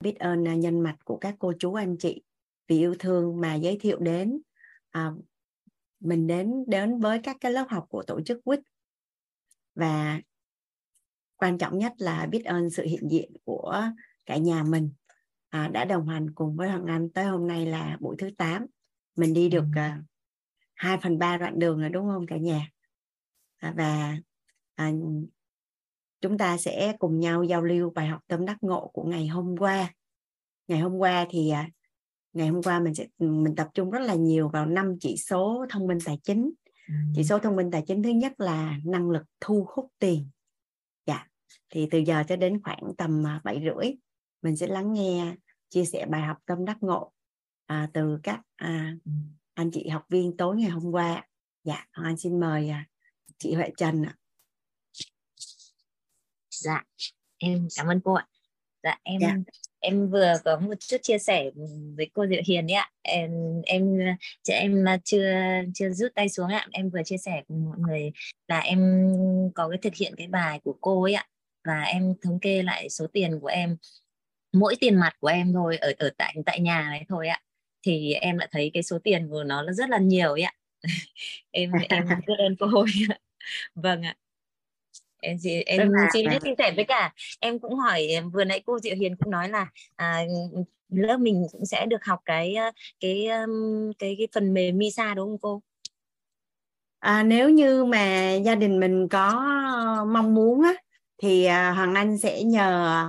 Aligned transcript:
biết 0.00 0.18
ơn 0.18 0.48
à, 0.48 0.54
nhân 0.54 0.80
mặt 0.80 0.96
của 1.04 1.16
các 1.16 1.34
cô 1.38 1.52
chú 1.58 1.74
anh 1.74 1.96
chị 1.98 2.22
vì 2.68 2.78
yêu 2.78 2.94
thương 2.98 3.40
mà 3.40 3.54
giới 3.54 3.78
thiệu 3.80 3.98
đến 3.98 4.40
à, 4.90 5.12
mình 6.00 6.26
đến 6.26 6.64
đến 6.66 7.00
với 7.00 7.20
các 7.22 7.36
cái 7.40 7.52
lớp 7.52 7.66
học 7.68 7.86
của 7.88 8.02
tổ 8.02 8.20
chức 8.20 8.40
WIC 8.44 8.60
và 9.74 10.20
quan 11.36 11.58
trọng 11.58 11.78
nhất 11.78 11.92
là 11.98 12.26
biết 12.26 12.44
ơn 12.44 12.70
sự 12.70 12.84
hiện 12.84 13.08
diện 13.10 13.32
của 13.44 13.82
cả 14.26 14.36
nhà 14.36 14.62
mình 14.62 14.90
à, 15.48 15.68
đã 15.68 15.84
đồng 15.84 16.08
hành 16.08 16.34
cùng 16.34 16.56
với 16.56 16.68
Hoàng 16.68 16.86
Anh 16.86 17.10
tới 17.10 17.24
hôm 17.24 17.46
nay 17.46 17.66
là 17.66 17.96
buổi 18.00 18.16
thứ 18.18 18.30
8 18.38 18.66
mình 19.16 19.34
đi 19.34 19.48
được 19.48 19.64
à, 19.76 20.02
2 20.74 20.98
phần 21.02 21.18
3 21.18 21.36
đoạn 21.36 21.58
đường 21.58 21.80
rồi 21.80 21.90
đúng 21.90 22.08
không 22.08 22.26
cả 22.26 22.36
nhà? 22.36 22.68
À, 23.56 23.74
và 23.76 24.16
à, 24.74 24.92
chúng 26.20 26.38
ta 26.38 26.56
sẽ 26.56 26.96
cùng 26.98 27.20
nhau 27.20 27.42
giao 27.42 27.62
lưu 27.62 27.90
bài 27.90 28.06
học 28.06 28.20
tâm 28.26 28.46
đắc 28.46 28.56
ngộ 28.60 28.90
của 28.92 29.04
ngày 29.04 29.26
hôm 29.26 29.56
qua. 29.58 29.94
Ngày 30.68 30.78
hôm 30.78 30.98
qua 30.98 31.26
thì 31.30 31.50
à, 31.50 31.70
ngày 32.32 32.48
hôm 32.48 32.62
qua 32.62 32.80
mình 32.80 32.94
sẽ 32.94 33.06
mình 33.18 33.54
tập 33.56 33.68
trung 33.74 33.90
rất 33.90 34.00
là 34.00 34.14
nhiều 34.14 34.48
vào 34.48 34.66
năm 34.66 34.96
chỉ 35.00 35.16
số 35.16 35.66
thông 35.70 35.86
minh 35.86 35.98
tài 36.04 36.18
chính. 36.22 36.50
Chỉ 37.14 37.24
số 37.24 37.38
thông 37.38 37.56
minh 37.56 37.70
tài 37.70 37.82
chính 37.86 38.02
thứ 38.02 38.10
nhất 38.10 38.32
là 38.38 38.78
năng 38.84 39.10
lực 39.10 39.22
thu 39.40 39.66
hút 39.68 39.86
tiền. 39.98 40.28
Dạ 41.06 41.26
thì 41.70 41.88
từ 41.90 41.98
giờ 41.98 42.24
cho 42.28 42.36
đến 42.36 42.62
khoảng 42.62 42.92
tầm 42.98 43.26
à, 43.26 43.40
bảy 43.44 43.60
rưỡi 43.64 43.92
mình 44.42 44.56
sẽ 44.56 44.66
lắng 44.66 44.92
nghe 44.92 45.36
chia 45.68 45.84
sẻ 45.84 46.06
bài 46.06 46.22
học 46.22 46.36
tâm 46.46 46.64
đắc 46.64 46.76
ngộ 46.80 47.12
à, 47.66 47.88
từ 47.92 48.18
các 48.22 48.40
à, 48.56 48.96
anh 49.54 49.70
chị 49.70 49.88
học 49.88 50.04
viên 50.08 50.36
tối 50.36 50.56
ngày 50.56 50.70
hôm 50.70 50.92
qua. 50.92 51.26
Dạ 51.64 51.86
anh 51.90 52.16
xin 52.16 52.40
mời 52.40 52.68
à, 52.68 52.86
chị 53.38 53.54
Huệ 53.54 53.70
Trần 53.76 54.02
ạ 54.02 54.16
dạ. 56.58 56.84
Em 57.38 57.68
cảm 57.76 57.86
ơn 57.86 58.00
cô 58.04 58.12
ạ. 58.14 58.26
Dạ 58.82 58.98
em 59.02 59.20
dạ. 59.20 59.36
em 59.80 60.10
vừa 60.10 60.34
có 60.44 60.58
một 60.58 60.74
chút 60.80 60.96
chia 61.02 61.18
sẻ 61.18 61.50
với 61.96 62.10
cô 62.14 62.26
Diệu 62.26 62.42
Hiền 62.46 62.66
đấy 62.66 62.74
ạ. 62.74 62.90
Em 63.02 63.30
em 63.66 63.98
chị 64.42 64.52
em 64.52 64.84
chưa 65.04 65.32
chưa 65.74 65.90
rút 65.90 66.14
tay 66.14 66.28
xuống 66.28 66.48
ạ. 66.48 66.66
Em 66.72 66.90
vừa 66.90 67.02
chia 67.04 67.16
sẻ 67.16 67.42
cùng 67.48 67.64
mọi 67.64 67.78
người 67.78 68.12
là 68.48 68.60
em 68.60 69.02
có 69.54 69.68
cái 69.68 69.78
thực 69.82 69.94
hiện 69.94 70.14
cái 70.16 70.26
bài 70.26 70.60
của 70.64 70.76
cô 70.80 71.02
ấy 71.02 71.14
ạ. 71.14 71.26
Và 71.64 71.82
em 71.82 72.14
thống 72.22 72.40
kê 72.40 72.62
lại 72.62 72.90
số 72.90 73.06
tiền 73.12 73.40
của 73.40 73.46
em 73.46 73.76
mỗi 74.52 74.76
tiền 74.80 74.94
mặt 74.94 75.16
của 75.20 75.28
em 75.28 75.52
thôi 75.52 75.76
ở 75.76 75.92
ở 75.98 76.10
tại 76.18 76.34
tại 76.46 76.60
nhà 76.60 76.82
này 76.90 77.04
thôi 77.08 77.28
ạ. 77.28 77.40
Thì 77.82 78.12
em 78.12 78.38
đã 78.38 78.48
thấy 78.50 78.70
cái 78.74 78.82
số 78.82 78.98
tiền 79.04 79.28
của 79.30 79.44
nó 79.44 79.62
là 79.62 79.72
rất 79.72 79.90
là 79.90 79.98
nhiều 79.98 80.30
ấy 80.30 80.42
ạ. 80.42 80.52
Em 81.50 81.72
em 81.88 82.08
biết 82.26 82.34
ơn 82.38 82.56
cô 82.58 82.80
ấy 82.80 83.18
vâng 83.74 84.02
ạ 84.02 84.16
em 85.20 85.36
chị 85.40 85.62
em 85.62 85.90
xin 86.12 86.26
rất 86.26 86.38
chia 86.44 86.54
sẻ 86.58 86.72
với 86.76 86.84
cả 86.84 87.12
em 87.40 87.58
cũng 87.58 87.74
hỏi 87.74 88.08
vừa 88.32 88.44
nãy 88.44 88.62
cô 88.66 88.78
Diệu 88.78 88.96
Hiền 88.96 89.16
cũng 89.16 89.30
nói 89.30 89.48
là 89.48 89.66
à, 89.96 90.22
lớp 90.88 91.16
mình 91.16 91.46
cũng 91.52 91.66
sẽ 91.66 91.86
được 91.86 92.04
học 92.04 92.20
cái 92.24 92.56
cái 93.00 93.28
cái 93.98 94.14
cái 94.18 94.28
phần 94.34 94.54
mềm 94.54 94.78
Misa 94.78 95.14
đúng 95.14 95.28
không 95.28 95.38
cô? 95.38 95.62
À, 96.98 97.22
nếu 97.22 97.50
như 97.50 97.84
mà 97.84 98.34
gia 98.34 98.54
đình 98.54 98.80
mình 98.80 99.08
có 99.08 99.32
mong 100.12 100.34
muốn 100.34 100.62
á 100.62 100.74
thì 101.22 101.44
à, 101.44 101.70
Hoàng 101.70 101.94
Anh 101.94 102.18
sẽ 102.18 102.42
nhờ 102.42 103.02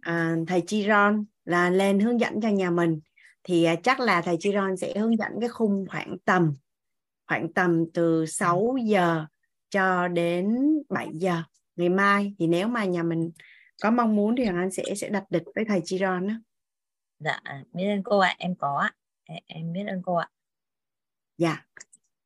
à, 0.00 0.36
thầy 0.48 0.62
Chiron 0.66 1.24
là 1.44 1.70
lên 1.70 2.00
hướng 2.00 2.20
dẫn 2.20 2.40
cho 2.40 2.48
nhà 2.48 2.70
mình. 2.70 3.00
Thì 3.44 3.64
à, 3.64 3.74
chắc 3.82 4.00
là 4.00 4.20
thầy 4.20 4.36
Chiron 4.40 4.76
sẽ 4.76 4.98
hướng 4.98 5.18
dẫn 5.18 5.32
cái 5.40 5.48
khung 5.48 5.86
khoảng 5.90 6.16
tầm 6.24 6.52
khoảng 7.26 7.52
tầm 7.52 7.84
từ 7.94 8.26
6 8.26 8.76
giờ 8.84 9.26
cho 9.72 10.08
đến 10.08 10.58
7 10.88 11.08
giờ 11.12 11.42
ngày 11.76 11.88
mai 11.88 12.34
thì 12.38 12.46
nếu 12.46 12.68
mà 12.68 12.84
nhà 12.84 13.02
mình 13.02 13.30
có 13.82 13.90
mong 13.90 14.16
muốn 14.16 14.36
thì 14.36 14.44
anh 14.44 14.70
sẽ 14.70 14.82
sẽ 14.96 15.08
đặt 15.08 15.24
lịch 15.30 15.42
với 15.54 15.64
thầy 15.64 15.80
Chiron 15.84 16.28
đó. 16.28 16.34
Dạ, 17.18 17.40
biết 17.72 17.88
ơn 17.88 18.02
cô 18.02 18.18
ạ, 18.18 18.34
em 18.38 18.54
có 18.58 18.78
ạ. 18.78 18.92
Em 19.46 19.72
biết 19.72 19.84
ơn 19.88 20.02
cô 20.04 20.14
ạ. 20.14 20.28
Dạ. 21.38 21.64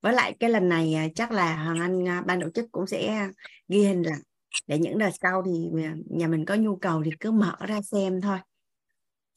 Với 0.02 0.12
lại 0.12 0.36
cái 0.40 0.50
lần 0.50 0.68
này 0.68 0.94
à, 0.94 1.06
chắc 1.14 1.30
là 1.30 1.64
Hoàng 1.64 1.80
Anh 1.80 2.08
à, 2.08 2.22
ban 2.26 2.40
tổ 2.40 2.50
chức 2.50 2.72
cũng 2.72 2.86
sẽ 2.86 3.28
ghi 3.68 3.82
hình 3.82 4.02
lại 4.02 4.18
để 4.66 4.78
những 4.78 4.98
đợt 4.98 5.10
sau 5.22 5.42
thì 5.46 5.70
nhà 6.10 6.28
mình 6.28 6.44
có 6.44 6.54
nhu 6.54 6.76
cầu 6.76 7.02
thì 7.04 7.10
cứ 7.20 7.30
mở 7.30 7.56
ra 7.60 7.82
xem 7.82 8.20
thôi. 8.20 8.38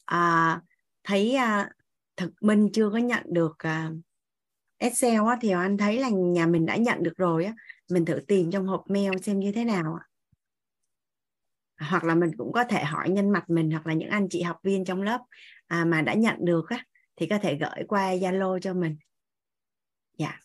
À, 0.04 0.60
thấy 1.04 1.34
à, 1.34 1.70
thực 2.16 2.30
minh 2.40 2.68
chưa 2.72 2.90
có 2.90 2.98
nhận 2.98 3.22
được 3.26 3.58
à, 3.58 3.90
Excel 4.78 5.20
á, 5.28 5.36
thì 5.40 5.50
anh 5.50 5.76
thấy 5.76 5.98
là 5.98 6.08
nhà 6.08 6.46
mình 6.46 6.66
đã 6.66 6.76
nhận 6.76 7.02
được 7.02 7.16
rồi 7.16 7.44
á 7.44 7.54
mình 7.90 8.04
thử 8.04 8.20
tìm 8.28 8.50
trong 8.50 8.66
hộp 8.66 8.84
mail 8.90 9.12
xem 9.22 9.40
như 9.40 9.52
thế 9.52 9.64
nào 9.64 9.98
ạ. 10.00 10.04
Hoặc 11.80 12.04
là 12.04 12.14
mình 12.14 12.30
cũng 12.36 12.52
có 12.52 12.64
thể 12.64 12.84
hỏi 12.84 13.10
nhân 13.10 13.30
mặt 13.30 13.50
mình 13.50 13.70
hoặc 13.70 13.86
là 13.86 13.94
những 13.94 14.10
anh 14.10 14.28
chị 14.28 14.42
học 14.42 14.56
viên 14.62 14.84
trong 14.84 15.02
lớp 15.02 15.20
à, 15.66 15.84
mà 15.84 16.02
đã 16.02 16.14
nhận 16.14 16.36
được 16.40 16.68
á 16.68 16.84
thì 17.16 17.26
có 17.26 17.38
thể 17.38 17.58
gửi 17.60 17.84
qua 17.88 18.14
Zalo 18.14 18.58
cho 18.58 18.74
mình. 18.74 18.96
Dạ. 20.18 20.40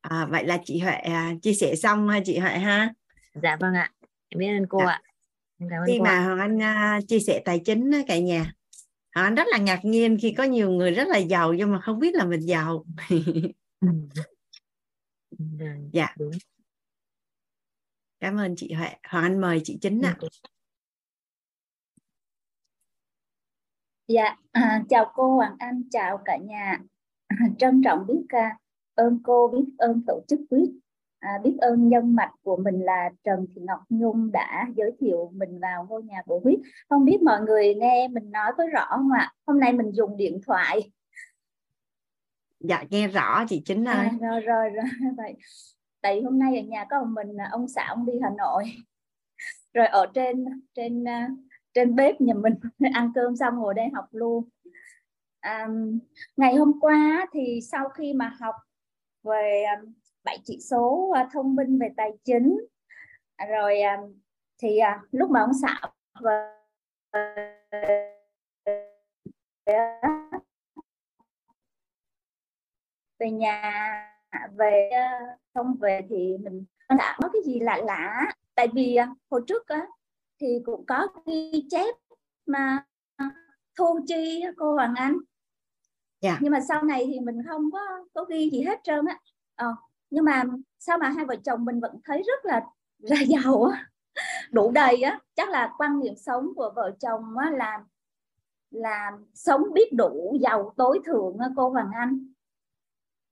À, 0.00 0.26
vậy 0.30 0.46
là 0.46 0.58
chị 0.64 0.78
Huệ 0.78 0.92
à, 0.92 1.34
chia 1.42 1.54
sẻ 1.54 1.74
xong 1.76 2.08
ha 2.08 2.20
chị 2.24 2.38
Huệ 2.38 2.58
ha? 2.58 2.94
Dạ 3.42 3.56
vâng 3.60 3.74
ạ. 3.74 3.92
Em 4.28 4.38
biết 4.38 4.48
ơn 4.48 4.66
cô 4.68 4.78
dạ. 4.78 4.86
ạ. 4.86 5.02
Cảm 5.58 5.80
ơn 5.82 5.86
khi 5.86 5.96
cô 5.98 6.04
mà 6.04 6.24
Hoàng 6.24 6.38
Anh 6.38 6.62
à, 6.62 7.00
chia 7.08 7.20
sẻ 7.20 7.42
tài 7.44 7.60
chính 7.64 7.90
cả 8.06 8.18
nhà 8.18 8.52
Hoàng 9.14 9.26
Anh 9.26 9.34
rất 9.34 9.46
là 9.50 9.58
ngạc 9.58 9.80
nhiên 9.84 10.16
khi 10.22 10.34
có 10.38 10.44
nhiều 10.44 10.70
người 10.70 10.90
rất 10.90 11.08
là 11.08 11.18
giàu 11.18 11.52
nhưng 11.52 11.72
mà 11.72 11.80
không 11.80 11.98
biết 11.98 12.14
là 12.14 12.24
mình 12.24 12.40
giàu 12.40 12.84
dạ 15.92 16.14
đúng. 16.18 16.32
Cảm 18.20 18.36
ơn 18.36 18.54
chị 18.56 18.72
Huệ. 18.72 18.88
Hoàng 19.08 19.24
Anh 19.24 19.40
mời 19.40 19.60
chị 19.64 19.78
Chính 19.80 20.02
ạ. 20.02 20.16
Dạ. 24.08 24.36
À, 24.50 24.84
chào 24.88 25.12
cô 25.14 25.36
Hoàng 25.36 25.56
Anh 25.58 25.82
chào 25.90 26.18
cả 26.24 26.36
nhà. 26.36 26.78
Trân 27.58 27.82
trọng 27.84 28.06
biết 28.06 28.22
ca 28.28 28.58
ơn 28.94 29.20
cô 29.22 29.48
biết 29.48 29.64
ơn 29.78 30.02
tổ 30.06 30.20
chức 30.28 30.40
quyết 30.50 30.70
à, 31.18 31.38
biết 31.44 31.56
ơn 31.58 31.88
nhân 31.88 32.16
mạch 32.16 32.32
của 32.42 32.56
mình 32.56 32.80
là 32.80 33.10
Trần 33.24 33.46
Thị 33.54 33.60
Ngọc 33.64 33.80
Nhung 33.88 34.32
đã 34.32 34.66
giới 34.76 34.92
thiệu 35.00 35.32
mình 35.34 35.60
vào 35.60 35.86
ngôi 35.88 36.02
nhà 36.02 36.22
của 36.26 36.40
huyết 36.44 36.58
không 36.88 37.04
biết 37.04 37.22
mọi 37.22 37.40
người 37.40 37.74
nghe 37.74 38.08
mình 38.08 38.30
nói 38.30 38.52
có 38.56 38.66
rõ 38.72 38.86
không 38.90 39.10
ạ? 39.12 39.32
Hôm 39.46 39.60
nay 39.60 39.72
mình 39.72 39.92
dùng 39.92 40.16
điện 40.16 40.40
thoại 40.46 40.90
dạ 42.60 42.84
nghe 42.90 43.08
rõ 43.08 43.44
chị 43.48 43.62
chính 43.64 43.88
ơi. 43.88 43.96
à, 43.96 44.10
rồi 44.20 44.40
rồi 44.40 44.68
rồi. 44.68 44.84
Vậy 45.16 45.36
tại 46.00 46.22
hôm 46.22 46.38
nay 46.38 46.58
ở 46.58 46.62
nhà 46.62 46.84
có 46.90 47.04
một 47.04 47.10
mình 47.14 47.36
ông 47.52 47.68
xã 47.68 47.86
ông 47.88 48.06
đi 48.06 48.12
Hà 48.22 48.30
Nội. 48.38 48.64
Rồi 49.74 49.86
ở 49.86 50.06
trên 50.14 50.44
trên 50.74 51.08
à, 51.08 51.28
trên 51.74 51.94
bếp 51.94 52.20
nhà 52.20 52.34
mình 52.34 52.54
ăn 52.94 53.12
cơm 53.14 53.36
xong 53.36 53.56
ngồi 53.56 53.74
đây 53.74 53.88
học 53.94 54.04
luôn. 54.10 54.48
À, 55.40 55.68
ngày 56.36 56.54
hôm 56.54 56.80
qua 56.80 57.26
thì 57.32 57.60
sau 57.62 57.88
khi 57.88 58.12
mà 58.14 58.36
học 58.40 58.54
về 59.22 59.62
à, 59.62 59.82
bảy 60.24 60.38
chỉ 60.44 60.58
số 60.60 61.10
à, 61.14 61.28
thông 61.32 61.54
minh 61.54 61.78
về 61.78 61.88
tài 61.96 62.10
chính 62.24 62.58
rồi 63.48 63.76
thì 64.62 64.80
lúc 65.12 65.30
mà 65.30 65.40
ông 65.40 65.52
xã 65.62 65.80
về 66.20 66.58
về 73.18 73.30
nhà 73.30 73.62
về 74.56 74.90
không 75.54 75.76
về 75.80 76.00
thì 76.08 76.36
mình 76.44 76.64
đã 76.88 77.18
có 77.22 77.28
cái 77.32 77.42
gì 77.44 77.60
lạ 77.60 77.76
lạ 77.76 78.32
tại 78.54 78.68
vì 78.74 78.96
à, 78.96 79.14
hồi 79.30 79.42
trước 79.46 79.68
á, 79.68 79.86
thì 80.40 80.46
cũng 80.64 80.86
có 80.86 81.08
ghi 81.26 81.66
chép 81.70 81.94
mà 82.46 82.84
thu 83.78 84.00
chi 84.06 84.44
cô 84.56 84.74
Hoàng 84.74 84.94
Anh 84.96 85.12
yeah. 85.12 85.22
Dạ. 86.20 86.38
nhưng 86.40 86.52
mà 86.52 86.60
sau 86.60 86.82
này 86.82 87.04
thì 87.06 87.20
mình 87.20 87.42
không 87.48 87.70
có 87.72 87.80
có 88.14 88.24
ghi 88.24 88.50
gì 88.50 88.62
hết 88.62 88.80
trơn 88.84 89.06
á 89.06 89.18
ờ, 89.54 89.74
nhưng 90.10 90.24
mà 90.24 90.44
sao 90.78 90.98
mà 90.98 91.08
hai 91.08 91.24
vợ 91.24 91.36
chồng 91.44 91.64
mình 91.64 91.80
vẫn 91.80 92.00
thấy 92.04 92.22
rất 92.22 92.44
là 92.44 92.64
ra 92.98 93.16
giàu 93.28 93.62
á 93.62 93.86
đủ 94.50 94.70
đầy 94.70 95.02
á 95.02 95.20
chắc 95.34 95.48
là 95.48 95.74
quan 95.78 96.00
niệm 96.00 96.14
sống 96.16 96.48
của 96.56 96.72
vợ 96.76 96.96
chồng 97.00 97.38
á 97.38 97.50
là 97.50 97.84
là 98.70 99.10
sống 99.34 99.62
biết 99.74 99.92
đủ 99.92 100.36
giàu 100.40 100.74
tối 100.76 101.00
thượng 101.04 101.38
á, 101.38 101.48
cô 101.56 101.68
Hoàng 101.68 101.90
Anh 101.94 102.32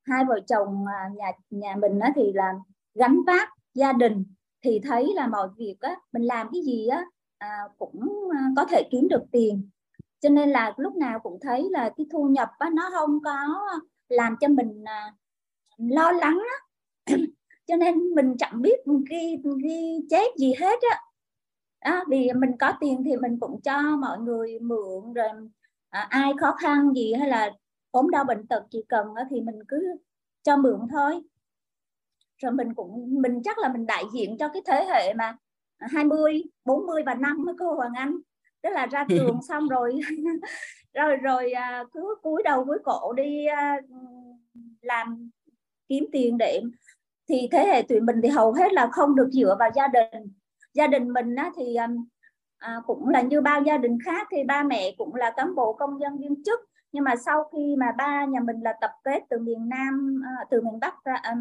hai 0.07 0.25
vợ 0.25 0.41
chồng 0.49 0.85
nhà 1.17 1.33
nhà 1.51 1.77
mình 1.77 1.99
á, 2.01 2.13
thì 2.17 2.33
là 2.33 2.55
gánh 2.95 3.21
vác 3.27 3.49
gia 3.75 3.93
đình 3.93 4.25
thì 4.63 4.81
thấy 4.85 5.13
là 5.15 5.27
mọi 5.27 5.49
việc 5.57 5.77
á, 5.81 5.97
mình 6.13 6.23
làm 6.23 6.49
cái 6.53 6.63
gì 6.63 6.87
á, 6.87 7.05
à, 7.39 7.59
cũng 7.79 8.29
à, 8.37 8.41
có 8.57 8.65
thể 8.65 8.89
kiếm 8.91 9.09
được 9.09 9.23
tiền 9.33 9.69
cho 10.21 10.29
nên 10.29 10.51
là 10.51 10.75
lúc 10.77 10.97
nào 10.97 11.19
cũng 11.19 11.39
thấy 11.41 11.69
là 11.71 11.91
cái 11.97 12.07
thu 12.13 12.29
nhập 12.29 12.51
á, 12.59 12.71
nó 12.75 12.91
không 12.93 13.19
có 13.25 13.35
làm 14.09 14.37
cho 14.41 14.49
mình 14.49 14.85
à, 14.85 15.13
lo 15.79 16.11
lắng 16.11 16.39
á. 16.51 16.57
cho 17.67 17.77
nên 17.77 18.15
mình 18.15 18.37
chẳng 18.39 18.63
biết 18.63 18.81
ghi 19.11 19.37
ghi 19.63 20.01
chép 20.11 20.37
gì 20.37 20.55
hết 20.61 20.81
á 20.91 21.01
à, 21.79 22.05
vì 22.09 22.31
mình 22.37 22.51
có 22.61 22.73
tiền 22.81 23.03
thì 23.05 23.17
mình 23.17 23.39
cũng 23.41 23.61
cho 23.61 23.97
mọi 23.97 24.19
người 24.19 24.59
mượn 24.61 25.13
rồi 25.15 25.29
à, 25.91 26.07
ai 26.11 26.33
khó 26.41 26.55
khăn 26.59 26.93
gì 26.95 27.15
hay 27.15 27.29
là 27.29 27.53
ốm 27.91 28.11
đau 28.11 28.25
bệnh 28.25 28.47
tật 28.47 28.65
chỉ 28.71 28.85
cần 28.89 29.07
thì 29.31 29.41
mình 29.41 29.59
cứ 29.69 29.97
cho 30.43 30.57
mượn 30.57 30.81
thôi. 30.91 31.21
Rồi 32.37 32.53
mình 32.53 32.75
cũng 32.75 33.23
mình 33.23 33.41
chắc 33.45 33.59
là 33.59 33.69
mình 33.69 33.87
đại 33.87 34.05
diện 34.15 34.37
cho 34.39 34.49
cái 34.49 34.63
thế 34.67 34.85
hệ 34.85 35.15
mà 35.15 35.37
20, 35.79 36.43
40 36.65 37.03
và 37.07 37.15
năm 37.15 37.45
với 37.45 37.55
cô 37.59 37.75
Hoàng 37.75 37.93
Anh. 37.95 38.17
Tức 38.63 38.71
là 38.71 38.87
ra 38.87 39.05
trường 39.09 39.41
xong 39.49 39.69
rồi 39.69 40.01
rồi 40.95 41.17
rồi 41.17 41.53
à, 41.53 41.85
cứ 41.93 42.15
cúi 42.23 42.43
đầu 42.43 42.65
cúi 42.65 42.79
cổ 42.85 43.13
đi 43.13 43.47
à, 43.47 43.77
làm 44.81 45.31
kiếm 45.89 46.07
tiền 46.13 46.39
để 46.39 46.63
thì 47.29 47.49
thế 47.53 47.67
hệ 47.67 47.83
tụi 47.83 48.01
mình 48.01 48.17
thì 48.23 48.29
hầu 48.29 48.53
hết 48.53 48.73
là 48.73 48.89
không 48.93 49.17
được 49.17 49.29
dựa 49.33 49.57
vào 49.59 49.71
gia 49.75 49.87
đình. 49.87 50.33
Gia 50.75 50.87
đình 50.87 51.13
mình 51.13 51.35
á, 51.35 51.51
thì 51.57 51.77
à, 52.59 52.77
cũng 52.87 53.09
là 53.09 53.23
như 53.23 53.41
bao 53.41 53.63
gia 53.63 53.79
đình 53.79 53.99
khác 54.05 54.29
thì 54.31 54.45
ba 54.45 54.63
mẹ 54.63 54.95
cũng 54.99 55.15
là 55.15 55.31
cán 55.37 55.55
bộ 55.55 55.73
công 55.73 56.01
dân 56.01 56.19
viên 56.19 56.43
chức 56.45 56.61
nhưng 56.93 57.05
mà 57.05 57.17
sau 57.17 57.45
khi 57.53 57.77
mà 57.79 57.93
ba 57.99 58.25
nhà 58.25 58.41
mình 58.41 58.61
là 58.61 58.75
tập 58.81 58.91
kết 59.05 59.21
từ 59.31 59.39
miền 59.39 59.69
Nam 59.69 60.23
à, 60.25 60.45
từ 60.51 60.61
miền 60.61 60.81
Bắc 60.81 61.05
ra, 61.05 61.15
à, 61.23 61.37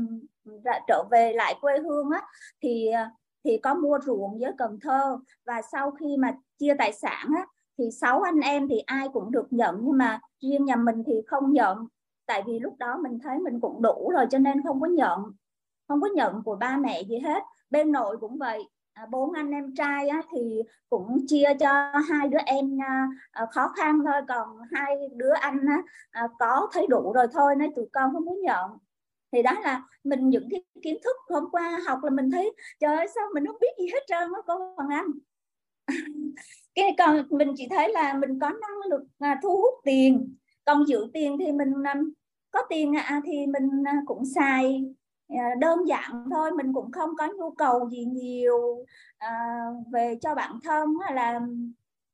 ra 0.63 0.79
trở 0.87 1.03
về 1.11 1.33
lại 1.33 1.55
quê 1.61 1.79
hương 1.79 2.09
á 2.09 2.21
thì 2.61 2.87
à, 2.87 3.11
thì 3.45 3.57
có 3.57 3.75
mua 3.75 3.99
ruộng 4.05 4.39
với 4.39 4.51
Cần 4.57 4.79
Thơ. 4.81 5.19
Và 5.45 5.61
sau 5.71 5.91
khi 5.91 6.17
mà 6.17 6.33
chia 6.59 6.73
tài 6.77 6.93
sản 6.93 7.27
á 7.37 7.45
thì 7.77 7.91
sáu 7.91 8.21
anh 8.21 8.39
em 8.39 8.67
thì 8.67 8.79
ai 8.79 9.07
cũng 9.13 9.31
được 9.31 9.47
nhận. 9.49 9.75
Nhưng 9.81 9.97
mà 9.97 10.19
riêng 10.41 10.65
nhà 10.65 10.75
mình 10.75 11.03
thì 11.05 11.13
không 11.27 11.53
nhận. 11.53 11.87
Tại 12.25 12.43
vì 12.45 12.59
lúc 12.59 12.77
đó 12.77 12.97
mình 12.97 13.19
thấy 13.23 13.39
mình 13.39 13.59
cũng 13.59 13.81
đủ 13.81 14.11
rồi 14.15 14.25
cho 14.29 14.37
nên 14.37 14.63
không 14.63 14.81
có 14.81 14.87
nhận. 14.87 15.19
Không 15.87 16.01
có 16.01 16.07
nhận 16.15 16.43
của 16.43 16.55
ba 16.55 16.77
mẹ 16.77 17.03
gì 17.03 17.19
hết. 17.19 17.43
Bên 17.69 17.91
nội 17.91 18.17
cũng 18.17 18.37
vậy. 18.37 18.63
À, 18.95 19.05
bốn 19.11 19.31
anh 19.33 19.51
em 19.51 19.73
trai 19.75 20.07
á, 20.07 20.21
thì 20.31 20.61
cũng 20.89 21.17
chia 21.27 21.47
cho 21.59 21.91
hai 22.09 22.27
đứa 22.27 22.37
em 22.45 22.77
à, 23.31 23.45
khó 23.51 23.73
khăn 23.77 23.99
thôi 24.05 24.21
còn 24.27 24.57
hai 24.71 24.95
đứa 25.15 25.31
anh 25.41 25.65
á, 25.67 25.81
à, 26.11 26.27
có 26.39 26.69
thấy 26.73 26.87
đủ 26.89 27.13
rồi 27.13 27.27
thôi 27.33 27.55
nên 27.57 27.75
tụi 27.75 27.85
con 27.93 28.13
không 28.13 28.25
muốn 28.25 28.41
nhận. 28.41 28.71
Thì 29.31 29.41
đó 29.43 29.51
là 29.63 29.81
mình 30.03 30.29
những 30.29 30.47
cái 30.51 30.63
kiến 30.83 30.97
thức 31.03 31.15
hôm 31.29 31.43
qua 31.51 31.79
học 31.87 31.99
là 32.03 32.09
mình 32.09 32.31
thấy 32.31 32.51
trời 32.79 32.95
ơi 32.95 33.07
sao 33.15 33.23
mình 33.33 33.45
không 33.47 33.57
biết 33.61 33.67
gì 33.79 33.85
hết 33.93 33.99
trơn 34.07 34.33
á 34.35 34.41
cô 34.47 34.73
Hoàng 34.75 34.89
Anh. 34.89 35.05
Cái 36.75 36.95
còn 36.97 37.23
mình 37.29 37.53
chỉ 37.57 37.67
thấy 37.69 37.91
là 37.93 38.13
mình 38.13 38.39
có 38.39 38.49
năng 38.49 38.89
lực 38.89 39.01
à, 39.19 39.39
thu 39.43 39.49
hút 39.49 39.73
tiền. 39.83 40.35
Còn 40.65 40.87
giữ 40.87 41.07
tiền 41.13 41.37
thì 41.39 41.51
mình 41.51 41.73
à, 41.83 41.95
có 42.51 42.61
tiền 42.69 42.95
à, 42.97 43.21
thì 43.25 43.47
mình 43.47 43.83
à, 43.85 44.01
cũng 44.05 44.23
xài. 44.35 44.85
Ờ, 45.29 45.35
đơn 45.59 45.87
giản 45.87 46.29
thôi 46.31 46.51
mình 46.51 46.73
cũng 46.73 46.91
không 46.91 47.09
có 47.17 47.27
nhu 47.27 47.51
cầu 47.51 47.89
gì 47.89 48.05
nhiều 48.05 48.85
à, 49.17 49.29
về 49.91 50.17
cho 50.21 50.35
bản 50.35 50.59
thân 50.63 50.93
hay 51.03 51.13
là 51.13 51.39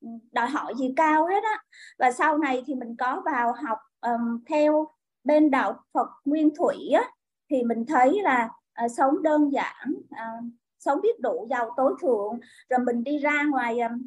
ừ, 0.02 0.08
đòi 0.32 0.50
hỏi 0.50 0.74
gì 0.78 0.94
cao 0.96 1.28
hết 1.28 1.44
á. 1.44 1.64
Và 2.00 2.12
sau 2.12 2.38
này 2.38 2.64
thì 2.68 2.76
mình 2.76 2.96
có 3.00 3.22
vào 3.26 3.54
học 3.54 3.78
um, 4.02 4.44
theo 4.50 4.88
bên 5.24 5.52
đạo 5.52 5.84
Phật 5.94 6.08
Nguyên 6.26 6.56
Thủy 6.56 6.76
á, 6.94 7.04
thì 7.50 7.64
mình 7.64 7.86
thấy 7.86 8.22
là 8.24 8.50
uh, 8.86 8.92
sống 8.92 9.24
đơn 9.24 9.54
giản 9.54 9.94
uh, 9.94 10.46
sống 10.80 11.02
biết 11.02 11.20
đủ 11.20 11.48
giàu 11.50 11.74
tối 11.78 11.94
thượng. 12.02 12.40
Rồi 12.70 12.80
mình 12.86 13.04
đi 13.04 13.18
ra 13.18 13.44
ngoài 13.44 13.80
um, 13.80 14.06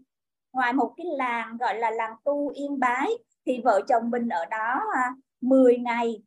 ngoài 0.52 0.72
một 0.72 0.94
cái 0.96 1.06
làng 1.16 1.56
gọi 1.56 1.78
là 1.78 1.90
làng 1.90 2.16
tu 2.24 2.48
yên 2.48 2.78
bái 2.78 3.10
thì 3.46 3.60
vợ 3.64 3.80
chồng 3.88 4.10
mình 4.10 4.28
ở 4.28 4.44
đó 4.44 4.80
à, 4.94 5.10
uh, 5.12 5.18
10 5.40 5.78
ngày. 5.78 6.22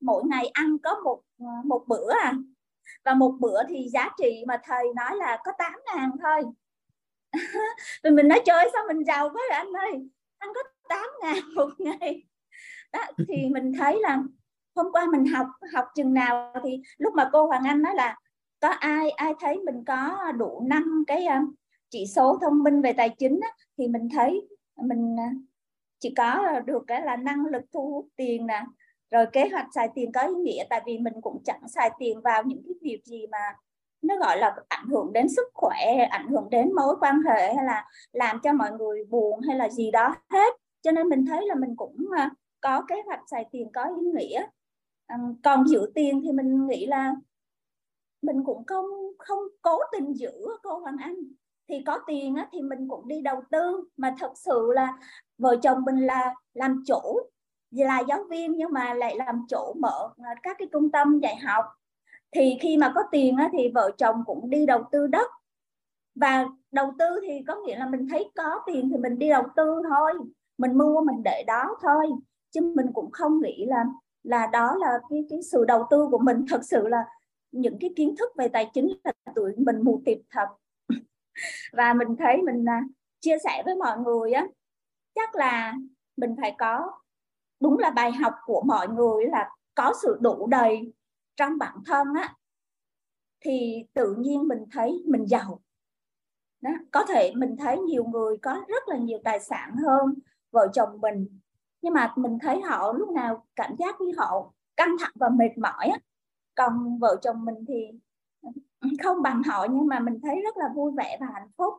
Mỗi 0.00 0.24
ngày 0.24 0.46
ăn 0.46 0.78
có 0.78 0.94
một 1.04 1.20
Ờ, 1.40 1.46
một 1.64 1.84
bữa 1.86 2.12
à. 2.22 2.34
Và 3.04 3.14
một 3.14 3.36
bữa 3.40 3.62
thì 3.68 3.88
giá 3.88 4.10
trị 4.18 4.44
mà 4.48 4.60
thầy 4.64 4.84
nói 4.96 5.16
là 5.16 5.38
có 5.44 5.52
8 5.58 5.72
ngàn 5.86 6.10
thôi. 6.22 6.42
Rồi 8.02 8.12
mình 8.12 8.28
nói 8.28 8.42
chơi 8.44 8.70
sao 8.72 8.84
mình 8.88 9.04
giàu 9.06 9.30
quá 9.30 9.42
anh 9.50 9.72
ơi? 9.72 10.08
Anh 10.38 10.50
có 10.54 10.60
8 10.88 11.06
ngàn 11.22 11.38
một 11.56 11.70
ngày. 11.78 12.24
Đó, 12.92 13.00
thì 13.28 13.48
mình 13.52 13.72
thấy 13.78 14.00
là 14.00 14.22
hôm 14.74 14.86
qua 14.92 15.06
mình 15.12 15.26
học 15.26 15.46
học 15.74 15.84
chừng 15.94 16.14
nào 16.14 16.52
thì 16.64 16.82
lúc 16.98 17.14
mà 17.14 17.30
cô 17.32 17.46
Hoàng 17.46 17.64
Anh 17.64 17.82
nói 17.82 17.94
là 17.94 18.16
có 18.60 18.68
ai 18.68 19.10
ai 19.10 19.34
thấy 19.40 19.58
mình 19.58 19.84
có 19.86 20.32
đủ 20.38 20.62
năm 20.66 21.04
cái 21.06 21.26
um, 21.26 21.54
chỉ 21.90 22.06
số 22.06 22.38
thông 22.40 22.62
minh 22.62 22.82
về 22.82 22.92
tài 22.92 23.10
chính 23.18 23.40
á, 23.42 23.48
thì 23.78 23.88
mình 23.88 24.08
thấy 24.14 24.48
mình 24.76 25.16
ờ, 25.18 25.24
chỉ 25.98 26.14
có 26.16 26.60
được 26.66 26.82
cái 26.86 27.02
là 27.02 27.16
năng 27.16 27.46
lực 27.46 27.62
thu 27.72 27.90
hút 27.90 28.08
tiền 28.16 28.46
nè 28.46 28.64
rồi 29.10 29.26
kế 29.32 29.48
hoạch 29.48 29.66
xài 29.74 29.88
tiền 29.94 30.12
có 30.12 30.20
ý 30.20 30.34
nghĩa 30.34 30.64
tại 30.70 30.82
vì 30.86 30.98
mình 30.98 31.14
cũng 31.20 31.42
chẳng 31.44 31.68
xài 31.68 31.90
tiền 31.98 32.20
vào 32.20 32.42
những 32.42 32.62
cái 32.66 32.74
việc 32.82 33.00
gì 33.04 33.26
mà 33.26 33.56
nó 34.02 34.16
gọi 34.16 34.38
là 34.38 34.56
ảnh 34.68 34.86
hưởng 34.86 35.12
đến 35.12 35.28
sức 35.28 35.48
khỏe 35.54 36.06
ảnh 36.10 36.28
hưởng 36.28 36.50
đến 36.50 36.74
mối 36.74 36.96
quan 37.00 37.22
hệ 37.22 37.54
hay 37.54 37.64
là 37.64 37.88
làm 38.12 38.40
cho 38.42 38.52
mọi 38.52 38.72
người 38.72 39.04
buồn 39.04 39.40
hay 39.40 39.56
là 39.56 39.68
gì 39.68 39.90
đó 39.90 40.14
hết. 40.30 40.54
Cho 40.82 40.90
nên 40.90 41.08
mình 41.08 41.26
thấy 41.26 41.46
là 41.46 41.54
mình 41.54 41.76
cũng 41.76 41.96
à, 42.16 42.30
có 42.60 42.84
kế 42.88 43.02
hoạch 43.06 43.20
xài 43.30 43.46
tiền 43.52 43.72
có 43.72 43.84
ý 43.84 44.06
nghĩa. 44.14 44.46
À, 45.06 45.18
còn 45.44 45.68
giữ 45.68 45.92
tiền 45.94 46.20
thì 46.24 46.32
mình 46.32 46.66
nghĩ 46.66 46.86
là 46.86 47.14
mình 48.22 48.44
cũng 48.44 48.64
không 48.66 48.86
không 49.18 49.38
cố 49.62 49.78
tình 49.92 50.16
giữ 50.16 50.32
cô 50.62 50.78
Hoàng 50.78 50.96
Anh 51.00 51.14
thì 51.68 51.82
có 51.86 51.98
tiền 52.06 52.34
á, 52.34 52.48
thì 52.52 52.62
mình 52.62 52.88
cũng 52.88 53.08
đi 53.08 53.20
đầu 53.22 53.42
tư 53.50 53.84
mà 53.96 54.14
thật 54.18 54.32
sự 54.34 54.72
là 54.74 54.98
vợ 55.38 55.56
chồng 55.62 55.84
mình 55.84 56.06
là 56.06 56.34
làm 56.54 56.82
chủ 56.86 57.30
là 57.70 58.00
giáo 58.08 58.24
viên 58.30 58.52
nhưng 58.56 58.72
mà 58.72 58.94
lại 58.94 59.16
làm 59.16 59.46
chủ 59.48 59.74
mở 59.80 60.10
ờ, 60.16 60.30
các 60.42 60.56
cái 60.58 60.68
trung 60.72 60.90
tâm 60.90 61.18
dạy 61.18 61.36
học. 61.36 61.64
Thì 62.32 62.58
khi 62.60 62.76
mà 62.76 62.92
có 62.94 63.02
tiền 63.12 63.36
á, 63.36 63.48
thì 63.52 63.68
vợ 63.74 63.90
chồng 63.98 64.22
cũng 64.26 64.50
đi 64.50 64.66
đầu 64.66 64.84
tư 64.92 65.06
đất. 65.06 65.30
Và 66.14 66.46
đầu 66.72 66.92
tư 66.98 67.20
thì 67.22 67.42
có 67.46 67.54
nghĩa 67.54 67.78
là 67.78 67.86
mình 67.86 68.08
thấy 68.10 68.30
có 68.36 68.60
tiền 68.66 68.88
thì 68.90 68.96
mình 68.96 69.18
đi 69.18 69.28
đầu 69.28 69.42
tư 69.56 69.82
thôi. 69.88 70.12
Mình 70.58 70.78
mua 70.78 71.00
mình 71.00 71.22
để 71.24 71.44
đó 71.46 71.76
thôi. 71.82 72.06
Chứ 72.50 72.60
mình 72.76 72.86
cũng 72.92 73.10
không 73.10 73.40
nghĩ 73.40 73.64
là 73.66 73.84
là 74.22 74.46
đó 74.46 74.76
là 74.80 74.98
cái 75.10 75.24
cái 75.30 75.42
sự 75.42 75.64
đầu 75.64 75.86
tư 75.90 76.08
của 76.10 76.18
mình. 76.18 76.44
Thật 76.48 76.60
sự 76.64 76.88
là 76.88 77.04
những 77.52 77.78
cái 77.80 77.90
kiến 77.96 78.14
thức 78.18 78.32
về 78.36 78.48
tài 78.48 78.70
chính 78.74 78.88
là 79.04 79.12
tụi 79.34 79.52
mình 79.56 79.82
mù 79.82 80.02
tịt 80.04 80.18
thật. 80.30 80.46
Và 81.72 81.94
mình 81.94 82.16
thấy 82.18 82.42
mình 82.42 82.64
à, 82.68 82.82
chia 83.20 83.36
sẻ 83.44 83.62
với 83.64 83.76
mọi 83.76 83.98
người 83.98 84.32
á 84.32 84.46
chắc 85.14 85.34
là 85.34 85.74
mình 86.16 86.36
phải 86.40 86.54
có 86.58 86.99
đúng 87.60 87.78
là 87.78 87.90
bài 87.90 88.12
học 88.12 88.34
của 88.44 88.62
mọi 88.66 88.88
người 88.88 89.24
là 89.24 89.50
có 89.74 89.94
sự 90.02 90.18
đủ 90.20 90.46
đầy 90.46 90.92
trong 91.36 91.58
bản 91.58 91.78
thân 91.86 92.06
á, 92.14 92.34
thì 93.40 93.84
tự 93.94 94.14
nhiên 94.18 94.48
mình 94.48 94.64
thấy 94.72 95.04
mình 95.06 95.26
giàu. 95.26 95.60
Đó. 96.60 96.70
có 96.90 97.04
thể 97.08 97.32
mình 97.36 97.56
thấy 97.56 97.78
nhiều 97.78 98.04
người 98.04 98.36
có 98.42 98.64
rất 98.68 98.88
là 98.88 98.96
nhiều 98.96 99.18
tài 99.24 99.40
sản 99.40 99.76
hơn 99.76 100.14
vợ 100.50 100.68
chồng 100.72 101.00
mình, 101.00 101.38
nhưng 101.82 101.94
mà 101.94 102.12
mình 102.16 102.38
thấy 102.42 102.60
họ 102.60 102.92
lúc 102.92 103.10
nào 103.10 103.46
cảm 103.56 103.76
giác 103.78 104.00
như 104.00 104.12
họ 104.18 104.52
căng 104.76 104.96
thẳng 105.00 105.12
và 105.14 105.28
mệt 105.28 105.58
mỏi 105.58 105.86
á. 105.86 105.98
Còn 106.54 106.98
vợ 106.98 107.16
chồng 107.22 107.44
mình 107.44 107.64
thì 107.68 107.90
không 109.02 109.22
bằng 109.22 109.42
họ, 109.42 109.66
nhưng 109.70 109.86
mà 109.86 109.98
mình 110.00 110.20
thấy 110.22 110.40
rất 110.42 110.56
là 110.56 110.68
vui 110.74 110.92
vẻ 110.96 111.18
và 111.20 111.26
hạnh 111.34 111.48
phúc. 111.58 111.74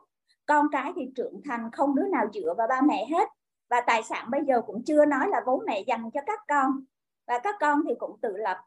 Con 0.46 0.68
cái 0.72 0.94
thì 0.96 1.12
trưởng 1.16 1.42
thành, 1.46 1.72
không 1.72 1.96
đứa 1.96 2.08
nào 2.08 2.26
dựa 2.34 2.54
vào 2.58 2.68
ba 2.68 2.82
mẹ 2.82 3.06
hết 3.12 3.30
và 3.72 3.82
tài 3.88 4.04
sản 4.04 4.32
bây 4.32 4.42
giờ 4.48 4.62
cũng 4.62 4.84
chưa 4.84 5.06
nói 5.06 5.28
là 5.30 5.42
bố 5.46 5.64
mẹ 5.66 5.80
dành 5.88 6.12
cho 6.14 6.22
các 6.26 6.40
con. 6.48 6.72
Và 7.28 7.40
các 7.40 7.56
con 7.60 7.82
thì 7.88 7.96
cũng 8.00 8.20
tự 8.22 8.38
lập. 8.38 8.58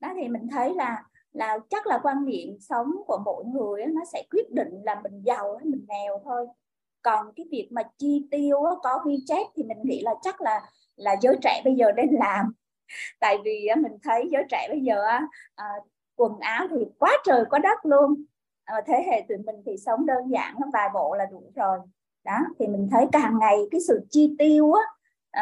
Đó 0.00 0.08
thì 0.16 0.28
mình 0.28 0.48
thấy 0.48 0.74
là 0.74 1.04
là 1.32 1.58
chắc 1.70 1.86
là 1.86 2.00
quan 2.02 2.24
niệm 2.24 2.56
sống 2.60 2.92
của 3.06 3.18
mỗi 3.24 3.44
người 3.44 3.86
nó 3.86 4.00
sẽ 4.12 4.22
quyết 4.30 4.50
định 4.50 4.82
là 4.84 5.00
mình 5.00 5.22
giàu 5.24 5.56
hay 5.56 5.66
mình 5.66 5.86
nghèo 5.88 6.20
thôi. 6.24 6.46
Còn 7.02 7.32
cái 7.36 7.46
việc 7.50 7.68
mà 7.70 7.82
chi 7.98 8.26
tiêu 8.30 8.58
có 8.82 9.02
ghi 9.06 9.24
chép 9.26 9.46
thì 9.56 9.62
mình 9.62 9.78
nghĩ 9.82 10.02
là 10.02 10.14
chắc 10.22 10.40
là 10.40 10.70
là 10.96 11.16
giới 11.20 11.36
trẻ 11.42 11.62
bây 11.64 11.74
giờ 11.74 11.92
nên 11.96 12.08
làm. 12.10 12.52
Tại 13.20 13.38
vì 13.44 13.68
mình 13.76 13.98
thấy 14.02 14.28
giới 14.32 14.42
trẻ 14.50 14.66
bây 14.68 14.80
giờ 14.80 15.04
à, 15.54 15.70
quần 16.16 16.38
áo 16.40 16.66
thì 16.70 16.76
quá 16.98 17.12
trời 17.24 17.44
quá 17.50 17.58
đất 17.58 17.78
luôn. 17.86 18.24
À, 18.64 18.80
thế 18.86 19.04
hệ 19.06 19.24
tụi 19.28 19.38
mình 19.38 19.62
thì 19.66 19.76
sống 19.86 20.06
đơn 20.06 20.30
giản 20.30 20.54
vài 20.72 20.88
bộ 20.94 21.14
là 21.14 21.26
đủ 21.26 21.52
rồi 21.54 21.78
đó 22.24 22.38
thì 22.58 22.66
mình 22.66 22.88
thấy 22.90 23.06
càng 23.12 23.38
ngày 23.38 23.58
cái 23.70 23.80
sự 23.88 24.00
chi 24.10 24.34
tiêu 24.38 24.72
á 24.72 24.82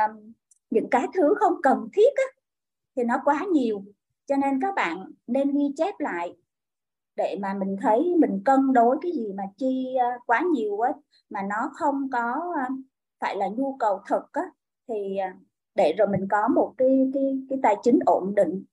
um, 0.07 0.33
những 0.71 0.91
cái 0.91 1.07
thứ 1.15 1.35
không 1.39 1.63
cần 1.63 1.89
thiết 1.93 2.15
á 2.17 2.43
thì 2.97 3.05
nó 3.05 3.21
quá 3.25 3.47
nhiều. 3.53 3.85
Cho 4.27 4.37
nên 4.37 4.61
các 4.61 4.75
bạn 4.75 5.13
nên 5.27 5.51
ghi 5.51 5.75
chép 5.77 5.95
lại 5.99 6.37
để 7.17 7.39
mà 7.41 7.55
mình 7.55 7.77
thấy 7.81 8.15
mình 8.19 8.43
cân 8.45 8.73
đối 8.73 8.97
cái 9.03 9.13
gì 9.13 9.33
mà 9.33 9.45
chi 9.57 9.97
quá 10.27 10.45
nhiều 10.53 10.81
á 10.81 10.93
mà 11.31 11.43
nó 11.43 11.71
không 11.75 12.11
có 12.13 12.55
phải 13.21 13.37
là 13.37 13.49
nhu 13.49 13.77
cầu 13.79 14.01
thực 14.09 14.33
á 14.33 14.43
thì 14.89 15.17
ờ, 15.17 15.29
để 15.75 15.95
rồi 15.99 16.09
mình 16.09 16.29
có 16.31 16.49
một 16.49 16.75
cái 16.79 17.11
cái 17.15 17.39
cái 17.51 17.59
tài 17.63 17.77
chính 17.83 17.99
ổn 18.07 18.35
định. 18.35 18.65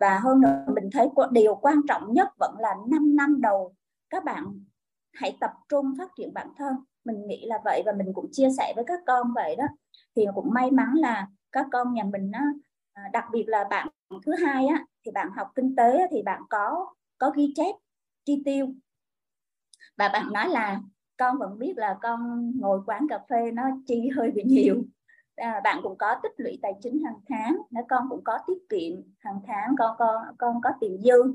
Và 0.00 0.18
hơn 0.18 0.40
nữa 0.40 0.64
mình 0.74 0.90
thấy 0.92 1.08
điều 1.30 1.54
quan 1.54 1.80
trọng 1.88 2.12
nhất 2.12 2.28
vẫn 2.38 2.54
là 2.58 2.74
5 2.88 3.16
năm 3.16 3.40
đầu 3.40 3.74
các 4.10 4.24
bạn 4.24 4.64
hãy 5.12 5.36
tập 5.40 5.52
trung 5.68 5.94
phát 5.98 6.10
triển 6.16 6.34
bản 6.34 6.48
thân 6.56 6.76
mình 7.04 7.26
nghĩ 7.26 7.46
là 7.46 7.58
vậy 7.64 7.82
và 7.86 7.92
mình 7.92 8.12
cũng 8.14 8.28
chia 8.32 8.48
sẻ 8.58 8.72
với 8.76 8.84
các 8.86 9.00
con 9.06 9.32
vậy 9.34 9.56
đó. 9.56 9.64
Thì 10.16 10.26
cũng 10.34 10.50
may 10.52 10.70
mắn 10.70 10.94
là 10.94 11.26
các 11.52 11.66
con 11.72 11.94
nhà 11.94 12.04
mình 12.04 12.30
á, 12.32 12.44
à, 12.92 13.02
đặc 13.12 13.24
biệt 13.32 13.44
là 13.46 13.64
bạn 13.70 13.88
thứ 14.26 14.32
hai 14.44 14.66
á 14.66 14.84
thì 15.04 15.10
bạn 15.10 15.30
học 15.36 15.48
kinh 15.54 15.76
tế 15.76 16.06
thì 16.10 16.22
bạn 16.22 16.42
có 16.50 16.94
có 17.18 17.30
ghi 17.30 17.52
chép 17.56 17.74
chi 18.24 18.42
tiêu. 18.44 18.74
Và 19.96 20.08
bạn 20.08 20.32
nói 20.32 20.48
là 20.48 20.80
con 21.16 21.38
vẫn 21.38 21.58
biết 21.58 21.72
là 21.76 21.98
con 22.02 22.52
ngồi 22.60 22.80
quán 22.86 23.06
cà 23.08 23.18
phê 23.30 23.50
nó 23.50 23.62
chi 23.86 24.08
hơi 24.16 24.30
bị 24.30 24.42
nhiều. 24.44 24.82
À, 25.36 25.60
bạn 25.64 25.80
cũng 25.82 25.98
có 25.98 26.16
tích 26.22 26.32
lũy 26.36 26.58
tài 26.62 26.74
chính 26.82 27.04
hàng 27.04 27.20
tháng 27.28 27.56
nó 27.70 27.80
con 27.88 28.06
cũng 28.10 28.24
có 28.24 28.38
tiết 28.46 28.58
kiệm 28.68 28.92
hàng 29.18 29.40
tháng 29.46 29.74
con 29.78 29.96
con 29.98 30.22
con 30.38 30.60
có 30.62 30.70
tiền 30.80 31.02
dư. 31.02 31.34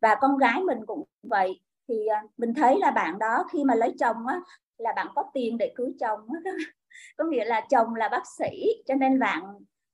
Và 0.00 0.14
con 0.20 0.38
gái 0.38 0.60
mình 0.60 0.78
cũng 0.86 1.04
vậy. 1.22 1.60
Thì 1.88 2.06
à, 2.06 2.22
mình 2.36 2.54
thấy 2.54 2.78
là 2.78 2.90
bạn 2.90 3.18
đó 3.18 3.44
khi 3.52 3.64
mà 3.64 3.74
lấy 3.74 3.94
chồng 3.98 4.26
á 4.26 4.40
là 4.78 4.92
bạn 4.96 5.06
có 5.14 5.24
tiền 5.34 5.58
để 5.58 5.72
cưới 5.76 5.94
chồng. 6.00 6.20
Có 7.16 7.24
nghĩa 7.24 7.44
là 7.44 7.66
chồng 7.70 7.94
là 7.94 8.08
bác 8.08 8.22
sĩ 8.38 8.66
cho 8.86 8.94
nên 8.94 9.18
bạn 9.18 9.42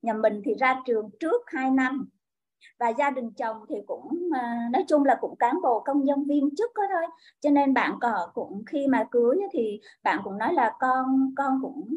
nhà 0.03 0.13
mình 0.13 0.43
thì 0.45 0.55
ra 0.55 0.83
trường 0.87 1.11
trước 1.21 1.43
2 1.47 1.71
năm. 1.71 2.09
Và 2.79 2.89
gia 2.89 3.11
đình 3.11 3.31
chồng 3.37 3.57
thì 3.69 3.77
cũng 3.87 4.09
à, 4.35 4.69
nói 4.73 4.85
chung 4.89 5.05
là 5.05 5.19
cũng 5.21 5.37
cán 5.37 5.63
bộ 5.63 5.81
công 5.81 6.05
nhân 6.05 6.25
viên 6.25 6.57
chức 6.57 6.71
đó 6.75 6.83
thôi. 6.93 7.07
Cho 7.41 7.51
nên 7.51 7.75
bạn 7.75 7.99
có 8.01 8.31
cũng 8.35 8.63
khi 8.67 8.87
mà 8.87 9.07
cưới 9.11 9.37
thì 9.53 9.81
bạn 10.03 10.21
cũng 10.25 10.39
nói 10.39 10.55
là 10.55 10.75
con 10.81 11.35
con 11.37 11.59
cũng 11.63 11.89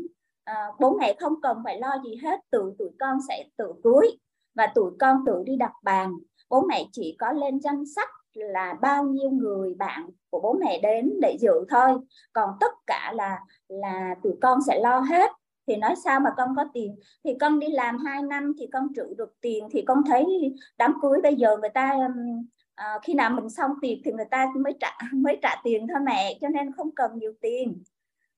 à, 0.43 0.67
bố 0.79 0.97
mẹ 0.97 1.15
không 1.19 1.41
cần 1.41 1.57
phải 1.63 1.79
lo 1.79 1.97
gì 2.03 2.15
hết. 2.23 2.39
Tự 2.51 2.73
tụi 2.79 2.89
con 2.99 3.17
sẽ 3.27 3.45
tự 3.57 3.73
cưới 3.83 4.07
và 4.55 4.67
tụi 4.75 4.91
con 4.99 5.23
tự 5.25 5.43
đi 5.45 5.55
đặt 5.55 5.73
bàn. 5.83 6.13
Bố 6.49 6.61
mẹ 6.61 6.85
chỉ 6.91 7.15
có 7.19 7.31
lên 7.31 7.59
danh 7.59 7.83
sách 7.95 8.09
là 8.33 8.73
bao 8.81 9.03
nhiêu 9.03 9.29
người 9.29 9.73
bạn 9.73 10.09
của 10.29 10.39
bố 10.39 10.53
mẹ 10.53 10.79
đến 10.83 11.13
để 11.21 11.37
dự 11.39 11.51
thôi. 11.69 11.99
Còn 12.33 12.49
tất 12.59 12.71
cả 12.87 13.11
là 13.15 13.39
là 13.67 14.15
tụi 14.23 14.33
con 14.41 14.59
sẽ 14.67 14.79
lo 14.79 14.99
hết. 14.99 15.31
Thì 15.67 15.75
nói 15.75 15.95
sao 16.03 16.19
mà 16.19 16.29
con 16.37 16.55
có 16.55 16.65
tiền? 16.73 16.95
Thì 17.23 17.31
con 17.39 17.59
đi 17.59 17.67
làm 17.67 17.97
2 17.97 18.21
năm 18.21 18.53
thì 18.59 18.67
con 18.73 18.87
trữ 18.95 19.13
được 19.17 19.33
tiền. 19.41 19.67
Thì 19.71 19.81
con 19.87 20.03
thấy 20.07 20.53
đám 20.77 20.93
cưới 21.01 21.19
bây 21.23 21.35
giờ 21.35 21.57
người 21.57 21.69
ta 21.69 21.91
um, 21.91 22.47
à, 22.75 22.99
khi 23.03 23.13
nào 23.13 23.29
mình 23.29 23.49
xong 23.49 23.71
tiệc 23.81 23.97
thì 24.05 24.11
người 24.11 24.25
ta 24.31 24.47
mới 24.55 24.73
trả 24.79 24.97
mới 25.13 25.37
trả 25.41 25.55
tiền 25.63 25.87
thôi 25.87 25.99
mẹ 26.05 26.37
cho 26.41 26.47
nên 26.49 26.71
không 26.71 26.91
cần 26.95 27.17
nhiều 27.17 27.33
tiền. 27.41 27.83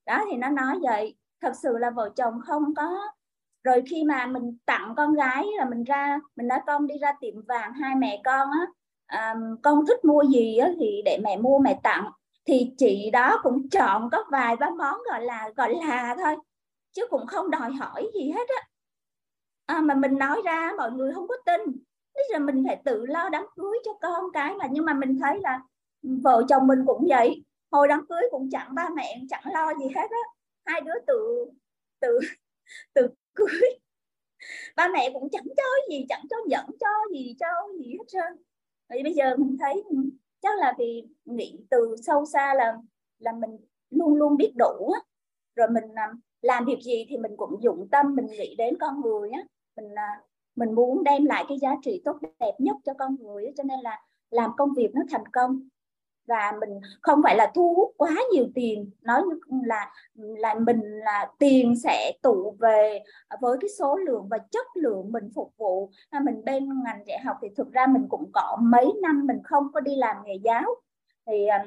Đó 0.06 0.26
thì 0.32 0.38
nó 0.38 0.50
nói 0.50 0.80
vậy. 0.82 1.16
Thật 1.42 1.54
sự 1.64 1.78
là 1.78 1.90
vợ 1.90 2.10
chồng 2.16 2.40
không 2.46 2.76
có 2.76 2.98
rồi 3.66 3.84
khi 3.90 4.04
mà 4.04 4.26
mình 4.28 4.58
tặng 4.66 4.94
con 4.98 5.14
gái 5.14 5.46
là 5.58 5.66
mình 5.66 5.84
ra 5.84 6.20
mình 6.36 6.48
nói 6.48 6.60
con 6.68 6.88
đi 6.88 6.98
ra 6.98 7.14
tiệm 7.22 7.34
vàng 7.48 7.74
hai 7.74 7.96
mẹ 7.96 8.22
con 8.26 8.52
á 8.52 8.68
à, 9.06 9.36
con 9.64 9.86
thích 9.88 10.06
mua 10.06 10.24
gì 10.24 10.58
á, 10.58 10.70
thì 10.80 11.02
để 11.06 11.20
mẹ 11.24 11.38
mua 11.38 11.60
mẹ 11.60 11.80
tặng. 11.84 12.12
Thì 12.46 12.72
chị 12.78 13.10
đó 13.14 13.40
cũng 13.44 13.70
chọn 13.70 14.10
có 14.12 14.24
vài 14.32 14.56
ba 14.56 14.70
món 14.70 15.02
gọi 15.12 15.22
là 15.22 15.50
gọi 15.58 15.76
là 15.88 16.16
thôi 16.20 16.36
chứ 16.92 17.08
cũng 17.10 17.28
không 17.28 17.52
đòi 17.52 17.72
hỏi 17.72 18.12
gì 18.14 18.32
hết 18.32 18.48
á. 18.50 18.68
À, 19.66 19.82
mà 19.82 19.96
mình 19.96 20.18
nói 20.18 20.42
ra 20.46 20.72
mọi 20.78 20.92
người 20.92 21.14
không 21.14 21.28
có 21.28 21.36
tin. 21.46 21.62
Bây 22.16 22.24
giờ 22.32 22.40
mình 22.40 22.64
phải 22.68 22.82
tự 22.86 23.06
lo 23.06 23.30
đám 23.30 23.46
cưới 23.56 23.78
cho 23.86 23.92
con 24.02 24.26
cái 24.34 24.56
mà. 24.56 24.68
Nhưng 24.72 24.86
mà 24.86 24.94
mình 24.94 25.20
thấy 25.22 25.40
là 25.40 25.62
vợ 26.04 26.44
chồng 26.50 26.68
mình 26.68 26.80
cũng 26.88 27.06
vậy. 27.10 27.44
Hồi 27.72 27.88
đám 27.88 28.06
cưới 28.10 28.22
cũng 28.32 28.50
chẳng 28.52 28.76
ba 28.76 28.90
mẹ 28.96 29.22
chẳng 29.30 29.44
lo 29.54 29.74
gì 29.74 29.86
hết 29.96 30.08
á. 30.12 30.24
Hai 30.66 30.82
đứa 30.82 30.94
tự 31.08 31.46
tự 32.00 32.20
tự 32.94 33.08
cưới. 33.36 33.62
Ba 34.76 34.88
mẹ 34.88 35.10
cũng 35.14 35.30
chẳng 35.32 35.46
cho 35.58 35.64
gì 35.90 36.06
chẳng 36.10 36.26
cho 36.30 36.38
dẫn 36.48 36.66
cho 36.80 36.88
gì 37.14 37.36
cho 37.40 37.48
gì 37.80 37.94
hết 37.94 38.06
trơn 38.08 38.44
vì 38.90 39.04
bây 39.04 39.14
giờ 39.14 39.36
mình 39.38 39.58
thấy 39.60 39.84
chắc 40.42 40.60
là 40.60 40.74
vì 40.80 41.04
nghĩ 41.26 41.60
từ 41.70 41.96
sâu 42.06 42.26
xa 42.26 42.54
là 42.54 42.78
là 43.20 43.32
mình 43.32 43.58
luôn 43.90 44.16
luôn 44.16 44.38
biết 44.38 44.54
đủ 44.56 44.92
á. 44.92 45.00
Rồi 45.56 45.68
mình 45.70 45.84
à, 45.96 46.14
làm 46.42 46.66
việc 46.66 46.80
gì 46.82 47.06
thì 47.10 47.18
mình 47.18 47.32
cũng 47.38 47.64
dụng 47.64 47.88
tâm, 47.92 48.16
mình 48.16 48.28
nghĩ 48.28 48.56
đến 48.58 48.78
con 48.80 49.02
người 49.02 49.30
á. 49.30 49.42
Mình 49.76 49.96
à, 49.96 50.22
mình 50.56 50.76
muốn 50.76 51.04
đem 51.04 51.26
lại 51.26 51.46
cái 51.50 51.60
giá 51.60 51.76
trị 51.84 52.02
tốt 52.06 52.18
đẹp 52.40 52.54
nhất 52.60 52.76
cho 52.86 52.94
con 53.00 53.16
người 53.20 53.46
á. 53.46 53.52
cho 53.58 53.64
nên 53.64 53.80
là 53.80 54.02
làm 54.30 54.52
công 54.58 54.74
việc 54.78 54.90
nó 54.94 55.02
thành 55.10 55.26
công 55.34 55.70
và 56.28 56.54
mình 56.60 56.70
không 57.02 57.22
phải 57.24 57.36
là 57.36 57.52
thu 57.56 57.74
hút 57.74 57.94
quá 57.98 58.16
nhiều 58.34 58.46
tiền. 58.56 58.90
Nói 59.02 59.22
như 59.48 59.62
là 59.66 59.92
là 60.14 60.54
mình 60.54 60.82
là 60.82 61.30
tiền 61.40 61.76
sẽ 61.84 62.12
tụ 62.22 62.56
về 62.60 63.04
với 63.42 63.58
cái 63.62 63.70
số 63.80 63.96
lượng 63.96 64.28
và 64.30 64.38
chất 64.52 64.66
lượng 64.76 65.12
mình 65.12 65.30
phục 65.36 65.54
vụ. 65.58 65.90
Mình 66.24 66.46
bên 66.46 66.84
ngành 66.84 67.04
dạy 67.08 67.20
học 67.20 67.38
thì 67.42 67.48
thực 67.58 67.72
ra 67.72 67.88
mình 67.88 68.06
cũng 68.10 68.32
có 68.34 68.58
mấy 68.62 68.94
năm 69.02 69.28
mình 69.28 69.44
không 69.44 69.72
có 69.74 69.80
đi 69.80 69.96
làm 69.96 70.16
nghề 70.26 70.36
giáo. 70.44 70.76
Thì 71.28 71.46
à, 71.46 71.66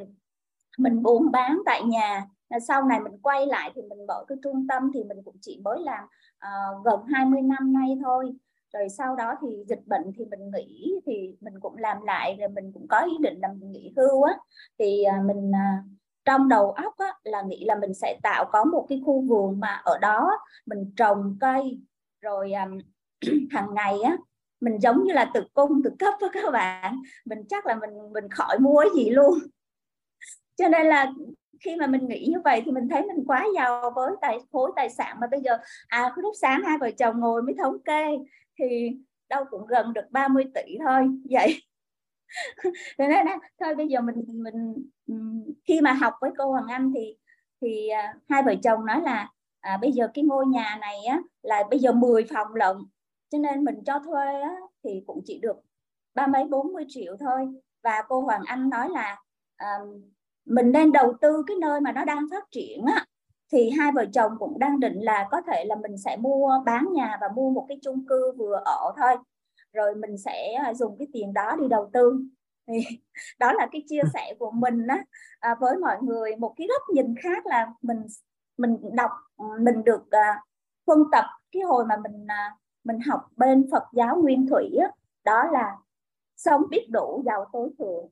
mình 0.79 1.03
buôn 1.03 1.31
bán 1.31 1.59
tại 1.67 1.83
nhà. 1.83 2.27
Sau 2.69 2.85
này 2.85 3.01
mình 3.01 3.19
quay 3.23 3.47
lại 3.47 3.73
thì 3.75 3.83
mình 3.83 4.07
mở 4.07 4.25
cái 4.29 4.39
trung 4.43 4.67
tâm 4.69 4.91
thì 4.95 5.05
mình 5.05 5.19
cũng 5.25 5.37
chỉ 5.41 5.61
mới 5.65 5.81
làm 5.81 6.05
uh, 6.05 6.85
gần 6.85 7.01
20 7.13 7.43
năm 7.43 7.73
nay 7.73 7.99
thôi 8.05 8.33
rồi 8.73 8.89
sau 8.89 9.17
đó 9.17 9.35
thì 9.43 9.49
dịch 9.69 9.87
bệnh 9.87 10.13
thì 10.19 10.25
mình 10.25 10.51
nghỉ 10.55 10.95
thì 11.07 11.37
mình 11.41 11.55
cũng 11.61 11.77
làm 11.77 12.03
lại 12.03 12.37
rồi 12.41 12.49
mình 12.49 12.73
cũng 12.75 12.87
có 12.89 12.99
ý 13.01 13.13
định 13.21 13.39
là 13.41 13.49
mình 13.49 13.73
nghỉ 13.73 13.93
hưu 13.97 14.23
á. 14.23 14.35
Thì 14.79 15.03
à, 15.03 15.23
mình 15.27 15.53
à, 15.55 15.83
trong 16.25 16.49
đầu 16.49 16.71
óc 16.71 16.95
á, 16.99 17.15
là 17.25 17.43
nghĩ 17.43 17.65
là 17.65 17.75
mình 17.75 17.95
sẽ 17.95 18.19
tạo 18.23 18.45
có 18.53 18.65
một 18.65 18.87
cái 18.89 19.03
khu 19.07 19.21
vườn 19.21 19.61
mà 19.61 19.81
ở 19.85 19.99
đó 19.99 20.31
mình 20.67 20.93
trồng 20.97 21.37
cây. 21.41 21.81
Rồi 22.21 22.53
à, 22.53 22.65
um, 23.27 23.49
hàng 23.51 23.75
ngày 23.75 24.01
á 24.05 24.17
mình 24.61 24.79
giống 24.81 25.05
như 25.05 25.13
là 25.13 25.31
tự 25.35 25.45
cung 25.55 25.83
tự 25.85 25.91
cấp 25.99 26.15
với 26.21 26.31
các 26.33 26.51
bạn. 26.53 27.03
Mình 27.25 27.39
chắc 27.49 27.67
là 27.67 27.75
mình 27.75 28.13
mình 28.13 28.29
khỏi 28.31 28.59
mua 28.59 28.85
gì 28.95 29.11
luôn. 29.11 29.39
Cho 30.57 30.69
nên 30.69 30.87
là 30.87 31.13
khi 31.61 31.77
mà 31.77 31.87
mình 31.87 32.09
nghĩ 32.09 32.27
như 32.31 32.41
vậy 32.45 32.63
thì 32.65 32.73
mình 32.73 32.89
thấy 32.89 33.03
mình 33.03 33.25
quá 33.27 33.47
giàu 33.55 33.93
với 33.95 34.13
tài 34.21 34.39
khối 34.53 34.73
tài 34.77 34.91
sản 34.91 35.17
mà 35.21 35.27
bây 35.31 35.41
giờ 35.41 35.59
à 35.89 36.13
lúc 36.17 36.35
sáng 36.41 36.63
hai 36.67 36.79
vợ 36.79 36.91
chồng 36.99 37.21
ngồi 37.21 37.43
mới 37.43 37.55
thống 37.59 37.83
kê 37.85 38.19
thì 38.59 38.97
đâu 39.29 39.45
cũng 39.51 39.67
gần 39.67 39.93
được 39.93 40.05
30 40.11 40.45
tỷ 40.55 40.79
thôi 40.87 41.09
vậy. 41.31 41.63
Nên 42.99 43.11
thôi 43.61 43.75
bây 43.75 43.89
giờ 43.89 44.01
mình 44.01 44.25
mình 44.29 44.75
khi 45.65 45.81
mà 45.81 45.93
học 45.93 46.15
với 46.21 46.31
cô 46.39 46.51
Hoàng 46.51 46.67
Anh 46.69 46.93
thì 46.95 47.17
thì 47.61 47.89
à, 47.89 48.15
hai 48.29 48.43
vợ 48.43 48.55
chồng 48.63 48.87
nói 48.87 49.01
là 49.03 49.31
à, 49.61 49.77
bây 49.77 49.93
giờ 49.93 50.09
cái 50.15 50.25
ngôi 50.25 50.47
nhà 50.47 50.79
này 50.81 51.05
á 51.05 51.21
là 51.43 51.65
bây 51.71 51.79
giờ 51.79 51.93
10 51.93 52.25
phòng 52.25 52.55
lận 52.55 52.77
cho 53.31 53.39
nên 53.39 53.65
mình 53.65 53.85
cho 53.87 53.99
thuê 53.99 54.41
á, 54.41 54.57
thì 54.85 55.03
cũng 55.07 55.21
chỉ 55.25 55.39
được 55.43 55.57
ba 56.15 56.27
mấy 56.27 56.45
bốn 56.45 56.73
mươi 56.73 56.85
triệu 56.89 57.17
thôi. 57.21 57.47
Và 57.83 58.03
cô 58.09 58.21
Hoàng 58.21 58.43
Anh 58.47 58.71
nói 58.71 58.91
là 58.91 59.17
à, 59.57 59.79
mình 60.45 60.73
nên 60.73 60.93
đầu 60.93 61.15
tư 61.21 61.43
cái 61.47 61.57
nơi 61.61 61.81
mà 61.81 61.93
nó 61.93 62.05
đang 62.05 62.27
phát 62.31 62.45
triển 62.51 62.85
á 62.87 63.07
thì 63.53 63.71
hai 63.71 63.93
vợ 63.93 64.07
chồng 64.13 64.33
cũng 64.39 64.59
đang 64.59 64.81
định 64.81 65.01
là 65.01 65.29
có 65.31 65.41
thể 65.47 65.65
là 65.65 65.75
mình 65.77 65.99
sẽ 65.99 66.17
mua 66.17 66.63
bán 66.67 66.89
nhà 66.93 67.19
và 67.21 67.29
mua 67.35 67.51
một 67.51 67.67
cái 67.69 67.79
chung 67.83 68.07
cư 68.09 68.33
vừa 68.33 68.63
ở 68.65 68.93
thôi. 68.97 69.17
Rồi 69.73 69.95
mình 69.95 70.19
sẽ 70.19 70.53
à, 70.53 70.75
dùng 70.75 70.97
cái 70.99 71.09
tiền 71.13 71.33
đó 71.35 71.57
đi 71.61 71.69
đầu 71.69 71.91
tư. 71.93 72.21
Thì 72.67 72.75
đó 73.39 73.53
là 73.53 73.69
cái 73.73 73.83
chia 73.89 74.03
sẻ 74.15 74.35
của 74.39 74.51
mình 74.51 74.87
á. 74.87 75.05
À, 75.41 75.55
với 75.61 75.77
mọi 75.77 75.97
người 76.03 76.37
một 76.37 76.55
cái 76.57 76.67
góc 76.67 76.83
nhìn 76.95 77.15
khác 77.23 77.47
là 77.47 77.67
mình 77.83 78.07
mình 78.57 78.77
đọc 78.93 79.11
mình 79.61 79.85
được 79.85 80.11
à, 80.11 80.43
phân 80.87 80.99
tập 81.13 81.25
cái 81.53 81.63
hồi 81.63 81.85
mà 81.87 81.97
mình 81.97 82.27
à, 82.27 82.57
mình 82.85 83.01
học 83.01 83.21
bên 83.37 83.69
Phật 83.73 83.83
giáo 83.93 84.17
Nguyên 84.23 84.47
Thủy 84.47 84.77
á, 84.81 84.91
đó 85.25 85.45
là 85.53 85.77
sống 86.37 86.63
biết 86.71 86.87
đủ 86.91 87.23
giàu 87.27 87.45
tối 87.53 87.71
thượng. 87.79 88.09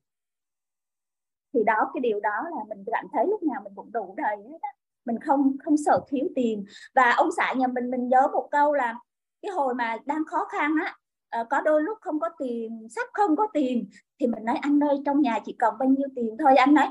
Thì 1.53 1.63
đó 1.63 1.91
cái 1.93 2.01
điều 2.01 2.19
đó 2.19 2.43
là 2.57 2.63
mình 2.69 2.83
cảm 2.91 3.05
thấy 3.13 3.25
lúc 3.27 3.43
nào 3.43 3.61
mình 3.63 3.73
cũng 3.75 3.91
đủ 3.91 4.13
đầy 4.17 4.37
hết 4.37 4.57
á 4.61 4.69
mình 5.07 5.19
không 5.25 5.55
không 5.65 5.77
sợ 5.77 6.01
thiếu 6.09 6.27
tiền. 6.35 6.65
Và 6.95 7.11
ông 7.17 7.29
xã 7.37 7.53
nhà 7.57 7.67
mình 7.67 7.91
mình 7.91 8.09
nhớ 8.09 8.27
một 8.33 8.47
câu 8.51 8.73
là 8.73 8.95
cái 9.41 9.51
hồi 9.51 9.75
mà 9.75 9.97
đang 10.05 10.25
khó 10.25 10.45
khăn 10.45 10.75
á 10.85 10.95
ờ, 11.29 11.43
có 11.49 11.61
đôi 11.61 11.83
lúc 11.83 11.97
không 12.01 12.19
có 12.19 12.29
tiền 12.39 12.87
sắp 12.95 13.07
không 13.13 13.35
có 13.35 13.47
tiền 13.53 13.89
thì 14.19 14.27
mình 14.27 14.45
nói 14.45 14.55
anh 14.61 14.83
ơi 14.83 14.97
trong 15.05 15.21
nhà 15.21 15.39
chỉ 15.45 15.55
còn 15.59 15.77
bao 15.79 15.89
nhiêu 15.89 16.07
tiền 16.15 16.37
thôi. 16.39 16.55
Anh 16.55 16.73
nói 16.73 16.87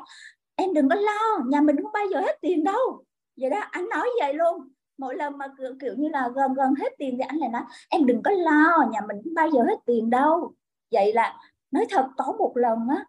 em 0.57 0.75
đừng 0.75 0.89
có 0.89 0.95
lo 0.95 1.45
nhà 1.47 1.61
mình 1.61 1.77
không 1.83 1.93
bao 1.93 2.07
giờ 2.13 2.21
hết 2.21 2.39
tiền 2.41 2.65
đâu. 2.65 3.05
Vậy 3.37 3.51
đó 3.51 3.59
anh 3.71 3.89
nói 3.89 4.09
vậy 4.21 4.35
luôn. 4.35 4.69
Mỗi 4.99 5.17
lần 5.17 5.39
mà 5.39 5.47
kiểu, 5.59 5.75
kiểu 5.81 5.95
như 5.97 6.09
là 6.09 6.29
gần 6.35 6.55
gần 6.55 6.75
hết 6.81 6.93
tiền 6.99 7.15
thì 7.19 7.25
anh 7.29 7.37
lại 7.37 7.51
nói 7.51 7.63
em 7.89 8.07
đừng 8.07 8.23
có 8.23 8.31
lo 8.31 8.87
nhà 8.91 9.01
mình 9.09 9.17
không 9.25 9.35
bao 9.35 9.49
giờ 9.51 9.63
hết 9.63 9.77
tiền 9.87 10.11
đâu. 10.11 10.55
Vậy 10.93 11.13
là 11.13 11.37
nói 11.71 11.87
thật 11.91 12.09
có 12.17 12.33
một 12.39 12.53
lần 12.57 12.79
á 12.89 13.05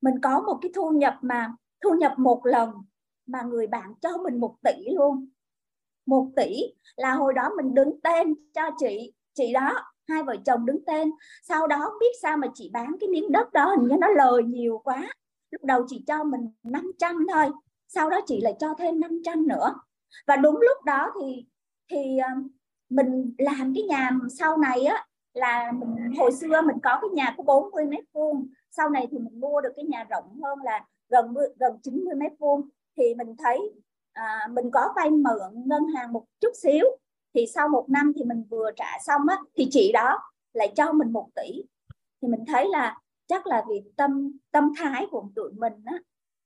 mình 0.00 0.14
có 0.22 0.40
một 0.40 0.58
cái 0.62 0.70
thu 0.74 0.90
nhập 0.90 1.18
mà 1.20 1.52
thu 1.84 1.94
nhập 1.94 2.14
một 2.18 2.46
lần 2.46 2.70
mà 3.26 3.42
người 3.42 3.66
bạn 3.66 3.94
cho 4.00 4.16
mình 4.16 4.40
một 4.40 4.54
tỷ 4.64 4.94
luôn. 4.94 5.28
Một 6.06 6.28
tỷ 6.36 6.62
là 6.96 7.14
hồi 7.14 7.34
đó 7.34 7.50
mình 7.56 7.74
đứng 7.74 8.00
tên 8.00 8.34
cho 8.54 8.62
chị 8.78 9.12
chị 9.36 9.52
đó, 9.52 9.72
hai 10.08 10.22
vợ 10.22 10.36
chồng 10.44 10.66
đứng 10.66 10.84
tên. 10.84 11.10
Sau 11.42 11.66
đó 11.66 11.92
biết 12.00 12.16
sao 12.22 12.36
mà 12.36 12.48
chị 12.54 12.70
bán 12.72 12.96
cái 13.00 13.08
miếng 13.08 13.32
đất 13.32 13.52
đó, 13.52 13.74
hình 13.76 13.88
như 13.88 13.96
nó 14.00 14.08
lời 14.08 14.42
nhiều 14.42 14.80
quá. 14.84 15.08
Lúc 15.50 15.64
đầu 15.64 15.84
chị 15.88 16.04
cho 16.06 16.24
mình 16.24 16.50
500 16.62 17.26
thôi, 17.32 17.46
sau 17.88 18.10
đó 18.10 18.20
chị 18.26 18.40
lại 18.40 18.54
cho 18.60 18.74
thêm 18.78 19.00
500 19.00 19.48
nữa. 19.48 19.74
Và 20.26 20.36
đúng 20.36 20.54
lúc 20.54 20.84
đó 20.84 21.12
thì 21.20 21.46
thì 21.90 22.18
ờ, 22.18 22.28
mình 22.88 23.34
làm 23.38 23.72
cái 23.74 23.82
nhà 23.82 24.10
sau 24.38 24.56
này 24.56 24.84
á, 24.84 25.06
là 25.34 25.72
mình, 25.72 26.14
hồi 26.18 26.32
xưa 26.32 26.62
mình 26.62 26.76
có 26.82 26.98
cái 27.02 27.10
nhà 27.12 27.34
có 27.36 27.42
40 27.42 27.84
mét 27.86 28.04
vuông. 28.12 28.48
Sau 28.70 28.90
này 28.90 29.06
thì 29.10 29.18
mình 29.18 29.40
mua 29.40 29.60
được 29.60 29.72
cái 29.76 29.84
nhà 29.84 30.04
rộng 30.10 30.40
hơn 30.42 30.58
là 30.62 30.84
gần 31.08 31.34
gần 31.58 31.78
90 31.82 32.14
mét 32.14 32.32
vuông 32.38 32.68
thì 32.96 33.14
mình 33.14 33.36
thấy 33.38 33.72
à, 34.12 34.48
mình 34.50 34.70
có 34.70 34.92
vay 34.96 35.10
mượn 35.10 35.68
ngân 35.68 35.82
hàng 35.96 36.12
một 36.12 36.24
chút 36.40 36.52
xíu. 36.62 36.84
Thì 37.34 37.46
sau 37.54 37.68
một 37.68 37.86
năm 37.88 38.12
thì 38.16 38.24
mình 38.24 38.44
vừa 38.50 38.70
trả 38.76 38.98
xong 39.06 39.20
á 39.28 39.38
thì 39.56 39.68
chị 39.70 39.92
đó 39.92 40.18
lại 40.52 40.72
cho 40.76 40.92
mình 40.92 41.12
một 41.12 41.28
tỷ. 41.34 41.62
Thì 42.22 42.28
mình 42.28 42.44
thấy 42.46 42.68
là 42.68 42.98
chắc 43.26 43.46
là 43.46 43.64
vì 43.68 43.82
tâm 43.96 44.38
tâm 44.50 44.72
thái 44.78 45.06
của 45.10 45.28
tụi 45.34 45.52
mình 45.52 45.72
á 45.84 45.98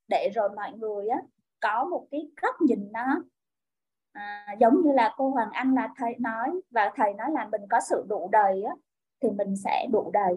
để 0.09 0.31
rồi 0.35 0.49
mọi 0.57 0.73
người 0.73 1.09
á 1.09 1.19
có 1.61 1.85
một 1.85 2.07
cái 2.11 2.31
góc 2.43 2.55
nhìn 2.61 2.93
nó 2.93 3.23
à, 4.13 4.47
giống 4.61 4.83
như 4.85 4.93
là 4.93 5.15
cô 5.17 5.31
Hoàng 5.31 5.51
Anh 5.53 5.75
là 5.75 5.89
thầy 5.97 6.15
nói 6.19 6.61
và 6.71 6.93
thầy 6.97 7.15
nói 7.15 7.31
là 7.33 7.49
mình 7.53 7.63
có 7.71 7.81
sự 7.91 8.05
đủ 8.09 8.29
đầy 8.33 8.63
á 8.63 8.75
thì 9.23 9.31
mình 9.31 9.57
sẽ 9.57 9.87
đủ 9.93 10.11
đầy 10.13 10.37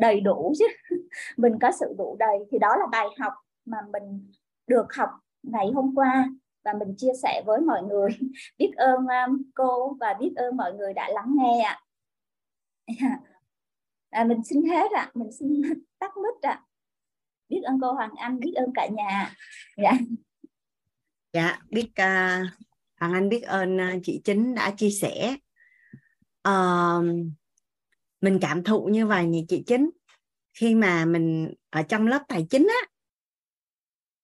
đầy 0.00 0.20
đủ 0.20 0.52
chứ. 0.58 0.66
Mình 1.36 1.58
có 1.60 1.70
sự 1.80 1.94
đủ 1.98 2.16
đầy. 2.18 2.38
Thì 2.50 2.58
đó 2.58 2.76
là 2.76 2.86
bài 2.92 3.06
học 3.18 3.32
mà 3.64 3.78
mình 3.92 4.32
được 4.66 4.86
học 4.94 5.10
ngày 5.42 5.70
hôm 5.74 5.94
qua 5.94 6.28
và 6.64 6.72
mình 6.72 6.94
chia 6.96 7.12
sẻ 7.22 7.42
với 7.46 7.60
mọi 7.60 7.82
người. 7.82 8.10
Biết 8.58 8.70
ơn 8.76 8.96
um, 8.96 9.42
cô 9.54 9.96
và 10.00 10.14
biết 10.20 10.32
ơn 10.36 10.56
mọi 10.56 10.72
người 10.72 10.92
đã 10.94 11.08
lắng 11.08 11.34
nghe 11.36 11.62
ạ. 11.62 11.80
À, 14.10 14.24
mình 14.24 14.44
xin 14.44 14.64
hết 14.64 14.92
ạ. 14.92 15.02
À. 15.02 15.10
mình 15.14 15.32
xin 15.32 15.62
tắt 15.98 16.12
mic 16.16 16.42
ạ. 16.42 16.50
À. 16.50 16.62
biết 17.48 17.60
ơn 17.64 17.78
cô 17.80 17.92
Hoàng 17.92 18.14
Anh 18.16 18.38
biết 18.38 18.52
ơn 18.56 18.70
cả 18.74 18.86
nhà. 18.86 19.34
Dạ. 19.76 19.92
Dạ 21.32 21.58
biết 21.70 21.86
uh, 21.86 22.50
Hoàng 23.00 23.12
Anh 23.12 23.28
biết 23.28 23.40
ơn 23.40 23.76
uh, 23.76 24.02
chị 24.02 24.20
Chính 24.24 24.54
đã 24.54 24.70
chia 24.76 24.90
sẻ. 24.90 25.36
Uh, 26.48 27.04
mình 28.20 28.38
cảm 28.40 28.64
thụ 28.64 28.84
như 28.84 29.06
vậy 29.06 29.26
nhỉ 29.26 29.44
chị 29.48 29.62
Chính 29.66 29.90
khi 30.54 30.74
mà 30.74 31.04
mình 31.04 31.54
ở 31.70 31.82
trong 31.82 32.06
lớp 32.06 32.22
tài 32.28 32.46
chính 32.50 32.66
á 32.68 32.89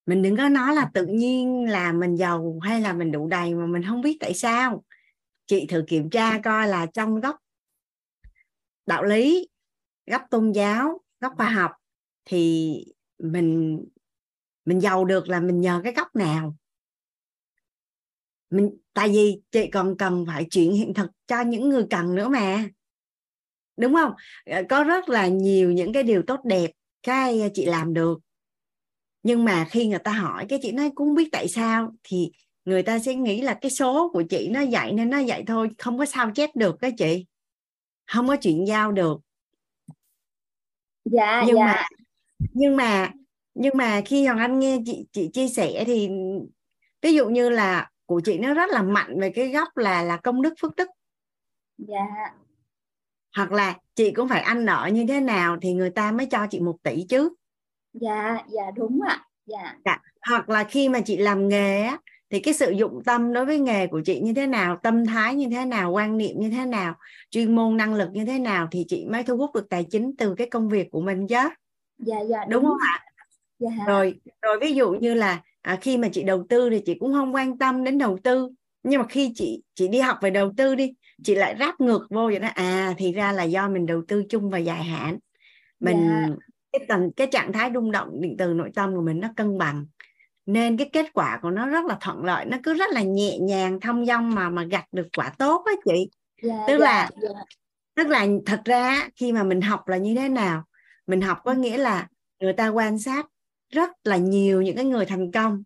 mình 0.06 0.22
đừng 0.22 0.36
có 0.36 0.48
nói 0.48 0.74
là 0.74 0.90
tự 0.94 1.06
nhiên 1.06 1.70
là 1.70 1.92
mình 1.92 2.16
giàu 2.16 2.58
hay 2.62 2.80
là 2.80 2.92
mình 2.92 3.12
đủ 3.12 3.28
đầy 3.28 3.54
mà 3.54 3.66
mình 3.66 3.82
không 3.88 4.00
biết 4.02 4.16
tại 4.20 4.34
sao. 4.34 4.84
Chị 5.46 5.66
thử 5.68 5.84
kiểm 5.88 6.10
tra 6.10 6.40
coi 6.44 6.68
là 6.68 6.86
trong 6.86 7.20
góc 7.20 7.36
đạo 8.86 9.04
lý, 9.04 9.48
góc 10.06 10.22
tôn 10.30 10.52
giáo, 10.52 11.00
góc 11.20 11.32
khoa 11.36 11.50
học 11.50 11.70
thì 12.24 12.74
mình 13.18 13.80
mình 14.64 14.80
giàu 14.80 15.04
được 15.04 15.28
là 15.28 15.40
mình 15.40 15.60
nhờ 15.60 15.80
cái 15.84 15.92
góc 15.92 16.16
nào? 16.16 16.56
Mình, 18.50 18.78
tại 18.94 19.08
vì 19.08 19.40
chị 19.50 19.70
còn 19.72 19.96
cần 19.98 20.24
phải 20.26 20.46
chuyển 20.50 20.72
hiện 20.72 20.94
thực 20.94 21.10
cho 21.26 21.40
những 21.40 21.68
người 21.68 21.86
cần 21.90 22.14
nữa 22.14 22.28
mà. 22.28 22.68
Đúng 23.76 23.94
không? 23.94 24.12
Ờ, 24.44 24.62
có 24.68 24.84
rất 24.84 25.08
là 25.08 25.28
nhiều 25.28 25.72
những 25.72 25.92
cái 25.92 26.02
điều 26.02 26.22
tốt 26.26 26.40
đẹp 26.44 26.70
cái 27.02 27.40
ờ, 27.40 27.48
chị 27.54 27.66
làm 27.66 27.94
được 27.94 28.18
nhưng 29.26 29.44
mà 29.44 29.66
khi 29.70 29.86
người 29.86 29.98
ta 29.98 30.12
hỏi 30.12 30.46
cái 30.48 30.58
chị 30.62 30.72
nói 30.72 30.90
cũng 30.94 31.14
biết 31.14 31.28
tại 31.32 31.48
sao 31.48 31.92
thì 32.04 32.30
người 32.64 32.82
ta 32.82 32.98
sẽ 32.98 33.14
nghĩ 33.14 33.40
là 33.40 33.54
cái 33.54 33.70
số 33.70 34.10
của 34.12 34.22
chị 34.22 34.48
nó 34.48 34.60
dạy 34.60 34.92
nên 34.92 35.10
nó 35.10 35.18
dạy 35.18 35.44
thôi 35.46 35.70
không 35.78 35.98
có 35.98 36.06
sao 36.06 36.30
chép 36.34 36.50
được 36.56 36.76
cái 36.80 36.92
chị. 36.98 37.26
Không 38.06 38.28
có 38.28 38.36
chuyện 38.36 38.66
giao 38.66 38.92
được. 38.92 39.20
Dạ 41.04 41.42
nhưng 41.46 41.56
dạ. 41.56 41.66
mà 41.66 41.88
nhưng 42.52 42.76
mà 42.76 43.12
nhưng 43.54 43.76
mà 43.76 44.02
khi 44.04 44.26
hoàng 44.26 44.38
anh 44.38 44.58
nghe 44.58 44.78
chị 44.86 45.06
chị 45.12 45.30
chia 45.32 45.48
sẻ 45.48 45.84
thì 45.86 46.08
ví 47.02 47.14
dụ 47.14 47.28
như 47.28 47.48
là 47.48 47.90
của 48.06 48.20
chị 48.24 48.38
nó 48.38 48.54
rất 48.54 48.70
là 48.70 48.82
mạnh 48.82 49.20
về 49.20 49.30
cái 49.30 49.48
góc 49.48 49.76
là 49.76 50.02
là 50.02 50.16
công 50.16 50.42
đức 50.42 50.54
phước 50.60 50.76
đức. 50.76 50.88
Dạ. 51.78 52.34
Hoặc 53.36 53.52
là 53.52 53.78
chị 53.94 54.10
cũng 54.10 54.28
phải 54.28 54.40
ăn 54.40 54.64
nợ 54.64 54.90
như 54.92 55.04
thế 55.08 55.20
nào 55.20 55.56
thì 55.62 55.72
người 55.72 55.90
ta 55.90 56.12
mới 56.12 56.26
cho 56.26 56.46
chị 56.50 56.60
một 56.60 56.76
tỷ 56.82 57.06
chứ 57.08 57.34
dạ 58.00 58.38
dạ 58.48 58.70
đúng 58.76 59.00
ạ 59.08 59.24
dạ. 59.46 59.76
dạ 59.84 59.98
hoặc 60.28 60.48
là 60.48 60.64
khi 60.64 60.88
mà 60.88 61.00
chị 61.00 61.16
làm 61.16 61.48
nghề 61.48 61.82
á 61.82 61.98
thì 62.30 62.40
cái 62.40 62.54
sự 62.54 62.70
dụng 62.70 63.02
tâm 63.04 63.32
đối 63.32 63.46
với 63.46 63.58
nghề 63.58 63.86
của 63.86 64.00
chị 64.04 64.20
như 64.20 64.32
thế 64.34 64.46
nào 64.46 64.76
tâm 64.82 65.06
thái 65.06 65.34
như 65.34 65.46
thế 65.50 65.64
nào 65.64 65.92
quan 65.92 66.16
niệm 66.16 66.40
như 66.40 66.50
thế 66.50 66.64
nào 66.64 66.94
chuyên 67.30 67.54
môn 67.54 67.76
năng 67.76 67.94
lực 67.94 68.08
như 68.12 68.24
thế 68.24 68.38
nào 68.38 68.68
thì 68.70 68.84
chị 68.88 69.06
mới 69.10 69.22
thu 69.22 69.36
hút 69.36 69.54
được 69.54 69.68
tài 69.70 69.84
chính 69.90 70.16
từ 70.16 70.34
cái 70.34 70.48
công 70.50 70.68
việc 70.68 70.90
của 70.90 71.00
mình 71.00 71.26
chứ 71.26 71.36
dạ 71.98 72.20
dạ 72.20 72.44
đúng, 72.44 72.62
đúng 72.62 72.64
không 72.64 72.78
ạ 72.80 73.04
dạ. 73.58 73.84
rồi 73.86 74.14
rồi 74.42 74.58
ví 74.60 74.74
dụ 74.74 74.90
như 74.90 75.14
là 75.14 75.42
à, 75.62 75.78
khi 75.80 75.98
mà 75.98 76.08
chị 76.12 76.22
đầu 76.22 76.46
tư 76.48 76.70
thì 76.70 76.82
chị 76.86 76.94
cũng 76.94 77.12
không 77.12 77.34
quan 77.34 77.58
tâm 77.58 77.84
đến 77.84 77.98
đầu 77.98 78.18
tư 78.22 78.50
nhưng 78.82 79.00
mà 79.00 79.06
khi 79.08 79.32
chị 79.34 79.62
chị 79.74 79.88
đi 79.88 80.00
học 80.00 80.18
về 80.22 80.30
đầu 80.30 80.52
tư 80.56 80.74
đi 80.74 80.92
chị 81.24 81.34
lại 81.34 81.56
ráp 81.58 81.80
ngược 81.80 82.06
vô 82.10 82.26
vậy 82.26 82.38
đó 82.38 82.48
à 82.54 82.94
thì 82.98 83.12
ra 83.12 83.32
là 83.32 83.42
do 83.42 83.68
mình 83.68 83.86
đầu 83.86 84.02
tư 84.08 84.22
chung 84.28 84.50
và 84.50 84.58
dài 84.58 84.84
hạn 84.84 85.18
mình 85.80 86.08
dạ. 86.08 86.34
Cái 86.78 86.86
tầng 86.88 87.10
cái 87.16 87.26
trạng 87.26 87.52
thái 87.52 87.70
rung 87.74 87.92
động 87.92 88.20
điện 88.20 88.36
từ 88.38 88.54
nội 88.54 88.70
tâm 88.74 88.94
của 88.94 89.02
mình 89.02 89.20
nó 89.20 89.28
cân 89.36 89.58
bằng. 89.58 89.86
Nên 90.46 90.76
cái 90.76 90.90
kết 90.92 91.06
quả 91.14 91.38
của 91.42 91.50
nó 91.50 91.66
rất 91.66 91.84
là 91.84 91.98
thuận 92.00 92.24
lợi 92.24 92.44
nó 92.44 92.58
cứ 92.62 92.74
rất 92.74 92.90
là 92.92 93.02
nhẹ 93.02 93.38
nhàng 93.38 93.80
thông 93.80 94.06
dong 94.06 94.34
mà 94.34 94.48
mà 94.48 94.64
gặt 94.64 94.84
được 94.92 95.08
quả 95.16 95.32
tốt 95.38 95.62
á 95.66 95.72
chị. 95.84 96.10
Yeah, 96.42 96.60
tức 96.68 96.72
yeah, 96.72 96.80
là 96.80 97.10
yeah. 97.22 97.36
tức 97.94 98.06
là 98.06 98.26
thật 98.46 98.60
ra 98.64 99.08
khi 99.16 99.32
mà 99.32 99.42
mình 99.42 99.60
học 99.60 99.88
là 99.88 99.96
như 99.96 100.14
thế 100.14 100.28
nào? 100.28 100.64
Mình 101.06 101.20
học 101.20 101.38
có 101.44 101.52
nghĩa 101.52 101.78
là 101.78 102.08
người 102.40 102.52
ta 102.52 102.68
quan 102.68 102.98
sát 102.98 103.26
rất 103.70 103.90
là 104.04 104.16
nhiều 104.16 104.62
những 104.62 104.76
cái 104.76 104.84
người 104.84 105.06
thành 105.06 105.32
công 105.32 105.62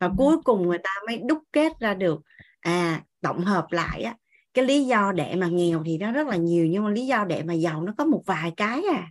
và 0.00 0.06
ừ. 0.06 0.12
cuối 0.18 0.36
cùng 0.44 0.68
người 0.68 0.78
ta 0.78 0.90
mới 1.06 1.18
đúc 1.18 1.38
kết 1.52 1.72
ra 1.80 1.94
được 1.94 2.20
à 2.60 3.02
tổng 3.20 3.44
hợp 3.44 3.66
lại 3.70 4.02
á. 4.02 4.16
Cái 4.54 4.64
lý 4.64 4.84
do 4.84 5.12
để 5.12 5.34
mà 5.36 5.46
nghèo 5.46 5.82
thì 5.86 5.98
nó 5.98 6.12
rất 6.12 6.26
là 6.26 6.36
nhiều 6.36 6.66
nhưng 6.66 6.84
mà 6.84 6.90
lý 6.90 7.06
do 7.06 7.24
để 7.24 7.42
mà 7.42 7.54
giàu 7.54 7.82
nó 7.82 7.94
có 7.98 8.04
một 8.04 8.22
vài 8.26 8.52
cái 8.56 8.82
à 8.94 9.10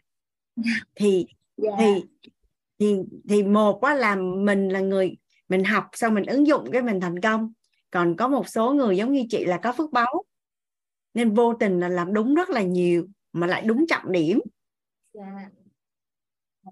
thì 0.95 1.25
yeah. 1.63 1.75
thì 1.79 2.03
thì 2.79 2.95
thì 3.29 3.43
một 3.43 3.81
á 3.81 3.93
là 3.93 4.15
mình 4.15 4.69
là 4.69 4.79
người 4.79 5.17
mình 5.49 5.63
học 5.63 5.89
xong 5.93 6.13
mình 6.13 6.25
ứng 6.25 6.47
dụng 6.47 6.71
cái 6.71 6.81
mình 6.81 6.99
thành 6.99 7.21
công. 7.21 7.53
Còn 7.91 8.15
có 8.15 8.27
một 8.27 8.47
số 8.47 8.73
người 8.73 8.97
giống 8.97 9.13
như 9.13 9.25
chị 9.29 9.45
là 9.45 9.59
có 9.63 9.73
phước 9.73 9.91
báu 9.91 10.23
nên 11.13 11.33
vô 11.33 11.53
tình 11.53 11.79
là 11.79 11.89
làm 11.89 12.13
đúng 12.13 12.35
rất 12.35 12.49
là 12.49 12.61
nhiều 12.61 13.07
mà 13.33 13.47
lại 13.47 13.61
đúng 13.61 13.85
trọng 13.87 14.11
điểm. 14.11 14.39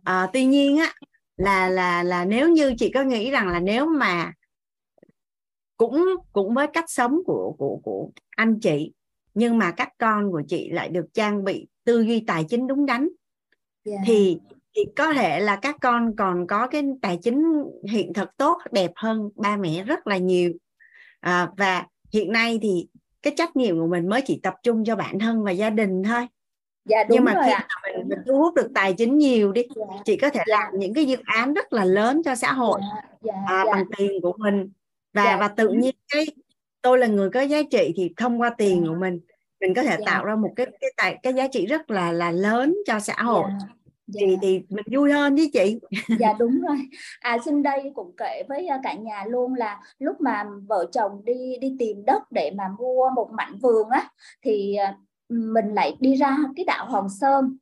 À, 0.04 0.30
tuy 0.34 0.46
nhiên 0.46 0.78
á 0.78 0.94
là 1.38 1.70
là 1.70 2.04
là 2.04 2.26
nếu 2.26 2.50
như 2.50 2.74
chị 2.78 2.92
có 2.94 3.04
nghĩ 3.04 3.32
rằng 3.32 3.48
là 3.48 3.60
nếu 3.60 3.86
mà 3.86 4.34
cũng 5.78 6.06
cũng 6.34 6.54
với 6.54 6.68
cách 6.74 6.86
sống 6.88 7.20
của 7.26 7.56
của 7.58 7.80
của 7.84 8.12
anh 8.30 8.60
chị 8.60 8.94
nhưng 9.34 9.58
mà 9.58 9.72
các 9.72 9.90
con 9.98 10.32
của 10.32 10.42
chị 10.48 10.70
lại 10.70 10.90
được 10.90 11.06
trang 11.14 11.44
bị 11.44 11.68
tư 11.84 12.02
duy 12.02 12.24
tài 12.28 12.46
chính 12.50 12.68
đúng 12.68 12.86
đắn 12.86 13.10
yeah. 13.86 14.02
thì 14.06 14.40
thì 14.76 14.82
có 14.96 15.14
thể 15.14 15.40
là 15.40 15.56
các 15.56 15.76
con 15.82 16.16
còn 16.16 16.48
có 16.48 16.68
cái 16.68 16.84
tài 17.02 17.18
chính 17.22 17.64
hiện 17.90 18.14
thực 18.14 18.38
tốt 18.38 18.58
đẹp 18.72 18.92
hơn 18.96 19.30
ba 19.36 19.58
mẹ 19.58 19.84
rất 19.84 20.08
là 20.08 20.18
nhiều 20.18 20.52
à, 21.20 21.50
và 21.58 21.86
hiện 22.14 22.32
nay 22.32 22.60
thì 22.62 22.88
cái 23.22 23.34
trách 23.38 23.56
nhiệm 23.56 23.80
của 23.80 23.88
mình 23.88 24.10
mới 24.10 24.22
chỉ 24.22 24.40
tập 24.44 24.54
trung 24.64 24.86
cho 24.86 24.96
bản 24.96 25.20
thân 25.20 25.44
và 25.44 25.52
gia 25.52 25.70
đình 25.70 26.04
thôi 26.04 26.28
dạ, 26.86 27.04
đúng 27.04 27.16
nhưng 27.16 27.24
mà 27.24 27.34
rồi 27.34 27.44
khi 27.46 27.52
mà 27.52 27.98
mình, 27.98 28.10
mình 28.10 28.20
thu 28.28 28.38
hút 28.38 28.54
được 28.56 28.72
tài 28.76 28.94
chính 28.94 29.18
nhiều 29.18 29.52
đi 29.52 29.64
dạ. 29.76 29.86
chị 30.06 30.18
có 30.18 30.30
thể 30.30 30.44
dạ. 30.48 30.60
làm 30.60 30.80
những 30.80 30.94
cái 30.94 31.06
dự 31.06 31.18
án 31.26 31.54
rất 31.54 31.74
là 31.74 31.86
lớn 31.86 32.22
cho 32.26 32.36
xã 32.36 32.54
hội 32.54 32.80
dạ. 32.82 33.02
Dạ. 33.22 33.34
À, 33.48 33.64
dạ. 33.66 33.72
bằng 33.74 33.86
tiền 33.98 34.22
của 34.22 34.34
mình 34.38 34.72
và 35.14 35.24
dạ. 35.24 35.38
và 35.38 35.48
tự 35.48 35.70
nhiên 35.70 35.96
cái 36.14 36.26
tôi 36.82 36.98
là 36.98 37.08
người 37.08 37.30
có 37.30 37.42
giá 37.42 37.62
trị 37.72 37.94
thì 37.96 38.14
thông 38.18 38.42
qua 38.42 38.50
tiền 38.58 38.82
dạ. 38.84 38.90
của 38.90 38.96
mình 39.00 39.20
mình 39.62 39.74
có 39.74 39.84
thể 39.84 39.96
dạ. 40.00 40.06
tạo 40.06 40.26
ra 40.26 40.36
một 40.36 40.52
cái 40.56 40.68
cái 40.82 40.92
tài 40.98 41.20
cái 41.24 41.34
giá 41.34 41.48
trị 41.48 41.66
rất 41.66 41.92
là 41.92 42.12
là 42.12 42.32
lớn 42.32 42.76
cho 42.86 43.00
xã 43.00 43.16
hội. 43.18 43.46
Dạ 43.60 43.68
dạ. 44.14 44.22
thì 44.28 44.38
thì 44.42 44.62
mình 44.70 44.86
vui 44.92 45.12
hơn 45.12 45.36
với 45.36 45.50
chị. 45.54 45.80
Dạ 46.20 46.34
đúng 46.40 46.62
rồi. 46.62 46.78
À 47.20 47.38
xin 47.46 47.64
đây 47.64 47.92
cũng 47.96 48.14
kể 48.18 48.44
với 48.50 48.68
à, 48.68 48.80
cả 48.84 48.94
nhà 48.94 49.26
luôn 49.28 49.54
là 49.54 49.82
lúc 50.00 50.22
mà 50.22 50.46
vợ 50.68 50.86
chồng 50.92 51.22
đi 51.26 51.58
đi 51.62 51.76
tìm 51.80 52.06
đất 52.06 52.32
để 52.32 52.52
mà 52.56 52.64
mua 52.80 53.10
một 53.16 53.30
mảnh 53.32 53.58
vườn 53.62 53.90
á 53.90 54.10
thì 54.42 54.76
à, 54.76 54.96
mình 55.30 55.74
lại 55.74 55.98
đi 56.00 56.16
ra 56.16 56.38
cái 56.56 56.66
đảo 56.66 56.86
Hòn 56.86 57.08
Sơn. 57.10 57.58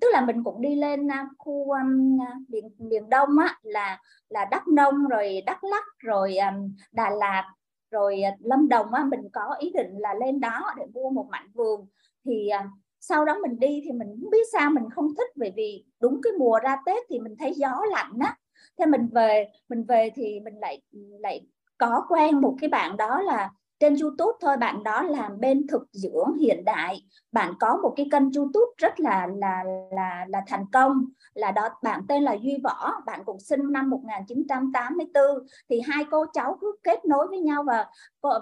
Tức 0.00 0.08
là 0.12 0.20
mình 0.20 0.44
cũng 0.44 0.62
đi 0.62 0.74
lên 0.76 1.10
à, 1.10 1.26
khu 1.38 1.70
um, 1.70 2.18
miền 2.48 2.70
miền 2.78 3.08
đông 3.08 3.38
á 3.38 3.56
là 3.62 3.98
là 4.28 4.44
đắk 4.50 4.68
nông 4.68 5.08
rồi 5.08 5.42
đắk 5.46 5.64
lắc 5.64 5.84
rồi 5.98 6.36
um, 6.36 6.74
đà 6.92 7.10
lạt 7.10 7.52
rồi 7.90 8.22
à, 8.22 8.36
lâm 8.40 8.68
đồng 8.68 8.92
á, 8.94 9.04
mình 9.04 9.28
có 9.32 9.54
ý 9.58 9.70
định 9.74 9.98
là 9.98 10.14
lên 10.14 10.40
đó 10.40 10.74
để 10.76 10.86
mua 10.94 11.10
một 11.10 11.26
mảnh 11.30 11.48
vườn. 11.54 11.86
Thì 12.24 12.48
à, 12.48 12.68
sau 13.00 13.24
đó 13.24 13.38
mình 13.42 13.58
đi 13.58 13.82
thì 13.84 13.92
mình 13.92 14.08
không 14.20 14.30
biết 14.30 14.46
sao 14.52 14.70
mình 14.70 14.84
không 14.94 15.14
thích 15.18 15.28
bởi 15.36 15.52
vì 15.56 15.84
đúng 16.00 16.20
cái 16.22 16.32
mùa 16.38 16.58
ra 16.62 16.76
tết 16.86 17.02
thì 17.08 17.18
mình 17.20 17.36
thấy 17.38 17.52
gió 17.54 17.82
lạnh 17.90 18.12
á. 18.20 18.36
Thế 18.78 18.86
mình 18.86 19.08
về 19.12 19.48
mình 19.68 19.84
về 19.84 20.10
thì 20.14 20.40
mình 20.40 20.54
lại 20.60 20.82
lại 21.20 21.46
có 21.78 22.06
quen 22.08 22.40
một 22.40 22.56
cái 22.60 22.68
bạn 22.70 22.96
đó 22.96 23.20
là 23.22 23.50
trên 23.80 23.96
YouTube 24.02 24.32
thôi, 24.40 24.56
bạn 24.56 24.82
đó 24.82 25.02
làm 25.02 25.40
bên 25.40 25.66
thực 25.66 25.82
dưỡng 25.92 26.38
hiện 26.40 26.64
đại. 26.64 27.02
Bạn 27.32 27.54
có 27.60 27.76
một 27.82 27.92
cái 27.96 28.08
kênh 28.12 28.32
YouTube 28.36 28.72
rất 28.76 29.00
là 29.00 29.26
là 29.36 29.64
là 29.92 30.26
là 30.28 30.42
thành 30.46 30.64
công. 30.72 31.04
Là 31.34 31.52
đó, 31.52 31.68
bạn 31.82 32.00
tên 32.08 32.22
là 32.22 32.36
Duy 32.42 32.58
Võ, 32.64 32.92
bạn 33.06 33.24
cũng 33.24 33.40
sinh 33.40 33.72
năm 33.72 33.90
1984 33.90 35.24
thì 35.70 35.80
hai 35.80 36.04
cô 36.10 36.26
cháu 36.32 36.58
cứ 36.60 36.76
kết 36.82 37.04
nối 37.04 37.26
với 37.28 37.40
nhau 37.40 37.64
và 37.66 37.86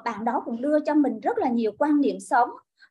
bạn 0.04 0.24
đó 0.24 0.42
cũng 0.44 0.62
đưa 0.62 0.80
cho 0.80 0.94
mình 0.94 1.20
rất 1.20 1.38
là 1.38 1.48
nhiều 1.48 1.72
quan 1.78 2.00
niệm 2.00 2.20
sống 2.20 2.48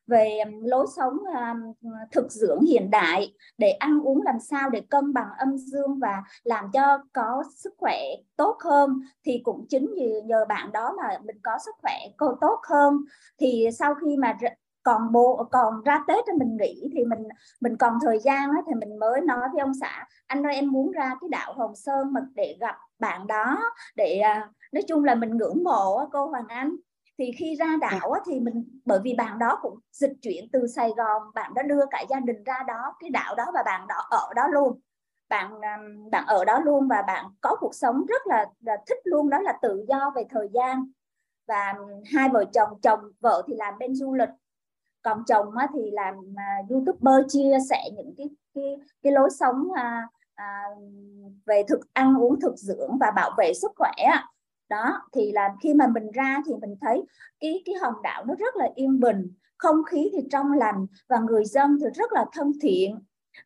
về 0.08 0.38
um, 0.44 0.64
lối 0.64 0.86
sống 0.96 1.18
um, 1.18 1.90
thực 2.12 2.32
dưỡng 2.32 2.60
hiện 2.60 2.90
đại, 2.90 3.34
để 3.58 3.70
ăn 3.70 4.00
uống 4.00 4.22
làm 4.22 4.40
sao 4.40 4.70
để 4.70 4.82
cân 4.90 5.12
bằng 5.12 5.28
âm 5.38 5.56
dương 5.58 5.98
và 5.98 6.22
làm 6.44 6.64
cho 6.72 6.98
có 7.12 7.42
sức 7.56 7.74
khỏe 7.78 7.98
tốt 8.36 8.56
hơn, 8.64 9.00
thì 9.24 9.40
cũng 9.44 9.66
chính 9.68 9.94
vì 9.96 10.12
nhờ 10.24 10.44
bạn 10.48 10.72
đó 10.72 10.94
mà 10.96 11.18
mình 11.24 11.36
có 11.42 11.58
sức 11.64 11.74
khỏe 11.82 11.94
cô 12.16 12.26
tốt 12.40 12.60
hơn. 12.68 12.96
Thì 13.40 13.68
sau 13.78 13.94
khi 13.94 14.16
mà 14.16 14.38
còn 14.82 15.12
bộ 15.12 15.48
còn 15.50 15.82
ra 15.84 16.04
tết 16.08 16.24
thì 16.26 16.32
mình 16.38 16.56
nghỉ, 16.60 16.90
thì 16.92 17.04
mình 17.04 17.28
mình 17.60 17.76
còn 17.76 17.98
thời 18.02 18.18
gian 18.18 18.50
thì 18.66 18.74
mình 18.74 18.98
mới 18.98 19.20
nói 19.20 19.48
với 19.52 19.60
ông 19.60 19.72
xã, 19.80 20.06
anh 20.26 20.46
ơi, 20.46 20.54
em 20.54 20.72
muốn 20.72 20.90
ra 20.90 21.14
cái 21.20 21.28
đảo 21.30 21.54
Hồng 21.56 21.74
Sơn 21.76 22.12
mà 22.12 22.20
để 22.34 22.56
gặp 22.60 22.76
bạn 22.98 23.26
đó, 23.26 23.58
để 23.96 24.18
à, 24.18 24.48
nói 24.72 24.82
chung 24.88 25.04
là 25.04 25.14
mình 25.14 25.36
ngưỡng 25.36 25.64
mộ 25.64 26.08
cô 26.12 26.26
Hoàng 26.26 26.48
Anh 26.48 26.76
thì 27.18 27.32
khi 27.38 27.56
ra 27.56 27.76
đảo 27.80 28.14
thì 28.26 28.40
mình 28.40 28.80
bởi 28.84 29.00
vì 29.04 29.14
bạn 29.14 29.38
đó 29.38 29.58
cũng 29.62 29.78
dịch 29.92 30.12
chuyển 30.22 30.48
từ 30.52 30.66
Sài 30.66 30.90
Gòn 30.96 31.22
bạn 31.34 31.54
đã 31.54 31.62
đưa 31.62 31.86
cả 31.90 32.04
gia 32.10 32.20
đình 32.20 32.44
ra 32.44 32.62
đó 32.66 32.94
cái 33.00 33.10
đảo 33.10 33.34
đó 33.34 33.44
và 33.54 33.62
bạn 33.62 33.86
đó 33.88 34.06
ở 34.10 34.34
đó 34.36 34.48
luôn. 34.48 34.80
Bạn 35.28 35.60
bạn 36.10 36.24
ở 36.26 36.44
đó 36.44 36.60
luôn 36.64 36.88
và 36.88 37.02
bạn 37.02 37.26
có 37.40 37.56
cuộc 37.60 37.74
sống 37.74 38.04
rất 38.06 38.26
là, 38.26 38.46
là 38.60 38.76
thích 38.86 38.98
luôn 39.04 39.30
đó 39.30 39.40
là 39.40 39.58
tự 39.62 39.84
do 39.88 40.12
về 40.16 40.24
thời 40.30 40.48
gian. 40.54 40.90
Và 41.48 41.74
hai 42.14 42.28
vợ 42.28 42.44
chồng 42.52 42.80
chồng 42.82 43.00
vợ 43.20 43.42
thì 43.46 43.54
làm 43.54 43.78
bên 43.78 43.94
du 43.94 44.14
lịch 44.14 44.28
còn 45.02 45.24
chồng 45.26 45.56
á, 45.56 45.68
thì 45.74 45.90
làm 45.90 46.14
uh, 46.18 46.70
youtuber 46.70 47.24
chia 47.28 47.58
sẻ 47.70 47.84
những 47.96 48.14
cái 48.16 48.30
cái 48.54 48.76
cái 49.02 49.12
lối 49.12 49.30
sống 49.30 49.68
uh, 49.70 50.10
à, 50.34 50.62
về 51.46 51.62
thực 51.68 51.80
ăn 51.92 52.14
uống 52.14 52.40
thực 52.40 52.56
dưỡng 52.56 52.98
và 53.00 53.10
bảo 53.10 53.30
vệ 53.38 53.52
sức 53.54 53.72
khỏe 53.76 53.92
đó 54.68 55.02
thì 55.12 55.32
là 55.32 55.54
khi 55.62 55.74
mà 55.74 55.86
mình 55.86 56.10
ra 56.10 56.42
thì 56.46 56.52
mình 56.60 56.76
thấy 56.80 57.04
cái 57.40 57.62
cái 57.64 57.74
hòn 57.74 57.94
đảo 58.02 58.24
nó 58.24 58.34
rất 58.38 58.56
là 58.56 58.68
yên 58.74 59.00
bình 59.00 59.32
không 59.58 59.84
khí 59.84 60.10
thì 60.12 60.18
trong 60.30 60.52
lành 60.52 60.86
và 61.08 61.18
người 61.18 61.44
dân 61.44 61.78
thì 61.80 61.86
rất 61.94 62.12
là 62.12 62.24
thân 62.32 62.52
thiện. 62.62 62.98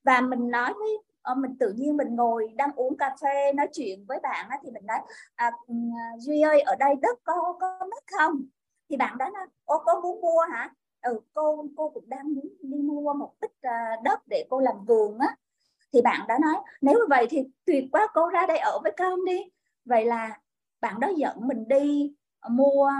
Và 0.04 0.20
mình 0.20 0.50
nói 0.50 0.72
với 0.78 0.98
ờ, 1.22 1.34
mình 1.34 1.56
tự 1.60 1.72
nhiên 1.72 1.96
mình 1.96 2.16
ngồi 2.16 2.52
đang 2.56 2.70
uống 2.76 2.96
cà 2.96 3.16
phê 3.22 3.52
nói 3.52 3.68
chuyện 3.72 4.04
với 4.08 4.18
bạn 4.22 4.46
á, 4.50 4.58
thì 4.62 4.70
mình 4.70 4.86
nói 4.86 4.98
à, 5.34 5.50
ừ, 5.66 5.74
duy 6.18 6.40
ơi 6.40 6.60
ở 6.60 6.76
đây 6.76 6.94
đất 7.02 7.18
có 7.24 7.34
có 7.60 7.78
mất 7.80 8.04
không? 8.18 8.42
Thì 8.90 8.96
bạn 8.96 9.18
đó 9.18 9.30
nói 9.34 9.46
ô 9.64 9.78
có 9.86 10.00
muốn 10.00 10.20
mua 10.20 10.40
hả? 10.52 10.70
Ừ 11.02 11.20
cô 11.34 11.64
cô 11.76 11.88
cũng 11.88 12.08
đang 12.08 12.34
muốn 12.34 12.48
đi 12.62 12.78
mua 12.78 13.14
một 13.14 13.32
ít 13.40 13.50
ờ, 13.62 13.70
đất 14.04 14.20
để 14.26 14.46
cô 14.50 14.60
làm 14.60 14.84
vườn 14.84 15.18
á. 15.18 15.36
Thì 15.92 16.02
bạn 16.02 16.20
đã 16.28 16.38
nói 16.38 16.54
nếu 16.80 16.94
như 16.94 17.06
vậy 17.08 17.26
thì 17.30 17.44
tuyệt 17.64 17.84
quá 17.92 18.06
cô 18.14 18.28
ra 18.28 18.46
đây 18.46 18.58
ở 18.58 18.78
với 18.82 18.92
con 18.98 19.24
đi. 19.24 19.38
Vậy 19.84 20.04
là 20.04 20.38
bạn 20.82 21.00
đó 21.00 21.08
dẫn 21.16 21.48
mình 21.48 21.68
đi 21.68 22.14
ờ, 22.40 22.48
mua 22.48 22.90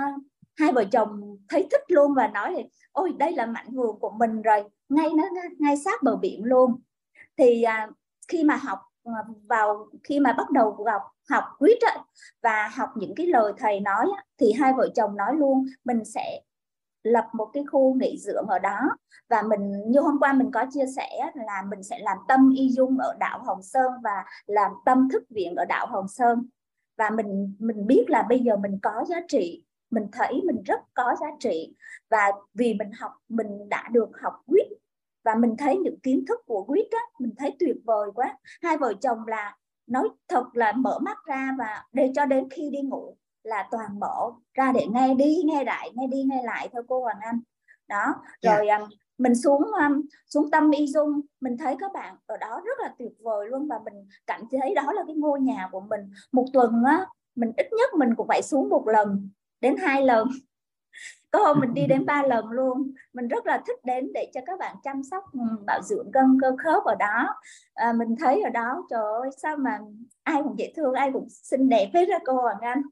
hai 0.56 0.72
vợ 0.72 0.84
chồng 0.92 1.38
thấy 1.48 1.68
thích 1.70 1.84
luôn 1.88 2.14
và 2.14 2.28
nói 2.28 2.68
ôi 2.92 3.12
đây 3.18 3.32
là 3.32 3.46
mảnh 3.46 3.74
vườn 3.74 3.98
của 4.00 4.10
mình 4.10 4.42
rồi 4.42 4.64
ngay 4.88 5.10
nó 5.16 5.24
ngay 5.58 5.76
sát 5.76 6.02
bờ 6.02 6.16
biển 6.16 6.44
luôn. 6.44 6.80
Thì 7.38 7.62
à, 7.62 7.88
khi 8.28 8.44
mà 8.44 8.56
học 8.56 8.78
ờ, 9.04 9.12
vào 9.48 9.86
khi 10.04 10.20
mà 10.20 10.32
bắt 10.32 10.50
đầu 10.50 10.84
học 10.92 11.02
học 11.30 11.44
quýt 11.58 11.78
và 12.42 12.68
học 12.68 12.90
những 12.96 13.14
cái 13.14 13.26
lời 13.26 13.52
thầy 13.58 13.80
nói 13.80 14.06
thì 14.38 14.52
hai 14.52 14.72
vợ 14.72 14.88
chồng 14.94 15.16
nói 15.16 15.34
luôn 15.34 15.66
mình 15.84 16.04
sẽ 16.04 16.40
lập 17.02 17.28
một 17.32 17.50
cái 17.52 17.64
khu 17.72 17.94
nghỉ 17.94 18.18
dưỡng 18.18 18.46
ở 18.46 18.58
đó. 18.58 18.80
Và 19.28 19.42
mình 19.42 19.90
như 19.90 20.00
hôm 20.00 20.18
qua 20.20 20.32
mình 20.32 20.50
có 20.50 20.66
chia 20.72 20.86
sẻ 20.96 21.30
là 21.34 21.62
mình 21.70 21.82
sẽ 21.82 21.98
làm 21.98 22.18
tâm 22.28 22.52
y 22.56 22.70
dung 22.70 22.98
ở 22.98 23.16
đảo 23.20 23.42
Hồng 23.44 23.62
Sơn 23.62 23.92
và 24.02 24.24
làm 24.46 24.72
tâm 24.84 25.08
thức 25.12 25.24
viện 25.30 25.56
ở 25.56 25.64
đảo 25.64 25.86
Hồng 25.86 26.08
Sơn 26.08 26.48
và 26.96 27.10
mình 27.10 27.56
mình 27.58 27.86
biết 27.86 28.04
là 28.08 28.22
bây 28.28 28.40
giờ 28.40 28.56
mình 28.56 28.78
có 28.82 29.04
giá 29.08 29.16
trị 29.28 29.64
mình 29.90 30.06
thấy 30.12 30.40
mình 30.44 30.62
rất 30.62 30.80
có 30.94 31.16
giá 31.20 31.26
trị 31.40 31.74
và 32.10 32.32
vì 32.54 32.74
mình 32.74 32.90
học 33.00 33.12
mình 33.28 33.68
đã 33.68 33.88
được 33.92 34.10
học 34.22 34.34
quýt 34.46 34.66
và 35.24 35.34
mình 35.34 35.56
thấy 35.56 35.76
những 35.76 36.00
kiến 36.00 36.24
thức 36.28 36.40
của 36.46 36.64
quýt 36.64 36.86
á 36.90 37.00
mình 37.18 37.34
thấy 37.38 37.56
tuyệt 37.58 37.76
vời 37.84 38.10
quá 38.14 38.38
hai 38.62 38.76
vợ 38.78 38.94
chồng 39.00 39.26
là 39.26 39.56
nói 39.86 40.08
thật 40.28 40.44
là 40.52 40.72
mở 40.72 40.98
mắt 40.98 41.18
ra 41.26 41.50
và 41.58 41.84
để 41.92 42.12
cho 42.14 42.26
đến 42.26 42.48
khi 42.50 42.70
đi 42.70 42.82
ngủ 42.82 43.16
là 43.42 43.68
toàn 43.70 44.00
mở 44.00 44.30
ra 44.54 44.72
để 44.72 44.86
nghe 44.90 45.14
đi 45.14 45.42
nghe 45.44 45.64
lại 45.64 45.90
nghe 45.94 46.06
đi 46.06 46.22
nghe 46.22 46.42
lại 46.44 46.68
theo 46.72 46.82
cô 46.88 47.00
Hoàng 47.00 47.18
Anh 47.20 47.40
đó 47.88 48.14
dạ. 48.42 48.56
rồi 48.56 48.66
yeah 48.66 48.82
mình 49.18 49.34
xuống 49.34 49.62
um, 49.62 50.00
xuống 50.26 50.50
tâm 50.50 50.70
y 50.70 50.86
dung 50.86 51.20
mình 51.40 51.56
thấy 51.58 51.76
các 51.80 51.92
bạn 51.92 52.16
ở 52.26 52.36
đó 52.36 52.60
rất 52.64 52.78
là 52.82 52.94
tuyệt 52.98 53.12
vời 53.20 53.48
luôn 53.48 53.68
và 53.68 53.80
mình 53.84 53.94
cảm 54.26 54.40
thấy 54.50 54.74
đó 54.74 54.92
là 54.92 55.02
cái 55.06 55.16
ngôi 55.16 55.40
nhà 55.40 55.68
của 55.72 55.80
mình. 55.80 56.00
Một 56.32 56.46
tuần 56.52 56.84
á 56.86 57.06
mình 57.34 57.52
ít 57.56 57.66
nhất 57.72 57.94
mình 57.94 58.14
cũng 58.16 58.26
phải 58.28 58.42
xuống 58.42 58.68
một 58.68 58.88
lần 58.88 59.30
đến 59.60 59.76
hai 59.76 60.02
lần. 60.02 60.28
Có 61.30 61.38
hôm 61.38 61.60
mình 61.60 61.74
đi 61.74 61.86
đến 61.86 62.06
ba 62.06 62.22
lần 62.26 62.50
luôn. 62.50 62.92
Mình 63.12 63.28
rất 63.28 63.46
là 63.46 63.62
thích 63.66 63.84
đến 63.84 64.12
để 64.14 64.30
cho 64.34 64.40
các 64.46 64.58
bạn 64.58 64.76
chăm 64.82 65.02
sóc 65.02 65.24
ừ, 65.32 65.40
bảo 65.66 65.82
dưỡng 65.82 66.12
cân 66.12 66.38
cơ 66.42 66.56
khớp 66.58 66.84
ở 66.84 66.94
đó. 66.94 67.34
À, 67.74 67.92
mình 67.92 68.16
thấy 68.18 68.42
ở 68.42 68.50
đó 68.50 68.86
trời 68.90 69.02
ơi 69.20 69.30
sao 69.42 69.56
mà 69.56 69.78
ai 70.22 70.42
cũng 70.42 70.58
dễ 70.58 70.72
thương 70.76 70.94
ai 70.94 71.10
cũng 71.12 71.26
xinh 71.30 71.68
đẹp 71.68 71.90
hết 71.94 72.04
ra 72.04 72.18
cô 72.24 72.32
Hoàng 72.32 72.60
Anh 72.60 72.82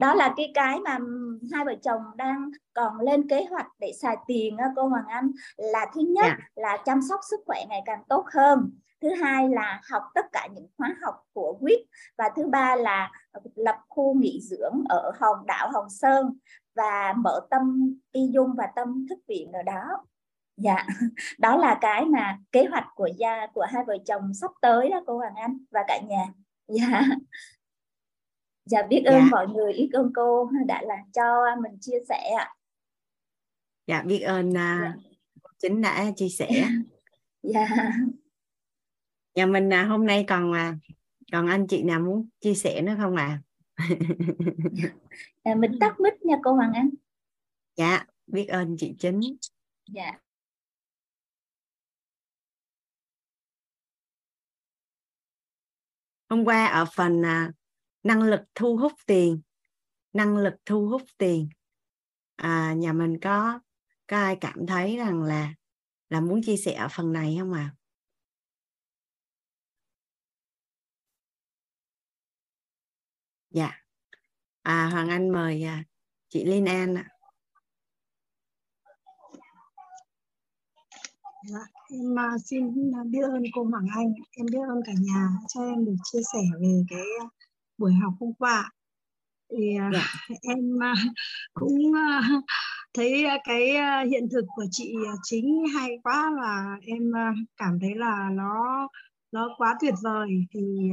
đó 0.00 0.14
là 0.14 0.34
cái 0.36 0.50
cái 0.54 0.80
mà 0.80 0.98
hai 1.52 1.64
vợ 1.64 1.74
chồng 1.82 2.02
đang 2.16 2.50
còn 2.74 3.00
lên 3.00 3.28
kế 3.28 3.44
hoạch 3.50 3.66
để 3.78 3.92
xài 4.02 4.16
tiền 4.26 4.56
cô 4.76 4.88
Hoàng 4.88 5.06
Anh. 5.08 5.30
Là 5.56 5.86
thứ 5.94 6.00
nhất 6.00 6.24
yeah. 6.24 6.38
Dạ. 6.38 6.62
là 6.62 6.76
chăm 6.84 7.00
sóc 7.08 7.20
sức 7.30 7.40
khỏe 7.46 7.64
ngày 7.68 7.82
càng 7.86 8.02
tốt 8.08 8.24
hơn. 8.34 8.70
Thứ 9.02 9.08
hai 9.22 9.48
là 9.48 9.80
học 9.90 10.02
tất 10.14 10.26
cả 10.32 10.48
những 10.54 10.66
khóa 10.78 10.96
học 11.02 11.14
của 11.32 11.58
quýt 11.60 11.80
và 12.18 12.30
thứ 12.36 12.46
ba 12.46 12.76
là 12.76 13.10
lập 13.54 13.76
khu 13.88 14.14
nghỉ 14.14 14.40
dưỡng 14.42 14.82
ở 14.88 15.12
hòn 15.20 15.46
đảo 15.46 15.70
Hồng 15.72 15.90
Sơn 15.90 16.38
và 16.74 17.14
mở 17.16 17.40
tâm 17.50 17.94
y 18.12 18.30
dung 18.32 18.54
và 18.56 18.68
tâm 18.76 19.06
thức 19.08 19.18
viện 19.28 19.52
ở 19.52 19.62
đó. 19.62 20.04
Dạ. 20.56 20.86
Đó 21.38 21.56
là 21.56 21.78
cái 21.80 22.04
mà 22.04 22.38
kế 22.52 22.64
hoạch 22.64 22.86
của 22.94 23.08
gia 23.18 23.46
của 23.46 23.66
hai 23.72 23.84
vợ 23.86 23.96
chồng 24.06 24.34
sắp 24.34 24.50
tới 24.60 24.90
đó 24.90 25.02
cô 25.06 25.18
Hoàng 25.18 25.34
Anh 25.34 25.58
và 25.70 25.80
cả 25.88 26.00
nhà. 26.08 26.24
Dạ 26.68 27.02
dạ 28.70 28.82
biết 28.82 29.02
ơn 29.04 29.18
dạ. 29.18 29.28
mọi 29.30 29.46
người 29.48 29.72
biết 29.72 29.90
ơn 29.92 30.12
cô 30.14 30.50
đã 30.66 30.82
là 30.82 30.96
cho 31.14 31.56
mình 31.62 31.78
chia 31.80 31.98
sẻ 32.08 32.30
ạ 32.38 32.54
dạ 33.86 34.02
biết 34.02 34.18
ơn 34.18 34.48
uh, 34.48 34.54
dạ. 34.54 34.94
chính 35.58 35.80
đã 35.80 36.10
chia 36.16 36.28
sẻ 36.28 36.68
dạ 37.42 37.68
nhà 39.34 39.46
mình 39.46 39.72
à, 39.72 39.84
hôm 39.84 40.06
nay 40.06 40.24
còn 40.28 40.52
à, 40.52 40.76
còn 41.32 41.46
anh 41.46 41.66
chị 41.66 41.82
nào 41.82 42.00
muốn 42.00 42.28
chia 42.40 42.54
sẻ 42.54 42.82
nữa 42.82 42.94
không 43.00 43.16
ạ 43.16 43.40
à? 43.74 43.86
à, 45.42 45.54
mình 45.54 45.78
tắt 45.80 46.00
mic 46.00 46.22
nha 46.22 46.36
cô 46.44 46.52
Hoàng 46.52 46.72
Anh 46.72 46.90
dạ 47.76 48.06
biết 48.26 48.46
ơn 48.46 48.76
chị 48.78 48.94
chính 48.98 49.20
dạ 49.88 50.18
hôm 56.28 56.44
qua 56.44 56.66
ở 56.66 56.84
phần 56.96 57.22
à, 57.26 57.52
năng 58.02 58.22
lực 58.22 58.40
thu 58.54 58.76
hút 58.76 58.92
tiền. 59.06 59.40
Năng 60.12 60.36
lực 60.36 60.54
thu 60.66 60.88
hút 60.88 61.02
tiền. 61.18 61.48
À, 62.36 62.74
nhà 62.76 62.92
mình 62.92 63.20
có 63.22 63.60
có 64.06 64.16
ai 64.16 64.36
cảm 64.40 64.66
thấy 64.66 64.96
rằng 64.96 65.22
là 65.22 65.54
là 66.08 66.20
muốn 66.20 66.40
chia 66.42 66.56
sẻ 66.56 66.72
ở 66.74 66.88
phần 66.90 67.12
này 67.12 67.36
không 67.40 67.52
ạ? 67.52 67.74
À? 67.74 67.76
dạ. 73.50 73.70
À, 74.62 74.88
hoàng 74.92 75.08
anh 75.08 75.32
mời 75.32 75.62
à, 75.62 75.84
chị 76.28 76.44
Linh 76.44 76.66
An 76.66 76.94
ạ. 76.94 77.08
Dạ, 81.48 81.66
em 81.90 82.18
à, 82.18 82.36
xin 82.44 82.90
biết 83.10 83.20
ơn 83.22 83.42
cô 83.54 83.64
Hoàng 83.64 83.86
Anh, 83.96 84.12
em 84.30 84.46
biết 84.52 84.58
ơn 84.68 84.80
cả 84.86 84.92
nhà 85.00 85.28
cho 85.48 85.60
em 85.64 85.84
được 85.84 85.96
chia 86.12 86.20
sẻ 86.32 86.38
về 86.60 86.82
cái 86.90 87.06
buổi 87.80 87.92
học 87.92 88.12
hôm 88.20 88.32
qua. 88.34 88.70
Thì 89.50 89.76
uh, 89.86 89.94
dạ. 89.94 90.06
em 90.42 90.58
uh, 90.74 90.98
cũng 91.54 91.90
uh, 91.90 92.44
thấy 92.94 93.24
cái 93.44 93.72
hiện 94.06 94.28
thực 94.32 94.44
của 94.56 94.64
chị 94.70 94.94
chính 95.22 95.64
hay 95.74 95.98
quá 96.02 96.30
và 96.40 96.76
em 96.86 97.12
cảm 97.56 97.78
thấy 97.80 97.94
là 97.94 98.28
nó 98.32 98.88
nó 99.32 99.48
quá 99.58 99.76
tuyệt 99.80 99.94
vời. 100.02 100.28
Thì 100.54 100.90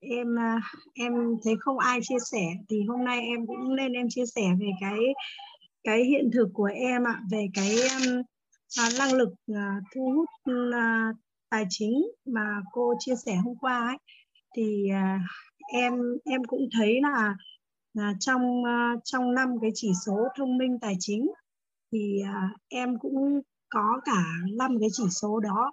em 0.00 0.38
à, 0.38 0.60
em 0.94 1.12
thấy 1.44 1.54
không 1.60 1.78
ai 1.78 2.00
chia 2.02 2.18
sẻ 2.30 2.46
thì 2.68 2.82
hôm 2.88 3.04
nay 3.04 3.20
em 3.20 3.46
cũng 3.46 3.72
lên 3.72 3.92
em 3.92 4.06
chia 4.10 4.26
sẻ 4.34 4.42
về 4.60 4.70
cái 4.80 4.98
cái 5.84 6.04
hiện 6.04 6.30
thực 6.32 6.48
của 6.54 6.70
em 6.74 7.04
ạ 7.04 7.20
về 7.30 7.46
cái 7.54 7.76
năng 8.98 9.12
lực 9.12 9.28
thu 9.94 10.12
hút 10.14 10.28
tài 11.50 11.64
chính 11.68 12.02
mà 12.24 12.60
cô 12.72 12.94
chia 12.98 13.14
sẻ 13.26 13.36
hôm 13.36 13.56
qua 13.56 13.86
ấy 13.86 13.96
thì 14.56 14.90
uh, 14.90 15.20
em 15.72 15.94
em 16.24 16.44
cũng 16.44 16.68
thấy 16.78 17.00
là, 17.02 17.36
là 17.94 18.12
trong 18.20 18.62
uh, 18.62 19.00
trong 19.04 19.34
năm 19.34 19.48
cái 19.62 19.70
chỉ 19.74 19.92
số 20.06 20.28
thông 20.36 20.58
minh 20.58 20.78
tài 20.80 20.94
chính 20.98 21.30
thì 21.92 22.22
uh, 22.22 22.60
em 22.68 22.98
cũng 22.98 23.40
có 23.70 24.00
cả 24.04 24.24
năm 24.52 24.76
cái 24.80 24.88
chỉ 24.92 25.04
số 25.10 25.40
đó. 25.40 25.72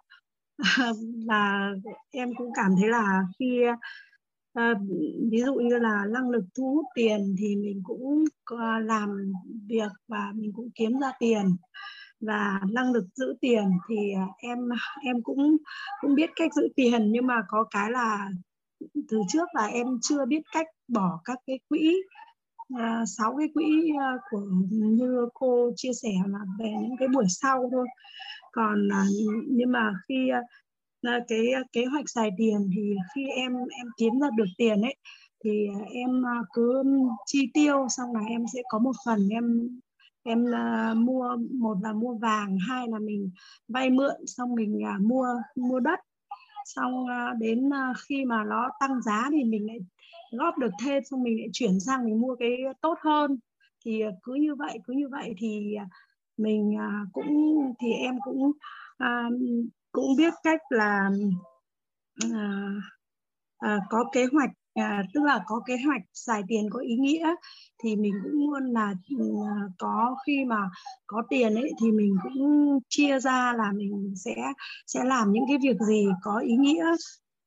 Và 1.27 1.71
em 2.11 2.29
cũng 2.37 2.51
cảm 2.55 2.71
thấy 2.79 2.89
là 2.89 3.23
khi 3.39 3.61
à, 4.53 4.73
ví 5.31 5.41
dụ 5.45 5.55
như 5.55 5.79
là 5.79 6.05
năng 6.09 6.29
lực 6.29 6.43
thu 6.57 6.75
hút 6.75 6.85
tiền 6.95 7.35
thì 7.39 7.55
mình 7.55 7.81
cũng 7.83 8.25
làm 8.81 9.31
việc 9.67 9.91
và 10.07 10.31
mình 10.35 10.51
cũng 10.55 10.69
kiếm 10.75 10.99
ra 10.99 11.11
tiền. 11.19 11.55
Và 12.21 12.59
năng 12.71 12.91
lực 12.91 13.05
giữ 13.15 13.35
tiền 13.41 13.63
thì 13.89 13.95
em 14.37 14.57
em 15.03 15.23
cũng 15.23 15.57
cũng 16.01 16.15
biết 16.15 16.29
cách 16.35 16.53
giữ 16.53 16.67
tiền 16.75 17.11
nhưng 17.11 17.27
mà 17.27 17.41
có 17.47 17.63
cái 17.71 17.91
là 17.91 18.29
từ 19.09 19.21
trước 19.27 19.47
là 19.53 19.65
em 19.65 19.87
chưa 20.01 20.25
biết 20.25 20.41
cách 20.51 20.67
bỏ 20.87 21.19
các 21.23 21.37
cái 21.47 21.59
quỹ 21.69 21.95
à, 22.77 23.03
sáu 23.17 23.31
uh, 23.31 23.37
cái 23.39 23.47
quỹ 23.53 23.91
uh, 23.91 24.21
của 24.29 24.47
như 24.71 25.27
cô 25.33 25.71
chia 25.75 25.93
sẻ 25.93 26.11
là 26.27 26.39
về 26.59 26.73
những 26.81 26.97
cái 26.97 27.07
buổi 27.07 27.25
sau 27.29 27.69
thôi. 27.71 27.87
Còn 28.51 28.87
uh, 28.87 29.37
nhưng 29.47 29.71
mà 29.71 29.93
khi 30.07 30.31
uh, 31.07 31.23
cái 31.27 31.47
kế 31.71 31.85
hoạch 31.85 32.09
xài 32.09 32.29
tiền 32.37 32.69
thì 32.75 32.95
khi 33.15 33.21
em 33.35 33.53
em 33.53 33.87
kiếm 33.97 34.19
ra 34.19 34.27
được 34.37 34.45
tiền 34.57 34.81
ấy 34.81 34.95
thì 35.43 35.67
em 35.91 36.23
cứ 36.53 36.83
chi 37.25 37.49
tiêu 37.53 37.87
xong 37.89 38.13
là 38.13 38.21
em 38.29 38.43
sẽ 38.53 38.61
có 38.69 38.79
một 38.79 38.93
phần 39.05 39.29
em 39.29 39.69
em 40.23 40.43
uh, 40.43 40.97
mua 40.97 41.37
một 41.51 41.77
là 41.81 41.93
mua 41.93 42.13
vàng 42.13 42.57
hai 42.67 42.87
là 42.87 42.99
mình 42.99 43.29
vay 43.67 43.89
mượn 43.89 44.15
xong 44.25 44.55
mình 44.55 44.79
uh, 44.95 45.01
mua 45.01 45.27
mua 45.55 45.79
đất 45.79 45.99
xong 46.75 47.07
ờ, 47.07 47.33
đến 47.39 47.69
ờ, 47.69 47.93
khi 48.07 48.25
mà 48.25 48.43
nó 48.43 48.69
tăng 48.79 49.01
giá 49.01 49.29
thì 49.31 49.43
mình 49.43 49.67
lại 49.67 49.77
góp 50.31 50.57
được 50.57 50.71
thêm 50.83 51.03
xong 51.03 51.23
mình 51.23 51.37
lại 51.39 51.47
chuyển 51.53 51.79
sang 51.79 52.05
mình 52.05 52.21
mua 52.21 52.35
cái 52.35 52.57
tốt 52.81 52.97
hơn. 53.01 53.39
Thì 53.85 54.01
ờ, 54.01 54.11
cứ 54.23 54.33
như 54.33 54.55
vậy 54.55 54.79
cứ 54.85 54.93
như 54.93 55.07
vậy 55.09 55.33
thì 55.37 55.75
mình 56.37 56.77
cũng 57.13 57.57
thì 57.79 57.91
em 57.91 58.15
cũng 58.23 58.51
cũng 59.91 60.15
biết 60.17 60.33
cách 60.43 60.61
là 60.69 61.09
à, 62.33 62.73
à, 63.57 63.79
có 63.89 64.05
kế 64.13 64.25
hoạch 64.31 64.49
à, 64.77 65.03
tức 65.13 65.23
là 65.23 65.43
có 65.47 65.61
kế 65.65 65.77
hoạch 65.85 66.01
xài 66.13 66.41
tiền 66.47 66.69
có 66.71 66.79
ý 66.79 66.95
nghĩa 66.95 67.35
thì 67.83 67.95
mình 67.95 68.13
cũng 68.23 68.33
luôn 68.33 68.63
là 68.73 68.93
ừ, 69.19 69.25
à, 69.47 69.55
có 69.77 70.15
khi 70.27 70.45
mà 70.45 70.69
có 71.07 71.23
tiền 71.29 71.55
ấy 71.55 71.71
thì 71.81 71.91
mình 71.91 72.15
cũng 72.23 72.79
chia 72.89 73.19
ra 73.19 73.53
là 73.57 73.71
mình 73.71 74.13
sẽ 74.15 74.35
sẽ 74.87 75.03
làm 75.03 75.31
những 75.31 75.43
cái 75.47 75.57
việc 75.61 75.77
gì 75.87 76.07
có 76.21 76.39
ý 76.39 76.55
nghĩa. 76.55 76.85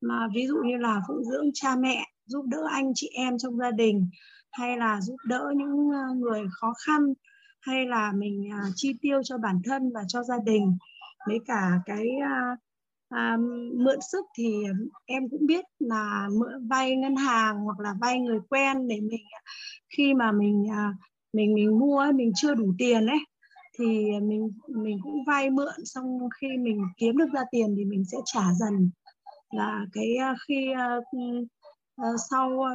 Mà 0.01 0.27
ví 0.35 0.47
dụ 0.47 0.55
như 0.65 0.77
là 0.77 1.01
phụng 1.07 1.23
dưỡng 1.23 1.49
cha 1.53 1.75
mẹ 1.75 2.05
giúp 2.25 2.45
đỡ 2.45 2.63
anh 2.71 2.91
chị 2.95 3.09
em 3.13 3.37
trong 3.37 3.57
gia 3.57 3.71
đình 3.71 4.09
hay 4.51 4.77
là 4.77 5.01
giúp 5.01 5.17
đỡ 5.27 5.53
những 5.55 5.91
à, 5.93 6.05
người 6.15 6.41
khó 6.51 6.73
khăn 6.85 7.13
hay 7.61 7.85
là 7.85 8.11
mình 8.15 8.49
à, 8.51 8.61
chi 8.75 8.93
tiêu 9.01 9.21
cho 9.23 9.37
bản 9.37 9.61
thân 9.63 9.91
và 9.93 10.01
cho 10.07 10.23
gia 10.23 10.37
đình. 10.45 10.77
Với 11.27 11.39
cả 11.45 11.71
cái 11.85 12.07
à, 12.23 12.55
à, 13.11 13.37
mượn 13.73 13.99
sức 14.11 14.25
thì 14.37 14.63
em 15.05 15.29
cũng 15.29 15.45
biết 15.45 15.65
là 15.79 16.27
mượn 16.31 16.67
vay 16.67 16.95
ngân 16.95 17.15
hàng 17.15 17.57
hoặc 17.57 17.79
là 17.79 17.95
vay 18.01 18.19
người 18.19 18.39
quen 18.49 18.87
để 18.87 18.99
mình 19.01 19.25
khi 19.97 20.13
mà 20.13 20.31
mình 20.31 20.67
à, 20.71 20.93
mình 21.33 21.53
mình 21.53 21.79
mua 21.79 22.05
mình 22.15 22.31
chưa 22.35 22.55
đủ 22.55 22.73
tiền 22.77 23.07
ấy 23.07 23.19
thì 23.79 24.05
mình 24.21 24.51
mình 24.67 24.99
cũng 25.03 25.23
vay 25.27 25.49
mượn 25.49 25.85
xong 25.85 26.19
khi 26.41 26.47
mình 26.57 26.81
kiếm 26.97 27.17
được 27.17 27.29
ra 27.33 27.41
tiền 27.51 27.75
thì 27.77 27.85
mình 27.85 28.05
sẽ 28.05 28.17
trả 28.25 28.43
dần. 28.59 28.91
Là 29.51 29.85
cái 29.93 30.15
à, 30.15 30.35
khi 30.47 30.71
à, 30.71 30.97
à, 31.95 32.07
sau 32.29 32.65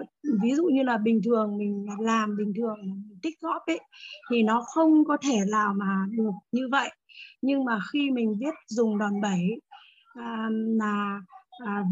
ví 0.42 0.54
dụ 0.54 0.64
như 0.64 0.82
là 0.82 0.98
bình 0.98 1.20
thường 1.24 1.58
mình 1.58 1.86
làm 2.00 2.36
bình 2.36 2.52
thường 2.56 2.76
mình 2.82 3.18
tích 3.22 3.40
góp 3.40 3.62
ấy 3.66 3.80
thì 4.30 4.42
nó 4.42 4.64
không 4.74 5.04
có 5.04 5.16
thể 5.22 5.36
nào 5.50 5.74
mà 5.76 6.06
được 6.10 6.30
như 6.52 6.68
vậy. 6.70 6.90
Nhưng 7.42 7.64
mà 7.64 7.80
khi 7.92 8.10
mình 8.10 8.38
biết 8.38 8.54
dùng 8.68 8.98
đòn 8.98 9.20
bẩy 9.20 9.60
à, 10.16 10.48
là 10.78 11.20
à, 11.66 11.84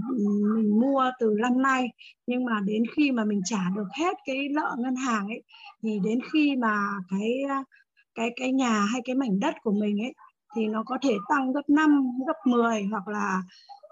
mình 0.55 0.81
mua 0.81 1.11
từ 1.21 1.35
năm 1.39 1.63
nay 1.63 1.89
nhưng 2.27 2.45
mà 2.45 2.61
đến 2.65 2.83
khi 2.97 3.11
mà 3.11 3.25
mình 3.25 3.41
trả 3.45 3.71
được 3.77 3.89
hết 3.99 4.17
cái 4.25 4.49
nợ 4.49 4.77
ngân 4.79 4.97
hàng 4.97 5.27
ấy 5.29 5.43
thì 5.83 5.99
đến 6.05 6.19
khi 6.33 6.57
mà 6.57 6.89
cái 7.11 7.33
à, 7.49 7.65
cái 8.15 8.31
cái 8.37 8.53
nhà 8.53 8.81
hay 8.81 9.01
cái 9.05 9.17
mảnh 9.17 9.41
đất 9.41 9.55
của 9.63 9.73
mình 9.73 10.03
ấy 10.03 10.15
thì 10.57 10.67
nó 10.67 10.83
có 10.87 10.99
thể 11.03 11.15
tăng 11.29 11.53
gấp 11.53 11.69
5, 11.69 12.09
gấp 12.27 12.51
10 12.51 12.83
hoặc 12.91 13.09
là 13.09 13.43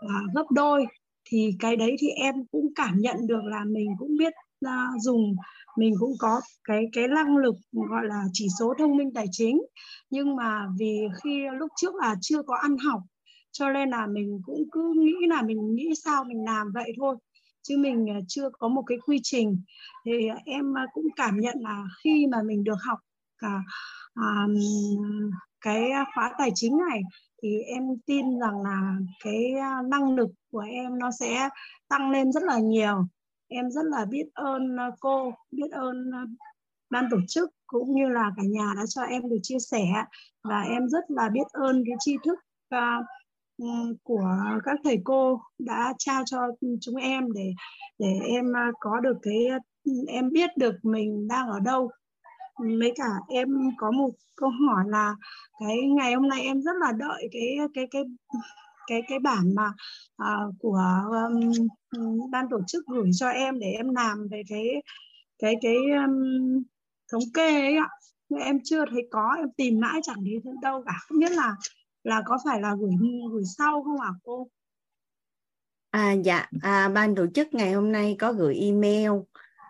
à, 0.08 0.20
gấp 0.34 0.44
đôi. 0.50 0.86
Thì 1.24 1.50
cái 1.58 1.76
đấy 1.76 1.96
thì 1.98 2.08
em 2.08 2.34
cũng 2.52 2.72
cảm 2.74 2.94
nhận 2.98 3.16
được 3.26 3.44
là 3.44 3.64
mình 3.64 3.90
cũng 3.98 4.16
biết 4.16 4.32
à, 4.60 4.88
dùng 5.00 5.34
mình 5.76 5.94
cũng 5.98 6.12
có 6.18 6.40
cái 6.64 6.84
cái 6.92 7.08
năng 7.08 7.36
lực 7.36 7.54
gọi 7.72 8.06
là 8.06 8.22
chỉ 8.32 8.46
số 8.58 8.74
thông 8.78 8.96
minh 8.96 9.12
tài 9.14 9.26
chính. 9.30 9.62
Nhưng 10.10 10.36
mà 10.36 10.66
vì 10.78 11.00
khi 11.22 11.44
lúc 11.58 11.70
trước 11.76 11.94
là 11.94 12.14
chưa 12.20 12.42
có 12.42 12.56
ăn 12.56 12.76
học 12.78 13.00
cho 13.52 13.70
nên 13.70 13.90
là 13.90 14.06
mình 14.06 14.40
cũng 14.46 14.64
cứ 14.72 14.94
nghĩ 14.96 15.14
là 15.28 15.42
mình 15.42 15.74
nghĩ 15.74 15.90
sao 16.04 16.24
mình 16.24 16.44
làm 16.44 16.72
vậy 16.74 16.92
thôi. 16.96 17.16
Chứ 17.62 17.78
mình 17.78 18.10
à, 18.10 18.18
chưa 18.28 18.50
có 18.50 18.68
một 18.68 18.82
cái 18.86 18.98
quy 19.06 19.20
trình. 19.22 19.62
Thì 20.04 20.28
à, 20.28 20.36
em 20.44 20.78
à, 20.78 20.86
cũng 20.92 21.06
cảm 21.16 21.40
nhận 21.40 21.56
là 21.60 21.84
khi 22.04 22.26
mà 22.26 22.42
mình 22.42 22.64
được 22.64 22.78
học 22.86 22.98
cả 23.38 23.60
um, 24.14 24.54
cái 25.60 25.90
khóa 26.14 26.34
tài 26.38 26.50
chính 26.54 26.76
này 26.90 27.00
thì 27.42 27.58
em 27.58 27.82
tin 28.06 28.38
rằng 28.38 28.62
là 28.62 28.96
cái 29.24 29.52
năng 29.84 30.14
lực 30.14 30.30
của 30.50 30.64
em 30.70 30.98
nó 30.98 31.10
sẽ 31.10 31.48
tăng 31.88 32.10
lên 32.10 32.32
rất 32.32 32.42
là 32.42 32.58
nhiều. 32.58 33.06
Em 33.48 33.70
rất 33.70 33.84
là 33.84 34.04
biết 34.04 34.26
ơn 34.34 34.76
cô 35.00 35.32
biết 35.50 35.70
ơn 35.72 36.10
ban 36.90 37.08
tổ 37.10 37.16
chức 37.28 37.50
cũng 37.66 37.94
như 37.94 38.08
là 38.08 38.30
cả 38.36 38.42
nhà 38.46 38.72
đã 38.76 38.82
cho 38.88 39.02
em 39.02 39.22
được 39.28 39.38
chia 39.42 39.58
sẻ. 39.58 39.84
Và 40.44 40.62
em 40.62 40.88
rất 40.88 41.04
là 41.08 41.28
biết 41.28 41.46
ơn 41.52 41.84
cái 41.86 41.96
tri 42.00 42.16
thức 42.24 42.38
uh, 42.74 43.06
Ừ, 43.62 43.96
của 44.02 44.36
các 44.64 44.78
thầy 44.84 45.00
cô 45.04 45.40
đã 45.58 45.94
trao 45.98 46.22
cho 46.26 46.38
chúng 46.80 46.96
em 46.96 47.32
để 47.32 47.52
để 47.98 48.18
em 48.28 48.56
à, 48.56 48.70
có 48.80 49.00
được 49.00 49.16
cái 49.22 49.46
ừ, 49.84 49.92
em 50.08 50.30
biết 50.30 50.50
được 50.56 50.74
mình 50.82 51.28
đang 51.28 51.48
ở 51.48 51.60
đâu. 51.60 51.90
Mấy 52.60 52.92
cả 52.96 53.08
em 53.28 53.48
có 53.76 53.90
một 53.90 54.10
câu 54.36 54.50
hỏi 54.50 54.84
là 54.88 55.16
cái 55.60 55.76
ngày 55.96 56.14
hôm 56.14 56.28
nay 56.28 56.42
em 56.42 56.62
rất 56.62 56.72
là 56.80 56.92
đợi 56.92 57.28
cái 57.32 57.56
cái 57.74 57.86
cái 57.90 58.02
cái 58.86 59.02
cái 59.08 59.18
bản 59.18 59.54
mà 59.54 59.72
uh, 60.22 60.54
của 60.58 60.82
um, 61.10 62.28
ban 62.30 62.46
tổ 62.50 62.60
chức 62.66 62.86
gửi 62.86 63.10
cho 63.14 63.28
em 63.28 63.58
để 63.58 63.66
em 63.66 63.88
làm 63.94 64.28
về 64.30 64.42
cái 64.48 64.64
cái 65.38 65.54
cái 65.62 65.76
um, 66.06 66.62
thống 67.12 67.22
kê 67.34 67.60
ấy 67.60 67.76
ạ. 67.76 67.88
Em 68.40 68.58
chưa 68.64 68.84
thấy 68.90 69.08
có 69.10 69.34
em 69.38 69.48
tìm 69.56 69.80
mãi 69.80 70.00
chẳng 70.02 70.18
thấy 70.24 70.52
đâu 70.62 70.82
cả. 70.86 70.92
Không 71.08 71.18
biết 71.18 71.32
là 71.32 71.56
là 72.04 72.22
có 72.26 72.38
phải 72.44 72.60
là 72.60 72.74
gửi 72.80 72.90
gửi 73.32 73.44
sau 73.58 73.82
không 73.82 74.00
ạ 74.00 74.08
à, 74.08 74.18
cô? 74.24 74.48
À, 75.90 76.12
dạ, 76.12 76.46
à, 76.62 76.88
ban 76.88 77.14
tổ 77.14 77.26
chức 77.34 77.54
ngày 77.54 77.72
hôm 77.72 77.92
nay 77.92 78.16
có 78.18 78.32
gửi 78.32 78.54
email 78.54 79.10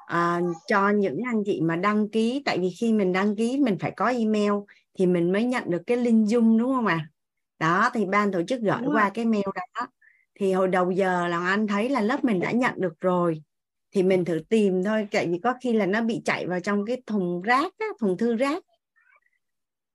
à, 0.06 0.40
cho 0.66 0.90
những 0.90 1.20
anh 1.26 1.42
chị 1.44 1.60
mà 1.60 1.76
đăng 1.76 2.08
ký 2.08 2.42
tại 2.44 2.58
vì 2.58 2.70
khi 2.80 2.92
mình 2.92 3.12
đăng 3.12 3.36
ký 3.36 3.58
mình 3.58 3.76
phải 3.80 3.92
có 3.96 4.06
email 4.06 4.52
thì 4.94 5.06
mình 5.06 5.32
mới 5.32 5.44
nhận 5.44 5.70
được 5.70 5.82
cái 5.86 5.96
link 5.96 6.28
Zoom 6.28 6.58
đúng 6.58 6.74
không 6.74 6.86
ạ? 6.86 6.94
À? 6.94 7.08
Đó 7.58 7.90
thì 7.94 8.06
ban 8.06 8.32
tổ 8.32 8.42
chức 8.42 8.60
gửi 8.60 8.76
đúng 8.82 8.94
qua 8.94 9.02
rồi. 9.02 9.10
cái 9.14 9.24
mail 9.24 9.44
đó 9.74 9.86
thì 10.34 10.52
hồi 10.52 10.68
đầu 10.68 10.90
giờ 10.90 11.28
là 11.28 11.46
anh 11.46 11.66
thấy 11.66 11.88
là 11.88 12.00
lớp 12.00 12.24
mình 12.24 12.40
đã 12.40 12.50
nhận 12.50 12.74
được 12.76 13.00
rồi 13.00 13.42
thì 13.92 14.02
mình 14.02 14.24
thử 14.24 14.40
tìm 14.48 14.84
thôi 14.84 15.08
tại 15.10 15.26
vì 15.26 15.38
có 15.38 15.54
khi 15.60 15.72
là 15.72 15.86
nó 15.86 16.02
bị 16.02 16.22
chạy 16.24 16.46
vào 16.46 16.60
trong 16.60 16.86
cái 16.86 17.02
thùng 17.06 17.42
rác 17.42 17.72
á, 17.78 17.86
thùng 18.00 18.16
thư 18.16 18.36
rác 18.36 18.64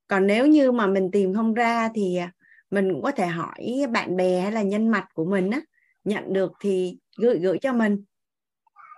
còn 0.08 0.28
nếu 0.28 0.48
như 0.48 0.72
mà 0.72 0.88
mình 0.88 1.12
tìm 1.12 1.34
không 1.34 1.54
ra 1.54 1.89
thì 1.96 2.17
à, 2.17 2.32
mình 2.72 2.93
cũng 2.93 3.02
có 3.02 3.12
thể 3.12 3.28
hỏi 3.28 3.86
bạn 3.91 4.17
bè 4.17 4.41
hay 4.41 4.52
là 4.52 4.62
nhân 4.62 4.88
mặt 4.88 5.08
của 5.13 5.26
mình 5.26 5.52
á 5.52 5.62
nhận 6.04 6.34
được 6.34 6.52
thì 6.60 6.98
gửi 7.17 7.39
gửi 7.39 7.58
cho 7.62 7.74
mình. 7.74 8.04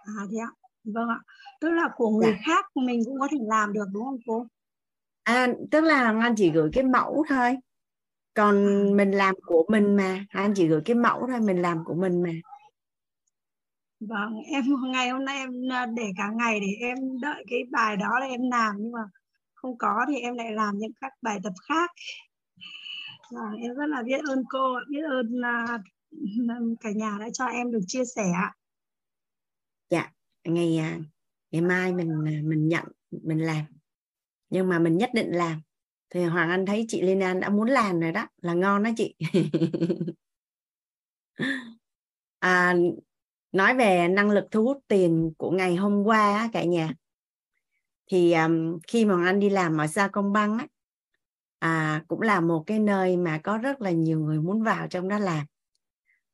À 0.05 0.23
thế 0.31 0.37
ạ. 0.37 0.51
Vâng 0.83 1.09
ạ. 1.09 1.19
Tức 1.61 1.69
là 1.69 1.89
của 1.95 2.09
người 2.09 2.31
dạ. 2.31 2.39
khác 2.45 2.65
mình 2.75 3.01
cũng 3.05 3.19
có 3.19 3.27
thể 3.31 3.37
làm 3.41 3.73
được 3.73 3.85
đúng 3.93 4.03
không 4.03 4.17
cô? 4.27 4.45
À 5.23 5.47
tức 5.71 5.81
là 5.81 6.19
anh 6.21 6.35
chỉ 6.37 6.51
gửi 6.51 6.69
cái 6.73 6.83
mẫu 6.83 7.25
thôi. 7.29 7.57
Còn 8.33 8.55
à. 8.67 8.95
mình 8.95 9.11
làm 9.11 9.35
của 9.45 9.65
mình 9.69 9.95
mà 9.95 10.25
anh 10.29 10.53
chỉ 10.55 10.67
gửi 10.67 10.81
cái 10.85 10.95
mẫu 10.95 11.27
thôi 11.27 11.39
mình 11.39 11.61
làm 11.61 11.83
của 11.85 11.93
mình 11.93 12.23
mà. 12.23 12.31
Vâng 13.99 14.33
em 14.45 14.63
ngày 14.91 15.09
hôm 15.09 15.25
nay 15.25 15.37
em 15.37 15.71
à, 15.71 15.85
để 15.85 16.11
cả 16.17 16.29
ngày 16.35 16.59
để 16.59 16.87
em 16.87 16.97
đợi 17.21 17.43
cái 17.49 17.59
bài 17.71 17.97
đó 17.97 18.19
là 18.19 18.25
em 18.25 18.41
làm 18.51 18.75
nhưng 18.79 18.91
mà 18.91 19.01
không 19.61 19.77
có 19.77 20.05
thì 20.07 20.19
em 20.19 20.35
lại 20.35 20.51
làm 20.51 20.77
những 20.77 20.91
các 21.01 21.13
bài 21.21 21.39
tập 21.43 21.53
khác. 21.67 21.91
Và 23.31 23.41
em 23.61 23.75
rất 23.75 23.85
là 23.85 24.03
biết 24.03 24.19
ơn 24.29 24.43
cô 24.49 24.79
biết 24.89 25.01
ơn 25.09 25.41
à, 25.43 25.65
à, 26.49 26.55
cả 26.79 26.91
nhà 26.91 27.17
đã 27.19 27.29
cho 27.33 27.45
em 27.45 27.71
được 27.71 27.81
chia 27.87 28.05
sẻ 28.15 28.23
dạ 29.89 30.11
ngày 30.43 30.77
à, 30.77 30.99
ngày 31.51 31.61
mai 31.61 31.93
mình 31.93 32.23
mình 32.49 32.67
nhận 32.67 32.85
mình 33.11 33.39
làm. 33.39 33.65
Nhưng 34.49 34.69
mà 34.69 34.79
mình 34.79 34.97
nhất 34.97 35.09
định 35.13 35.31
làm. 35.31 35.61
Thì 36.09 36.23
Hoàng 36.23 36.49
Anh 36.49 36.65
thấy 36.65 36.85
chị 36.87 37.01
Liên 37.01 37.19
An 37.19 37.39
đã 37.39 37.49
muốn 37.49 37.69
làm 37.69 37.99
rồi 37.99 38.11
đó 38.11 38.27
là 38.41 38.53
ngon 38.53 38.83
đó 38.83 38.89
chị. 38.97 39.15
À, 42.39 42.75
nói 43.51 43.75
về 43.75 44.07
năng 44.07 44.29
lực 44.29 44.43
thu 44.51 44.63
hút 44.63 44.77
tiền 44.87 45.33
của 45.37 45.51
ngày 45.51 45.75
hôm 45.75 46.03
qua 46.03 46.49
cả 46.53 46.63
nhà 46.63 46.93
thì 48.09 48.33
um, 48.33 48.79
khi 48.87 49.05
mà 49.05 49.25
anh 49.25 49.39
đi 49.39 49.49
làm 49.49 49.77
ở 49.77 49.87
Sa 49.87 50.07
Công 50.07 50.33
Băng 50.33 50.57
á, 50.57 50.67
à, 51.59 52.03
cũng 52.07 52.21
là 52.21 52.39
một 52.39 52.63
cái 52.67 52.79
nơi 52.79 53.17
mà 53.17 53.37
có 53.43 53.57
rất 53.57 53.81
là 53.81 53.91
nhiều 53.91 54.19
người 54.19 54.39
muốn 54.39 54.63
vào 54.63 54.87
trong 54.87 55.07
đó 55.07 55.19
làm. 55.19 55.45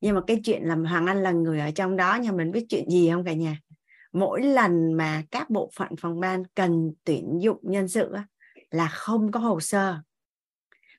Nhưng 0.01 0.15
mà 0.15 0.21
cái 0.27 0.41
chuyện 0.43 0.63
là 0.63 0.75
Hoàng 0.75 1.05
Anh 1.05 1.23
là 1.23 1.31
người 1.31 1.59
ở 1.59 1.71
trong 1.71 1.95
đó 1.95 2.19
nhưng 2.21 2.37
mình 2.37 2.51
biết 2.51 2.65
chuyện 2.69 2.89
gì 2.89 3.09
không 3.11 3.23
cả 3.23 3.33
nhà? 3.33 3.59
Mỗi 4.13 4.43
lần 4.43 4.93
mà 4.93 5.23
các 5.31 5.49
bộ 5.49 5.71
phận 5.75 5.95
phòng 5.99 6.19
ban 6.19 6.43
cần 6.45 6.93
tuyển 7.03 7.37
dụng 7.41 7.59
nhân 7.61 7.87
sự 7.87 8.11
á, 8.13 8.25
là 8.71 8.87
không 8.87 9.31
có 9.31 9.39
hồ 9.39 9.59
sơ. 9.59 9.95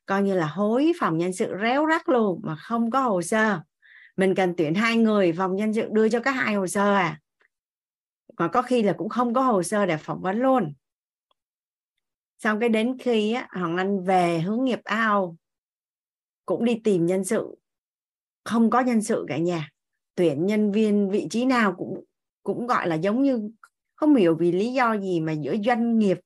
Coi 0.06 0.22
như 0.22 0.34
là 0.34 0.46
hối 0.46 0.92
phòng 1.00 1.18
nhân 1.18 1.32
sự 1.32 1.54
réo 1.62 1.86
rắt 1.88 2.08
luôn 2.08 2.40
mà 2.44 2.56
không 2.56 2.90
có 2.90 3.00
hồ 3.00 3.22
sơ. 3.22 3.60
Mình 4.16 4.34
cần 4.34 4.54
tuyển 4.56 4.74
hai 4.74 4.96
người 4.96 5.32
phòng 5.32 5.56
nhân 5.56 5.74
sự 5.74 5.88
đưa 5.92 6.08
cho 6.08 6.20
các 6.20 6.32
hai 6.32 6.54
hồ 6.54 6.66
sơ 6.66 6.94
à 6.94 7.20
mà 8.38 8.48
có 8.48 8.62
khi 8.62 8.82
là 8.82 8.92
cũng 8.92 9.08
không 9.08 9.34
có 9.34 9.42
hồ 9.42 9.62
sơ 9.62 9.86
để 9.86 9.96
phỏng 9.96 10.20
vấn 10.20 10.38
luôn. 10.38 10.74
Xong 12.38 12.60
cái 12.60 12.68
đến 12.68 12.98
khi 12.98 13.32
á, 13.32 13.48
hoàng 13.50 13.76
anh 13.76 14.04
về 14.04 14.40
hướng 14.40 14.64
nghiệp 14.64 14.80
ao 14.84 15.36
cũng 16.46 16.64
đi 16.64 16.80
tìm 16.84 17.06
nhân 17.06 17.24
sự. 17.24 17.56
Không 18.44 18.70
có 18.70 18.80
nhân 18.80 19.02
sự 19.02 19.24
cả 19.28 19.38
nhà. 19.38 19.70
Tuyển 20.14 20.46
nhân 20.46 20.72
viên 20.72 21.10
vị 21.10 21.26
trí 21.30 21.44
nào 21.44 21.74
cũng 21.78 22.04
cũng 22.42 22.66
gọi 22.66 22.88
là 22.88 22.94
giống 22.94 23.22
như 23.22 23.50
không 23.94 24.14
hiểu 24.14 24.34
vì 24.34 24.52
lý 24.52 24.72
do 24.72 24.98
gì 24.98 25.20
mà 25.20 25.32
giữa 25.32 25.56
doanh 25.66 25.98
nghiệp 25.98 26.18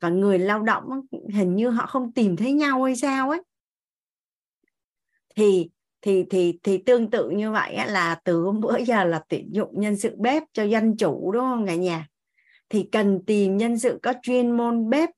và 0.00 0.08
người 0.08 0.38
lao 0.38 0.62
động 0.62 0.84
hình 1.32 1.54
như 1.54 1.70
họ 1.70 1.86
không 1.86 2.12
tìm 2.12 2.36
thấy 2.36 2.52
nhau 2.52 2.82
hay 2.82 2.96
sao 2.96 3.30
ấy. 3.30 3.42
Thì 5.36 5.70
thì 6.06 6.24
thì 6.30 6.58
thì 6.62 6.78
tương 6.78 7.10
tự 7.10 7.30
như 7.30 7.52
vậy 7.52 7.74
á, 7.74 7.86
là 7.86 8.20
từ 8.24 8.42
hôm 8.42 8.60
bữa 8.60 8.78
giờ 8.78 9.04
là 9.04 9.24
tuyển 9.28 9.48
dụng 9.52 9.80
nhân 9.80 9.96
sự 9.96 10.16
bếp 10.16 10.42
cho 10.52 10.62
dân 10.62 10.96
chủ 10.96 11.32
đúng 11.32 11.42
không 11.42 11.66
cả 11.66 11.74
nhà? 11.74 12.08
Thì 12.68 12.88
cần 12.92 13.24
tìm 13.26 13.56
nhân 13.56 13.78
sự 13.78 13.98
có 14.02 14.12
chuyên 14.22 14.56
môn 14.56 14.90
bếp 14.90 15.10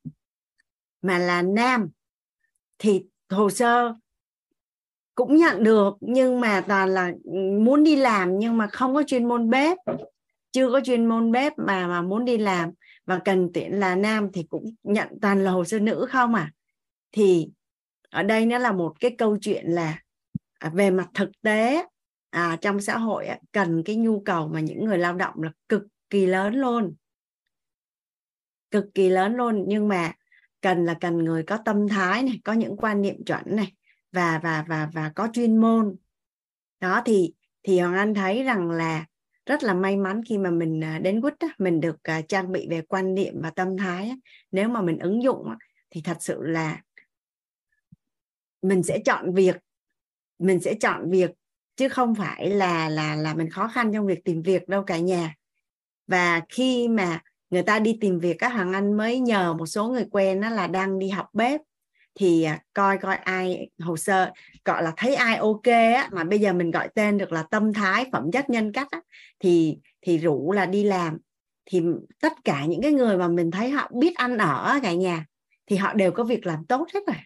mà 1.02 1.18
là 1.18 1.42
nam. 1.42 1.88
Thì 2.78 3.04
hồ 3.30 3.50
sơ 3.50 3.94
cũng 5.14 5.36
nhận 5.36 5.62
được 5.62 5.96
nhưng 6.00 6.40
mà 6.40 6.64
toàn 6.68 6.88
là 6.88 7.12
muốn 7.60 7.84
đi 7.84 7.96
làm 7.96 8.38
nhưng 8.38 8.56
mà 8.56 8.66
không 8.66 8.94
có 8.94 9.02
chuyên 9.02 9.28
môn 9.28 9.50
bếp. 9.50 9.78
Chưa 10.52 10.72
có 10.72 10.80
chuyên 10.80 11.06
môn 11.06 11.32
bếp 11.32 11.52
mà 11.58 11.86
mà 11.86 12.02
muốn 12.02 12.24
đi 12.24 12.38
làm 12.38 12.70
và 13.06 13.20
cần 13.24 13.50
tuyển 13.54 13.80
là 13.80 13.94
nam 13.94 14.28
thì 14.32 14.42
cũng 14.42 14.64
nhận 14.82 15.08
toàn 15.22 15.44
là 15.44 15.50
hồ 15.50 15.64
sơ 15.64 15.78
nữ 15.78 16.06
không 16.08 16.34
à? 16.34 16.52
Thì 17.12 17.48
ở 18.10 18.22
đây 18.22 18.46
nó 18.46 18.58
là 18.58 18.72
một 18.72 19.00
cái 19.00 19.14
câu 19.18 19.38
chuyện 19.40 19.66
là 19.66 19.98
à, 20.58 20.70
về 20.74 20.90
mặt 20.90 21.08
thực 21.14 21.30
tế 21.42 21.84
à, 22.30 22.56
trong 22.60 22.80
xã 22.80 22.98
hội 22.98 23.28
cần 23.52 23.82
cái 23.84 23.96
nhu 23.96 24.20
cầu 24.20 24.48
mà 24.48 24.60
những 24.60 24.84
người 24.84 24.98
lao 24.98 25.14
động 25.14 25.42
là 25.42 25.52
cực 25.68 25.82
kỳ 26.10 26.26
lớn 26.26 26.54
luôn. 26.54 26.94
Cực 28.70 28.84
kỳ 28.94 29.08
lớn 29.08 29.34
luôn 29.34 29.64
nhưng 29.66 29.88
mà 29.88 30.12
cần 30.60 30.84
là 30.84 30.94
cần 31.00 31.18
người 31.18 31.42
có 31.42 31.58
tâm 31.64 31.88
thái 31.88 32.22
này 32.22 32.40
có 32.44 32.52
những 32.52 32.76
quan 32.76 33.02
niệm 33.02 33.24
chuẩn 33.24 33.42
này 33.46 33.72
và 34.12 34.40
và 34.42 34.64
và 34.68 34.88
và 34.94 35.12
có 35.14 35.28
chuyên 35.32 35.56
môn. 35.56 35.96
Đó 36.80 37.02
thì 37.04 37.32
thì 37.62 37.80
hoàng 37.80 37.94
anh 37.94 38.14
thấy 38.14 38.42
rằng 38.42 38.70
là 38.70 39.06
rất 39.46 39.62
là 39.62 39.74
may 39.74 39.96
mắn 39.96 40.22
khi 40.28 40.38
mà 40.38 40.50
mình 40.50 40.84
à, 40.84 40.98
đến 40.98 41.20
quýt 41.20 41.34
mình 41.58 41.80
được 41.80 42.02
à, 42.02 42.20
trang 42.28 42.52
bị 42.52 42.66
về 42.70 42.82
quan 42.88 43.14
niệm 43.14 43.34
và 43.42 43.50
tâm 43.50 43.76
thái 43.76 44.12
nếu 44.50 44.68
mà 44.68 44.82
mình 44.82 44.98
ứng 44.98 45.22
dụng 45.22 45.46
thì 45.90 46.00
thật 46.04 46.16
sự 46.20 46.42
là 46.42 46.82
mình 48.62 48.82
sẽ 48.82 48.98
chọn 49.04 49.34
việc 49.34 49.56
mình 50.38 50.60
sẽ 50.60 50.74
chọn 50.74 51.10
việc 51.10 51.30
chứ 51.76 51.88
không 51.88 52.14
phải 52.14 52.50
là 52.50 52.88
là 52.88 53.14
là 53.16 53.34
mình 53.34 53.50
khó 53.50 53.68
khăn 53.68 53.92
trong 53.92 54.06
việc 54.06 54.24
tìm 54.24 54.42
việc 54.42 54.68
đâu 54.68 54.82
cả 54.82 54.98
nhà. 54.98 55.34
Và 56.06 56.40
khi 56.48 56.88
mà 56.88 57.22
người 57.50 57.62
ta 57.62 57.78
đi 57.78 57.98
tìm 58.00 58.18
việc 58.18 58.36
các 58.38 58.48
hoàng 58.48 58.72
anh 58.72 58.96
mới 58.96 59.20
nhờ 59.20 59.54
một 59.54 59.66
số 59.66 59.88
người 59.88 60.04
quen 60.10 60.40
đó 60.40 60.50
là 60.50 60.66
đang 60.66 60.98
đi 60.98 61.08
học 61.08 61.26
bếp. 61.32 61.60
Thì 62.14 62.42
à, 62.42 62.62
coi 62.74 62.98
coi 62.98 63.16
ai 63.16 63.68
hồ 63.78 63.96
sơ 63.96 64.32
gọi 64.64 64.82
là 64.82 64.92
thấy 64.96 65.14
ai 65.14 65.36
ok 65.36 65.64
á 65.64 66.08
mà 66.12 66.24
bây 66.24 66.38
giờ 66.38 66.52
mình 66.52 66.70
gọi 66.70 66.88
tên 66.94 67.18
được 67.18 67.32
là 67.32 67.42
tâm 67.42 67.72
thái 67.72 68.06
phẩm 68.12 68.30
chất 68.32 68.50
nhân 68.50 68.72
cách 68.72 68.88
á, 68.90 69.00
thì 69.40 69.78
thì 70.02 70.18
rủ 70.18 70.52
là 70.52 70.66
đi 70.66 70.84
làm. 70.84 71.18
Thì 71.66 71.82
tất 72.20 72.32
cả 72.44 72.64
những 72.64 72.82
cái 72.82 72.92
người 72.92 73.16
mà 73.16 73.28
mình 73.28 73.50
thấy 73.50 73.70
họ 73.70 73.90
biết 73.94 74.16
ăn 74.16 74.38
ở 74.38 74.78
cả 74.82 74.92
nhà 74.92 75.26
thì 75.66 75.76
họ 75.76 75.94
đều 75.94 76.12
có 76.12 76.24
việc 76.24 76.46
làm 76.46 76.64
tốt 76.64 76.88
hết 76.94 77.00
rồi 77.06 77.16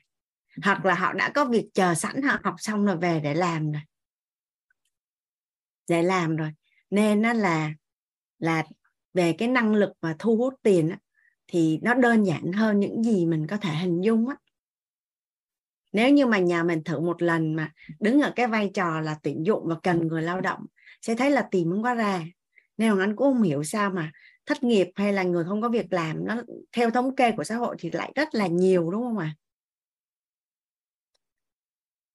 hoặc 0.65 0.85
là 0.85 0.95
họ 0.95 1.13
đã 1.13 1.31
có 1.35 1.45
việc 1.45 1.69
chờ 1.75 1.95
sẵn 1.95 2.23
họ 2.23 2.39
học 2.45 2.55
xong 2.59 2.85
rồi 2.85 2.97
về 2.97 3.21
để 3.21 3.35
làm 3.35 3.73
rồi. 3.73 3.83
Để 5.89 6.03
làm 6.03 6.37
rồi. 6.37 6.51
Nên 6.91 7.23
nó 7.23 7.33
là 7.33 7.73
là 8.39 8.65
về 9.15 9.33
cái 9.33 9.49
năng 9.49 9.75
lực 9.75 9.93
mà 10.01 10.17
thu 10.19 10.37
hút 10.37 10.55
tiền 10.63 10.91
á, 10.91 10.99
thì 11.49 11.79
nó 11.83 11.95
đơn 11.95 12.27
giản 12.27 12.53
hơn 12.53 12.81
những 12.81 13.03
gì 13.03 13.27
mình 13.27 13.47
có 13.47 13.57
thể 13.57 13.75
hình 13.75 14.01
dung 14.01 14.29
á. 14.29 14.37
Nếu 15.93 16.11
như 16.11 16.27
mà 16.27 16.39
nhà 16.39 16.63
mình 16.63 16.85
thử 16.85 17.01
một 17.01 17.23
lần 17.23 17.55
mà 17.55 17.73
đứng 18.01 18.21
ở 18.21 18.33
cái 18.37 18.47
vai 18.47 18.71
trò 18.75 19.01
là 19.01 19.17
tuyển 19.23 19.47
dụng 19.47 19.63
và 19.67 19.77
cần 19.83 20.09
người 20.09 20.23
lao 20.23 20.41
động 20.41 20.67
sẽ 21.03 21.15
thấy 21.15 21.31
là 21.31 21.49
tìm 21.51 21.71
không 21.71 21.83
có 21.83 21.95
ra. 21.95 22.25
Nên 22.77 22.99
anh 22.99 23.17
cũng 23.17 23.33
không 23.33 23.43
hiểu 23.43 23.65
sao 23.65 23.91
mà 23.91 24.13
thất 24.47 24.63
nghiệp 24.63 24.89
hay 24.95 25.13
là 25.13 25.23
người 25.23 25.45
không 25.45 25.63
có 25.63 25.69
việc 25.69 25.93
làm 25.93 26.27
nó 26.27 26.43
theo 26.73 26.91
thống 26.91 27.17
kê 27.17 27.33
của 27.33 27.45
xã 27.45 27.57
hội 27.57 27.77
thì 27.79 27.91
lại 27.91 28.13
rất 28.15 28.35
là 28.35 28.47
nhiều 28.47 28.91
đúng 28.91 29.03
không 29.03 29.19
ạ? 29.19 29.35
à? 29.37 29.42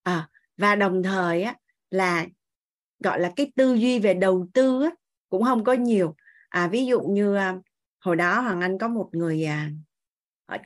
À, 0.07 0.29
và 0.57 0.75
đồng 0.75 1.03
thời 1.03 1.41
á 1.41 1.55
là 1.91 2.25
gọi 2.99 3.19
là 3.19 3.31
cái 3.35 3.51
tư 3.55 3.73
duy 3.73 3.99
về 3.99 4.13
đầu 4.13 4.47
tư 4.53 4.83
á, 4.83 4.89
cũng 5.29 5.43
không 5.43 5.63
có 5.63 5.73
nhiều. 5.73 6.15
À, 6.49 6.67
ví 6.67 6.85
dụ 6.85 7.01
như 7.01 7.35
à, 7.35 7.55
hồi 7.99 8.15
đó 8.15 8.41
hoàng 8.41 8.61
anh 8.61 8.77
có 8.77 8.87
một 8.87 9.09
người 9.11 9.45
à, 9.45 9.71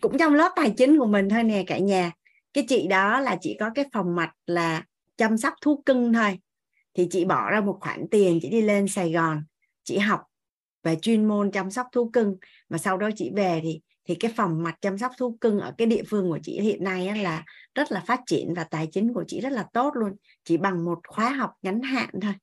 cũng 0.01 0.17
trong 0.17 0.33
lớp 0.33 0.51
tài 0.55 0.73
chính 0.77 0.97
của 0.99 1.05
mình 1.05 1.29
thôi 1.29 1.43
nè 1.43 1.63
cả 1.67 1.77
nhà. 1.77 2.11
Cái 2.53 2.65
chị 2.67 2.87
đó 2.87 3.19
là 3.19 3.37
chỉ 3.41 3.57
có 3.59 3.69
cái 3.75 3.85
phòng 3.93 4.15
mạch 4.15 4.31
là 4.45 4.83
chăm 5.17 5.37
sóc 5.37 5.53
thú 5.61 5.83
cưng 5.85 6.13
thôi. 6.13 6.39
Thì 6.93 7.07
chị 7.11 7.25
bỏ 7.25 7.49
ra 7.51 7.61
một 7.61 7.77
khoản 7.81 8.07
tiền 8.11 8.39
chị 8.41 8.49
đi 8.49 8.61
lên 8.61 8.87
Sài 8.87 9.11
Gòn 9.11 9.43
chị 9.83 9.97
học 9.97 10.21
về 10.83 10.95
chuyên 11.01 11.25
môn 11.27 11.51
chăm 11.51 11.71
sóc 11.71 11.87
thú 11.91 12.09
cưng. 12.09 12.37
Mà 12.69 12.77
sau 12.77 12.97
đó 12.97 13.09
chị 13.15 13.31
về 13.35 13.59
thì 13.63 13.81
thì 14.05 14.15
cái 14.15 14.31
phòng 14.35 14.63
mặt 14.63 14.75
chăm 14.81 14.97
sóc 14.97 15.11
thú 15.17 15.37
cưng 15.41 15.59
ở 15.59 15.73
cái 15.77 15.87
địa 15.87 16.03
phương 16.07 16.29
của 16.29 16.39
chị 16.43 16.61
hiện 16.61 16.83
nay 16.83 17.07
á, 17.07 17.15
là 17.15 17.45
rất 17.75 17.91
là 17.91 18.03
phát 18.07 18.19
triển 18.25 18.53
và 18.53 18.63
tài 18.63 18.87
chính 18.91 19.13
của 19.13 19.23
chị 19.27 19.41
rất 19.41 19.51
là 19.51 19.65
tốt 19.73 19.91
luôn. 19.95 20.15
Chỉ 20.43 20.57
bằng 20.57 20.85
một 20.85 20.99
khóa 21.07 21.29
học 21.29 21.51
ngắn 21.61 21.81
hạn 21.81 22.09
thôi. 22.21 22.33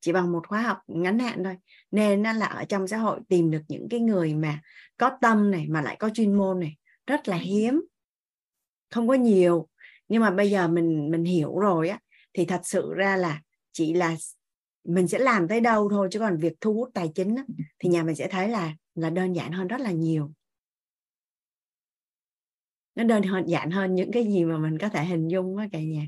Chỉ 0.00 0.12
bằng 0.12 0.32
một 0.32 0.46
khóa 0.48 0.60
học 0.60 0.78
ngắn 0.86 1.18
hạn 1.18 1.44
thôi. 1.44 1.56
Nên 1.90 2.22
là 2.22 2.46
ở 2.46 2.64
trong 2.64 2.88
xã 2.88 2.96
hội 2.96 3.20
tìm 3.28 3.50
được 3.50 3.62
những 3.68 3.88
cái 3.88 4.00
người 4.00 4.34
mà 4.34 4.60
có 4.96 5.10
tâm 5.20 5.50
này 5.50 5.66
mà 5.68 5.82
lại 5.82 5.96
có 5.98 6.10
chuyên 6.14 6.34
môn 6.34 6.60
này 6.60 6.76
rất 7.06 7.28
là 7.28 7.36
hiếm. 7.36 7.82
Không 8.90 9.08
có 9.08 9.14
nhiều. 9.14 9.68
Nhưng 10.08 10.22
mà 10.22 10.30
bây 10.30 10.50
giờ 10.50 10.68
mình 10.68 11.10
mình 11.10 11.24
hiểu 11.24 11.58
rồi 11.58 11.88
á 11.88 11.98
thì 12.32 12.44
thật 12.44 12.60
sự 12.64 12.92
ra 12.94 13.16
là 13.16 13.40
chỉ 13.72 13.94
là 13.94 14.16
mình 14.84 15.08
sẽ 15.08 15.18
làm 15.18 15.48
tới 15.48 15.60
đâu 15.60 15.88
thôi 15.90 16.08
chứ 16.10 16.18
còn 16.18 16.36
việc 16.36 16.52
thu 16.60 16.74
hút 16.74 16.90
tài 16.94 17.10
chính 17.14 17.36
á, 17.36 17.44
thì 17.78 17.88
nhà 17.88 18.02
mình 18.02 18.14
sẽ 18.14 18.28
thấy 18.28 18.48
là 18.48 18.74
là 18.94 19.10
đơn 19.10 19.32
giản 19.32 19.52
hơn 19.52 19.68
rất 19.68 19.80
là 19.80 19.90
nhiều 19.90 20.32
nó 22.94 23.04
đơn 23.04 23.22
giản 23.46 23.70
hơn 23.70 23.94
những 23.94 24.12
cái 24.12 24.24
gì 24.24 24.44
mà 24.44 24.58
mình 24.58 24.78
có 24.78 24.88
thể 24.88 25.04
hình 25.04 25.28
dung 25.28 25.56
với 25.56 25.68
cả 25.72 25.80
nhà. 25.80 26.06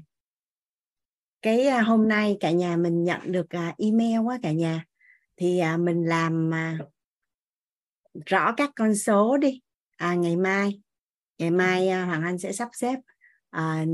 Cái 1.42 1.66
à, 1.66 1.82
hôm 1.82 2.08
nay 2.08 2.36
cả 2.40 2.50
nhà 2.50 2.76
mình 2.76 3.04
nhận 3.04 3.32
được 3.32 3.50
à, 3.50 3.74
email 3.78 4.20
quá 4.20 4.38
cả 4.42 4.52
nhà. 4.52 4.84
Thì 5.36 5.58
à, 5.58 5.76
mình 5.76 6.04
làm 6.04 6.50
rõ 8.26 8.54
các 8.56 8.70
con 8.76 8.94
số 8.94 9.36
đi. 9.36 9.60
À, 9.96 10.14
ngày 10.14 10.36
mai 10.36 10.80
ngày 11.38 11.50
mai 11.50 11.90
hoàng 11.90 12.22
anh 12.22 12.38
sẽ 12.38 12.52
sắp 12.52 12.68
xếp 12.72 12.98
à, 13.50 13.84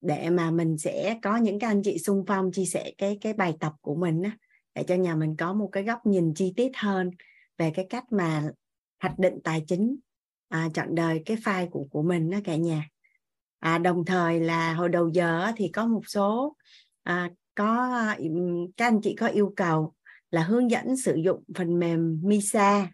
để 0.00 0.30
mà 0.30 0.50
mình 0.50 0.78
sẽ 0.78 1.18
có 1.22 1.36
những 1.36 1.58
cái 1.58 1.68
anh 1.68 1.82
chị 1.82 1.98
xung 1.98 2.24
phong 2.26 2.52
chia 2.52 2.64
sẻ 2.64 2.92
cái 2.98 3.18
cái 3.20 3.32
bài 3.32 3.54
tập 3.60 3.72
của 3.80 3.94
mình 3.94 4.22
á, 4.22 4.36
để 4.74 4.82
cho 4.88 4.94
nhà 4.94 5.14
mình 5.14 5.36
có 5.36 5.52
một 5.52 5.68
cái 5.72 5.82
góc 5.82 6.06
nhìn 6.06 6.34
chi 6.34 6.52
tiết 6.56 6.70
hơn 6.76 7.10
về 7.58 7.72
cái 7.74 7.86
cách 7.90 8.04
mà 8.12 8.50
hoạch 9.00 9.18
định 9.18 9.38
tài 9.44 9.64
chính 9.68 9.96
à, 10.50 10.68
chọn 10.74 10.94
đời 10.94 11.22
cái 11.26 11.36
file 11.36 11.70
của 11.70 11.86
của 11.90 12.02
mình 12.02 12.30
đó 12.30 12.38
cả 12.44 12.56
nhà. 12.56 12.88
À, 13.58 13.78
đồng 13.78 14.04
thời 14.04 14.40
là 14.40 14.72
hồi 14.72 14.88
đầu 14.88 15.08
giờ 15.08 15.52
thì 15.56 15.68
có 15.68 15.86
một 15.86 16.02
số 16.06 16.56
à, 17.02 17.30
có 17.54 17.90
các 18.76 18.86
anh 18.86 19.00
chị 19.02 19.14
có 19.14 19.26
yêu 19.26 19.52
cầu 19.56 19.94
là 20.30 20.42
hướng 20.42 20.70
dẫn 20.70 20.96
sử 20.96 21.14
dụng 21.14 21.44
phần 21.54 21.78
mềm 21.78 22.20
Misa. 22.22 22.90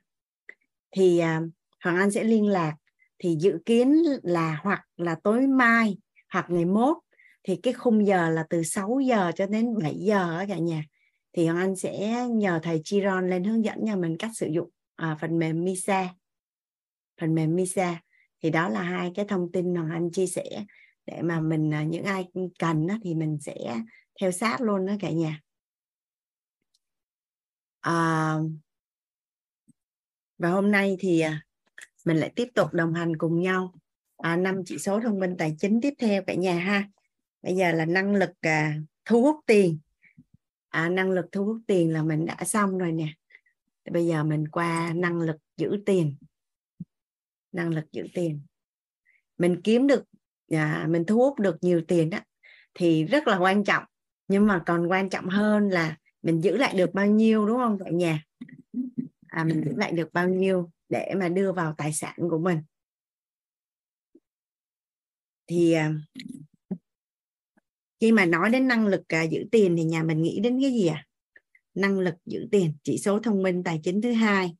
Thì 0.90 1.18
à, 1.18 1.40
Hoàng 1.84 1.96
Anh 1.96 2.10
sẽ 2.10 2.24
liên 2.24 2.46
lạc 2.46 2.74
thì 3.18 3.36
dự 3.40 3.58
kiến 3.66 4.02
là 4.22 4.60
hoặc 4.62 4.86
là 4.96 5.16
tối 5.24 5.46
mai 5.46 5.96
hoặc 6.32 6.46
ngày 6.48 6.64
mốt 6.64 6.96
thì 7.44 7.56
cái 7.62 7.72
khung 7.72 8.06
giờ 8.06 8.30
là 8.30 8.44
từ 8.50 8.62
6 8.62 9.00
giờ 9.00 9.32
cho 9.36 9.46
đến 9.46 9.74
7 9.82 9.94
giờ 9.94 10.38
đó 10.38 10.44
cả 10.48 10.58
nhà. 10.58 10.84
Thì 11.32 11.46
Hoàng 11.46 11.58
Anh 11.58 11.76
sẽ 11.76 12.26
nhờ 12.28 12.60
thầy 12.62 12.80
Chiron 12.84 13.30
lên 13.30 13.44
hướng 13.44 13.64
dẫn 13.64 13.84
nhà 13.84 13.96
mình 13.96 14.16
cách 14.18 14.30
sử 14.34 14.46
dụng 14.46 14.70
à, 14.96 15.16
phần 15.20 15.38
mềm 15.38 15.64
Misa 15.64 16.08
phần 17.20 17.34
mềm 17.34 17.56
Misa 17.56 18.00
thì 18.42 18.50
đó 18.50 18.68
là 18.68 18.82
hai 18.82 19.12
cái 19.14 19.24
thông 19.28 19.52
tin 19.52 19.74
mà 19.74 19.88
Anh 19.92 20.10
chia 20.10 20.26
sẻ 20.26 20.64
để 21.06 21.22
mà 21.22 21.40
mình 21.40 21.74
à, 21.74 21.84
những 21.84 22.04
ai 22.04 22.28
cần 22.58 22.86
thì 23.02 23.14
mình 23.14 23.38
sẽ 23.40 23.54
theo 24.20 24.30
sát 24.30 24.60
luôn 24.60 24.86
đó 24.86 24.92
cả 25.00 25.10
nhà. 25.10 25.40
À, 27.80 28.36
và 30.38 30.50
hôm 30.50 30.70
nay 30.70 30.96
thì 31.00 31.20
à, 31.20 31.42
mình 32.04 32.16
lại 32.16 32.32
tiếp 32.36 32.48
tục 32.54 32.72
đồng 32.72 32.94
hành 32.94 33.16
cùng 33.16 33.40
nhau 33.40 33.74
à, 34.16 34.36
năm 34.36 34.62
chỉ 34.66 34.78
số 34.78 35.00
thông 35.00 35.18
minh 35.18 35.34
tài 35.38 35.56
chính 35.58 35.80
tiếp 35.80 35.94
theo 35.98 36.22
cả 36.26 36.34
nhà 36.34 36.58
ha. 36.58 36.88
Bây 37.42 37.56
giờ 37.56 37.72
là 37.72 37.84
năng 37.84 38.14
lực 38.14 38.30
à, 38.40 38.76
thu 39.04 39.22
hút 39.22 39.36
tiền. 39.46 39.78
À, 40.68 40.88
năng 40.88 41.10
lực 41.10 41.26
thu 41.32 41.44
hút 41.44 41.58
tiền 41.66 41.92
là 41.92 42.02
mình 42.02 42.26
đã 42.26 42.36
xong 42.44 42.78
rồi 42.78 42.92
nè. 42.92 43.08
Bây 43.90 44.06
giờ 44.06 44.24
mình 44.24 44.48
qua 44.48 44.92
năng 44.92 45.20
lực 45.20 45.36
giữ 45.56 45.82
tiền 45.86 46.16
năng 47.56 47.74
lực 47.74 47.84
giữ 47.92 48.06
tiền. 48.14 48.40
Mình 49.38 49.60
kiếm 49.64 49.86
được 49.86 50.04
à, 50.50 50.86
mình 50.90 51.04
thu 51.04 51.16
hút 51.16 51.38
được 51.38 51.56
nhiều 51.60 51.82
tiền 51.88 52.10
đó 52.10 52.18
thì 52.74 53.04
rất 53.04 53.26
là 53.26 53.38
quan 53.38 53.64
trọng. 53.64 53.84
Nhưng 54.28 54.46
mà 54.46 54.62
còn 54.66 54.86
quan 54.86 55.08
trọng 55.10 55.28
hơn 55.28 55.68
là 55.68 55.96
mình 56.22 56.40
giữ 56.40 56.56
lại 56.56 56.74
được 56.76 56.94
bao 56.94 57.06
nhiêu 57.06 57.46
đúng 57.46 57.56
không 57.56 57.78
tại 57.84 57.92
nhà? 57.92 58.24
À, 59.26 59.44
mình 59.44 59.62
giữ 59.64 59.72
lại 59.76 59.92
được 59.92 60.12
bao 60.12 60.28
nhiêu 60.28 60.70
để 60.88 61.14
mà 61.16 61.28
đưa 61.28 61.52
vào 61.52 61.74
tài 61.78 61.92
sản 61.92 62.14
của 62.30 62.38
mình. 62.38 62.58
Thì 65.46 65.72
à, 65.72 65.94
khi 68.00 68.12
mà 68.12 68.24
nói 68.24 68.50
đến 68.50 68.68
năng 68.68 68.86
lực 68.86 69.02
à, 69.08 69.22
giữ 69.22 69.44
tiền 69.52 69.76
thì 69.76 69.84
nhà 69.84 70.02
mình 70.02 70.22
nghĩ 70.22 70.40
đến 70.40 70.60
cái 70.60 70.70
gì 70.70 70.86
à 70.86 71.06
năng 71.74 71.98
lực 71.98 72.14
giữ 72.26 72.48
tiền 72.50 72.72
chỉ 72.82 72.98
số 72.98 73.18
thông 73.18 73.42
minh 73.42 73.62
tài 73.64 73.80
chính 73.82 74.02
thứ 74.02 74.12
hai. 74.12 74.56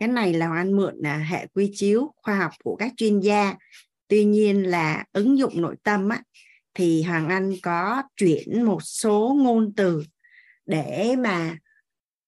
Cái 0.00 0.08
này 0.08 0.32
là 0.32 0.52
anh 0.54 0.76
mượn 0.76 0.94
là 0.98 1.18
hệ 1.18 1.46
quy 1.46 1.70
chiếu 1.74 2.12
khoa 2.16 2.36
học 2.36 2.50
của 2.64 2.76
các 2.76 2.92
chuyên 2.96 3.20
gia. 3.20 3.54
Tuy 4.08 4.24
nhiên 4.24 4.62
là 4.62 5.04
ứng 5.12 5.38
dụng 5.38 5.62
nội 5.62 5.76
tâm 5.82 6.08
á, 6.08 6.22
thì 6.74 7.02
hoàng 7.02 7.28
anh 7.28 7.52
có 7.62 8.02
chuyển 8.16 8.62
một 8.62 8.82
số 8.82 9.36
ngôn 9.38 9.72
từ 9.76 10.04
để 10.66 11.14
mà 11.18 11.56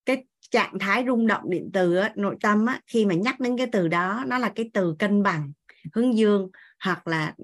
cái 0.05 0.25
trạng 0.51 0.79
thái 0.79 1.05
rung 1.07 1.27
động 1.27 1.51
điện 1.51 1.71
từ 1.73 1.97
á, 1.97 2.13
nội 2.17 2.37
tâm 2.41 2.67
á, 2.67 2.81
khi 2.87 3.05
mà 3.07 3.15
nhắc 3.15 3.41
đến 3.41 3.59
cái 3.59 3.67
từ 3.73 3.89
đó 3.89 4.25
nó 4.27 4.39
là 4.39 4.53
cái 4.55 4.71
từ 4.75 4.97
cân 4.99 5.23
bằng 5.23 5.53
hướng 5.93 6.17
dương 6.19 6.51
hoặc 6.85 7.07
là 7.09 7.35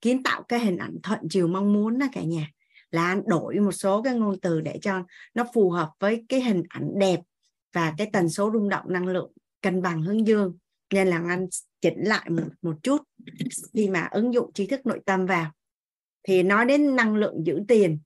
kiến 0.00 0.22
tạo 0.22 0.42
cái 0.42 0.60
hình 0.60 0.76
ảnh 0.76 0.96
thuận 1.02 1.20
chiều 1.30 1.48
mong 1.48 1.72
muốn 1.72 1.98
đó 1.98 2.06
cả 2.12 2.22
nhà. 2.22 2.50
Là 2.90 3.06
anh 3.06 3.22
đổi 3.26 3.60
một 3.60 3.72
số 3.72 4.02
cái 4.02 4.14
ngôn 4.14 4.40
từ 4.40 4.60
để 4.60 4.78
cho 4.82 5.02
nó 5.34 5.44
phù 5.54 5.70
hợp 5.70 5.90
với 6.00 6.24
cái 6.28 6.40
hình 6.40 6.62
ảnh 6.68 6.90
đẹp 6.98 7.20
và 7.72 7.94
cái 7.98 8.10
tần 8.12 8.28
số 8.28 8.50
rung 8.52 8.68
động 8.68 8.84
năng 8.88 9.06
lượng 9.06 9.32
cân 9.66 9.82
bằng 9.82 10.02
hướng 10.02 10.26
dương. 10.26 10.56
Nên 10.94 11.08
là 11.08 11.22
anh 11.28 11.46
chỉnh 11.80 11.98
lại 11.98 12.30
một, 12.30 12.48
một 12.62 12.74
chút. 12.82 13.02
Khi 13.74 13.88
mà 13.88 14.08
ứng 14.10 14.34
dụng 14.34 14.52
trí 14.52 14.66
thức 14.66 14.86
nội 14.86 15.00
tâm 15.06 15.26
vào 15.26 15.52
thì 16.22 16.42
nói 16.42 16.64
đến 16.64 16.96
năng 16.96 17.16
lượng 17.16 17.46
giữ 17.46 17.60
tiền. 17.68 17.98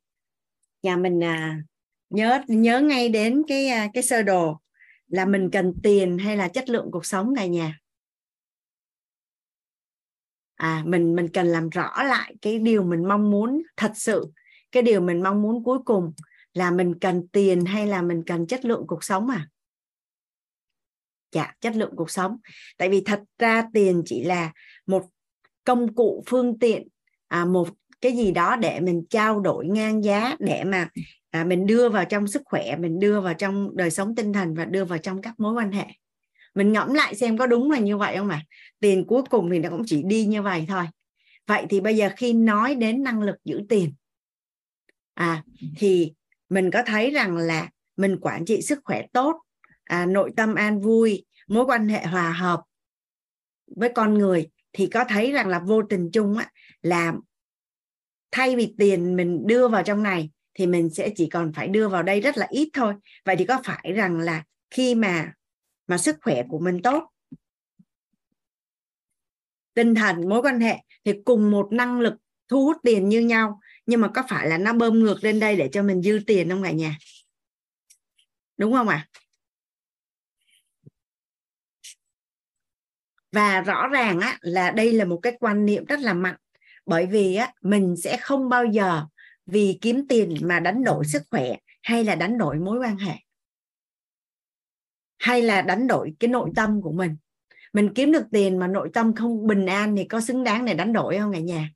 Nhà 0.82 0.96
mình 0.96 1.24
à, 1.24 1.62
nhớ 2.10 2.40
nhớ 2.48 2.80
ngay 2.80 3.08
đến 3.08 3.42
cái 3.48 3.68
à, 3.68 3.88
cái 3.94 4.02
sơ 4.02 4.22
đồ 4.22 4.60
là 5.08 5.24
mình 5.24 5.50
cần 5.52 5.74
tiền 5.82 6.18
hay 6.18 6.36
là 6.36 6.48
chất 6.48 6.68
lượng 6.68 6.88
cuộc 6.92 7.06
sống 7.06 7.34
cả 7.36 7.46
nhà? 7.46 7.78
À 10.54 10.82
mình 10.86 11.16
mình 11.16 11.28
cần 11.32 11.46
làm 11.46 11.70
rõ 11.70 12.02
lại 12.02 12.34
cái 12.42 12.58
điều 12.58 12.84
mình 12.84 13.08
mong 13.08 13.30
muốn 13.30 13.62
thật 13.76 13.92
sự. 13.94 14.32
Cái 14.72 14.82
điều 14.82 15.00
mình 15.00 15.22
mong 15.22 15.42
muốn 15.42 15.64
cuối 15.64 15.78
cùng 15.84 16.12
là 16.54 16.70
mình 16.70 16.98
cần 16.98 17.28
tiền 17.28 17.64
hay 17.64 17.86
là 17.86 18.02
mình 18.02 18.22
cần 18.26 18.46
chất 18.46 18.64
lượng 18.64 18.84
cuộc 18.86 19.04
sống 19.04 19.28
à? 19.28 19.48
Dạ 21.32 21.52
chất 21.60 21.76
lượng 21.76 21.92
cuộc 21.96 22.10
sống. 22.10 22.36
Tại 22.78 22.88
vì 22.88 23.00
thật 23.00 23.20
ra 23.38 23.64
tiền 23.72 24.02
chỉ 24.04 24.24
là 24.24 24.52
một 24.86 25.04
công 25.64 25.94
cụ 25.94 26.24
phương 26.26 26.58
tiện 26.58 26.88
à, 27.28 27.44
một 27.44 27.68
cái 28.00 28.12
gì 28.12 28.30
đó 28.30 28.56
để 28.56 28.80
mình 28.80 29.04
trao 29.10 29.40
đổi 29.40 29.66
ngang 29.66 30.04
giá 30.04 30.36
để 30.38 30.64
mà 30.64 30.88
à, 31.30 31.44
mình 31.44 31.66
đưa 31.66 31.88
vào 31.88 32.04
trong 32.04 32.26
sức 32.26 32.42
khỏe 32.44 32.76
mình 32.76 32.98
đưa 32.98 33.20
vào 33.20 33.34
trong 33.34 33.76
đời 33.76 33.90
sống 33.90 34.14
tinh 34.14 34.32
thần 34.32 34.54
và 34.54 34.64
đưa 34.64 34.84
vào 34.84 34.98
trong 34.98 35.22
các 35.22 35.40
mối 35.40 35.54
quan 35.54 35.72
hệ. 35.72 35.86
Mình 36.54 36.72
ngẫm 36.72 36.94
lại 36.94 37.14
xem 37.14 37.38
có 37.38 37.46
đúng 37.46 37.70
là 37.70 37.78
như 37.78 37.96
vậy 37.96 38.16
không 38.16 38.28
ạ? 38.28 38.42
tiền 38.80 39.04
cuối 39.06 39.22
cùng 39.30 39.50
thì 39.50 39.58
nó 39.58 39.70
cũng 39.70 39.82
chỉ 39.86 40.02
đi 40.02 40.24
như 40.24 40.42
vậy 40.42 40.64
thôi. 40.68 40.84
Vậy 41.46 41.66
thì 41.70 41.80
bây 41.80 41.96
giờ 41.96 42.10
khi 42.16 42.32
nói 42.32 42.74
đến 42.74 43.02
năng 43.02 43.22
lực 43.22 43.36
giữ 43.44 43.60
tiền 43.68 43.92
à 45.20 45.44
thì 45.76 46.12
mình 46.48 46.70
có 46.70 46.82
thấy 46.86 47.10
rằng 47.10 47.36
là 47.36 47.68
mình 47.96 48.16
quản 48.20 48.44
trị 48.44 48.62
sức 48.62 48.78
khỏe 48.84 49.02
tốt 49.12 49.42
à, 49.90 50.06
nội 50.06 50.30
tâm 50.36 50.54
an 50.54 50.80
vui 50.80 51.24
mối 51.48 51.64
quan 51.66 51.88
hệ 51.88 52.04
hòa 52.04 52.32
hợp 52.32 52.60
với 53.76 53.92
con 53.94 54.14
người 54.14 54.48
thì 54.72 54.86
có 54.86 55.04
thấy 55.08 55.32
rằng 55.32 55.48
là 55.48 55.58
vô 55.58 55.82
tình 55.82 56.10
chung 56.12 56.38
á, 56.38 56.50
là 56.82 57.14
thay 58.30 58.56
vì 58.56 58.74
tiền 58.78 59.16
mình 59.16 59.46
đưa 59.46 59.68
vào 59.68 59.82
trong 59.82 60.02
này 60.02 60.30
thì 60.54 60.66
mình 60.66 60.90
sẽ 60.90 61.10
chỉ 61.16 61.28
còn 61.28 61.52
phải 61.52 61.68
đưa 61.68 61.88
vào 61.88 62.02
đây 62.02 62.20
rất 62.20 62.38
là 62.38 62.46
ít 62.50 62.68
thôi 62.72 62.94
vậy 63.24 63.36
thì 63.36 63.44
có 63.44 63.60
phải 63.64 63.92
rằng 63.92 64.18
là 64.18 64.44
khi 64.70 64.94
mà 64.94 65.32
mà 65.86 65.98
sức 65.98 66.16
khỏe 66.22 66.42
của 66.48 66.58
mình 66.58 66.82
tốt 66.82 67.10
tinh 69.74 69.94
thần 69.94 70.28
mối 70.28 70.42
quan 70.42 70.60
hệ 70.60 70.76
thì 71.04 71.12
cùng 71.24 71.50
một 71.50 71.68
năng 71.72 72.00
lực 72.00 72.14
thu 72.48 72.64
hút 72.64 72.76
tiền 72.82 73.08
như 73.08 73.20
nhau 73.20 73.60
nhưng 73.86 74.00
mà 74.00 74.08
có 74.14 74.22
phải 74.28 74.48
là 74.48 74.58
nó 74.58 74.72
bơm 74.72 74.94
ngược 75.00 75.24
lên 75.24 75.40
đây 75.40 75.56
để 75.56 75.68
cho 75.72 75.82
mình 75.82 76.02
dư 76.02 76.20
tiền 76.26 76.50
không 76.50 76.62
cả 76.62 76.70
nhà 76.70 76.98
đúng 78.56 78.72
không 78.72 78.88
ạ 78.88 79.06
à? 79.12 79.20
Và 83.32 83.60
rõ 83.60 83.88
ràng 83.88 84.20
á, 84.20 84.38
là 84.40 84.70
đây 84.70 84.92
là 84.92 85.04
một 85.04 85.18
cái 85.22 85.36
quan 85.40 85.66
niệm 85.66 85.84
rất 85.84 86.00
là 86.00 86.14
mạnh. 86.14 86.36
Bởi 86.86 87.06
vì 87.06 87.34
á, 87.34 87.52
mình 87.62 87.96
sẽ 87.96 88.16
không 88.16 88.48
bao 88.48 88.64
giờ 88.64 89.02
vì 89.46 89.78
kiếm 89.80 90.08
tiền 90.08 90.34
mà 90.42 90.60
đánh 90.60 90.84
đổi 90.84 91.04
sức 91.04 91.22
khỏe 91.30 91.56
hay 91.82 92.04
là 92.04 92.14
đánh 92.14 92.38
đổi 92.38 92.58
mối 92.58 92.78
quan 92.78 92.96
hệ. 92.96 93.12
Hay 95.18 95.42
là 95.42 95.62
đánh 95.62 95.86
đổi 95.86 96.12
cái 96.20 96.28
nội 96.28 96.50
tâm 96.56 96.82
của 96.82 96.92
mình. 96.92 97.16
Mình 97.72 97.94
kiếm 97.94 98.12
được 98.12 98.24
tiền 98.32 98.58
mà 98.58 98.66
nội 98.66 98.90
tâm 98.94 99.14
không 99.14 99.46
bình 99.46 99.66
an 99.66 99.96
thì 99.96 100.04
có 100.04 100.20
xứng 100.20 100.44
đáng 100.44 100.64
để 100.64 100.74
đánh 100.74 100.92
đổi 100.92 101.18
không 101.18 101.32
cả 101.32 101.38
nhà? 101.38 101.70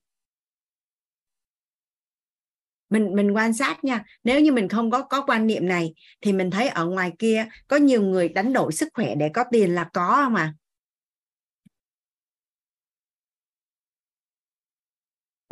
Mình 2.91 3.15
mình 3.15 3.37
quan 3.37 3.53
sát 3.53 3.85
nha, 3.85 4.05
nếu 4.25 4.41
như 4.41 4.53
mình 4.53 4.69
không 4.69 4.91
có 4.91 5.03
có 5.03 5.25
quan 5.27 5.47
niệm 5.47 5.69
này 5.69 5.95
thì 6.21 6.33
mình 6.33 6.51
thấy 6.51 6.69
ở 6.69 6.87
ngoài 6.87 7.13
kia 7.19 7.47
có 7.69 7.77
nhiều 7.77 8.03
người 8.03 8.29
đánh 8.29 8.53
đổi 8.53 8.73
sức 8.73 8.89
khỏe 8.95 9.15
để 9.15 9.29
có 9.35 9.45
tiền 9.51 9.75
là 9.75 9.91
có 9.93 10.21
không 10.25 10.35
à 10.35 10.55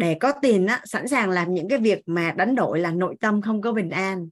để 0.03 0.15
có 0.21 0.33
tiền 0.43 0.67
á, 0.67 0.81
sẵn 0.85 1.09
sàng 1.09 1.31
làm 1.31 1.55
những 1.55 1.69
cái 1.69 1.79
việc 1.79 2.03
mà 2.07 2.33
đánh 2.37 2.55
đổi 2.55 2.81
là 2.81 2.91
nội 2.91 3.17
tâm 3.21 3.43
không 3.43 3.61
có 3.61 3.73
bình 3.73 3.91
an. 3.91 4.29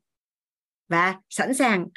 Và 0.89 1.17
sẵn 1.29 1.55
sàng 1.55 1.89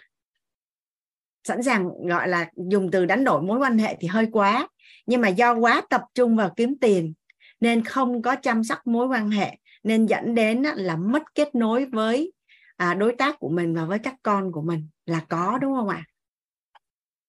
sẵn 1.44 1.64
sàng 1.64 2.08
gọi 2.08 2.28
là 2.28 2.50
dùng 2.70 2.92
từ 2.92 3.06
đánh 3.06 3.24
đổi 3.24 3.42
mối 3.42 3.60
quan 3.60 3.78
hệ 3.78 3.98
thì 4.00 4.08
hơi 4.08 4.28
quá. 4.32 4.68
Nhưng 5.06 5.22
mà 5.22 5.28
do 5.28 5.54
quá 5.54 5.82
tập 5.90 6.02
trung 6.16 6.36
vào 6.36 6.54
kiếm 6.56 6.76
tiền 6.82 7.14
nên 7.60 7.84
không 7.84 8.22
có 8.22 8.36
chăm 8.36 8.64
sóc 8.64 8.88
mối 8.88 9.08
quan 9.08 9.30
hệ 9.30 9.58
nên 9.84 10.06
dẫn 10.06 10.36
đến 10.36 10.64
là 10.76 10.96
mất 10.96 11.24
kết 11.36 11.56
nối 11.56 11.86
với 11.86 12.34
à, 12.78 12.94
đối 12.94 13.16
tác 13.16 13.40
của 13.40 13.50
mình 13.50 13.76
và 13.76 13.86
với 13.86 14.00
các 14.00 14.16
con 14.24 14.52
của 14.52 14.62
mình. 14.62 14.88
Là 15.06 15.20
có 15.30 15.58
đúng 15.62 15.76
không 15.76 15.90
ạ? 15.90 16.04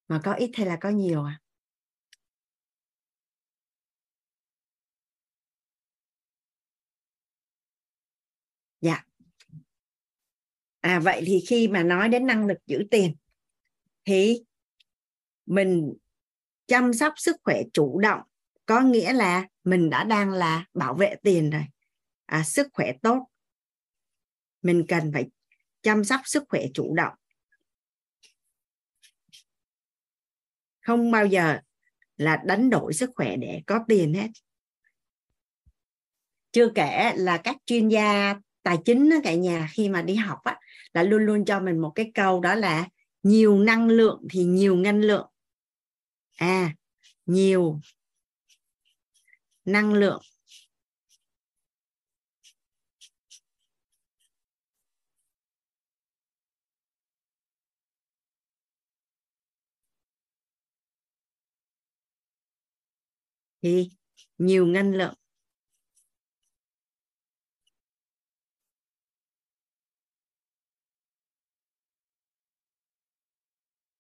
Mà 0.09 0.21
có 0.25 0.33
ít 0.33 0.51
hay 0.55 0.67
là 0.67 0.77
có 0.77 0.89
nhiều 0.89 1.25
à 1.25 1.41
dạ. 8.85 9.05
À 10.81 11.01
vậy 11.01 11.23
thì 11.27 11.45
khi 11.49 11.69
mà 11.69 11.83
nói 11.83 12.09
đến 12.09 12.27
năng 12.27 12.47
lực 12.47 12.59
giữ 12.67 12.85
tiền 12.91 13.17
thì 14.05 14.45
mình 15.47 15.95
chăm 16.67 16.93
sóc 16.93 17.13
sức 17.17 17.37
khỏe 17.43 17.63
chủ 17.73 18.01
động 18.01 18.21
có 18.67 18.81
nghĩa 18.81 19.13
là 19.13 19.49
mình 19.65 19.91
đã 19.91 20.05
đang 20.05 20.31
là 20.31 20.65
bảo 20.75 20.95
vệ 20.95 21.17
tiền 21.23 21.51
rồi. 21.51 21.65
À, 22.27 22.43
sức 22.45 22.69
khỏe 22.73 22.93
tốt. 23.03 23.27
Mình 24.63 24.85
cần 24.89 25.11
phải 25.13 25.31
chăm 25.83 26.05
sóc 26.05 26.21
sức 26.25 26.45
khỏe 26.49 26.63
chủ 26.75 26.95
động. 26.95 27.15
Không 30.81 31.11
bao 31.11 31.27
giờ 31.27 31.59
là 32.17 32.43
đánh 32.47 32.71
đổi 32.71 32.95
sức 32.95 33.11
khỏe 33.15 33.37
để 33.37 33.63
có 33.67 33.85
tiền 33.89 34.15
hết. 34.15 34.29
Chưa 36.53 36.69
kể 36.75 37.13
là 37.17 37.41
các 37.45 37.57
chuyên 37.67 37.89
gia 37.89 38.35
tài 38.65 38.79
chính 38.87 39.11
đó, 39.11 39.17
cả 39.25 39.35
nhà 39.35 39.69
khi 39.73 39.91
mà 39.91 40.03
đi 40.03 40.17
học 40.17 40.39
á, 40.45 40.61
là 40.95 41.05
luôn 41.05 41.27
luôn 41.27 41.47
cho 41.47 41.61
mình 41.61 41.79
một 41.79 41.93
cái 41.97 42.13
câu 42.15 42.41
đó 42.41 42.57
là 42.57 42.89
nhiều 43.25 43.59
năng 43.61 43.89
lượng 43.89 44.23
thì 44.31 44.45
nhiều 44.45 44.77
ngân 44.77 45.03
lượng. 45.03 45.27
À 46.39 46.75
nhiều 47.27 47.81
năng 49.65 49.93
lượng. 49.95 50.21
Thì 63.63 63.91
nhiều 64.39 64.67
ngân 64.67 64.93
lượng. 64.93 65.15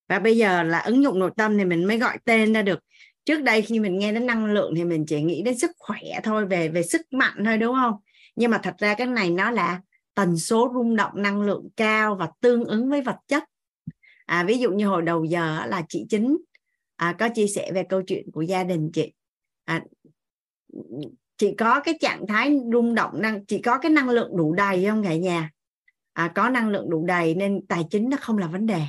Và 0.08 0.18
bây 0.18 0.36
giờ 0.36 0.62
là 0.62 0.78
ứng 0.78 1.02
dụng 1.02 1.18
nội 1.18 1.30
tâm 1.36 1.58
thì 1.58 1.64
mình 1.64 1.84
mới 1.84 1.98
gọi 1.98 2.18
tên 2.24 2.52
ra 2.52 2.62
được. 2.62 2.80
Trước 3.24 3.42
đây 3.42 3.62
khi 3.62 3.78
mình 3.78 3.98
nghe 3.98 4.12
đến 4.12 4.26
năng 4.26 4.46
lượng 4.46 4.74
thì 4.76 4.84
mình 4.84 5.06
chỉ 5.06 5.22
nghĩ 5.22 5.42
đến 5.42 5.58
sức 5.58 5.70
khỏe 5.78 6.00
thôi 6.22 6.46
về 6.46 6.68
về 6.68 6.82
sức 6.82 7.12
mạnh 7.12 7.44
thôi 7.44 7.58
đúng 7.58 7.74
không? 7.74 7.94
Nhưng 8.36 8.50
mà 8.50 8.58
thật 8.58 8.74
ra 8.78 8.94
cái 8.94 9.06
này 9.06 9.30
nó 9.30 9.50
là 9.50 9.80
tần 10.14 10.36
số 10.36 10.70
rung 10.74 10.96
động 10.96 11.12
năng 11.14 11.42
lượng 11.42 11.68
cao 11.76 12.16
và 12.16 12.28
tương 12.40 12.64
ứng 12.64 12.90
với 12.90 13.00
vật 13.00 13.16
chất. 13.28 13.44
À, 14.26 14.44
ví 14.44 14.58
dụ 14.58 14.70
như 14.70 14.86
hồi 14.86 15.02
đầu 15.02 15.24
giờ 15.24 15.66
là 15.66 15.82
chị 15.88 16.06
chính 16.08 16.36
à, 16.96 17.14
có 17.18 17.28
chia 17.34 17.46
sẻ 17.46 17.72
về 17.74 17.84
câu 17.88 18.02
chuyện 18.02 18.30
của 18.32 18.42
gia 18.42 18.64
đình 18.64 18.90
chị. 18.92 19.12
À, 19.64 19.82
chị 21.36 21.54
có 21.58 21.80
cái 21.80 21.98
trạng 22.00 22.26
thái 22.26 22.58
rung 22.72 22.94
động 22.94 23.22
năng 23.22 23.46
chị 23.46 23.62
có 23.62 23.78
cái 23.78 23.90
năng 23.90 24.08
lượng 24.08 24.36
đủ 24.36 24.52
đầy 24.52 24.86
không 24.88 25.02
cả 25.02 25.14
nhà? 25.14 25.50
À, 26.12 26.32
có 26.34 26.48
năng 26.48 26.68
lượng 26.68 26.90
đủ 26.90 27.04
đầy 27.06 27.34
nên 27.34 27.66
tài 27.66 27.84
chính 27.90 28.10
nó 28.10 28.16
không 28.20 28.38
là 28.38 28.46
vấn 28.46 28.66
đề 28.66 28.80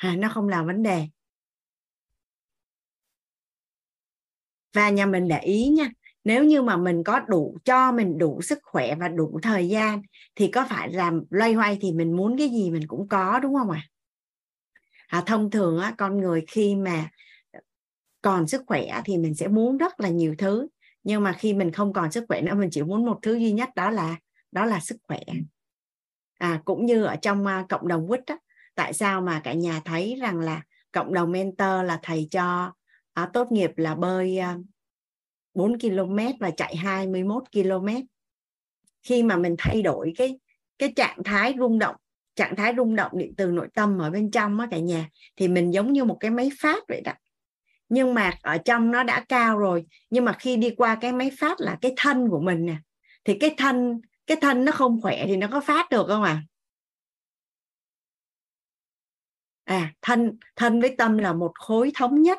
à, 0.00 0.16
nó 0.18 0.28
không 0.28 0.48
là 0.48 0.62
vấn 0.62 0.82
đề 0.82 1.06
và 4.72 4.90
nhà 4.90 5.06
mình 5.06 5.28
để 5.28 5.38
ý 5.38 5.68
nha 5.68 5.90
nếu 6.24 6.44
như 6.44 6.62
mà 6.62 6.76
mình 6.76 7.04
có 7.04 7.20
đủ 7.20 7.56
cho 7.64 7.92
mình 7.92 8.18
đủ 8.18 8.42
sức 8.42 8.58
khỏe 8.62 8.94
và 8.94 9.08
đủ 9.08 9.40
thời 9.42 9.68
gian 9.68 10.02
thì 10.34 10.48
có 10.48 10.66
phải 10.70 10.92
làm 10.92 11.24
loay 11.30 11.52
hoay 11.52 11.78
thì 11.80 11.92
mình 11.92 12.16
muốn 12.16 12.38
cái 12.38 12.48
gì 12.48 12.70
mình 12.70 12.86
cũng 12.86 13.08
có 13.08 13.38
đúng 13.42 13.54
không 13.54 13.70
ạ 13.70 13.82
à? 15.08 15.18
à, 15.18 15.22
thông 15.26 15.50
thường 15.50 15.78
á, 15.78 15.94
con 15.98 16.20
người 16.20 16.44
khi 16.48 16.74
mà 16.74 17.10
còn 18.22 18.48
sức 18.48 18.62
khỏe 18.66 19.00
thì 19.04 19.18
mình 19.18 19.34
sẽ 19.34 19.48
muốn 19.48 19.78
rất 19.78 20.00
là 20.00 20.08
nhiều 20.08 20.34
thứ 20.38 20.68
nhưng 21.02 21.22
mà 21.22 21.32
khi 21.32 21.54
mình 21.54 21.72
không 21.72 21.92
còn 21.92 22.12
sức 22.12 22.24
khỏe 22.28 22.40
nữa 22.40 22.54
mình 22.54 22.68
chỉ 22.72 22.82
muốn 22.82 23.06
một 23.06 23.18
thứ 23.22 23.34
duy 23.34 23.52
nhất 23.52 23.68
đó 23.76 23.90
là 23.90 24.16
đó 24.52 24.64
là 24.64 24.80
sức 24.80 24.96
khỏe 25.08 25.20
à, 26.38 26.62
cũng 26.64 26.86
như 26.86 27.04
ở 27.04 27.16
trong 27.16 27.46
à, 27.46 27.66
cộng 27.68 27.88
đồng 27.88 28.08
quýt 28.08 28.20
á, 28.26 28.36
tại 28.80 28.92
sao 28.92 29.20
mà 29.20 29.40
cả 29.44 29.52
nhà 29.52 29.80
thấy 29.84 30.16
rằng 30.20 30.40
là 30.40 30.62
cộng 30.92 31.14
đồng 31.14 31.32
mentor 31.32 31.84
là 31.84 31.98
thầy 32.02 32.28
cho 32.30 32.72
à, 33.12 33.30
tốt 33.32 33.52
nghiệp 33.52 33.70
là 33.76 33.94
bơi 33.94 34.38
à, 34.38 34.56
4 35.54 35.78
km 35.78 36.18
và 36.40 36.50
chạy 36.50 36.76
21 36.76 37.42
km? 37.52 37.88
Khi 39.02 39.22
mà 39.22 39.36
mình 39.36 39.54
thay 39.58 39.82
đổi 39.82 40.12
cái 40.16 40.38
cái 40.78 40.92
trạng 40.96 41.22
thái 41.24 41.54
rung 41.58 41.78
động 41.78 41.96
trạng 42.36 42.56
thái 42.56 42.74
rung 42.76 42.96
động 42.96 43.12
điện 43.14 43.34
từ 43.36 43.46
nội 43.46 43.68
tâm 43.74 43.98
ở 43.98 44.10
bên 44.10 44.30
trong 44.30 44.60
á 44.60 44.68
cả 44.70 44.78
nhà 44.78 45.08
thì 45.36 45.48
mình 45.48 45.74
giống 45.74 45.92
như 45.92 46.04
một 46.04 46.16
cái 46.20 46.30
máy 46.30 46.50
phát 46.60 46.84
vậy 46.88 47.00
đó. 47.00 47.12
Nhưng 47.88 48.14
mà 48.14 48.32
ở 48.42 48.58
trong 48.58 48.90
nó 48.90 49.02
đã 49.02 49.24
cao 49.28 49.58
rồi 49.58 49.86
nhưng 50.10 50.24
mà 50.24 50.32
khi 50.32 50.56
đi 50.56 50.70
qua 50.70 50.94
cái 50.94 51.12
máy 51.12 51.30
phát 51.38 51.60
là 51.60 51.78
cái 51.80 51.92
thân 51.96 52.28
của 52.28 52.40
mình 52.40 52.66
nè 52.66 52.76
thì 53.24 53.38
cái 53.38 53.54
thân 53.56 54.00
cái 54.26 54.36
thân 54.40 54.64
nó 54.64 54.72
không 54.72 55.00
khỏe 55.02 55.26
thì 55.26 55.36
nó 55.36 55.48
có 55.52 55.60
phát 55.60 55.90
được 55.90 56.06
không 56.08 56.22
à? 56.22 56.42
À 59.70 59.92
thân 60.02 60.38
thân 60.56 60.80
với 60.80 60.94
tâm 60.98 61.18
là 61.18 61.32
một 61.32 61.52
khối 61.54 61.92
thống 61.94 62.22
nhất. 62.22 62.38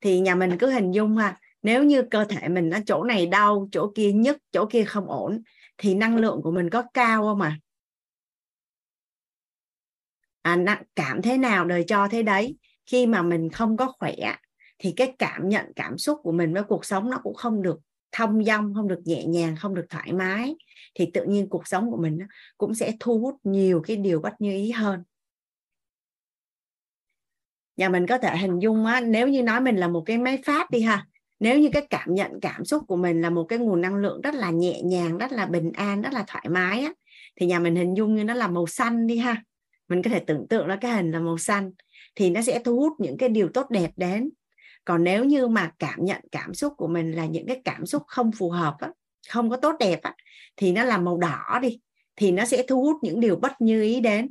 Thì 0.00 0.20
nhà 0.20 0.34
mình 0.34 0.58
cứ 0.58 0.70
hình 0.70 0.90
dung 0.92 1.16
ha 1.16 1.40
nếu 1.62 1.84
như 1.84 2.02
cơ 2.02 2.24
thể 2.24 2.48
mình 2.48 2.68
nó 2.68 2.78
chỗ 2.86 3.04
này 3.04 3.26
đau 3.26 3.68
chỗ 3.72 3.92
kia 3.94 4.12
nhức 4.12 4.36
chỗ 4.52 4.66
kia 4.66 4.84
không 4.84 5.10
ổn 5.10 5.42
thì 5.78 5.94
năng 5.94 6.16
lượng 6.16 6.40
của 6.42 6.50
mình 6.50 6.70
có 6.70 6.82
cao 6.94 7.22
không 7.22 7.40
à? 7.40 7.58
À, 10.42 10.82
cảm 10.96 11.22
thế 11.22 11.38
nào 11.38 11.64
đời 11.64 11.84
cho 11.86 12.08
thế 12.08 12.22
đấy. 12.22 12.56
Khi 12.86 13.06
mà 13.06 13.22
mình 13.22 13.50
không 13.50 13.76
có 13.76 13.92
khỏe 13.98 14.14
thì 14.78 14.92
cái 14.96 15.14
cảm 15.18 15.48
nhận 15.48 15.72
cảm 15.76 15.98
xúc 15.98 16.18
của 16.22 16.32
mình 16.32 16.54
với 16.54 16.62
cuộc 16.62 16.84
sống 16.84 17.10
nó 17.10 17.20
cũng 17.22 17.34
không 17.34 17.62
được 17.62 17.80
thông 18.12 18.44
dong 18.44 18.74
không 18.74 18.88
được 18.88 19.00
nhẹ 19.04 19.24
nhàng 19.24 19.56
không 19.56 19.74
được 19.74 19.86
thoải 19.90 20.12
mái. 20.12 20.56
Thì 20.94 21.10
tự 21.14 21.24
nhiên 21.24 21.48
cuộc 21.48 21.68
sống 21.68 21.90
của 21.90 21.96
mình 21.96 22.18
cũng 22.58 22.74
sẽ 22.74 22.92
thu 23.00 23.18
hút 23.18 23.36
nhiều 23.44 23.82
cái 23.86 23.96
điều 23.96 24.20
bất 24.20 24.40
như 24.40 24.52
ý 24.52 24.70
hơn 24.70 25.02
nhà 27.76 27.88
mình 27.88 28.06
có 28.06 28.18
thể 28.18 28.36
hình 28.36 28.58
dung 28.58 28.86
á, 28.86 29.00
nếu 29.00 29.28
như 29.28 29.42
nói 29.42 29.60
mình 29.60 29.76
là 29.76 29.88
một 29.88 30.02
cái 30.06 30.18
máy 30.18 30.38
phát 30.44 30.70
đi 30.70 30.80
ha 30.80 31.06
nếu 31.42 31.58
như 31.58 31.68
cái 31.72 31.86
cảm 31.90 32.14
nhận 32.14 32.40
cảm 32.40 32.64
xúc 32.64 32.82
của 32.88 32.96
mình 32.96 33.20
là 33.22 33.30
một 33.30 33.44
cái 33.44 33.58
nguồn 33.58 33.80
năng 33.80 33.96
lượng 33.96 34.20
rất 34.20 34.34
là 34.34 34.50
nhẹ 34.50 34.82
nhàng 34.82 35.18
rất 35.18 35.32
là 35.32 35.46
bình 35.46 35.72
an 35.72 36.02
rất 36.02 36.12
là 36.12 36.24
thoải 36.26 36.48
mái 36.50 36.80
á, 36.80 36.92
thì 37.36 37.46
nhà 37.46 37.58
mình 37.58 37.76
hình 37.76 37.94
dung 37.94 38.14
như 38.14 38.24
nó 38.24 38.34
là 38.34 38.48
màu 38.48 38.66
xanh 38.66 39.06
đi 39.06 39.18
ha. 39.18 39.42
Mình 39.88 40.02
có 40.02 40.10
thể 40.10 40.18
tưởng 40.26 40.48
tượng 40.48 40.66
là 40.66 40.76
cái 40.76 40.92
hình 40.92 41.10
là 41.10 41.20
màu 41.20 41.38
xanh 41.38 41.70
thì 42.14 42.30
nó 42.30 42.42
sẽ 42.42 42.58
thu 42.64 42.80
hút 42.80 42.92
những 42.98 43.18
cái 43.18 43.28
điều 43.28 43.48
tốt 43.48 43.70
đẹp 43.70 43.90
đến. 43.96 44.30
Còn 44.84 45.04
nếu 45.04 45.24
như 45.24 45.48
mà 45.48 45.72
cảm 45.78 46.04
nhận 46.04 46.20
cảm 46.32 46.54
xúc 46.54 46.72
của 46.76 46.88
mình 46.88 47.12
là 47.12 47.26
những 47.26 47.46
cái 47.46 47.60
cảm 47.64 47.86
xúc 47.86 48.02
không 48.06 48.30
phù 48.32 48.50
hợp 48.50 48.74
á, 48.78 48.88
không 49.28 49.50
có 49.50 49.56
tốt 49.56 49.76
đẹp 49.80 50.02
á, 50.02 50.14
thì 50.56 50.72
nó 50.72 50.84
là 50.84 50.98
màu 50.98 51.18
đỏ 51.18 51.58
đi 51.62 51.80
thì 52.16 52.32
nó 52.32 52.44
sẽ 52.44 52.64
thu 52.68 52.82
hút 52.82 52.96
những 53.02 53.20
điều 53.20 53.36
bất 53.36 53.60
như 53.60 53.82
ý 53.82 54.00
đến 54.00 54.30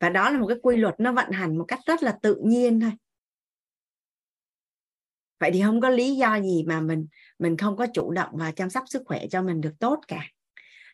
và 0.00 0.08
đó 0.10 0.30
là 0.30 0.38
một 0.38 0.46
cái 0.46 0.56
quy 0.62 0.76
luật 0.76 0.94
nó 0.98 1.12
vận 1.12 1.30
hành 1.30 1.58
một 1.58 1.64
cách 1.68 1.80
rất 1.86 2.02
là 2.02 2.18
tự 2.22 2.36
nhiên 2.44 2.80
thôi. 2.80 2.92
Vậy 5.40 5.50
thì 5.52 5.62
không 5.62 5.80
có 5.80 5.88
lý 5.88 6.16
do 6.16 6.40
gì 6.40 6.64
mà 6.66 6.80
mình 6.80 7.06
mình 7.38 7.56
không 7.56 7.76
có 7.76 7.86
chủ 7.94 8.10
động 8.10 8.30
và 8.32 8.50
chăm 8.50 8.70
sóc 8.70 8.84
sức 8.86 9.02
khỏe 9.06 9.26
cho 9.30 9.42
mình 9.42 9.60
được 9.60 9.72
tốt 9.78 10.00
cả. 10.08 10.22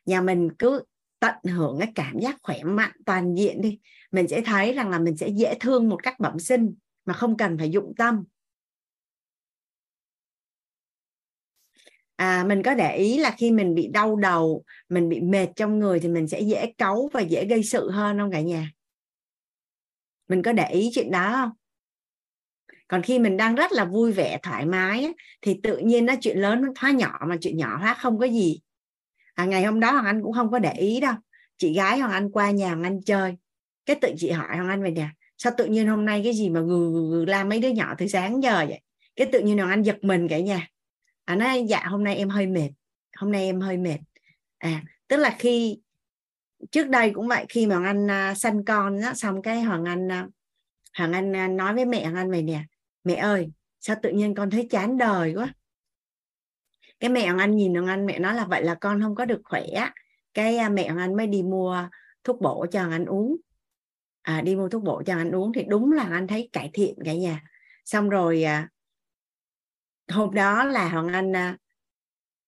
Nhà 0.06 0.20
mình 0.20 0.48
cứ 0.58 0.82
tận 1.20 1.34
hưởng 1.44 1.78
cái 1.78 1.92
cảm 1.94 2.18
giác 2.18 2.36
khỏe 2.42 2.62
mạnh 2.64 2.92
toàn 3.06 3.34
diện 3.34 3.60
đi. 3.60 3.78
Mình 4.12 4.28
sẽ 4.28 4.40
thấy 4.40 4.72
rằng 4.72 4.90
là 4.90 4.98
mình 4.98 5.16
sẽ 5.16 5.28
dễ 5.28 5.54
thương 5.60 5.88
một 5.88 6.02
cách 6.02 6.20
bẩm 6.20 6.38
sinh 6.38 6.74
mà 7.04 7.14
không 7.14 7.36
cần 7.36 7.58
phải 7.58 7.70
dụng 7.70 7.92
tâm. 7.98 8.24
À, 12.16 12.44
mình 12.48 12.62
có 12.62 12.74
để 12.74 12.96
ý 12.96 13.18
là 13.18 13.34
khi 13.38 13.50
mình 13.50 13.74
bị 13.74 13.88
đau 13.88 14.16
đầu 14.16 14.64
mình 14.88 15.08
bị 15.08 15.20
mệt 15.20 15.46
trong 15.56 15.78
người 15.78 16.00
thì 16.00 16.08
mình 16.08 16.28
sẽ 16.28 16.40
dễ 16.40 16.72
cáu 16.78 17.08
và 17.12 17.20
dễ 17.20 17.44
gây 17.46 17.62
sự 17.62 17.90
hơn 17.90 18.18
không 18.18 18.30
cả 18.32 18.40
nhà? 18.40 18.75
Mình 20.28 20.42
có 20.42 20.52
để 20.52 20.68
ý 20.68 20.90
chuyện 20.94 21.10
đó 21.10 21.32
không? 21.32 21.50
Còn 22.88 23.02
khi 23.02 23.18
mình 23.18 23.36
đang 23.36 23.54
rất 23.54 23.72
là 23.72 23.84
vui 23.84 24.12
vẻ 24.12 24.38
thoải 24.42 24.66
mái 24.66 25.14
thì 25.42 25.60
tự 25.62 25.78
nhiên 25.78 26.06
nó 26.06 26.14
chuyện 26.20 26.38
lớn 26.38 26.62
nó 26.62 26.68
hóa 26.80 26.90
nhỏ 26.90 27.18
mà 27.28 27.36
chuyện 27.40 27.56
nhỏ 27.56 27.76
hóa 27.76 27.94
không 27.94 28.18
có 28.18 28.26
gì. 28.26 28.60
À, 29.34 29.44
ngày 29.44 29.64
hôm 29.64 29.80
đó 29.80 29.92
hoàng 29.92 30.04
anh 30.04 30.22
cũng 30.22 30.32
không 30.32 30.50
có 30.50 30.58
để 30.58 30.72
ý 30.72 31.00
đâu. 31.00 31.14
Chị 31.56 31.74
gái 31.74 31.98
hoàng 31.98 32.12
anh 32.12 32.30
qua 32.30 32.50
nhà 32.50 32.68
hoàng 32.68 32.82
anh 32.82 33.02
chơi. 33.02 33.36
Cái 33.86 33.96
tự 34.00 34.14
chị 34.16 34.30
hỏi 34.30 34.56
hoàng 34.56 34.68
anh 34.68 34.82
về 34.82 34.90
nè 34.90 35.08
sao 35.38 35.52
tự 35.56 35.64
nhiên 35.66 35.88
hôm 35.88 36.04
nay 36.04 36.20
cái 36.24 36.34
gì 36.34 36.50
mà 36.50 36.60
gừ, 36.60 36.90
gừ, 36.92 37.10
gừ 37.10 37.24
la 37.24 37.44
mấy 37.44 37.60
đứa 37.60 37.68
nhỏ 37.68 37.94
từ 37.98 38.06
sáng 38.06 38.42
giờ 38.42 38.66
vậy? 38.68 38.80
Cái 39.16 39.28
tự 39.32 39.40
nhiên 39.40 39.58
hoàng 39.58 39.70
anh 39.70 39.82
giật 39.82 39.98
mình 40.02 40.28
cả 40.28 40.38
nhà. 40.38 40.68
À 41.24 41.36
nói 41.36 41.64
dạ 41.68 41.84
hôm 41.86 42.04
nay 42.04 42.16
em 42.16 42.28
hơi 42.28 42.46
mệt. 42.46 42.70
Hôm 43.16 43.32
nay 43.32 43.44
em 43.44 43.60
hơi 43.60 43.76
mệt. 43.76 43.98
À 44.58 44.82
tức 45.08 45.16
là 45.16 45.36
khi 45.38 45.78
trước 46.70 46.88
đây 46.88 47.10
cũng 47.14 47.28
vậy 47.28 47.46
khi 47.48 47.66
mà 47.66 47.76
hoàng 47.76 48.08
anh 48.08 48.30
uh, 48.32 48.38
sanh 48.38 48.64
con 48.64 49.00
đó, 49.00 49.14
xong 49.14 49.42
cái 49.42 49.62
hoàng 49.62 49.84
anh 49.84 50.06
uh, 50.06 50.30
hoàng 50.98 51.12
anh 51.12 51.32
uh, 51.32 51.50
nói 51.50 51.74
với 51.74 51.84
mẹ 51.84 52.02
hoàng 52.02 52.16
anh 52.16 52.30
về 52.30 52.42
nè 52.42 52.64
mẹ 53.04 53.14
ơi 53.14 53.50
sao 53.80 53.96
tự 54.02 54.10
nhiên 54.10 54.34
con 54.34 54.50
thấy 54.50 54.66
chán 54.70 54.98
đời 54.98 55.34
quá. 55.34 55.54
Cái 57.00 57.10
mẹ 57.10 57.26
hoàng 57.26 57.38
anh 57.38 57.56
nhìn 57.56 57.74
hoàng 57.74 57.86
anh 57.86 58.06
mẹ 58.06 58.18
nói 58.18 58.34
là 58.34 58.44
vậy 58.44 58.62
là 58.64 58.74
con 58.74 59.02
không 59.02 59.14
có 59.14 59.24
được 59.24 59.40
khỏe 59.44 59.66
cái 60.34 60.70
mẹ 60.70 60.88
hoàng 60.88 60.98
anh 60.98 61.16
mới 61.16 61.26
đi 61.26 61.42
mua 61.42 61.88
thuốc 62.24 62.40
bổ 62.40 62.66
cho 62.72 62.80
hoàng 62.80 62.92
anh 62.92 63.04
uống. 63.04 63.36
À, 64.22 64.40
đi 64.40 64.56
mua 64.56 64.68
thuốc 64.68 64.82
bổ 64.82 65.02
cho 65.06 65.16
anh 65.16 65.30
uống 65.30 65.52
thì 65.52 65.64
đúng 65.68 65.92
là 65.92 66.02
anh 66.02 66.26
thấy 66.26 66.48
cải 66.52 66.70
thiện 66.72 66.94
cả 67.04 67.14
nhà. 67.14 67.42
Xong 67.84 68.08
rồi 68.08 68.42
à, 68.42 68.68
hôm 70.08 70.34
đó 70.34 70.64
là 70.64 70.88
hoàng 70.88 71.08
anh 71.08 71.36
à, 71.36 71.56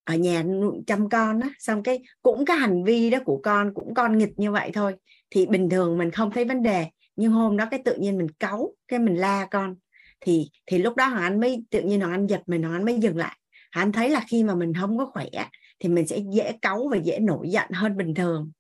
ở 0.09 0.15
nhà 0.15 0.45
chăm 0.87 1.09
con 1.09 1.41
á, 1.41 1.49
xong 1.59 1.83
cái 1.83 2.03
cũng 2.23 2.45
cái 2.45 2.57
hành 2.57 2.85
vi 2.85 3.11
đó 3.11 3.19
của 3.25 3.41
con 3.43 3.75
cũng 3.75 3.95
con 3.95 4.19
nghịch 4.19 4.33
như 4.37 4.53
vậy 4.53 4.71
thôi. 4.75 4.95
Thì 5.31 5.47
bình 5.47 5.71
thường 5.71 5.99
mình 5.99 6.11
không 6.11 6.31
thấy 6.31 6.45
vấn 6.45 6.63
đề, 6.63 6.87
nhưng 7.17 7.33
hôm 7.33 7.57
đó 7.57 7.69
cái 7.71 7.83
tự 7.85 7.95
nhiên 7.95 8.19
mình 8.19 8.29
cáu, 8.29 8.75
cái 8.89 8.99
mình 8.99 9.17
la 9.17 9.47
con. 9.51 9.77
Thì 10.21 10.51
thì 10.67 10.79
lúc 10.79 10.97
đó 10.97 11.07
hoàng 11.07 11.23
anh 11.23 11.41
mới, 11.41 11.65
tự 11.71 11.81
nhiên 11.81 12.01
hoàng 12.01 12.13
anh 12.13 12.27
giật 12.27 12.43
mình, 12.47 12.63
hoàng 12.63 12.75
anh 12.75 12.85
mới 12.85 12.99
dừng 12.99 13.17
lại. 13.17 13.39
Hoàng 13.75 13.87
anh 13.87 13.93
thấy 13.93 14.09
là 14.09 14.25
khi 14.29 14.45
mà 14.45 14.55
mình 14.55 14.73
không 14.81 14.99
có 14.99 15.07
khỏe 15.07 15.27
thì 15.81 15.89
mình 15.89 16.07
sẽ 16.07 16.19
dễ 16.33 16.53
cáu 16.63 16.89
và 16.91 16.97
dễ 16.97 17.19
nổi 17.19 17.49
giận 17.51 17.71
hơn 17.73 17.97
bình 17.97 18.15
thường. 18.15 18.53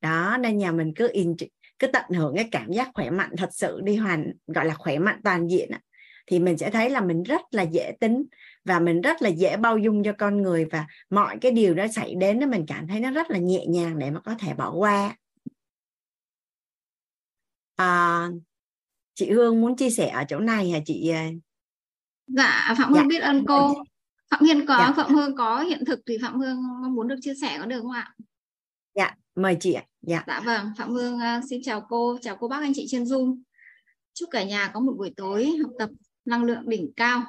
Đó, 0.00 0.36
nên 0.40 0.58
nhà 0.58 0.72
mình 0.72 0.92
cứ 0.96 1.08
in 1.12 1.36
cứ 1.78 1.86
tận 1.86 2.04
hưởng 2.10 2.36
cái 2.36 2.48
cảm 2.52 2.72
giác 2.72 2.90
khỏe 2.94 3.10
mạnh 3.10 3.30
thật 3.36 3.50
sự 3.52 3.80
đi, 3.84 3.96
hoàn, 3.96 4.32
gọi 4.46 4.64
là 4.64 4.74
khỏe 4.74 4.98
mạnh 4.98 5.20
toàn 5.24 5.50
diện 5.50 5.70
thì 6.26 6.38
mình 6.38 6.58
sẽ 6.58 6.70
thấy 6.70 6.90
là 6.90 7.00
mình 7.00 7.22
rất 7.22 7.40
là 7.50 7.62
dễ 7.62 7.92
tính 8.00 8.24
và 8.68 8.80
mình 8.80 9.00
rất 9.00 9.22
là 9.22 9.28
dễ 9.28 9.56
bao 9.56 9.78
dung 9.78 10.04
cho 10.04 10.12
con 10.18 10.42
người 10.42 10.64
và 10.64 10.86
mọi 11.10 11.38
cái 11.40 11.52
điều 11.52 11.74
đó 11.74 11.86
xảy 11.94 12.14
đến 12.14 12.38
nó 12.38 12.46
mình 12.46 12.64
cảm 12.68 12.88
thấy 12.88 13.00
nó 13.00 13.10
rất 13.10 13.30
là 13.30 13.38
nhẹ 13.38 13.66
nhàng 13.66 13.98
để 13.98 14.10
mà 14.10 14.20
có 14.20 14.34
thể 14.38 14.54
bỏ 14.54 14.72
qua. 14.72 15.16
À, 17.76 18.28
chị 19.14 19.30
Hương 19.30 19.60
muốn 19.60 19.76
chia 19.76 19.90
sẻ 19.90 20.08
ở 20.08 20.24
chỗ 20.28 20.38
này 20.38 20.70
hả 20.70 20.78
chị? 20.86 21.08
À? 21.08 21.30
dạ 22.26 22.74
Phạm 22.78 22.92
Hương 22.92 23.02
dạ. 23.02 23.08
biết 23.08 23.18
ơn 23.18 23.44
cô. 23.48 23.74
Phạm 24.30 24.44
Hiên 24.44 24.66
có 24.66 24.76
dạ. 24.78 24.92
Phạm 24.96 25.14
Hương 25.14 25.36
có 25.36 25.60
hiện 25.60 25.84
thực 25.86 26.00
thì 26.06 26.18
Phạm 26.22 26.40
Hương 26.40 26.56
mong 26.82 26.94
muốn 26.94 27.08
được 27.08 27.18
chia 27.20 27.34
sẻ 27.40 27.58
có 27.60 27.66
được 27.66 27.80
không 27.80 27.90
ạ? 27.90 28.14
Dạ 28.94 29.14
mời 29.34 29.56
chị 29.60 29.72
ạ. 29.72 29.84
Dạ. 30.02 30.24
Dạ 30.26 30.40
vâng 30.40 30.72
phạm 30.76 30.90
hương 30.90 31.14
uh, 31.14 31.44
xin 31.50 31.60
chào 31.62 31.86
cô 31.88 32.18
chào 32.22 32.36
cô 32.36 32.48
bác 32.48 32.60
anh 32.60 32.72
chị 32.74 32.86
trên 32.88 33.04
zoom 33.04 33.42
chúc 34.14 34.28
cả 34.32 34.44
nhà 34.44 34.70
có 34.74 34.80
một 34.80 34.94
buổi 34.98 35.12
tối 35.16 35.56
học 35.62 35.72
tập 35.78 35.90
năng 36.24 36.44
lượng 36.44 36.68
đỉnh 36.68 36.92
cao 36.96 37.22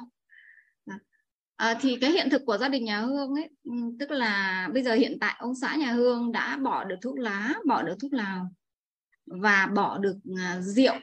À, 1.60 1.78
thì 1.80 1.96
cái 2.00 2.10
hiện 2.10 2.30
thực 2.30 2.42
của 2.46 2.58
gia 2.58 2.68
đình 2.68 2.84
nhà 2.84 3.00
Hương 3.00 3.34
ấy 3.34 3.48
ừ, 3.64 3.72
tức 3.98 4.10
là 4.10 4.68
bây 4.72 4.82
giờ 4.82 4.94
hiện 4.94 5.18
tại 5.20 5.36
ông 5.38 5.54
xã 5.54 5.76
nhà 5.76 5.92
Hương 5.92 6.32
đã 6.32 6.56
bỏ 6.56 6.84
được 6.84 6.96
thuốc 7.02 7.18
lá 7.18 7.54
bỏ 7.66 7.82
được 7.82 7.94
thuốc 8.00 8.12
lào 8.12 8.46
và 9.26 9.66
bỏ 9.66 9.98
được 9.98 10.16
uh, 10.30 10.62
rượu. 10.62 10.94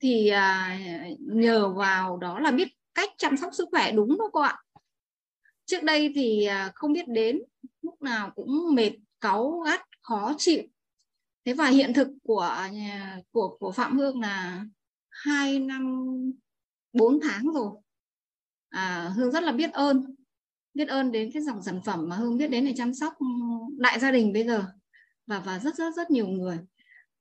Thì 0.00 0.30
uh, 0.30 1.20
nhờ 1.20 1.68
vào 1.68 2.16
đó 2.16 2.40
là 2.40 2.50
biết 2.50 2.68
cách 2.94 3.10
chăm 3.18 3.36
sóc 3.36 3.54
sức 3.54 3.68
khỏe 3.70 3.92
đúng 3.92 4.18
đó 4.18 4.30
cô 4.32 4.40
ạ. 4.40 4.58
Trước 5.64 5.82
đây 5.82 6.12
thì 6.14 6.48
uh, 6.48 6.74
không 6.74 6.92
biết 6.92 7.08
đến 7.08 7.38
lúc 7.82 8.02
nào 8.02 8.30
cũng 8.34 8.74
mệt 8.74 8.92
cáu 9.20 9.60
gắt 9.60 9.80
khó 10.02 10.34
chịu. 10.38 10.62
Thế 11.44 11.52
và 11.54 11.68
hiện 11.68 11.94
thực 11.94 12.08
của 12.22 12.56
của 13.30 13.56
của 13.60 13.72
phạm 13.72 13.98
hương 13.98 14.20
là 14.20 14.64
hai 15.08 15.58
năm 15.58 16.06
bốn 16.92 17.18
tháng 17.22 17.52
rồi 17.52 17.72
à, 18.70 19.12
hương 19.16 19.30
rất 19.30 19.42
là 19.42 19.52
biết 19.52 19.72
ơn. 19.72 20.04
Biết 20.74 20.88
ơn 20.88 21.12
đến 21.12 21.30
cái 21.34 21.42
dòng 21.42 21.62
sản 21.62 21.80
phẩm 21.84 22.08
mà 22.08 22.16
hương 22.16 22.38
biết 22.38 22.50
đến 22.50 22.64
để 22.64 22.72
chăm 22.76 22.94
sóc 22.94 23.14
đại 23.78 24.00
gia 24.00 24.10
đình 24.10 24.32
bây 24.32 24.44
giờ. 24.44 24.64
Và 25.26 25.40
và 25.40 25.58
rất 25.58 25.74
rất 25.74 25.94
rất 25.96 26.10
nhiều 26.10 26.26
người. 26.26 26.58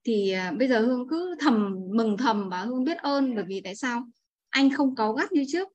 Thì 0.03 0.31
à, 0.31 0.51
bây 0.51 0.67
giờ 0.67 0.79
hương 0.79 1.07
cứ 1.09 1.35
thầm 1.39 1.75
mừng 1.95 2.17
thầm 2.17 2.49
và 2.49 2.61
hương 2.61 2.83
biết 2.83 2.97
ơn 2.97 3.35
bởi 3.35 3.45
vì 3.47 3.61
tại 3.61 3.75
sao? 3.75 4.07
Anh 4.49 4.69
không 4.69 4.95
cáu 4.95 5.13
gắt 5.13 5.31
như 5.31 5.43
trước. 5.47 5.67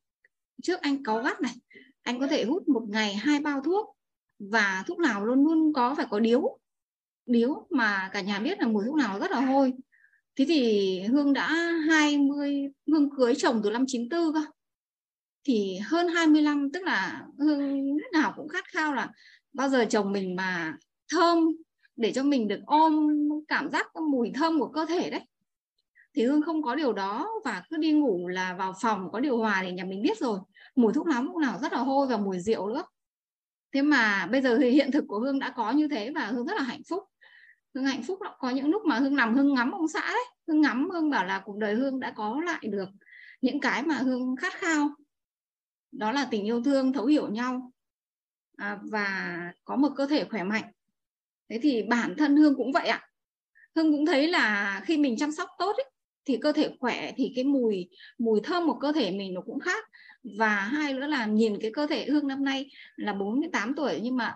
Trước 0.63 0.81
anh 0.81 1.03
cáu 1.03 1.23
gắt 1.23 1.41
này. 1.41 1.55
Anh 2.03 2.21
có 2.21 2.27
thể 2.27 2.45
hút 2.45 2.69
một 2.69 2.83
ngày 2.89 3.15
hai 3.15 3.41
bao 3.41 3.61
thuốc 3.61 3.97
và 4.39 4.85
thuốc 4.87 4.99
nào 4.99 5.25
luôn 5.25 5.45
luôn 5.45 5.73
có 5.73 5.95
phải 5.95 6.07
có 6.11 6.21
điếu. 6.21 6.59
Điếu 7.27 7.67
mà 7.71 8.11
cả 8.13 8.21
nhà 8.21 8.39
biết 8.39 8.61
là 8.61 8.67
mùi 8.67 8.85
thuốc 8.85 8.95
nào 8.95 9.19
rất 9.19 9.31
là 9.31 9.41
hôi. 9.41 9.73
Thế 10.37 10.45
thì 10.49 11.01
hương 11.01 11.33
đã 11.33 11.49
20 11.89 12.69
hương 12.87 13.11
cưới 13.17 13.35
chồng 13.35 13.61
từ 13.65 13.71
năm 13.71 13.85
94 13.89 14.35
cơ 14.35 14.45
thì 15.45 15.79
hơn 15.79 16.09
20 16.09 16.43
năm 16.43 16.69
tức 16.73 16.83
là 16.83 17.27
hương 17.39 17.97
lúc 17.97 18.13
nào 18.13 18.33
cũng 18.37 18.49
khát 18.49 18.65
khao 18.69 18.95
là 18.95 19.11
bao 19.53 19.69
giờ 19.69 19.85
chồng 19.85 20.13
mình 20.13 20.37
mà 20.37 20.77
thơm 21.13 21.39
để 21.97 22.13
cho 22.13 22.23
mình 22.23 22.49
được 22.49 22.61
ôm 22.67 23.09
cảm 23.49 23.71
giác 23.71 23.87
mùi 24.11 24.31
thơm 24.35 24.61
của 24.61 24.69
cơ 24.69 24.87
thể 24.87 25.11
đấy. 25.11 25.21
Thì 26.15 26.25
hương 26.25 26.43
không 26.43 26.63
có 26.63 26.75
điều 26.75 26.93
đó 26.93 27.29
và 27.45 27.63
cứ 27.71 27.77
đi 27.77 27.93
ngủ 27.93 28.29
là 28.29 28.55
vào 28.55 28.75
phòng 28.81 29.09
có 29.13 29.21
điều 29.21 29.39
hòa 29.39 29.63
thì 29.63 29.73
nhà 29.73 29.85
mình 29.85 30.03
biết 30.03 30.19
rồi. 30.19 30.39
Mùi 30.77 30.93
thuốc 30.93 31.07
lá 31.07 31.21
lúc 31.21 31.37
nào 31.37 31.59
rất 31.63 31.73
là 31.73 31.79
hôi 31.79 32.07
và 32.07 32.17
mùi 32.17 32.39
rượu 32.39 32.69
nữa. 32.69 32.85
Thế 33.73 33.83
mà 33.83 34.27
bây 34.27 34.43
giờ 34.43 34.59
thì 34.61 34.71
hiện 34.71 34.93
thực 34.93 35.05
của 35.09 35.19
hương 35.19 35.39
đã 35.39 35.51
có 35.51 35.71
như 35.71 35.89
thế 35.89 36.11
và 36.15 36.27
hương 36.27 36.47
rất 36.47 36.57
là 36.57 36.63
hạnh 36.63 36.83
phúc. 36.89 37.03
Hương 37.75 37.85
hạnh 37.85 38.03
phúc 38.03 38.19
có 38.39 38.51
những 38.51 38.71
lúc 38.71 38.83
mà 38.85 38.99
hương 38.99 39.17
nằm 39.17 39.35
hương 39.35 39.55
ngắm 39.55 39.71
ông 39.71 39.89
xã 39.89 40.07
đấy. 40.09 40.25
Hương 40.49 40.61
ngắm, 40.61 40.91
hương 40.91 41.11
bảo 41.11 41.27
là 41.27 41.43
cuộc 41.45 41.57
đời 41.57 41.75
hương 41.75 42.01
đã 42.01 42.11
có 42.17 42.41
lại 42.45 42.61
được 42.63 42.89
những 43.41 43.61
cái 43.61 43.83
mà 43.83 43.95
hương 43.95 44.37
khát 44.37 44.53
khao 44.53 44.91
đó 45.99 46.13
là 46.13 46.29
tình 46.31 46.45
yêu 46.45 46.63
thương 46.63 46.93
thấu 46.93 47.07
hiểu 47.07 47.29
nhau 47.29 47.73
à, 48.57 48.79
và 48.83 49.39
có 49.65 49.77
một 49.77 49.89
cơ 49.97 50.07
thể 50.07 50.25
khỏe 50.25 50.43
mạnh. 50.43 50.65
Thế 51.49 51.59
thì 51.63 51.83
bản 51.83 52.15
thân 52.19 52.37
hương 52.37 52.57
cũng 52.57 52.73
vậy 52.73 52.87
ạ. 52.89 53.09
Hương 53.77 53.93
cũng 53.93 54.07
thấy 54.07 54.29
là 54.29 54.81
khi 54.85 54.97
mình 54.97 55.17
chăm 55.17 55.33
sóc 55.33 55.49
tốt 55.59 55.77
ấy, 55.77 55.91
thì 56.25 56.37
cơ 56.37 56.53
thể 56.53 56.71
khỏe 56.81 57.13
thì 57.17 57.33
cái 57.35 57.45
mùi 57.45 57.89
mùi 58.19 58.41
thơm 58.41 58.67
của 58.67 58.79
cơ 58.79 58.93
thể 58.93 59.11
mình 59.11 59.35
nó 59.35 59.41
cũng 59.41 59.61
khác. 59.61 59.85
Và 60.39 60.61
hai 60.61 60.93
nữa 60.93 61.07
là 61.07 61.27
nhìn 61.27 61.59
cái 61.61 61.71
cơ 61.75 61.87
thể 61.87 62.05
hương 62.05 62.29
năm 62.29 62.45
nay 62.45 62.71
là 62.97 63.13
48 63.13 63.75
tuổi 63.75 64.01
nhưng 64.03 64.17
mà 64.17 64.35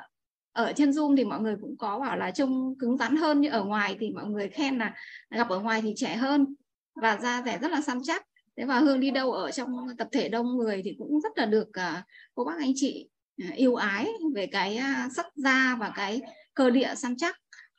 ở 0.52 0.72
trên 0.76 0.90
zoom 0.90 1.16
thì 1.16 1.24
mọi 1.24 1.40
người 1.40 1.56
cũng 1.60 1.76
có 1.76 1.98
bảo 1.98 2.16
là 2.16 2.30
trông 2.30 2.74
cứng 2.78 2.96
rắn 2.96 3.16
hơn 3.16 3.40
như 3.40 3.50
ở 3.50 3.64
ngoài 3.64 3.96
thì 4.00 4.10
mọi 4.10 4.24
người 4.24 4.48
khen 4.48 4.78
là 4.78 4.94
gặp 5.30 5.48
ở 5.48 5.58
ngoài 5.58 5.82
thì 5.82 5.92
trẻ 5.96 6.16
hơn. 6.16 6.54
Và 6.94 7.18
da 7.22 7.42
rẻ 7.42 7.58
rất 7.58 7.70
là 7.70 7.80
săn 7.80 7.98
chắc 8.04 8.27
thế 8.58 8.64
và 8.64 8.78
hương 8.78 9.00
đi 9.00 9.10
đâu 9.10 9.32
ở 9.32 9.50
trong 9.50 9.76
tập 9.98 10.08
thể 10.12 10.28
đông 10.28 10.56
người 10.56 10.82
thì 10.84 10.94
cũng 10.98 11.20
rất 11.20 11.32
là 11.36 11.46
được 11.46 11.68
uh, 11.68 12.04
cô 12.34 12.44
bác 12.44 12.58
anh 12.58 12.72
chị 12.74 13.08
à, 13.42 13.50
yêu 13.56 13.74
ái 13.74 14.08
về 14.34 14.46
cái 14.46 14.78
uh, 14.78 15.12
sắc 15.12 15.26
da 15.34 15.76
và 15.80 15.92
cái 15.94 16.20
cơ 16.54 16.70
địa 16.70 16.94
săn 16.96 17.16
chắc. 17.16 17.36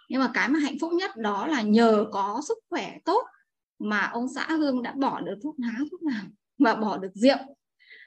Nhưng 0.09 0.21
mà 0.21 0.31
cái 0.33 0.49
mà 0.49 0.59
hạnh 0.59 0.79
phúc 0.81 0.93
nhất 0.93 1.11
đó 1.17 1.47
là 1.47 1.61
nhờ 1.61 2.05
có 2.11 2.41
sức 2.47 2.57
khỏe 2.69 2.97
tốt 3.05 3.23
mà 3.79 4.09
ông 4.13 4.27
xã 4.35 4.47
hương 4.51 4.83
đã 4.83 4.91
bỏ 4.91 5.21
được 5.21 5.35
thuốc 5.43 5.55
lá 5.59 5.79
thuốc 5.91 6.03
nào 6.03 6.23
và 6.57 6.75
bỏ 6.75 6.97
được 6.97 7.11
rượu. 7.13 7.37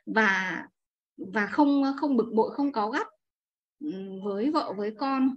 Và 0.07 0.63
và 1.17 1.47
không 1.47 1.83
không 2.01 2.17
bực 2.17 2.33
bội 2.35 2.51
không 2.55 2.73
có 2.73 2.91
gắt 2.91 3.07
với 4.25 4.51
vợ 4.51 4.73
với 4.77 4.95
con. 4.99 5.37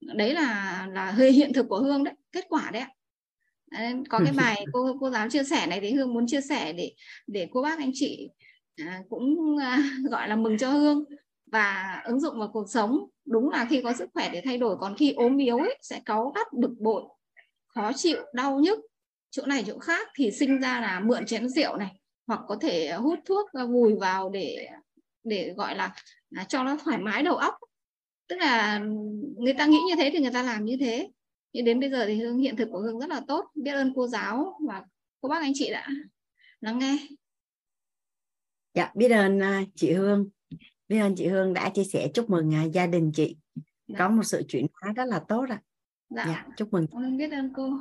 Đấy 0.00 0.34
là 0.34 0.86
là 0.92 1.10
hơi 1.10 1.32
hiện 1.32 1.52
thực 1.52 1.66
của 1.68 1.80
hương 1.80 2.04
đấy 2.04 2.14
kết 2.32 2.44
quả 2.48 2.70
đấy 2.70 2.82
có 4.08 4.20
cái 4.24 4.32
bài 4.36 4.64
cô 4.72 4.96
cô 5.00 5.10
giáo 5.10 5.28
chia 5.30 5.44
sẻ 5.44 5.66
này 5.66 5.80
thì 5.80 5.92
hương 5.92 6.14
muốn 6.14 6.26
chia 6.26 6.40
sẻ 6.40 6.72
để 6.72 6.92
để 7.26 7.48
cô 7.52 7.62
bác 7.62 7.78
anh 7.78 7.90
chị 7.94 8.28
à, 8.76 9.02
cũng 9.08 9.56
à, 9.58 9.78
gọi 10.10 10.28
là 10.28 10.36
mừng 10.36 10.58
cho 10.58 10.70
hương. 10.70 11.04
Và 11.52 12.02
ứng 12.04 12.20
dụng 12.20 12.38
vào 12.38 12.50
cuộc 12.52 12.70
sống 12.70 13.08
đúng 13.24 13.50
là 13.50 13.66
khi 13.70 13.82
có 13.82 13.92
sức 13.92 14.10
khỏe 14.14 14.30
để 14.32 14.42
thay 14.44 14.58
đổi 14.58 14.76
còn 14.80 14.96
khi 14.96 15.12
ốm 15.12 15.36
yếu 15.36 15.58
ấy, 15.58 15.78
sẽ 15.82 16.00
cáu 16.04 16.32
gắt 16.36 16.52
bực 16.52 16.74
bội 16.80 17.02
khó 17.66 17.92
chịu 17.92 18.18
đau 18.34 18.58
nhức. 18.58 18.78
Chỗ 19.30 19.46
này 19.46 19.64
chỗ 19.66 19.78
khác 19.78 20.08
thì 20.14 20.30
sinh 20.30 20.60
ra 20.60 20.80
là 20.80 21.00
mượn 21.00 21.26
chén 21.26 21.48
rượu 21.48 21.76
này 21.76 22.00
hoặc 22.26 22.40
có 22.48 22.56
thể 22.60 22.92
hút 22.92 23.18
thuốc 23.24 23.52
à, 23.52 23.64
vùi 23.64 23.94
vào 23.94 24.30
để 24.30 24.68
để 25.24 25.54
gọi 25.56 25.76
là, 25.76 25.94
là 26.30 26.44
cho 26.44 26.64
nó 26.64 26.76
thoải 26.84 26.98
mái 26.98 27.22
đầu 27.22 27.36
óc. 27.36 27.54
Tức 28.28 28.36
là 28.36 28.78
người 29.36 29.54
ta 29.58 29.66
nghĩ 29.66 29.78
như 29.88 29.94
thế 29.96 30.10
thì 30.12 30.20
người 30.20 30.32
ta 30.32 30.42
làm 30.42 30.64
như 30.64 30.76
thế 30.80 31.08
đến 31.62 31.80
bây 31.80 31.90
giờ 31.90 32.06
thì 32.06 32.20
hương 32.20 32.38
hiện 32.38 32.56
thực 32.56 32.68
của 32.72 32.80
hương 32.80 32.98
rất 32.98 33.10
là 33.10 33.22
tốt. 33.28 33.50
Biết 33.54 33.72
ơn 33.72 33.92
cô 33.94 34.06
giáo 34.06 34.58
và 34.68 34.84
cô 35.20 35.28
bác 35.28 35.42
anh 35.42 35.52
chị 35.54 35.70
đã 35.70 35.88
lắng 36.60 36.78
nghe. 36.78 36.98
Dạ 38.74 38.92
biết 38.94 39.08
ơn 39.08 39.38
uh, 39.38 39.68
chị 39.74 39.92
hương. 39.92 40.28
Biết 40.88 40.98
ơn 40.98 41.14
chị 41.16 41.26
hương 41.26 41.54
đã 41.54 41.70
chia 41.74 41.84
sẻ 41.84 42.08
chúc 42.14 42.30
mừng 42.30 42.52
uh, 42.66 42.72
gia 42.72 42.86
đình 42.86 43.12
chị. 43.14 43.36
Dạ. 43.86 43.98
có 43.98 44.08
một 44.08 44.22
sự 44.22 44.42
chuyển 44.48 44.66
hóa 44.72 44.92
rất 44.92 45.04
là 45.04 45.24
tốt 45.28 45.44
ạ. 45.48 45.62
Dạ. 46.08 46.24
dạ 46.26 46.46
chúc 46.56 46.72
mừng. 46.72 46.86
Con 46.92 47.16
biết 47.16 47.32
ơn 47.32 47.52
cô. 47.56 47.80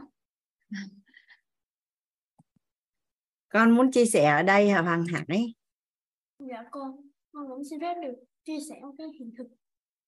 Con 3.50 3.72
muốn 3.72 3.92
chia 3.92 4.06
sẻ 4.06 4.26
ở 4.26 4.44
đây 4.44 4.70
hả 4.70 4.82
Hoàng 4.82 5.06
Hải? 5.06 5.54
Dạ 6.40 6.64
con 6.72 7.10
con 7.32 7.48
cũng 7.50 7.64
xin 7.70 7.80
phép 7.80 7.96
được 8.04 8.16
chia 8.46 8.60
sẻ 8.70 8.80
một 8.82 8.94
cái 8.98 9.08
hiện 9.20 9.34
thực 9.38 9.48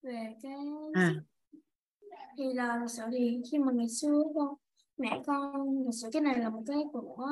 về 0.01 0.33
cái 0.43 0.55
à 0.93 1.15
thì 2.37 2.53
là 2.53 2.77
thật 2.79 2.87
sự 2.89 3.03
thì 3.11 3.41
khi 3.51 3.57
mà 3.57 3.71
ngày 3.71 3.89
xưa 3.89 4.23
con 4.35 4.53
mẹ 4.97 5.21
con 5.25 5.51
thật 5.85 5.91
sự 5.93 6.09
cái 6.13 6.21
này 6.21 6.39
là 6.39 6.49
một 6.49 6.63
cái 6.67 6.77
của 6.93 7.27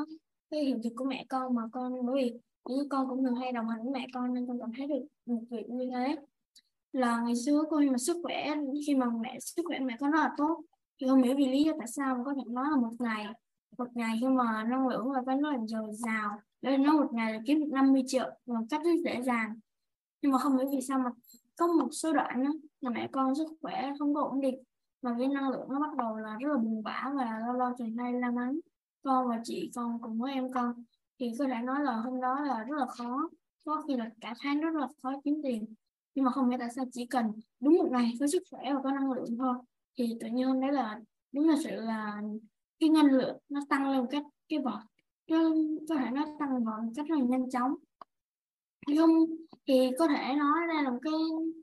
cái 0.52 0.64
hiện 0.64 0.82
thực 0.84 0.94
của 0.96 1.06
mẹ 1.06 1.26
con 1.30 1.56
mà 1.56 1.62
con 1.72 2.06
bởi 2.06 2.16
vì 2.16 2.40
như 2.70 2.88
con 2.90 3.10
cũng 3.10 3.24
thường 3.24 3.36
hay 3.36 3.52
đồng 3.52 3.70
hành 3.70 3.84
với 3.84 3.92
mẹ 3.94 4.08
con 4.14 4.34
nên 4.34 4.48
con 4.48 4.60
cảm 4.60 4.72
thấy 4.78 4.88
được 4.88 5.06
một 5.26 5.42
việc 5.50 5.70
như 5.70 5.90
thế. 5.94 6.16
Là 6.94 7.22
ngày 7.22 7.36
xưa 7.36 7.64
con 7.70 7.88
mà 7.88 7.98
sức 7.98 8.18
khỏe 8.24 8.56
khi 8.88 8.96
mà 8.96 9.06
mẹ 9.22 9.40
sức 9.40 9.64
khỏe 9.66 9.80
mẹ 9.80 9.98
con 10.00 10.12
rất 10.12 10.20
là 10.20 10.32
tốt 10.38 10.62
thì 11.02 11.08
không 11.08 11.24
hiểu 11.24 11.36
vì 11.38 11.48
lý 11.48 11.64
do 11.64 11.74
tại 11.80 11.88
sao 11.88 12.16
mà 12.16 12.24
có 12.26 12.34
thể 12.34 12.42
nói 12.48 12.66
là 12.72 12.76
một 12.76 12.92
ngày 13.00 13.28
một 13.78 13.88
ngày 13.96 14.18
khi 14.22 14.28
mà 14.28 14.64
năng 14.64 14.88
lượng 14.88 15.12
và 15.12 15.22
cái 15.26 15.36
nó 15.36 15.52
là 15.52 15.58
dồi 15.66 15.92
dào 15.94 16.40
nên 16.62 16.84
nó 16.84 16.94
một 16.94 17.14
ngày 17.14 17.34
là 17.34 17.40
kiếm 17.46 17.60
được 17.60 17.70
50 17.72 18.04
triệu 18.08 18.30
một 18.46 18.66
cách 18.70 18.82
rất 18.84 18.92
dễ 19.06 19.22
dàng. 19.22 19.60
Nhưng 20.22 20.32
mà 20.32 20.38
không 20.38 20.58
hiểu 20.58 20.68
vì 20.72 20.82
sao 20.82 21.00
mà 21.00 21.10
có 21.56 21.68
một 21.68 21.88
số 21.92 22.14
đoạn 22.14 22.44
đó, 22.44 22.50
là 22.82 22.90
mẹ 22.90 23.08
con 23.12 23.36
sức 23.36 23.48
khỏe 23.62 23.94
không 24.00 24.14
có 24.14 24.22
ổn 24.22 24.42
định 24.42 24.64
mà 25.04 25.16
cái 25.20 25.28
năng 25.28 25.50
lượng 25.50 25.68
nó 25.70 25.80
bắt 25.80 25.96
đầu 25.98 26.18
là 26.18 26.38
rất 26.40 26.50
là 26.52 26.58
buồn 26.58 26.84
bã 26.84 27.12
và 27.16 27.40
lâu 27.46 27.54
lâu 27.54 27.70
thì 27.80 27.86
nay 27.86 28.14
la 28.14 28.32
mắng. 28.32 28.60
Con 29.04 29.28
và 29.28 29.42
chị, 29.44 29.72
con 29.76 30.00
cùng 30.02 30.20
với 30.20 30.34
em 30.34 30.54
con. 30.54 30.84
Thì 31.20 31.32
có 31.40 31.46
thể 31.48 31.62
nói 31.64 31.84
là 31.84 31.96
hôm 31.96 32.22
đó 32.22 32.40
là 32.40 32.64
rất 32.64 32.76
là 32.78 32.86
khó. 32.86 33.30
Có 33.66 33.84
khi 33.88 33.96
là 33.98 34.10
cả 34.22 34.34
tháng 34.40 34.62
rất 34.62 34.74
là 34.74 34.88
khó 35.04 35.12
kiếm 35.24 35.42
tiền. 35.44 35.74
Nhưng 36.16 36.26
mà 36.26 36.32
không 36.32 36.50
biết 36.50 36.56
tại 36.60 36.70
sao 36.76 36.86
chỉ 36.92 37.06
cần 37.06 37.34
đúng 37.60 37.78
một 37.78 37.88
ngày 37.92 38.14
có 38.20 38.28
sức 38.28 38.44
khỏe 38.52 38.74
và 38.74 38.82
có 38.84 38.92
năng 38.92 39.12
lượng 39.12 39.38
thôi, 39.38 39.56
thì 39.98 40.18
tự 40.20 40.28
nhiên 40.28 40.48
hôm 40.48 40.62
đấy 40.62 40.72
là 40.72 41.00
đúng 41.32 41.50
là 41.50 41.56
sự 41.64 41.70
là 41.72 42.22
cái 42.80 42.90
năng 42.90 43.06
lượng 43.06 43.38
nó 43.50 43.62
tăng 43.70 43.92
lên 43.92 44.00
một 44.00 44.08
cách, 44.12 44.24
cái 44.50 44.60
vọt, 44.60 44.80
nó 45.30 45.50
có 45.90 45.96
thể 45.96 46.06
nó 46.12 46.26
tăng 46.40 46.64
vọt 46.64 46.84
một 46.84 46.92
cách 46.96 47.06
rất 47.08 47.18
là 47.18 47.24
nhanh 47.26 47.50
chóng. 47.50 47.76
Không 48.98 49.10
thì 49.68 49.92
có 50.00 50.08
thể 50.08 50.36
nói 50.36 50.68
ra 50.68 50.82
là 50.82 50.90
một 50.90 51.00
cái 51.02 51.14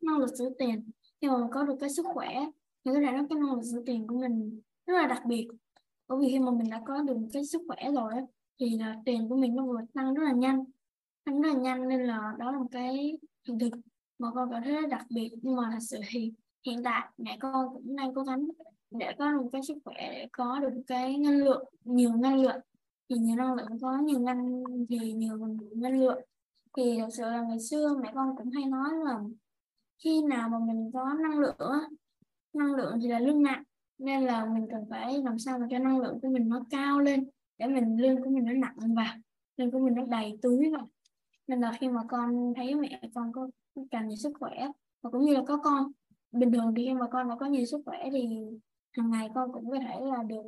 năng 0.03 0.19
lực 0.19 0.31
giữ 0.35 0.51
tiền 0.59 0.91
nhưng 1.21 1.33
mà 1.33 1.49
có 1.51 1.63
được 1.63 1.77
cái 1.81 1.91
sức 1.91 2.07
khỏe 2.15 2.47
thì 2.85 2.91
có 2.95 3.01
thể 3.01 3.13
nói 3.13 3.27
cái 3.31 3.39
năng 3.39 3.55
lực 3.55 3.63
giữ 3.63 3.83
tiền 3.87 4.07
của 4.07 4.21
mình 4.21 4.61
rất 4.87 4.95
là 4.95 5.07
đặc 5.07 5.23
biệt. 5.27 5.49
Bởi 6.09 6.19
vì 6.21 6.29
khi 6.29 6.39
mà 6.39 6.51
mình 6.51 6.71
đã 6.71 6.83
có 6.87 7.03
được 7.03 7.17
một 7.17 7.29
cái 7.33 7.45
sức 7.45 7.63
khỏe 7.69 7.93
rồi 7.93 8.13
thì 8.61 8.79
là 8.79 8.97
tiền 9.05 9.29
của 9.29 9.37
mình 9.37 9.57
nó 9.57 9.67
vừa 9.67 9.81
tăng 9.95 10.15
rất 10.15 10.23
là 10.25 10.33
nhanh. 10.33 10.65
Tăng 11.25 11.41
rất 11.41 11.49
là 11.49 11.61
nhanh 11.61 11.89
nên 11.89 12.01
là 12.01 12.35
đó 12.39 12.51
là 12.51 12.59
một 12.59 12.69
cái 12.71 13.19
hiện 13.49 13.59
thực 13.59 13.71
mà 14.19 14.29
con 14.35 14.51
cảm 14.53 14.63
thấy 14.65 14.87
đặc 14.87 15.07
biệt. 15.11 15.31
Nhưng 15.43 15.57
mà 15.57 15.71
thật 15.73 15.79
sự 15.81 16.01
thì 16.09 16.33
hiện 16.67 16.83
tại 16.85 17.09
mẹ 17.19 17.37
con 17.41 17.75
cũng 17.75 17.97
đang 17.97 18.15
cố 18.15 18.23
gắng 18.23 18.49
để 18.91 19.13
có 19.19 19.33
một 19.33 19.49
cái 19.53 19.63
sức 19.63 19.79
khỏe, 19.85 20.11
để 20.13 20.29
có 20.33 20.61
được 20.61 20.83
cái 20.87 21.19
năng 21.19 21.37
lượng, 21.37 21.65
nhiều 21.85 22.17
năng 22.17 22.43
lượng. 22.43 22.61
Thì 23.09 23.17
nhiều 23.17 23.37
năng 23.37 23.55
lượng, 23.55 23.79
có 23.81 23.99
nhiều 23.99 24.19
năng 24.19 24.65
thì 24.89 25.13
nhiều 25.13 25.39
năng 25.77 26.01
lượng. 26.01 26.21
Thì 26.77 26.99
thật 26.99 27.09
sự 27.13 27.23
là 27.23 27.43
ngày 27.43 27.61
xưa 27.61 27.97
mẹ 28.03 28.13
con 28.15 28.37
cũng 28.37 28.51
hay 28.51 28.65
nói 28.65 28.91
là 29.05 29.21
khi 30.05 30.23
nào 30.23 30.49
mà 30.49 30.59
mình 30.59 30.91
có 30.95 31.15
năng 31.23 31.39
lượng 31.39 31.57
năng 32.53 32.75
lượng 32.75 32.99
thì 33.03 33.09
là 33.09 33.19
lương 33.19 33.43
nặng 33.43 33.63
nên 33.99 34.25
là 34.25 34.45
mình 34.45 34.67
cần 34.71 34.85
phải 34.91 35.23
làm 35.23 35.39
sao 35.39 35.59
mà 35.59 35.67
cho 35.71 35.79
năng 35.79 35.99
lượng 35.99 36.21
của 36.21 36.29
mình 36.29 36.49
nó 36.49 36.65
cao 36.71 37.01
lên, 37.01 37.29
để 37.59 37.67
mình, 37.67 37.97
lương 37.97 38.23
của 38.23 38.31
mình 38.31 38.45
nó 38.45 38.53
nặng 38.53 38.95
vào, 38.95 39.15
lương 39.57 39.71
của 39.71 39.79
mình 39.79 39.95
nó 39.95 40.05
đầy 40.07 40.39
túi 40.43 40.71
vào. 40.71 40.89
Nên 41.47 41.61
là 41.61 41.77
khi 41.81 41.89
mà 41.89 42.01
con 42.09 42.53
thấy 42.57 42.75
mẹ 42.75 43.01
con 43.15 43.33
có 43.33 43.49
càng 43.91 44.09
nhiều 44.09 44.17
sức 44.17 44.33
khỏe, 44.41 44.69
và 45.03 45.11
cũng 45.11 45.25
như 45.25 45.35
là 45.35 45.43
có 45.47 45.57
con, 45.57 45.93
bình 46.33 46.53
thường 46.53 46.75
thì 46.77 46.87
khi 46.87 46.95
mà 46.95 47.07
con 47.11 47.29
mà 47.29 47.37
có 47.37 47.47
nhiều 47.47 47.65
sức 47.65 47.83
khỏe 47.87 47.99
thì 48.13 48.29
hàng 48.93 49.11
ngày 49.11 49.29
con 49.35 49.53
cũng 49.53 49.71
có 49.71 49.79
thể 49.79 50.01
là 50.01 50.23
được 50.23 50.43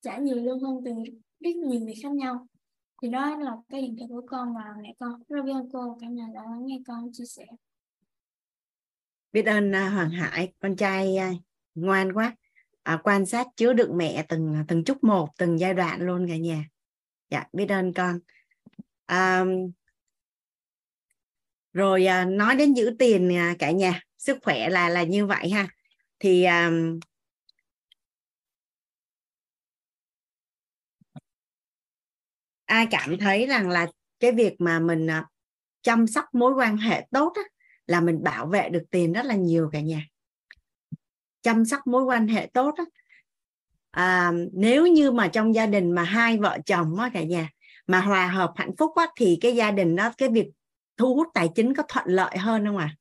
trả 0.00 0.18
nhiều 0.18 0.36
lương 0.36 0.60
hơn 0.60 0.80
từ 0.84 0.92
rất 1.40 1.56
nhiều 1.56 1.86
việc 1.86 2.00
khác 2.02 2.12
nhau. 2.12 2.46
Thì 3.02 3.08
đó 3.08 3.36
là 3.36 3.56
cái 3.68 3.82
hiện 3.82 3.96
thực 4.00 4.06
của 4.08 4.22
con 4.26 4.54
và 4.54 4.74
mẹ 4.82 4.94
con. 4.98 5.22
Rất 5.28 5.42
biết 5.44 5.52
ơn 5.52 5.68
cô 5.72 5.96
cả 6.00 6.08
nhà 6.08 6.28
đã 6.34 6.42
lắng 6.42 6.66
nghe 6.66 6.80
con 6.86 7.12
chia 7.12 7.24
sẻ. 7.24 7.46
Biết 9.32 9.42
ơn 9.42 9.74
à, 9.74 9.90
Hoàng 9.90 10.10
Hải, 10.10 10.52
con 10.58 10.76
trai 10.76 11.16
à, 11.16 11.32
ngoan 11.76 12.12
quá. 12.12 12.36
À, 12.82 13.00
quan 13.04 13.26
sát 13.26 13.46
chứa 13.56 13.72
đựng 13.72 13.96
mẹ 13.96 14.24
từng 14.28 14.64
từng 14.68 14.84
chút 14.84 15.04
một 15.04 15.28
từng 15.38 15.60
giai 15.60 15.74
đoạn 15.74 16.00
luôn 16.00 16.28
cả 16.28 16.36
nhà. 16.36 16.64
Dạ 17.30 17.44
biết 17.52 17.68
ơn 17.68 17.92
con. 17.92 18.18
À, 19.06 19.44
rồi 21.72 22.06
à, 22.06 22.24
nói 22.24 22.56
đến 22.56 22.74
giữ 22.74 22.96
tiền 22.98 23.36
à, 23.36 23.54
cả 23.58 23.70
nhà 23.70 24.00
sức 24.18 24.38
khỏe 24.42 24.68
là 24.68 24.88
là 24.88 25.02
như 25.02 25.26
vậy 25.26 25.50
ha. 25.50 25.68
Thì 26.18 26.42
à, 26.44 26.70
ai 32.64 32.86
cảm 32.90 33.18
thấy 33.18 33.46
rằng 33.46 33.68
là 33.70 33.86
cái 34.20 34.32
việc 34.32 34.54
mà 34.58 34.78
mình 34.78 35.06
à, 35.10 35.26
chăm 35.82 36.06
sóc 36.06 36.24
mối 36.32 36.52
quan 36.54 36.76
hệ 36.76 37.06
tốt 37.10 37.32
á, 37.36 37.42
là 37.86 38.00
mình 38.00 38.22
bảo 38.22 38.46
vệ 38.46 38.68
được 38.68 38.82
tiền 38.90 39.12
rất 39.12 39.24
là 39.24 39.34
nhiều 39.34 39.70
cả 39.72 39.80
nhà 39.80 40.02
chăm 41.46 41.64
sóc 41.64 41.86
mối 41.86 42.04
quan 42.04 42.28
hệ 42.28 42.50
tốt 42.54 42.74
á, 42.76 42.84
à, 43.90 44.32
nếu 44.52 44.86
như 44.86 45.10
mà 45.10 45.28
trong 45.28 45.54
gia 45.54 45.66
đình 45.66 45.92
mà 45.92 46.02
hai 46.02 46.38
vợ 46.38 46.58
chồng 46.66 46.98
á 46.98 47.10
cả 47.14 47.22
nhà 47.22 47.50
mà 47.86 48.00
hòa 48.00 48.26
hợp 48.26 48.52
hạnh 48.56 48.76
phúc 48.78 48.92
á, 48.96 49.06
thì 49.16 49.38
cái 49.40 49.56
gia 49.56 49.70
đình 49.70 49.96
đó 49.96 50.12
cái 50.18 50.28
việc 50.28 50.46
thu 50.96 51.14
hút 51.14 51.28
tài 51.34 51.48
chính 51.54 51.74
có 51.74 51.82
thuận 51.88 52.06
lợi 52.08 52.38
hơn 52.38 52.66
không 52.66 52.76
ạ 52.76 52.84
à? 52.84 52.96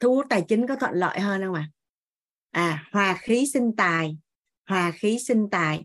thu 0.00 0.14
hút 0.14 0.26
tài 0.30 0.44
chính 0.48 0.66
có 0.66 0.76
thuận 0.76 0.94
lợi 0.94 1.20
hơn 1.20 1.42
không 1.42 1.54
ạ 1.54 1.68
à? 2.50 2.68
à 2.68 2.88
hòa 2.92 3.18
khí 3.20 3.46
sinh 3.52 3.76
tài 3.76 4.16
hòa 4.66 4.90
khí 4.90 5.18
sinh 5.18 5.50
tài 5.50 5.84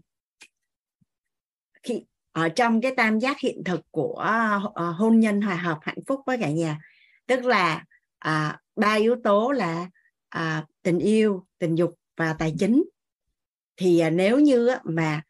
khi 1.84 2.04
ở 2.32 2.50
trong 2.50 2.82
cái 2.82 2.94
tam 2.98 3.20
giác 3.20 3.40
hiện 3.40 3.64
thực 3.66 3.82
của 3.92 4.26
uh, 4.68 4.96
hôn 4.98 5.20
nhân 5.20 5.42
hòa 5.42 5.56
hợp 5.56 5.80
hạnh 5.82 6.00
phúc 6.08 6.22
với 6.26 6.38
cả 6.38 6.50
nhà 6.50 6.80
tức 7.28 7.46
là 7.46 7.86
à, 8.20 8.60
ba 8.76 8.94
yếu 8.94 9.16
tố 9.24 9.52
là 9.52 9.90
à, 10.30 10.66
tình 10.84 11.00
yêu 11.00 11.46
tình 11.60 11.76
dục 11.76 11.96
và 12.18 12.34
tài 12.34 12.54
chính. 12.60 12.84
Thì 13.78 14.00
à, 14.00 14.10
nếu 14.10 14.40
như 14.40 14.70
mà 14.84 15.22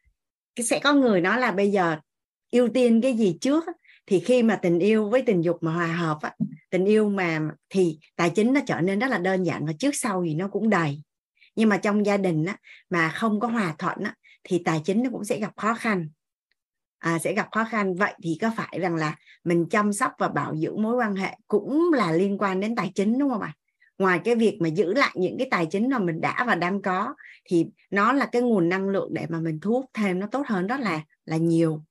sẽ 0.64 0.80
có 0.84 0.92
người 0.92 1.20
nói 1.20 1.40
là 1.40 1.52
bây 1.52 1.72
giờ 1.72 1.96
ưu 2.52 2.68
tiên 2.68 3.00
cái 3.00 3.14
gì 3.14 3.38
trước 3.40 3.64
thì 4.06 4.20
khi 4.20 4.42
mà 4.42 4.56
tình 4.56 4.78
yêu 4.78 5.08
với 5.08 5.22
tình 5.22 5.44
dục 5.44 5.58
mà 5.60 5.72
hòa 5.72 5.86
hợp 5.86 6.18
á, 6.20 6.34
tình 6.70 6.84
yêu 6.84 7.08
mà 7.08 7.40
thì 7.68 7.98
tài 8.16 8.30
chính 8.30 8.52
nó 8.52 8.60
trở 8.66 8.80
nên 8.80 8.98
rất 8.98 9.06
là 9.10 9.18
đơn 9.18 9.46
giản 9.46 9.66
và 9.66 9.72
trước 9.78 9.96
sau 9.96 10.24
thì 10.26 10.34
nó 10.34 10.48
cũng 10.48 10.70
đầy. 10.70 11.02
Nhưng 11.54 11.68
mà 11.68 11.76
trong 11.76 12.06
gia 12.06 12.16
đình 12.16 12.44
á, 12.44 12.56
mà 12.90 13.08
không 13.08 13.40
có 13.40 13.48
hòa 13.48 13.74
thuận 13.78 13.98
á, 14.04 14.14
thì 14.44 14.62
tài 14.64 14.80
chính 14.84 15.02
nó 15.02 15.10
cũng 15.10 15.24
sẽ 15.24 15.38
gặp 15.38 15.52
khó 15.56 15.74
khăn 15.74 16.08
à, 16.98 17.18
sẽ 17.18 17.34
gặp 17.34 17.48
khó 17.52 17.64
khăn. 17.64 17.94
Vậy 17.94 18.14
thì 18.22 18.38
có 18.40 18.50
phải 18.56 18.78
rằng 18.80 18.94
là 18.94 19.16
mình 19.44 19.66
chăm 19.70 19.92
sóc 19.92 20.12
và 20.18 20.28
bảo 20.28 20.56
dưỡng 20.56 20.82
mối 20.82 20.96
quan 20.96 21.16
hệ 21.16 21.38
cũng 21.48 21.90
là 21.92 22.12
liên 22.12 22.38
quan 22.38 22.60
đến 22.60 22.76
tài 22.76 22.92
chính 22.94 23.18
đúng 23.18 23.30
không 23.30 23.42
ạ? 23.42 23.52
Ngoài 23.98 24.20
cái 24.24 24.34
việc 24.34 24.58
mà 24.60 24.68
giữ 24.68 24.94
lại 24.94 25.10
những 25.14 25.38
cái 25.38 25.48
tài 25.50 25.66
chính 25.66 25.90
mà 25.90 25.98
mình 25.98 26.20
đã 26.20 26.44
và 26.46 26.54
đang 26.54 26.82
có 26.82 27.14
thì 27.44 27.66
nó 27.90 28.12
là 28.12 28.26
cái 28.26 28.42
nguồn 28.42 28.68
năng 28.68 28.88
lượng 28.88 29.14
để 29.14 29.26
mà 29.28 29.40
mình 29.40 29.60
thu 29.60 29.72
hút 29.72 29.84
thêm 29.94 30.18
nó 30.18 30.26
tốt 30.26 30.42
hơn 30.46 30.66
rất 30.66 30.80
là 30.80 31.00
là 31.24 31.36
nhiều. 31.36 31.82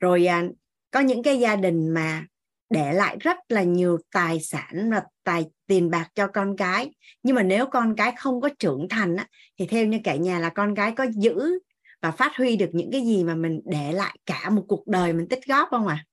Rồi 0.00 0.26
à, 0.26 0.44
có 0.90 1.00
những 1.00 1.22
cái 1.22 1.38
gia 1.38 1.56
đình 1.56 1.88
mà 1.88 2.26
để 2.70 2.92
lại 2.92 3.16
rất 3.20 3.36
là 3.48 3.62
nhiều 3.62 3.98
tài 4.12 4.40
sản 4.40 4.90
và 4.90 5.02
tài 5.24 5.46
tiền 5.66 5.90
bạc 5.90 6.08
cho 6.14 6.26
con 6.26 6.56
cái 6.56 6.90
nhưng 7.22 7.36
mà 7.36 7.42
nếu 7.42 7.66
con 7.66 7.96
cái 7.96 8.12
không 8.16 8.40
có 8.40 8.48
trưởng 8.58 8.88
thành 8.88 9.16
á, 9.16 9.26
thì 9.58 9.66
theo 9.66 9.86
như 9.86 9.98
cả 10.04 10.16
nhà 10.16 10.38
là 10.38 10.48
con 10.48 10.74
cái 10.74 10.92
có 10.92 11.06
giữ 11.14 11.58
và 12.02 12.10
phát 12.10 12.36
huy 12.36 12.56
được 12.56 12.70
những 12.72 12.90
cái 12.92 13.00
gì 13.00 13.24
mà 13.24 13.34
mình 13.34 13.60
để 13.64 13.92
lại 13.92 14.18
cả 14.26 14.50
một 14.50 14.64
cuộc 14.68 14.86
đời 14.86 15.12
mình 15.12 15.28
tích 15.28 15.46
góp 15.46 15.68
không 15.70 15.86
ạ 15.86 15.94
à? 15.94 16.06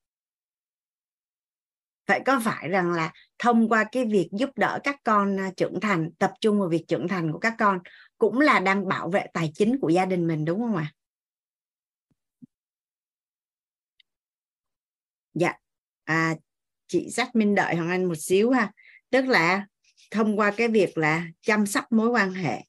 vậy 2.07 2.21
có 2.25 2.41
phải 2.43 2.69
rằng 2.69 2.91
là 2.91 3.13
thông 3.39 3.69
qua 3.69 3.85
cái 3.91 4.05
việc 4.05 4.29
giúp 4.31 4.49
đỡ 4.55 4.79
các 4.83 4.95
con 5.03 5.39
à, 5.39 5.51
trưởng 5.57 5.79
thành 5.79 6.11
tập 6.19 6.33
trung 6.41 6.59
vào 6.59 6.69
việc 6.69 6.85
trưởng 6.87 7.07
thành 7.07 7.31
của 7.31 7.39
các 7.39 7.55
con 7.59 7.79
cũng 8.17 8.39
là 8.39 8.59
đang 8.59 8.87
bảo 8.87 9.09
vệ 9.09 9.25
tài 9.33 9.51
chính 9.55 9.79
của 9.79 9.89
gia 9.89 10.05
đình 10.05 10.27
mình 10.27 10.45
đúng 10.45 10.59
không 10.59 10.75
ạ 10.75 10.93
à? 10.93 10.95
dạ 15.33 15.53
à, 16.03 16.35
chị 16.87 17.09
sách 17.09 17.35
minh 17.35 17.55
đợi 17.55 17.75
hoàng 17.75 17.89
anh 17.89 18.05
một 18.05 18.17
xíu 18.17 18.51
ha 18.51 18.71
tức 19.09 19.25
là 19.25 19.67
thông 20.11 20.39
qua 20.39 20.51
cái 20.57 20.67
việc 20.67 20.97
là 20.97 21.27
chăm 21.41 21.65
sóc 21.65 21.91
mối 21.91 22.09
quan 22.09 22.31
hệ 22.31 22.63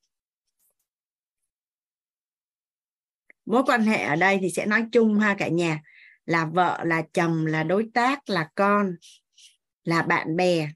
mối 3.50 3.62
quan 3.66 3.82
hệ 3.82 4.02
ở 4.04 4.16
đây 4.16 4.38
thì 4.40 4.50
sẽ 4.50 4.66
nói 4.66 4.84
chung 4.92 5.18
ha 5.18 5.34
cả 5.34 5.48
nhà. 5.48 5.80
Là 6.26 6.44
vợ 6.44 6.80
là 6.84 7.02
chồng 7.12 7.46
là 7.46 7.62
đối 7.62 7.86
tác 7.94 8.30
là 8.30 8.48
con 8.54 8.94
là 9.84 10.02
bạn 10.02 10.36
bè. 10.36 10.68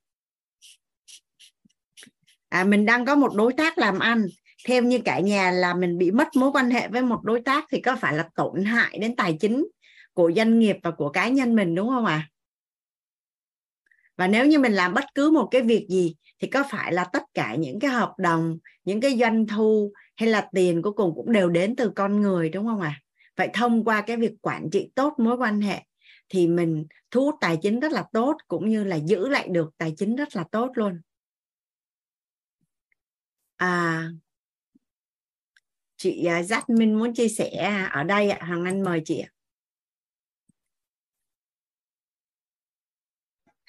À, 2.48 2.64
mình 2.64 2.86
đang 2.86 3.06
có 3.06 3.14
một 3.14 3.34
đối 3.34 3.52
tác 3.52 3.78
làm 3.78 3.98
ăn. 3.98 4.26
Theo 4.66 4.82
như 4.82 4.98
cả 5.04 5.20
nhà 5.20 5.50
là 5.50 5.74
mình 5.74 5.98
bị 5.98 6.10
mất 6.10 6.28
mối 6.36 6.50
quan 6.52 6.70
hệ 6.70 6.88
với 6.88 7.02
một 7.02 7.20
đối 7.22 7.40
tác 7.40 7.64
thì 7.70 7.80
có 7.80 7.96
phải 7.96 8.14
là 8.14 8.28
tổn 8.34 8.64
hại 8.64 8.98
đến 8.98 9.16
tài 9.16 9.36
chính 9.40 9.66
của 10.12 10.32
doanh 10.36 10.58
nghiệp 10.58 10.76
và 10.82 10.90
của 10.90 11.08
cá 11.08 11.28
nhân 11.28 11.56
mình 11.56 11.74
đúng 11.74 11.88
không 11.88 12.06
ạ? 12.06 12.14
À? 12.14 12.30
và 14.16 14.26
nếu 14.26 14.46
như 14.46 14.58
mình 14.58 14.72
làm 14.72 14.94
bất 14.94 15.04
cứ 15.14 15.30
một 15.30 15.48
cái 15.50 15.62
việc 15.62 15.86
gì 15.90 16.16
thì 16.38 16.48
có 16.48 16.64
phải 16.70 16.92
là 16.92 17.04
tất 17.04 17.22
cả 17.34 17.54
những 17.54 17.80
cái 17.80 17.90
hợp 17.90 18.12
đồng 18.18 18.58
những 18.84 19.00
cái 19.00 19.18
doanh 19.18 19.46
thu 19.46 19.92
hay 20.16 20.28
là 20.28 20.48
tiền 20.52 20.82
cuối 20.82 20.92
cùng 20.92 21.14
cũng 21.14 21.32
đều 21.32 21.48
đến 21.48 21.76
từ 21.76 21.90
con 21.96 22.20
người, 22.20 22.48
đúng 22.48 22.66
không 22.66 22.80
ạ? 22.80 23.00
À? 23.00 23.04
vậy 23.36 23.50
thông 23.54 23.84
qua 23.84 24.02
cái 24.06 24.16
việc 24.16 24.32
quản 24.40 24.68
trị 24.72 24.90
tốt 24.94 25.14
mối 25.18 25.36
quan 25.36 25.60
hệ 25.60 25.82
thì 26.28 26.48
mình 26.48 26.86
thu 27.10 27.24
hút 27.24 27.34
tài 27.40 27.58
chính 27.62 27.80
rất 27.80 27.92
là 27.92 28.04
tốt 28.12 28.36
cũng 28.48 28.68
như 28.68 28.84
là 28.84 28.96
giữ 28.96 29.28
lại 29.28 29.48
được 29.48 29.70
tài 29.78 29.94
chính 29.96 30.16
rất 30.16 30.36
là 30.36 30.44
tốt 30.52 30.70
luôn. 30.74 31.00
À 33.56 34.08
chị 35.96 36.24
à, 36.24 36.42
Jasmine 36.42 36.98
muốn 36.98 37.14
chia 37.14 37.28
sẻ 37.28 37.50
ở 37.92 38.02
đây 38.02 38.30
ạ. 38.30 38.46
Hoàng 38.46 38.64
Anh 38.64 38.82
mời 38.82 39.02
chị 39.04 39.20
ạ. 39.20 39.30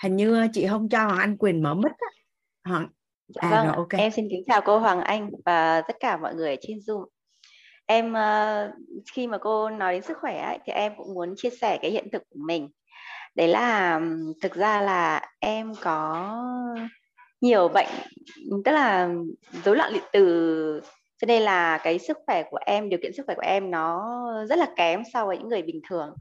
Hình 0.03 0.15
như 0.15 0.39
à, 0.39 0.47
chị 0.53 0.67
không 0.67 0.89
cho 0.89 1.05
Hoàng 1.05 1.19
Anh 1.19 1.37
quyền 1.37 1.63
mở 1.63 1.73
mic 1.73 1.91
á. 1.91 2.07
Hoàng 2.63 2.89
à, 3.34 3.49
vâng, 3.49 3.67
rồi, 3.67 3.76
okay. 3.76 4.01
em 4.01 4.11
xin 4.11 4.28
kính 4.30 4.43
chào 4.47 4.61
cô 4.61 4.78
Hoàng 4.78 5.01
Anh 5.01 5.30
và 5.45 5.82
tất 5.82 5.95
cả 5.99 6.17
mọi 6.17 6.36
người 6.36 6.57
trên 6.61 6.78
Zoom. 6.78 7.05
Em 7.86 8.13
uh, 8.13 8.73
khi 9.13 9.28
mà 9.28 9.38
cô 9.38 9.69
nói 9.69 9.93
đến 9.93 10.01
sức 10.01 10.17
khỏe 10.21 10.41
ấy, 10.41 10.59
thì 10.65 10.73
em 10.73 10.93
cũng 10.97 11.13
muốn 11.13 11.34
chia 11.38 11.49
sẻ 11.61 11.78
cái 11.82 11.91
hiện 11.91 12.07
thực 12.11 12.21
của 12.30 12.39
mình. 12.47 12.69
Đấy 13.36 13.47
là 13.47 14.01
thực 14.41 14.53
ra 14.53 14.82
là 14.82 15.21
em 15.39 15.73
có 15.82 16.32
nhiều 17.41 17.67
bệnh 17.67 17.88
tức 18.65 18.71
là 18.71 19.09
rối 19.65 19.76
loạn 19.76 19.93
liệt 19.93 20.03
từ 20.13 20.82
cho 21.21 21.26
nên 21.26 21.41
là 21.41 21.78
cái 21.78 21.99
sức 21.99 22.17
khỏe 22.26 22.43
của 22.51 22.59
em 22.65 22.89
điều 22.89 22.99
kiện 23.03 23.13
sức 23.13 23.23
khỏe 23.26 23.36
của 23.36 23.45
em 23.45 23.71
nó 23.71 24.03
rất 24.49 24.59
là 24.59 24.67
kém 24.76 25.03
so 25.13 25.26
với 25.26 25.38
những 25.38 25.49
người 25.49 25.61
bình 25.61 25.82
thường 25.89 26.15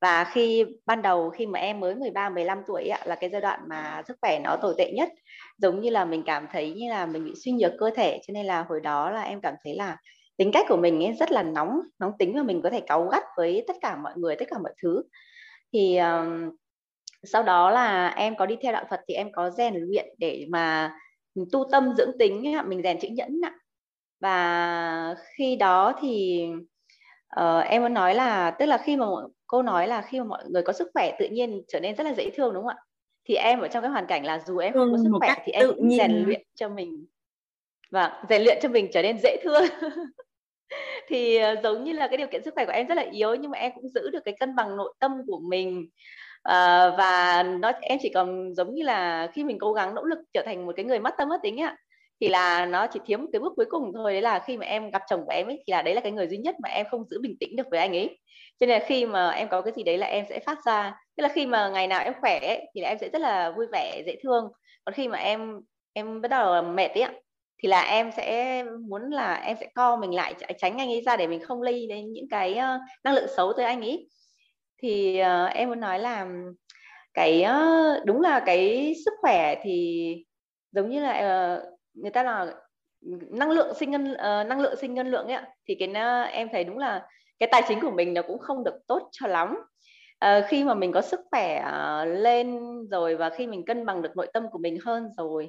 và 0.00 0.24
khi 0.24 0.64
ban 0.86 1.02
đầu 1.02 1.30
khi 1.30 1.46
mà 1.46 1.58
em 1.58 1.80
mới 1.80 1.94
13 1.94 2.28
15 2.28 2.62
tuổi 2.66 2.88
ạ, 2.88 2.98
là 3.04 3.14
cái 3.14 3.30
giai 3.30 3.40
đoạn 3.40 3.60
mà 3.68 4.02
sức 4.08 4.16
khỏe 4.20 4.40
nó 4.44 4.56
tồi 4.62 4.74
tệ 4.78 4.92
nhất. 4.92 5.08
Giống 5.58 5.80
như 5.80 5.90
là 5.90 6.04
mình 6.04 6.22
cảm 6.26 6.46
thấy 6.52 6.74
như 6.76 6.90
là 6.90 7.06
mình 7.06 7.24
bị 7.24 7.32
suy 7.44 7.52
nhược 7.52 7.72
cơ 7.78 7.90
thể 7.96 8.20
cho 8.26 8.32
nên 8.32 8.46
là 8.46 8.62
hồi 8.62 8.80
đó 8.80 9.10
là 9.10 9.22
em 9.22 9.40
cảm 9.40 9.54
thấy 9.64 9.74
là 9.74 9.96
tính 10.36 10.50
cách 10.52 10.66
của 10.68 10.76
mình 10.76 11.04
ấy 11.04 11.12
rất 11.12 11.32
là 11.32 11.42
nóng 11.42 11.80
nóng 11.98 12.12
tính 12.18 12.36
và 12.36 12.42
mình 12.42 12.60
có 12.62 12.70
thể 12.70 12.80
cáu 12.80 13.08
gắt 13.08 13.22
với 13.36 13.64
tất 13.66 13.76
cả 13.80 13.96
mọi 13.96 14.12
người 14.16 14.36
tất 14.36 14.44
cả 14.50 14.58
mọi 14.62 14.72
thứ. 14.82 15.02
Thì 15.72 15.96
um, 15.96 16.50
sau 17.22 17.42
đó 17.42 17.70
là 17.70 18.08
em 18.08 18.36
có 18.36 18.46
đi 18.46 18.56
theo 18.62 18.72
đạo 18.72 18.84
Phật 18.90 19.00
thì 19.08 19.14
em 19.14 19.32
có 19.32 19.50
rèn 19.50 19.74
luyện 19.76 20.06
để 20.18 20.46
mà 20.48 20.94
tu 21.52 21.68
tâm 21.72 21.94
dưỡng 21.96 22.18
tính 22.18 22.54
mình 22.66 22.82
rèn 22.82 22.98
chữ 23.00 23.08
nhẫn 23.08 23.40
và 24.20 25.14
khi 25.36 25.56
đó 25.56 25.92
thì 26.00 26.44
uh, 27.40 27.64
em 27.64 27.82
muốn 27.82 27.94
nói 27.94 28.14
là 28.14 28.50
tức 28.50 28.66
là 28.66 28.78
khi 28.78 28.96
mà 28.96 29.06
cô 29.46 29.62
nói 29.62 29.88
là 29.88 30.02
khi 30.02 30.18
mà 30.18 30.24
mọi 30.24 30.44
người 30.48 30.62
có 30.62 30.72
sức 30.72 30.90
khỏe 30.94 31.16
tự 31.18 31.28
nhiên 31.28 31.62
trở 31.68 31.80
nên 31.80 31.96
rất 31.96 32.04
là 32.04 32.14
dễ 32.14 32.30
thương 32.30 32.54
đúng 32.54 32.62
không 32.62 32.76
ạ? 32.76 32.84
Thì 33.28 33.34
em 33.34 33.60
ở 33.60 33.68
trong 33.68 33.82
cái 33.82 33.90
hoàn 33.90 34.06
cảnh 34.06 34.26
là 34.26 34.42
dù 34.46 34.58
em 34.58 34.72
không 34.72 34.92
có 34.92 34.98
sức 34.98 35.10
khỏe 35.18 35.34
thì 35.44 35.52
em 35.52 35.68
cũng 35.76 35.90
rèn 35.90 36.24
luyện 36.26 36.42
cho 36.54 36.68
mình. 36.68 37.06
Và 37.90 38.22
rèn 38.28 38.42
luyện 38.42 38.58
cho 38.62 38.68
mình 38.68 38.88
trở 38.92 39.02
nên 39.02 39.18
dễ 39.22 39.36
thương. 39.44 39.64
Thì 41.08 41.38
uh, 41.52 41.58
giống 41.62 41.84
như 41.84 41.92
là 41.92 42.08
cái 42.08 42.16
điều 42.16 42.26
kiện 42.26 42.42
sức 42.44 42.54
khỏe 42.54 42.64
của 42.64 42.72
em 42.72 42.86
rất 42.86 42.94
là 42.94 43.04
yếu 43.12 43.34
nhưng 43.34 43.50
mà 43.50 43.58
em 43.58 43.72
cũng 43.74 43.88
giữ 43.88 44.10
được 44.10 44.24
cái 44.24 44.34
cân 44.40 44.56
bằng 44.56 44.76
nội 44.76 44.94
tâm 44.98 45.12
của 45.26 45.40
mình. 45.48 45.88
Uh, 46.48 46.94
và 46.98 47.42
nó 47.42 47.72
em 47.80 47.98
chỉ 48.02 48.10
còn 48.14 48.54
giống 48.54 48.74
như 48.74 48.82
là 48.82 49.30
khi 49.32 49.44
mình 49.44 49.58
cố 49.58 49.72
gắng 49.72 49.94
nỗ 49.94 50.04
lực 50.04 50.18
trở 50.32 50.42
thành 50.46 50.66
một 50.66 50.72
cái 50.76 50.84
người 50.84 50.98
mất 50.98 51.14
tâm 51.18 51.28
mất 51.28 51.40
tính 51.42 51.60
ạ 51.60 51.76
thì 52.20 52.28
là 52.28 52.66
nó 52.66 52.86
chỉ 52.86 53.00
thiếu 53.06 53.18
một 53.18 53.26
cái 53.32 53.40
bước 53.40 53.52
cuối 53.56 53.66
cùng 53.70 53.92
thôi. 53.94 54.12
Đấy 54.12 54.22
là 54.22 54.38
khi 54.38 54.56
mà 54.56 54.66
em 54.66 54.90
gặp 54.90 55.02
chồng 55.10 55.24
của 55.26 55.32
em 55.32 55.46
ấy 55.46 55.62
thì 55.66 55.70
là 55.70 55.82
đấy 55.82 55.94
là 55.94 56.00
cái 56.00 56.12
người 56.12 56.28
duy 56.28 56.36
nhất 56.36 56.56
mà 56.62 56.68
em 56.68 56.86
không 56.90 57.04
giữ 57.08 57.20
bình 57.22 57.36
tĩnh 57.40 57.56
được 57.56 57.66
với 57.70 57.80
anh 57.80 57.96
ấy 57.96 58.18
cho 58.60 58.66
nên 58.66 58.78
là 58.78 58.84
khi 58.86 59.06
mà 59.06 59.30
em 59.30 59.48
có 59.48 59.62
cái 59.62 59.72
gì 59.76 59.82
đấy 59.82 59.98
là 59.98 60.06
em 60.06 60.24
sẽ 60.28 60.40
phát 60.40 60.58
ra. 60.66 60.94
Tức 61.16 61.22
là 61.22 61.28
khi 61.28 61.46
mà 61.46 61.68
ngày 61.68 61.86
nào 61.86 62.04
em 62.04 62.14
khỏe 62.20 62.38
ấy, 62.38 62.66
thì 62.74 62.80
là 62.80 62.88
em 62.88 62.98
sẽ 62.98 63.08
rất 63.12 63.20
là 63.22 63.50
vui 63.50 63.66
vẻ 63.72 64.02
dễ 64.06 64.16
thương. 64.22 64.48
Còn 64.84 64.94
khi 64.94 65.08
mà 65.08 65.18
em 65.18 65.60
em 65.92 66.20
bắt 66.20 66.28
đầu 66.28 66.62
mệt 66.62 66.88
ấy 66.88 67.04
thì 67.62 67.68
là 67.68 67.80
em 67.80 68.10
sẽ 68.16 68.64
muốn 68.88 69.02
là 69.10 69.34
em 69.34 69.56
sẽ 69.60 69.66
co 69.74 69.96
mình 69.96 70.14
lại 70.14 70.34
tránh 70.58 70.78
anh 70.78 70.88
ấy 70.88 71.02
ra 71.06 71.16
để 71.16 71.26
mình 71.26 71.40
không 71.44 71.62
lây 71.62 71.86
đến 71.88 72.12
những 72.12 72.28
cái 72.30 72.54
năng 73.04 73.14
lượng 73.14 73.28
xấu 73.36 73.52
tới 73.52 73.66
anh 73.66 73.80
ấy. 73.80 74.08
Thì 74.82 75.20
uh, 75.20 75.54
em 75.54 75.68
muốn 75.68 75.80
nói 75.80 75.98
là 75.98 76.26
cái 77.14 77.44
uh, 77.44 78.04
đúng 78.04 78.20
là 78.20 78.40
cái 78.46 78.92
sức 79.04 79.12
khỏe 79.20 79.54
thì 79.62 80.24
giống 80.72 80.90
như 80.90 81.00
là 81.00 81.12
uh, 81.56 81.62
người 81.94 82.10
ta 82.10 82.22
là 82.22 82.46
ừ, 83.00 83.18
năng 83.30 83.50
lượng 83.50 83.74
sinh 83.74 83.90
ngân 83.90 84.12
uh, 84.12 84.46
năng 84.46 84.60
lượng 84.60 84.76
sinh 84.80 84.94
ngân 84.94 85.10
lượng 85.10 85.26
ấy 85.26 85.36
ạ. 85.36 85.48
Thì 85.68 85.74
cái 85.74 85.88
uh, 85.88 86.32
em 86.32 86.48
thấy 86.52 86.64
đúng 86.64 86.78
là 86.78 87.02
cái 87.38 87.48
tài 87.52 87.62
chính 87.68 87.80
của 87.80 87.90
mình 87.90 88.14
nó 88.14 88.22
cũng 88.22 88.38
không 88.38 88.64
được 88.64 88.74
tốt 88.86 89.08
cho 89.12 89.26
lắm. 89.26 89.56
À, 90.18 90.46
khi 90.48 90.64
mà 90.64 90.74
mình 90.74 90.92
có 90.92 91.00
sức 91.00 91.20
khỏe 91.30 91.64
uh, 91.66 92.08
lên 92.18 92.58
rồi 92.90 93.16
và 93.16 93.30
khi 93.30 93.46
mình 93.46 93.64
cân 93.64 93.86
bằng 93.86 94.02
được 94.02 94.16
nội 94.16 94.26
tâm 94.32 94.46
của 94.50 94.58
mình 94.58 94.78
hơn 94.84 95.08
rồi 95.16 95.44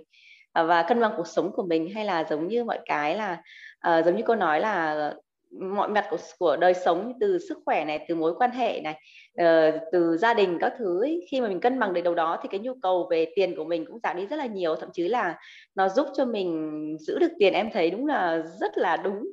uh, 0.59 0.67
và 0.67 0.83
cân 0.83 1.01
bằng 1.01 1.13
cuộc 1.17 1.27
sống 1.27 1.51
của 1.51 1.63
mình 1.63 1.93
hay 1.95 2.05
là 2.05 2.23
giống 2.29 2.47
như 2.47 2.63
mọi 2.63 2.79
cái 2.85 3.15
là 3.15 3.41
uh, 3.89 4.05
giống 4.05 4.15
như 4.15 4.23
cô 4.25 4.35
nói 4.35 4.59
là 4.59 5.13
mọi 5.59 5.89
mặt 5.89 6.05
của 6.09 6.17
của 6.39 6.57
đời 6.57 6.73
sống 6.73 7.13
từ 7.19 7.39
sức 7.49 7.57
khỏe 7.65 7.85
này 7.85 8.05
từ 8.07 8.15
mối 8.15 8.35
quan 8.37 8.51
hệ 8.51 8.81
này 8.81 9.01
uh, 9.41 9.81
từ 9.91 10.17
gia 10.17 10.33
đình 10.33 10.57
các 10.61 10.73
thứ 10.77 11.01
ấy, 11.01 11.27
khi 11.31 11.41
mà 11.41 11.47
mình 11.47 11.59
cân 11.59 11.79
bằng 11.79 11.93
được 11.93 12.01
đầu 12.01 12.15
đó 12.15 12.39
thì 12.41 12.49
cái 12.51 12.59
nhu 12.59 12.73
cầu 12.81 13.07
về 13.11 13.31
tiền 13.35 13.55
của 13.55 13.65
mình 13.65 13.85
cũng 13.85 13.99
giảm 14.03 14.17
đi 14.17 14.25
rất 14.25 14.35
là 14.35 14.45
nhiều. 14.45 14.75
Thậm 14.75 14.89
chí 14.93 15.07
là 15.07 15.39
nó 15.75 15.89
giúp 15.89 16.07
cho 16.17 16.25
mình 16.25 16.97
giữ 16.99 17.19
được 17.19 17.31
tiền 17.39 17.53
em 17.53 17.69
thấy 17.73 17.91
đúng 17.91 18.07
là 18.07 18.43
rất 18.59 18.77
là 18.77 18.97
đúng 18.97 19.23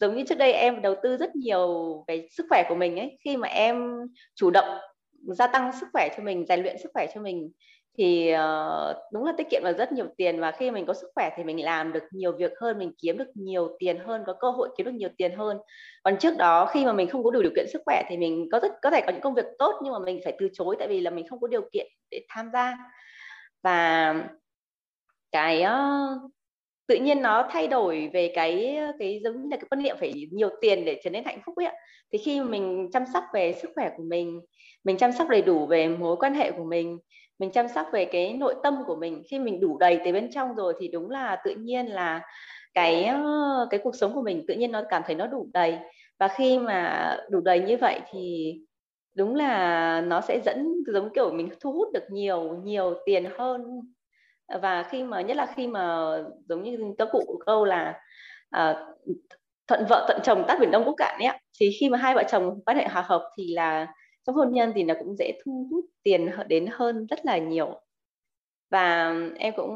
giống 0.00 0.16
như 0.16 0.24
trước 0.28 0.38
đây 0.38 0.52
em 0.52 0.82
đầu 0.82 0.94
tư 1.02 1.16
rất 1.16 1.36
nhiều 1.36 2.04
về 2.08 2.28
sức 2.30 2.46
khỏe 2.48 2.64
của 2.68 2.74
mình 2.74 2.98
ấy 2.98 3.18
khi 3.24 3.36
mà 3.36 3.48
em 3.48 4.00
chủ 4.34 4.50
động 4.50 4.78
gia 5.12 5.46
tăng 5.46 5.72
sức 5.80 5.86
khỏe 5.92 6.08
cho 6.16 6.22
mình 6.22 6.44
rèn 6.48 6.62
luyện 6.62 6.78
sức 6.78 6.90
khỏe 6.94 7.06
cho 7.14 7.20
mình 7.20 7.50
thì 7.98 8.34
uh, 8.34 8.96
đúng 9.12 9.24
là 9.24 9.32
tiết 9.36 9.50
kiệm 9.50 9.62
được 9.64 9.78
rất 9.78 9.92
nhiều 9.92 10.06
tiền. 10.16 10.40
Và 10.40 10.50
khi 10.50 10.70
mình 10.70 10.86
có 10.86 10.94
sức 10.94 11.08
khỏe 11.14 11.30
thì 11.36 11.44
mình 11.44 11.64
làm 11.64 11.92
được 11.92 12.02
nhiều 12.10 12.32
việc 12.32 12.52
hơn 12.60 12.78
mình 12.78 12.92
kiếm 13.02 13.18
được 13.18 13.30
nhiều 13.34 13.76
tiền 13.78 13.98
hơn 14.06 14.22
có 14.26 14.32
cơ 14.40 14.50
hội 14.50 14.68
kiếm 14.76 14.86
được 14.86 14.92
nhiều 14.94 15.08
tiền 15.16 15.36
hơn. 15.36 15.58
Còn 16.02 16.16
trước 16.18 16.36
đó 16.36 16.66
khi 16.66 16.84
mà 16.84 16.92
mình 16.92 17.08
không 17.08 17.24
có 17.24 17.30
đủ 17.30 17.42
điều 17.42 17.52
kiện 17.56 17.66
sức 17.72 17.82
khỏe 17.86 18.02
thì 18.08 18.16
mình 18.16 18.48
có 18.52 18.60
rất 18.60 18.72
có 18.82 18.90
thể 18.90 19.00
có 19.06 19.12
những 19.12 19.20
công 19.20 19.34
việc 19.34 19.46
tốt 19.58 19.80
nhưng 19.84 19.92
mà 19.92 19.98
mình 19.98 20.20
phải 20.24 20.36
từ 20.38 20.48
chối 20.52 20.76
tại 20.78 20.88
vì 20.88 21.00
là 21.00 21.10
mình 21.10 21.28
không 21.28 21.40
có 21.40 21.46
điều 21.46 21.68
kiện 21.72 21.86
để 22.10 22.20
tham 22.28 22.50
gia. 22.52 22.76
Và 23.62 24.14
cái 25.32 25.62
uh, 25.62 26.30
tự 26.86 26.96
nhiên 26.96 27.22
nó 27.22 27.48
thay 27.50 27.66
đổi 27.66 28.10
về 28.12 28.32
cái 28.34 28.78
cái 28.98 29.20
giống 29.24 29.42
như 29.42 29.48
là 29.50 29.56
cái 29.56 29.66
quan 29.70 29.82
niệm 29.82 29.96
phải 30.00 30.12
nhiều 30.32 30.48
tiền 30.60 30.84
để 30.84 31.00
trở 31.04 31.10
nên 31.10 31.24
hạnh 31.24 31.38
phúc 31.46 31.56
ấy 31.56 31.66
ạ. 31.66 31.74
Thì 32.12 32.18
khi 32.18 32.40
mình 32.40 32.88
chăm 32.92 33.04
sóc 33.12 33.24
về 33.34 33.52
sức 33.52 33.70
khỏe 33.74 33.90
của 33.96 34.02
mình 34.08 34.40
mình 34.84 34.96
chăm 34.96 35.12
sóc 35.12 35.28
đầy 35.28 35.42
đủ 35.42 35.66
về 35.66 35.88
mối 35.88 36.16
quan 36.16 36.34
hệ 36.34 36.50
của 36.50 36.64
mình 36.64 36.98
mình 37.38 37.50
chăm 37.50 37.68
sóc 37.68 37.86
về 37.92 38.04
cái 38.04 38.32
nội 38.32 38.54
tâm 38.62 38.74
của 38.86 38.96
mình, 38.96 39.22
khi 39.30 39.38
mình 39.38 39.60
đủ 39.60 39.78
đầy 39.78 40.00
từ 40.04 40.12
bên 40.12 40.30
trong 40.30 40.54
rồi 40.54 40.74
thì 40.80 40.88
đúng 40.88 41.10
là 41.10 41.36
tự 41.44 41.54
nhiên 41.54 41.86
là 41.86 42.20
cái 42.74 43.10
cái 43.70 43.80
cuộc 43.84 43.94
sống 43.94 44.14
của 44.14 44.22
mình 44.22 44.44
tự 44.48 44.54
nhiên 44.54 44.72
nó 44.72 44.82
cảm 44.90 45.02
thấy 45.06 45.14
nó 45.16 45.26
đủ 45.26 45.48
đầy. 45.52 45.78
Và 46.18 46.28
khi 46.28 46.58
mà 46.58 47.16
đủ 47.30 47.40
đầy 47.40 47.60
như 47.60 47.76
vậy 47.76 48.00
thì 48.10 48.54
đúng 49.16 49.34
là 49.34 50.00
nó 50.00 50.20
sẽ 50.20 50.40
dẫn 50.44 50.74
giống 50.86 51.08
kiểu 51.14 51.32
mình 51.32 51.48
thu 51.60 51.72
hút 51.72 51.88
được 51.92 52.04
nhiều 52.10 52.56
nhiều 52.64 52.94
tiền 53.06 53.24
hơn 53.38 53.80
Ờ, 54.46 54.58
và 54.58 54.82
khi 54.82 55.02
mà 55.02 55.20
nhất 55.20 55.36
là 55.36 55.46
khi 55.46 55.66
mà 55.66 56.12
giống 56.48 56.62
như 56.62 56.78
các 56.98 57.08
cụ 57.12 57.22
của 57.26 57.38
câu 57.46 57.64
là 57.64 58.00
uh, 58.56 58.76
thuận 59.66 59.84
vợ 59.88 60.04
thuận 60.08 60.20
chồng 60.24 60.44
tắt 60.48 60.58
biển 60.60 60.70
đông 60.70 60.84
quốc 60.84 60.94
cạn 60.96 61.20
ấy 61.20 61.38
thì 61.60 61.70
khi 61.80 61.88
mà 61.88 61.98
hai 61.98 62.14
vợ 62.14 62.22
chồng 62.28 62.60
quan 62.66 62.76
hệ 62.76 62.88
hòa 62.88 63.02
hợp 63.02 63.30
thì 63.36 63.54
là 63.54 63.86
trong 64.26 64.36
hôn 64.36 64.52
nhân 64.52 64.72
thì 64.74 64.82
nó 64.82 64.94
cũng 64.98 65.16
dễ 65.16 65.32
thu 65.44 65.68
hút 65.70 65.84
tiền 66.02 66.30
đến 66.48 66.66
hơn 66.72 67.06
rất 67.06 67.26
là 67.26 67.38
nhiều. 67.38 67.80
Và 68.70 69.14
em 69.36 69.54
cũng 69.56 69.70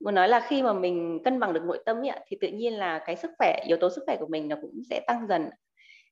muốn 0.00 0.14
nói 0.14 0.28
là 0.28 0.40
khi 0.40 0.62
mà 0.62 0.72
mình 0.72 1.18
cân 1.24 1.40
bằng 1.40 1.52
được 1.52 1.62
nội 1.64 1.82
tâm 1.86 1.96
ấy, 2.06 2.20
thì 2.26 2.36
tự 2.40 2.48
nhiên 2.48 2.72
là 2.72 2.98
cái 2.98 3.16
sức 3.16 3.30
khỏe 3.38 3.64
yếu 3.66 3.76
tố 3.76 3.90
sức 3.90 4.02
khỏe 4.06 4.16
của 4.20 4.26
mình 4.26 4.48
nó 4.48 4.56
cũng 4.62 4.82
sẽ 4.90 5.00
tăng 5.06 5.26
dần. 5.28 5.50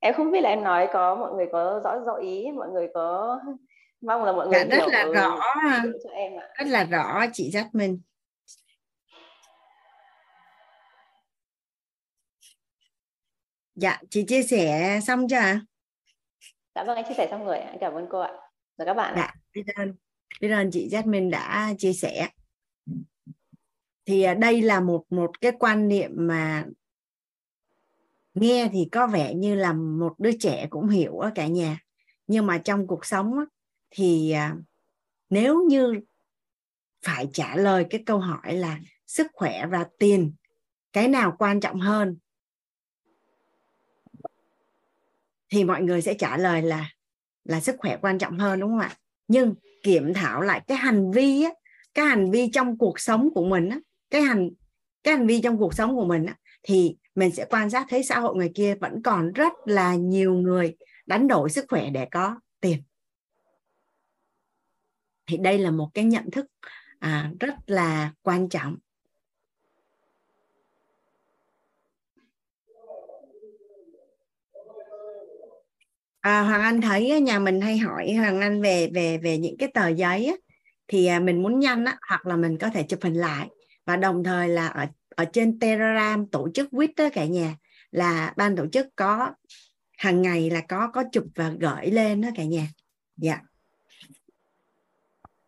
Em 0.01 0.15
không 0.15 0.31
biết 0.31 0.41
là 0.41 0.49
em 0.51 0.65
nói 0.65 0.89
có 0.93 1.15
mọi 1.15 1.33
người 1.33 1.47
có 1.53 1.81
rõ 1.85 1.99
rõ 2.07 2.15
ý 2.15 2.47
mọi 2.57 2.69
người 2.69 2.89
có 2.95 3.39
mong 4.05 4.25
là 4.25 4.33
mọi 4.33 4.49
người 4.49 4.65
dạ, 4.71 4.77
rất 4.79 4.87
là 4.89 5.05
rõ. 5.05 5.41
cho 6.05 6.11
em 6.11 6.33
ạ. 6.41 6.49
rất 6.59 6.67
là 6.67 6.85
rõ 6.85 7.25
chị 7.33 7.51
Jasmine. 7.51 7.99
Dạ 13.75 14.01
chị 14.11 14.25
chia 14.29 14.43
sẻ 14.43 15.01
xong 15.07 15.29
chưa 15.29 15.37
ạ? 15.37 15.61
Dạ 16.75 16.85
vâng 16.85 16.97
anh 16.97 17.05
chia 17.09 17.15
sẻ 17.17 17.29
xong 17.31 17.45
rồi 17.45 17.59
anh 17.59 17.77
cảm 17.81 17.93
ơn 17.93 18.07
cô 18.11 18.21
ạ. 18.21 18.33
Và 18.77 18.85
các 18.85 18.95
bạn 18.95 19.15
dạ 19.17 19.35
biết 19.53 19.63
ơn 19.75 19.95
biết 20.41 20.49
ơn 20.49 20.71
chị 20.71 20.89
Jasmine 20.89 21.31
đã 21.31 21.75
chia 21.79 21.93
sẻ. 21.93 22.29
Thì 24.07 24.23
à, 24.23 24.35
đây 24.35 24.63
là 24.63 24.81
một 24.81 25.05
một 25.11 25.41
cái 25.41 25.53
quan 25.59 25.89
niệm 25.89 26.11
mà 26.15 26.65
nghe 28.35 28.69
thì 28.73 28.89
có 28.93 29.07
vẻ 29.07 29.35
như 29.35 29.55
là 29.55 29.73
một 29.73 30.15
đứa 30.19 30.33
trẻ 30.41 30.67
cũng 30.71 30.89
hiểu 30.89 31.19
ở 31.19 31.31
cả 31.35 31.47
nhà. 31.47 31.79
Nhưng 32.27 32.47
mà 32.47 32.59
trong 32.59 32.87
cuộc 32.87 33.07
sống 33.07 33.35
thì 33.95 34.31
à, 34.31 34.57
nếu 35.31 35.63
như 35.69 36.01
phải 37.05 37.29
trả 37.33 37.57
lời 37.57 37.87
cái 37.91 38.03
câu 38.07 38.19
hỏi 38.19 38.55
là 38.55 38.79
sức 39.07 39.27
khỏe 39.33 39.67
và 39.67 39.87
tiền, 39.99 40.35
cái 40.93 41.09
nào 41.09 41.37
quan 41.39 41.61
trọng 41.61 41.81
hơn? 41.81 42.19
Thì 45.51 45.65
mọi 45.65 45.83
người 45.83 46.03
sẽ 46.03 46.15
trả 46.15 46.37
lời 46.37 46.63
là 46.63 46.91
là 47.45 47.61
sức 47.61 47.77
khỏe 47.79 47.97
quan 48.03 48.19
trọng 48.19 48.39
hơn, 48.39 48.61
đúng 48.61 48.71
không 48.71 48.79
ạ? 48.79 48.97
Nhưng 49.29 49.55
kiểm 49.83 50.15
thảo 50.15 50.41
lại 50.41 50.61
cái 50.67 50.79
hành 50.79 51.11
vi 51.11 51.43
á, 51.43 51.51
cái 51.95 52.07
hành 52.07 52.31
vi 52.31 52.51
trong 52.53 52.79
cuộc 52.79 53.01
sống 53.01 53.29
của 53.35 53.45
mình 53.45 53.69
á, 53.69 53.79
cái 54.11 54.23
hành 54.23 54.51
cái 55.03 55.17
hành 55.17 55.27
vi 55.27 55.41
trong 55.41 55.59
cuộc 55.59 55.75
sống 55.75 55.97
của 55.97 56.05
mình 56.05 56.27
á, 56.27 56.37
thì 56.63 56.97
mình 57.15 57.31
sẽ 57.31 57.47
quan 57.51 57.71
sát 57.71 57.87
thấy 57.89 58.03
xã 58.03 58.19
hội 58.19 58.37
người 58.37 58.53
kia 58.55 58.75
vẫn 58.75 59.03
còn 59.03 59.33
rất 59.33 59.53
là 59.65 59.95
nhiều 59.95 60.35
người 60.35 60.77
đánh 61.07 61.29
đổi 61.29 61.51
sức 61.51 61.65
khỏe 61.69 61.91
để 61.91 62.09
có 62.11 62.41
tiền 62.61 62.83
thì 65.27 65.37
đây 65.37 65.59
là 65.59 65.71
một 65.71 65.91
cái 65.95 66.05
nhận 66.05 66.31
thức 66.31 66.47
à, 66.99 67.31
rất 67.41 67.55
là 67.67 68.13
quan 68.23 68.49
trọng. 68.49 68.77
À, 76.21 76.41
Hoàng 76.41 76.63
Anh 76.63 76.81
thấy 76.81 77.21
nhà 77.21 77.39
mình 77.39 77.61
hay 77.61 77.79
hỏi 77.79 78.13
Hoàng 78.13 78.41
Anh 78.41 78.63
về 78.63 78.91
về 78.95 79.19
về 79.19 79.39
những 79.39 79.57
cái 79.59 79.69
tờ 79.75 79.89
giấy 79.89 80.27
á, 80.27 80.35
thì 80.89 81.07
à, 81.07 81.21
mình 81.21 81.43
muốn 81.43 81.59
nhanh 81.59 81.85
á, 81.85 81.97
hoặc 82.09 82.27
là 82.27 82.37
mình 82.37 82.59
có 82.59 82.69
thể 82.69 82.83
chụp 82.83 83.03
hình 83.03 83.15
lại. 83.15 83.49
Và 83.87 83.97
đồng 83.97 84.25
thời 84.25 84.49
là 84.49 84.69
ở 84.69 84.87
ở 85.17 85.25
trên 85.25 85.59
Telegram 85.59 86.27
tổ 86.27 86.49
chức 86.55 86.71
quýt 86.71 86.91
đó 86.97 87.09
cả 87.13 87.25
nhà 87.25 87.57
là 87.91 88.35
ban 88.37 88.57
tổ 88.57 88.67
chức 88.73 88.87
có 88.97 89.31
hàng 89.99 90.23
ngày 90.23 90.51
là 90.51 90.61
có 90.61 90.91
có 90.93 91.05
chụp 91.13 91.25
và 91.35 91.53
gửi 91.61 91.91
lên 91.91 92.21
đó 92.21 92.29
cả 92.37 92.45
nhà. 92.45 92.67
Dạ. 93.17 93.33
yeah 93.33 93.54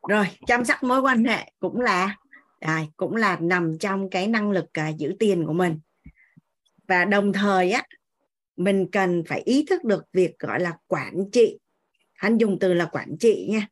rồi 0.09 0.27
chăm 0.47 0.65
sóc 0.65 0.83
mối 0.83 1.01
quan 1.01 1.25
hệ 1.25 1.53
cũng 1.59 1.81
là 1.81 2.17
à, 2.61 2.83
cũng 2.97 3.17
là 3.17 3.39
nằm 3.41 3.79
trong 3.79 4.11
cái 4.11 4.27
năng 4.27 4.51
lực 4.51 4.65
à, 4.73 4.89
giữ 4.89 5.17
tiền 5.19 5.47
của 5.47 5.53
mình. 5.53 5.81
Và 6.89 7.05
đồng 7.05 7.33
thời 7.33 7.73
á 7.73 7.85
mình 8.57 8.87
cần 8.93 9.23
phải 9.29 9.41
ý 9.41 9.65
thức 9.69 9.85
được 9.85 10.05
việc 10.13 10.39
gọi 10.39 10.61
là 10.61 10.77
quản 10.87 11.15
trị. 11.33 11.59
Hắn 12.15 12.39
dùng 12.39 12.59
từ 12.61 12.75
là 12.75 12.85
quản 12.85 13.17
trị 13.21 13.47
nha. 13.51 13.69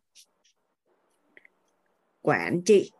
Quản 2.20 2.62
trị. 2.64 2.91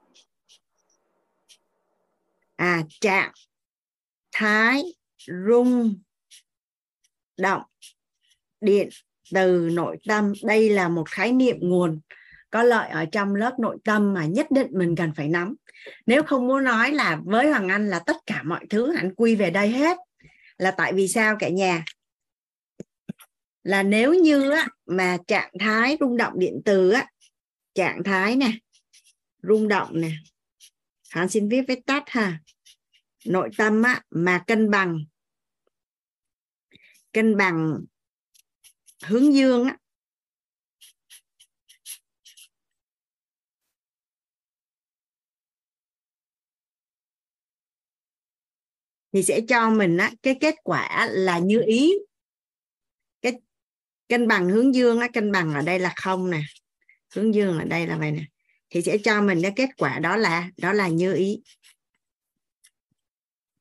À 2.57 2.83
trạng 3.01 3.33
thái 4.33 4.83
rung 5.49 5.95
động 7.37 7.63
điện 8.61 8.89
từ 9.35 9.69
nội 9.73 9.97
tâm. 10.09 10.33
Đây 10.43 10.71
là 10.71 10.89
một 10.89 11.11
khái 11.11 11.33
niệm 11.33 11.57
nguồn 11.61 12.01
có 12.55 12.63
lợi 12.63 12.89
ở 12.89 13.05
trong 13.13 13.35
lớp 13.35 13.59
nội 13.59 13.79
tâm 13.85 14.15
mà 14.15 14.27
nhất 14.27 14.47
định 14.51 14.67
mình 14.73 14.97
cần 14.97 15.13
phải 15.17 15.29
nắm. 15.29 15.55
Nếu 16.07 16.23
không 16.23 16.47
muốn 16.47 16.65
nói 16.65 16.93
là 16.93 17.21
với 17.25 17.51
hoàng 17.51 17.69
anh 17.69 17.89
là 17.89 17.99
tất 17.99 18.17
cả 18.27 18.43
mọi 18.43 18.67
thứ 18.71 18.97
anh 18.97 19.15
quy 19.15 19.37
về 19.37 19.51
đây 19.51 19.69
hết 19.69 19.99
là 20.59 20.71
tại 20.71 20.93
vì 20.93 21.09
sao 21.09 21.37
cả 21.39 21.49
nhà? 21.49 21.85
Là 23.63 23.83
nếu 23.83 24.15
như 24.15 24.51
á, 24.51 24.69
mà 24.87 25.19
trạng 25.27 25.53
thái 25.61 25.97
rung 26.01 26.17
động 26.17 26.33
điện 26.39 26.63
từ 26.65 26.91
á 26.91 27.07
trạng 27.75 28.05
thái 28.05 28.37
nè 28.37 28.53
rung 29.43 29.69
động 29.69 30.01
nè 30.01 30.11
hắn 31.11 31.29
xin 31.29 31.49
viết 31.49 31.63
với 31.69 31.83
tắt 31.87 32.03
ha 32.07 32.39
nội 33.27 33.51
tâm 33.59 33.83
á 33.83 34.03
mà 34.11 34.45
cân 34.47 34.71
bằng 34.71 35.05
cân 37.13 37.37
bằng 37.37 37.81
hướng 39.05 39.35
dương 39.35 39.65
á 39.65 39.77
thì 49.15 49.23
sẽ 49.23 49.41
cho 49.49 49.71
mình 49.71 49.97
á, 49.97 50.13
cái 50.23 50.37
kết 50.41 50.55
quả 50.65 51.09
là 51.11 51.39
như 51.39 51.63
ý. 51.67 51.93
Cái 53.23 53.33
cân 54.09 54.29
bằng 54.29 54.49
hướng 54.49 54.75
dương 54.75 55.01
á, 55.01 55.09
cân 55.13 55.33
bằng 55.33 55.55
ở 55.55 55.63
đây 55.63 55.79
là 55.79 55.93
không 55.97 56.31
nè. 56.31 56.41
Hướng 57.15 57.35
dương 57.35 57.59
ở 57.59 57.65
đây 57.65 57.87
là 57.87 57.97
vậy 57.97 58.11
nè. 58.11 58.25
Thì 58.71 58.83
sẽ 58.83 58.99
cho 58.99 59.23
mình 59.23 59.43
cái 59.43 59.53
kết 59.57 59.69
quả 59.77 59.99
đó 59.99 60.17
là 60.17 60.51
đó 60.57 60.73
là 60.73 60.89
như 60.89 61.15
ý. 61.15 61.43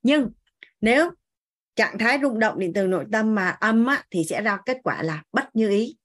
Nhưng 0.02 0.32
nếu 0.82 1.12
trạng 1.76 1.98
thái 1.98 2.20
rung 2.22 2.40
động 2.40 2.60
điện 2.60 2.72
từ 2.76 2.88
nội 2.88 3.06
tâm 3.12 3.36
mà 3.36 3.50
âm 3.50 3.86
á, 3.86 4.04
thì 4.10 4.24
sẽ 4.30 4.42
ra 4.42 4.58
kết 4.66 4.78
quả 4.84 5.04
là 5.04 5.24
bất 5.32 5.56
như 5.56 5.70
ý. 5.70 5.98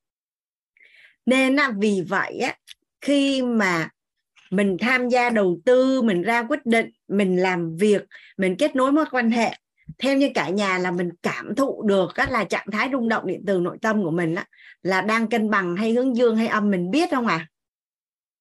Nên 1.26 1.56
á, 1.56 1.72
vì 1.78 2.02
vậy 2.08 2.38
á, 2.38 2.56
khi 3.00 3.42
mà 3.42 3.88
mình 4.50 4.76
tham 4.80 5.08
gia 5.08 5.30
đầu 5.30 5.60
tư 5.64 6.02
mình 6.02 6.22
ra 6.22 6.42
quyết 6.42 6.66
định 6.66 6.90
mình 7.08 7.42
làm 7.42 7.76
việc 7.76 8.02
mình 8.36 8.56
kết 8.58 8.76
nối 8.76 8.92
mối 8.92 9.04
quan 9.10 9.30
hệ. 9.30 9.50
Theo 9.98 10.16
như 10.16 10.30
cả 10.34 10.48
nhà 10.48 10.78
là 10.78 10.90
mình 10.90 11.10
cảm 11.22 11.54
thụ 11.54 11.82
được 11.82 12.14
á, 12.14 12.26
là 12.30 12.44
trạng 12.44 12.66
thái 12.72 12.88
rung 12.92 13.08
động 13.08 13.26
điện 13.26 13.42
từ 13.46 13.60
nội 13.60 13.78
tâm 13.82 14.02
của 14.02 14.10
mình 14.10 14.34
á, 14.34 14.46
là 14.82 15.00
đang 15.00 15.28
cân 15.28 15.50
bằng 15.50 15.76
hay 15.76 15.92
hướng 15.92 16.16
dương 16.16 16.36
hay 16.36 16.46
âm 16.46 16.70
mình 16.70 16.90
biết 16.90 17.10
không 17.10 17.26
à 17.26 17.46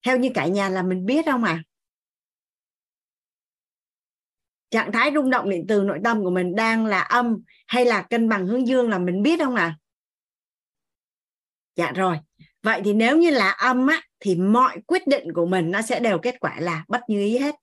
theo 0.05 0.17
như 0.17 0.29
cả 0.33 0.45
nhà 0.47 0.69
là 0.69 0.83
mình 0.83 1.05
biết 1.05 1.25
không 1.25 1.43
à 1.43 1.63
trạng 4.69 4.91
thái 4.91 5.11
rung 5.15 5.29
động 5.29 5.49
điện 5.49 5.65
từ 5.67 5.83
nội 5.83 5.99
tâm 6.03 6.23
của 6.23 6.29
mình 6.29 6.55
đang 6.55 6.85
là 6.85 6.99
âm 6.99 7.43
hay 7.67 7.85
là 7.85 8.01
cân 8.01 8.29
bằng 8.29 8.47
hướng 8.47 8.67
dương 8.67 8.89
là 8.89 8.99
mình 8.99 9.23
biết 9.23 9.39
không 9.39 9.55
ạ? 9.55 9.63
À? 9.63 9.77
dạ 11.75 11.91
rồi. 11.91 12.17
Vậy 12.63 12.81
thì 12.85 12.93
nếu 12.93 13.17
như 13.17 13.29
là 13.29 13.49
âm 13.49 13.87
á 13.87 14.01
thì 14.19 14.35
mọi 14.35 14.81
quyết 14.87 15.07
định 15.07 15.33
của 15.33 15.45
mình 15.45 15.71
nó 15.71 15.81
sẽ 15.81 15.99
đều 15.99 16.19
kết 16.19 16.39
quả 16.39 16.59
là 16.59 16.85
bất 16.87 17.01
như 17.07 17.19
ý 17.19 17.37
hết. 17.37 17.55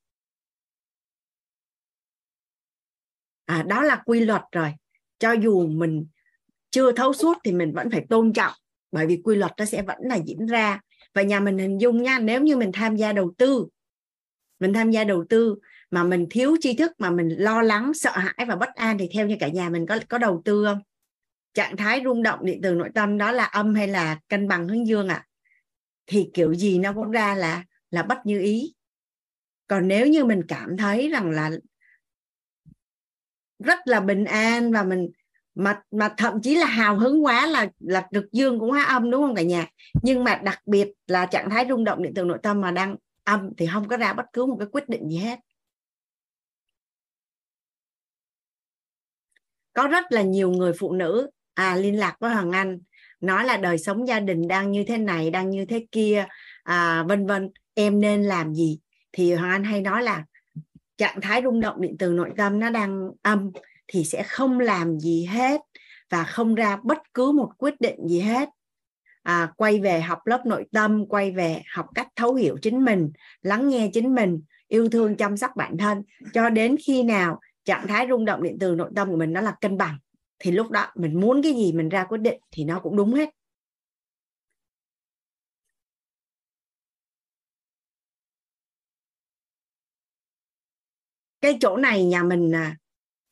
À, 3.45 3.63
đó 3.69 3.83
là 3.83 4.03
quy 4.07 4.21
luật 4.21 4.43
rồi. 4.53 4.73
Cho 5.19 5.33
dù 5.33 5.67
mình 5.67 6.07
chưa 6.71 6.93
thấu 6.93 7.13
suốt 7.13 7.39
thì 7.45 7.53
mình 7.53 7.73
vẫn 7.75 7.91
phải 7.91 8.07
tôn 8.11 8.33
trọng 8.33 8.53
bởi 8.93 9.07
vì 9.07 9.21
quy 9.25 9.37
luật 9.37 9.53
nó 9.59 9.65
sẽ 9.65 9.83
vẫn 9.83 9.99
là 10.01 10.19
diễn 10.27 10.47
ra. 10.47 10.81
Và 11.15 11.23
nhà 11.23 11.41
mình 11.41 11.59
hình 11.59 11.81
dung 11.81 12.03
nha 12.03 12.19
nếu 12.19 12.43
như 12.43 12.57
mình 12.57 12.73
tham 12.73 12.97
gia 12.97 13.13
đầu 13.13 13.35
tư 13.39 13.67
mình 14.61 14.73
tham 14.73 14.91
gia 14.91 15.05
đầu 15.05 15.25
tư 15.29 15.57
mà 15.91 16.05
mình 16.05 16.27
thiếu 16.31 16.57
tri 16.61 16.77
thức 16.77 16.93
mà 16.99 17.11
mình 17.11 17.29
lo 17.29 17.63
lắng 17.63 17.95
sợ 17.95 18.11
hãi 18.15 18.47
và 18.49 18.57
bất 18.57 18.69
an 18.75 18.99
thì 18.99 19.09
theo 19.13 19.27
như 19.27 19.37
cả 19.41 19.49
nhà 19.49 19.69
mình 19.69 19.87
có 19.87 19.99
có 20.09 20.19
đầu 20.19 20.43
tư 20.45 20.65
không? 20.65 20.79
Trạng 21.55 21.77
thái 21.77 22.01
rung 22.05 22.23
động 22.23 22.39
điện 22.43 22.61
từ 22.63 22.75
nội 22.75 22.89
tâm 22.95 23.19
đó 23.19 23.33
là 23.33 23.45
âm 23.45 23.75
hay 23.75 23.89
là 23.89 24.19
cân 24.29 24.49
bằng 24.49 24.69
hướng 24.69 24.87
dương 24.87 25.09
ạ? 25.09 25.15
à? 25.15 25.27
Thì 26.07 26.31
kiểu 26.35 26.55
gì 26.55 26.79
nó 26.79 26.93
cũng 26.93 27.11
ra 27.11 27.35
là 27.35 27.65
là 27.91 28.03
bất 28.03 28.19
như 28.27 28.41
ý. 28.41 28.75
Còn 29.67 29.89
nếu 29.89 30.07
như 30.07 30.25
mình 30.25 30.43
cảm 30.49 30.77
thấy 30.77 31.09
rằng 31.09 31.31
là 31.31 31.51
rất 33.59 33.79
là 33.85 34.01
bình 34.01 34.25
an 34.25 34.73
và 34.73 34.83
mình 34.83 35.11
mà 35.55 35.83
mà 35.91 36.15
thậm 36.17 36.43
chí 36.43 36.55
là 36.55 36.67
hào 36.67 36.99
hứng 36.99 37.25
quá 37.25 37.47
là 37.47 37.69
là 37.79 38.09
cực 38.13 38.33
dương 38.33 38.61
cũng 38.61 38.71
hóa 38.71 38.85
âm 38.85 39.11
đúng 39.11 39.23
không 39.23 39.35
cả 39.35 39.43
nhà? 39.43 39.67
Nhưng 40.03 40.25
mà 40.25 40.41
đặc 40.45 40.61
biệt 40.67 40.89
là 41.07 41.27
trạng 41.27 41.51
thái 41.51 41.67
rung 41.69 41.85
động 41.85 42.03
điện 42.03 42.13
từ 42.15 42.25
nội 42.25 42.39
tâm 42.43 42.61
mà 42.61 42.71
đang 42.71 42.97
âm 43.25 43.51
thì 43.57 43.67
không 43.73 43.89
có 43.89 43.97
ra 43.97 44.13
bất 44.13 44.27
cứ 44.33 44.47
một 44.47 44.57
cái 44.59 44.69
quyết 44.73 44.89
định 44.89 45.09
gì 45.09 45.17
hết. 45.17 45.39
Có 49.73 49.87
rất 49.87 50.05
là 50.13 50.23
nhiều 50.23 50.51
người 50.51 50.73
phụ 50.79 50.93
nữ 50.93 51.31
à, 51.55 51.77
liên 51.77 51.99
lạc 51.99 52.17
với 52.21 52.35
Hoàng 52.35 52.53
Anh 52.53 52.79
nói 53.27 53.45
là 53.45 53.57
đời 53.57 53.79
sống 53.79 54.09
gia 54.09 54.21
đình 54.21 54.49
đang 54.49 54.71
như 54.71 54.85
thế 54.85 54.99
này 54.99 55.31
đang 55.31 55.51
như 55.51 55.65
thế 55.65 55.87
kia 55.93 56.27
à, 56.63 57.03
vân 57.09 57.27
vân. 57.27 57.51
Em 57.75 58.01
nên 58.01 58.23
làm 58.23 58.55
gì? 58.55 58.79
Thì 59.13 59.35
Hoàng 59.35 59.51
Anh 59.51 59.65
hay 59.65 59.81
nói 59.81 60.03
là 60.03 60.25
trạng 60.97 61.21
thái 61.21 61.43
rung 61.45 61.61
động 61.61 61.81
điện 61.81 61.97
từ 61.99 62.13
nội 62.13 62.31
tâm 62.37 62.61
nó 62.61 62.71
đang 62.71 63.11
âm 63.23 63.51
thì 63.89 64.05
sẽ 64.05 64.23
không 64.23 64.61
làm 64.61 64.99
gì 64.99 65.25
hết 65.25 65.61
và 66.11 66.25
không 66.25 66.55
ra 66.55 66.77
bất 66.85 66.99
cứ 67.15 67.33
một 67.33 67.51
quyết 67.59 67.81
định 67.81 68.09
gì 68.09 68.21
hết. 68.21 68.49
À, 69.23 69.53
quay 69.57 69.81
về 69.81 70.01
học 70.01 70.19
lớp 70.25 70.47
nội 70.47 70.65
tâm 70.73 71.07
quay 71.07 71.31
về 71.31 71.63
học 71.75 71.87
cách 71.95 72.09
thấu 72.17 72.35
hiểu 72.35 72.57
chính 72.63 72.85
mình 72.85 73.13
lắng 73.43 73.69
nghe 73.69 73.91
chính 73.93 74.15
mình 74.15 74.43
yêu 74.69 74.89
thương 74.89 75.17
chăm 75.17 75.37
sóc 75.37 75.51
bản 75.57 75.77
thân. 75.79 76.03
Cho 76.33 76.51
đến 76.51 76.77
khi 76.87 77.03
nào 77.03 77.41
trạng 77.65 77.87
thái 77.87 78.07
rung 78.11 78.25
động 78.25 78.43
điện 78.43 78.57
từ 78.61 78.75
nội 78.75 78.91
tâm 78.97 79.11
của 79.11 79.17
mình 79.17 79.33
nó 79.33 79.41
là 79.41 79.55
cân 79.61 79.79
bằng 79.79 79.99
thì 80.39 80.51
lúc 80.51 80.71
đó 80.71 80.87
mình 80.95 81.21
muốn 81.21 81.43
cái 81.43 81.53
gì 81.53 81.73
mình 81.73 81.89
ra 81.89 82.05
quyết 82.05 82.19
định 82.19 82.41
thì 82.51 82.65
nó 82.65 82.81
cũng 82.81 82.97
đúng 82.97 83.15
hết. 83.15 83.31
Cái 91.41 91.59
chỗ 91.61 91.77
này 91.77 92.05
nhà 92.05 92.23
mình 92.23 92.55
à, 92.55 92.77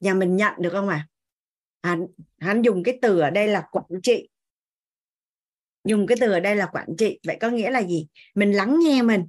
nhà 0.01 0.15
mình 0.15 0.37
nhận 0.37 0.53
được 0.59 0.71
không 0.73 0.89
à 0.89 1.09
hắn, 1.83 2.07
hắn 2.39 2.63
dùng 2.63 2.83
cái 2.83 2.99
từ 3.03 3.19
ở 3.21 3.31
đây 3.31 3.49
là 3.49 3.69
quản 3.71 3.85
trị. 4.03 4.29
Dùng 5.85 6.07
cái 6.07 6.17
từ 6.21 6.33
ở 6.33 6.41
đây 6.41 6.57
là 6.57 6.67
quản 6.67 6.89
trị. 6.99 7.19
Vậy 7.27 7.37
có 7.41 7.51
nghĩa 7.51 7.71
là 7.71 7.83
gì? 7.83 8.07
Mình 8.35 8.53
lắng 8.53 8.77
nghe 8.85 9.03
mình. 9.03 9.25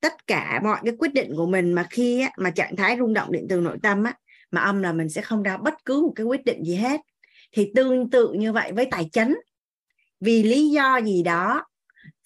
Tất 0.00 0.26
cả 0.26 0.60
mọi 0.64 0.80
cái 0.84 0.94
quyết 0.98 1.14
định 1.14 1.32
của 1.36 1.46
mình 1.46 1.72
mà 1.72 1.86
khi 1.90 2.20
á, 2.20 2.30
mà 2.38 2.50
trạng 2.50 2.76
thái 2.76 2.96
rung 2.98 3.14
động 3.14 3.32
điện 3.32 3.46
từ 3.48 3.60
nội 3.60 3.78
tâm 3.82 4.04
á, 4.04 4.14
mà 4.52 4.60
âm 4.60 4.82
là 4.82 4.92
mình 4.92 5.08
sẽ 5.08 5.22
không 5.22 5.42
ra 5.42 5.56
bất 5.56 5.74
cứ 5.84 6.02
một 6.02 6.12
cái 6.16 6.26
quyết 6.26 6.44
định 6.44 6.64
gì 6.64 6.74
hết. 6.74 7.00
Thì 7.52 7.72
tương 7.74 8.10
tự 8.10 8.32
như 8.32 8.52
vậy 8.52 8.72
với 8.72 8.88
tài 8.90 9.08
chính. 9.12 9.40
Vì 10.20 10.42
lý 10.42 10.68
do 10.68 11.00
gì 11.00 11.22
đó, 11.22 11.66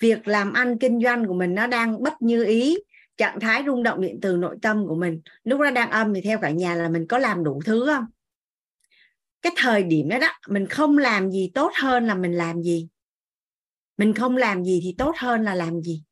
việc 0.01 0.29
làm 0.29 0.53
ăn 0.53 0.79
kinh 0.79 1.01
doanh 1.03 1.27
của 1.27 1.35
mình 1.35 1.55
nó 1.55 1.67
đang 1.67 2.03
bất 2.03 2.23
như 2.23 2.45
ý, 2.45 2.79
trạng 3.17 3.41
thái 3.41 3.63
rung 3.67 3.83
động 3.83 4.01
điện 4.01 4.19
từ 4.23 4.37
nội 4.37 4.57
tâm 4.63 4.87
của 4.87 4.95
mình, 4.95 5.21
lúc 5.45 5.61
đó 5.61 5.71
đang 5.71 5.91
âm 5.91 6.15
thì 6.15 6.21
theo 6.21 6.39
cả 6.39 6.51
nhà 6.51 6.75
là 6.75 6.89
mình 6.89 7.07
có 7.07 7.19
làm 7.19 7.45
đủ 7.45 7.61
thứ 7.65 7.87
không? 7.87 8.05
Cái 9.43 9.53
thời 9.57 9.83
điểm 9.83 10.09
đó 10.09 10.19
đó, 10.19 10.33
mình 10.49 10.67
không 10.67 10.99
làm 10.99 11.31
gì 11.31 11.51
tốt 11.55 11.73
hơn 11.75 12.07
là 12.07 12.15
mình 12.15 12.33
làm 12.33 12.63
gì. 12.63 12.89
Mình 13.97 14.15
không 14.15 14.37
làm 14.37 14.65
gì 14.65 14.81
thì 14.83 14.95
tốt 14.99 15.15
hơn 15.19 15.43
là 15.43 15.55
làm 15.55 15.81
gì. 15.81 16.03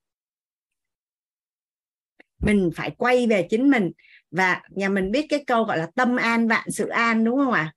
Mình 2.39 2.71
phải 2.77 2.91
quay 2.91 3.27
về 3.27 3.47
chính 3.51 3.71
mình 3.71 3.93
và 4.35 4.63
nhà 4.69 4.89
mình 4.89 5.11
biết 5.11 5.27
cái 5.29 5.45
câu 5.47 5.65
gọi 5.65 5.79
là 5.79 5.89
tâm 5.95 6.17
an 6.17 6.49
vạn 6.49 6.71
sự 6.71 6.89
an 6.89 7.25
đúng 7.25 7.39
không 7.39 7.53
ạ 7.53 7.61
à? 7.61 7.75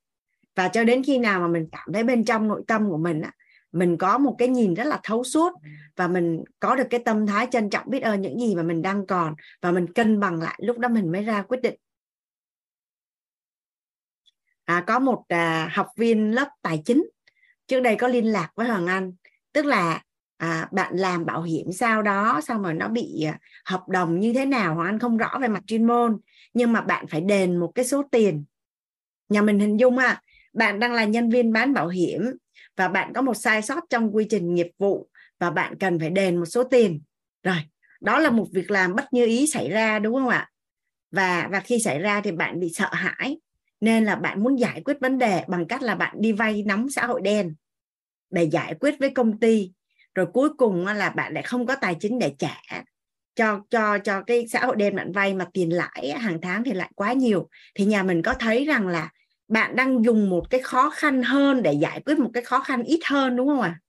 và 0.55 0.67
cho 0.67 0.83
đến 0.83 1.03
khi 1.03 1.17
nào 1.17 1.39
mà 1.39 1.47
mình 1.47 1.67
cảm 1.71 1.93
thấy 1.93 2.03
bên 2.03 2.25
trong 2.25 2.47
nội 2.47 2.63
tâm 2.67 2.89
của 2.89 2.97
mình 2.97 3.21
á 3.21 3.31
mình 3.71 3.97
có 3.97 4.17
một 4.17 4.35
cái 4.37 4.47
nhìn 4.47 4.73
rất 4.73 4.83
là 4.83 4.99
thấu 5.03 5.23
suốt 5.23 5.53
và 5.95 6.07
mình 6.07 6.43
có 6.59 6.75
được 6.75 6.87
cái 6.89 6.99
tâm 7.05 7.27
thái 7.27 7.47
trân 7.51 7.69
trọng 7.69 7.89
biết 7.89 7.99
ơn 7.99 8.21
những 8.21 8.39
gì 8.39 8.55
mà 8.55 8.63
mình 8.63 8.81
đang 8.81 9.07
còn 9.07 9.35
và 9.61 9.71
mình 9.71 9.93
cân 9.93 10.19
bằng 10.19 10.41
lại 10.41 10.59
lúc 10.63 10.77
đó 10.77 10.89
mình 10.89 11.11
mới 11.11 11.23
ra 11.23 11.41
quyết 11.41 11.61
định 11.61 11.75
à, 14.65 14.83
có 14.87 14.99
một 14.99 15.23
à, 15.27 15.69
học 15.73 15.87
viên 15.97 16.31
lớp 16.31 16.49
tài 16.61 16.81
chính 16.85 17.09
trước 17.67 17.79
đây 17.79 17.95
có 17.95 18.07
liên 18.07 18.25
lạc 18.25 18.49
với 18.55 18.67
Hoàng 18.67 18.87
Anh 18.87 19.13
tức 19.53 19.65
là 19.65 20.01
à, 20.37 20.67
bạn 20.71 20.95
làm 20.95 21.25
bảo 21.25 21.41
hiểm 21.41 21.71
sao 21.71 22.01
đó 22.01 22.41
xong 22.43 22.63
rồi 22.63 22.73
nó 22.73 22.87
bị 22.87 23.23
à, 23.23 23.39
hợp 23.65 23.89
đồng 23.89 24.19
như 24.19 24.33
thế 24.33 24.45
nào 24.45 24.75
hoặc 24.75 24.85
Anh 24.85 24.99
không 24.99 25.17
rõ 25.17 25.29
về 25.41 25.47
mặt 25.47 25.63
chuyên 25.67 25.87
môn 25.87 26.17
nhưng 26.53 26.73
mà 26.73 26.81
bạn 26.81 27.07
phải 27.07 27.21
đền 27.21 27.57
một 27.57 27.71
cái 27.75 27.85
số 27.85 28.03
tiền. 28.11 28.45
Nhà 29.29 29.41
mình 29.41 29.59
hình 29.59 29.79
dung 29.79 29.97
à 29.97 30.21
bạn 30.53 30.79
đang 30.79 30.93
là 30.93 31.05
nhân 31.05 31.29
viên 31.29 31.53
bán 31.53 31.73
bảo 31.73 31.87
hiểm 31.87 32.31
và 32.75 32.87
bạn 32.87 33.13
có 33.13 33.21
một 33.21 33.33
sai 33.33 33.61
sót 33.61 33.83
trong 33.89 34.15
quy 34.15 34.25
trình 34.29 34.53
nghiệp 34.53 34.69
vụ 34.77 35.09
và 35.39 35.51
bạn 35.51 35.77
cần 35.77 35.99
phải 35.99 36.09
đền 36.09 36.37
một 36.37 36.45
số 36.45 36.63
tiền. 36.63 37.01
Rồi 37.43 37.57
đó 38.01 38.19
là 38.19 38.29
một 38.29 38.47
việc 38.53 38.71
làm 38.71 38.95
bất 38.95 39.13
như 39.13 39.25
ý 39.25 39.47
xảy 39.47 39.69
ra 39.69 39.99
đúng 39.99 40.13
không 40.13 40.29
ạ? 40.29 40.49
Và 41.11 41.49
và 41.51 41.59
khi 41.59 41.79
xảy 41.79 41.99
ra 41.99 42.21
thì 42.21 42.31
bạn 42.31 42.59
bị 42.59 42.71
sợ 42.73 42.89
hãi 42.91 43.39
nên 43.81 44.05
là 44.05 44.15
bạn 44.15 44.43
muốn 44.43 44.59
giải 44.59 44.81
quyết 44.85 44.97
vấn 45.01 45.17
đề 45.17 45.43
bằng 45.47 45.67
cách 45.67 45.81
là 45.81 45.95
bạn 45.95 46.15
đi 46.19 46.31
vay 46.31 46.63
nóng 46.63 46.89
xã 46.89 47.05
hội 47.05 47.21
đen. 47.21 47.55
Để 48.29 48.43
giải 48.43 48.73
quyết 48.79 48.95
với 48.99 49.09
công 49.09 49.39
ty 49.39 49.71
rồi 50.17 50.25
cuối 50.33 50.49
cùng 50.57 50.85
là 50.85 51.09
bạn 51.09 51.33
lại 51.33 51.43
không 51.43 51.65
có 51.65 51.75
tài 51.75 51.95
chính 51.99 52.19
để 52.19 52.33
trả 52.39 52.61
cho 53.35 53.61
cho 53.69 53.97
cho 53.97 54.21
cái 54.21 54.47
xã 54.47 54.65
hội 54.65 54.75
đen 54.75 54.95
bạn 54.95 55.11
vay 55.11 55.33
mà 55.33 55.45
tiền 55.53 55.73
lãi 55.73 56.13
hàng 56.19 56.41
tháng 56.41 56.63
thì 56.63 56.73
lại 56.73 56.91
quá 56.95 57.13
nhiều 57.13 57.49
thì 57.75 57.85
nhà 57.85 58.03
mình 58.03 58.21
có 58.21 58.33
thấy 58.33 58.65
rằng 58.65 58.87
là 58.87 59.09
bạn 59.47 59.75
đang 59.75 60.05
dùng 60.05 60.29
một 60.29 60.49
cái 60.49 60.61
khó 60.61 60.89
khăn 60.89 61.23
hơn 61.23 61.63
để 61.63 61.73
giải 61.73 62.01
quyết 62.05 62.19
một 62.19 62.29
cái 62.33 62.43
khó 62.43 62.59
khăn 62.59 62.83
ít 62.83 62.99
hơn, 63.05 63.35
đúng 63.35 63.47
không 63.47 63.61
ạ 63.61 63.79
à? 63.79 63.81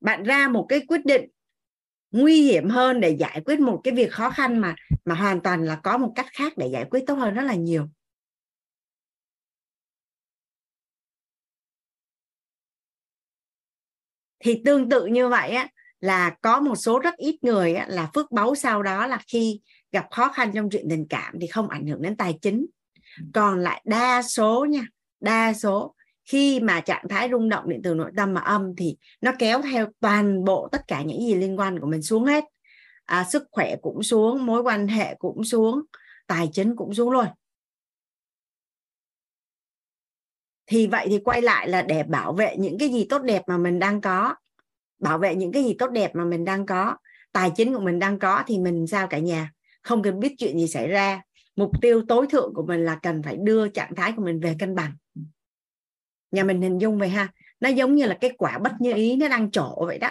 bạn 0.00 0.22
ra 0.22 0.48
một 0.48 0.66
cái 0.68 0.80
quyết 0.88 1.04
định 1.04 1.30
nguy 2.10 2.42
hiểm 2.42 2.68
hơn 2.68 3.00
để 3.00 3.10
giải 3.10 3.42
quyết 3.44 3.60
một 3.60 3.80
cái 3.84 3.94
việc 3.94 4.12
khó 4.12 4.30
khăn 4.30 4.58
mà 4.58 4.74
mà 5.04 5.14
hoàn 5.14 5.40
toàn 5.40 5.64
là 5.64 5.76
có 5.76 5.98
một 5.98 6.12
cách 6.14 6.26
khác 6.32 6.52
để 6.56 6.66
giải 6.72 6.84
quyết 6.90 7.04
tốt 7.06 7.14
hơn 7.14 7.34
rất 7.34 7.42
là 7.42 7.54
nhiều 7.54 7.88
thì 14.40 14.62
tương 14.64 14.88
tự 14.88 15.06
như 15.06 15.28
vậy 15.28 15.50
á 15.50 15.68
là 16.00 16.30
có 16.42 16.60
một 16.60 16.74
số 16.74 16.98
rất 16.98 17.16
ít 17.16 17.38
người 17.42 17.74
á, 17.74 17.86
là 17.88 18.10
phước 18.14 18.32
báu 18.32 18.54
sau 18.54 18.82
đó 18.82 19.06
là 19.06 19.18
khi 19.32 19.60
gặp 19.92 20.06
khó 20.10 20.28
khăn 20.28 20.52
trong 20.54 20.70
chuyện 20.70 20.86
tình 20.90 21.06
cảm 21.10 21.34
thì 21.40 21.46
không 21.46 21.68
ảnh 21.68 21.86
hưởng 21.86 22.02
đến 22.02 22.16
tài 22.16 22.38
chính. 22.42 22.66
Còn 23.34 23.60
lại 23.60 23.82
đa 23.84 24.22
số 24.22 24.66
nha 24.70 24.86
đa 25.20 25.52
số 25.52 25.94
khi 26.24 26.60
mà 26.60 26.80
trạng 26.80 27.08
thái 27.08 27.28
rung 27.32 27.48
động 27.48 27.68
điện 27.68 27.80
từ 27.84 27.94
nội 27.94 28.10
tâm 28.16 28.34
mà 28.34 28.40
âm 28.40 28.76
thì 28.76 28.96
nó 29.20 29.32
kéo 29.38 29.62
theo 29.62 29.86
toàn 30.00 30.44
bộ 30.44 30.68
tất 30.72 30.88
cả 30.88 31.02
những 31.02 31.20
gì 31.20 31.34
liên 31.34 31.58
quan 31.58 31.80
của 31.80 31.86
mình 31.86 32.02
xuống 32.02 32.24
hết. 32.24 32.44
À, 33.04 33.24
sức 33.30 33.42
khỏe 33.50 33.76
cũng 33.82 34.02
xuống 34.02 34.46
mối 34.46 34.62
quan 34.62 34.88
hệ 34.88 35.14
cũng 35.14 35.44
xuống 35.44 35.80
tài 36.26 36.48
chính 36.52 36.76
cũng 36.76 36.94
xuống 36.94 37.10
luôn 37.10 37.26
thì 40.68 40.86
vậy 40.86 41.06
thì 41.10 41.18
quay 41.18 41.42
lại 41.42 41.68
là 41.68 41.82
để 41.82 42.02
bảo 42.02 42.32
vệ 42.32 42.56
những 42.56 42.78
cái 42.78 42.88
gì 42.88 43.06
tốt 43.08 43.22
đẹp 43.22 43.42
mà 43.46 43.58
mình 43.58 43.78
đang 43.78 44.00
có. 44.00 44.34
Bảo 44.98 45.18
vệ 45.18 45.34
những 45.34 45.52
cái 45.52 45.64
gì 45.64 45.76
tốt 45.78 45.90
đẹp 45.90 46.14
mà 46.14 46.24
mình 46.24 46.44
đang 46.44 46.66
có. 46.66 46.96
Tài 47.32 47.50
chính 47.56 47.74
của 47.74 47.80
mình 47.80 47.98
đang 47.98 48.18
có 48.18 48.42
thì 48.46 48.58
mình 48.58 48.86
sao 48.86 49.06
cả 49.06 49.18
nhà? 49.18 49.52
Không 49.82 50.02
cần 50.02 50.20
biết 50.20 50.34
chuyện 50.38 50.58
gì 50.58 50.68
xảy 50.68 50.88
ra. 50.88 51.22
Mục 51.56 51.70
tiêu 51.82 52.02
tối 52.08 52.26
thượng 52.30 52.54
của 52.54 52.66
mình 52.66 52.84
là 52.84 52.98
cần 53.02 53.22
phải 53.22 53.36
đưa 53.36 53.68
trạng 53.68 53.94
thái 53.94 54.12
của 54.16 54.22
mình 54.22 54.40
về 54.40 54.56
cân 54.58 54.74
bằng. 54.74 54.92
Nhà 56.30 56.44
mình 56.44 56.62
hình 56.62 56.78
dung 56.78 56.98
vậy 56.98 57.08
ha. 57.08 57.28
Nó 57.60 57.68
giống 57.68 57.94
như 57.94 58.06
là 58.06 58.18
cái 58.20 58.30
quả 58.38 58.58
bất 58.58 58.72
như 58.80 58.92
ý 58.92 59.16
nó 59.16 59.28
đang 59.28 59.50
trổ 59.50 59.84
vậy 59.86 59.98
đó. 59.98 60.10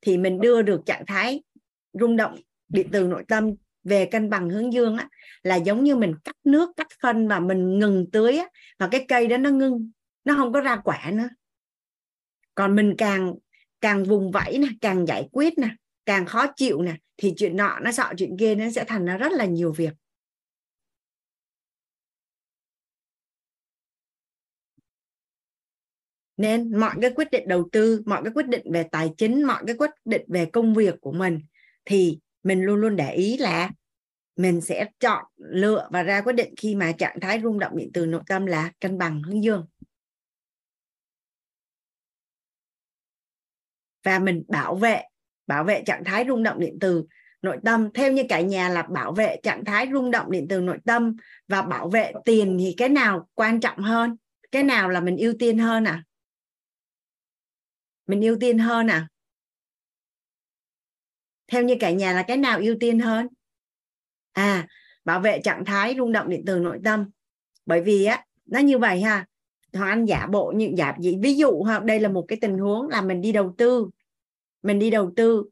Thì 0.00 0.18
mình 0.18 0.40
đưa 0.40 0.62
được 0.62 0.86
trạng 0.86 1.06
thái 1.06 1.42
rung 1.92 2.16
động, 2.16 2.36
điện 2.68 2.88
từ 2.92 3.06
nội 3.06 3.24
tâm 3.28 3.54
về 3.84 4.06
cân 4.06 4.30
bằng 4.30 4.50
hướng 4.50 4.72
dương 4.72 4.96
á, 4.96 5.08
là 5.42 5.56
giống 5.56 5.84
như 5.84 5.96
mình 5.96 6.14
cắt 6.24 6.36
nước, 6.44 6.70
cắt 6.76 6.86
phân 7.02 7.28
và 7.28 7.40
mình 7.40 7.78
ngừng 7.78 8.10
tưới 8.10 8.36
á 8.36 8.48
và 8.78 8.88
cái 8.88 9.04
cây 9.08 9.26
đó 9.26 9.36
nó 9.36 9.50
ngưng 9.50 9.90
nó 10.26 10.34
không 10.34 10.52
có 10.52 10.60
ra 10.60 10.76
quả 10.84 11.10
nữa. 11.12 11.28
Còn 12.54 12.76
mình 12.76 12.94
càng 12.98 13.34
càng 13.80 14.04
vùng 14.04 14.30
vẫy 14.30 14.58
nè, 14.58 14.68
càng 14.80 15.06
giải 15.06 15.28
quyết 15.32 15.58
nè, 15.58 15.68
càng 16.06 16.26
khó 16.26 16.46
chịu 16.56 16.82
nè, 16.82 16.96
thì 17.16 17.34
chuyện 17.36 17.56
nọ, 17.56 17.78
nó 17.82 17.92
sợ 17.92 18.14
chuyện 18.16 18.36
kia, 18.38 18.54
nó 18.54 18.70
sẽ 18.70 18.84
thành 18.84 19.04
ra 19.04 19.16
rất 19.16 19.32
là 19.32 19.44
nhiều 19.44 19.72
việc. 19.72 19.92
Nên 26.36 26.80
mọi 26.80 26.94
cái 27.02 27.10
quyết 27.10 27.30
định 27.30 27.48
đầu 27.48 27.68
tư, 27.72 28.02
mọi 28.06 28.22
cái 28.24 28.32
quyết 28.32 28.46
định 28.48 28.72
về 28.72 28.82
tài 28.92 29.10
chính, 29.18 29.42
mọi 29.42 29.62
cái 29.66 29.76
quyết 29.76 29.90
định 30.04 30.24
về 30.28 30.46
công 30.46 30.74
việc 30.74 30.94
của 31.00 31.12
mình, 31.12 31.40
thì 31.84 32.18
mình 32.42 32.62
luôn 32.62 32.80
luôn 32.80 32.96
để 32.96 33.14
ý 33.14 33.36
là 33.38 33.70
mình 34.36 34.60
sẽ 34.60 34.86
chọn 35.00 35.24
lựa 35.36 35.88
và 35.90 36.02
ra 36.02 36.20
quyết 36.20 36.32
định 36.32 36.54
khi 36.56 36.74
mà 36.74 36.92
trạng 36.92 37.20
thái 37.20 37.40
rung 37.42 37.58
động 37.58 37.76
điện 37.76 37.90
từ 37.94 38.06
nội 38.06 38.22
tâm 38.26 38.46
là 38.46 38.72
cân 38.80 38.98
bằng 38.98 39.22
hướng 39.22 39.44
dương. 39.44 39.66
Và 44.06 44.18
mình 44.18 44.42
bảo 44.48 44.74
vệ 44.74 45.02
bảo 45.46 45.64
vệ 45.64 45.82
trạng 45.86 46.04
thái 46.04 46.24
rung 46.28 46.42
động 46.42 46.60
điện 46.60 46.78
từ 46.80 47.04
nội 47.42 47.58
tâm. 47.64 47.92
Theo 47.94 48.12
như 48.12 48.22
cả 48.28 48.40
nhà 48.40 48.68
là 48.68 48.82
bảo 48.82 49.12
vệ 49.12 49.36
trạng 49.42 49.64
thái 49.64 49.88
rung 49.92 50.10
động 50.10 50.30
điện 50.30 50.46
từ 50.48 50.60
nội 50.60 50.78
tâm 50.84 51.16
và 51.48 51.62
bảo 51.62 51.88
vệ 51.88 52.12
tiền 52.24 52.56
thì 52.60 52.74
cái 52.76 52.88
nào 52.88 53.28
quan 53.34 53.60
trọng 53.60 53.78
hơn? 53.78 54.16
Cái 54.52 54.62
nào 54.62 54.88
là 54.88 55.00
mình 55.00 55.16
ưu 55.16 55.34
tiên 55.38 55.58
hơn 55.58 55.84
à 55.84 56.04
mình 58.06 58.20
ưu 58.20 58.36
tiên 58.40 58.58
hơn 58.58 58.86
à 58.86 59.08
theo 61.48 61.62
như 61.62 61.76
cả 61.80 61.90
nhà 61.90 62.12
là 62.12 62.22
cái 62.22 62.36
nào 62.36 62.58
ưu 62.58 62.76
tiên 62.80 62.98
hơn? 62.98 63.28
À 64.32 64.66
bảo 65.04 65.20
vệ 65.20 65.40
trạng 65.44 65.64
thái 65.64 65.94
rung 65.98 66.12
động 66.12 66.28
điện 66.28 66.42
từ 66.46 66.58
nội 66.58 66.80
tâm. 66.84 67.10
Bởi 67.66 67.82
vì 67.82 68.04
á, 68.04 68.24
nó 68.46 68.58
như 68.58 68.78
vậy 68.78 69.00
ha. 69.00 69.26
Hoàng 69.72 69.88
anh 69.88 70.04
giả 70.04 70.26
bộ 70.26 70.52
như, 70.56 70.70
giả 70.76 70.94
gì 71.00 71.18
ví 71.22 71.36
dụ 71.36 71.62
ha, 71.62 71.78
đây 71.78 72.00
là 72.00 72.08
một 72.08 72.24
cái 72.28 72.38
tình 72.40 72.58
huống 72.58 72.88
là 72.88 73.02
mình 73.02 73.20
đi 73.20 73.32
đầu 73.32 73.54
tư 73.58 73.90
mình 74.66 74.78
đi 74.78 74.90
đầu 74.90 75.12
tư. 75.16 75.44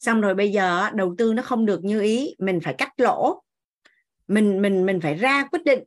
Xong 0.00 0.20
rồi 0.20 0.34
bây 0.34 0.52
giờ 0.52 0.90
đầu 0.94 1.14
tư 1.18 1.32
nó 1.34 1.42
không 1.42 1.66
được 1.66 1.84
như 1.84 2.00
ý 2.00 2.34
mình 2.38 2.60
phải 2.60 2.74
cắt 2.74 2.92
lỗ. 2.96 3.42
Mình 4.28 4.62
mình 4.62 4.86
mình 4.86 5.00
phải 5.00 5.14
ra 5.14 5.44
quyết 5.52 5.64
định. 5.64 5.84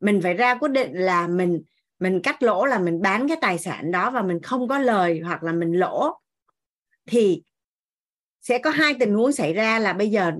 Mình 0.00 0.20
phải 0.22 0.34
ra 0.34 0.54
quyết 0.54 0.70
định 0.70 0.92
là 0.92 1.28
mình 1.28 1.62
mình 1.98 2.22
cắt 2.22 2.42
lỗ 2.42 2.64
là 2.64 2.78
mình 2.78 3.00
bán 3.02 3.28
cái 3.28 3.36
tài 3.40 3.58
sản 3.58 3.90
đó 3.90 4.10
và 4.10 4.22
mình 4.22 4.42
không 4.42 4.68
có 4.68 4.78
lời 4.78 5.20
hoặc 5.24 5.42
là 5.42 5.52
mình 5.52 5.72
lỗ. 5.72 6.20
Thì 7.06 7.42
sẽ 8.40 8.58
có 8.58 8.70
hai 8.70 8.94
tình 9.00 9.14
huống 9.14 9.32
xảy 9.32 9.52
ra 9.52 9.78
là 9.78 9.92
bây 9.92 10.10
giờ 10.10 10.32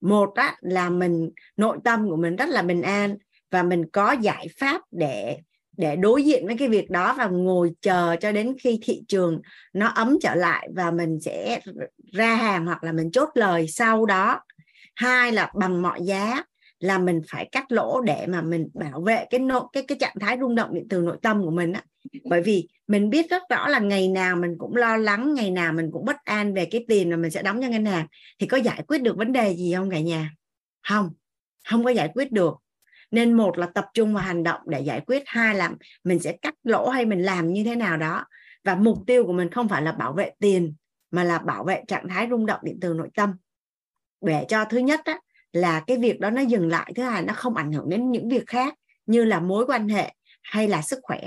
một 0.00 0.34
á, 0.34 0.56
là 0.60 0.90
mình 0.90 1.30
nội 1.56 1.78
tâm 1.84 2.08
của 2.08 2.16
mình 2.16 2.36
rất 2.36 2.48
là 2.48 2.62
bình 2.62 2.82
an 2.82 3.16
và 3.50 3.62
mình 3.62 3.84
có 3.92 4.12
giải 4.12 4.48
pháp 4.58 4.82
để 4.90 5.38
để 5.76 5.96
đối 5.96 6.24
diện 6.24 6.46
với 6.46 6.56
cái 6.58 6.68
việc 6.68 6.90
đó 6.90 7.14
và 7.18 7.26
ngồi 7.26 7.72
chờ 7.80 8.16
cho 8.20 8.32
đến 8.32 8.54
khi 8.62 8.78
thị 8.82 9.02
trường 9.08 9.40
nó 9.72 9.86
ấm 9.86 10.18
trở 10.22 10.34
lại 10.34 10.68
và 10.74 10.90
mình 10.90 11.20
sẽ 11.20 11.60
ra 12.12 12.34
hàng 12.34 12.66
hoặc 12.66 12.84
là 12.84 12.92
mình 12.92 13.10
chốt 13.10 13.28
lời 13.34 13.68
sau 13.68 14.06
đó. 14.06 14.40
Hai 14.94 15.32
là 15.32 15.52
bằng 15.54 15.82
mọi 15.82 16.00
giá 16.02 16.42
là 16.80 16.98
mình 16.98 17.20
phải 17.28 17.48
cắt 17.52 17.72
lỗ 17.72 18.00
để 18.00 18.26
mà 18.26 18.42
mình 18.42 18.68
bảo 18.74 19.00
vệ 19.00 19.24
cái 19.30 19.40
nội 19.40 19.62
cái 19.72 19.82
cái 19.82 19.98
trạng 19.98 20.16
thái 20.20 20.36
rung 20.40 20.54
động 20.54 20.74
điện 20.74 20.86
từ 20.90 21.00
nội 21.00 21.16
tâm 21.22 21.42
của 21.42 21.50
mình 21.50 21.72
á. 21.72 21.82
Bởi 22.24 22.42
vì 22.42 22.68
mình 22.86 23.10
biết 23.10 23.30
rất 23.30 23.42
rõ 23.50 23.68
là 23.68 23.78
ngày 23.78 24.08
nào 24.08 24.36
mình 24.36 24.54
cũng 24.58 24.76
lo 24.76 24.96
lắng, 24.96 25.34
ngày 25.34 25.50
nào 25.50 25.72
mình 25.72 25.90
cũng 25.92 26.04
bất 26.04 26.16
an 26.24 26.54
về 26.54 26.64
cái 26.64 26.84
tiền 26.88 27.10
mà 27.10 27.16
mình 27.16 27.30
sẽ 27.30 27.42
đóng 27.42 27.62
cho 27.62 27.68
ngân 27.68 27.84
hàng. 27.84 28.06
Thì 28.38 28.46
có 28.46 28.56
giải 28.56 28.82
quyết 28.88 29.02
được 29.02 29.16
vấn 29.16 29.32
đề 29.32 29.56
gì 29.56 29.74
không 29.74 29.90
cả 29.90 30.00
nhà? 30.00 30.30
Không. 30.88 31.10
Không 31.68 31.84
có 31.84 31.90
giải 31.90 32.10
quyết 32.14 32.32
được 32.32 32.54
nên 33.12 33.32
một 33.32 33.58
là 33.58 33.66
tập 33.66 33.86
trung 33.94 34.14
vào 34.14 34.24
hành 34.24 34.42
động 34.42 34.60
để 34.66 34.80
giải 34.80 35.00
quyết 35.06 35.22
hai 35.26 35.54
là 35.54 35.70
mình 36.04 36.18
sẽ 36.18 36.32
cắt 36.42 36.54
lỗ 36.62 36.88
hay 36.88 37.06
mình 37.06 37.22
làm 37.22 37.52
như 37.52 37.64
thế 37.64 37.76
nào 37.76 37.96
đó. 37.96 38.24
Và 38.64 38.74
mục 38.74 38.98
tiêu 39.06 39.24
của 39.26 39.32
mình 39.32 39.50
không 39.50 39.68
phải 39.68 39.82
là 39.82 39.92
bảo 39.92 40.12
vệ 40.12 40.30
tiền 40.38 40.74
mà 41.10 41.24
là 41.24 41.38
bảo 41.38 41.64
vệ 41.64 41.82
trạng 41.88 42.08
thái 42.08 42.26
rung 42.30 42.46
động 42.46 42.60
điện 42.64 42.78
từ 42.80 42.94
nội 42.94 43.08
tâm. 43.14 43.32
Để 44.20 44.44
cho 44.48 44.64
thứ 44.64 44.78
nhất 44.78 45.00
á, 45.04 45.20
là 45.52 45.84
cái 45.86 45.96
việc 45.98 46.20
đó 46.20 46.30
nó 46.30 46.42
dừng 46.42 46.68
lại 46.68 46.92
thứ 46.96 47.02
hai 47.02 47.22
nó 47.22 47.34
không 47.34 47.54
ảnh 47.54 47.72
hưởng 47.72 47.88
đến 47.88 48.10
những 48.10 48.28
việc 48.28 48.44
khác 48.46 48.74
như 49.06 49.24
là 49.24 49.40
mối 49.40 49.66
quan 49.66 49.88
hệ 49.88 50.14
hay 50.42 50.68
là 50.68 50.82
sức 50.82 50.98
khỏe. 51.02 51.20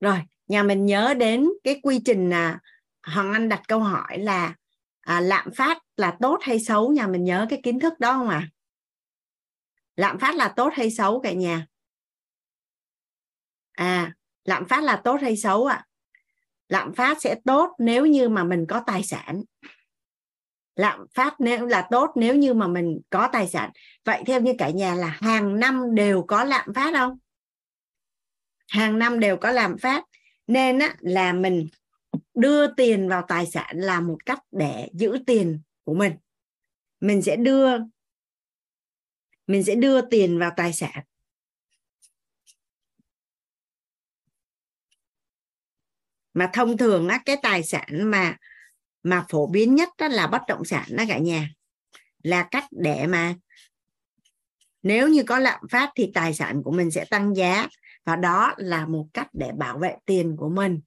Rồi 0.00 0.18
nhà 0.48 0.62
mình 0.62 0.86
nhớ 0.86 1.14
đến 1.14 1.48
cái 1.64 1.80
quy 1.82 2.00
trình 2.04 2.30
là 2.30 2.58
hoàng 3.02 3.32
anh 3.32 3.48
đặt 3.48 3.62
câu 3.68 3.80
hỏi 3.80 4.18
là 4.18 4.54
à, 5.00 5.20
lạm 5.20 5.50
phát 5.54 5.78
là 5.96 6.16
tốt 6.20 6.38
hay 6.42 6.60
xấu? 6.60 6.92
Nhà 6.92 7.06
mình 7.06 7.24
nhớ 7.24 7.46
cái 7.50 7.60
kiến 7.62 7.80
thức 7.80 8.00
đó 8.00 8.12
không 8.12 8.28
ạ? 8.28 8.38
À? 8.38 8.50
lạm 9.96 10.18
phát 10.18 10.34
là 10.34 10.52
tốt 10.56 10.72
hay 10.74 10.90
xấu 10.90 11.20
cả 11.20 11.32
nhà? 11.32 11.66
À 13.72 14.12
lạm 14.44 14.68
phát 14.68 14.82
là 14.82 15.00
tốt 15.04 15.20
hay 15.20 15.36
xấu 15.36 15.66
ạ? 15.66 15.74
À? 15.74 15.86
lạm 16.68 16.94
phát 16.94 17.22
sẽ 17.22 17.36
tốt 17.44 17.72
nếu 17.78 18.06
như 18.06 18.28
mà 18.28 18.44
mình 18.44 18.66
có 18.68 18.82
tài 18.86 19.02
sản. 19.02 19.42
Lạm 20.76 21.06
phát 21.14 21.34
nếu 21.38 21.66
là 21.66 21.88
tốt 21.90 22.10
nếu 22.14 22.36
như 22.36 22.54
mà 22.54 22.66
mình 22.66 23.00
có 23.10 23.28
tài 23.32 23.48
sản. 23.48 23.70
Vậy 24.04 24.22
theo 24.26 24.40
như 24.40 24.52
cả 24.58 24.70
nhà 24.70 24.94
là 24.94 25.18
hàng 25.20 25.60
năm 25.60 25.94
đều 25.94 26.24
có 26.28 26.44
lạm 26.44 26.74
phát 26.74 26.94
không? 26.94 27.18
Hàng 28.68 28.98
năm 28.98 29.20
đều 29.20 29.36
có 29.36 29.50
lạm 29.50 29.78
phát 29.78 30.04
nên 30.48 30.78
á, 30.78 30.96
là 31.00 31.32
mình 31.32 31.68
đưa 32.34 32.74
tiền 32.74 33.08
vào 33.08 33.24
tài 33.28 33.46
sản 33.46 33.78
là 33.78 34.00
một 34.00 34.26
cách 34.26 34.40
để 34.50 34.88
giữ 34.92 35.18
tiền 35.26 35.60
của 35.84 35.94
mình. 35.94 36.12
Mình 37.00 37.22
sẽ 37.22 37.36
đưa 37.36 37.78
mình 39.46 39.64
sẽ 39.64 39.74
đưa 39.74 40.00
tiền 40.00 40.38
vào 40.38 40.50
tài 40.56 40.72
sản. 40.72 41.04
Mà 46.34 46.50
thông 46.52 46.76
thường 46.76 47.08
á, 47.08 47.22
cái 47.24 47.36
tài 47.42 47.62
sản 47.62 48.10
mà 48.10 48.36
mà 49.02 49.26
phổ 49.28 49.46
biến 49.46 49.74
nhất 49.74 49.88
đó 49.98 50.08
là 50.08 50.26
bất 50.26 50.42
động 50.48 50.64
sản 50.64 50.84
đó 50.90 51.04
cả 51.08 51.18
nhà. 51.18 51.50
Là 52.22 52.48
cách 52.50 52.64
để 52.70 53.06
mà 53.06 53.34
nếu 54.82 55.08
như 55.08 55.22
có 55.26 55.38
lạm 55.38 55.60
phát 55.70 55.90
thì 55.96 56.10
tài 56.14 56.34
sản 56.34 56.62
của 56.64 56.70
mình 56.70 56.90
sẽ 56.90 57.04
tăng 57.04 57.36
giá 57.36 57.68
và 58.08 58.16
đó 58.16 58.54
là 58.56 58.86
một 58.86 59.06
cách 59.14 59.28
để 59.32 59.52
bảo 59.52 59.78
vệ 59.78 59.96
tiền 60.04 60.36
của 60.36 60.48
mình 60.48 60.80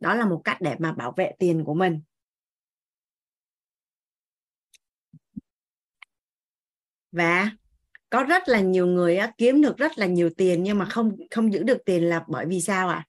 đó 0.00 0.14
là 0.14 0.26
một 0.26 0.40
cách 0.44 0.60
để 0.60 0.76
mà 0.78 0.92
bảo 0.92 1.14
vệ 1.16 1.32
tiền 1.38 1.64
của 1.64 1.74
mình 1.74 2.00
và 7.12 7.50
có 8.10 8.22
rất 8.22 8.48
là 8.48 8.60
nhiều 8.60 8.86
người 8.86 9.16
á, 9.16 9.32
kiếm 9.38 9.62
được 9.62 9.76
rất 9.76 9.98
là 9.98 10.06
nhiều 10.06 10.30
tiền 10.36 10.62
nhưng 10.62 10.78
mà 10.78 10.84
không 10.84 11.16
không 11.30 11.52
giữ 11.52 11.62
được 11.62 11.78
tiền 11.84 12.04
là 12.04 12.24
bởi 12.28 12.46
vì 12.46 12.60
sao 12.60 12.88
ạ 12.88 12.94
à? 12.94 13.06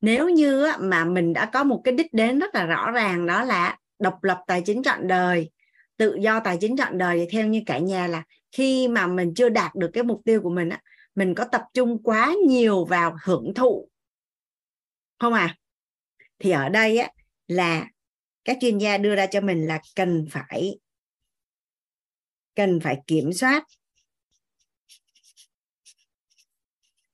nếu 0.00 0.28
như 0.28 0.64
á, 0.64 0.76
mà 0.80 1.04
mình 1.04 1.32
đã 1.32 1.50
có 1.52 1.64
một 1.64 1.80
cái 1.84 1.94
đích 1.94 2.14
đến 2.14 2.38
rất 2.38 2.54
là 2.54 2.66
rõ 2.66 2.90
ràng 2.90 3.26
đó 3.26 3.44
là 3.44 3.78
độc 3.98 4.24
lập 4.24 4.42
tài 4.46 4.62
chính 4.66 4.82
trọn 4.82 5.08
đời 5.08 5.50
tự 5.96 6.14
do 6.20 6.40
tài 6.40 6.58
chính 6.60 6.76
trọn 6.76 6.98
đời 6.98 7.18
thì 7.18 7.26
theo 7.30 7.46
như 7.46 7.62
cả 7.66 7.78
nhà 7.78 8.06
là 8.06 8.22
khi 8.52 8.88
mà 8.88 9.06
mình 9.06 9.34
chưa 9.36 9.48
đạt 9.48 9.74
được 9.74 9.90
cái 9.92 10.02
mục 10.02 10.20
tiêu 10.24 10.40
của 10.42 10.50
mình 10.50 10.68
á, 10.68 10.82
mình 11.14 11.34
có 11.34 11.44
tập 11.44 11.62
trung 11.74 12.02
quá 12.02 12.34
nhiều 12.46 12.84
vào 12.84 13.16
hưởng 13.24 13.54
thụ. 13.54 13.88
Không 15.18 15.32
à? 15.32 15.56
Thì 16.38 16.50
ở 16.50 16.68
đây 16.68 16.98
á, 16.98 17.10
là 17.46 17.86
các 18.44 18.58
chuyên 18.60 18.78
gia 18.78 18.98
đưa 18.98 19.14
ra 19.14 19.26
cho 19.26 19.40
mình 19.40 19.66
là 19.66 19.80
cần 19.96 20.26
phải 20.30 20.78
cần 22.54 22.80
phải 22.80 22.98
kiểm 23.06 23.32
soát 23.32 23.64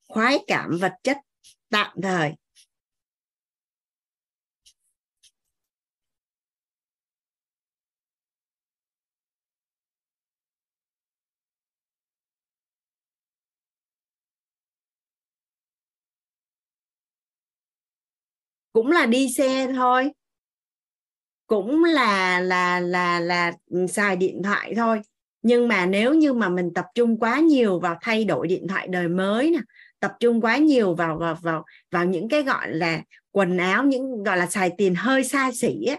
khoái 0.08 0.38
cảm 0.46 0.78
vật 0.80 0.92
chất 1.02 1.16
tạm 1.70 1.96
thời. 2.02 2.34
Cũng 18.77 18.90
là 18.90 19.07
đi 19.07 19.28
xe 19.28 19.73
thôi. 19.77 20.11
Cũng 21.47 21.85
là 21.85 22.40
là 22.40 22.81
là 22.81 23.20
là 23.20 23.53
xài 23.89 24.16
điện 24.16 24.43
thoại 24.43 24.73
thôi. 24.77 25.01
Nhưng 25.43 25.69
mà 25.69 25.86
nếu 25.86 26.15
như 26.15 26.32
mà 26.32 26.48
mình 26.48 26.74
tập 26.74 26.85
trung 26.94 27.19
quá 27.19 27.39
nhiều 27.39 27.81
vào 27.81 27.98
thay 28.01 28.24
đổi 28.24 28.48
điện 28.48 28.69
thoại 28.69 28.86
đời 28.89 29.09
mới 29.09 29.51
nè 29.51 29.59
tập 30.01 30.12
trung 30.20 30.40
quá 30.40 30.57
nhiều 30.57 30.94
vào 30.94 31.19
vào 31.19 31.35
vào 31.43 31.65
vào 31.90 32.05
những 32.05 32.28
cái 32.28 32.43
gọi 32.43 32.69
là 32.69 33.03
quần 33.32 33.59
áo 33.59 33.85
những 33.85 34.23
gọi 34.23 34.36
là 34.36 34.47
xài 34.47 34.70
tiền 34.78 34.94
hơi 34.94 35.24
xa 35.24 35.51
xỉ 35.53 35.85
á, 35.85 35.97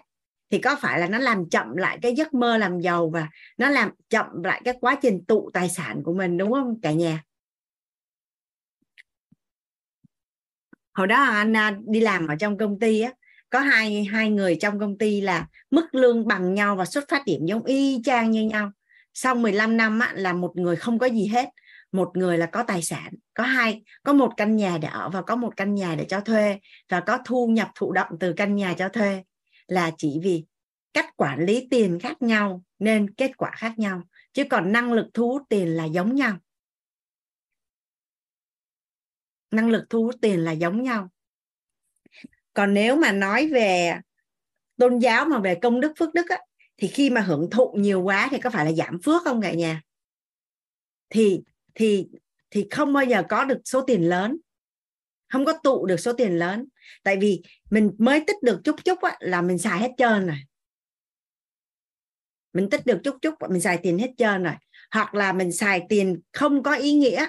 thì 0.52 0.58
có 0.60 0.76
phải 0.82 1.00
là 1.00 1.08
nó 1.08 1.18
làm 1.18 1.50
chậm 1.50 1.76
lại 1.76 2.00
cái 2.02 2.16
giấc 2.16 2.34
mơ 2.34 2.58
làm 2.58 2.80
giàu 2.80 3.10
và 3.10 3.30
nó 3.58 3.70
làm 3.70 3.90
chậm 4.10 4.44
lại 4.44 4.62
cái 4.66 4.74
quá 4.82 4.96
trình 5.02 5.26
tụ 5.28 5.50
tài 5.54 5.70
sản 5.70 6.02
của 6.04 6.14
mình 6.14 6.38
đúng 6.38 6.52
không 6.52 6.82
cả 6.82 6.92
nhà? 6.92 7.24
Hồi 10.98 11.08
đó 11.08 11.24
anh 11.24 11.56
à, 11.56 11.78
đi 11.86 12.00
làm 12.00 12.28
ở 12.28 12.36
trong 12.36 12.58
công 12.58 12.80
ty 12.80 13.02
á 13.02 13.12
có 13.50 13.60
hai 13.60 14.04
hai 14.04 14.30
người 14.30 14.58
trong 14.62 14.80
công 14.80 14.98
ty 14.98 15.22
là 15.22 15.48
mức 15.72 15.96
lương 15.96 16.28
bằng 16.28 16.54
nhau 16.54 16.76
và 16.76 16.86
xuất 16.86 17.04
phát 17.10 17.26
điểm 17.26 17.46
giống 17.46 17.64
y 17.64 18.02
chang 18.04 18.32
như 18.32 18.42
nhau. 18.42 18.72
Sau 19.14 19.36
15 19.36 19.78
năm 19.78 20.00
á, 20.00 20.14
là 20.16 20.34
một 20.34 20.56
người 20.56 20.76
không 20.76 21.00
có 21.00 21.06
gì 21.06 21.28
hết. 21.28 21.50
Một 21.92 22.18
người 22.18 22.38
là 22.38 22.46
có 22.46 22.64
tài 22.64 22.82
sản 22.82 23.14
có 23.34 23.44
hai 23.44 23.84
có 24.04 24.14
một 24.14 24.34
căn 24.38 24.56
nhà 24.56 24.78
để 24.82 24.88
ở 24.88 25.10
và 25.10 25.22
có 25.22 25.36
một 25.36 25.58
căn 25.58 25.76
nhà 25.76 25.96
để 25.96 26.06
cho 26.10 26.20
thuê 26.20 26.60
và 26.90 27.00
có 27.00 27.20
thu 27.26 27.48
nhập 27.48 27.70
thụ 27.76 27.92
động 27.92 28.10
từ 28.20 28.34
căn 28.34 28.56
nhà 28.56 28.74
cho 28.78 28.90
thuê. 28.90 29.24
Là 29.68 29.92
chỉ 29.98 30.20
vì 30.24 30.46
cách 30.94 31.18
quản 31.18 31.46
lý 31.46 31.68
tiền 31.72 32.00
khác 32.00 32.22
nhau 32.22 32.64
nên 32.80 33.14
kết 33.14 33.38
quả 33.38 33.52
khác 33.56 33.80
nhau 33.80 34.02
chứ 34.34 34.44
còn 34.50 34.72
năng 34.72 34.94
lực 34.94 35.08
thu 35.14 35.30
hút 35.30 35.42
tiền 35.50 35.68
là 35.68 35.86
giống 35.86 36.16
nhau 36.16 36.38
năng 39.52 39.70
lực 39.70 39.86
thu 39.90 40.04
hút 40.04 40.16
tiền 40.22 40.40
là 40.40 40.52
giống 40.52 40.84
nhau. 40.84 41.10
Còn 42.54 42.74
nếu 42.74 42.96
mà 42.96 43.12
nói 43.12 43.48
về 43.48 43.96
tôn 44.78 45.00
giáo 45.00 45.26
mà 45.26 45.40
về 45.40 45.56
công 45.62 45.80
đức 45.80 45.94
phước 46.00 46.14
đức 46.14 46.30
á, 46.30 46.38
thì 46.78 46.88
khi 46.88 47.10
mà 47.10 47.22
hưởng 47.22 47.50
thụ 47.50 47.74
nhiều 47.78 48.02
quá 48.02 48.28
thì 48.32 48.40
có 48.40 48.50
phải 48.50 48.66
là 48.66 48.72
giảm 48.72 49.02
phước 49.02 49.24
không 49.24 49.42
cả 49.42 49.54
nhà? 49.54 49.82
Thì 51.10 51.42
thì 51.76 52.08
thì 52.52 52.68
không 52.72 52.94
bao 52.94 53.06
giờ 53.06 53.24
có 53.30 53.44
được 53.44 53.62
số 53.66 53.82
tiền 53.82 54.10
lớn. 54.10 54.38
Không 55.30 55.46
có 55.46 55.54
tụ 55.64 55.86
được 55.86 55.98
số 55.98 56.14
tiền 56.14 56.40
lớn. 56.40 56.66
Tại 57.04 57.18
vì 57.18 57.42
mình 57.70 57.92
mới 57.98 58.24
tích 58.28 58.44
được 58.44 58.62
chút 58.64 58.76
chút 58.86 59.02
á, 59.02 59.18
là 59.20 59.42
mình 59.42 59.58
xài 59.58 59.80
hết 59.80 59.92
trơn 59.98 60.28
rồi. 60.28 60.38
Mình 62.54 62.70
tích 62.70 62.86
được 62.86 63.00
chút 63.04 63.18
chút 63.22 63.34
mình 63.50 63.62
xài 63.62 63.80
tiền 63.84 63.98
hết 64.00 64.12
trơn 64.18 64.44
rồi. 64.44 64.54
Hoặc 64.92 65.16
là 65.16 65.34
mình 65.34 65.52
xài 65.52 65.86
tiền 65.90 66.20
không 66.34 66.64
có 66.64 66.76
ý 66.76 66.94
nghĩa 66.94 67.26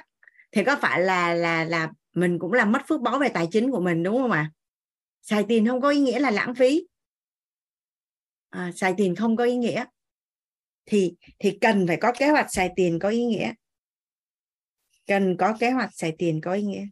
thì 0.52 0.64
có 0.64 0.76
phải 0.76 1.00
là 1.00 1.34
là 1.34 1.64
là 1.64 1.90
mình 2.14 2.38
cũng 2.38 2.52
làm 2.52 2.72
mất 2.72 2.82
phước 2.88 3.00
báo 3.00 3.18
về 3.18 3.28
tài 3.28 3.48
chính 3.50 3.70
của 3.70 3.80
mình 3.80 4.02
đúng 4.02 4.16
không 4.16 4.30
ạ? 4.30 4.52
Xài 5.22 5.44
tiền 5.48 5.66
không 5.66 5.80
có 5.80 5.90
ý 5.90 6.00
nghĩa 6.00 6.18
là 6.18 6.30
lãng 6.30 6.54
phí. 6.54 6.86
À, 8.50 8.72
xài 8.74 8.94
tiền 8.96 9.14
không 9.16 9.36
có 9.36 9.44
ý 9.44 9.56
nghĩa. 9.56 9.84
Thì 10.86 11.14
thì 11.38 11.58
cần 11.60 11.86
phải 11.86 11.96
có 11.96 12.12
kế 12.18 12.30
hoạch 12.30 12.46
xài 12.50 12.70
tiền 12.76 12.98
có 12.98 13.08
ý 13.08 13.24
nghĩa. 13.24 13.52
Cần 15.06 15.36
có 15.38 15.56
kế 15.60 15.70
hoạch 15.70 15.90
xài 15.92 16.14
tiền 16.18 16.40
có 16.40 16.52
ý 16.52 16.62
nghĩa. 16.62 16.86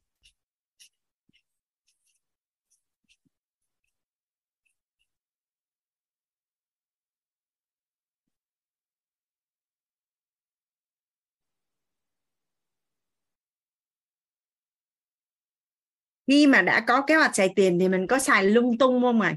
Khi 16.27 16.47
mà 16.47 16.62
đã 16.62 16.85
có 16.86 17.03
kế 17.07 17.15
hoạch 17.15 17.36
xài 17.36 17.53
tiền 17.57 17.78
thì 17.78 17.89
mình 17.89 18.07
có 18.07 18.19
xài 18.19 18.44
lung 18.44 18.78
tung 18.78 19.03
không 19.03 19.20
ạ 19.20 19.36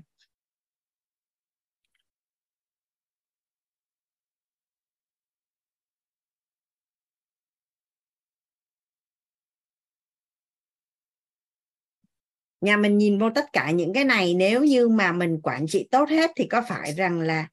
nhà 12.61 12.77
mình 12.77 12.97
nhìn 12.97 13.19
vô 13.19 13.29
tất 13.35 13.45
cả 13.53 13.71
những 13.71 13.93
cái 13.93 14.03
này, 14.03 14.33
nếu 14.33 14.63
như 14.63 14.87
mà 14.87 15.11
mình 15.11 15.41
quản 15.43 15.67
trị 15.67 15.87
tốt 15.91 16.09
hết 16.09 16.31
thì 16.35 16.47
có 16.47 16.63
phải 16.69 16.93
rằng 16.93 17.21
là 17.21 17.47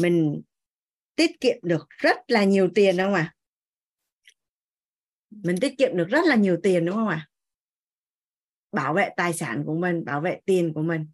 mình 0.00 0.42
tiết 1.16 1.40
kiệm 1.40 1.56
được 1.62 1.86
rất 1.88 2.16
là 2.28 2.44
nhiều 2.44 2.68
tiền 2.74 2.96
không 2.96 3.14
ạ 3.14 3.20
à? 3.20 3.34
mình 5.30 5.56
tiết 5.60 5.78
kiệm 5.78 5.96
được 5.96 6.08
rất 6.08 6.24
là 6.26 6.36
nhiều 6.36 6.56
tiền 6.62 6.84
đúng 6.84 6.94
không 6.94 7.08
ạ 7.08 7.28
à? 7.28 7.37
Bảo 8.78 8.94
vệ 8.94 9.10
tài 9.16 9.32
sản 9.32 9.62
của 9.66 9.74
mình 9.74 10.04
bảo 10.04 10.20
vệ 10.20 10.40
tiền 10.44 10.72
của 10.74 10.82
mình. 10.82 11.06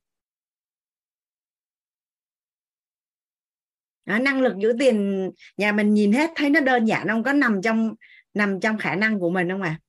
Đó, 4.04 4.18
năng 4.18 4.40
lực 4.40 4.56
giữ 4.58 4.72
tiền 4.78 5.30
nhà 5.56 5.72
mình 5.72 5.94
nhìn 5.94 6.12
hết 6.12 6.30
thấy 6.36 6.50
nó 6.50 6.60
đơn 6.60 6.84
giản 6.84 7.08
không 7.08 7.22
có 7.22 7.32
nằm 7.32 7.62
trong 7.62 7.94
nằm 8.34 8.60
trong 8.60 8.78
khả 8.78 8.94
năng 8.94 9.18
của 9.18 9.30
mình 9.30 9.48
không 9.48 9.62
à 9.62 9.80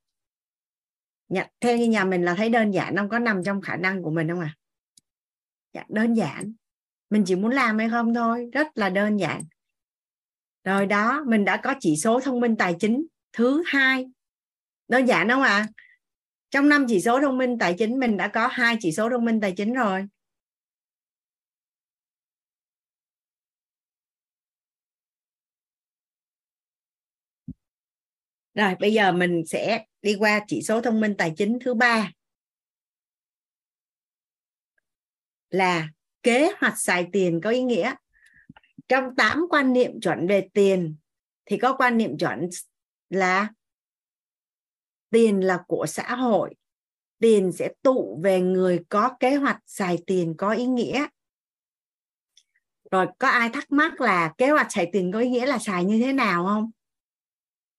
theo 1.60 1.78
như 1.78 1.86
nhà 1.86 2.06
mình 2.06 2.26
là 2.26 2.36
thấy 2.36 2.50
đơn 2.50 2.72
giản 2.72 2.96
không 2.98 3.10
có 3.10 3.20
nằm 3.20 3.44
trong 3.44 3.62
khả 3.62 3.76
năng 3.76 4.04
của 4.04 4.12
mình 4.12 4.30
không 4.30 4.40
à 4.40 4.56
dạ, 5.74 5.84
đơn 5.90 6.14
giản. 6.14 6.54
Mình 7.10 7.24
chỉ 7.26 7.36
muốn 7.36 7.52
làm 7.52 7.78
hay 7.78 7.90
không 7.90 8.14
thôi 8.14 8.50
rất 8.54 8.68
là 8.78 8.90
đơn 8.90 9.18
giản. 9.18 9.42
Rồi 10.64 10.86
đó 10.86 11.24
mình 11.28 11.46
đã 11.46 11.58
có 11.58 11.76
chỉ 11.80 11.96
số 11.98 12.20
thông 12.20 12.40
minh 12.40 12.56
tài 12.56 12.76
chính 12.80 13.06
thứ 13.34 13.64
hai. 13.66 14.06
Đơn 14.88 15.06
giản 15.06 15.30
không 15.30 15.42
ạ? 15.42 15.50
à? 15.50 15.68
Trong 16.56 16.70
năm 16.70 16.86
chỉ 16.90 17.02
số 17.02 17.22
thông 17.22 17.38
minh 17.38 17.58
tài 17.58 17.76
chính, 17.78 18.00
mình 18.00 18.18
đã 18.18 18.28
có 18.28 18.48
hai 18.48 18.78
chỉ 18.80 18.92
số 18.92 19.10
thông 19.10 19.26
minh 19.26 19.42
tài 19.42 19.54
chính 19.58 19.74
rồi. 19.74 20.08
Rồi, 28.54 28.76
bây 28.80 28.94
giờ 28.94 29.12
mình 29.12 29.44
sẽ 29.46 29.86
đi 30.02 30.16
qua 30.20 30.42
chỉ 30.48 30.62
số 30.62 30.82
thông 30.82 31.02
minh 31.02 31.16
tài 31.18 31.34
chính 31.38 31.58
thứ 31.62 31.74
ba. 31.74 32.12
Là 35.50 35.90
kế 36.24 36.52
hoạch 36.60 36.80
xài 36.80 37.08
tiền 37.12 37.42
có 37.44 37.50
ý 37.50 37.64
nghĩa. 37.64 37.94
Trong 38.88 39.16
tám 39.18 39.46
quan 39.50 39.74
niệm 39.74 40.02
chuẩn 40.02 40.28
về 40.28 40.48
tiền, 40.54 40.96
thì 41.46 41.58
có 41.58 41.76
quan 41.78 41.98
niệm 41.98 42.18
chuẩn 42.18 42.50
là 43.10 43.50
tiền 45.16 45.40
là 45.40 45.60
của 45.68 45.86
xã 45.86 46.16
hội. 46.16 46.56
Tiền 47.20 47.52
sẽ 47.52 47.70
tụ 47.84 48.20
về 48.24 48.42
người 48.42 48.80
có 48.90 49.10
kế 49.20 49.36
hoạch 49.36 49.58
xài 49.66 49.98
tiền 50.08 50.34
có 50.38 50.52
ý 50.52 50.66
nghĩa. 50.66 51.08
Rồi 52.92 53.08
có 53.20 53.28
ai 53.28 53.50
thắc 53.50 53.72
mắc 53.72 54.02
là 54.02 54.34
kế 54.38 54.50
hoạch 54.50 54.72
xài 54.72 54.90
tiền 54.92 55.12
có 55.12 55.20
ý 55.20 55.30
nghĩa 55.30 55.46
là 55.46 55.58
xài 55.58 55.86
như 55.86 56.00
thế 56.00 56.14
nào 56.14 56.46
không? 56.46 56.72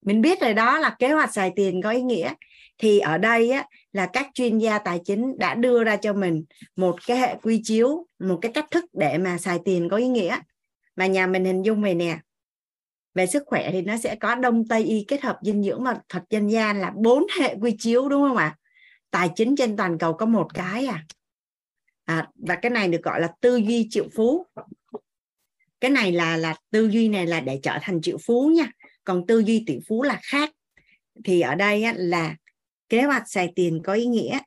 Mình 0.02 0.20
biết 0.20 0.40
rồi 0.40 0.54
đó 0.54 0.78
là 0.78 0.96
kế 0.98 1.12
hoạch 1.12 1.32
xài 1.32 1.52
tiền 1.56 1.82
có 1.82 1.90
ý 1.90 2.02
nghĩa. 2.02 2.34
Thì 2.78 2.98
ở 2.98 3.18
đây 3.18 3.50
á, 3.50 3.66
là 3.92 4.10
các 4.12 4.26
chuyên 4.34 4.58
gia 4.58 4.78
tài 4.78 5.00
chính 5.04 5.38
đã 5.38 5.54
đưa 5.54 5.84
ra 5.84 5.96
cho 5.96 6.12
mình 6.12 6.44
một 6.76 6.96
cái 7.06 7.16
hệ 7.16 7.36
quy 7.42 7.60
chiếu 7.64 8.06
một 8.18 8.38
cái 8.42 8.52
cách 8.52 8.66
thức 8.70 8.84
để 8.92 9.18
mà 9.18 9.38
xài 9.38 9.58
tiền 9.64 9.88
có 9.88 9.96
ý 9.96 10.08
nghĩa. 10.08 10.38
Mà 10.96 11.06
nhà 11.06 11.26
mình 11.26 11.44
hình 11.44 11.62
dung 11.62 11.82
về 11.82 11.94
nè 11.94 12.18
về 13.16 13.26
sức 13.26 13.42
khỏe 13.46 13.70
thì 13.72 13.82
nó 13.82 13.96
sẽ 13.96 14.16
có 14.16 14.34
đông 14.34 14.68
tây 14.68 14.84
y 14.84 15.04
kết 15.08 15.22
hợp 15.22 15.38
dinh 15.42 15.62
dưỡng 15.62 15.84
và 15.84 15.98
thuật 16.08 16.24
dân 16.30 16.48
gian 16.48 16.80
là 16.80 16.92
bốn 16.96 17.26
hệ 17.40 17.54
quy 17.60 17.76
chiếu 17.78 18.08
đúng 18.08 18.28
không 18.28 18.36
ạ? 18.36 18.56
Tài 19.10 19.30
chính 19.36 19.56
trên 19.56 19.76
toàn 19.76 19.98
cầu 19.98 20.12
có 20.12 20.26
một 20.26 20.54
cái 20.54 20.86
à, 20.86 21.04
à 22.04 22.28
và 22.34 22.56
cái 22.56 22.70
này 22.70 22.88
được 22.88 23.02
gọi 23.02 23.20
là 23.20 23.32
tư 23.40 23.56
duy 23.56 23.86
triệu 23.90 24.08
phú. 24.14 24.46
Cái 25.80 25.90
này 25.90 26.12
là 26.12 26.36
là 26.36 26.54
tư 26.70 26.88
duy 26.88 27.08
này 27.08 27.26
là 27.26 27.40
để 27.40 27.60
trở 27.62 27.78
thành 27.82 28.00
triệu 28.02 28.18
phú 28.18 28.50
nha. 28.56 28.70
Còn 29.04 29.26
tư 29.26 29.38
duy 29.38 29.64
tỷ 29.66 29.78
phú 29.88 30.02
là 30.02 30.20
khác. 30.22 30.50
Thì 31.24 31.40
ở 31.40 31.54
đây 31.54 31.82
á, 31.82 31.94
là 31.96 32.36
kế 32.88 33.02
hoạch 33.02 33.22
xài 33.26 33.52
tiền 33.56 33.80
có 33.84 33.92
ý 33.92 34.06
nghĩa. 34.06 34.38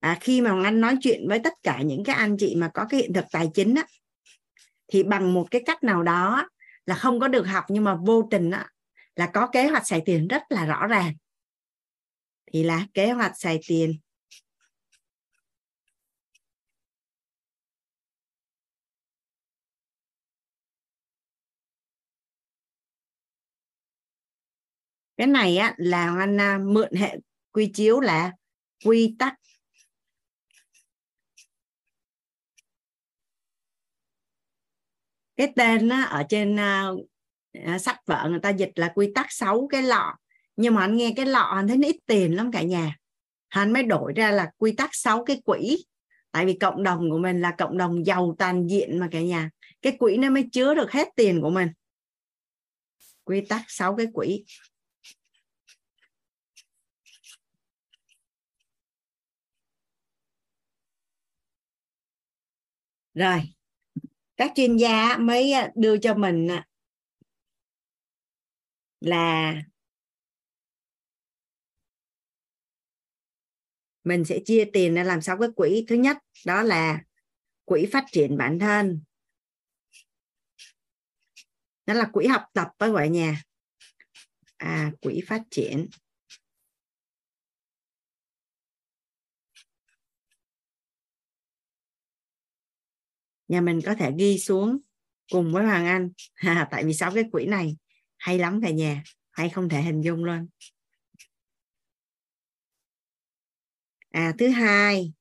À, 0.00 0.18
khi 0.20 0.40
mà 0.40 0.62
anh 0.64 0.80
nói 0.80 0.96
chuyện 1.00 1.28
với 1.28 1.38
tất 1.38 1.52
cả 1.62 1.82
những 1.82 2.04
cái 2.04 2.16
anh 2.16 2.36
chị 2.38 2.54
mà 2.56 2.70
có 2.74 2.86
cái 2.90 3.00
hiện 3.00 3.12
thực 3.12 3.24
tài 3.32 3.48
chính 3.54 3.74
á, 3.74 3.86
thì 4.88 5.02
bằng 5.02 5.34
một 5.34 5.46
cái 5.50 5.62
cách 5.66 5.84
nào 5.84 6.02
đó 6.02 6.48
là 6.86 6.94
không 6.94 7.20
có 7.20 7.28
được 7.28 7.42
học 7.42 7.64
nhưng 7.68 7.84
mà 7.84 7.94
vô 7.94 8.28
tình 8.30 8.50
á, 8.50 8.70
là 9.16 9.26
có 9.26 9.46
kế 9.46 9.66
hoạch 9.66 9.86
xài 9.86 10.02
tiền 10.04 10.28
rất 10.28 10.42
là 10.48 10.66
rõ 10.66 10.86
ràng. 10.86 11.14
Thì 12.52 12.62
là 12.62 12.86
kế 12.94 13.12
hoạch 13.12 13.32
xài 13.38 13.60
tiền. 13.68 13.98
Cái 25.16 25.26
này 25.26 25.56
á 25.56 25.74
là 25.76 26.16
anh 26.18 26.74
mượn 26.74 26.94
hệ 26.94 27.16
quy 27.52 27.70
chiếu 27.74 28.00
là 28.00 28.32
quy 28.84 29.16
tắc 29.18 29.34
cái 35.36 35.52
tên 35.56 35.88
á, 35.88 36.02
ở 36.02 36.22
trên 36.28 36.56
uh, 36.56 37.80
sách 37.80 38.00
vợ 38.06 38.26
người 38.30 38.40
ta 38.40 38.50
dịch 38.50 38.72
là 38.74 38.92
quy 38.94 39.12
tắc 39.14 39.26
sáu 39.32 39.68
cái 39.70 39.82
lọ. 39.82 40.16
Nhưng 40.56 40.74
mà 40.74 40.80
anh 40.80 40.96
nghe 40.96 41.12
cái 41.16 41.26
lọ 41.26 41.40
anh 41.40 41.68
thấy 41.68 41.76
nó 41.76 41.88
ít 41.88 41.96
tiền 42.06 42.36
lắm 42.36 42.52
cả 42.52 42.62
nhà. 42.62 42.96
Anh 43.48 43.72
mới 43.72 43.82
đổi 43.82 44.12
ra 44.16 44.30
là 44.30 44.50
quy 44.56 44.72
tắc 44.72 44.90
sáu 44.92 45.24
cái 45.24 45.42
quỹ. 45.44 45.84
Tại 46.32 46.46
vì 46.46 46.54
cộng 46.54 46.82
đồng 46.82 47.10
của 47.10 47.18
mình 47.18 47.40
là 47.40 47.54
cộng 47.58 47.78
đồng 47.78 48.06
giàu 48.06 48.34
toàn 48.38 48.66
diện 48.66 48.98
mà 48.98 49.08
cả 49.12 49.20
nhà. 49.20 49.50
Cái 49.82 49.96
quỹ 49.98 50.16
nó 50.16 50.30
mới 50.30 50.48
chứa 50.52 50.74
được 50.74 50.90
hết 50.92 51.08
tiền 51.16 51.40
của 51.42 51.50
mình. 51.50 51.68
Quy 53.24 53.40
tắc 53.40 53.62
sáu 53.68 53.96
cái 53.96 54.06
quỹ. 54.14 54.44
Rồi 63.14 63.55
các 64.36 64.52
chuyên 64.54 64.76
gia 64.76 65.16
mới 65.18 65.52
đưa 65.74 65.98
cho 65.98 66.14
mình 66.14 66.48
là 69.00 69.54
mình 74.04 74.24
sẽ 74.24 74.38
chia 74.44 74.64
tiền 74.72 74.94
ra 74.94 75.02
làm 75.02 75.20
sao 75.20 75.38
cái 75.38 75.48
quỹ. 75.56 75.84
Thứ 75.88 75.96
nhất, 75.96 76.16
đó 76.46 76.62
là 76.62 77.00
quỹ 77.64 77.86
phát 77.92 78.04
triển 78.12 78.36
bản 78.36 78.58
thân. 78.58 79.00
Đó 81.86 81.94
là 81.94 82.08
quỹ 82.12 82.26
học 82.26 82.42
tập 82.52 82.68
với 82.78 82.90
gọi 82.90 83.08
nhà. 83.08 83.42
À 84.56 84.92
quỹ 85.00 85.22
phát 85.26 85.42
triển. 85.50 85.88
Nhà 93.48 93.60
mình 93.60 93.80
có 93.84 93.94
thể 93.94 94.12
ghi 94.18 94.38
xuống 94.38 94.78
cùng 95.32 95.52
với 95.52 95.64
Hoàng 95.64 95.86
Anh. 95.86 96.10
À, 96.34 96.68
tại 96.70 96.84
vì 96.84 96.94
sáu 96.94 97.12
cái 97.14 97.24
quỹ 97.32 97.46
này 97.46 97.76
hay 98.16 98.38
lắm 98.38 98.60
cả 98.62 98.70
nhà 98.70 99.02
hay 99.30 99.50
không 99.50 99.68
thể 99.68 99.82
hình 99.82 100.00
dung 100.00 100.24
luôn. 100.24 100.48
À 104.10 104.34
thứ 104.38 104.48
hai 104.48 105.12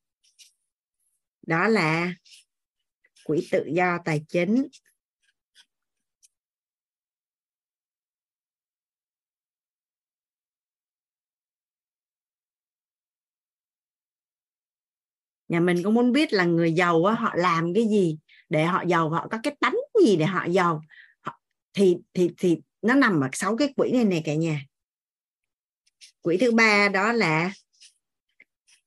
đó 1.48 1.68
là 1.68 2.14
quỹ 3.26 3.48
tự 3.52 3.66
do 3.74 3.98
tài 4.06 4.26
chính. 4.28 4.68
Nhà 15.48 15.60
mình 15.60 15.84
cũng 15.84 15.94
muốn 15.94 16.12
biết 16.12 16.34
là 16.34 16.46
người 16.46 16.74
giàu 16.74 17.06
á, 17.06 17.14
họ 17.14 17.34
làm 17.36 17.74
cái 17.74 17.88
gì 17.88 18.18
để 18.50 18.66
họ 18.66 18.84
giàu 18.88 19.10
họ 19.10 19.28
có 19.32 19.40
cái 19.44 19.56
tánh 19.60 19.76
gì 20.06 20.16
để 20.16 20.26
họ 20.26 20.46
giàu? 20.46 20.82
Thì 21.74 21.98
thì 22.14 22.30
thì 22.38 22.58
nó 22.82 22.96
nằm 22.96 23.22
ở 23.22 23.30
sáu 23.34 23.58
cái 23.58 23.74
quỹ 23.76 23.92
này 23.92 24.06
này 24.06 24.22
cả 24.26 24.34
nhà. 24.34 24.62
Quỹ 26.22 26.38
thứ 26.38 26.52
ba 26.52 26.90
đó 26.90 27.12
là 27.12 27.54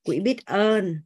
quỹ 0.02 0.20
biết 0.20 0.47
ơn. 0.47 1.01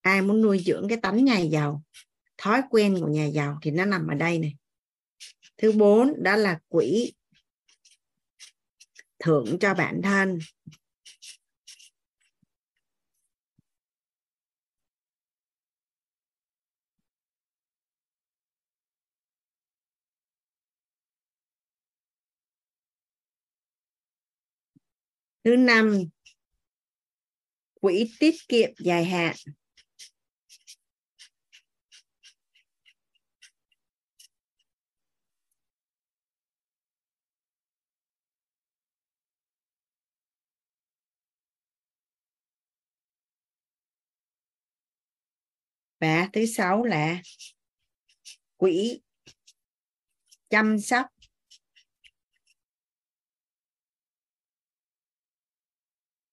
Ai 0.00 0.22
muốn 0.22 0.42
nuôi 0.42 0.58
dưỡng 0.58 0.88
cái 0.88 0.98
tánh 1.02 1.24
nhà 1.24 1.38
giàu 1.38 1.82
thói 2.38 2.62
quen 2.70 2.96
của 3.00 3.08
nhà 3.08 3.26
giàu 3.26 3.58
thì 3.62 3.70
nó 3.70 3.84
nằm 3.84 4.06
ở 4.06 4.14
đây 4.14 4.38
này. 4.38 4.56
Thứ 5.58 5.72
bốn 5.72 6.22
đó 6.22 6.36
là 6.36 6.58
quỹ 6.68 7.12
thưởng 9.20 9.58
cho 9.60 9.74
bản 9.74 10.00
thân. 10.02 10.38
Thứ 25.44 25.56
năm 25.56 25.98
quỹ 27.80 28.10
tiết 28.18 28.34
kiệm 28.48 28.70
dài 28.78 29.04
hạn. 29.04 29.36
Và 46.00 46.28
thứ 46.32 46.46
sáu 46.46 46.84
là 46.84 47.22
quỹ 48.56 49.00
chăm 50.48 50.78
sóc. 50.80 51.06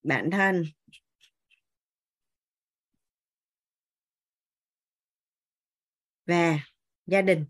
Bản 0.04 0.30
thân. 0.32 0.66
Và 6.26 6.60
gia 7.06 7.22
đình. 7.22 7.46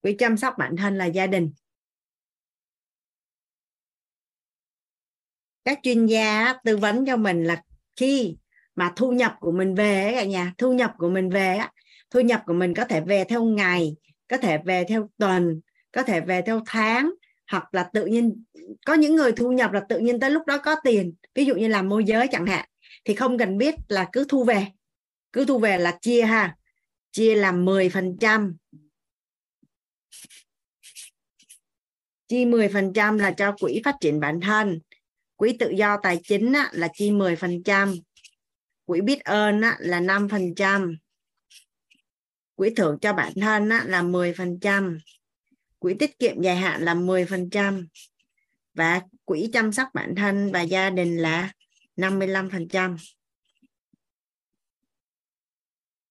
Quỹ 0.00 0.16
chăm 0.18 0.36
sóc 0.36 0.54
bản 0.58 0.76
thân 0.78 0.98
là 0.98 1.06
gia 1.06 1.26
đình. 1.26 1.52
Các 5.68 5.78
chuyên 5.82 6.06
gia 6.06 6.54
tư 6.64 6.76
vấn 6.76 7.06
cho 7.06 7.16
mình 7.16 7.44
là 7.44 7.62
khi 7.96 8.36
mà 8.76 8.92
thu 8.96 9.12
nhập 9.12 9.36
của 9.40 9.52
mình 9.52 9.74
về 9.74 10.12
cả 10.14 10.24
nhà, 10.24 10.54
thu 10.58 10.72
nhập 10.72 10.92
của 10.98 11.08
mình 11.08 11.30
về 11.30 11.60
thu 12.10 12.20
nhập 12.20 12.42
của 12.46 12.52
mình 12.52 12.74
có 12.74 12.84
thể 12.84 13.00
về 13.00 13.24
theo 13.24 13.44
ngày, 13.44 13.96
có 14.28 14.36
thể 14.36 14.58
về 14.64 14.84
theo 14.88 15.10
tuần, 15.18 15.60
có 15.92 16.02
thể 16.02 16.20
về 16.20 16.42
theo 16.42 16.62
tháng, 16.66 17.10
hoặc 17.50 17.74
là 17.74 17.90
tự 17.92 18.06
nhiên, 18.06 18.44
có 18.86 18.94
những 18.94 19.16
người 19.16 19.32
thu 19.32 19.52
nhập 19.52 19.72
là 19.72 19.80
tự 19.88 19.98
nhiên 19.98 20.20
tới 20.20 20.30
lúc 20.30 20.46
đó 20.46 20.58
có 20.58 20.76
tiền, 20.84 21.14
ví 21.34 21.44
dụ 21.44 21.54
như 21.54 21.68
làm 21.68 21.88
môi 21.88 22.04
giới 22.04 22.26
chẳng 22.32 22.46
hạn, 22.46 22.68
thì 23.04 23.14
không 23.14 23.38
cần 23.38 23.58
biết 23.58 23.74
là 23.88 24.08
cứ 24.12 24.24
thu 24.28 24.44
về, 24.44 24.66
cứ 25.32 25.44
thu 25.44 25.58
về 25.58 25.78
là 25.78 25.98
chia 26.00 26.22
ha, 26.22 26.56
chia 27.12 27.34
làm 27.34 27.64
10 27.64 27.88
phần 27.88 28.16
trăm. 28.20 28.56
Chi 32.28 32.44
10 32.44 32.68
phần 32.68 32.92
trăm 32.92 33.18
là 33.18 33.30
cho 33.30 33.52
quỹ 33.60 33.80
phát 33.84 33.94
triển 34.00 34.20
bản 34.20 34.40
thân 34.40 34.80
quỹ 35.38 35.56
tự 35.58 35.70
do 35.70 35.96
tài 36.02 36.20
chính 36.24 36.52
á, 36.52 36.70
là 36.72 36.88
chi 36.94 37.10
10%, 37.10 38.00
quỹ 38.84 39.00
biết 39.00 39.24
ơn 39.24 39.60
á, 39.60 39.76
là 39.80 40.00
5%, 40.00 40.96
quỹ 42.54 42.70
thưởng 42.76 42.98
cho 43.00 43.12
bản 43.12 43.32
thân 43.40 43.68
á, 43.68 43.84
là 43.86 44.02
10%, 44.02 44.98
quỹ 45.78 45.94
tiết 45.98 46.18
kiệm 46.18 46.42
dài 46.42 46.56
hạn 46.56 46.82
là 46.82 46.94
10% 46.94 47.86
và 48.74 49.00
quỹ 49.24 49.50
chăm 49.52 49.72
sóc 49.72 49.88
bản 49.94 50.14
thân 50.14 50.52
và 50.52 50.62
gia 50.62 50.90
đình 50.90 51.16
là 51.16 51.52
55%, 51.96 52.96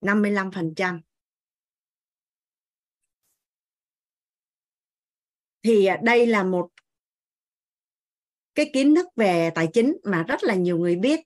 55%. 0.02 1.02
thì 5.64 5.86
à, 5.86 5.98
đây 6.04 6.26
là 6.26 6.44
một 6.44 6.70
cái 8.58 8.70
kiến 8.74 8.96
thức 8.96 9.08
về 9.16 9.52
tài 9.56 9.68
chính 9.74 9.98
mà 10.04 10.24
rất 10.24 10.44
là 10.44 10.56
nhiều 10.56 10.78
người 10.78 10.96
biết. 10.96 11.20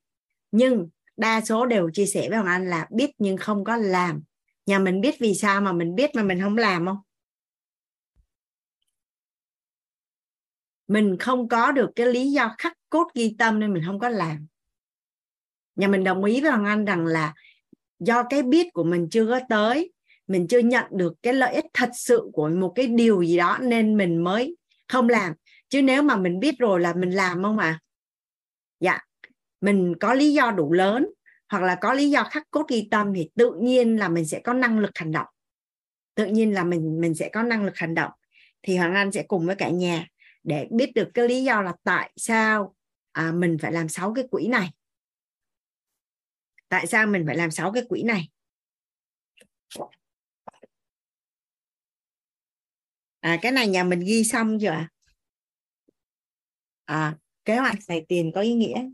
Nhưng 0.51 0.89
đa 1.17 1.41
số 1.41 1.65
đều 1.65 1.89
chia 1.93 2.05
sẻ 2.05 2.29
với 2.29 2.37
Hoàng 2.37 2.47
Anh 2.47 2.69
là 2.69 2.87
biết 2.91 3.11
nhưng 3.17 3.37
không 3.37 3.63
có 3.63 3.77
làm. 3.77 4.23
Nhà 4.65 4.79
mình 4.79 5.01
biết 5.01 5.15
vì 5.19 5.35
sao 5.35 5.61
mà 5.61 5.71
mình 5.71 5.95
biết 5.95 6.09
mà 6.15 6.23
mình 6.23 6.41
không 6.41 6.57
làm 6.57 6.85
không? 6.85 6.97
Mình 10.87 11.17
không 11.19 11.47
có 11.47 11.71
được 11.71 11.89
cái 11.95 12.07
lý 12.07 12.31
do 12.31 12.55
khắc 12.57 12.77
cốt 12.89 13.07
ghi 13.15 13.35
tâm 13.39 13.59
nên 13.59 13.73
mình 13.73 13.83
không 13.85 13.99
có 13.99 14.09
làm. 14.09 14.47
Nhà 15.75 15.87
mình 15.87 16.03
đồng 16.03 16.23
ý 16.23 16.41
với 16.41 16.51
Hoàng 16.51 16.65
Anh 16.65 16.85
rằng 16.85 17.05
là 17.05 17.33
do 17.99 18.23
cái 18.29 18.43
biết 18.43 18.73
của 18.73 18.83
mình 18.83 19.07
chưa 19.11 19.25
có 19.25 19.39
tới, 19.49 19.93
mình 20.27 20.47
chưa 20.47 20.59
nhận 20.59 20.85
được 20.91 21.13
cái 21.21 21.33
lợi 21.33 21.53
ích 21.53 21.65
thật 21.73 21.89
sự 21.93 22.29
của 22.33 22.49
một 22.49 22.73
cái 22.75 22.87
điều 22.87 23.23
gì 23.23 23.37
đó 23.37 23.57
nên 23.61 23.97
mình 23.97 24.23
mới 24.23 24.57
không 24.87 25.09
làm 25.09 25.33
chứ 25.71 25.81
nếu 25.81 26.03
mà 26.03 26.15
mình 26.15 26.39
biết 26.39 26.59
rồi 26.59 26.79
là 26.79 26.93
mình 26.93 27.11
làm 27.11 27.43
không 27.43 27.59
ạ? 27.59 27.67
À? 27.67 27.79
dạ. 28.79 28.99
Mình 29.61 29.93
có 29.99 30.13
lý 30.13 30.33
do 30.33 30.51
đủ 30.51 30.73
lớn 30.73 31.07
hoặc 31.49 31.63
là 31.63 31.77
có 31.81 31.93
lý 31.93 32.09
do 32.09 32.23
khắc 32.23 32.51
cốt 32.51 32.65
ghi 32.69 32.87
tâm 32.91 33.13
thì 33.15 33.29
tự 33.35 33.53
nhiên 33.61 33.97
là 33.97 34.09
mình 34.09 34.25
sẽ 34.25 34.39
có 34.43 34.53
năng 34.53 34.79
lực 34.79 34.91
hành 34.95 35.11
động. 35.11 35.27
Tự 36.15 36.25
nhiên 36.25 36.53
là 36.53 36.63
mình 36.63 37.01
mình 37.01 37.15
sẽ 37.15 37.29
có 37.33 37.43
năng 37.43 37.65
lực 37.65 37.77
hành 37.77 37.95
động. 37.95 38.11
Thì 38.61 38.77
hoàng 38.77 38.95
anh 38.95 39.11
sẽ 39.11 39.23
cùng 39.23 39.45
với 39.45 39.55
cả 39.55 39.69
nhà 39.69 40.07
để 40.43 40.67
biết 40.71 40.91
được 40.95 41.09
cái 41.13 41.27
lý 41.27 41.43
do 41.43 41.61
là 41.61 41.73
tại 41.83 42.11
sao 42.15 42.75
à, 43.11 43.31
mình 43.31 43.57
phải 43.61 43.71
làm 43.71 43.89
sáu 43.89 44.13
cái 44.13 44.27
quỹ 44.31 44.47
này. 44.47 44.69
Tại 46.69 46.87
sao 46.87 47.07
mình 47.07 47.23
phải 47.27 47.35
làm 47.35 47.51
sáu 47.51 47.71
cái 47.71 47.83
quỹ 47.89 48.03
này? 48.03 48.29
À 53.19 53.39
cái 53.41 53.51
này 53.51 53.67
nhà 53.67 53.83
mình 53.83 53.99
ghi 53.99 54.23
xong 54.23 54.57
chưa 54.61 54.69
ạ? 54.69 54.89
À, 56.91 57.17
kế 57.45 57.57
hoạch 57.57 57.83
xài 57.83 58.05
tiền 58.07 58.31
có 58.35 58.41
ý 58.41 58.53
nghĩa. 58.53 58.89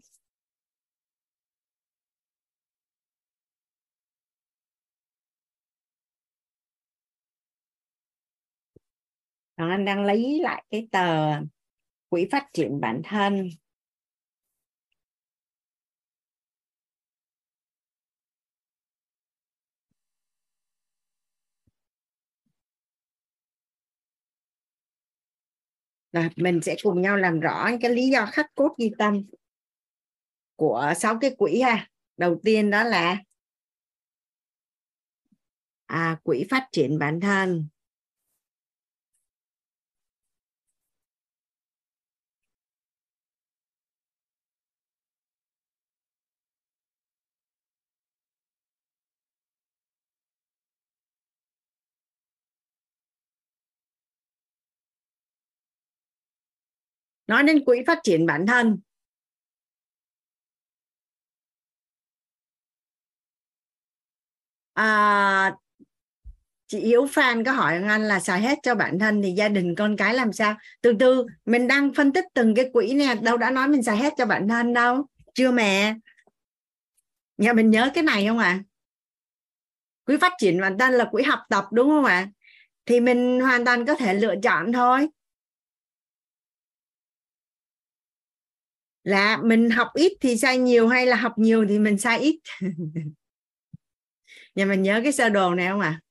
Hoàng 9.58 9.70
Anh 9.72 9.86
đang 9.86 10.06
lấy 10.06 10.40
lại 10.42 10.64
cái 10.70 10.88
tờ 10.92 11.28
quỹ 12.10 12.28
phát 12.32 12.48
triển 12.54 12.80
bản 12.82 13.02
thân. 13.04 13.50
Rồi, 26.18 26.30
mình 26.36 26.62
sẽ 26.62 26.76
cùng 26.84 27.02
nhau 27.02 27.18
làm 27.18 27.40
rõ 27.40 27.70
cái 27.82 27.92
lý 27.92 28.10
do 28.10 28.26
khắc 28.26 28.56
cốt 28.56 28.76
ghi 28.78 28.92
tâm 28.98 29.24
của 30.56 30.94
sáu 30.98 31.18
cái 31.22 31.36
quỹ 31.38 31.62
ha. 31.62 31.88
Đầu 32.18 32.40
tiên 32.44 32.70
đó 32.70 32.84
là 32.84 33.18
à, 35.86 36.18
quỹ 36.24 36.46
phát 36.50 36.68
triển 36.72 37.00
bản 37.00 37.20
thân. 37.20 37.68
Nói 57.28 57.44
đến 57.44 57.66
quỹ 57.66 57.84
phát 57.88 58.00
triển 58.04 58.26
bản 58.26 58.46
thân. 58.46 58.80
À, 64.74 65.56
chị 66.68 66.80
Hiếu 66.80 67.08
Phan 67.12 67.44
có 67.44 67.52
hỏi 67.52 67.84
anh 67.84 68.02
là 68.04 68.20
xài 68.20 68.42
hết 68.42 68.60
cho 68.64 68.76
bản 68.76 69.00
thân 69.00 69.22
thì 69.22 69.32
gia 69.32 69.50
đình 69.50 69.76
con 69.76 69.98
cái 69.98 70.14
làm 70.14 70.34
sao? 70.34 70.58
Từ 70.82 70.94
từ 71.00 71.26
mình 71.46 71.68
đang 71.68 71.94
phân 71.94 72.14
tích 72.14 72.26
từng 72.34 72.56
cái 72.56 72.70
quỹ 72.74 72.94
nè 72.94 73.16
đâu 73.22 73.38
đã 73.38 73.50
nói 73.50 73.68
mình 73.68 73.84
xài 73.84 73.98
hết 73.98 74.14
cho 74.18 74.26
bản 74.26 74.48
thân 74.48 74.74
đâu. 74.74 75.06
Chưa 75.34 75.52
mẹ? 75.52 75.96
Nhà 77.38 77.54
mình 77.54 77.72
nhớ 77.72 77.92
cái 77.94 78.04
này 78.04 78.28
không 78.28 78.38
ạ? 78.38 78.46
À? 78.46 78.64
quỹ 80.06 80.18
phát 80.18 80.34
triển 80.38 80.62
bản 80.62 80.78
thân 80.78 80.94
là 80.94 81.06
quỹ 81.12 81.24
học 81.24 81.40
tập 81.50 81.66
đúng 81.72 81.90
không 81.90 82.06
ạ? 82.06 82.16
À? 82.16 82.32
thì 82.88 83.00
mình 83.00 83.40
hoàn 83.40 83.66
toàn 83.66 83.86
có 83.86 83.96
thể 83.96 84.14
lựa 84.14 84.36
chọn 84.44 84.74
thôi. 84.74 85.08
Là 89.08 89.38
mình 89.38 89.70
học 89.70 89.88
ít 89.94 90.12
thì 90.22 90.38
sai 90.38 90.58
nhiều 90.58 90.88
hay 90.88 91.06
là 91.06 91.16
học 91.16 91.34
nhiều 91.38 91.66
thì 91.70 91.80
mình 91.80 91.98
sai 91.98 92.20
ít? 92.20 92.40
Nhà 94.56 94.66
mình 94.66 94.82
nhớ 94.82 95.00
cái 95.04 95.12
sơ 95.12 95.30
đồ 95.30 95.56
này 95.56 95.68
không 95.68 95.80
ạ? 95.80 95.88
À? 95.88 96.02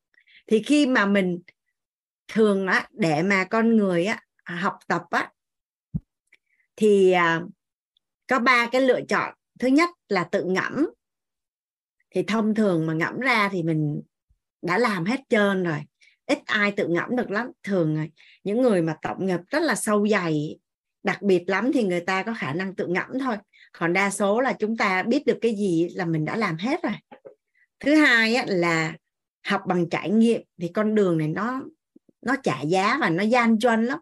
thì 0.46 0.62
khi 0.62 0.86
mà 0.86 1.06
mình 1.06 1.40
thường 2.28 2.66
á 2.66 2.88
để 2.92 3.22
mà 3.22 3.44
con 3.44 3.76
người 3.76 4.04
á 4.04 4.20
học 4.44 4.78
tập 4.88 5.02
á 5.10 5.30
thì 6.76 7.12
à, 7.12 7.42
có 8.26 8.38
ba 8.38 8.68
cái 8.72 8.80
lựa 8.80 9.00
chọn. 9.08 9.34
Thứ 9.58 9.68
nhất 9.68 9.90
là 10.08 10.24
tự 10.24 10.44
ngẫm. 10.44 10.86
Thì 12.10 12.22
thông 12.22 12.54
thường 12.54 12.86
mà 12.86 12.92
ngẫm 12.94 13.20
ra 13.20 13.48
thì 13.52 13.62
mình 13.62 14.02
đã 14.62 14.78
làm 14.78 15.04
hết 15.04 15.20
trơn 15.28 15.64
rồi. 15.64 15.80
Ít 16.26 16.38
ai 16.46 16.72
tự 16.72 16.88
ngẫm 16.88 17.16
được 17.16 17.30
lắm 17.30 17.50
thường 17.62 17.96
rồi. 17.96 18.10
Những 18.44 18.62
người 18.62 18.82
mà 18.82 18.96
tổng 19.02 19.26
nghiệp 19.26 19.40
rất 19.48 19.62
là 19.62 19.74
sâu 19.74 20.08
dày 20.08 20.58
đặc 21.06 21.22
biệt 21.22 21.44
lắm 21.46 21.70
thì 21.74 21.82
người 21.82 22.00
ta 22.00 22.22
có 22.22 22.34
khả 22.38 22.52
năng 22.52 22.74
tự 22.74 22.86
ngẫm 22.86 23.18
thôi. 23.20 23.36
Còn 23.72 23.92
đa 23.92 24.10
số 24.10 24.40
là 24.40 24.52
chúng 24.52 24.76
ta 24.76 25.02
biết 25.02 25.26
được 25.26 25.38
cái 25.40 25.54
gì 25.54 25.88
là 25.94 26.04
mình 26.04 26.24
đã 26.24 26.36
làm 26.36 26.56
hết 26.56 26.82
rồi. 26.82 26.92
Thứ 27.80 27.94
hai 27.94 28.34
á, 28.34 28.44
là 28.48 28.94
học 29.46 29.62
bằng 29.66 29.88
trải 29.90 30.10
nghiệm. 30.10 30.42
Thì 30.60 30.68
con 30.74 30.94
đường 30.94 31.18
này 31.18 31.28
nó 31.28 31.62
nó 32.22 32.36
trả 32.42 32.60
giá 32.60 32.98
và 33.00 33.10
nó 33.10 33.22
gian 33.22 33.58
truân 33.58 33.86
lắm. 33.86 33.98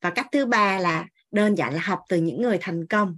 Và 0.00 0.10
cách 0.10 0.26
thứ 0.32 0.46
ba 0.46 0.78
là 0.78 1.06
đơn 1.30 1.54
giản 1.54 1.74
là 1.74 1.80
học 1.80 2.00
từ 2.08 2.16
những 2.16 2.42
người 2.42 2.58
thành 2.60 2.86
công. 2.86 3.16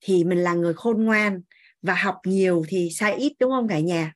Thì 0.00 0.24
mình 0.24 0.38
là 0.38 0.54
người 0.54 0.74
khôn 0.74 1.04
ngoan 1.04 1.40
và 1.82 1.94
học 1.94 2.18
nhiều 2.24 2.64
thì 2.68 2.90
sai 2.90 3.14
ít 3.14 3.32
đúng 3.38 3.50
không 3.50 3.68
cả 3.68 3.80
nhà? 3.80 4.12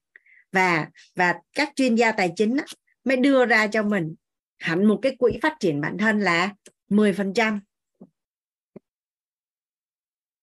Và 0.53 0.89
và 1.16 1.35
các 1.53 1.73
chuyên 1.77 1.95
gia 1.95 2.12
tài 2.12 2.32
chính 2.36 2.57
á, 2.57 2.65
mới 3.05 3.16
đưa 3.16 3.47
ra 3.47 3.66
cho 3.66 3.82
mình 3.82 4.15
hẳn 4.59 4.85
một 4.85 4.99
cái 5.03 5.16
quỹ 5.19 5.39
phát 5.43 5.57
triển 5.61 5.81
bản 5.81 5.99
thân 5.99 6.20
là 6.20 6.55
10% 6.89 7.59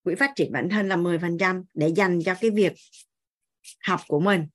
quỹ 0.04 0.16
phát 0.16 0.32
triển 0.36 0.52
bản 0.52 0.70
thân 0.70 0.88
là 0.88 0.96
10% 0.96 1.64
để 1.74 1.88
dành 1.88 2.20
cho 2.26 2.36
cái 2.42 2.52
việc 2.52 2.74
học 3.84 4.02
của 4.08 4.20
mình. 4.20 4.48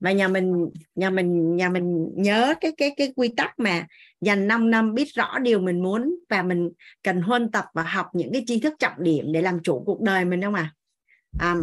Và 0.00 0.12
nhà 0.12 0.28
mình 0.28 0.70
nhà 0.94 1.10
mình 1.10 1.56
nhà 1.56 1.68
mình 1.68 2.10
nhớ 2.16 2.54
cái 2.60 2.72
cái 2.76 2.94
cái 2.96 3.12
quy 3.16 3.28
tắc 3.36 3.58
mà 3.58 3.86
dành 4.20 4.48
5 4.48 4.70
năm 4.70 4.94
biết 4.94 5.08
rõ 5.14 5.38
điều 5.38 5.60
mình 5.60 5.82
muốn 5.82 6.16
và 6.28 6.42
mình 6.42 6.70
cần 7.02 7.22
huân 7.22 7.50
tập 7.50 7.64
và 7.74 7.82
học 7.82 8.06
những 8.12 8.32
cái 8.32 8.44
tri 8.46 8.60
thức 8.60 8.74
trọng 8.78 9.02
điểm 9.02 9.32
để 9.32 9.42
làm 9.42 9.62
chủ 9.62 9.82
cuộc 9.86 10.00
đời 10.00 10.24
mình 10.24 10.42
không 10.42 10.54
à, 10.54 10.74
à 11.38 11.56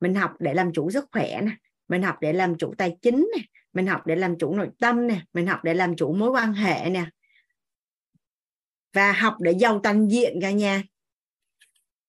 mình 0.00 0.14
học 0.14 0.32
để 0.38 0.54
làm 0.54 0.72
chủ 0.72 0.90
sức 0.90 1.04
khỏe 1.12 1.40
nè 1.42 1.52
mình 1.88 2.02
học 2.02 2.16
để 2.20 2.32
làm 2.32 2.58
chủ 2.58 2.74
tài 2.78 2.96
chính 3.02 3.30
nè 3.36 3.42
mình 3.72 3.86
học 3.86 4.06
để 4.06 4.16
làm 4.16 4.38
chủ 4.38 4.54
nội 4.54 4.68
tâm 4.80 5.06
nè 5.06 5.22
mình 5.32 5.46
học 5.46 5.60
để 5.64 5.74
làm 5.74 5.96
chủ 5.96 6.12
mối 6.12 6.30
quan 6.30 6.52
hệ 6.52 6.90
nè 6.90 7.04
và 8.92 9.12
học 9.12 9.36
để 9.40 9.52
giàu 9.52 9.80
toàn 9.82 10.08
diện 10.08 10.38
cả 10.42 10.50
nhà. 10.50 10.82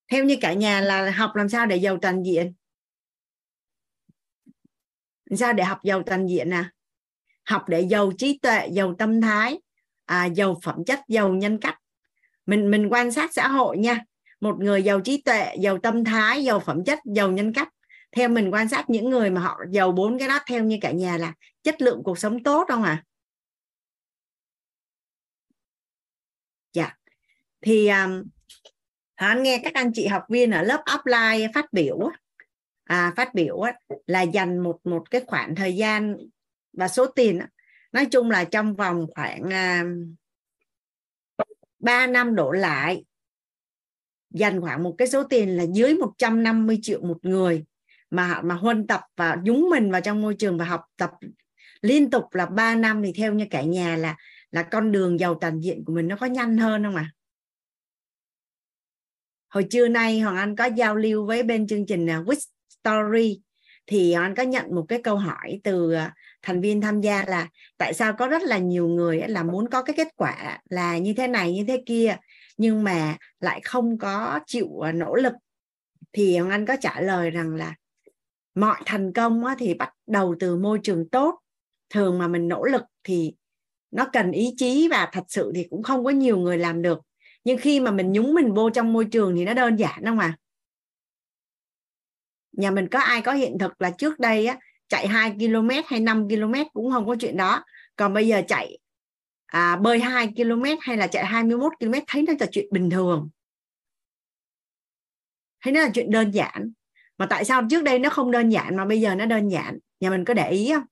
Theo 0.08 0.24
như 0.24 0.38
cả 0.42 0.54
nhà 0.54 0.82
là 0.82 1.12
học 1.12 1.32
làm 1.36 1.50
sao 1.50 1.66
để 1.66 1.76
giàu 1.76 1.98
toàn 2.02 2.24
diện? 2.24 2.54
Sao 5.38 5.54
để 5.54 5.64
học 5.64 5.80
giàu 5.84 6.04
toàn 6.06 6.28
diện 6.28 6.50
nè? 6.50 6.64
Học 7.44 7.64
để 7.68 7.82
giàu 7.82 8.12
trí 8.18 8.40
tuệ 8.42 8.68
giàu 8.72 8.96
tâm 8.98 9.22
thái 9.22 9.60
à, 10.06 10.26
giàu 10.26 10.60
phẩm 10.64 10.86
chất 10.86 11.00
giàu 11.08 11.34
nhân 11.34 11.60
cách. 11.60 11.78
Mình 12.46 12.72
mình 12.72 12.88
quan 12.92 13.12
sát 13.12 13.34
xã 13.34 13.48
hội 13.48 13.78
nha. 13.78 14.00
Một 14.42 14.60
người 14.60 14.84
giàu 14.84 15.02
trí 15.02 15.22
tuệ 15.22 15.56
giàu 15.60 15.78
tâm 15.78 16.04
thái 16.04 16.44
giàu 16.44 16.60
phẩm 16.60 16.84
chất 16.84 17.00
giàu 17.06 17.32
nhân 17.32 17.54
cách. 17.54 17.70
Theo 18.12 18.30
mình 18.30 18.54
quan 18.54 18.70
sát 18.70 18.90
những 18.90 19.10
người 19.10 19.30
mà 19.30 19.42
họ 19.42 19.60
giàu 19.72 19.92
bốn 19.92 20.20
cái 20.20 20.28
đó 20.28 20.40
theo 20.48 20.64
như 20.64 20.78
cả 20.82 20.92
nhà 20.92 21.18
là 21.18 21.34
chất 21.64 21.82
lượng 21.82 22.02
cuộc 22.04 22.20
sống 22.20 22.44
tốt 22.44 22.66
không 22.68 22.84
à 22.84 23.04
dạ 26.74 26.98
thì 27.62 27.88
um, 27.88 28.24
anh 29.16 29.44
nghe 29.44 29.62
các 29.64 29.74
anh 29.74 29.92
chị 29.94 30.08
học 30.08 30.24
viên 30.30 30.52
ở 30.52 30.64
lớp 30.64 30.84
offline 30.86 31.52
phát 31.54 31.74
biểu 31.74 32.10
à, 32.84 33.14
phát 33.16 33.34
biểu 33.34 33.62
là 34.08 34.22
dành 34.22 34.60
một 34.60 34.80
một 34.84 35.12
cái 35.12 35.22
khoảng 35.28 35.56
thời 35.56 35.76
gian 35.76 36.18
và 36.74 36.88
số 36.88 37.06
tiền 37.06 37.40
nói 37.92 38.06
chung 38.06 38.32
là 38.32 38.44
trong 38.44 38.76
vòng 38.76 39.06
khoảng 39.16 39.42
um, 39.42 39.50
à, 39.50 39.84
3 41.80 42.08
năm 42.08 42.36
đổ 42.36 42.52
lại 42.52 43.06
dành 44.30 44.62
khoảng 44.62 44.84
một 44.84 44.96
cái 44.98 45.08
số 45.08 45.24
tiền 45.24 45.58
là 45.58 45.66
dưới 45.74 45.94
150 45.94 46.80
triệu 46.82 47.02
một 47.02 47.18
người 47.22 47.66
mà 48.10 48.42
mà 48.42 48.56
huân 48.56 48.88
tập 48.88 49.02
và 49.18 49.38
nhúng 49.44 49.70
mình 49.70 49.92
vào 49.92 50.02
trong 50.02 50.22
môi 50.22 50.36
trường 50.36 50.58
và 50.58 50.66
học 50.66 50.82
tập 50.98 51.12
liên 51.82 52.10
tục 52.10 52.24
là 52.32 52.46
3 52.46 52.76
năm 52.76 53.04
thì 53.04 53.14
theo 53.18 53.34
như 53.34 53.46
cả 53.50 53.62
nhà 53.62 53.96
là 53.96 54.16
là 54.52 54.64
con 54.64 54.92
đường 54.92 55.20
giàu 55.20 55.36
toàn 55.42 55.60
diện 55.60 55.86
của 55.86 55.94
mình 55.94 56.08
nó 56.08 56.16
có 56.16 56.26
nhanh 56.26 56.58
hơn 56.58 56.84
không 56.84 56.96
ạ? 56.96 57.12
À? 57.14 57.21
Hồi 59.52 59.64
trưa 59.70 59.88
nay 59.88 60.20
Hoàng 60.20 60.38
Anh 60.38 60.56
có 60.56 60.66
giao 60.66 60.96
lưu 60.96 61.26
với 61.26 61.44
bên 61.44 61.68
chương 61.68 61.86
trình 61.86 62.06
Wish 62.06 62.24
With 62.24 62.46
Story. 62.70 63.42
Thì 63.88 64.14
hoàng 64.14 64.26
anh 64.26 64.36
có 64.36 64.44
nhận 64.44 64.76
một 64.76 64.86
cái 64.88 65.02
câu 65.02 65.16
hỏi 65.16 65.60
từ 65.64 65.94
à, 65.94 66.14
thành 66.42 66.62
viên 66.62 66.82
tham 66.82 67.02
gia 67.02 67.26
là 67.28 67.48
tại 67.78 67.94
sao 67.94 68.14
có 68.14 68.28
rất 68.28 68.42
là 68.42 68.58
nhiều 68.58 68.88
người 68.88 69.22
là 69.28 69.44
muốn 69.44 69.70
có 69.70 69.84
cái 69.84 69.96
kết 69.98 70.08
quả 70.16 70.60
là 70.70 70.98
như 70.98 71.14
thế 71.14 71.28
này, 71.28 71.54
như 71.54 71.64
thế 71.68 71.84
kia, 71.86 72.18
nhưng 72.58 72.84
mà 72.84 73.18
lại 73.40 73.62
không 73.64 73.98
có 73.98 74.40
chịu 74.48 74.80
à, 74.86 74.92
nỗ 74.92 75.16
lực. 75.16 75.34
Thì 76.14 76.38
hoàng 76.38 76.52
anh 76.52 76.66
có 76.66 76.76
trả 76.82 77.02
lời 77.02 77.30
rằng 77.30 77.56
là 77.56 77.76
mọi 78.56 78.82
thành 78.86 79.14
công 79.14 79.44
thì 79.60 79.74
bắt 79.74 79.94
đầu 80.08 80.36
từ 80.40 80.58
môi 80.58 80.80
trường 80.84 81.10
tốt. 81.10 81.40
Thường 81.90 82.20
mà 82.20 82.28
mình 82.28 82.48
nỗ 82.48 82.64
lực 82.64 82.84
thì 83.04 83.34
nó 83.92 84.08
cần 84.14 84.32
ý 84.32 84.54
chí 84.58 84.88
và 84.92 85.10
thật 85.12 85.24
sự 85.28 85.52
thì 85.56 85.68
cũng 85.70 85.84
không 85.84 86.04
có 86.04 86.10
nhiều 86.10 86.38
người 86.38 86.58
làm 86.58 86.82
được 86.82 87.00
nhưng 87.44 87.58
khi 87.58 87.80
mà 87.80 87.92
mình 87.92 88.12
nhúng 88.12 88.34
mình 88.34 88.54
vô 88.54 88.70
trong 88.70 88.94
môi 88.94 89.06
trường 89.06 89.36
thì 89.36 89.46
nó 89.46 89.54
đơn 89.54 89.76
giản 89.76 90.06
không 90.06 90.20
à 90.20 90.38
nhà 92.52 92.72
mình 92.72 92.88
có 92.88 93.00
ai 93.00 93.22
có 93.22 93.34
hiện 93.34 93.58
thực 93.60 93.82
là 93.82 93.92
trước 93.92 94.20
đây 94.20 94.46
á 94.46 94.58
chạy 94.92 95.08
2 95.08 95.32
km 95.32 95.70
hay 95.86 96.00
5 96.00 96.28
km 96.30 96.54
cũng 96.74 96.92
không 96.92 97.08
có 97.08 97.16
chuyện 97.20 97.38
đó. 97.38 97.64
Còn 97.96 98.14
bây 98.14 98.28
giờ 98.28 98.42
chạy 98.48 98.78
à, 99.46 99.76
bơi 99.76 100.00
2 100.00 100.28
km 100.28 100.64
hay 100.82 100.98
là 100.98 101.08
chạy 101.08 101.26
21 101.26 101.74
km 101.80 101.94
thấy 102.08 102.22
nó 102.22 102.34
là 102.40 102.46
chuyện 102.52 102.68
bình 102.72 102.90
thường. 102.90 103.30
Thấy 105.62 105.74
nó 105.74 105.82
là 105.82 105.90
chuyện 105.94 106.12
đơn 106.12 106.32
giản. 106.32 106.72
Mà 107.18 107.26
tại 107.26 107.46
sao 107.46 107.62
trước 107.70 107.84
đây 107.84 108.00
nó 108.00 108.10
không 108.10 108.32
đơn 108.32 108.50
giản 108.50 108.76
mà 108.76 108.86
bây 108.86 109.02
giờ 109.02 109.16
nó 109.16 109.26
đơn 109.26 109.50
giản? 109.50 109.80
Nhà 110.00 110.10
mình 110.10 110.26
có 110.26 110.34
để 110.34 110.52
ý 110.52 110.72
không? 110.74 110.84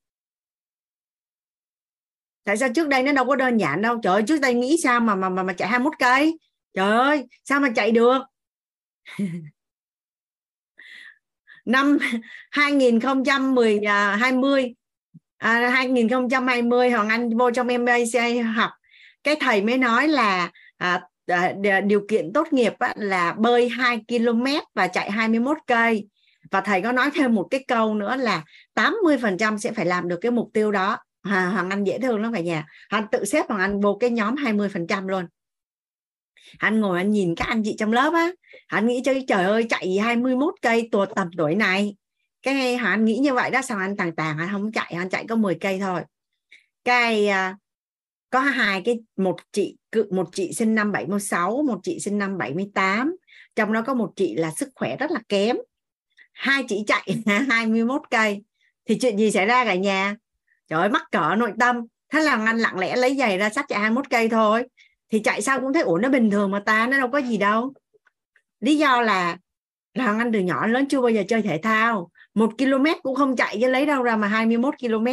Tại 2.44 2.58
sao 2.58 2.70
trước 2.76 2.88
đây 2.88 3.04
nó 3.04 3.12
đâu 3.12 3.26
có 3.26 3.36
đơn 3.36 3.58
giản 3.58 3.82
đâu? 3.82 4.00
Trời 4.04 4.14
ơi 4.14 4.24
trước 4.28 4.42
đây 4.42 4.54
nghĩ 4.54 4.78
sao 4.84 5.00
mà 5.00 5.16
mà 5.16 5.30
mà, 5.30 5.44
mà 5.44 5.54
chạy 5.54 5.68
21 5.68 5.94
cây? 6.00 6.40
Trời 6.74 6.98
ơi 6.98 7.26
sao 7.44 7.60
mà 7.60 7.70
chạy 7.76 7.92
được? 7.92 8.22
Năm 11.66 11.98
2010 12.52 13.80
à, 13.80 14.16
20 14.16 14.76
à, 15.38 15.70
2020 15.70 16.90
Hoàng 16.90 17.10
Anh 17.10 17.38
vô 17.38 17.52
trong 17.52 17.68
MBA 17.68 17.98
học. 18.56 18.72
Cái 19.24 19.36
thầy 19.40 19.62
mới 19.62 19.78
nói 19.78 20.08
là 20.08 20.52
à, 20.78 21.02
à 21.28 21.54
điều 21.86 22.06
kiện 22.10 22.34
tốt 22.34 22.54
nghiệp 22.54 22.74
á, 22.80 22.94
là 22.98 23.34
bơi 23.34 23.70
2 23.70 24.02
km 24.08 24.46
và 24.76 24.88
chạy 24.88 25.12
21 25.12 25.58
cây. 25.68 26.08
Và 26.52 26.62
thầy 26.62 26.82
có 26.82 26.92
nói 26.92 27.10
thêm 27.16 27.36
một 27.36 27.48
cái 27.52 27.66
câu 27.68 27.96
nữa 27.96 28.16
là 28.16 28.44
80% 28.76 29.58
sẽ 29.58 29.72
phải 29.72 29.86
làm 29.86 30.08
được 30.08 30.18
cái 30.22 30.32
mục 30.32 30.50
tiêu 30.54 30.72
đó 30.72 30.98
à, 31.22 31.48
Hoàng 31.48 31.70
Anh 31.70 31.84
dễ 31.84 32.00
thương 32.00 32.22
lắm 32.22 32.34
cả 32.34 32.40
nhà. 32.40 32.66
Hoàng 32.92 33.08
tự 33.12 33.26
xếp 33.26 33.46
Hoàng 33.48 33.62
Anh 33.62 33.82
vô 33.82 33.98
cái 34.00 34.10
nhóm 34.10 34.36
20% 34.36 35.08
luôn. 35.08 35.26
Anh 36.58 36.80
ngồi 36.80 36.98
anh 36.98 37.12
nhìn 37.12 37.36
các 37.36 37.46
anh 37.46 37.62
chị 37.66 37.76
trong 37.80 37.94
lớp 37.94 38.14
á. 38.14 38.32
Anh 38.68 38.88
nghĩ 38.88 39.02
chơi 39.06 39.26
trời 39.28 39.44
ơi 39.44 39.66
chạy 39.70 39.98
21 39.98 40.54
cây 40.62 40.90
tuột 40.92 41.10
tầm 41.16 41.30
tuổi 41.38 41.56
này. 41.56 41.96
Cái 42.42 42.76
anh 42.76 43.06
nghĩ 43.06 43.18
như 43.18 43.34
vậy 43.34 43.52
đó 43.52 43.62
sao 43.62 43.78
anh 43.78 43.98
tàng 43.98 44.16
tàng 44.16 44.38
anh 44.38 44.50
không 44.52 44.72
chạy 44.72 44.94
anh 44.98 45.10
chạy 45.10 45.26
có 45.30 45.36
10 45.36 45.56
cây 45.56 45.80
thôi. 45.80 46.02
Cái 46.84 47.28
à, 47.28 47.58
có 48.30 48.40
hai 48.40 48.82
cái 48.86 49.00
một 49.18 49.36
chị 49.52 49.78
một 50.12 50.30
chị 50.32 50.54
sinh 50.54 50.76
năm 50.76 50.92
76 50.92 51.62
một 51.62 51.80
chị 51.84 52.00
sinh 52.00 52.18
năm 52.18 52.38
78 52.38 53.16
trong 53.56 53.74
đó 53.74 53.82
có 53.82 53.94
một 53.94 54.12
chị 54.16 54.36
là 54.36 54.52
sức 54.52 54.70
khỏe 54.76 54.98
rất 54.98 55.12
là 55.12 55.20
kém. 55.30 55.58
Hai 56.34 56.64
chị 56.68 56.84
chạy 56.88 57.16
21 57.50 58.02
cây. 58.12 58.44
Thì 58.86 58.98
chuyện 59.00 59.18
gì 59.18 59.32
xảy 59.32 59.46
ra 59.46 59.66
cả 59.66 59.76
nhà? 59.76 60.16
Trời 60.70 60.80
ơi, 60.80 60.90
mắc 60.90 61.04
cỡ 61.12 61.36
nội 61.36 61.54
tâm. 61.60 61.86
Thế 62.10 62.20
là 62.20 62.46
anh 62.46 62.58
lặng 62.58 62.80
lẽ 62.80 62.96
lấy 62.96 63.16
giày 63.16 63.38
ra 63.38 63.50
sách 63.50 63.66
chạy 63.68 63.80
21 63.80 64.10
cây 64.10 64.30
thôi. 64.30 64.68
Thì 65.10 65.20
chạy 65.24 65.42
sau 65.42 65.62
cũng 65.62 65.74
thấy, 65.74 65.84
ủa, 65.84 65.98
nó 65.98 66.10
bình 66.10 66.32
thường 66.32 66.52
mà 66.52 66.60
ta, 66.66 66.88
nó 66.88 66.98
đâu 66.98 67.10
có 67.12 67.18
gì 67.18 67.38
đâu. 67.38 67.74
Lý 68.60 68.78
do 68.78 69.02
là 69.02 69.38
là 69.94 70.18
anh 70.18 70.32
từ 70.34 70.40
nhỏ 70.40 70.68
lớn 70.68 70.86
chưa 70.90 71.02
bao 71.02 71.10
giờ 71.10 71.24
chơi 71.28 71.42
thể 71.42 71.60
thao. 71.64 72.12
Một 72.34 72.54
km 72.58 72.86
cũng 73.04 73.16
không 73.16 73.36
chạy 73.36 73.58
chứ 73.62 73.70
lấy 73.70 73.86
đâu 73.86 74.04
ra 74.04 74.16
mà 74.16 74.28
21 74.28 74.76
km. 74.80 75.08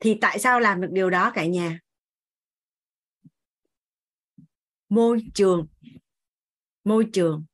Thì 0.00 0.18
tại 0.20 0.38
sao 0.38 0.60
làm 0.60 0.80
được 0.80 0.88
điều 0.92 1.10
đó 1.10 1.30
cả 1.34 1.46
nhà? 1.46 1.78
Môi 4.88 5.22
trường. 5.34 5.66
Môi 6.84 7.06
trường. 7.12 7.44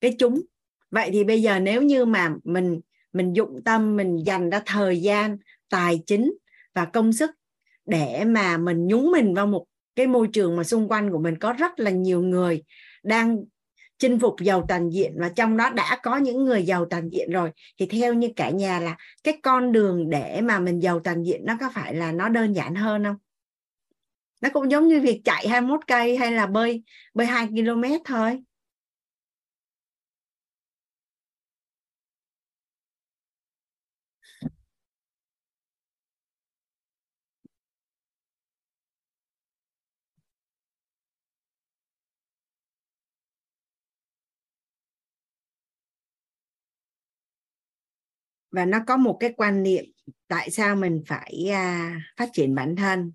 Cái 0.00 0.16
chúng. 0.18 0.42
Vậy 0.90 1.10
thì 1.12 1.24
bây 1.24 1.42
giờ 1.42 1.60
nếu 1.60 1.82
như 1.82 2.04
mà 2.04 2.34
mình 2.44 2.80
mình 3.12 3.32
dụng 3.32 3.64
tâm, 3.64 3.96
mình 3.96 4.16
dành 4.26 4.50
ra 4.50 4.62
thời 4.66 5.00
gian, 5.00 5.36
tài 5.68 6.00
chính 6.06 6.32
và 6.74 6.84
công 6.84 7.12
sức 7.12 7.30
để 7.86 8.24
mà 8.24 8.56
mình 8.56 8.86
nhúng 8.86 9.10
mình 9.10 9.34
vào 9.34 9.46
một 9.46 9.64
cái 9.96 10.06
môi 10.06 10.28
trường 10.32 10.56
mà 10.56 10.64
xung 10.64 10.88
quanh 10.88 11.10
của 11.10 11.18
mình 11.18 11.38
có 11.38 11.52
rất 11.52 11.80
là 11.80 11.90
nhiều 11.90 12.22
người 12.22 12.62
đang 13.02 13.44
chinh 13.98 14.18
phục, 14.18 14.40
giàu 14.40 14.64
toàn 14.68 14.90
diện 14.90 15.12
và 15.18 15.28
trong 15.28 15.56
đó 15.56 15.70
đã 15.70 15.98
có 16.02 16.16
những 16.16 16.44
người 16.44 16.62
giàu 16.62 16.86
toàn 16.90 17.08
diện 17.08 17.30
rồi. 17.30 17.50
Thì 17.78 17.86
theo 17.86 18.14
như 18.14 18.28
cả 18.36 18.50
nhà 18.50 18.80
là 18.80 18.96
cái 19.24 19.38
con 19.42 19.72
đường 19.72 20.10
để 20.10 20.40
mà 20.40 20.58
mình 20.58 20.82
giàu 20.82 21.00
toàn 21.00 21.22
diện 21.22 21.40
nó 21.44 21.56
có 21.60 21.70
phải 21.74 21.94
là 21.94 22.12
nó 22.12 22.28
đơn 22.28 22.52
giản 22.52 22.74
hơn 22.74 23.04
không? 23.04 23.16
Nó 24.40 24.48
cũng 24.52 24.70
giống 24.70 24.88
như 24.88 25.00
việc 25.00 25.20
chạy 25.24 25.48
21 25.48 25.80
cây 25.86 26.16
hay 26.16 26.32
là 26.32 26.46
bơi 26.46 26.82
bơi 27.14 27.26
2 27.26 27.46
km 27.46 27.82
thôi. 28.04 28.42
Và 48.52 48.64
nó 48.64 48.78
có 48.86 48.96
một 48.96 49.16
cái 49.20 49.34
quan 49.36 49.62
niệm 49.62 49.84
tại 50.28 50.50
sao 50.50 50.76
mình 50.76 51.02
phải 51.06 51.48
à, 51.52 51.94
phát 52.16 52.28
triển 52.32 52.54
bản 52.54 52.76
thân. 52.76 53.12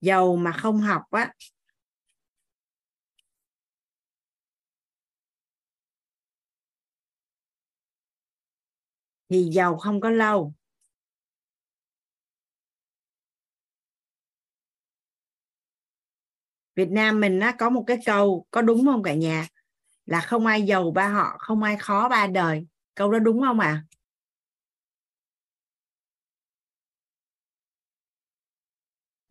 Giàu 0.00 0.36
mà 0.36 0.52
không 0.52 0.78
học 0.80 1.02
á 1.10 1.32
thì 9.28 9.42
giàu 9.52 9.76
không 9.78 10.00
có 10.00 10.10
lâu. 10.10 10.54
Việt 16.76 16.88
Nam 16.90 17.20
mình 17.20 17.40
á, 17.40 17.52
có 17.58 17.70
một 17.70 17.84
cái 17.86 17.98
câu 18.06 18.46
có 18.50 18.62
đúng 18.62 18.84
không 18.84 19.02
cả 19.02 19.14
nhà? 19.14 19.46
Là 20.06 20.20
không 20.20 20.46
ai 20.46 20.62
giàu 20.62 20.90
ba 20.90 21.08
họ 21.08 21.36
không 21.38 21.62
ai 21.62 21.76
khó 21.76 22.08
ba 22.08 22.26
đời. 22.26 22.66
Câu 22.94 23.12
đó 23.12 23.18
đúng 23.18 23.42
không 23.42 23.60
ạ? 23.60 23.68
à? 23.68 23.91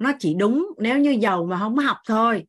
Nó 0.01 0.11
chỉ 0.19 0.33
đúng 0.33 0.67
nếu 0.77 0.99
như 0.99 1.11
giàu 1.11 1.45
mà 1.45 1.59
không 1.59 1.77
học 1.77 1.97
thôi. 2.05 2.45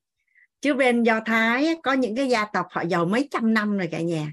Chứ 0.61 0.75
bên 0.75 1.03
do 1.03 1.21
thái 1.27 1.77
có 1.83 1.93
những 1.93 2.17
cái 2.17 2.29
gia 2.29 2.45
tộc 2.45 2.67
họ 2.71 2.83
giàu 2.83 3.05
mấy 3.05 3.29
trăm 3.31 3.55
năm 3.55 3.79
rồi 3.79 3.89
cả 3.93 4.01
nhà. 4.01 4.33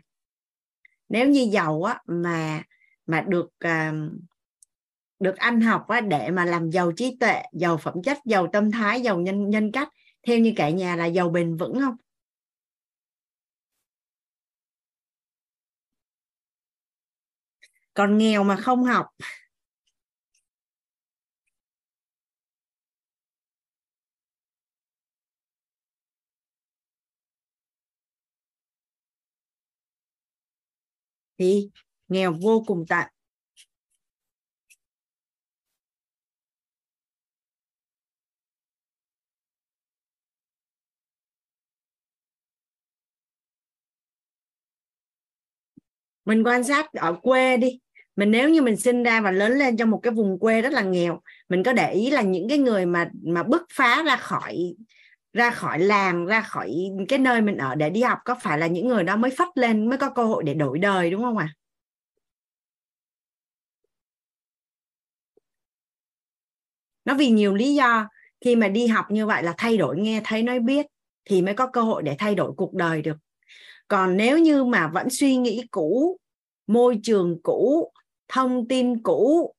Nếu 1.10 1.30
như 1.30 1.48
giàu 1.52 1.84
á 1.84 2.02
mà 2.06 2.64
mà 3.06 3.22
được 3.22 3.50
à, 3.60 3.94
được 5.20 5.38
ăn 5.38 5.62
học 5.62 5.88
á, 5.88 6.02
để 6.02 6.32
mà 6.32 6.46
làm 6.46 6.70
giàu 6.70 6.92
trí 6.92 7.18
tuệ 7.20 7.44
giàu 7.54 7.78
phẩm 7.78 7.94
chất 8.04 8.18
giàu 8.26 8.48
tâm 8.54 8.72
thái 8.72 9.02
giàu 9.02 9.20
nhân 9.20 9.50
nhân 9.50 9.72
cách 9.72 9.90
theo 10.28 10.40
như 10.40 10.54
cả 10.56 10.70
nhà 10.70 10.96
là 10.96 11.06
giàu 11.06 11.30
bền 11.30 11.58
vững 11.58 11.80
không? 11.80 11.96
Còn 17.94 18.18
nghèo 18.18 18.44
mà 18.44 18.56
không 18.56 18.84
học 18.84 19.06
thì, 31.40 31.70
nghèo 32.10 32.34
vô 32.42 32.64
cùng 32.68 32.86
tận 32.90 33.08
mình 46.26 46.44
quan 46.44 46.64
sát 46.64 46.94
ở 46.94 47.14
quê 47.22 47.58
đi. 47.58 47.80
Mình 48.16 48.32
nếu 48.32 48.50
như 48.50 48.62
mình 48.62 48.78
sinh 48.78 49.04
ra 49.04 49.22
và 49.22 49.32
lớn 49.32 49.52
lên 49.58 49.78
trong 49.78 49.90
một 49.92 50.00
cái 50.04 50.14
vùng 50.14 50.40
quê 50.40 50.62
rất 50.62 50.74
là 50.74 50.82
nghèo, 50.84 51.22
mình 51.50 51.64
có 51.64 51.74
để 51.74 51.92
ý 51.94 52.10
là 52.12 52.22
những 52.22 52.50
cái 52.50 52.58
người 52.58 52.86
mà 52.86 53.10
mà 53.24 53.44
bứt 53.44 53.62
phá 53.74 54.04
ra 54.04 54.16
khỏi 54.16 54.58
ra 55.40 55.52
khỏi 55.52 55.80
làng, 55.80 56.26
ra 56.26 56.42
khỏi 56.42 56.92
cái 57.10 57.20
nơi 57.20 57.42
mình 57.42 57.58
ở 57.58 57.76
để 57.76 57.90
đi 57.90 58.02
học, 58.02 58.20
có 58.26 58.36
phải 58.42 58.58
là 58.60 58.68
những 58.68 58.88
người 58.88 59.04
đó 59.04 59.16
mới 59.16 59.32
phát 59.32 59.58
lên, 59.58 59.90
mới 59.90 59.98
có 59.98 60.10
cơ 60.10 60.24
hội 60.24 60.44
để 60.44 60.54
đổi 60.54 60.80
đời, 60.80 61.12
đúng 61.12 61.22
không 61.24 61.38
ạ 61.38 61.48
à? 61.50 61.56
nó 67.06 67.14
vì 67.16 67.30
nhiều 67.30 67.56
lý 67.56 67.76
do, 67.76 68.08
khi 68.42 68.56
mà 68.56 68.68
đi 68.68 68.88
học 68.88 69.06
như 69.12 69.26
vậy 69.26 69.44
là 69.44 69.54
thay 69.58 69.78
đổi 69.78 69.98
nghe 69.98 70.22
thấy 70.24 70.44
nói 70.44 70.60
biết 70.60 70.86
thì 71.26 71.42
mới 71.42 71.54
có 71.54 71.68
cơ 71.68 71.82
hội 71.82 72.04
để 72.04 72.16
thay 72.20 72.36
đổi 72.36 72.52
cuộc 72.58 72.74
đời 72.74 73.02
được 73.02 73.18
còn 73.88 74.18
nếu 74.18 74.38
như 74.40 74.64
mà 74.64 74.88
vẫn 74.88 75.08
suy 75.10 75.36
nghĩ 75.36 75.64
cũ, 75.72 76.18
môi 76.68 77.00
trường 77.04 77.40
cũ, 77.44 77.92
thông 78.28 78.68
tin 78.68 79.04
cũ, 79.04 79.54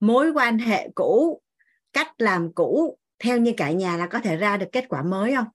mối 0.00 0.30
quan 0.32 0.58
hệ 0.58 0.88
cũ, 0.94 1.40
cách 1.92 2.12
làm 2.18 2.52
cũ 2.52 2.98
theo 3.22 3.38
như 3.38 3.52
cả 3.56 3.70
nhà 3.70 3.96
là 3.96 4.06
có 4.06 4.20
thể 4.20 4.36
ra 4.36 4.56
được 4.56 4.66
kết 4.72 4.84
quả 4.88 5.02
mới 5.02 5.34
không? 5.34 5.46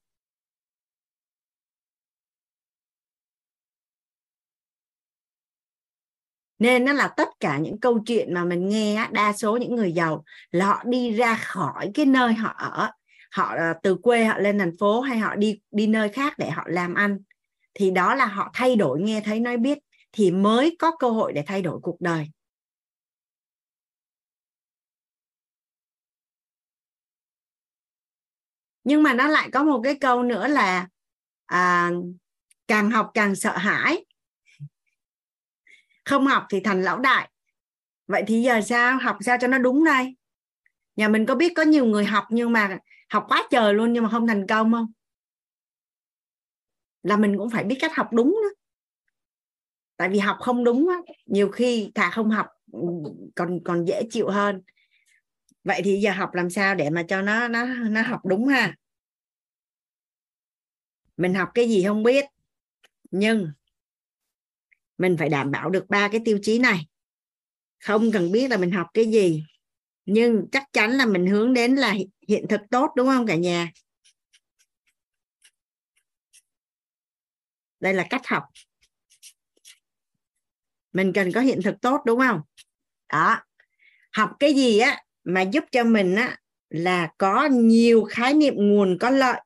Nên 6.60 6.86
nó 6.86 6.94
là 6.94 7.08
tất 7.08 7.30
cả 7.40 7.58
những 7.58 7.80
câu 7.80 8.00
chuyện 8.06 8.34
mà 8.34 8.44
mình 8.44 8.70
nghe 8.70 9.08
đa 9.12 9.34
số 9.34 9.58
những 9.58 9.76
người 9.76 9.92
giàu, 9.92 10.24
là 10.52 10.66
họ 10.66 10.84
đi 10.86 11.12
ra 11.12 11.36
khỏi 11.36 11.92
cái 11.94 12.06
nơi 12.06 12.34
họ 12.34 12.56
ở. 12.58 12.92
Họ 13.32 13.56
ờ, 13.58 13.74
từ 13.84 13.96
quê 13.96 14.26
họ 14.26 14.38
lên 14.38 14.60
thành 14.60 14.78
phố 14.78 15.02
hay 15.02 15.18
họ 15.18 15.36
đi 15.36 15.60
đi 15.72 15.88
nơi 15.88 16.10
khác 16.10 16.34
để 16.38 16.50
họ 16.50 16.64
làm 16.68 16.94
ăn. 16.94 17.18
Thì 17.74 17.92
đó 17.92 18.16
là 18.16 18.26
họ 18.26 18.52
thay 18.54 18.76
đổi, 18.76 19.02
nghe 19.02 19.22
thấy 19.26 19.40
nói 19.40 19.58
biết, 19.58 19.78
thì 20.12 20.32
mới 20.32 20.76
có 20.80 20.96
cơ 21.00 21.10
hội 21.10 21.34
để 21.34 21.44
thay 21.48 21.62
đổi 21.62 21.80
cuộc 21.82 22.02
đời. 22.02 22.28
Nhưng 28.88 29.04
mà 29.04 29.14
nó 29.14 29.28
lại 29.28 29.50
có 29.54 29.64
một 29.64 29.82
cái 29.84 29.96
câu 29.96 30.24
nữa 30.24 30.48
là 30.48 30.88
à, 31.46 31.92
càng 32.68 32.92
học 32.92 33.12
càng 33.14 33.36
sợ 33.36 33.58
hãi. 33.58 34.06
Không 36.06 36.28
học 36.28 36.46
thì 36.50 36.60
thành 36.60 36.82
lão 36.82 37.00
đại. 37.00 37.30
Vậy 38.08 38.24
thì 38.28 38.42
giờ 38.42 38.62
sao? 38.62 38.98
Học 38.98 39.18
sao 39.22 39.38
cho 39.42 39.48
nó 39.48 39.58
đúng 39.58 39.84
đây? 39.84 40.16
Nhà 40.96 41.08
mình 41.08 41.26
có 41.26 41.36
biết 41.36 41.54
có 41.56 41.64
nhiều 41.64 41.86
người 41.86 42.06
học 42.06 42.26
nhưng 42.30 42.52
mà 42.52 42.78
học 43.10 43.26
quá 43.28 43.48
trời 43.52 43.74
luôn 43.74 43.94
nhưng 43.94 44.04
mà 44.04 44.10
không 44.10 44.28
thành 44.28 44.48
công 44.48 44.72
không? 44.72 44.92
Là 47.04 47.18
mình 47.18 47.38
cũng 47.38 47.50
phải 47.50 47.64
biết 47.64 47.78
cách 47.80 47.96
học 47.96 48.08
đúng 48.12 48.40
đó. 48.44 48.50
Tại 49.98 50.10
vì 50.10 50.20
học 50.20 50.38
không 50.40 50.64
đúng 50.64 50.90
á 50.90 50.98
nhiều 51.26 51.52
khi 51.52 51.92
thà 51.96 52.10
không 52.10 52.30
học 52.30 52.48
còn 53.36 53.60
còn 53.64 53.86
dễ 53.86 54.02
chịu 54.10 54.30
hơn 54.30 54.62
vậy 55.68 55.82
thì 55.84 56.00
giờ 56.00 56.12
học 56.12 56.34
làm 56.34 56.50
sao 56.50 56.76
để 56.76 56.90
mà 56.90 57.04
cho 57.04 57.22
nó 57.22 57.48
nó 57.48 57.66
nó 57.66 58.02
học 58.02 58.26
đúng 58.26 58.48
ha? 58.48 58.76
Mình 61.18 61.34
học 61.34 61.50
cái 61.54 61.70
gì 61.70 61.84
không 61.84 62.04
biết, 62.04 62.26
nhưng 63.12 63.52
mình 64.98 65.16
phải 65.20 65.30
đảm 65.30 65.52
bảo 65.52 65.70
được 65.70 65.90
ba 65.90 66.08
cái 66.08 66.22
tiêu 66.26 66.40
chí 66.42 66.60
này. 66.60 66.88
Không 67.84 68.12
cần 68.12 68.32
biết 68.32 68.52
là 68.52 68.58
mình 68.58 68.72
học 68.72 68.88
cái 68.94 69.06
gì, 69.06 69.44
nhưng 70.06 70.48
chắc 70.52 70.64
chắn 70.74 70.92
là 70.92 71.06
mình 71.06 71.28
hướng 71.28 71.54
đến 71.54 71.76
là 71.76 71.96
hiện 72.28 72.46
thực 72.50 72.62
tốt, 72.72 72.92
đúng 72.96 73.08
không 73.08 73.28
cả 73.28 73.36
nhà? 73.36 73.72
Đây 77.80 77.94
là 77.94 78.08
cách 78.10 78.28
học. 78.28 78.44
Mình 80.94 81.14
cần 81.14 81.32
có 81.32 81.42
hiện 81.42 81.60
thực 81.64 81.76
tốt, 81.82 82.02
đúng 82.06 82.20
không? 82.20 82.42
Đó. 83.10 83.42
Học 84.12 84.32
cái 84.40 84.54
gì 84.54 84.80
á 84.80 85.04
mà 85.28 85.42
giúp 85.42 85.64
cho 85.72 85.84
mình 85.84 86.16
á, 86.16 86.38
là 86.70 87.10
có 87.18 87.46
nhiều 87.46 88.04
khái 88.04 88.34
niệm 88.34 88.54
nguồn 88.58 88.98
có 89.00 89.10
lợi. 89.10 89.42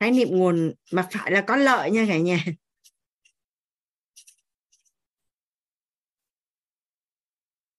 Khái 0.00 0.10
niệm 0.10 0.28
nguồn 0.30 0.72
mà 0.92 1.08
phải 1.10 1.30
là 1.30 1.40
có 1.40 1.56
lợi 1.56 1.90
nha 1.90 2.04
cả 2.08 2.18
nhà. 2.18 2.44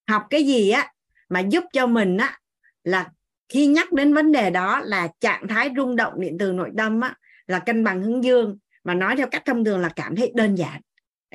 Học 0.08 0.24
cái 0.30 0.44
gì 0.44 0.70
á, 0.70 0.94
mà 1.30 1.40
giúp 1.40 1.64
cho 1.74 1.88
mình 1.88 2.18
á, 2.18 2.40
là 2.84 3.10
khi 3.50 3.68
nhắc 3.68 3.92
đến 3.92 4.14
vấn 4.14 4.32
đề 4.32 4.50
đó 4.50 4.80
là 4.80 5.08
trạng 5.20 5.48
thái 5.48 5.70
rung 5.78 5.96
động 5.96 6.14
điện 6.22 6.38
từ 6.40 6.52
nội 6.52 6.70
tâm 6.78 7.02
á, 7.02 7.16
là 7.48 7.60
cân 7.60 7.84
bằng 7.84 8.04
hướng 8.04 8.24
dương 8.24 8.58
mà 8.84 8.94
nói 8.94 9.16
theo 9.16 9.28
cách 9.32 9.44
thông 9.46 9.66
thường 9.66 9.80
là 9.80 9.90
cảm 9.96 10.16
thấy 10.16 10.32
đơn 10.36 10.56
giản. 10.56 10.82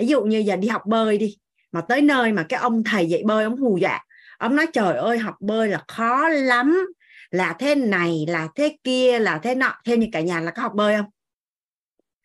Ví 0.01 0.07
dụ 0.07 0.23
như 0.23 0.39
giờ 0.39 0.57
đi 0.57 0.69
học 0.69 0.83
bơi 0.87 1.19
đi, 1.19 1.37
mà 1.73 1.81
tới 1.81 2.03
nơi 2.03 2.33
mà 2.33 2.47
cái 2.49 2.61
ông 2.61 2.85
thầy 2.85 3.07
dạy 3.07 3.23
bơi, 3.27 3.45
ông 3.45 3.57
hù 3.57 3.79
dọa. 3.79 4.05
Ông 4.39 4.57
nói, 4.57 4.67
trời 4.73 4.97
ơi, 4.97 5.19
học 5.19 5.35
bơi 5.41 5.69
là 5.69 5.85
khó 5.89 6.29
lắm. 6.29 6.87
Là 7.31 7.57
thế 7.59 7.75
này, 7.75 8.25
là 8.29 8.49
thế 8.55 8.77
kia, 8.85 9.19
là 9.19 9.39
thế 9.39 9.55
nọ. 9.55 9.75
Theo 9.85 9.97
như 9.97 10.07
cả 10.13 10.21
nhà 10.21 10.41
là 10.41 10.51
có 10.51 10.63
học 10.63 10.73
bơi 10.75 10.97
không? 10.97 11.07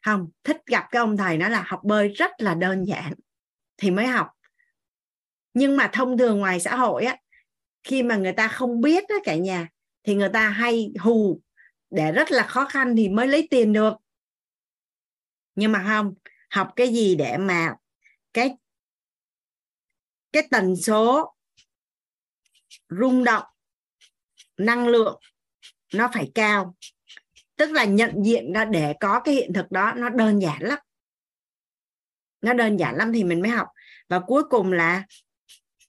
Không. 0.06 0.28
Thích 0.44 0.58
gặp 0.66 0.88
cái 0.92 1.00
ông 1.00 1.18
thầy 1.18 1.38
nói 1.38 1.50
là 1.50 1.64
học 1.68 1.80
bơi 1.84 2.08
rất 2.08 2.32
là 2.38 2.54
đơn 2.54 2.84
giản 2.84 3.14
thì 3.78 3.92
mới 3.92 4.08
học. 4.08 4.28
Nhưng 5.54 5.78
mà 5.78 5.90
thông 5.94 6.18
thường 6.18 6.40
ngoài 6.40 6.60
xã 6.60 6.76
hội 6.76 7.06
á, 7.06 7.18
khi 7.84 8.04
mà 8.04 8.16
người 8.16 8.32
ta 8.32 8.48
không 8.48 8.82
biết 8.82 9.04
đó 9.10 9.16
cả 9.24 9.36
nhà, 9.36 9.68
thì 10.04 10.16
người 10.16 10.30
ta 10.30 10.50
hay 10.50 10.92
hù. 11.00 11.42
Để 11.90 12.12
rất 12.12 12.32
là 12.32 12.44
khó 12.44 12.66
khăn 12.66 12.96
thì 12.96 13.10
mới 13.10 13.28
lấy 13.28 13.48
tiền 13.52 13.74
được 13.74 13.94
nhưng 15.60 15.72
mà 15.72 15.84
không, 15.88 16.14
học 16.50 16.74
cái 16.76 16.88
gì 16.94 17.16
để 17.16 17.38
mà 17.38 17.76
cái 18.34 18.56
cái 20.32 20.48
tần 20.52 20.76
số 20.76 21.36
rung 22.90 23.24
động, 23.24 23.44
năng 24.58 24.88
lượng 24.88 25.20
nó 25.94 26.10
phải 26.14 26.32
cao. 26.36 26.76
Tức 27.56 27.72
là 27.72 27.86
nhận 27.86 28.14
diện 28.26 28.54
ra 28.54 28.66
để 28.66 28.94
có 29.00 29.20
cái 29.20 29.36
hiện 29.36 29.54
thực 29.54 29.72
đó, 29.72 29.94
nó 29.96 30.10
đơn 30.10 30.40
giản 30.42 30.62
lắm. 30.62 30.80
Nó 32.42 32.54
đơn 32.54 32.78
giản 32.78 32.96
lắm 32.96 33.12
thì 33.14 33.24
mình 33.24 33.42
mới 33.42 33.52
học. 33.52 33.68
Và 34.08 34.20
cuối 34.20 34.44
cùng 34.50 34.72
là 34.74 35.06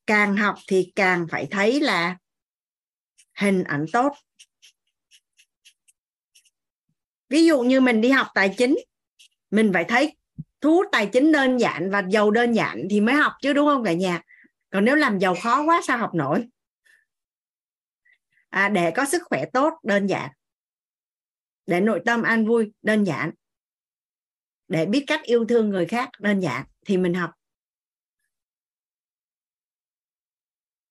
càng 0.06 0.36
học 0.36 0.54
thì 0.68 0.92
càng 0.96 1.26
phải 1.30 1.48
thấy 1.50 1.80
là 1.80 2.18
hình 3.34 3.64
ảnh 3.64 3.86
tốt. 3.92 4.12
Ví 7.28 7.44
dụ 7.46 7.60
như 7.60 7.80
mình 7.80 8.00
đi 8.00 8.10
học 8.10 8.26
tài 8.34 8.54
chính 8.58 8.76
mình 9.50 9.70
phải 9.72 9.84
thấy 9.84 10.16
thu 10.60 10.74
hút 10.74 10.86
tài 10.92 11.06
chính 11.06 11.32
đơn 11.32 11.60
giản 11.60 11.90
và 11.90 12.02
giàu 12.08 12.30
đơn 12.30 12.52
giản 12.52 12.86
thì 12.90 13.00
mới 13.00 13.14
học 13.14 13.32
chứ 13.42 13.52
đúng 13.52 13.66
không 13.66 13.84
cả 13.84 13.92
nhà? 13.92 14.22
Còn 14.70 14.84
nếu 14.84 14.96
làm 14.96 15.18
giàu 15.18 15.34
khó 15.42 15.62
quá 15.62 15.80
sao 15.86 15.98
học 15.98 16.14
nổi? 16.14 16.48
À, 18.48 18.68
để 18.68 18.90
có 18.90 19.04
sức 19.04 19.22
khỏe 19.24 19.44
tốt 19.52 19.72
đơn 19.82 20.06
giản. 20.06 20.30
Để 21.66 21.80
nội 21.80 22.02
tâm 22.06 22.22
an 22.22 22.46
vui 22.46 22.72
đơn 22.82 23.04
giản. 23.04 23.30
Để 24.68 24.86
biết 24.86 25.04
cách 25.06 25.22
yêu 25.22 25.44
thương 25.44 25.70
người 25.70 25.86
khác 25.86 26.08
đơn 26.18 26.40
giản 26.40 26.64
thì 26.86 26.96
mình 26.96 27.14
học. 27.14 27.30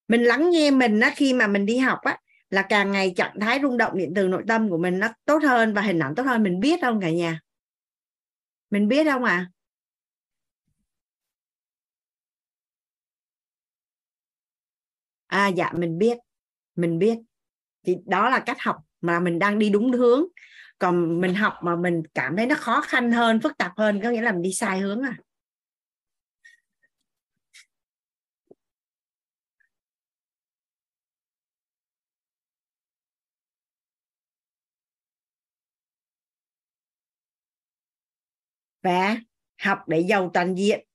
Mình 0.08 0.24
lắng 0.24 0.50
nghe 0.50 0.72
mình 0.72 1.00
á 1.00 1.14
khi 1.16 1.34
mà 1.34 1.48
mình 1.48 1.66
đi 1.66 1.78
học 1.78 2.00
á 2.02 2.18
là 2.50 2.62
càng 2.70 2.92
ngày 2.92 3.14
trạng 3.16 3.40
thái 3.40 3.60
rung 3.62 3.78
động 3.78 3.98
điện 3.98 4.14
từ 4.16 4.28
nội 4.28 4.44
tâm 4.48 4.70
của 4.70 4.78
mình 4.78 5.00
nó 5.00 5.08
tốt 5.26 5.44
hơn 5.44 5.74
và 5.74 5.82
hình 5.82 6.00
ảnh 6.00 6.16
tốt 6.16 6.24
hơn 6.24 6.44
mình 6.44 6.60
biết 6.60 6.82
không 6.82 7.02
cả 7.02 7.12
nhà? 7.12 7.40
Mình 8.70 8.88
biết 8.88 9.08
không 9.12 9.24
ạ? 9.24 9.50
À? 15.28 15.46
à 15.46 15.48
dạ 15.48 15.72
mình 15.78 15.98
biết. 15.98 16.18
Mình 16.76 17.00
biết. 17.00 17.18
Thì 17.86 17.98
đó 18.06 18.30
là 18.30 18.40
cách 18.40 18.58
học 18.62 18.78
mà 19.02 19.20
mình 19.20 19.40
đang 19.40 19.60
đi 19.60 19.70
đúng 19.70 19.92
hướng. 19.92 20.24
Còn 20.80 21.22
mình 21.22 21.36
học 21.36 21.54
mà 21.64 21.76
mình 21.76 22.04
cảm 22.14 22.38
thấy 22.38 22.46
nó 22.46 22.56
khó 22.56 22.82
khăn 22.82 23.12
hơn, 23.12 23.40
phức 23.42 23.58
tạp 23.58 23.72
hơn, 23.78 24.02
có 24.04 24.10
nghĩa 24.10 24.22
là 24.22 24.32
mình 24.32 24.42
đi 24.42 24.54
sai 24.54 24.80
hướng 24.80 25.02
à. 25.02 25.18
Và 38.82 39.18
học 39.58 39.80
để 39.88 40.00
giàu 40.00 40.32
toàn 40.34 40.56
diện. 40.56 40.86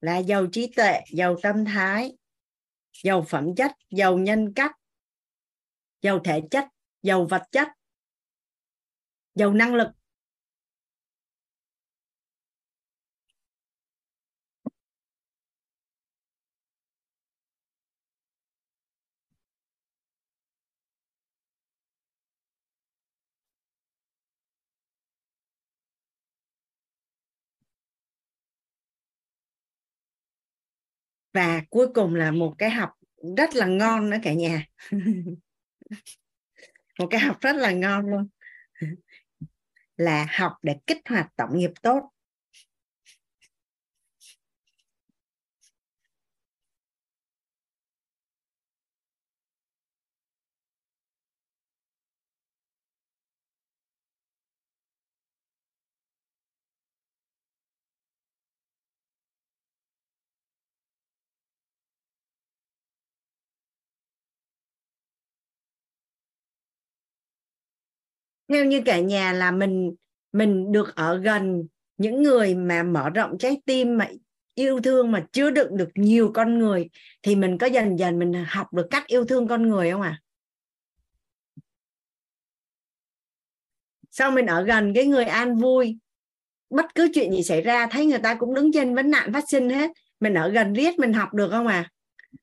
Là 0.00 0.18
giàu 0.18 0.46
trí 0.52 0.72
tuệ, 0.76 1.00
giàu 1.12 1.36
tâm 1.42 1.64
thái, 1.64 2.16
giàu 3.02 3.24
phẩm 3.28 3.54
chất, 3.56 3.72
giàu 3.90 4.18
nhân 4.18 4.52
cách, 4.56 4.72
giàu 6.02 6.20
thể 6.24 6.40
chất, 6.50 6.64
giàu 7.02 7.26
vật 7.30 7.42
chất, 7.52 7.68
giàu 9.34 9.54
năng 9.54 9.74
lực. 9.74 9.88
Và 31.34 31.62
cuối 31.70 31.88
cùng 31.94 32.14
là 32.14 32.30
một 32.30 32.54
cái 32.58 32.70
học 32.70 32.90
rất 33.36 33.54
là 33.54 33.66
ngon 33.66 34.10
nữa 34.10 34.16
cả 34.22 34.32
nhà. 34.32 34.66
Một 36.98 37.06
cái 37.10 37.20
học 37.20 37.40
rất 37.40 37.56
là 37.56 37.70
ngon 37.70 38.10
luôn. 38.10 38.28
Là 39.96 40.26
học 40.30 40.52
để 40.62 40.76
kích 40.86 40.98
hoạt 41.08 41.26
tổng 41.36 41.58
nghiệp 41.58 41.70
tốt 41.82 42.10
theo 68.54 68.64
như 68.64 68.82
cả 68.84 69.00
nhà 69.00 69.32
là 69.32 69.50
mình 69.50 69.94
mình 70.32 70.72
được 70.72 70.96
ở 70.96 71.16
gần 71.16 71.66
những 71.96 72.22
người 72.22 72.54
mà 72.54 72.82
mở 72.82 73.10
rộng 73.10 73.38
trái 73.38 73.60
tim, 73.66 73.98
mà 73.98 74.08
yêu 74.54 74.80
thương, 74.80 75.12
mà 75.12 75.26
chứa 75.32 75.50
đựng 75.50 75.76
được 75.76 75.88
nhiều 75.94 76.30
con 76.34 76.58
người, 76.58 76.90
thì 77.22 77.36
mình 77.36 77.58
có 77.58 77.66
dần 77.66 77.98
dần 77.98 78.18
mình 78.18 78.44
học 78.48 78.72
được 78.72 78.86
cách 78.90 79.06
yêu 79.06 79.24
thương 79.24 79.48
con 79.48 79.68
người 79.68 79.90
không 79.90 80.02
à 80.02 80.20
sau 84.10 84.30
mình 84.30 84.46
ở 84.46 84.62
gần 84.62 84.92
cái 84.94 85.06
người 85.06 85.24
an 85.24 85.56
vui, 85.56 85.98
bất 86.70 86.94
cứ 86.94 87.08
chuyện 87.14 87.32
gì 87.32 87.42
xảy 87.42 87.60
ra, 87.62 87.86
thấy 87.86 88.06
người 88.06 88.18
ta 88.18 88.34
cũng 88.34 88.54
đứng 88.54 88.72
trên 88.72 88.94
vấn 88.94 89.10
nạn 89.10 89.32
phát 89.32 89.44
sinh 89.48 89.70
hết. 89.70 89.90
Mình 90.20 90.34
ở 90.34 90.48
gần 90.48 90.72
riết, 90.72 90.98
mình 90.98 91.12
học 91.12 91.34
được 91.34 91.50
không 91.50 91.66
à 91.66 91.90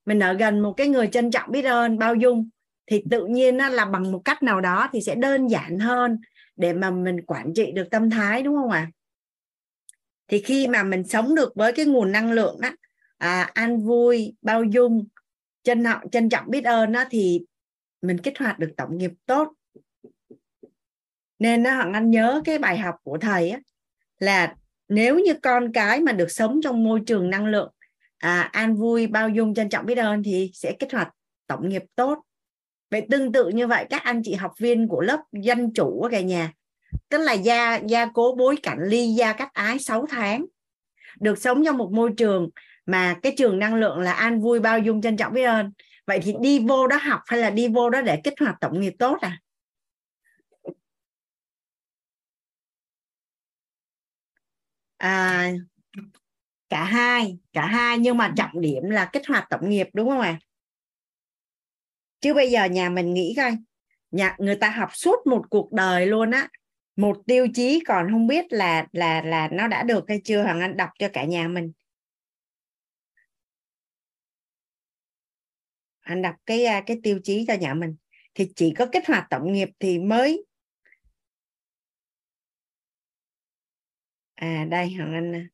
mình 0.05 0.19
ở 0.19 0.33
gần 0.33 0.59
một 0.59 0.73
cái 0.77 0.87
người 0.87 1.07
trân 1.07 1.31
trọng 1.31 1.51
biết 1.51 1.65
ơn, 1.65 1.97
bao 1.97 2.15
dung 2.15 2.49
thì 2.85 3.03
tự 3.11 3.25
nhiên 3.25 3.57
là 3.57 3.85
bằng 3.85 4.11
một 4.11 4.21
cách 4.25 4.43
nào 4.43 4.61
đó 4.61 4.89
thì 4.93 5.01
sẽ 5.01 5.15
đơn 5.15 5.47
giản 5.47 5.79
hơn 5.79 6.17
để 6.55 6.73
mà 6.73 6.91
mình 6.91 7.25
quản 7.25 7.53
trị 7.55 7.71
được 7.71 7.89
tâm 7.91 8.09
thái 8.09 8.43
đúng 8.43 8.55
không 8.55 8.69
ạ 8.69 8.79
à? 8.79 8.91
thì 10.27 10.41
khi 10.41 10.67
mà 10.67 10.83
mình 10.83 11.03
sống 11.03 11.35
được 11.35 11.55
với 11.55 11.73
cái 11.73 11.85
nguồn 11.85 12.11
năng 12.11 12.31
lượng 12.31 12.61
đó 12.61 12.69
à, 13.17 13.49
an 13.53 13.79
vui 13.79 14.35
bao 14.41 14.63
dung 14.63 15.07
trân 15.63 15.83
trọng, 15.83 16.09
trân 16.09 16.29
trọng 16.29 16.49
biết 16.49 16.65
ơn 16.65 16.91
đó 16.91 17.03
thì 17.09 17.45
mình 18.01 18.17
kích 18.17 18.39
hoạt 18.39 18.59
được 18.59 18.71
tổng 18.77 18.97
nghiệp 18.97 19.11
tốt 19.25 19.53
nên 21.39 21.63
nó 21.63 21.75
hoàng 21.75 21.93
anh 21.93 22.11
nhớ 22.11 22.41
cái 22.45 22.59
bài 22.59 22.77
học 22.77 22.95
của 23.03 23.17
thầy 23.17 23.49
á, 23.49 23.59
là 24.19 24.55
nếu 24.87 25.19
như 25.19 25.33
con 25.43 25.71
cái 25.73 26.01
mà 26.01 26.11
được 26.11 26.31
sống 26.31 26.59
trong 26.63 26.83
môi 26.83 27.01
trường 27.05 27.29
năng 27.29 27.45
lượng 27.45 27.71
à, 28.17 28.41
an 28.41 28.75
vui 28.75 29.07
bao 29.07 29.29
dung 29.29 29.53
trân 29.53 29.69
trọng 29.69 29.85
biết 29.85 29.97
ơn 29.97 30.23
thì 30.23 30.51
sẽ 30.53 30.75
kích 30.79 30.91
hoạt 30.91 31.09
tổng 31.47 31.69
nghiệp 31.69 31.83
tốt 31.95 32.23
vậy 32.91 33.07
tương 33.09 33.31
tự 33.31 33.49
như 33.49 33.67
vậy, 33.67 33.85
các 33.89 34.03
anh 34.03 34.21
chị 34.23 34.33
học 34.33 34.53
viên 34.59 34.87
của 34.87 35.01
lớp 35.01 35.19
dân 35.31 35.73
chủ 35.73 36.01
ở 36.01 36.09
cả 36.09 36.21
nhà, 36.21 36.51
tức 37.09 37.17
là 37.17 37.33
gia 37.33 37.75
gia 37.75 38.05
cố 38.05 38.35
bối 38.37 38.57
cảnh 38.63 38.79
ly 38.81 39.07
gia 39.07 39.33
cách 39.33 39.53
ái 39.53 39.79
6 39.79 40.05
tháng, 40.09 40.45
được 41.19 41.37
sống 41.39 41.63
trong 41.65 41.77
một 41.77 41.91
môi 41.91 42.11
trường 42.17 42.49
mà 42.85 43.15
cái 43.23 43.33
trường 43.37 43.59
năng 43.59 43.75
lượng 43.75 43.99
là 43.99 44.13
an 44.13 44.41
vui, 44.41 44.59
bao 44.59 44.79
dung, 44.79 45.01
trân 45.01 45.17
trọng, 45.17 45.33
biết 45.33 45.43
ơn 45.43 45.71
vậy 46.07 46.19
thì 46.23 46.33
đi 46.41 46.59
vô 46.59 46.87
đó 46.87 46.97
học 47.01 47.21
hay 47.25 47.39
là 47.39 47.49
đi 47.49 47.67
vô 47.67 47.89
đó 47.89 48.01
để 48.01 48.21
kích 48.23 48.33
hoạt 48.39 48.55
tổng 48.61 48.79
nghiệp 48.81 48.93
tốt 48.99 49.17
à 49.21 49.39
à 54.97 55.51
cả 56.69 56.83
hai 56.83 57.37
cả 57.53 57.65
hai, 57.65 57.97
nhưng 57.99 58.17
mà 58.17 58.33
trọng 58.37 58.61
điểm 58.61 58.83
là 58.83 59.09
kích 59.13 59.27
hoạt 59.27 59.47
tổng 59.49 59.69
nghiệp, 59.69 59.87
đúng 59.93 60.09
không 60.09 60.19
ạ 60.19 60.39
à? 60.41 60.50
Chứ 62.21 62.33
bây 62.33 62.51
giờ 62.51 62.65
nhà 62.65 62.89
mình 62.89 63.13
nghĩ 63.13 63.33
coi, 63.37 63.51
nhà, 64.11 64.35
người 64.39 64.55
ta 64.55 64.69
học 64.69 64.89
suốt 64.93 65.27
một 65.27 65.45
cuộc 65.49 65.73
đời 65.73 66.07
luôn 66.07 66.31
á, 66.31 66.49
một 66.95 67.17
tiêu 67.27 67.47
chí 67.53 67.83
còn 67.87 68.11
không 68.11 68.27
biết 68.27 68.45
là 68.53 68.87
là 68.91 69.21
là 69.21 69.49
nó 69.51 69.67
đã 69.67 69.83
được 69.83 70.05
hay 70.07 70.21
chưa, 70.23 70.43
hoàng 70.43 70.59
anh 70.61 70.77
đọc 70.77 70.89
cho 70.99 71.09
cả 71.13 71.25
nhà 71.25 71.47
mình. 71.47 71.71
Anh 76.01 76.21
đọc 76.21 76.35
cái 76.45 76.65
à, 76.65 76.83
cái 76.85 76.99
tiêu 77.03 77.19
chí 77.23 77.45
cho 77.47 77.53
nhà 77.53 77.73
mình. 77.73 77.95
Thì 78.33 78.51
chỉ 78.55 78.73
có 78.77 78.85
kích 78.91 79.07
hoạt 79.07 79.27
tổng 79.29 79.53
nghiệp 79.53 79.69
thì 79.79 79.99
mới. 79.99 80.45
À 84.35 84.65
đây, 84.69 84.93
hoàng 84.93 85.13
anh 85.13 85.47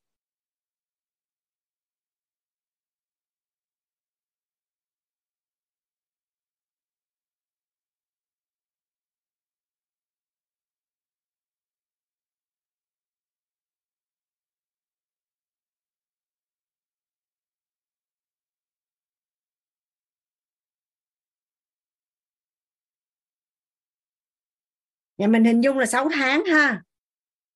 nhà 25.18 25.28
mình 25.28 25.44
hình 25.44 25.62
dung 25.62 25.78
là 25.78 25.86
6 25.86 26.10
tháng 26.14 26.46
ha. 26.46 26.82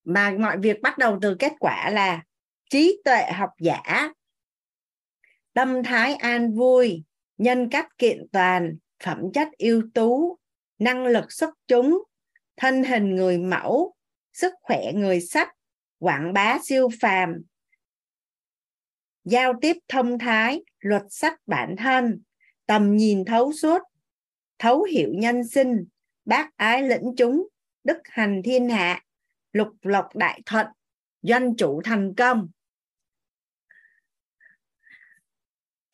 Mà 0.04 0.36
mọi 0.40 0.58
việc 0.58 0.82
bắt 0.82 0.98
đầu 0.98 1.20
từ 1.22 1.36
kết 1.40 1.54
quả 1.60 1.90
là 1.90 2.24
trí 2.70 3.02
tuệ 3.06 3.32
học 3.32 3.50
giả, 3.60 4.12
tâm 5.54 5.84
thái 5.84 6.16
an 6.16 6.54
vui, 6.56 7.04
nhân 7.38 7.70
cách 7.70 7.98
kiện 7.98 8.28
toàn, 8.32 8.78
phẩm 9.04 9.22
chất 9.34 9.48
ưu 9.58 9.84
tú, 9.94 10.38
năng 10.80 11.06
lực 11.06 11.32
xuất 11.32 11.50
chúng, 11.68 12.04
thân 12.58 12.84
hình 12.84 13.16
người 13.16 13.38
mẫu, 13.38 13.96
sức 14.34 14.54
khỏe 14.62 14.92
người 14.94 15.22
sách 15.22 15.50
quảng 16.00 16.34
bá 16.34 16.60
siêu 16.64 16.90
phàm. 17.02 17.42
Giao 19.24 19.54
tiếp 19.62 19.78
thông 19.88 20.20
thái, 20.20 20.64
luật 20.80 21.04
sách 21.10 21.40
bản 21.46 21.76
thân, 21.78 22.22
tầm 22.66 22.98
nhìn 22.98 23.26
thấu 23.26 23.54
suốt, 23.54 23.82
thấu 24.60 24.84
hiểu 24.84 25.10
nhân 25.14 25.48
sinh 25.48 25.86
bác 26.32 26.58
ái 26.58 26.84
lĩnh 26.84 27.14
chúng, 27.18 27.48
đức 27.84 27.98
hành 28.04 28.42
thiên 28.46 28.70
hạ, 28.70 29.04
lục 29.54 29.70
lộc 29.82 30.16
đại 30.16 30.42
thuận, 30.46 30.68
doanh 31.22 31.56
chủ 31.56 31.82
thành 31.84 32.14
công. 32.18 32.50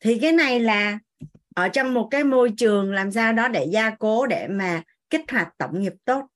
Thì 0.00 0.18
cái 0.22 0.32
này 0.32 0.60
là 0.60 0.98
ở 1.54 1.68
trong 1.68 1.94
một 1.94 2.08
cái 2.10 2.24
môi 2.24 2.52
trường 2.56 2.92
làm 2.92 3.12
sao 3.12 3.32
đó 3.32 3.48
để 3.48 3.66
gia 3.72 3.90
cố, 3.90 4.26
để 4.26 4.48
mà 4.48 4.82
kích 5.10 5.30
hoạt 5.30 5.48
tổng 5.58 5.80
nghiệp 5.80 5.92
tốt 6.04 6.26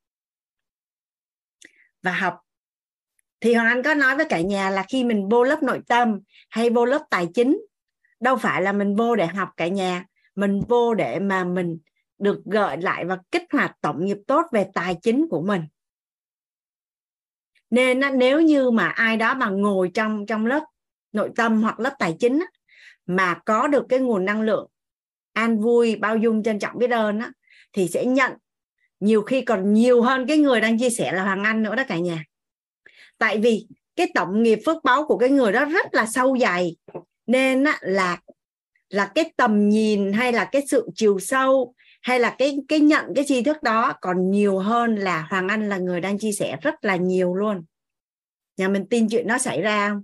và 2.03 2.13
học. 2.13 2.41
Thì 3.41 3.55
hoàng 3.55 3.67
anh 3.67 3.83
có 3.83 3.95
nói 3.95 4.17
với 4.17 4.27
cả 4.29 4.41
nhà 4.41 4.71
là 4.71 4.85
khi 4.89 5.05
mình 5.05 5.29
vô 5.29 5.45
lớp 5.45 5.63
nội 5.63 5.81
tâm 5.89 6.21
hay 6.51 6.71
vô 6.71 6.85
lớp 6.85 7.07
tài 7.11 7.29
chính, 7.35 7.61
đâu 8.21 8.37
phải 8.37 8.63
là 8.63 8.73
mình 8.73 8.97
vô 8.97 9.17
để 9.17 9.27
học 9.27 9.49
cả 9.57 9.69
nhà, 9.69 10.05
mình 10.35 10.61
vô 10.69 10.95
để 10.95 11.19
mà 11.19 11.45
mình 11.45 11.79
được 12.23 12.45
gợi 12.45 12.77
lại 12.77 13.05
và 13.05 13.19
kích 13.33 13.45
hoạt 13.53 13.77
tổng 13.81 14.05
nghiệp 14.05 14.19
tốt 14.27 14.47
về 14.53 14.67
tài 14.75 14.97
chính 15.03 15.27
của 15.31 15.43
mình. 15.43 15.63
Nên 17.71 18.01
nếu 18.15 18.41
như 18.41 18.71
mà 18.71 18.89
ai 18.89 19.17
đó 19.17 19.35
mà 19.35 19.49
ngồi 19.49 19.91
trong 19.95 20.27
trong 20.27 20.47
lớp 20.47 20.65
nội 21.13 21.31
tâm 21.37 21.63
hoặc 21.63 21.81
lớp 21.81 21.95
tài 21.99 22.17
chính 22.21 22.45
mà 23.07 23.35
có 23.47 23.67
được 23.67 23.87
cái 23.89 23.99
nguồn 23.99 24.25
năng 24.25 24.43
lượng 24.43 24.69
an 25.33 25.61
vui 25.61 25.97
bao 25.97 26.17
dung 26.17 26.43
trân 26.43 26.59
trọng 26.59 26.79
biết 26.79 26.91
ơn 26.91 27.19
á, 27.19 27.33
thì 27.73 27.89
sẽ 27.89 28.05
nhận. 28.05 28.33
Nhiều 29.01 29.23
khi 29.23 29.41
còn 29.41 29.73
nhiều 29.73 30.03
hơn 30.03 30.27
cái 30.27 30.39
người 30.39 30.61
đang 30.61 30.79
chia 30.79 30.91
sẻ 30.91 31.13
là 31.13 31.23
hoàng 31.23 31.45
anh 31.45 31.63
nữa 31.63 31.75
đó 31.75 31.83
cả 31.89 31.99
nhà. 31.99 32.25
Tại 33.19 33.39
vì 33.39 33.67
cái 33.97 34.11
tổng 34.15 34.43
nghiệp 34.43 34.59
phước 34.67 34.85
báo 34.85 35.07
của 35.07 35.19
cái 35.19 35.29
người 35.29 35.53
đó 35.53 35.65
rất 35.65 35.95
là 35.95 36.07
sâu 36.07 36.39
dày. 36.39 36.77
Nên 37.27 37.65
á, 37.65 37.79
là 37.81 38.21
là 38.89 39.13
cái 39.15 39.33
tầm 39.37 39.69
nhìn 39.69 40.13
hay 40.13 40.33
là 40.33 40.49
cái 40.53 40.63
sự 40.69 40.89
chiều 40.95 41.19
sâu 41.19 41.75
hay 42.03 42.21
là 42.21 42.35
cái 42.39 42.59
cái 42.69 42.81
nhận 42.81 43.05
cái 43.15 43.25
tri 43.29 43.43
thức 43.43 43.63
đó 43.63 43.95
còn 44.01 44.31
nhiều 44.31 44.59
hơn 44.59 44.97
là 44.97 45.27
Hoàng 45.31 45.49
Anh 45.49 45.69
là 45.69 45.79
người 45.79 46.01
đang 46.01 46.19
chia 46.19 46.33
sẻ 46.33 46.57
rất 46.63 46.85
là 46.85 46.97
nhiều 46.97 47.35
luôn. 47.35 47.65
Nhà 48.57 48.69
mình 48.69 48.87
tin 48.87 49.09
chuyện 49.09 49.27
nó 49.27 49.39
xảy 49.39 49.63
ra 49.63 49.89
không? 49.89 50.03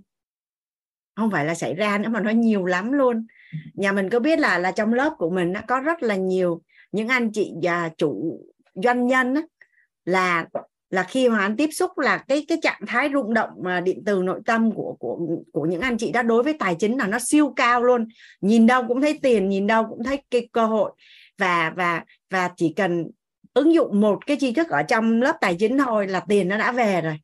Không 1.15 1.31
phải 1.31 1.45
là 1.45 1.55
xảy 1.55 1.73
ra 1.73 1.97
nữa 1.97 2.09
mà 2.09 2.21
nó 2.21 2.31
nhiều 2.31 2.65
lắm 2.65 2.91
luôn. 2.91 3.27
Nhà 3.73 3.91
mình 3.91 4.09
có 4.09 4.19
biết 4.19 4.39
là 4.39 4.57
là 4.57 4.71
trong 4.71 4.93
lớp 4.93 5.13
của 5.17 5.29
mình 5.29 5.51
nó 5.51 5.61
có 5.67 5.79
rất 5.79 6.03
là 6.03 6.15
nhiều 6.15 6.61
những 6.91 7.07
anh 7.07 7.31
chị 7.31 7.53
và 7.61 7.89
chủ 7.97 8.39
doanh 8.75 9.07
nhân 9.07 9.35
á, 9.35 9.41
là 10.05 10.45
là 10.89 11.03
khi 11.03 11.29
mà 11.29 11.39
anh 11.39 11.57
tiếp 11.57 11.69
xúc 11.71 11.97
là 11.97 12.17
cái 12.17 12.45
cái 12.47 12.57
trạng 12.61 12.81
thái 12.87 13.09
rung 13.13 13.33
động 13.33 13.49
mà 13.63 13.81
điện 13.81 14.03
từ 14.05 14.21
nội 14.23 14.39
tâm 14.45 14.71
của 14.71 14.95
của 14.99 15.19
của 15.51 15.65
những 15.65 15.81
anh 15.81 15.97
chị 15.97 16.11
đó 16.11 16.21
đối 16.21 16.43
với 16.43 16.53
tài 16.59 16.75
chính 16.79 16.97
là 16.97 17.07
nó 17.07 17.17
siêu 17.21 17.53
cao 17.55 17.83
luôn. 17.83 18.07
Nhìn 18.41 18.67
đâu 18.67 18.83
cũng 18.87 19.01
thấy 19.01 19.19
tiền 19.21 19.49
nhìn 19.49 19.67
đâu 19.67 19.85
cũng 19.89 20.03
thấy 20.03 20.23
cái 20.31 20.49
cơ 20.51 20.65
hội 20.65 20.91
và 21.39 21.73
và 21.75 22.03
và 22.29 22.51
chỉ 22.57 22.73
cần 22.75 23.11
ứng 23.53 23.73
dụng 23.73 24.01
một 24.01 24.25
cái 24.25 24.37
tri 24.39 24.53
thức 24.53 24.69
ở 24.69 24.83
trong 24.83 25.21
lớp 25.21 25.37
tài 25.41 25.55
chính 25.59 25.77
thôi 25.77 26.07
là 26.07 26.25
tiền 26.29 26.47
nó 26.47 26.57
đã 26.57 26.71
về 26.71 27.01
rồi. 27.01 27.19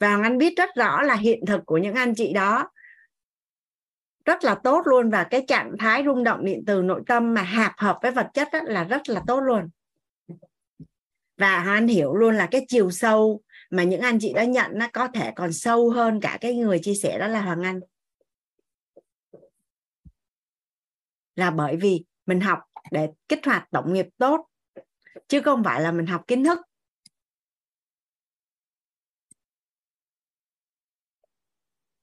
Và 0.00 0.18
anh 0.22 0.38
biết 0.38 0.54
rất 0.56 0.70
rõ 0.76 1.02
là 1.02 1.14
hiện 1.14 1.46
thực 1.46 1.66
của 1.66 1.78
những 1.78 1.94
anh 1.94 2.14
chị 2.14 2.32
đó. 2.32 2.70
Rất 4.24 4.44
là 4.44 4.54
tốt 4.54 4.82
luôn 4.84 5.10
và 5.10 5.24
cái 5.24 5.44
trạng 5.48 5.72
thái 5.78 6.02
rung 6.06 6.24
động 6.24 6.44
điện 6.44 6.62
từ 6.66 6.82
nội 6.82 7.02
tâm 7.06 7.34
mà 7.34 7.42
hạp 7.42 7.72
hợp 7.78 7.98
với 8.02 8.10
vật 8.10 8.26
chất 8.34 8.48
là 8.52 8.84
rất 8.84 9.08
là 9.08 9.22
tốt 9.26 9.40
luôn. 9.40 9.68
Và 11.38 11.64
anh 11.64 11.86
hiểu 11.86 12.14
luôn 12.14 12.36
là 12.36 12.48
cái 12.50 12.64
chiều 12.68 12.90
sâu 12.90 13.42
mà 13.70 13.82
những 13.82 14.00
anh 14.00 14.18
chị 14.20 14.32
đã 14.32 14.44
nhận 14.44 14.70
nó 14.74 14.86
có 14.92 15.08
thể 15.08 15.32
còn 15.36 15.52
sâu 15.52 15.90
hơn 15.90 16.20
cả 16.20 16.38
cái 16.40 16.54
người 16.54 16.78
chia 16.82 16.94
sẻ 16.94 17.18
đó 17.18 17.26
là 17.26 17.40
Hoàng 17.40 17.62
Anh. 17.62 17.80
Là 21.36 21.50
bởi 21.50 21.76
vì 21.76 22.04
mình 22.26 22.40
học 22.40 22.58
để 22.90 23.08
kích 23.28 23.46
hoạt 23.46 23.72
động 23.72 23.92
nghiệp 23.92 24.06
tốt 24.18 24.46
chứ 25.28 25.40
không 25.40 25.64
phải 25.64 25.80
là 25.80 25.92
mình 25.92 26.06
học 26.06 26.22
kiến 26.26 26.44
thức 26.44 26.58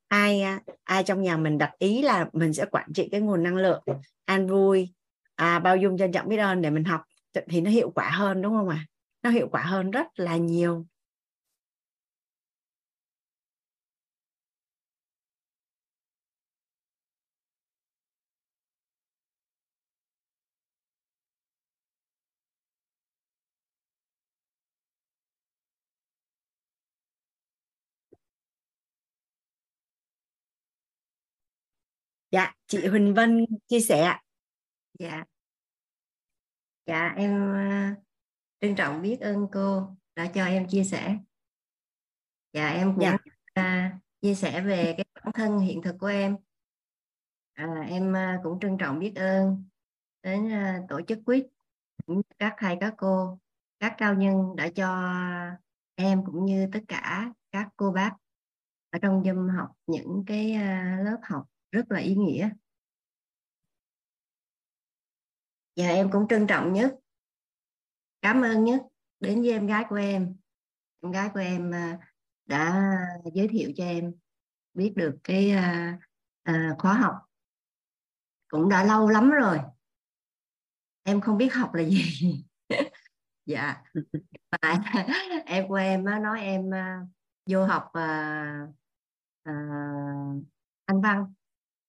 ai 0.07 0.43
ai 0.83 1.03
trong 1.03 1.21
nhà 1.21 1.37
mình 1.37 1.57
đặt 1.57 1.71
ý 1.79 2.01
là 2.01 2.29
mình 2.33 2.53
sẽ 2.53 2.65
quản 2.71 2.93
trị 2.93 3.09
cái 3.11 3.21
nguồn 3.21 3.43
năng 3.43 3.55
lượng 3.55 3.83
an 4.25 4.47
vui 4.47 4.93
à, 5.35 5.59
bao 5.59 5.77
dung 5.77 5.97
trân 5.97 6.11
trọng 6.11 6.29
biết 6.29 6.37
ơn 6.37 6.61
để 6.61 6.69
mình 6.69 6.83
học 6.83 7.01
thì 7.49 7.61
nó 7.61 7.71
hiệu 7.71 7.91
quả 7.95 8.09
hơn 8.09 8.41
đúng 8.41 8.53
không 8.53 8.69
ạ 8.69 8.75
à? 8.75 8.87
nó 9.23 9.29
hiệu 9.29 9.47
quả 9.51 9.61
hơn 9.61 9.91
rất 9.91 10.07
là 10.15 10.37
nhiều 10.37 10.85
dạ 32.37 32.53
chị 32.67 32.87
Huỳnh 32.87 33.13
Vân 33.13 33.45
chia 33.67 33.79
sẻ 33.79 34.17
dạ. 34.99 35.23
Dạ 36.85 37.13
em 37.17 37.53
ờ, 37.53 38.01
trân 38.59 38.75
trọng 38.75 39.01
biết 39.01 39.17
ơn 39.21 39.47
cô 39.53 39.95
đã 40.15 40.31
cho 40.33 40.45
em 40.45 40.67
chia 40.67 40.83
sẻ. 40.83 41.17
Dạ 42.53 42.69
em 42.69 42.95
cũng 42.95 43.03
dạ. 43.03 43.17
uh, 43.59 44.01
chia 44.21 44.35
sẻ 44.35 44.61
về 44.61 44.93
cái 44.97 45.05
bản 45.13 45.33
thân 45.33 45.59
hiện 45.59 45.81
thực 45.81 45.95
của 45.99 46.07
em. 46.07 46.37
À, 47.53 47.85
em 47.89 48.11
uh, 48.11 48.43
cũng 48.43 48.59
trân 48.59 48.77
trọng 48.77 48.99
biết 48.99 49.13
ơn 49.15 49.63
đến 50.23 50.45
uh, 50.47 50.89
tổ 50.89 51.01
chức 51.07 51.19
quýt 51.25 51.47
các 52.39 52.55
thầy 52.57 52.77
các 52.79 52.93
cô 52.97 53.39
các 53.79 53.95
cao 53.97 54.13
nhân 54.13 54.55
đã 54.55 54.69
cho 54.75 55.11
em 55.95 56.25
cũng 56.25 56.45
như 56.45 56.69
tất 56.73 56.81
cả 56.87 57.33
các 57.51 57.69
cô 57.75 57.91
bác 57.91 58.11
ở 58.89 58.99
trong 59.01 59.23
dâm 59.25 59.49
học 59.49 59.71
những 59.87 60.23
cái 60.27 60.51
uh, 60.55 61.05
lớp 61.05 61.19
học 61.23 61.47
rất 61.71 61.91
là 61.91 61.99
ý 61.99 62.15
nghĩa. 62.15 62.49
Và 65.75 65.87
em 65.87 66.11
cũng 66.11 66.27
trân 66.27 66.47
trọng 66.47 66.73
nhất. 66.73 66.95
Cảm 68.21 68.41
ơn 68.41 68.63
nhất 68.63 68.81
đến 69.19 69.41
với 69.41 69.51
em 69.51 69.67
gái 69.67 69.83
của 69.89 69.95
em. 69.95 70.35
Em 71.01 71.11
gái 71.11 71.29
của 71.33 71.39
em 71.39 71.71
à, 71.73 71.99
đã 72.45 72.91
giới 73.33 73.47
thiệu 73.47 73.71
cho 73.75 73.83
em 73.83 74.13
biết 74.73 74.93
được 74.95 75.17
cái 75.23 75.51
à, 75.51 75.99
à, 76.43 76.75
khóa 76.79 76.93
học. 76.93 77.15
Cũng 78.47 78.69
đã 78.69 78.83
lâu 78.83 79.09
lắm 79.09 79.31
rồi. 79.31 79.59
Em 81.03 81.21
không 81.21 81.37
biết 81.37 81.53
học 81.53 81.73
là 81.73 81.83
gì. 81.83 82.43
Dạ. 83.45 83.83
Mà 84.51 84.83
em 85.45 85.67
của 85.67 85.75
em 85.75 86.05
nói 86.05 86.41
em 86.41 86.71
vô 87.49 87.65
học 87.65 87.91
anh 90.85 91.01
văn 91.01 91.33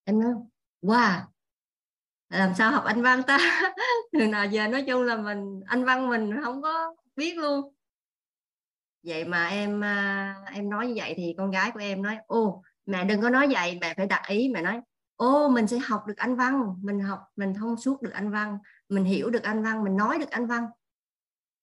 em 0.08 0.20
nói 0.20 0.32
wow 0.82 1.20
làm 2.28 2.54
sao 2.54 2.72
học 2.72 2.84
anh 2.84 3.02
văn 3.02 3.22
ta? 3.26 3.38
Từ 4.12 4.26
nào 4.26 4.46
giờ 4.46 4.68
nói 4.68 4.84
chung 4.86 5.02
là 5.02 5.16
mình 5.16 5.60
anh 5.66 5.84
văn 5.84 6.08
mình 6.08 6.34
không 6.44 6.62
có 6.62 6.94
biết 7.16 7.38
luôn. 7.38 7.74
Vậy 9.02 9.24
mà 9.24 9.48
em 9.48 9.84
à, 9.84 10.34
em 10.52 10.70
nói 10.70 10.86
như 10.86 10.94
vậy 10.96 11.14
thì 11.16 11.34
con 11.38 11.50
gái 11.50 11.70
của 11.70 11.80
em 11.80 12.02
nói 12.02 12.16
ô 12.26 12.62
mẹ 12.86 13.04
đừng 13.04 13.20
có 13.20 13.30
nói 13.30 13.48
vậy 13.50 13.78
mẹ 13.80 13.94
phải 13.96 14.06
đặt 14.06 14.22
ý. 14.28 14.50
Mẹ 14.54 14.62
nói 14.62 14.80
ô 15.16 15.48
mình 15.48 15.66
sẽ 15.66 15.78
học 15.78 16.06
được 16.06 16.16
anh 16.16 16.36
văn 16.36 16.74
mình 16.82 17.00
học 17.00 17.20
mình 17.36 17.54
thông 17.54 17.76
suốt 17.76 18.02
được 18.02 18.12
anh 18.12 18.30
văn 18.30 18.58
mình 18.88 19.04
hiểu 19.04 19.30
được 19.30 19.42
anh 19.42 19.62
văn 19.62 19.84
mình 19.84 19.96
nói 19.96 20.18
được 20.18 20.30
anh 20.30 20.46
văn. 20.46 20.66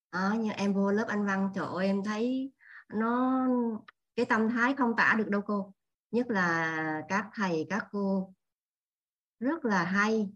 À, 0.10 0.32
như 0.40 0.52
em 0.52 0.74
vô 0.74 0.92
lớp 0.92 1.06
anh 1.08 1.26
văn 1.26 1.50
trời 1.56 1.66
ơi 1.76 1.86
em 1.86 2.04
thấy 2.04 2.52
nó 2.94 3.46
cái 4.16 4.26
tâm 4.26 4.50
thái 4.50 4.76
không 4.76 4.96
tả 4.98 5.16
được 5.18 5.30
đâu 5.30 5.42
cô. 5.42 5.74
Nhất 6.12 6.28
là 6.30 7.02
các 7.10 7.28
thầy 7.34 7.68
các 7.70 7.88
cô 7.92 8.35
rất 9.40 9.66
là 9.66 9.84
hay. 9.84 10.30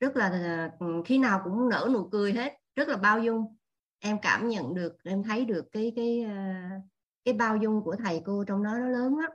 Rất 0.00 0.16
là 0.16 0.28
ờ, 0.28 0.86
ừ, 0.86 1.02
khi 1.04 1.18
nào 1.18 1.40
cũng 1.44 1.68
nở 1.68 1.88
nụ 1.92 2.08
cười 2.12 2.32
hết. 2.32 2.52
Rất 2.76 2.88
là 2.88 2.96
bao 2.96 3.18
dung. 3.18 3.56
Em 3.98 4.18
cảm 4.22 4.48
nhận 4.48 4.74
được 4.74 4.96
em 5.04 5.22
thấy 5.22 5.44
được 5.44 5.64
cái 5.72 5.92
cái 5.96 6.22
ờ, 6.22 6.34
cái 7.24 7.34
bao 7.34 7.56
dung 7.56 7.82
của 7.84 7.96
thầy 7.96 8.22
cô 8.24 8.44
trong 8.44 8.62
đó 8.62 8.70
nó 8.78 8.86
lớn 8.88 9.18
lắm. 9.18 9.30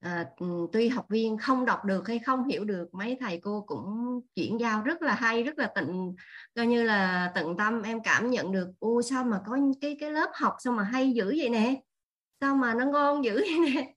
À, 0.00 0.30
tuy 0.72 0.88
học 0.88 1.06
viên 1.08 1.38
không 1.38 1.64
đọc 1.64 1.84
được 1.84 2.08
hay 2.08 2.18
không 2.18 2.44
hiểu 2.44 2.64
được 2.64 2.94
mấy 2.94 3.16
thầy 3.20 3.40
cô 3.40 3.64
cũng 3.66 4.20
chuyển 4.34 4.60
giao 4.60 4.82
rất 4.82 5.02
là 5.02 5.14
hay 5.14 5.42
rất 5.42 5.58
là 5.58 5.72
tận 5.74 6.14
coi 6.54 6.66
như 6.66 6.82
là 6.82 7.32
tận 7.34 7.56
tâm. 7.56 7.82
Em 7.82 8.02
cảm 8.02 8.30
nhận 8.30 8.52
được 8.52 8.72
ô 8.78 9.02
sao 9.02 9.24
mà 9.24 9.40
có 9.46 9.58
cái 9.80 9.96
cái 10.00 10.10
lớp 10.10 10.30
học 10.34 10.56
sao 10.58 10.72
mà 10.72 10.82
hay 10.82 11.12
dữ 11.12 11.34
vậy 11.38 11.48
nè? 11.48 11.82
Sao 12.40 12.56
mà 12.56 12.74
nó 12.74 12.84
ngon 12.84 13.24
dữ 13.24 13.34
vậy 13.34 13.74
nè? 13.74 13.94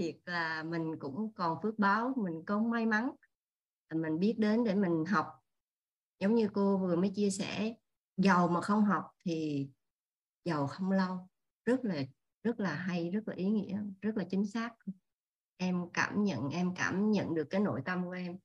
Thiệt 0.00 0.16
là 0.24 0.62
mình 0.62 0.98
cũng 0.98 1.32
còn 1.34 1.58
phước 1.62 1.78
báo, 1.78 2.14
mình 2.16 2.42
có 2.46 2.58
may 2.58 2.86
mắn. 2.86 3.10
Mình 3.94 4.18
biết 4.18 4.34
đến 4.38 4.64
để 4.64 4.74
mình 4.74 5.04
học. 5.04 5.26
Giống 6.20 6.34
như 6.34 6.48
cô 6.52 6.78
vừa 6.78 6.96
mới 6.96 7.10
chia 7.10 7.30
sẻ, 7.30 7.74
giàu 8.16 8.48
mà 8.48 8.60
không 8.60 8.84
học 8.84 9.04
thì 9.24 9.68
giàu 10.44 10.66
không 10.66 10.90
lâu. 10.90 11.28
Rất 11.64 11.84
là 11.84 12.02
rất 12.42 12.60
là 12.60 12.74
hay, 12.74 13.10
rất 13.10 13.28
là 13.28 13.34
ý 13.34 13.48
nghĩa, 13.48 13.78
rất 14.00 14.16
là 14.16 14.24
chính 14.30 14.46
xác. 14.46 14.70
Em 15.56 15.90
cảm 15.92 16.24
nhận, 16.24 16.48
em 16.48 16.74
cảm 16.74 17.10
nhận 17.10 17.34
được 17.34 17.44
cái 17.50 17.60
nội 17.60 17.82
tâm 17.84 18.04
của 18.04 18.10
em. 18.10 18.38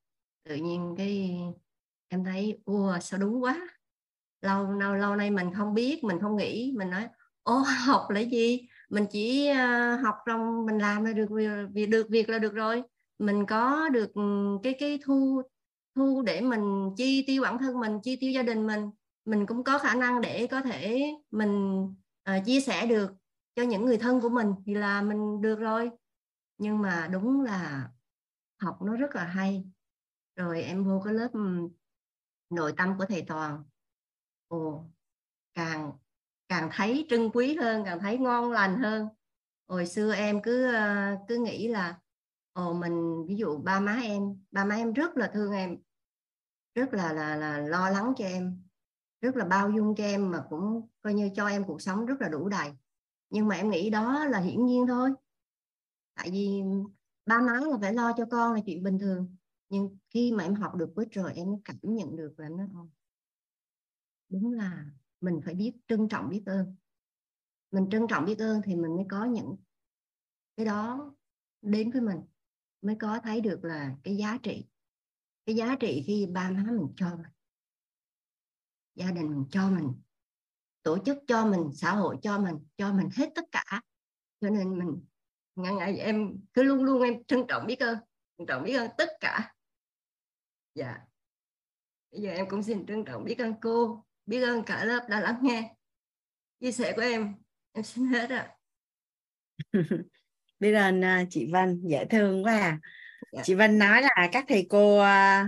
Tự 0.44 0.56
nhiên 0.56 0.96
cái 0.98 1.40
em 2.08 2.24
thấy 2.24 2.62
ua 2.66 2.98
sao 3.02 3.20
đúng 3.20 3.44
quá. 3.44 3.68
Lâu 4.42 4.72
lâu 4.72 4.96
lâu 4.96 5.16
nay 5.16 5.32
mình 5.32 5.54
không 5.54 5.74
biết, 5.74 6.04
mình 6.04 6.20
không 6.22 6.36
nghĩ. 6.36 6.74
Mình 6.78 6.90
nói 6.90 7.08
ô 7.44 7.64
học 7.86 8.10
là 8.10 8.20
gì? 8.20 8.68
Mình 8.94 9.06
chỉ 9.12 9.48
ờ, 9.48 9.96
học 9.96 10.16
trong 10.26 10.66
mình 10.66 10.78
làm 10.78 11.06
là 11.06 11.14
được 11.14 11.30
việc 11.74 11.86
được 11.90 12.08
việc 12.10 12.30
là 12.30 12.40
được 12.40 12.54
rồi. 12.54 12.84
Mình 13.20 13.46
có 13.46 13.90
được 13.90 14.14
ừ, 14.14 14.22
cái 14.64 14.76
cái 14.80 15.00
thu 15.04 15.42
thu 15.96 16.22
để 16.22 16.42
mình 16.42 16.90
chi 16.98 17.24
tiêu 17.28 17.42
bản 17.44 17.58
thân 17.58 17.80
mình 17.80 18.00
chi 18.04 18.16
tiêu 18.16 18.32
gia 18.32 18.44
đình 18.44 18.68
mình. 18.68 18.90
Mình 19.26 19.46
cũng 19.46 19.64
có 19.64 19.78
khả 19.78 19.96
năng 19.96 20.22
để 20.22 20.48
có 20.48 20.62
thể 20.62 21.02
mình 21.32 21.84
uh, 22.30 22.46
chia 22.46 22.62
sẻ 22.62 22.86
được 22.86 23.12
cho 23.56 23.64
những 23.64 23.86
người 23.86 23.98
thân 23.98 24.22
của 24.22 24.30
mình 24.30 24.54
thì 24.66 24.74
là 24.74 25.02
mình 25.02 25.42
được 25.42 25.60
rồi. 25.60 25.92
Nhưng 26.58 26.82
mà 26.82 27.10
đúng 27.12 27.42
là 27.42 27.90
học 28.62 28.82
nó 28.82 28.96
rất 28.96 29.16
là 29.16 29.24
hay. 29.24 29.64
Rồi 30.36 30.64
em 30.64 30.84
vô 30.84 31.02
cái 31.06 31.14
lớp 31.14 31.30
ừ, 31.34 31.70
nội 32.50 32.74
tâm 32.78 32.98
của 32.98 33.06
thầy 33.06 33.22
toàn. 33.28 33.64
Ồ 34.48 34.84
càng 35.54 35.92
càng 36.54 36.70
thấy 36.72 37.06
trân 37.10 37.30
quý 37.34 37.56
hơn, 37.56 37.84
càng 37.86 38.00
thấy 38.00 38.18
ngon 38.18 38.52
lành 38.52 38.80
hơn. 38.80 39.08
Hồi 39.68 39.86
xưa 39.86 40.14
em 40.14 40.42
cứ 40.42 40.74
ờ, 40.74 41.16
cứ 41.28 41.38
nghĩ 41.38 41.68
là, 41.68 42.00
ồ, 42.54 42.74
mình, 42.74 43.26
ví 43.28 43.36
dụ 43.36 43.58
ba 43.58 43.80
má 43.80 44.00
em, 44.04 44.22
ba 44.52 44.66
má 44.66 44.76
em 44.76 44.94
rất 44.94 45.18
là 45.18 45.32
thương 45.34 45.52
em, 45.52 45.78
rất 46.76 46.94
là 46.94 47.14
là 47.14 47.36
là 47.36 47.58
lo 47.58 47.90
lắng 47.90 48.14
cho 48.18 48.26
em, 48.26 48.64
rất 49.22 49.36
là 49.36 49.46
bao 49.46 49.70
dung 49.70 49.96
cho 49.96 50.04
em 50.04 50.32
mà 50.32 50.44
cũng 50.50 50.88
coi 51.02 51.14
như 51.14 51.30
cho 51.36 51.48
em 51.48 51.64
cuộc 51.64 51.82
sống 51.82 52.06
rất 52.06 52.22
là 52.22 52.30
đủ 52.30 52.50
đầy. 52.50 52.72
Nhưng 53.30 53.48
mà 53.48 53.56
em 53.56 53.70
nghĩ 53.70 53.90
đó 53.90 54.26
là 54.26 54.40
hiển 54.40 54.66
nhiên 54.66 54.88
thôi. 54.88 55.10
Tại 56.16 56.30
vì 56.32 56.62
ba 57.26 57.42
má 57.42 57.54
là 57.54 57.78
phải 57.82 57.94
lo 57.94 58.14
cho 58.18 58.26
con 58.32 58.54
là 58.54 58.60
chuyện 58.66 58.84
bình 58.84 59.00
thường, 59.00 59.36
nhưng 59.70 59.98
khi 60.10 60.32
mà 60.32 60.44
em 60.44 60.56
học 60.56 60.76
được 60.76 60.92
quýt 60.96 61.12
rồi 61.12 61.34
em 61.36 61.62
cảm 61.66 61.78
nhận 61.82 62.16
được 62.16 62.34
là 62.38 62.50
nó 62.50 62.86
đúng 64.30 64.52
là 64.54 64.86
mình 65.24 65.42
phải 65.46 65.54
biết 65.54 65.74
trân 65.88 66.08
trọng 66.10 66.30
biết 66.30 66.44
ơn. 66.46 66.76
Mình 67.72 67.88
trân 67.92 68.06
trọng 68.10 68.26
biết 68.26 68.40
ơn 68.40 68.62
thì 68.64 68.76
mình 68.76 68.96
mới 68.96 69.06
có 69.10 69.26
những 69.26 69.56
cái 70.56 70.66
đó 70.66 71.16
đến 71.62 71.92
với 71.92 72.02
mình, 72.02 72.22
mới 72.82 72.96
có 73.00 73.20
thấy 73.24 73.42
được 73.42 73.64
là 73.64 73.96
cái 74.04 74.18
giá 74.18 74.38
trị. 74.44 74.66
Cái 75.46 75.56
giá 75.56 75.76
trị 75.80 76.04
khi 76.08 76.26
ba 76.26 76.50
má 76.50 76.64
mình 76.72 76.94
cho 76.96 77.16
mình, 77.16 77.32
gia 78.96 79.12
đình 79.12 79.30
mình 79.30 79.46
cho 79.50 79.70
mình, 79.70 79.94
tổ 80.84 80.98
chức 81.06 81.18
cho 81.28 81.46
mình, 81.46 81.72
xã 81.74 81.96
hội 81.96 82.18
cho 82.22 82.40
mình 82.40 82.56
cho 82.78 82.94
mình 82.94 83.10
hết 83.14 83.30
tất 83.36 83.46
cả. 83.52 83.82
Cho 84.42 84.50
nên 84.50 84.80
mình 84.80 85.06
ngày 85.56 85.74
ngày 85.74 85.98
em, 85.98 86.40
cứ 86.54 86.64
luôn 86.64 86.84
luôn 86.84 87.02
em 87.02 87.24
trân 87.24 87.46
trọng 87.48 87.68
biết 87.68 87.80
ơn, 87.80 87.98
trân 88.38 88.48
trọng 88.48 88.64
biết 88.64 88.74
ơn 88.74 88.92
tất 88.98 89.10
cả. 89.20 89.56
Dạ. 90.76 91.00
Bây 92.12 92.22
giờ 92.22 92.30
em 92.30 92.50
cũng 92.50 92.64
xin 92.64 92.86
trân 92.86 93.06
trọng 93.06 93.24
biết 93.24 93.38
ơn 93.38 93.54
cô 93.62 94.06
biết 94.26 94.42
ơn 94.42 94.64
cả 94.64 94.86
lớp 94.86 95.10
đã 95.10 95.20
lắng 95.20 95.40
nghe. 95.42 95.76
Chia 96.60 96.72
sẻ 96.72 96.94
của 96.96 97.02
em 97.02 97.34
em 97.74 97.84
xin 97.84 98.06
hết 98.06 98.30
ạ. 98.30 98.50
Biết 100.60 100.74
ơn 100.74 101.00
uh, 101.00 101.28
chị 101.30 101.48
Vân 101.52 101.82
dễ 101.88 102.06
thương 102.06 102.44
quá 102.44 102.58
à. 102.58 102.80
dạ. 103.32 103.42
chị 103.44 103.54
Vân 103.54 103.80
nói 103.80 104.02
là 104.02 104.30
các 104.32 104.46
thầy 104.48 104.68
cô 104.70 105.00
uh, 105.00 105.46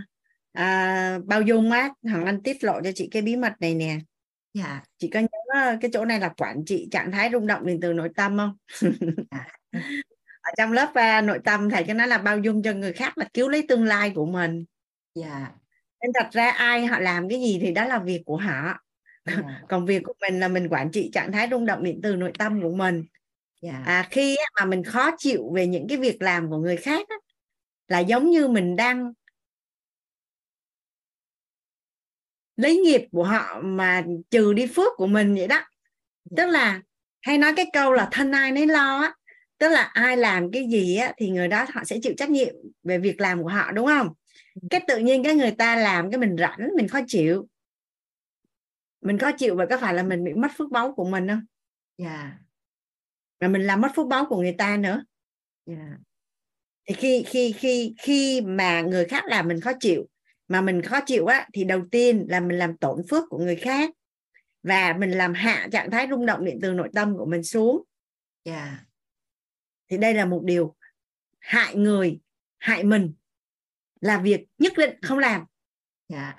uh, 0.59 1.25
bao 1.25 1.41
dung 1.45 1.71
á 1.71 1.89
Hoàng 2.03 2.25
Anh 2.25 2.43
tiết 2.43 2.63
lộ 2.63 2.81
cho 2.83 2.91
chị 2.95 3.07
cái 3.11 3.21
bí 3.21 3.35
mật 3.35 3.53
này 3.59 3.75
nè. 3.75 3.97
Dạ. 4.53 4.83
Chị 4.97 5.09
có 5.13 5.19
nhớ 5.19 5.77
cái 5.81 5.91
chỗ 5.93 6.05
này 6.05 6.19
là 6.19 6.29
quản 6.37 6.65
trị 6.65 6.87
trạng 6.91 7.11
thái 7.11 7.29
rung 7.31 7.47
động 7.47 7.65
đến 7.65 7.79
từ 7.81 7.93
nội 7.93 8.09
tâm 8.15 8.37
không? 8.37 8.57
Dạ. 9.31 9.47
ở 10.41 10.51
trong 10.57 10.71
lớp 10.71 10.89
uh, 10.89 11.25
nội 11.25 11.39
tâm 11.43 11.69
thầy 11.69 11.83
cho 11.87 11.93
nó 11.93 12.05
là 12.05 12.17
bao 12.17 12.39
dung 12.39 12.63
cho 12.63 12.73
người 12.73 12.93
khác 12.93 13.17
là 13.17 13.27
cứu 13.33 13.49
lấy 13.49 13.65
tương 13.67 13.83
lai 13.83 14.11
của 14.15 14.25
mình. 14.25 14.65
Dạ 15.15 15.51
nên 16.05 16.13
thật 16.13 16.29
ra 16.31 16.49
ai 16.49 16.85
họ 16.85 16.99
làm 16.99 17.29
cái 17.29 17.39
gì 17.39 17.59
thì 17.61 17.71
đó 17.71 17.85
là 17.85 17.99
việc 17.99 18.21
của 18.25 18.37
họ 18.37 18.63
yeah. 19.25 19.39
Dạ. 19.47 19.61
còn 19.69 19.85
việc 19.85 20.03
của 20.03 20.13
mình 20.21 20.39
là 20.39 20.47
mình 20.47 20.67
quản 20.69 20.91
trị 20.91 21.09
trạng 21.13 21.31
thái 21.31 21.47
rung 21.51 21.65
động 21.65 21.83
điện 21.83 21.99
từ 22.03 22.15
nội 22.15 22.31
tâm 22.37 22.61
của 22.61 22.71
mình 22.71 23.05
yeah. 23.61 23.75
Dạ. 23.75 23.83
à, 23.85 24.07
khi 24.11 24.37
mà 24.59 24.65
mình 24.65 24.83
khó 24.83 25.11
chịu 25.17 25.51
về 25.55 25.67
những 25.67 25.87
cái 25.87 25.97
việc 25.97 26.21
làm 26.21 26.49
của 26.49 26.57
người 26.57 26.77
khác 26.77 27.09
á, 27.09 27.15
là 27.87 27.99
giống 27.99 28.29
như 28.29 28.47
mình 28.47 28.75
đang 28.75 29.13
lấy 32.55 32.77
nghiệp 32.77 33.01
của 33.11 33.23
họ 33.23 33.61
mà 33.63 34.03
trừ 34.29 34.53
đi 34.53 34.67
phước 34.67 34.93
của 34.97 35.07
mình 35.07 35.35
vậy 35.35 35.47
đó. 35.47 35.61
Dạ. 36.25 36.35
tức 36.37 36.51
là 36.51 36.81
hay 37.21 37.37
nói 37.37 37.53
cái 37.55 37.65
câu 37.73 37.93
là 37.93 38.07
thân 38.11 38.31
ai 38.31 38.51
nấy 38.51 38.67
lo 38.67 38.99
á 39.01 39.13
tức 39.57 39.69
là 39.69 39.81
ai 39.81 40.17
làm 40.17 40.51
cái 40.51 40.67
gì 40.71 40.97
á 40.97 41.13
thì 41.17 41.29
người 41.29 41.47
đó 41.47 41.65
họ 41.73 41.83
sẽ 41.83 41.97
chịu 42.01 42.13
trách 42.17 42.29
nhiệm 42.29 42.55
về 42.83 42.97
việc 42.97 43.21
làm 43.21 43.43
của 43.43 43.49
họ 43.49 43.71
đúng 43.71 43.87
không 43.87 44.09
cái 44.69 44.81
tự 44.87 44.97
nhiên 44.97 45.23
cái 45.23 45.35
người 45.35 45.51
ta 45.51 45.75
làm 45.75 46.11
cái 46.11 46.19
mình 46.19 46.35
rảnh 46.39 46.69
mình 46.75 46.87
khó 46.87 46.99
chịu 47.07 47.47
mình 49.01 49.17
khó 49.17 49.31
chịu 49.37 49.55
và 49.55 49.65
có 49.69 49.77
phải 49.77 49.93
là 49.93 50.03
mình 50.03 50.23
bị 50.23 50.33
mất 50.33 50.47
phước 50.57 50.71
báu 50.71 50.93
của 50.93 51.05
mình 51.05 51.27
không 51.27 51.45
dạ 51.97 52.39
yeah. 53.39 53.51
mình 53.51 53.61
làm 53.61 53.81
mất 53.81 53.89
phước 53.95 54.07
báu 54.07 54.25
của 54.25 54.41
người 54.41 54.55
ta 54.57 54.77
nữa 54.77 55.03
dạ 55.65 55.75
yeah. 55.75 55.99
thì 56.85 56.95
khi 56.95 57.23
khi 57.27 57.51
khi 57.51 57.95
khi 57.99 58.41
mà 58.41 58.81
người 58.81 59.05
khác 59.05 59.23
làm 59.27 59.47
mình 59.47 59.61
khó 59.61 59.71
chịu 59.79 60.05
mà 60.47 60.61
mình 60.61 60.81
khó 60.81 60.99
chịu 61.05 61.25
á 61.25 61.47
thì 61.53 61.63
đầu 61.63 61.81
tiên 61.91 62.25
là 62.29 62.39
mình 62.39 62.57
làm 62.57 62.77
tổn 62.77 63.01
phước 63.09 63.23
của 63.29 63.37
người 63.37 63.55
khác 63.55 63.89
và 64.63 64.95
mình 64.99 65.11
làm 65.11 65.33
hạ 65.33 65.67
trạng 65.71 65.91
thái 65.91 66.07
rung 66.09 66.25
động 66.25 66.45
điện 66.45 66.59
từ 66.61 66.73
nội 66.73 66.89
tâm 66.93 67.17
của 67.17 67.25
mình 67.25 67.43
xuống 67.43 67.83
yeah. 68.43 68.57
Dạ. 68.63 68.85
thì 69.89 69.97
đây 69.97 70.13
là 70.13 70.25
một 70.25 70.41
điều 70.43 70.75
hại 71.39 71.75
người 71.75 72.19
hại 72.57 72.83
mình 72.83 73.13
là 74.01 74.19
việc 74.19 74.45
nhất 74.57 74.73
định 74.77 74.99
không 75.01 75.19
làm. 75.19 75.45
Dạ. 76.09 76.35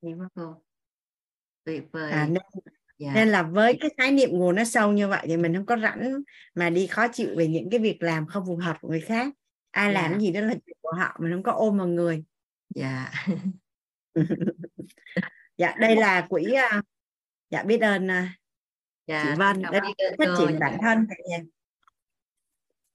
Em 0.00 0.18
cô. 0.34 0.62
Tuyệt 1.64 1.84
vời. 1.92 2.10
À, 2.12 2.26
nên, 2.26 2.42
dạ. 2.98 3.12
nên 3.14 3.28
là 3.28 3.42
với 3.42 3.78
cái 3.80 3.90
khái 3.96 4.12
niệm 4.12 4.30
nguồn 4.32 4.56
nó 4.56 4.64
sâu 4.64 4.92
như 4.92 5.08
vậy 5.08 5.26
thì 5.26 5.36
mình 5.36 5.54
không 5.54 5.66
có 5.66 5.76
rảnh 5.76 6.22
mà 6.54 6.70
đi 6.70 6.86
khó 6.86 7.06
chịu 7.12 7.34
về 7.36 7.46
những 7.46 7.70
cái 7.70 7.80
việc 7.80 8.02
làm 8.02 8.26
không 8.26 8.46
phù 8.46 8.56
hợp 8.56 8.76
của 8.80 8.88
người 8.88 9.00
khác. 9.00 9.34
Ai 9.70 9.94
dạ. 9.94 10.02
làm 10.02 10.12
cái 10.12 10.20
gì 10.20 10.32
đó 10.32 10.40
là 10.40 10.54
chuyện 10.66 10.76
của 10.80 10.92
họ 10.92 11.16
mình 11.20 11.32
không 11.32 11.42
có 11.42 11.52
ôm 11.52 11.78
vào 11.78 11.86
người. 11.86 12.24
Dạ. 12.74 13.12
Dạ 15.58 15.74
đây 15.80 15.96
là 15.96 16.26
quỹ 16.28 16.52
à, 16.52 16.82
dạ 17.50 17.62
biết 17.62 17.78
ơn 17.78 18.10
à, 18.10 18.34
dạ, 19.08 19.24
chị 19.24 19.38
Vân 19.38 19.62
đã 19.62 19.82
phát 20.18 20.34
triển 20.38 20.58
bản 20.58 20.78
thân 20.82 21.06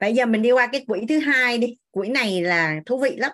bây 0.03 0.13
giờ 0.13 0.25
mình 0.25 0.41
đi 0.41 0.51
qua 0.51 0.67
cái 0.71 0.85
quỹ 0.87 1.05
thứ 1.09 1.19
hai 1.19 1.57
đi. 1.57 1.77
Quỹ 1.91 2.09
này 2.09 2.41
là 2.41 2.81
thú 2.85 2.99
vị 3.01 3.15
lắm. 3.17 3.31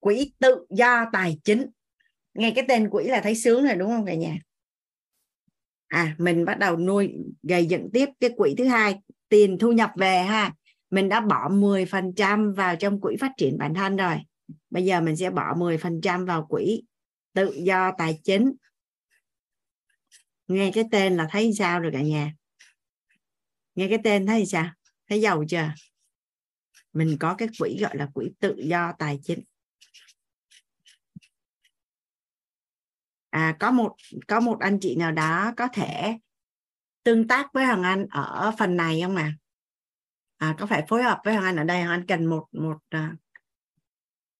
Quỹ 0.00 0.32
tự 0.38 0.66
do 0.70 1.04
tài 1.12 1.38
chính. 1.44 1.66
Nghe 2.34 2.52
cái 2.54 2.64
tên 2.68 2.90
quỹ 2.90 3.04
là 3.04 3.20
thấy 3.20 3.34
sướng 3.34 3.64
rồi 3.64 3.74
đúng 3.74 3.90
không 3.90 4.06
cả 4.06 4.14
nhà? 4.14 4.38
À 5.86 6.14
mình 6.18 6.44
bắt 6.44 6.58
đầu 6.58 6.76
nuôi 6.76 7.12
gây 7.42 7.66
dựng 7.66 7.90
tiếp 7.92 8.08
cái 8.20 8.30
quỹ 8.36 8.54
thứ 8.58 8.64
hai. 8.64 9.00
Tiền 9.28 9.58
thu 9.58 9.72
nhập 9.72 9.90
về 9.96 10.22
ha. 10.22 10.52
Mình 10.90 11.08
đã 11.08 11.20
bỏ 11.20 11.48
10% 11.48 12.54
vào 12.54 12.76
trong 12.76 13.00
quỹ 13.00 13.16
phát 13.20 13.32
triển 13.36 13.58
bản 13.58 13.74
thân 13.74 13.96
rồi 13.96 14.16
bây 14.70 14.84
giờ 14.84 15.00
mình 15.00 15.16
sẽ 15.16 15.30
bỏ 15.30 15.54
10% 15.54 16.26
vào 16.26 16.46
quỹ 16.46 16.82
tự 17.32 17.52
do 17.64 17.92
tài 17.98 18.20
chính. 18.24 18.52
Nghe 20.48 20.70
cái 20.74 20.84
tên 20.90 21.16
là 21.16 21.26
thấy 21.30 21.52
sao 21.58 21.80
rồi 21.80 21.92
cả 21.92 22.02
nhà? 22.02 22.34
Nghe 23.74 23.88
cái 23.88 23.98
tên 24.04 24.26
thấy 24.26 24.46
sao? 24.46 24.70
Thấy 25.08 25.20
giàu 25.20 25.44
chưa? 25.48 25.72
Mình 26.92 27.16
có 27.20 27.34
cái 27.34 27.48
quỹ 27.58 27.78
gọi 27.80 27.96
là 27.96 28.08
quỹ 28.14 28.30
tự 28.40 28.56
do 28.58 28.92
tài 28.98 29.20
chính. 29.22 29.44
À 33.30 33.56
có 33.60 33.70
một 33.70 33.96
có 34.28 34.40
một 34.40 34.56
anh 34.60 34.78
chị 34.80 34.96
nào 34.96 35.12
đó 35.12 35.52
có 35.56 35.68
thể 35.72 36.18
tương 37.02 37.28
tác 37.28 37.52
với 37.52 37.64
hoàng 37.64 37.82
anh 37.82 38.06
ở 38.10 38.52
phần 38.58 38.76
này 38.76 39.00
không 39.02 39.16
ạ? 39.16 39.34
À? 40.36 40.48
à 40.48 40.54
có 40.58 40.66
phải 40.66 40.84
phối 40.88 41.02
hợp 41.02 41.20
với 41.24 41.34
hoàng 41.34 41.46
anh 41.46 41.56
ở 41.56 41.64
đây 41.64 41.82
hoàng 41.82 42.00
anh 42.00 42.06
cần 42.06 42.26
một 42.26 42.46
một 42.52 42.78
à, 42.88 43.16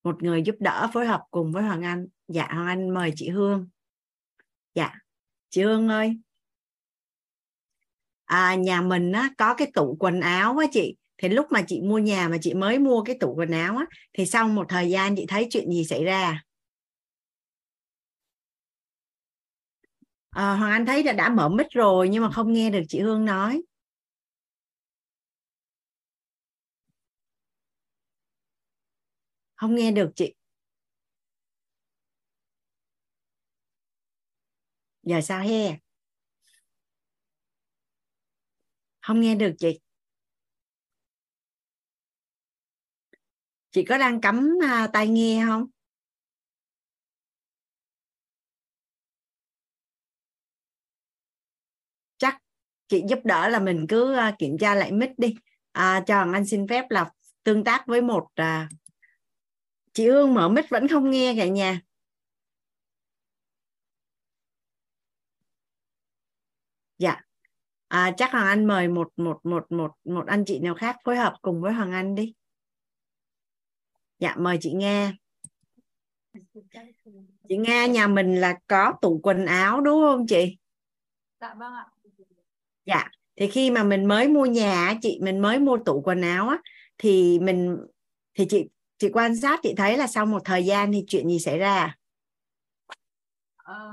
một 0.02 0.22
người 0.22 0.43
giúp 0.43 0.55
đỡ 0.60 0.89
phối 0.93 1.06
hợp 1.06 1.22
cùng 1.31 1.52
với 1.52 1.62
hoàng 1.62 1.85
anh. 1.85 2.06
Dạ 2.28 2.48
hoàng 2.51 2.66
anh 2.66 2.94
mời 2.94 3.12
chị 3.16 3.28
hương. 3.28 3.68
Dạ 4.74 4.93
chị 5.51 5.62
hương 5.62 5.89
ơi. 5.89 6.20
À, 8.24 8.55
nhà 8.55 8.81
mình 8.81 9.12
á, 9.12 9.31
có 9.39 9.55
cái 9.55 9.70
tủ 9.74 9.97
quần 10.01 10.20
áo 10.20 10.56
á 10.59 10.66
chị. 10.72 10.97
Thì 11.18 11.28
lúc 11.28 11.47
mà 11.51 11.62
chị 11.62 11.81
mua 11.81 11.98
nhà 11.98 12.28
mà 12.28 12.36
chị 12.40 12.55
mới 12.55 12.78
mua 12.78 13.02
cái 13.02 13.16
tủ 13.20 13.35
quần 13.35 13.51
áo 13.51 13.77
á, 13.77 13.85
thì 14.12 14.27
sau 14.27 14.48
một 14.48 14.66
thời 14.68 14.90
gian 14.90 15.16
chị 15.16 15.27
thấy 15.28 15.47
chuyện 15.51 15.70
gì 15.70 15.85
xảy 15.85 16.05
ra? 16.05 16.43
À, 20.31 20.55
hoàng 20.55 20.72
anh 20.72 20.86
thấy 20.86 21.05
là 21.05 21.12
đã 21.12 21.28
mở 21.28 21.48
mic 21.48 21.66
rồi 21.70 22.09
nhưng 22.09 22.22
mà 22.22 22.31
không 22.31 22.52
nghe 22.52 22.70
được 22.70 22.82
chị 22.89 23.01
hương 23.01 23.24
nói. 23.24 23.62
Không 29.61 29.74
nghe 29.74 29.91
được 29.93 30.11
chị. 30.16 30.35
Giờ 35.03 35.20
sao 35.20 35.41
he? 35.41 35.78
Không 39.01 39.20
nghe 39.20 39.35
được 39.35 39.55
chị. 39.59 39.81
Chị 43.70 43.85
có 43.85 43.99
đang 43.99 44.20
cắm 44.20 44.51
à, 44.62 44.87
tai 44.93 45.09
nghe 45.09 45.45
không? 45.47 45.66
Chắc 52.19 52.43
chị 52.89 53.03
giúp 53.09 53.19
đỡ 53.24 53.49
là 53.49 53.61
mình 53.61 53.87
cứ 53.89 54.15
à, 54.15 54.37
kiểm 54.39 54.59
tra 54.59 54.74
lại 54.74 54.93
mic 54.93 55.11
đi. 55.19 55.35
À, 55.73 56.05
cho 56.07 56.19
anh 56.32 56.47
xin 56.47 56.69
phép 56.69 56.85
là 56.91 57.11
tương 57.45 57.65
tác 57.65 57.87
với 57.87 58.03
một 58.03 58.28
à, 58.35 58.69
chị 59.92 60.08
Hương 60.08 60.34
mở 60.34 60.48
mic 60.48 60.68
vẫn 60.68 60.88
không 60.88 61.10
nghe 61.10 61.34
cả 61.36 61.46
nhà. 61.46 61.80
Dạ. 66.98 67.20
À, 67.88 68.14
chắc 68.16 68.32
Hoàng 68.32 68.46
Anh 68.46 68.66
mời 68.66 68.88
một 68.88 69.12
một 69.16 69.40
một 69.42 69.72
một 69.72 69.92
một 70.04 70.26
anh 70.26 70.44
chị 70.46 70.58
nào 70.58 70.74
khác 70.74 70.96
phối 71.04 71.16
hợp 71.16 71.34
cùng 71.42 71.60
với 71.60 71.72
Hoàng 71.72 71.92
Anh 71.92 72.14
đi. 72.14 72.34
Dạ 74.18 74.36
mời 74.38 74.58
chị 74.60 74.72
Nga. 74.72 75.12
Chị 77.48 77.56
Nga 77.56 77.86
nhà 77.86 78.06
mình 78.06 78.40
là 78.40 78.58
có 78.66 78.92
tủ 79.02 79.20
quần 79.22 79.46
áo 79.46 79.80
đúng 79.80 80.00
không 80.02 80.26
chị? 80.26 80.56
Dạ 81.40 81.54
vâng 81.54 81.72
ạ. 81.72 81.86
Dạ. 82.86 83.08
Thì 83.36 83.46
khi 83.46 83.70
mà 83.70 83.84
mình 83.84 84.04
mới 84.04 84.28
mua 84.28 84.46
nhà 84.46 84.94
chị 85.02 85.18
mình 85.22 85.38
mới 85.38 85.58
mua 85.58 85.78
tủ 85.84 86.02
quần 86.04 86.20
áo 86.20 86.48
á 86.48 86.58
thì 86.98 87.38
mình 87.38 87.76
thì 88.34 88.46
chị 88.48 88.68
chị 89.01 89.09
quan 89.12 89.36
sát 89.36 89.60
chị 89.62 89.74
thấy 89.77 89.97
là 89.97 90.06
sau 90.06 90.27
một 90.27 90.43
thời 90.44 90.64
gian 90.64 90.93
thì 90.93 91.05
chuyện 91.06 91.28
gì 91.28 91.39
xảy 91.39 91.59
ra 91.59 91.97
ờ, 93.56 93.90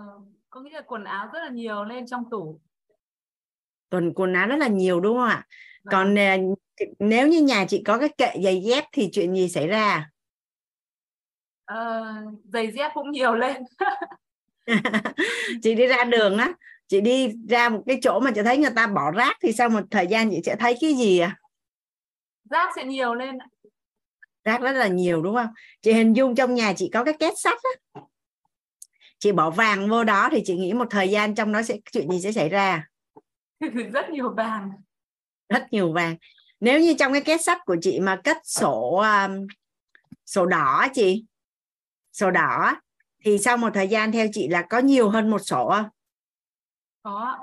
có 0.50 0.62
nghĩa 0.62 0.74
là 0.74 0.82
quần 0.82 1.04
áo 1.04 1.30
rất 1.34 1.40
là 1.40 1.50
nhiều 1.50 1.84
lên 1.84 2.08
trong 2.08 2.30
tủ. 2.32 2.60
Tuần 3.90 4.14
quần 4.14 4.34
áo 4.34 4.48
rất 4.48 4.56
là 4.56 4.68
nhiều 4.68 5.00
đúng 5.00 5.18
không 5.18 5.30
ạ? 5.30 5.46
Vâng. 5.84 5.92
còn 5.92 6.20
à, 6.20 6.38
nếu 7.00 7.28
như 7.28 7.42
nhà 7.42 7.66
chị 7.70 7.84
có 7.86 7.98
cái 7.98 8.10
kệ 8.18 8.32
giày 8.44 8.62
dép 8.62 8.84
thì 8.92 9.10
chuyện 9.12 9.36
gì 9.36 9.50
xảy 9.50 9.68
ra 9.68 10.10
ờ, 11.66 12.16
giày 12.44 12.72
dép 12.72 12.92
cũng 12.94 13.12
nhiều 13.12 13.34
lên. 13.34 13.64
Chị 15.64 15.76
đi 15.76 15.88
ra 15.88 16.04
đường 16.04 16.38
á 16.38 16.54
chị 16.88 17.02
đi 17.02 17.34
ra 17.50 17.70
một 17.70 17.84
cái 17.88 18.00
chỗ 18.02 18.20
mà 18.20 18.32
chị 18.32 18.42
thấy 18.44 18.58
người 18.58 18.72
ta 18.76 18.88
bỏ 18.88 19.12
rác 19.12 19.38
thì 19.42 19.52
sau 19.52 19.70
một 19.70 19.82
thời 19.92 20.08
gian 20.08 20.30
chị 20.30 20.42
sẽ 20.46 20.56
thấy 20.56 20.78
cái 20.82 20.94
gì 20.94 21.20
à? 21.20 21.36
Rác 22.50 22.70
sẽ 22.76 22.84
nhiều 22.84 23.14
lên 23.14 23.38
rác 24.48 24.62
rất 24.62 24.72
là 24.72 24.88
nhiều 24.88 25.22
đúng 25.22 25.36
không? 25.36 25.48
Chị 25.82 25.94
hình 25.94 26.14
dung 26.14 26.36
trong 26.36 26.56
nhà 26.56 26.74
chị 26.74 26.90
có 26.94 27.04
cái 27.04 27.14
két 27.20 27.34
sắt 27.38 27.58
á. 27.64 28.02
Chị 29.20 29.32
bỏ 29.32 29.50
vàng 29.50 29.90
vô 29.90 30.04
đó 30.04 30.30
thì 30.32 30.42
chị 30.46 30.56
nghĩ 30.56 30.74
một 30.74 30.88
thời 30.90 31.10
gian 31.10 31.36
trong 31.36 31.52
đó 31.52 31.62
sẽ 31.62 31.78
chuyện 31.92 32.12
gì 32.12 32.22
sẽ 32.22 32.32
xảy 32.32 32.50
ra? 32.50 32.88
Rất 33.94 34.10
nhiều 34.10 34.34
vàng. 34.34 34.72
Rất 35.50 35.68
nhiều 35.72 35.94
vàng. 35.94 36.16
Nếu 36.60 36.80
như 36.80 36.94
trong 37.00 37.14
cái 37.14 37.22
két 37.22 37.42
sắt 37.44 37.66
của 37.66 37.76
chị 37.82 38.00
mà 38.00 38.22
cất 38.24 38.38
sổ 38.44 38.96
um, 38.96 39.48
sổ 40.26 40.46
đỏ 40.46 40.88
chị 40.94 41.26
sổ 42.14 42.32
đỏ 42.32 42.76
thì 43.26 43.38
sau 43.38 43.58
một 43.58 43.70
thời 43.74 43.88
gian 43.88 44.12
theo 44.12 44.28
chị 44.34 44.48
là 44.48 44.62
có 44.62 44.80
nhiều 44.80 45.10
hơn 45.10 45.30
một 45.30 45.40
sổ 45.40 45.70
không? 45.70 45.86
Có 47.04 47.38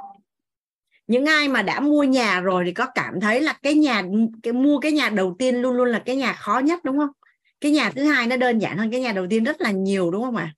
những 1.07 1.25
ai 1.27 1.49
mà 1.49 1.63
đã 1.63 1.81
mua 1.81 2.03
nhà 2.05 2.41
rồi 2.41 2.65
thì 2.67 2.73
có 2.73 2.87
cảm 2.95 3.21
thấy 3.21 3.41
là 3.41 3.53
cái 3.63 3.75
nhà, 3.75 4.03
cái, 4.43 4.53
mua 4.53 4.79
cái 4.81 4.93
nhà 4.93 5.09
đầu 5.09 5.37
tiên 5.39 5.57
luôn 5.57 5.75
luôn 5.77 5.89
là 5.89 6.03
cái 6.07 6.17
nhà 6.17 6.33
khó 6.33 6.59
nhất, 6.59 6.85
đúng 6.85 6.99
không 6.99 7.11
cái 7.61 7.73
nhà 7.73 7.91
thứ 7.91 8.05
hai 8.05 8.27
nó 8.27 8.37
đơn 8.37 8.59
giản 8.59 8.79
hơn 8.79 8.91
cái 8.91 9.01
nhà 9.01 9.13
đầu 9.13 9.27
tiên 9.31 9.45
rất 9.45 9.61
là 9.61 9.71
nhiều, 9.71 10.11
đúng 10.11 10.23
không 10.23 10.37
ạ 10.37 10.45
à? 10.45 10.55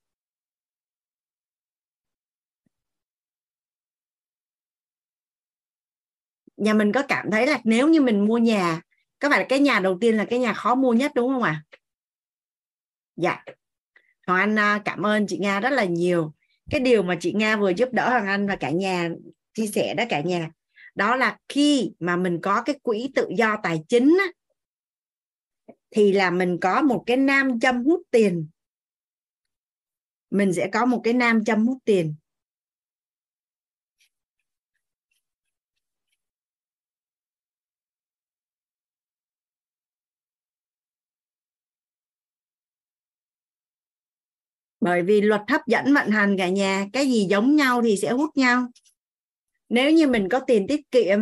nhà 6.56 6.74
mình 6.74 6.92
có 6.92 7.02
cảm 7.08 7.30
thấy 7.30 7.46
là 7.46 7.60
nếu 7.64 7.88
như 7.88 8.00
mình 8.00 8.26
mua 8.26 8.38
nhà, 8.38 8.80
có 9.18 9.30
phải 9.30 9.38
là 9.38 9.46
cái 9.48 9.58
nhà 9.58 9.80
đầu 9.80 9.98
tiên 10.00 10.16
là 10.16 10.24
cái 10.24 10.38
nhà 10.38 10.52
khó 10.52 10.74
mua 10.74 10.92
nhất, 10.92 11.12
đúng 11.14 11.32
không 11.32 11.42
ạ 11.42 11.50
à? 11.50 11.78
dạ 13.16 13.44
hoàng 14.26 14.40
anh 14.40 14.58
à, 14.58 14.82
cảm 14.84 15.06
ơn 15.06 15.26
chị 15.26 15.38
nga 15.38 15.60
rất 15.60 15.70
là 15.70 15.84
nhiều 15.84 16.32
cái 16.70 16.80
điều 16.80 17.02
mà 17.02 17.16
chị 17.20 17.32
nga 17.32 17.56
vừa 17.56 17.70
giúp 17.70 17.88
đỡ 17.92 18.10
hoàng 18.10 18.26
anh 18.26 18.46
và 18.46 18.56
cả 18.56 18.70
nhà 18.70 19.10
chia 19.56 19.66
sẻ 19.66 19.94
đó 19.94 20.04
cả 20.08 20.20
nhà. 20.20 20.50
Đó 20.94 21.16
là 21.16 21.38
khi 21.48 21.92
mà 21.98 22.16
mình 22.16 22.38
có 22.42 22.62
cái 22.62 22.78
quỹ 22.82 23.12
tự 23.14 23.28
do 23.36 23.56
tài 23.62 23.80
chính 23.88 24.18
á, 24.20 24.26
thì 25.90 26.12
là 26.12 26.30
mình 26.30 26.58
có 26.60 26.82
một 26.82 27.04
cái 27.06 27.16
nam 27.16 27.60
châm 27.60 27.84
hút 27.84 28.02
tiền. 28.10 28.48
Mình 30.30 30.52
sẽ 30.52 30.68
có 30.72 30.86
một 30.86 31.00
cái 31.04 31.12
nam 31.12 31.44
châm 31.44 31.66
hút 31.66 31.78
tiền. 31.84 32.14
Bởi 44.80 45.02
vì 45.02 45.20
luật 45.20 45.40
hấp 45.48 45.60
dẫn 45.66 45.94
vận 45.94 46.10
hành 46.10 46.36
cả 46.38 46.48
nhà 46.48 46.86
cái 46.92 47.06
gì 47.06 47.26
giống 47.30 47.56
nhau 47.56 47.82
thì 47.82 47.96
sẽ 47.96 48.12
hút 48.12 48.36
nhau 48.36 48.66
nếu 49.68 49.90
như 49.90 50.06
mình 50.06 50.28
có 50.28 50.40
tiền 50.46 50.66
tiết 50.68 50.90
kiệm, 50.90 51.18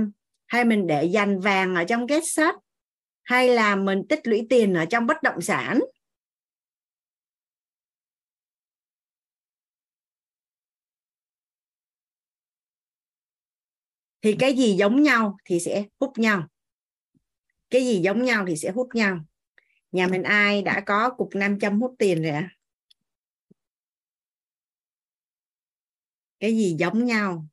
hay 0.46 0.64
mình 0.64 0.86
để 0.86 1.04
dành 1.04 1.40
vàng 1.40 1.74
ở 1.74 1.84
trong 1.84 2.06
két 2.06 2.22
sắt 2.26 2.54
hay 3.22 3.48
là 3.48 3.76
mình 3.76 4.02
tích 4.08 4.26
lũy 4.26 4.46
tiền 4.50 4.74
ở 4.74 4.84
trong 4.84 5.06
bất 5.06 5.22
động 5.22 5.40
sản. 5.40 5.80
Thì 14.22 14.36
cái 14.38 14.56
gì 14.56 14.72
giống 14.72 15.02
nhau 15.02 15.36
thì 15.44 15.60
sẽ 15.60 15.84
hút 16.00 16.18
nhau. 16.18 16.48
Cái 17.70 17.84
gì 17.84 18.00
giống 18.00 18.22
nhau 18.22 18.44
thì 18.48 18.56
sẽ 18.56 18.70
hút 18.70 18.88
nhau. 18.94 19.20
Nhà 19.92 20.06
mình 20.06 20.22
ai 20.22 20.62
đã 20.62 20.82
có 20.86 21.10
cục 21.10 21.34
500 21.34 21.80
hút 21.80 21.94
tiền 21.98 22.22
rồi 22.22 22.30
ạ? 22.30 22.50
Cái 26.40 26.56
gì 26.56 26.76
giống 26.78 27.04
nhau 27.04 27.46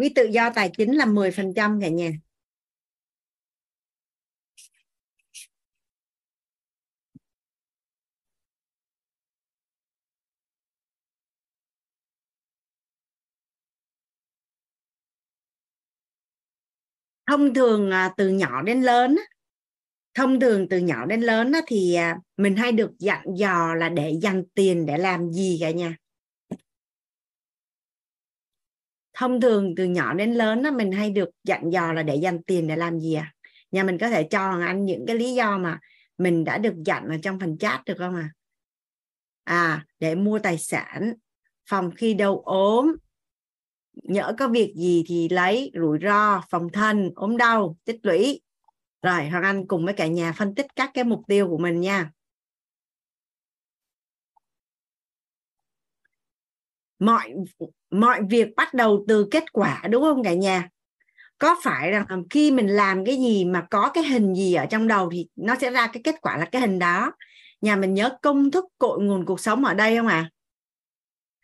quỹ 0.00 0.08
tự 0.08 0.24
do 0.24 0.50
tài 0.54 0.70
chính 0.78 0.96
là 0.96 1.06
10% 1.06 1.80
cả 1.80 1.88
nhà. 1.88 2.10
À, 2.10 2.16
thông 17.26 17.54
thường 17.54 17.90
từ 18.16 18.28
nhỏ 18.28 18.62
đến 18.62 18.82
lớn 18.82 19.16
thông 20.14 20.40
thường 20.40 20.68
từ 20.68 20.78
nhỏ 20.78 21.06
đến 21.06 21.20
lớn 21.20 21.52
thì 21.66 21.94
à, 21.94 22.16
mình 22.36 22.56
hay 22.56 22.72
được 22.72 22.90
dặn 22.98 23.24
dò 23.36 23.74
là 23.74 23.88
để 23.88 24.18
dành 24.22 24.44
tiền 24.54 24.86
để 24.86 24.98
làm 24.98 25.30
gì 25.30 25.58
cả 25.60 25.70
nhà. 25.70 25.96
Thông 29.20 29.40
thường 29.40 29.74
từ 29.76 29.84
nhỏ 29.84 30.14
đến 30.14 30.32
lớn 30.32 30.62
mình 30.76 30.92
hay 30.92 31.10
được 31.10 31.28
dặn 31.44 31.72
dò 31.72 31.92
là 31.92 32.02
để 32.02 32.14
dành 32.14 32.42
tiền 32.42 32.68
để 32.68 32.76
làm 32.76 33.00
gì 33.00 33.14
à? 33.14 33.34
Nhà 33.70 33.82
mình 33.82 33.98
có 33.98 34.08
thể 34.08 34.22
cho 34.30 34.50
anh 34.50 34.84
những 34.84 35.06
cái 35.06 35.16
lý 35.16 35.34
do 35.34 35.58
mà 35.58 35.78
mình 36.18 36.44
đã 36.44 36.58
được 36.58 36.74
dặn 36.84 37.08
ở 37.08 37.16
trong 37.22 37.40
phần 37.40 37.58
chat 37.58 37.84
được 37.84 37.94
không 37.98 38.16
à? 38.16 38.30
À 39.44 39.84
để 39.98 40.14
mua 40.14 40.38
tài 40.38 40.58
sản, 40.58 41.14
phòng 41.70 41.90
khi 41.96 42.14
đâu 42.14 42.42
ốm, 42.44 42.96
nhỡ 44.02 44.34
có 44.38 44.48
việc 44.48 44.74
gì 44.76 45.04
thì 45.06 45.28
lấy, 45.28 45.72
rủi 45.74 45.98
ro, 46.02 46.42
phòng 46.50 46.68
thân, 46.72 47.10
ốm 47.14 47.36
đau, 47.36 47.76
tích 47.84 48.00
lũy. 48.02 48.40
Rồi 49.02 49.28
hoàng 49.28 49.42
anh 49.42 49.66
cùng 49.66 49.84
với 49.84 49.94
cả 49.94 50.06
nhà 50.06 50.32
phân 50.32 50.54
tích 50.54 50.66
các 50.76 50.90
cái 50.94 51.04
mục 51.04 51.22
tiêu 51.28 51.48
của 51.48 51.58
mình 51.58 51.80
nha. 51.80 52.10
Mọi 57.00 57.34
mọi 57.90 58.20
việc 58.30 58.48
bắt 58.56 58.74
đầu 58.74 59.04
từ 59.08 59.28
kết 59.30 59.52
quả, 59.52 59.82
đúng 59.90 60.02
không 60.02 60.24
cả 60.24 60.34
nhà? 60.34 60.68
Có 61.38 61.56
phải 61.62 61.90
rằng 61.90 62.06
khi 62.30 62.50
mình 62.50 62.66
làm 62.66 63.04
cái 63.04 63.16
gì 63.16 63.44
mà 63.44 63.66
có 63.70 63.90
cái 63.94 64.04
hình 64.04 64.34
gì 64.34 64.54
ở 64.54 64.66
trong 64.66 64.88
đầu 64.88 65.10
thì 65.12 65.26
nó 65.36 65.54
sẽ 65.60 65.70
ra 65.70 65.86
cái 65.86 66.00
kết 66.04 66.14
quả 66.22 66.36
là 66.36 66.44
cái 66.44 66.60
hình 66.60 66.78
đó? 66.78 67.12
Nhà 67.60 67.76
mình 67.76 67.94
nhớ 67.94 68.18
công 68.22 68.50
thức 68.50 68.64
cội 68.78 69.00
nguồn 69.02 69.26
cuộc 69.26 69.40
sống 69.40 69.64
ở 69.64 69.74
đây 69.74 69.96
không 69.96 70.06
ạ? 70.06 70.14
À? 70.14 70.30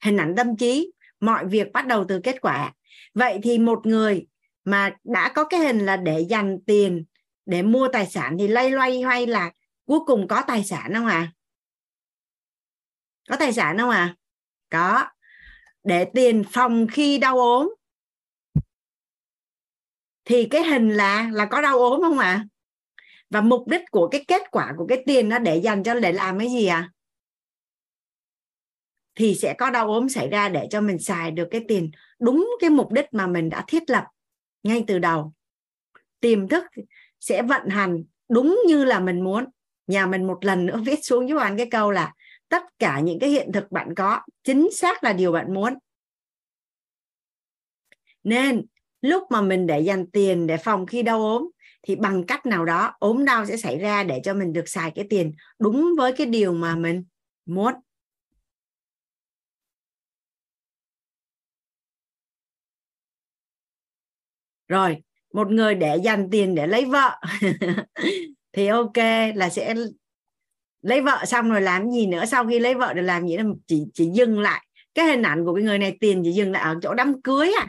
hình 0.03 0.17
ảnh 0.17 0.35
tâm 0.37 0.57
trí, 0.57 0.93
mọi 1.21 1.47
việc 1.47 1.73
bắt 1.73 1.87
đầu 1.87 2.05
từ 2.09 2.21
kết 2.25 2.41
quả. 2.41 2.73
Vậy 3.15 3.39
thì 3.43 3.59
một 3.59 3.87
người 3.87 4.27
mà 4.65 4.97
đã 5.05 5.33
có 5.35 5.45
cái 5.45 5.61
hình 5.61 5.79
là 5.87 5.97
để 5.97 6.21
dành 6.21 6.59
tiền, 6.67 7.05
để 7.47 7.63
mua 7.63 7.89
tài 7.89 8.07
sản 8.07 8.37
thì 8.39 8.49
lay 8.49 8.71
loay 8.71 9.03
hoay 9.03 9.27
là 9.27 9.51
cuối 9.87 10.01
cùng 10.07 10.29
có 10.29 10.43
tài 10.47 10.65
sản 10.65 10.95
không 10.95 11.07
à 11.07 11.33
có 13.29 13.37
tài 13.37 13.53
sản 13.53 13.79
không 13.79 13.91
à 13.91 14.15
có 14.71 15.05
để 15.87 16.05
tiền 16.15 16.43
phòng 16.51 16.87
khi 16.93 17.19
đau 17.19 17.39
ốm. 17.39 17.75
Thì 20.25 20.49
cái 20.51 20.63
hình 20.63 20.91
là 20.91 21.31
là 21.33 21.47
có 21.47 21.63
đau 21.63 21.79
ốm 21.79 22.01
không 22.01 22.19
ạ? 22.19 22.27
À? 22.27 22.47
và 23.31 23.41
mục 23.41 23.69
đích 23.69 23.83
của 23.91 24.09
cái 24.09 24.25
kết 24.29 24.43
quả 24.51 24.75
của 24.77 24.87
cái 24.87 25.03
tiền 25.07 25.29
nó 25.29 25.39
để 25.39 25.57
dành 25.57 25.83
cho 25.83 25.95
để 25.95 26.13
làm 26.13 26.39
cái 26.39 26.49
gì 26.49 26.67
à 26.67 26.91
thì 29.17 29.35
sẽ 29.35 29.55
có 29.59 29.71
đau 29.71 29.93
ốm 29.93 30.09
xảy 30.09 30.29
ra 30.29 30.49
để 30.49 30.67
cho 30.71 30.81
mình 30.81 30.99
xài 30.99 31.31
được 31.31 31.49
cái 31.51 31.65
tiền 31.69 31.91
đúng 32.19 32.51
cái 32.61 32.71
mục 32.71 32.93
đích 32.93 33.07
mà 33.13 33.27
mình 33.27 33.49
đã 33.51 33.65
thiết 33.69 33.91
lập 33.91 34.05
ngay 34.63 34.85
từ 34.87 34.99
đầu. 34.99 35.33
Tiềm 36.21 36.49
thức 36.49 36.65
sẽ 37.21 37.43
vận 37.43 37.69
hành 37.69 38.05
đúng 38.29 38.61
như 38.67 38.85
là 38.85 39.01
mình 39.01 39.25
muốn. 39.25 39.45
Nhà 39.87 40.07
mình 40.07 40.27
một 40.27 40.45
lần 40.45 40.67
nữa 40.67 40.81
viết 40.85 41.05
xuống 41.05 41.29
giúp 41.29 41.37
anh 41.39 41.57
cái 41.57 41.69
câu 41.71 41.91
là 41.91 42.15
tất 42.49 42.63
cả 42.79 43.01
những 43.01 43.19
cái 43.19 43.31
hiện 43.31 43.53
thực 43.53 43.73
bạn 43.73 43.95
có, 43.95 44.21
chính 44.45 44.69
xác 44.73 45.05
là 45.05 45.13
điều 45.13 45.33
bạn 45.33 45.55
muốn. 45.55 45.75
Nên, 48.25 48.67
lúc 49.03 49.23
mà 49.31 49.41
mình 49.41 49.67
để 49.67 49.81
dành 49.81 50.11
tiền 50.11 50.47
để 50.47 50.57
phòng 50.57 50.87
khi 50.87 51.03
đau 51.03 51.21
ốm, 51.21 51.51
thì 51.83 51.97
bằng 51.97 52.25
cách 52.27 52.47
nào 52.47 52.65
đó, 52.65 52.95
ốm 52.99 53.25
đau 53.25 53.47
sẽ 53.47 53.57
xảy 53.57 53.79
ra 53.79 54.03
để 54.05 54.21
cho 54.25 54.35
mình 54.35 54.53
được 54.53 54.69
xài 54.69 54.91
cái 54.95 55.07
tiền 55.11 55.33
đúng 55.59 55.95
với 55.99 56.13
cái 56.13 56.27
điều 56.27 56.53
mà 56.53 56.77
mình 56.77 57.05
muốn. 57.47 57.75
Rồi, 64.69 64.97
một 65.35 65.51
người 65.51 65.75
để 65.75 65.97
dành 65.97 66.29
tiền 66.31 66.55
để 66.55 66.67
lấy 66.67 66.85
vợ 66.85 67.21
thì 68.53 68.67
ok 68.67 68.97
là 69.35 69.49
sẽ 69.51 69.75
lấy 70.87 71.01
vợ 71.01 71.25
xong 71.27 71.51
rồi 71.51 71.61
làm 71.61 71.91
gì 71.91 72.07
nữa, 72.07 72.25
sau 72.27 72.47
khi 72.47 72.59
lấy 72.59 72.75
vợ 72.75 72.95
rồi 72.95 73.05
làm 73.05 73.29
gì 73.29 73.37
đó 73.37 73.45
chỉ 73.67 73.85
chỉ 73.95 74.11
dừng 74.15 74.41
lại. 74.41 74.67
Cái 74.95 75.07
hình 75.07 75.23
ảnh 75.23 75.45
của 75.45 75.55
cái 75.55 75.65
người 75.65 75.79
này 75.79 75.97
tiền 76.01 76.23
chỉ 76.25 76.33
dừng 76.33 76.53
lại 76.53 76.63
ở 76.63 76.79
chỗ 76.83 76.95
đám 76.95 77.23
cưới 77.23 77.53
à. 77.61 77.67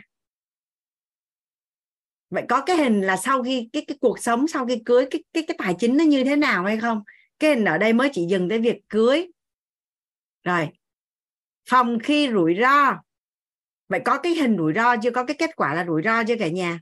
Vậy 2.29 2.43
có 2.49 2.61
cái 2.65 2.77
hình 2.77 3.01
là 3.01 3.17
sau 3.17 3.43
khi 3.43 3.69
cái 3.73 3.85
cái 3.87 3.97
cuộc 4.01 4.19
sống, 4.19 4.47
sau 4.47 4.65
khi 4.65 4.81
cưới, 4.85 5.07
cái 5.11 5.23
cái 5.33 5.43
cái 5.47 5.57
tài 5.57 5.75
chính 5.79 5.97
nó 5.97 6.03
như 6.03 6.23
thế 6.23 6.35
nào 6.35 6.63
hay 6.63 6.77
không? 6.77 7.03
Cái 7.39 7.55
hình 7.55 7.65
ở 7.65 7.77
đây 7.77 7.93
mới 7.93 8.09
chỉ 8.13 8.25
dừng 8.29 8.49
tới 8.49 8.59
việc 8.59 8.81
cưới. 8.89 9.27
Rồi. 10.43 10.69
Phòng 11.69 11.99
khi 12.03 12.29
rủi 12.31 12.55
ro. 12.61 12.93
Vậy 13.89 14.01
có 14.05 14.17
cái 14.17 14.35
hình 14.35 14.57
rủi 14.57 14.73
ro 14.73 14.95
chưa? 14.97 15.11
Có 15.11 15.25
cái 15.25 15.35
kết 15.39 15.55
quả 15.55 15.73
là 15.73 15.85
rủi 15.85 16.01
ro 16.03 16.23
chưa 16.23 16.35
cả 16.39 16.47
nhà? 16.47 16.79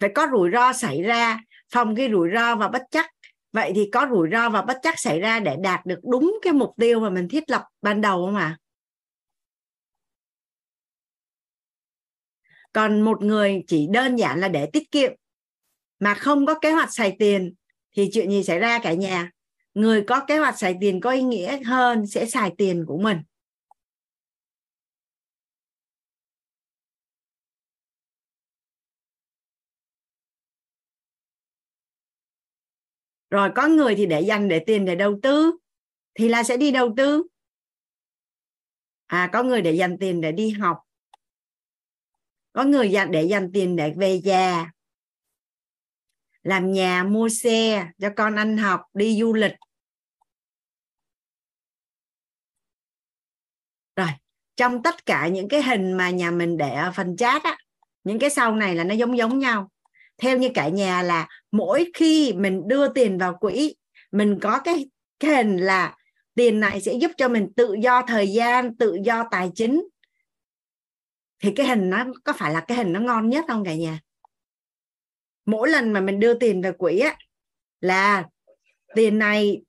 Phải 0.00 0.10
có 0.14 0.28
rủi 0.32 0.50
ro 0.50 0.72
xảy 0.72 1.02
ra, 1.02 1.40
phòng 1.70 1.96
khi 1.96 2.08
rủi 2.10 2.28
ro 2.34 2.56
và 2.56 2.68
bất 2.68 2.82
chắc 2.90 3.10
vậy 3.54 3.72
thì 3.74 3.88
có 3.92 4.06
rủi 4.10 4.28
ro 4.32 4.48
và 4.48 4.62
bất 4.62 4.78
chắc 4.82 4.94
xảy 4.98 5.20
ra 5.20 5.40
để 5.40 5.56
đạt 5.56 5.86
được 5.86 6.00
đúng 6.02 6.38
cái 6.42 6.52
mục 6.52 6.74
tiêu 6.76 7.00
mà 7.00 7.10
mình 7.10 7.28
thiết 7.28 7.50
lập 7.50 7.62
ban 7.82 8.00
đầu 8.00 8.26
không 8.26 8.36
ạ 8.36 8.44
à? 8.44 8.58
còn 12.72 13.00
một 13.00 13.22
người 13.22 13.62
chỉ 13.66 13.86
đơn 13.90 14.16
giản 14.16 14.40
là 14.40 14.48
để 14.48 14.66
tiết 14.72 14.90
kiệm 14.90 15.12
mà 15.98 16.14
không 16.14 16.46
có 16.46 16.58
kế 16.58 16.72
hoạch 16.72 16.88
xài 16.92 17.16
tiền 17.18 17.54
thì 17.96 18.10
chuyện 18.12 18.30
gì 18.30 18.42
xảy 18.42 18.58
ra 18.58 18.78
cả 18.78 18.92
nhà 18.92 19.30
người 19.74 20.02
có 20.02 20.24
kế 20.26 20.38
hoạch 20.38 20.58
xài 20.58 20.76
tiền 20.80 21.00
có 21.00 21.10
ý 21.10 21.22
nghĩa 21.22 21.62
hơn 21.62 22.06
sẽ 22.06 22.26
xài 22.26 22.52
tiền 22.58 22.84
của 22.86 22.98
mình 22.98 23.18
rồi 33.34 33.50
có 33.54 33.66
người 33.66 33.94
thì 33.94 34.06
để 34.06 34.20
dành 34.20 34.48
để 34.48 34.58
tiền 34.58 34.84
để 34.84 34.94
đầu 34.94 35.18
tư, 35.22 35.56
thì 36.14 36.28
là 36.28 36.42
sẽ 36.42 36.56
đi 36.56 36.70
đầu 36.70 36.94
tư. 36.96 37.22
À 39.06 39.30
có 39.32 39.42
người 39.42 39.62
để 39.62 39.72
dành 39.72 39.98
tiền 40.00 40.20
để 40.20 40.32
đi 40.32 40.50
học. 40.50 40.78
Có 42.52 42.64
người 42.64 42.90
dành, 42.90 43.10
để 43.10 43.22
dành 43.22 43.50
tiền 43.52 43.76
để 43.76 43.94
về 43.96 44.20
già. 44.24 44.70
Làm 46.42 46.72
nhà, 46.72 47.04
mua 47.04 47.28
xe 47.28 47.88
cho 47.98 48.10
con 48.16 48.36
ăn 48.36 48.56
học, 48.58 48.80
đi 48.94 49.20
du 49.20 49.34
lịch. 49.34 49.54
Rồi, 53.96 54.08
trong 54.56 54.82
tất 54.82 55.06
cả 55.06 55.28
những 55.28 55.48
cái 55.48 55.62
hình 55.62 55.92
mà 55.92 56.10
nhà 56.10 56.30
mình 56.30 56.56
để 56.56 56.74
ở 56.74 56.92
phần 56.92 57.16
chat 57.16 57.42
á, 57.42 57.58
những 58.04 58.18
cái 58.18 58.30
sau 58.30 58.56
này 58.56 58.74
là 58.74 58.84
nó 58.84 58.94
giống 58.94 59.18
giống 59.18 59.38
nhau 59.38 59.70
theo 60.18 60.38
như 60.38 60.48
cả 60.54 60.68
nhà 60.68 61.02
là 61.02 61.28
mỗi 61.52 61.90
khi 61.94 62.32
mình 62.32 62.62
đưa 62.68 62.88
tiền 62.88 63.18
vào 63.18 63.36
quỹ, 63.40 63.74
mình 64.12 64.38
có 64.40 64.60
cái 64.64 64.88
cái 65.20 65.34
hình 65.34 65.56
là 65.56 65.96
tiền 66.34 66.60
này 66.60 66.80
sẽ 66.80 66.92
giúp 66.92 67.10
cho 67.16 67.28
mình 67.28 67.52
tự 67.56 67.76
do 67.82 68.02
thời 68.06 68.32
gian, 68.32 68.76
tự 68.76 68.98
do 69.04 69.24
tài 69.30 69.50
chính. 69.54 69.88
Thì 71.42 71.52
cái 71.56 71.66
hình 71.66 71.90
nó, 71.90 72.04
có 72.24 72.32
phải 72.32 72.52
là 72.52 72.60
cái 72.60 72.76
hình 72.76 72.92
nó 72.92 73.00
ngon 73.00 73.28
nhất 73.28 73.44
không 73.48 73.64
cả 73.64 73.74
nhà? 73.74 74.00
Mỗi 75.46 75.68
lần 75.68 75.92
mà 75.92 76.00
mình 76.00 76.20
đưa 76.20 76.34
tiền 76.34 76.62
về 76.62 76.72
quỹ 76.72 76.98
á, 76.98 77.16
là 77.80 78.24
tiền 78.94 79.18
này 79.18 79.62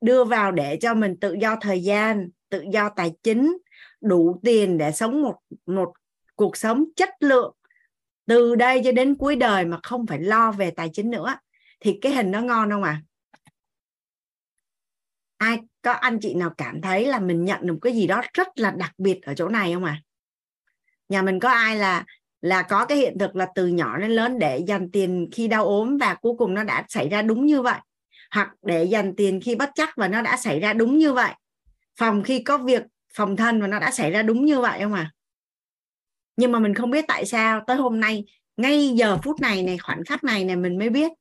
đưa 0.00 0.24
vào 0.24 0.52
để 0.52 0.78
cho 0.80 0.94
mình 0.94 1.16
tự 1.20 1.36
do 1.40 1.56
thời 1.60 1.82
gian, 1.82 2.30
tự 2.48 2.64
do 2.72 2.88
tài 2.88 3.12
chính, 3.22 3.58
đủ 4.00 4.40
tiền 4.44 4.78
để 4.78 4.92
sống 4.92 5.22
một 5.22 5.36
một 5.66 5.92
cuộc 6.34 6.56
sống 6.56 6.84
chất 6.96 7.10
lượng 7.20 7.55
từ 8.26 8.54
đây 8.54 8.80
cho 8.84 8.92
đến 8.92 9.14
cuối 9.14 9.36
đời 9.36 9.64
mà 9.64 9.78
không 9.82 10.06
phải 10.06 10.18
lo 10.18 10.52
về 10.52 10.70
tài 10.70 10.90
chính 10.92 11.10
nữa, 11.10 11.38
thì 11.80 11.98
cái 12.02 12.14
hình 12.14 12.30
nó 12.30 12.40
ngon 12.40 12.70
không 12.70 12.82
à? 12.82 13.02
Ai, 15.38 15.58
có 15.82 15.92
anh 15.92 16.18
chị 16.20 16.34
nào 16.34 16.50
cảm 16.58 16.80
thấy 16.80 17.06
là 17.06 17.18
mình 17.20 17.44
nhận 17.44 17.66
được 17.66 17.76
cái 17.82 17.92
gì 17.92 18.06
đó 18.06 18.22
rất 18.34 18.48
là 18.54 18.70
đặc 18.70 18.92
biệt 18.98 19.22
ở 19.22 19.34
chỗ 19.34 19.48
này 19.48 19.74
không 19.74 19.84
à? 19.84 20.00
Nhà 21.08 21.22
mình 21.22 21.40
có 21.40 21.48
ai 21.48 21.76
là 21.76 22.04
là 22.40 22.62
có 22.62 22.84
cái 22.84 22.98
hiện 22.98 23.18
thực 23.18 23.36
là 23.36 23.48
từ 23.54 23.66
nhỏ 23.66 23.98
đến 23.98 24.10
lớn 24.10 24.38
để 24.38 24.58
dành 24.58 24.90
tiền 24.90 25.28
khi 25.32 25.48
đau 25.48 25.66
ốm 25.66 25.98
và 25.98 26.14
cuối 26.14 26.32
cùng 26.38 26.54
nó 26.54 26.64
đã 26.64 26.84
xảy 26.88 27.08
ra 27.08 27.22
đúng 27.22 27.46
như 27.46 27.62
vậy? 27.62 27.78
Hoặc 28.30 28.50
để 28.62 28.84
dành 28.84 29.16
tiền 29.16 29.40
khi 29.40 29.54
bất 29.54 29.70
chắc 29.74 29.96
và 29.96 30.08
nó 30.08 30.22
đã 30.22 30.36
xảy 30.36 30.60
ra 30.60 30.72
đúng 30.72 30.98
như 30.98 31.12
vậy? 31.12 31.32
Phòng 31.98 32.22
khi 32.22 32.42
có 32.42 32.58
việc, 32.58 32.82
phòng 33.14 33.36
thân 33.36 33.60
và 33.60 33.66
nó 33.66 33.78
đã 33.78 33.90
xảy 33.90 34.10
ra 34.10 34.22
đúng 34.22 34.44
như 34.44 34.60
vậy 34.60 34.80
không 34.82 34.94
à? 34.94 35.10
Nhưng 36.36 36.52
mà 36.52 36.58
mình 36.58 36.74
không 36.74 36.90
biết 36.90 37.04
tại 37.08 37.26
sao 37.26 37.64
tới 37.66 37.76
hôm 37.76 38.00
nay, 38.00 38.24
ngay 38.56 38.88
giờ 38.88 39.18
phút 39.22 39.40
này 39.40 39.62
này, 39.62 39.78
khoảnh 39.78 40.04
khắc 40.04 40.24
này 40.24 40.44
này, 40.44 40.56
mình 40.56 40.78
mới 40.78 40.90
biết. 40.90 41.12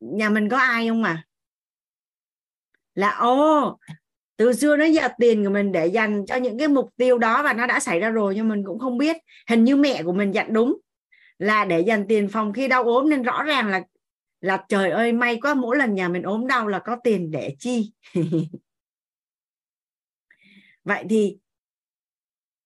Nhà 0.00 0.30
mình 0.30 0.48
có 0.48 0.56
ai 0.56 0.88
không 0.88 1.02
à? 1.02 1.24
Là 2.94 3.10
ô 3.10 3.78
từ 4.36 4.52
xưa 4.52 4.76
đến 4.76 4.92
giờ 4.92 5.08
tiền 5.18 5.44
của 5.44 5.50
mình 5.50 5.72
để 5.72 5.86
dành 5.86 6.26
cho 6.26 6.36
những 6.36 6.58
cái 6.58 6.68
mục 6.68 6.90
tiêu 6.96 7.18
đó 7.18 7.42
và 7.42 7.52
nó 7.52 7.66
đã 7.66 7.80
xảy 7.80 8.00
ra 8.00 8.10
rồi, 8.10 8.34
nhưng 8.34 8.48
mình 8.48 8.64
cũng 8.66 8.78
không 8.78 8.98
biết. 8.98 9.16
Hình 9.48 9.64
như 9.64 9.76
mẹ 9.76 10.02
của 10.02 10.12
mình 10.12 10.32
dặn 10.32 10.52
đúng 10.52 10.78
là 11.38 11.64
để 11.64 11.80
dành 11.80 12.04
tiền 12.08 12.28
phòng 12.28 12.52
khi 12.52 12.68
đau 12.68 12.84
ốm 12.84 13.08
nên 13.08 13.22
rõ 13.22 13.42
ràng 13.42 13.68
là 13.68 13.82
là 14.40 14.64
trời 14.68 14.90
ơi, 14.90 15.12
may 15.12 15.38
quá, 15.42 15.54
mỗi 15.54 15.76
lần 15.76 15.94
nhà 15.94 16.08
mình 16.08 16.22
ốm 16.22 16.46
đau 16.46 16.68
là 16.68 16.78
có 16.78 16.96
tiền 17.04 17.30
để 17.30 17.56
chi. 17.58 17.92
Vậy 20.84 21.04
thì 21.10 21.38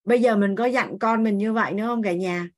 bây 0.05 0.21
giờ 0.23 0.37
mình 0.37 0.57
có 0.57 0.65
dặn 0.67 0.99
con 0.99 1.25
mình 1.25 1.39
như 1.39 1.53
vậy 1.53 1.73
nữa 1.75 1.87
không 1.87 2.03
cả 2.03 2.13
nhà? 2.13 2.49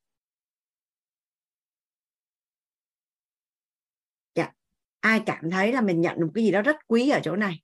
Dạ. 4.35 4.53
ai 5.01 5.23
cảm 5.27 5.51
thấy 5.51 5.73
là 5.73 5.81
mình 5.81 6.01
nhận 6.01 6.21
được 6.21 6.29
cái 6.35 6.45
gì 6.45 6.51
đó 6.51 6.63
rất 6.63 6.77
quý 6.87 7.11
ở 7.11 7.21
chỗ 7.25 7.37
này? 7.37 7.63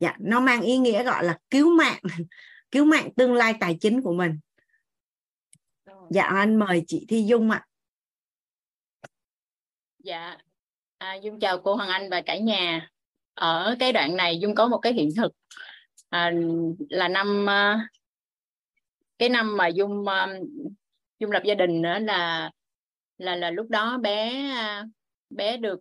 Dạ 0.00 0.16
nó 0.20 0.40
mang 0.40 0.62
ý 0.62 0.78
nghĩa 0.78 1.04
gọi 1.04 1.24
là 1.24 1.38
cứu 1.50 1.76
mạng 1.76 2.00
cứu 2.70 2.84
mạng 2.84 3.10
tương 3.16 3.34
lai 3.34 3.54
tài 3.60 3.76
chính 3.80 4.02
của 4.02 4.12
mình 4.12 4.38
dạ 6.10 6.22
anh 6.22 6.56
mời 6.56 6.84
chị 6.86 7.06
Thi 7.08 7.24
Dung 7.28 7.50
ạ. 7.50 7.66
Dạ 9.98 10.36
à, 10.98 11.14
Dung 11.14 11.40
chào 11.40 11.58
cô 11.58 11.74
Hoàng 11.74 11.88
Anh 11.88 12.10
và 12.10 12.22
cả 12.26 12.38
nhà. 12.38 12.90
Ở 13.34 13.76
cái 13.78 13.92
đoạn 13.92 14.16
này 14.16 14.38
Dung 14.40 14.54
có 14.54 14.68
một 14.68 14.78
cái 14.78 14.92
hiện 14.92 15.10
thực. 15.16 15.32
À, 16.08 16.32
là 16.90 17.08
năm 17.08 17.50
à, 17.50 17.88
cái 19.18 19.28
năm 19.28 19.56
mà 19.56 19.66
Dung 19.68 20.08
à, 20.08 20.38
Dung 21.18 21.30
lập 21.30 21.42
gia 21.44 21.54
đình 21.54 21.82
nữa 21.82 21.98
là 21.98 22.50
là 23.18 23.36
là 23.36 23.50
lúc 23.50 23.66
đó 23.68 23.98
bé 23.98 24.30
à, 24.50 24.84
bé 25.30 25.56
được 25.56 25.80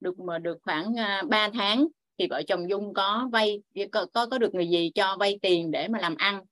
được 0.00 0.18
mà 0.18 0.38
được 0.38 0.58
khoảng 0.62 0.92
uh, 0.92 1.28
3 1.28 1.50
tháng 1.54 1.86
thì 2.18 2.26
vợ 2.30 2.42
chồng 2.48 2.70
Dung 2.70 2.94
có 2.94 3.28
vay 3.32 3.62
có 3.92 4.06
có, 4.12 4.26
có 4.26 4.38
được 4.38 4.54
người 4.54 4.68
gì 4.68 4.90
cho 4.94 5.16
vay 5.20 5.38
tiền 5.42 5.70
để 5.70 5.88
mà 5.88 5.98
làm 5.98 6.14
ăn. 6.16 6.44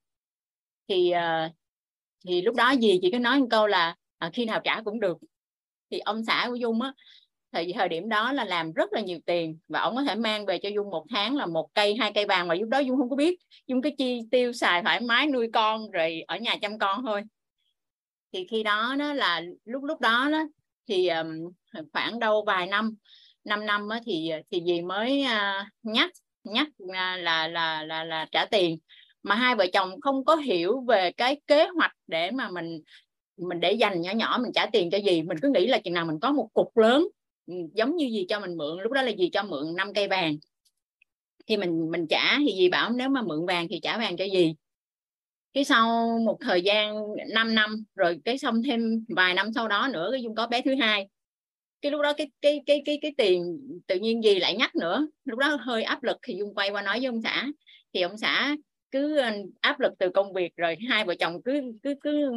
Thì 0.88 1.12
uh, 1.14 1.52
thì 2.26 2.42
lúc 2.42 2.56
đó 2.56 2.70
gì 2.70 2.98
chị 3.02 3.08
cứ 3.12 3.18
nói 3.18 3.40
một 3.40 3.46
câu 3.50 3.66
là 3.66 3.94
à, 4.18 4.30
khi 4.32 4.44
nào 4.44 4.60
trả 4.64 4.82
cũng 4.82 5.00
được. 5.00 5.18
Thì 5.90 5.98
ông 5.98 6.24
xã 6.24 6.44
của 6.48 6.54
Dung 6.54 6.82
á 6.82 6.92
thì 7.52 7.72
thời 7.72 7.88
điểm 7.88 8.08
đó 8.08 8.32
là 8.32 8.44
làm 8.44 8.72
rất 8.72 8.92
là 8.92 9.00
nhiều 9.00 9.18
tiền 9.26 9.58
và 9.68 9.80
ông 9.80 9.96
có 9.96 10.02
thể 10.02 10.14
mang 10.14 10.46
về 10.46 10.58
cho 10.58 10.68
Dung 10.68 10.90
một 10.90 11.06
tháng 11.10 11.36
là 11.36 11.46
một 11.46 11.68
cây 11.74 11.96
hai 11.96 12.12
cây 12.12 12.26
vàng 12.26 12.48
mà 12.48 12.54
lúc 12.54 12.68
đó 12.68 12.78
Dung 12.78 12.96
không 12.96 13.10
có 13.10 13.16
biết. 13.16 13.38
Dung 13.66 13.82
cái 13.82 13.94
chi 13.98 14.20
tiêu 14.30 14.52
xài 14.52 14.82
thoải 14.82 15.00
mái 15.00 15.26
nuôi 15.26 15.48
con 15.52 15.90
rồi 15.90 16.24
ở 16.26 16.36
nhà 16.36 16.56
chăm 16.62 16.78
con 16.78 17.02
thôi. 17.06 17.22
Thì 18.32 18.46
khi 18.50 18.62
đó 18.62 18.94
đó 18.98 19.12
là 19.12 19.42
lúc 19.64 19.84
lúc 19.84 20.00
đó 20.00 20.28
đó 20.32 20.44
thì 20.88 21.08
um, 21.08 21.28
khoảng 21.92 22.18
đâu 22.18 22.44
vài 22.46 22.66
năm 22.66 22.94
năm 23.44 23.66
năm 23.66 23.88
á, 23.88 24.00
thì 24.06 24.30
thì 24.50 24.62
dì 24.66 24.80
mới 24.80 25.24
uh, 25.24 25.66
nhắc 25.82 26.10
nhắc 26.44 26.68
là, 26.78 27.16
là 27.16 27.48
là 27.48 27.82
là 27.82 28.04
là 28.04 28.26
trả 28.32 28.46
tiền 28.50 28.78
mà 29.28 29.34
hai 29.34 29.54
vợ 29.54 29.66
chồng 29.72 30.00
không 30.00 30.24
có 30.24 30.36
hiểu 30.36 30.80
về 30.80 31.12
cái 31.12 31.40
kế 31.46 31.66
hoạch 31.66 31.92
để 32.06 32.30
mà 32.30 32.50
mình 32.50 32.80
mình 33.36 33.60
để 33.60 33.72
dành 33.72 34.00
nhỏ 34.00 34.12
nhỏ, 34.12 34.38
mình 34.42 34.52
trả 34.54 34.66
tiền 34.66 34.90
cho 34.90 34.98
gì. 34.98 35.22
Mình 35.22 35.38
cứ 35.42 35.50
nghĩ 35.54 35.66
là 35.66 35.78
chừng 35.78 35.94
nào 35.94 36.06
mình 36.06 36.20
có 36.20 36.32
một 36.32 36.48
cục 36.54 36.76
lớn 36.76 37.08
ừ, 37.46 37.54
giống 37.74 37.96
như 37.96 38.06
gì 38.06 38.26
cho 38.28 38.40
mình 38.40 38.56
mượn, 38.56 38.78
lúc 38.82 38.92
đó 38.92 39.02
là 39.02 39.10
gì 39.10 39.30
cho 39.32 39.42
mượn 39.42 39.76
năm 39.76 39.92
cây 39.94 40.08
vàng. 40.08 40.36
Thì 41.46 41.56
mình 41.56 41.90
mình 41.90 42.06
trả, 42.06 42.38
thì 42.38 42.52
gì 42.52 42.68
bảo 42.68 42.90
nếu 42.90 43.08
mà 43.08 43.22
mượn 43.22 43.46
vàng 43.46 43.66
thì 43.70 43.80
trả 43.82 43.98
vàng 43.98 44.16
cho 44.16 44.24
gì 44.24 44.54
cái 45.52 45.64
sau 45.64 46.18
một 46.24 46.38
thời 46.40 46.62
gian 46.62 46.96
5 47.34 47.54
năm, 47.54 47.84
rồi 47.94 48.20
cái 48.24 48.38
xong 48.38 48.62
thêm 48.62 49.04
vài 49.08 49.34
năm 49.34 49.52
sau 49.54 49.68
đó 49.68 49.88
nữa, 49.92 50.08
cái 50.12 50.22
dung 50.22 50.34
có 50.34 50.46
bé 50.46 50.62
thứ 50.62 50.74
hai. 50.74 51.08
Cái 51.82 51.92
lúc 51.92 52.02
đó 52.02 52.12
cái 52.12 52.30
cái 52.42 52.60
cái 52.66 52.82
cái 52.84 52.98
cái 53.02 53.14
tiền 53.18 53.60
tự 53.86 53.98
nhiên 53.98 54.24
gì 54.24 54.38
lại 54.38 54.56
nhắc 54.56 54.76
nữa. 54.76 55.08
Lúc 55.24 55.38
đó 55.38 55.56
hơi 55.60 55.82
áp 55.82 56.02
lực 56.02 56.16
thì 56.22 56.34
dung 56.38 56.54
quay 56.54 56.70
qua 56.70 56.82
nói 56.82 56.98
với 56.98 57.06
ông 57.06 57.22
xã. 57.22 57.48
Thì 57.94 58.00
ông 58.00 58.18
xã 58.18 58.56
cứ 58.90 59.20
áp 59.60 59.80
lực 59.80 59.92
từ 59.98 60.10
công 60.10 60.32
việc 60.32 60.56
rồi 60.56 60.76
hai 60.88 61.04
vợ 61.04 61.14
chồng 61.18 61.42
cứ 61.42 61.72
cứ 61.82 61.94
cứ 62.00 62.32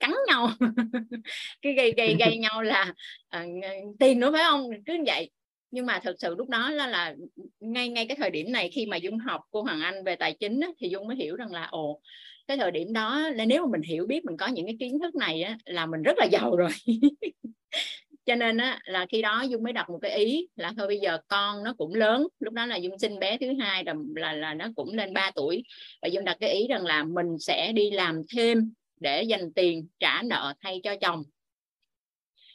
cắn 0.00 0.12
nhau. 0.26 0.50
Cái 1.62 1.72
gây 1.72 1.94
gây 1.96 2.16
gây 2.18 2.38
nhau 2.38 2.62
là 2.62 2.94
ờ, 3.28 3.42
uh, 3.42 3.98
tiền 3.98 4.20
nữa 4.20 4.32
phải 4.32 4.44
không? 4.44 4.70
Cứ 4.86 4.94
như 4.94 5.02
vậy. 5.06 5.30
Nhưng 5.70 5.86
mà 5.86 6.00
thực 6.04 6.16
sự 6.20 6.34
lúc 6.34 6.48
đó 6.48 6.70
là 6.70 6.86
là 6.86 7.14
ngay 7.60 7.88
ngay 7.88 8.06
cái 8.06 8.16
thời 8.16 8.30
điểm 8.30 8.52
này 8.52 8.70
khi 8.72 8.86
mà 8.86 8.96
dung 8.96 9.18
học 9.18 9.40
cô 9.50 9.62
hoàng 9.62 9.80
anh 9.80 10.04
về 10.04 10.16
tài 10.16 10.36
chính 10.40 10.60
á, 10.60 10.68
thì 10.78 10.88
dung 10.88 11.06
mới 11.06 11.16
hiểu 11.16 11.36
rằng 11.36 11.52
là 11.52 11.66
ồ 11.70 12.00
cái 12.46 12.56
thời 12.56 12.70
điểm 12.70 12.92
đó 12.92 13.28
là 13.28 13.44
nếu 13.44 13.66
mà 13.66 13.70
mình 13.72 13.82
hiểu 13.82 14.06
biết 14.06 14.24
mình 14.24 14.36
có 14.36 14.46
những 14.46 14.66
cái 14.66 14.76
kiến 14.80 14.98
thức 14.98 15.14
này 15.14 15.42
á, 15.42 15.58
là 15.64 15.86
mình 15.86 16.02
rất 16.02 16.18
là 16.18 16.24
giàu 16.24 16.56
rồi. 16.56 16.70
cho 18.30 18.36
nên 18.36 18.56
á, 18.56 18.80
là 18.84 19.06
khi 19.08 19.22
đó 19.22 19.42
dung 19.42 19.62
mới 19.62 19.72
đặt 19.72 19.90
một 19.90 19.98
cái 20.02 20.10
ý 20.10 20.48
là 20.56 20.72
thôi 20.76 20.86
bây 20.86 20.98
giờ 20.98 21.18
con 21.28 21.62
nó 21.64 21.74
cũng 21.78 21.94
lớn 21.94 22.26
lúc 22.40 22.54
đó 22.54 22.66
là 22.66 22.76
dung 22.76 22.98
sinh 22.98 23.18
bé 23.18 23.38
thứ 23.38 23.52
hai 23.60 23.84
là 23.84 23.94
là, 24.14 24.32
là 24.32 24.54
nó 24.54 24.66
cũng 24.76 24.94
lên 24.94 25.14
3 25.14 25.30
tuổi. 25.34 25.62
Và 26.02 26.08
dung 26.08 26.24
đặt 26.24 26.36
cái 26.40 26.50
ý 26.50 26.66
rằng 26.68 26.86
là 26.86 27.04
mình 27.04 27.38
sẽ 27.38 27.72
đi 27.72 27.90
làm 27.90 28.22
thêm 28.34 28.72
để 29.00 29.22
dành 29.22 29.52
tiền 29.52 29.88
trả 29.98 30.22
nợ 30.22 30.54
thay 30.60 30.80
cho 30.84 30.96
chồng. 31.00 31.22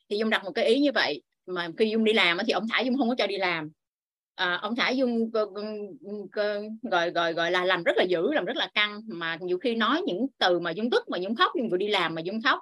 Thì 0.10 0.18
dung 0.18 0.30
đặt 0.30 0.44
một 0.44 0.52
cái 0.52 0.66
ý 0.66 0.80
như 0.80 0.92
vậy 0.92 1.22
mà 1.46 1.68
khi 1.78 1.90
dung 1.90 2.04
đi 2.04 2.14
làm 2.14 2.38
thì 2.48 2.52
ông 2.52 2.68
thả 2.72 2.82
dung 2.82 2.98
không 2.98 3.10
có 3.10 3.16
cho 3.18 3.28
đi 3.28 3.38
làm. 3.38 3.70
À, 4.36 4.60
ông 4.62 4.76
thả 4.76 4.90
dung 4.90 5.30
gọi 6.82 7.12
gọi 7.12 7.34
gọi 7.34 7.52
là 7.52 7.66
làm 7.66 7.84
rất 7.84 7.98
là 7.98 8.04
dữ 8.04 8.34
làm 8.34 8.46
rất 8.46 8.58
là 8.58 8.70
căng. 8.74 9.02
Mà 9.08 9.38
nhiều 9.42 9.58
khi 9.58 9.76
nói 9.76 10.02
những 10.06 10.28
từ 10.38 10.60
mà 10.60 10.72
dung 10.72 10.90
tức 10.90 11.10
mà 11.10 11.18
dung 11.18 11.36
khóc 11.36 11.52
dung 11.58 11.70
vừa 11.70 11.78
đi 11.78 11.88
làm 11.88 12.16
mà 12.16 12.22
dung 12.22 12.42
khóc 12.42 12.60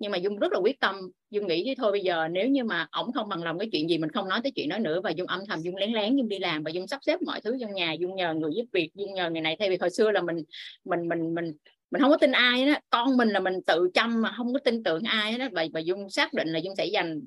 nhưng 0.00 0.12
mà 0.12 0.18
dung 0.18 0.38
rất 0.38 0.52
là 0.52 0.58
quyết 0.58 0.80
tâm. 0.80 1.10
Dung 1.30 1.46
nghĩ 1.46 1.62
chứ 1.66 1.72
thôi 1.76 1.92
bây 1.92 2.00
giờ 2.00 2.28
nếu 2.28 2.48
như 2.48 2.64
mà 2.64 2.88
ổng 2.92 3.12
không 3.12 3.28
bằng 3.28 3.42
lòng 3.42 3.58
cái 3.58 3.68
chuyện 3.72 3.90
gì 3.90 3.98
mình 3.98 4.10
không 4.10 4.28
nói 4.28 4.40
tới 4.42 4.52
chuyện 4.52 4.68
đó 4.68 4.78
nữa. 4.78 5.00
Và 5.00 5.10
dung 5.10 5.26
âm 5.26 5.40
thầm 5.48 5.60
dung 5.60 5.76
lén 5.76 5.92
lén 5.92 6.16
dung 6.16 6.28
đi 6.28 6.38
làm. 6.38 6.62
Và 6.62 6.70
dung 6.70 6.86
sắp 6.86 7.00
xếp 7.06 7.22
mọi 7.22 7.40
thứ 7.40 7.56
trong 7.60 7.74
nhà. 7.74 7.92
Dung 7.92 8.14
nhờ 8.14 8.34
người 8.34 8.50
giúp 8.54 8.64
việc. 8.72 8.90
Dung 8.94 9.14
nhờ 9.14 9.30
người 9.30 9.40
này 9.40 9.56
thay 9.58 9.70
vì 9.70 9.76
hồi 9.80 9.90
xưa 9.90 10.10
là 10.10 10.22
mình 10.22 10.36
mình 10.84 11.08
mình 11.08 11.34
mình 11.34 11.52
mình 11.90 12.02
không 12.02 12.10
có 12.10 12.16
tin 12.16 12.32
ai 12.32 12.66
đó. 12.66 12.74
Con 12.90 13.16
mình 13.16 13.28
là 13.28 13.40
mình 13.40 13.54
tự 13.66 13.90
chăm 13.94 14.22
mà 14.22 14.32
không 14.36 14.52
có 14.52 14.60
tin 14.64 14.82
tưởng 14.82 15.02
ai 15.02 15.38
đó. 15.38 15.48
Và, 15.52 15.66
và 15.72 15.80
dung 15.80 16.10
xác 16.10 16.34
định 16.34 16.48
là 16.48 16.58
dung 16.58 16.76
sẽ 16.76 16.86
dành 16.86 17.20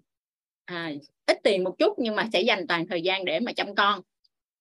à, 0.65 0.91
ít 1.25 1.37
tiền 1.43 1.63
một 1.63 1.75
chút 1.77 1.93
nhưng 1.99 2.15
mà 2.15 2.29
sẽ 2.33 2.41
dành 2.41 2.67
toàn 2.67 2.87
thời 2.87 3.01
gian 3.01 3.25
để 3.25 3.39
mà 3.39 3.53
chăm 3.53 3.75
con. 3.75 4.01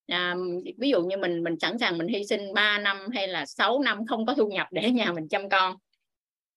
À, 0.07 0.37
ví 0.79 0.91
dụ 0.91 1.03
như 1.03 1.17
mình 1.17 1.43
mình 1.43 1.59
sẵn 1.59 1.79
sàng 1.79 1.99
mình 1.99 2.09
hy 2.09 2.25
sinh 2.25 2.53
3 2.55 2.79
năm 2.79 2.97
hay 3.15 3.29
là 3.29 3.47
6 3.47 3.83
năm 3.83 4.07
không 4.07 4.27
có 4.27 4.35
thu 4.35 4.49
nhập 4.49 4.67
để 4.71 4.91
nhà 4.91 5.13
mình 5.13 5.29
chăm 5.29 5.49
con. 5.49 5.77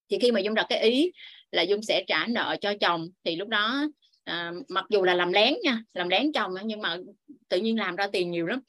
Thì 0.10 0.18
khi 0.22 0.32
mà 0.32 0.40
dung 0.40 0.54
đặt 0.54 0.66
cái 0.70 0.80
ý 0.80 1.12
là 1.56 1.62
dung 1.62 1.82
sẽ 1.82 2.04
trả 2.08 2.28
nợ 2.28 2.56
cho 2.62 2.74
chồng. 2.82 3.08
Thì 3.24 3.36
lúc 3.36 3.48
đó 3.48 3.88
à, 4.24 4.52
mặc 4.68 4.86
dù 4.90 5.04
là 5.04 5.16
làm 5.16 5.32
lén 5.32 5.54
nha 5.64 5.84
làm 5.94 6.10
lén 6.10 6.32
chồng 6.32 6.54
nhưng 6.66 6.82
mà 6.82 6.98
tự 7.50 7.60
nhiên 7.60 7.80
làm 7.80 7.96
ra 7.96 8.08
tiền 8.14 8.32
nhiều 8.32 8.46
lắm. 8.46 8.60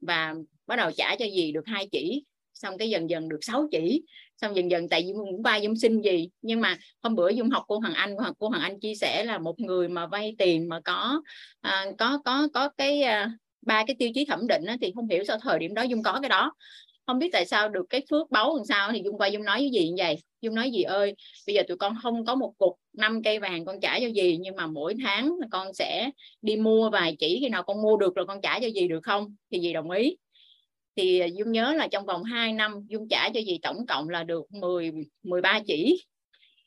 Và 0.00 0.34
bắt 0.66 0.76
đầu 0.76 0.90
trả 0.96 1.16
cho 1.16 1.24
gì 1.24 1.52
được 1.52 1.66
hai 1.66 1.88
chỉ 1.92 2.24
xong 2.54 2.78
cái 2.78 2.90
dần 2.90 3.10
dần 3.10 3.28
được 3.28 3.38
6 3.40 3.68
chỉ. 3.70 4.02
Xong 4.36 4.56
dần 4.56 4.70
dần 4.70 4.88
tại 4.88 5.06
dung 5.06 5.16
cũng 5.30 5.42
ba 5.42 5.56
dung 5.56 5.76
xin 5.76 6.00
gì 6.00 6.28
nhưng 6.42 6.60
mà 6.60 6.76
hôm 7.02 7.14
bữa 7.14 7.30
dung 7.30 7.50
học 7.50 7.64
cô 7.68 7.78
hoàng 7.78 7.94
anh 7.94 8.14
hoặc 8.16 8.34
cô 8.38 8.48
hoàng 8.48 8.62
anh 8.62 8.80
chia 8.80 8.94
sẻ 8.94 9.24
là 9.24 9.38
một 9.38 9.60
người 9.60 9.88
mà 9.88 10.06
vay 10.06 10.34
tiền 10.38 10.68
mà 10.68 10.80
có 10.84 11.22
à, 11.60 11.86
có 11.98 12.18
có 12.24 12.48
có 12.54 12.68
cái 12.68 13.02
à, 13.02 13.30
ba 13.62 13.84
cái 13.86 13.96
tiêu 13.98 14.10
chí 14.14 14.24
thẩm 14.24 14.46
định 14.48 14.64
á, 14.66 14.76
thì 14.80 14.92
không 14.94 15.08
hiểu 15.08 15.24
sao 15.24 15.38
thời 15.42 15.58
điểm 15.58 15.74
đó 15.74 15.82
dung 15.82 16.02
có 16.02 16.18
cái 16.22 16.28
đó 16.28 16.52
không 17.08 17.18
biết 17.18 17.28
tại 17.32 17.46
sao 17.46 17.68
được 17.68 17.86
cái 17.90 18.02
phước 18.10 18.30
báu 18.30 18.56
làm 18.56 18.64
sao 18.64 18.92
thì 18.92 19.02
dung 19.04 19.18
qua 19.18 19.26
dung 19.26 19.44
nói 19.44 19.58
với 19.58 19.70
gì 19.70 19.88
như 19.88 19.94
vậy? 19.98 20.16
Dung 20.40 20.54
nói 20.54 20.70
gì 20.70 20.82
ơi, 20.82 21.14
bây 21.46 21.54
giờ 21.54 21.62
tụi 21.68 21.76
con 21.76 21.96
không 22.02 22.24
có 22.24 22.34
một 22.34 22.52
cục 22.58 22.74
năm 22.92 23.22
cây 23.22 23.38
vàng 23.38 23.64
con 23.64 23.80
trả 23.80 24.00
cho 24.00 24.06
gì, 24.06 24.38
nhưng 24.40 24.56
mà 24.56 24.66
mỗi 24.66 24.94
tháng 25.04 25.32
con 25.50 25.74
sẽ 25.74 26.10
đi 26.42 26.56
mua 26.56 26.90
vài 26.90 27.16
chỉ 27.18 27.38
khi 27.40 27.48
nào 27.48 27.62
con 27.62 27.82
mua 27.82 27.96
được 27.96 28.16
rồi 28.16 28.26
con 28.26 28.40
trả 28.42 28.60
cho 28.60 28.66
gì 28.66 28.88
được 28.88 29.00
không? 29.02 29.36
Thì 29.52 29.58
gì 29.58 29.72
đồng 29.72 29.90
ý? 29.90 30.16
Thì 30.96 31.22
dung 31.34 31.52
nhớ 31.52 31.74
là 31.76 31.88
trong 31.88 32.06
vòng 32.06 32.24
2 32.24 32.52
năm, 32.52 32.74
dung 32.88 33.08
trả 33.08 33.28
cho 33.28 33.40
gì 33.40 33.58
tổng 33.62 33.86
cộng 33.86 34.08
là 34.08 34.24
được 34.24 34.52
10 34.52 34.92
13 35.22 35.60
chỉ. 35.66 36.04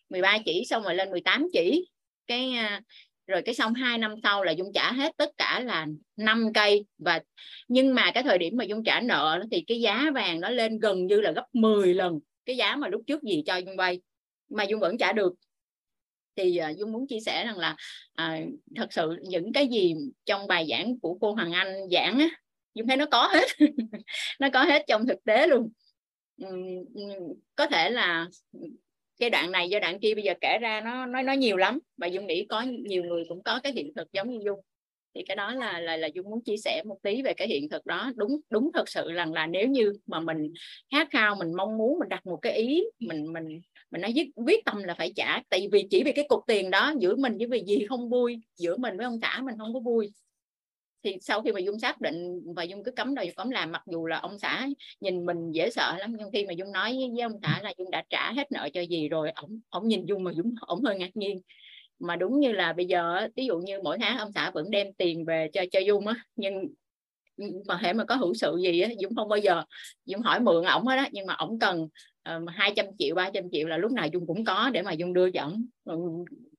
13 0.09 0.37
chỉ 0.45 0.63
xong 0.65 0.83
rồi 0.83 0.95
lên 0.95 1.11
18 1.11 1.47
chỉ. 1.53 1.87
Cái 2.27 2.51
à, 2.51 2.81
rồi 3.27 3.41
cái 3.41 3.55
xong 3.55 3.73
2 3.73 3.97
năm 3.97 4.15
sau 4.23 4.43
là 4.43 4.51
dung 4.51 4.71
trả 4.73 4.91
hết 4.91 5.13
tất 5.17 5.29
cả 5.37 5.59
là 5.59 5.87
5 6.17 6.53
cây. 6.53 6.85
Và 6.97 7.21
nhưng 7.67 7.95
mà 7.95 8.11
cái 8.11 8.23
thời 8.23 8.37
điểm 8.37 8.57
mà 8.57 8.63
dung 8.63 8.83
trả 8.83 9.01
nợ 9.01 9.43
thì 9.51 9.63
cái 9.67 9.81
giá 9.81 10.11
vàng 10.13 10.39
nó 10.39 10.49
lên 10.49 10.79
gần 10.79 11.07
như 11.07 11.21
là 11.21 11.31
gấp 11.31 11.45
10 11.53 11.93
lần 11.93 12.19
cái 12.45 12.57
giá 12.57 12.75
mà 12.75 12.87
lúc 12.87 13.01
trước 13.07 13.23
gì 13.23 13.43
cho 13.45 13.57
dung 13.57 13.75
vay 13.75 14.01
mà 14.49 14.63
dung 14.63 14.79
vẫn 14.79 14.97
trả 14.97 15.13
được. 15.13 15.33
Thì 16.35 16.59
uh, 16.71 16.77
dung 16.77 16.91
muốn 16.91 17.07
chia 17.07 17.19
sẻ 17.19 17.45
rằng 17.45 17.57
là 17.57 17.75
uh, 18.21 18.49
thật 18.75 18.93
sự 18.93 19.15
những 19.21 19.53
cái 19.53 19.67
gì 19.67 19.95
trong 20.25 20.47
bài 20.47 20.67
giảng 20.69 20.99
của 20.99 21.17
cô 21.21 21.33
Hoàng 21.33 21.51
Anh 21.51 21.75
giảng 21.91 22.19
á 22.19 22.29
dung 22.75 22.87
thấy 22.87 22.97
nó 22.97 23.05
có 23.05 23.27
hết. 23.33 23.47
Nó 24.39 24.49
có 24.53 24.63
hết 24.63 24.83
trong 24.87 25.07
thực 25.07 25.23
tế 25.23 25.47
luôn. 25.47 25.69
Có 27.55 27.67
thể 27.67 27.89
là 27.89 28.27
cái 29.21 29.29
đoạn 29.29 29.51
này 29.51 29.69
do 29.69 29.79
đoạn 29.79 29.99
kia 29.99 30.15
bây 30.15 30.23
giờ 30.23 30.33
kể 30.41 30.57
ra 30.61 30.81
nó 30.81 31.05
nó 31.05 31.21
nó 31.21 31.33
nhiều 31.33 31.57
lắm. 31.57 31.79
Và 31.97 32.07
dung 32.07 32.27
nghĩ 32.27 32.45
có 32.49 32.61
nhiều 32.61 33.03
người 33.03 33.23
cũng 33.29 33.43
có 33.43 33.59
cái 33.63 33.73
hiện 33.73 33.93
thực 33.95 34.13
giống 34.13 34.29
như 34.29 34.39
dung. 34.45 34.59
Thì 35.15 35.23
cái 35.27 35.35
đó 35.35 35.53
là 35.53 35.79
là 35.79 35.97
là 35.97 36.07
dung 36.07 36.29
muốn 36.29 36.41
chia 36.43 36.57
sẻ 36.57 36.83
một 36.85 36.97
tí 37.03 37.21
về 37.21 37.33
cái 37.33 37.47
hiện 37.47 37.69
thực 37.69 37.85
đó. 37.85 38.11
Đúng 38.15 38.39
đúng 38.49 38.71
thật 38.73 38.89
sự 38.89 39.11
rằng 39.11 39.33
là 39.33 39.47
nếu 39.47 39.67
như 39.67 39.93
mà 40.07 40.19
mình 40.19 40.53
khát 40.91 41.07
khao, 41.11 41.35
mình 41.35 41.53
mong 41.57 41.77
muốn, 41.77 41.99
mình 41.99 42.09
đặt 42.09 42.25
một 42.25 42.37
cái 42.41 42.53
ý, 42.53 42.83
mình 42.99 43.33
mình 43.33 43.61
mình 43.91 44.01
nói 44.01 44.11
viết 44.15 44.31
quyết 44.35 44.65
tâm 44.65 44.83
là 44.83 44.93
phải 44.93 45.13
trả. 45.15 45.41
Tại 45.49 45.67
vì 45.71 45.85
chỉ 45.89 46.03
vì 46.03 46.11
cái 46.11 46.25
cục 46.29 46.39
tiền 46.47 46.71
đó, 46.71 46.93
giữa 46.99 47.15
mình 47.15 47.37
với 47.37 47.47
vì 47.47 47.63
gì 47.65 47.85
không 47.89 48.09
vui, 48.09 48.37
giữa 48.57 48.77
mình 48.77 48.97
với 48.97 49.05
ông 49.05 49.19
xã 49.21 49.41
mình 49.43 49.55
không 49.57 49.73
có 49.73 49.79
vui 49.79 50.11
thì 51.03 51.17
sau 51.21 51.41
khi 51.41 51.51
mà 51.51 51.59
dung 51.59 51.79
xác 51.79 52.01
định 52.01 52.41
và 52.55 52.63
dung 52.63 52.83
cứ 52.83 52.91
cấm 52.91 53.15
đầu 53.15 53.25
cấm 53.35 53.49
làm 53.49 53.71
mặc 53.71 53.83
dù 53.91 54.05
là 54.05 54.17
ông 54.17 54.39
xã 54.39 54.67
nhìn 54.99 55.25
mình 55.25 55.51
dễ 55.51 55.69
sợ 55.69 55.95
lắm 55.99 56.15
nhưng 56.19 56.31
khi 56.33 56.45
mà 56.45 56.53
dung 56.53 56.71
nói 56.71 56.97
với 57.15 57.21
ông 57.21 57.39
xã 57.41 57.59
là 57.63 57.73
dung 57.77 57.91
đã 57.91 58.03
trả 58.09 58.31
hết 58.31 58.51
nợ 58.51 58.69
cho 58.73 58.81
gì 58.81 59.09
rồi 59.09 59.31
ổng 59.31 59.59
ổng 59.69 59.87
nhìn 59.87 60.05
dung 60.05 60.23
mà 60.23 60.31
dung 60.31 60.55
ổng 60.61 60.83
hơi 60.83 60.97
ngạc 60.97 61.17
nhiên. 61.17 61.41
Mà 61.99 62.15
đúng 62.15 62.39
như 62.39 62.51
là 62.51 62.73
bây 62.73 62.85
giờ 62.85 63.27
ví 63.35 63.45
dụ 63.45 63.59
như 63.59 63.79
mỗi 63.83 63.97
tháng 64.01 64.17
ông 64.17 64.31
xã 64.35 64.51
vẫn 64.51 64.71
đem 64.71 64.93
tiền 64.93 65.25
về 65.25 65.49
cho 65.53 65.61
cho 65.71 65.79
dung 65.79 66.07
á 66.07 66.15
nhưng 66.35 66.53
mà 67.67 67.77
hệ 67.77 67.93
mà 67.93 68.05
có 68.05 68.15
hữu 68.15 68.33
sự 68.33 68.57
gì 68.61 68.81
á 68.81 68.89
dung 68.99 69.15
không 69.15 69.29
bao 69.29 69.39
giờ 69.39 69.63
dung 70.05 70.21
hỏi 70.21 70.39
mượn 70.39 70.63
ổng 70.63 70.87
hết 70.87 70.95
á 70.95 71.09
nhưng 71.11 71.25
mà 71.25 71.33
ổng 71.33 71.59
cần 71.59 71.87
ờ, 72.23 72.39
uh, 72.43 72.49
200 72.49 72.85
triệu 72.99 73.15
300 73.15 73.43
triệu 73.51 73.67
là 73.67 73.77
lúc 73.77 73.91
nào 73.91 74.07
dung 74.13 74.27
cũng 74.27 74.45
có 74.45 74.69
để 74.73 74.81
mà 74.81 74.91
dung 74.91 75.13
đưa 75.13 75.31
cho 75.31 75.41
ổng. 75.41 75.65
Ừ, 75.83 75.95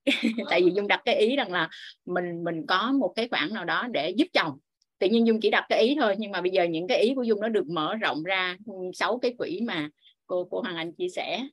tại 0.50 0.62
vì 0.62 0.72
dung 0.74 0.88
đặt 0.88 1.02
cái 1.04 1.14
ý 1.14 1.36
rằng 1.36 1.52
là 1.52 1.68
mình 2.06 2.44
mình 2.44 2.66
có 2.66 2.92
một 2.92 3.12
cái 3.16 3.28
khoản 3.28 3.54
nào 3.54 3.64
đó 3.64 3.88
để 3.92 4.10
giúp 4.10 4.26
chồng. 4.32 4.58
Tự 4.98 5.08
nhiên 5.08 5.26
dung 5.26 5.40
chỉ 5.40 5.50
đặt 5.50 5.66
cái 5.68 5.82
ý 5.82 5.96
thôi 6.00 6.14
nhưng 6.18 6.30
mà 6.30 6.40
bây 6.40 6.50
giờ 6.50 6.64
những 6.64 6.88
cái 6.88 6.98
ý 6.98 7.14
của 7.14 7.22
dung 7.22 7.40
nó 7.40 7.48
được 7.48 7.66
mở 7.66 7.94
rộng 7.94 8.22
ra 8.22 8.56
ừ, 8.66 8.72
sáu 8.94 9.18
cái 9.18 9.34
quỹ 9.38 9.60
mà 9.66 9.90
cô 10.26 10.48
cô 10.50 10.60
hoàng 10.60 10.76
anh 10.76 10.92
chia 10.92 11.08
sẻ. 11.08 11.46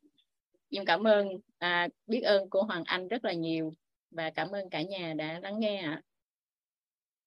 Dung 0.70 0.86
cảm 0.86 1.08
ơn 1.08 1.28
à, 1.58 1.88
biết 2.08 2.22
ơn 2.22 2.50
cô 2.50 2.62
hoàng 2.62 2.84
anh 2.86 3.08
rất 3.08 3.26
là 3.26 3.34
nhiều 3.34 3.74
và 4.12 4.30
cảm 4.30 4.52
ơn 4.52 4.70
cả 4.70 4.82
nhà 4.82 5.14
đã 5.18 5.40
lắng 5.40 5.60
nghe 5.60 5.78
ạ. 5.78 6.02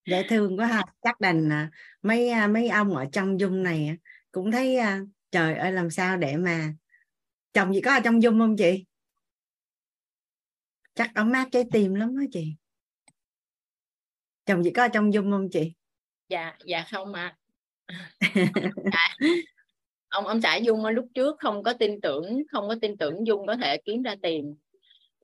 Dễ 0.06 0.22
thương 0.28 0.58
quá 0.58 0.66
ha. 0.66 0.84
Chắc 1.02 1.20
đành 1.20 1.52
à, 1.52 1.70
mấy 2.02 2.28
à, 2.28 2.46
mấy 2.46 2.68
ông 2.68 2.96
ở 2.96 3.06
trong 3.12 3.40
dung 3.40 3.62
này 3.62 3.96
cũng 4.32 4.50
thấy 4.50 4.76
à, 4.76 5.00
trời 5.30 5.54
ơi 5.54 5.72
làm 5.72 5.90
sao 5.90 6.16
để 6.16 6.36
mà 6.36 6.72
chồng 7.52 7.74
gì 7.74 7.80
có 7.80 7.94
ở 7.94 8.00
trong 8.04 8.22
dung 8.22 8.38
không 8.38 8.56
chị? 8.56 8.84
Chắc 10.94 11.14
ấm 11.14 11.32
áp 11.32 11.48
trái 11.52 11.64
tim 11.72 11.94
lắm 11.94 12.16
đó 12.18 12.24
chị. 12.32 12.54
Chồng 14.46 14.60
chị 14.64 14.70
có 14.70 14.88
trong 14.88 15.12
dung 15.12 15.30
không 15.30 15.48
chị? 15.50 15.72
Dạ 16.28 16.56
dạ 16.64 16.84
không 16.92 17.14
ạ. 17.14 17.36
À. 17.86 18.10
ông 20.08 20.26
ông 20.26 20.40
xã 20.40 20.56
dung 20.56 20.86
lúc 20.86 21.06
trước 21.14 21.36
không 21.40 21.62
có 21.62 21.72
tin 21.72 22.00
tưởng 22.00 22.42
không 22.50 22.68
có 22.68 22.74
tin 22.82 22.96
tưởng 22.96 23.26
dung 23.26 23.46
có 23.46 23.56
thể 23.56 23.76
kiếm 23.84 24.02
ra 24.02 24.14
tiền. 24.22 24.56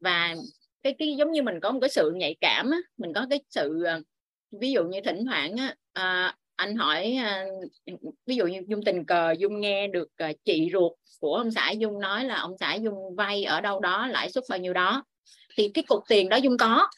Và 0.01 0.35
cái 0.83 0.95
cái 0.99 1.17
giống 1.17 1.33
như 1.33 1.43
mình 1.43 1.61
có 1.61 1.73
một 1.73 1.79
cái 1.81 1.91
sự 1.91 2.13
nhạy 2.17 2.37
cảm 2.41 2.71
á, 2.71 2.79
mình 2.97 3.13
có 3.15 3.27
cái 3.31 3.41
sự 3.51 3.83
ờ, 3.85 4.01
ví 4.51 4.73
dụ 4.73 4.85
như 4.85 5.01
thỉnh 5.05 5.25
thoảng 5.27 5.57
á, 5.57 5.75
à, 5.93 6.37
anh 6.57 6.77
hỏi 6.77 7.13
à, 7.13 7.45
ví 8.27 8.37
dụ 8.37 8.47
như 8.47 8.61
dung 8.67 8.85
tình 8.85 9.05
cờ 9.05 9.35
dung 9.39 9.61
nghe 9.61 9.89
được 9.89 10.09
à, 10.17 10.33
chị 10.45 10.69
ruột 10.73 10.93
của 11.21 11.35
ông 11.35 11.51
xã 11.51 11.71
dung 11.71 12.01
nói 12.01 12.25
là 12.25 12.37
ông 12.37 12.59
xã 12.61 12.75
dung 12.75 13.15
vay 13.17 13.45
ở 13.45 13.61
đâu 13.61 13.81
đó 13.81 14.07
lãi 14.07 14.31
suất 14.31 14.45
bao 14.49 14.59
nhiêu 14.59 14.73
đó 14.73 15.05
thì 15.59 15.71
cái 15.75 15.85
cục 15.89 16.03
tiền 16.09 16.29
đó 16.29 16.37
dung 16.37 16.57
có. 16.57 16.89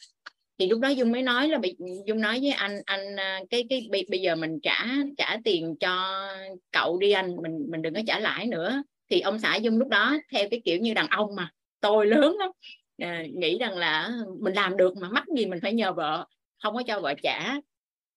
Thì 0.59 0.67
lúc 0.67 0.79
đó 0.79 0.89
dung 0.89 1.11
mới 1.11 1.21
nói 1.21 1.47
là 1.47 1.57
bị 1.57 1.75
dung 2.05 2.21
nói 2.21 2.39
với 2.41 2.51
anh 2.51 2.81
anh 2.85 3.15
à, 3.15 3.39
cái 3.49 3.65
cái 3.69 3.87
bây 3.91 4.05
bây 4.09 4.21
giờ 4.21 4.35
mình 4.35 4.59
trả 4.63 4.85
trả 5.17 5.37
tiền 5.43 5.75
cho 5.79 6.25
cậu 6.71 6.97
đi 6.97 7.11
anh 7.11 7.35
mình 7.43 7.65
mình 7.69 7.81
đừng 7.81 7.93
có 7.93 8.01
trả 8.07 8.19
lãi 8.19 8.47
nữa. 8.47 8.83
Thì 9.09 9.21
ông 9.21 9.39
xã 9.39 9.55
dung 9.55 9.77
lúc 9.77 9.87
đó 9.87 10.17
theo 10.31 10.47
cái 10.51 10.61
kiểu 10.65 10.79
như 10.79 10.93
đàn 10.93 11.07
ông 11.07 11.35
mà 11.35 11.51
tôi 11.79 12.05
lớn 12.05 12.35
lắm. 12.39 12.49
À, 12.97 13.23
nghĩ 13.33 13.57
rằng 13.57 13.77
là 13.77 14.11
mình 14.39 14.53
làm 14.53 14.77
được 14.77 14.97
mà 14.97 15.09
mắc 15.09 15.23
gì 15.37 15.45
mình 15.45 15.59
phải 15.61 15.73
nhờ 15.73 15.93
vợ 15.93 16.25
không 16.63 16.75
có 16.75 16.83
cho 16.87 16.99
vợ 16.99 17.13
trả. 17.23 17.55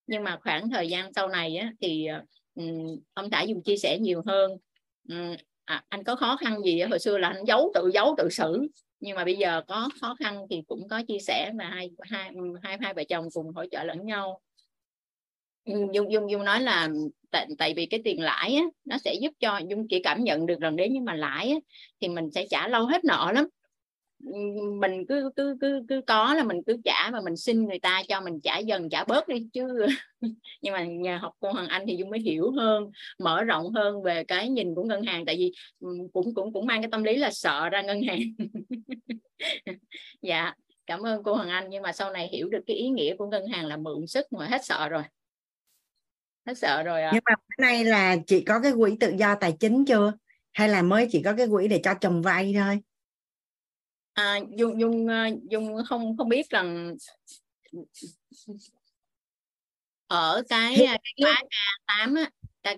Nhưng 0.07 0.25
mà 0.25 0.39
khoảng 0.43 0.71
thời 0.71 0.89
gian 0.89 1.13
sau 1.13 1.29
này 1.29 1.57
á, 1.57 1.73
thì 1.81 2.07
um, 2.55 2.97
ông 3.15 3.29
xã 3.31 3.43
dùng 3.43 3.63
chia 3.63 3.77
sẻ 3.77 3.99
nhiều 3.99 4.23
hơn. 4.27 4.51
Um, 5.09 5.37
à, 5.65 5.85
anh 5.89 6.05
có 6.05 6.17
khó 6.17 6.37
khăn 6.37 6.63
gì 6.65 6.81
hồi 6.81 6.99
xưa 6.99 7.19
là 7.19 7.29
anh 7.29 7.45
giấu 7.45 7.73
tự 7.75 7.91
giấu 7.95 8.15
tự 8.19 8.29
xử 8.31 8.69
nhưng 9.05 9.17
mà 9.17 9.25
bây 9.25 9.37
giờ 9.37 9.63
có 9.69 9.89
khó 10.01 10.17
khăn 10.19 10.47
thì 10.51 10.63
cũng 10.69 10.89
có 10.89 11.03
chia 11.09 11.19
sẻ 11.19 11.53
và 11.59 11.65
hai 11.65 11.91
hai 12.01 12.31
hai 12.63 12.79
hai 12.81 12.95
vợ 12.95 13.05
chồng 13.09 13.29
cùng 13.35 13.47
hỗ 13.55 13.65
trợ 13.71 13.85
lẫn 13.85 14.07
nhau. 14.07 14.41
Dung 15.67 16.13
dung 16.13 16.31
dung 16.31 16.45
nói 16.45 16.61
là 16.61 16.89
tại, 17.31 17.47
tại 17.59 17.75
vì 17.77 17.87
cái 17.87 18.01
tiền 18.05 18.21
lãi 18.21 18.55
á, 18.55 18.63
nó 18.85 18.99
sẽ 18.99 19.15
giúp 19.15 19.33
cho 19.41 19.61
dung 19.71 19.89
chỉ 19.89 20.01
cảm 20.03 20.25
nhận 20.25 20.47
được 20.47 20.61
rằng 20.61 20.77
đấy 20.77 20.89
nhưng 20.91 21.05
mà 21.05 21.15
lãi 21.15 21.51
á, 21.51 21.57
thì 22.01 22.09
mình 22.09 22.31
sẽ 22.31 22.47
trả 22.51 22.69
lâu 22.69 22.87
hết 22.87 23.05
nợ 23.05 23.33
lắm 23.35 23.47
mình 24.81 25.07
cứ 25.09 25.31
cứ 25.37 25.57
cứ 25.61 25.83
cứ 25.89 26.01
có 26.07 26.35
là 26.35 26.45
mình 26.45 26.61
cứ 26.67 26.77
trả 26.85 27.11
mà 27.13 27.21
mình 27.25 27.37
xin 27.37 27.65
người 27.65 27.79
ta 27.79 28.03
cho 28.09 28.21
mình 28.21 28.41
trả 28.41 28.59
dần, 28.59 28.89
trả 28.91 29.05
bớt 29.05 29.29
đi 29.29 29.49
chứ. 29.53 29.87
Nhưng 30.63 30.75
mà 30.75 30.85
nhà 30.85 31.19
học 31.19 31.33
cô 31.41 31.53
Hoàng 31.53 31.69
Anh 31.69 31.85
thì 31.87 31.97
dung 31.97 32.11
mới 32.11 32.21
hiểu 32.21 32.51
hơn, 32.51 32.91
mở 33.19 33.45
rộng 33.45 33.73
hơn 33.73 34.03
về 34.03 34.25
cái 34.25 34.49
nhìn 34.49 34.75
của 34.75 34.83
ngân 34.83 35.03
hàng. 35.03 35.27
Tại 35.27 35.37
vì 35.37 35.53
cũng 36.13 36.35
cũng 36.35 36.53
cũng 36.53 36.67
mang 36.67 36.83
cái 36.83 36.89
tâm 36.93 37.05
lý 37.05 37.17
là 37.17 37.31
sợ 37.31 37.69
ra 37.69 37.83
ngân 37.83 38.03
hàng. 38.03 38.21
Dạ 40.23 40.55
cảm 40.87 41.07
ơn 41.07 41.23
cô 41.23 41.35
Hoàng 41.35 41.49
Anh. 41.49 41.67
Nhưng 41.71 41.83
mà 41.83 41.93
sau 41.93 42.11
này 42.11 42.29
hiểu 42.29 42.49
được 42.49 42.61
cái 42.67 42.77
ý 42.77 42.89
nghĩa 42.89 43.17
của 43.17 43.27
ngân 43.27 43.47
hàng 43.47 43.67
là 43.67 43.77
mượn 43.77 44.07
sức 44.07 44.33
mà 44.33 44.47
hết 44.47 44.65
sợ 44.65 44.89
rồi. 44.89 45.03
Hết 46.47 46.59
sợ 46.59 46.83
rồi 46.83 47.03
à. 47.03 47.11
nhưng 47.15 47.23
mà 47.27 47.35
bữa 47.37 47.63
nay 47.63 47.85
là 47.85 48.17
chị 48.27 48.45
có 48.45 48.61
cái 48.61 48.73
quỹ 48.79 48.97
tự 49.01 49.15
do 49.19 49.35
tài 49.35 49.57
chính 49.61 49.85
chưa? 49.85 50.13
Hay 50.53 50.69
là 50.69 50.83
mới 50.83 51.09
chỉ 51.11 51.23
có 51.23 51.35
cái 51.37 51.47
quỹ 51.51 51.69
để 51.69 51.81
cho 51.85 51.95
chồng 51.95 52.23
vay 52.23 52.55
thôi? 52.59 52.81
À, 54.15 54.41
dung 54.57 54.81
dung 54.81 55.09
ờ, 55.09 55.29
dung 55.51 55.77
không 55.87 56.17
không 56.17 56.29
biết 56.29 56.51
rằng 56.51 56.95
ở 60.07 60.43
cái 60.49 60.77
cái 60.79 60.99
khóa 61.23 61.43
K8 61.87 62.17
á 62.17 62.31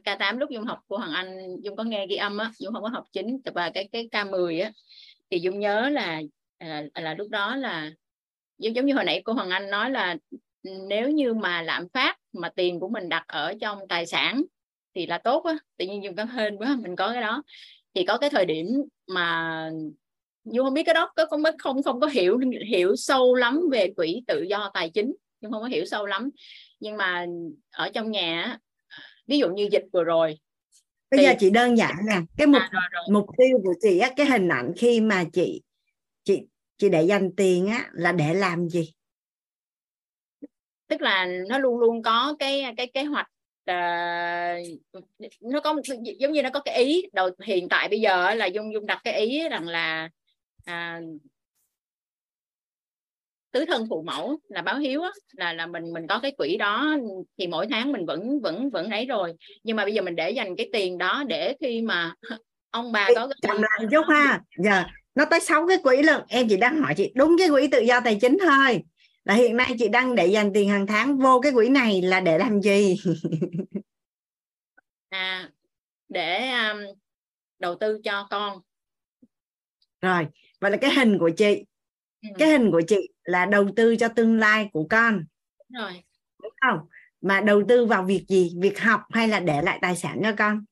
K, 0.05 0.19
8 0.19 0.39
lúc 0.39 0.51
dung 0.51 0.65
học 0.65 0.79
của 0.87 0.99
Hoàng 0.99 1.13
Anh 1.13 1.57
dung 1.63 1.77
có 1.77 1.85
nghe 1.85 2.07
ghi 2.07 2.17
âm 2.17 2.39
á 2.39 2.53
dung 2.59 2.75
không 2.75 2.83
có 2.83 2.89
học 2.89 3.05
chính 3.13 3.41
và 3.55 3.71
cái 3.75 3.89
cái 3.93 4.09
K10 4.13 4.63
á 4.63 4.73
thì 5.31 5.39
dung 5.39 5.61
nhớ 5.61 5.89
là 5.89 6.23
là, 6.59 6.83
là 6.95 7.15
lúc 7.15 7.29
đó 7.31 7.57
là 7.57 7.91
giống 8.59 8.77
giống 8.77 8.87
như 8.87 8.95
hồi 8.95 9.05
nãy 9.05 9.23
cô 9.25 9.33
Hoàng 9.33 9.51
Anh 9.51 9.71
nói 9.71 9.91
là 9.91 10.17
nếu 10.89 11.11
như 11.11 11.35
mà 11.35 11.63
lạm 11.63 11.89
phát 11.89 12.19
mà 12.33 12.49
tiền 12.49 12.81
của 12.81 12.89
mình 12.89 13.09
đặt 13.09 13.25
ở 13.27 13.55
trong 13.61 13.79
tài 13.89 14.07
sản 14.07 14.43
thì 14.95 15.07
là 15.07 15.19
tốt 15.19 15.45
á. 15.45 15.55
Tự 15.77 15.87
nhiên 15.87 16.05
dùng 16.05 16.17
có 16.17 16.25
hên 16.25 16.57
quá 16.57 16.77
mình 16.83 16.97
có 16.97 17.13
cái 17.13 17.23
đó. 17.23 17.43
Thì 17.95 18.05
có 18.05 18.19
cái 18.19 18.31
thời 18.31 18.45
điểm 18.45 18.67
mà 19.07 19.71
nhưng 20.47 20.65
không 20.65 20.75
biết 20.75 20.83
cái 20.83 20.95
đó 20.95 21.13
có 21.17 21.27
không 21.27 21.43
không 21.59 21.83
không 21.83 22.01
có 22.01 22.07
hiểu 22.07 22.39
hiểu 22.69 22.97
sâu 22.97 23.35
lắm 23.35 23.61
về 23.73 23.93
quỹ 23.97 24.23
tự 24.27 24.43
do 24.43 24.71
tài 24.75 24.91
chính. 24.91 25.15
Nhưng 25.41 25.53
không 25.53 25.63
có 25.63 25.69
hiểu 25.69 25.85
sâu 25.85 26.07
lắm. 26.07 26.31
Nhưng 26.81 26.97
mà 26.97 27.27
ở 27.71 27.89
trong 27.89 28.11
nhà 28.11 28.59
ví 29.27 29.39
dụ 29.39 29.49
như 29.49 29.69
dịch 29.73 29.85
vừa 29.93 30.05
rồi 30.05 30.39
bây 31.11 31.19
thì... 31.19 31.25
giờ 31.25 31.33
chị 31.39 31.51
đơn 31.51 31.79
giản 31.79 31.95
nè 32.09 32.21
cái 32.37 32.47
mục 32.47 32.63
à, 32.63 32.69
rồi, 32.73 32.83
rồi. 32.93 33.03
mục 33.13 33.27
tiêu 33.39 33.61
của 33.65 33.75
chị 33.81 33.99
á 33.99 34.11
cái 34.17 34.27
hình 34.27 34.49
ảnh 34.49 34.73
khi 34.77 35.01
mà 35.01 35.25
chị 35.33 35.63
chị 36.25 36.43
chị 36.79 36.89
để 36.89 37.03
dành 37.03 37.31
tiền 37.37 37.67
á 37.67 37.91
là 37.93 38.13
để 38.13 38.35
làm 38.35 38.69
gì? 38.69 38.93
Tức 40.89 41.03
là 41.03 41.27
nó 41.49 41.59
luôn 41.59 41.79
luôn 41.79 42.03
có 42.03 42.37
cái 42.39 42.65
cái 42.77 42.87
kế 42.87 43.05
hoạch 43.05 43.27
uh, 43.71 44.79
nó 45.41 45.61
có 45.65 45.81
giống 46.19 46.33
như 46.33 46.43
nó 46.43 46.51
có 46.51 46.61
cái 46.61 46.85
ý. 46.85 47.03
Đầu 47.13 47.31
hiện 47.45 47.69
tại 47.69 47.89
bây 47.89 48.01
giờ 48.01 48.35
là 48.35 48.47
dung 48.47 48.73
dung 48.73 48.87
đặt 48.87 49.01
cái 49.05 49.21
ý 49.21 49.49
rằng 49.49 49.69
là 49.69 50.09
à, 50.67 51.01
tứ 53.53 53.65
thân 53.65 53.87
phụ 53.91 54.03
mẫu 54.03 54.41
là 54.49 54.63
báo 54.63 54.79
hiếu 54.79 55.03
á, 55.03 55.11
là 55.33 55.53
là 55.53 55.67
mình 55.67 55.93
mình 55.93 56.07
có 56.07 56.19
cái 56.19 56.33
quỹ 56.33 56.57
đó 56.57 56.97
thì 57.39 57.47
mỗi 57.47 57.67
tháng 57.71 57.93
mình 57.93 58.07
vẫn 58.07 58.41
vẫn 58.41 58.71
vẫn 58.71 58.91
ấy 58.91 59.07
rồi. 59.07 59.33
Nhưng 59.63 59.77
mà 59.77 59.85
bây 59.85 59.95
giờ 59.95 60.03
mình 60.03 60.17
để 60.17 60.31
dành 60.31 60.57
cái 60.57 60.69
tiền 60.73 60.99
đó 60.99 61.25
để 61.29 61.57
khi 61.61 61.83
mà 61.83 62.15
ông 62.71 62.93
bà 62.93 63.09
có 63.15 63.29
cái 63.43 63.55
làm 63.55 63.91
chút 63.91 64.05
ha. 64.09 64.41
giờ 64.57 64.85
nó 65.15 65.25
tới 65.25 65.41
sáu 65.41 65.67
cái 65.69 65.79
quỹ 65.83 66.03
lần 66.03 66.23
em 66.29 66.49
chỉ 66.49 66.57
đang 66.57 66.83
hỏi 66.83 66.95
chị 66.97 67.13
đúng 67.15 67.37
cái 67.39 67.49
quỹ 67.49 67.69
tự 67.69 67.81
do 67.81 68.01
tài 68.01 68.19
chính 68.21 68.39
thôi. 68.41 68.83
Là 69.25 69.35
hiện 69.35 69.57
nay 69.57 69.75
chị 69.79 69.89
đang 69.89 70.15
để 70.15 70.27
dành 70.27 70.53
tiền 70.55 70.69
hàng 70.69 70.87
tháng 70.87 71.19
vô 71.19 71.41
cái 71.41 71.53
quỹ 71.53 71.69
này 71.69 72.03
là 72.03 72.21
để 72.21 72.39
làm 72.39 72.61
gì? 72.61 72.97
À 75.09 75.51
để 76.09 76.51
um, 76.51 76.79
đầu 77.59 77.75
tư 77.81 78.01
cho 78.05 78.27
con. 78.31 78.59
Rồi 80.01 80.27
vậy 80.67 80.71
là 80.71 80.77
cái 80.77 80.95
hình 80.95 81.19
của 81.19 81.31
chị 81.37 81.65
ừ. 82.23 82.29
cái 82.39 82.49
hình 82.49 82.71
của 82.71 82.83
chị 82.89 83.09
là 83.25 83.47
đầu 83.47 83.69
tư 83.77 83.97
cho 83.97 84.09
tương 84.09 84.39
lai 84.39 84.69
của 84.73 84.87
con. 84.91 85.25
Đúng 85.69 85.83
rồi. 85.83 85.93
Đúng 86.43 86.53
không? 86.61 86.79
Mà 87.21 87.41
đầu 87.41 87.63
tư 87.69 87.87
vào 87.87 88.03
việc 88.03 88.25
gì? 88.29 88.53
Việc 88.61 88.81
học 88.81 89.01
hay 89.11 89.29
là 89.29 89.41
để 89.41 89.63
lại 89.63 89.79
tài 89.83 89.97
sản 89.97 90.21
cho 90.23 90.33
con? 90.39 90.65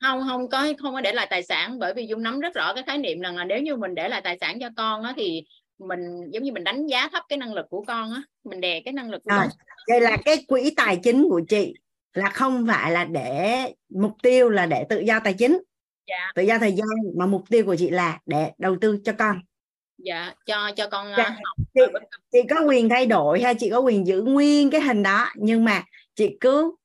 Không 0.00 0.20
không 0.28 0.48
có 0.48 0.72
không 0.78 0.94
có 0.94 1.00
để 1.00 1.12
lại 1.12 1.26
tài 1.30 1.42
sản 1.42 1.78
bởi 1.78 1.94
vì 1.94 2.06
dung 2.06 2.22
nắm 2.22 2.40
rất 2.40 2.54
rõ 2.54 2.74
cái 2.74 2.84
khái 2.86 2.98
niệm 2.98 3.20
rằng 3.20 3.36
là 3.36 3.44
nếu 3.44 3.62
như 3.62 3.76
mình 3.76 3.94
để 3.94 4.08
lại 4.08 4.20
tài 4.20 4.38
sản 4.40 4.60
cho 4.60 4.68
con 4.76 5.02
á, 5.02 5.12
thì 5.16 5.42
mình 5.78 6.30
giống 6.30 6.42
như 6.42 6.52
mình 6.52 6.64
đánh 6.64 6.86
giá 6.86 7.08
thấp 7.08 7.24
cái 7.28 7.36
năng 7.36 7.54
lực 7.54 7.66
của 7.70 7.84
con 7.84 8.12
á 8.12 8.22
mình 8.44 8.60
đè 8.60 8.80
cái 8.80 8.92
năng 8.92 9.10
lực 9.10 9.22
của 9.24 9.30
rồi 9.30 9.46
đây 9.88 10.00
là 10.00 10.16
cái 10.24 10.44
quỹ 10.48 10.72
tài 10.76 10.96
chính 11.02 11.26
của 11.30 11.40
chị 11.48 11.74
là 12.12 12.28
không 12.28 12.66
phải 12.68 12.92
là 12.92 13.04
để 13.04 13.72
mục 13.88 14.12
tiêu 14.22 14.48
là 14.48 14.66
để 14.66 14.84
tự 14.88 15.00
do 15.00 15.20
tài 15.20 15.32
chính 15.32 15.62
dạ. 16.06 16.32
tự 16.34 16.42
do 16.42 16.58
thời 16.58 16.72
gian 16.72 16.88
mà 17.16 17.26
mục 17.26 17.44
tiêu 17.48 17.64
của 17.64 17.76
chị 17.76 17.90
là 17.90 18.18
để 18.26 18.52
đầu 18.58 18.76
tư 18.80 18.98
cho 19.04 19.12
con. 19.18 19.40
Dạ 19.98 20.34
cho 20.46 20.70
cho 20.76 20.88
con 20.88 21.12
dạ. 21.16 21.28
học 21.28 21.66
chị, 21.74 21.80
chị 22.32 22.38
có 22.50 22.64
quyền 22.68 22.88
thay 22.88 23.06
đổi 23.06 23.42
hay 23.42 23.54
chị 23.54 23.70
có 23.70 23.78
quyền 23.78 24.06
giữ 24.06 24.22
nguyên 24.22 24.70
cái 24.70 24.80
hình 24.80 25.02
đó 25.02 25.28
nhưng 25.36 25.64
mà 25.64 25.84
chị 26.14 26.36
cứ 26.40 26.76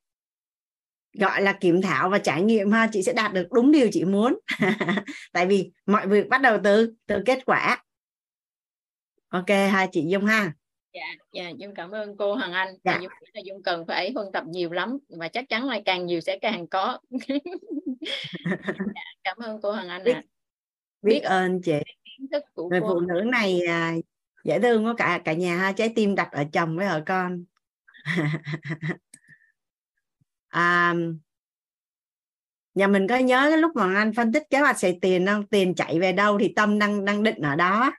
gọi 1.13 1.41
là 1.41 1.53
kiểm 1.53 1.81
thảo 1.81 2.09
và 2.09 2.19
trải 2.19 2.41
nghiệm 2.41 2.71
ha 2.71 2.89
chị 2.91 3.03
sẽ 3.03 3.13
đạt 3.13 3.33
được 3.33 3.47
đúng 3.51 3.71
điều 3.71 3.87
chị 3.91 4.05
muốn. 4.05 4.39
Tại 5.33 5.45
vì 5.45 5.71
mọi 5.85 6.07
việc 6.07 6.29
bắt 6.29 6.41
đầu 6.41 6.57
từ 6.63 6.93
từ 7.05 7.23
kết 7.25 7.45
quả. 7.45 7.83
Ok 9.29 9.49
hai 9.49 9.87
chị 9.91 10.03
dung 10.07 10.25
ha 10.25 10.53
dạ 10.97 11.15
dạ 11.31 11.49
dung 11.49 11.73
cảm 11.75 11.91
ơn 11.91 12.17
cô 12.17 12.35
hằng 12.35 12.53
anh. 12.53 12.75
Dạ. 12.83 12.99
dung 13.01 13.11
là 13.33 13.41
dung 13.45 13.63
cần 13.63 13.85
phải 13.87 14.11
phân 14.15 14.31
tập 14.31 14.43
nhiều 14.47 14.71
lắm 14.71 14.97
và 15.09 15.27
chắc 15.27 15.49
chắn 15.49 15.67
là 15.67 15.79
càng 15.85 16.05
nhiều 16.05 16.21
sẽ 16.21 16.37
càng 16.41 16.67
có. 16.67 16.99
Dạ, 18.95 19.01
cảm 19.23 19.37
ơn 19.37 19.61
cô 19.61 19.71
hằng 19.71 19.89
anh 19.89 20.03
biết, 20.03 20.13
à. 20.13 20.21
biết, 21.01 21.13
biết 21.13 21.23
ơn 21.23 21.61
chị. 21.61 21.79
người 22.55 22.81
phụ 22.81 22.99
nữ 22.99 23.21
này 23.21 23.61
à, 23.67 23.93
dễ 24.43 24.59
thương 24.59 24.85
có 24.85 24.93
cả 24.93 25.21
cả 25.25 25.33
nhà 25.33 25.57
ha 25.57 25.71
trái 25.71 25.91
tim 25.95 26.15
đặt 26.15 26.31
ở 26.31 26.43
chồng 26.53 26.77
với 26.77 26.87
ở 26.87 27.03
con. 27.05 27.43
À, 30.47 30.93
nhà 32.73 32.87
mình 32.87 33.07
có 33.07 33.17
nhớ 33.17 33.45
cái 33.49 33.57
lúc 33.57 33.71
mà 33.75 33.95
anh 33.95 34.13
phân 34.13 34.33
tích 34.33 34.43
kế 34.49 34.59
hoạch 34.59 34.79
xài 34.79 34.99
tiền 35.01 35.25
không? 35.25 35.47
Tiền 35.47 35.75
chạy 35.75 35.99
về 35.99 36.11
đâu 36.11 36.37
thì 36.39 36.53
tâm 36.55 36.79
đang 36.79 37.05
đang 37.05 37.23
định 37.23 37.41
ở 37.41 37.55
đó 37.55 37.91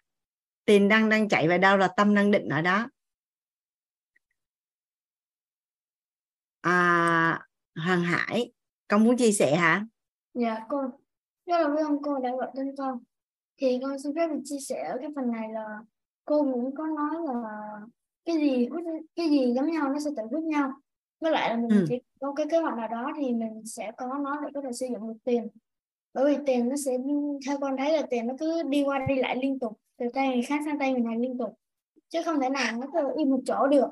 tiền 0.69 0.89
đang 0.89 1.09
đang 1.09 1.29
chạy 1.29 1.49
về 1.49 1.59
đâu 1.59 1.77
là 1.77 1.89
tâm 1.89 2.15
đang 2.15 2.31
định 2.31 2.49
ở 2.49 2.61
đó. 2.63 2.89
À, 6.61 7.47
Hoàng 7.85 8.03
Hải 8.03 8.53
con 8.89 9.05
muốn 9.05 9.17
chia 9.17 9.33
sẻ 9.33 9.57
hả? 9.57 9.87
Dạ 10.35 10.67
cô 10.69 10.83
rất 11.47 11.59
là 11.61 11.69
biết 11.69 11.83
ơn 11.89 12.03
cô 12.03 12.19
đã 12.19 12.31
gọi 12.31 12.51
tên 12.57 12.75
con. 12.79 12.99
Thì 13.57 13.79
con 13.83 13.99
xin 13.99 14.15
phép 14.17 14.29
được 14.29 14.41
chia 14.45 14.59
sẻ 14.61 14.85
ở 14.93 14.99
cái 15.01 15.09
phần 15.17 15.33
này 15.33 15.49
là 15.53 15.79
cô 16.25 16.43
cũng 16.43 16.75
có 16.75 16.87
nói 16.87 17.17
là 17.27 17.51
cái 18.25 18.37
gì 18.37 18.69
cái 19.17 19.29
gì 19.29 19.53
giống 19.57 19.71
nhau 19.71 19.89
nó 19.93 19.99
sẽ 19.99 20.11
tự 20.17 20.23
hút 20.31 20.45
nhau. 20.45 20.73
Với 21.21 21.33
lại 21.33 21.51
là 21.51 21.57
mình 21.57 21.71
ừ. 21.71 21.85
chỉ 21.89 22.01
có 22.21 22.33
cái 22.37 22.47
kế 22.51 22.59
hoạch 22.59 22.79
nào 22.79 22.89
đó 22.89 23.13
thì 23.17 23.33
mình 23.33 23.63
sẽ 23.67 23.93
có 23.97 24.07
nó 24.25 24.41
để 24.41 24.49
có 24.55 24.61
thể 24.61 24.73
sử 24.73 24.87
dụng 24.87 25.09
được 25.09 25.19
tiền. 25.25 25.49
Bởi 26.15 26.25
vì 26.37 26.45
tiền 26.47 26.69
nó 26.69 26.77
sẽ 26.85 26.99
theo 27.47 27.59
con 27.61 27.77
thấy 27.77 27.93
là 27.93 28.03
tiền 28.11 28.27
nó 28.27 28.35
cứ 28.41 28.63
đi 28.63 28.83
qua 28.83 29.07
đi 29.09 29.15
lại 29.15 29.37
liên 29.43 29.59
tục 29.59 29.81
từ 29.99 30.07
tay 30.15 30.29
người 30.29 30.43
khác 30.43 30.61
sang 30.65 30.79
tay 30.79 30.93
người 30.93 31.01
này 31.01 31.17
liên 31.19 31.39
tục. 31.39 31.59
Chứ 32.09 32.19
không 32.25 32.41
thể 32.41 32.49
nào 32.49 32.77
nó 32.81 32.87
cứ 32.93 33.09
im 33.17 33.31
một 33.31 33.41
chỗ 33.47 33.67
được. 33.67 33.89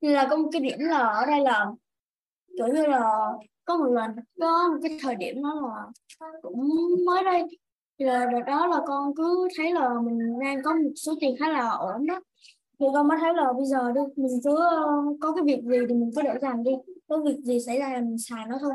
Như 0.00 0.14
là 0.14 0.26
có 0.30 0.36
một 0.36 0.48
cái 0.52 0.60
điểm 0.60 0.78
là 0.78 0.98
ở 0.98 1.26
đây 1.26 1.40
là, 1.40 1.66
kiểu 2.56 2.66
như 2.66 2.86
là, 2.86 3.32
có 3.64 3.76
một 3.76 3.90
lần, 3.90 4.10
có 4.40 4.68
một 4.68 4.78
cái 4.82 4.98
thời 5.02 5.14
điểm 5.14 5.42
đó 5.42 5.54
là 5.62 5.92
cũng 6.42 6.70
mới 7.06 7.24
đây. 7.24 7.42
Thì 7.98 8.04
là 8.04 8.26
đợt 8.32 8.42
đó 8.46 8.66
là 8.66 8.80
con 8.86 9.14
cứ 9.16 9.48
thấy 9.56 9.72
là 9.72 9.88
mình 10.02 10.38
đang 10.40 10.62
có 10.62 10.74
một 10.74 10.90
số 10.96 11.14
tiền 11.20 11.36
khá 11.38 11.48
là 11.48 11.70
ổn 11.70 12.06
đó. 12.06 12.20
Thì 12.80 12.86
con 12.94 13.08
mới 13.08 13.18
thấy 13.20 13.34
là 13.34 13.52
bây 13.52 13.66
giờ 13.66 13.92
đi, 13.92 14.00
mình 14.16 14.40
cứ 14.44 14.56
ờ, 14.56 14.86
có 15.20 15.32
cái 15.32 15.44
việc 15.44 15.62
gì 15.62 15.78
thì 15.88 15.94
mình 15.94 16.10
cứ 16.16 16.22
để 16.22 16.38
dành 16.42 16.62
đi. 16.62 16.70
Có 17.08 17.22
việc 17.26 17.36
gì 17.42 17.60
xảy 17.66 17.78
ra 17.78 17.88
là 17.88 18.00
mình 18.00 18.18
xài 18.18 18.46
nó 18.48 18.56
thôi. 18.60 18.72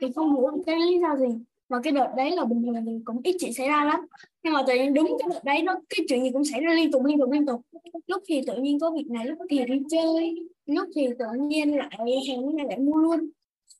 Thì 0.00 0.12
không 0.16 0.32
muốn 0.32 0.62
cái 0.66 0.76
lý 0.76 1.00
do 1.00 1.16
gì 1.16 1.44
mà 1.72 1.78
cái 1.82 1.92
đợt 1.92 2.08
đấy 2.16 2.30
là 2.30 2.44
bình 2.44 2.62
thường 2.62 2.84
thì 2.86 2.92
cũng 3.04 3.20
ít 3.24 3.36
chuyện 3.40 3.52
xảy 3.52 3.68
ra 3.68 3.84
lắm. 3.84 4.00
Nhưng 4.42 4.52
mà 4.52 4.62
tự 4.66 4.74
nhiên 4.74 4.94
đúng 4.94 5.16
cái 5.18 5.28
đợt 5.30 5.44
đấy 5.44 5.62
nó, 5.62 5.74
cái 5.88 6.06
chuyện 6.08 6.22
gì 6.22 6.30
cũng 6.32 6.44
xảy 6.44 6.60
ra 6.60 6.74
liên 6.74 6.92
tục 6.92 7.04
liên 7.04 7.18
tục 7.18 7.30
liên 7.30 7.46
tục. 7.46 7.60
Lúc 8.06 8.22
thì 8.26 8.42
tự 8.46 8.54
nhiên 8.56 8.80
có 8.80 8.90
việc 8.90 9.10
này, 9.10 9.26
lúc 9.26 9.38
thì 9.50 9.64
đi 9.64 9.82
chơi, 9.90 10.48
lúc 10.66 10.88
thì 10.94 11.08
tự 11.18 11.26
nhiên 11.40 11.76
lại 11.76 11.98
hẹn 12.28 12.56
này 12.56 12.66
lại 12.66 12.78
mua 12.78 12.96
luôn. 12.96 13.30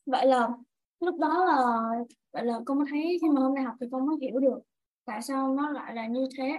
Vậy 0.05 0.25
là 0.25 0.49
lúc 0.99 1.19
đó 1.19 1.45
là, 1.45 1.81
vậy 2.33 2.45
là 2.45 2.59
con 2.65 2.85
thấy 2.89 3.17
khi 3.21 3.29
mà 3.29 3.41
hôm 3.41 3.55
nay 3.55 3.63
học 3.63 3.75
thì 3.81 3.87
con 3.91 4.07
mới 4.07 4.17
hiểu 4.21 4.39
được 4.39 4.59
tại 5.05 5.21
sao 5.21 5.53
nó 5.53 5.69
lại 5.69 5.95
là 5.95 6.07
như 6.07 6.27
thế. 6.37 6.51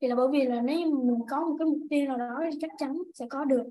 Thì 0.00 0.08
là 0.08 0.14
bởi 0.14 0.28
vì 0.32 0.44
là 0.44 0.60
nếu 0.60 0.78
mình 0.78 1.18
có 1.28 1.40
một 1.44 1.56
cái 1.58 1.66
mục 1.66 1.78
tiêu 1.90 2.06
nào 2.06 2.18
đó 2.18 2.40
thì 2.52 2.58
chắc 2.60 2.70
chắn 2.78 2.98
sẽ 3.14 3.26
có 3.30 3.44
được 3.44 3.64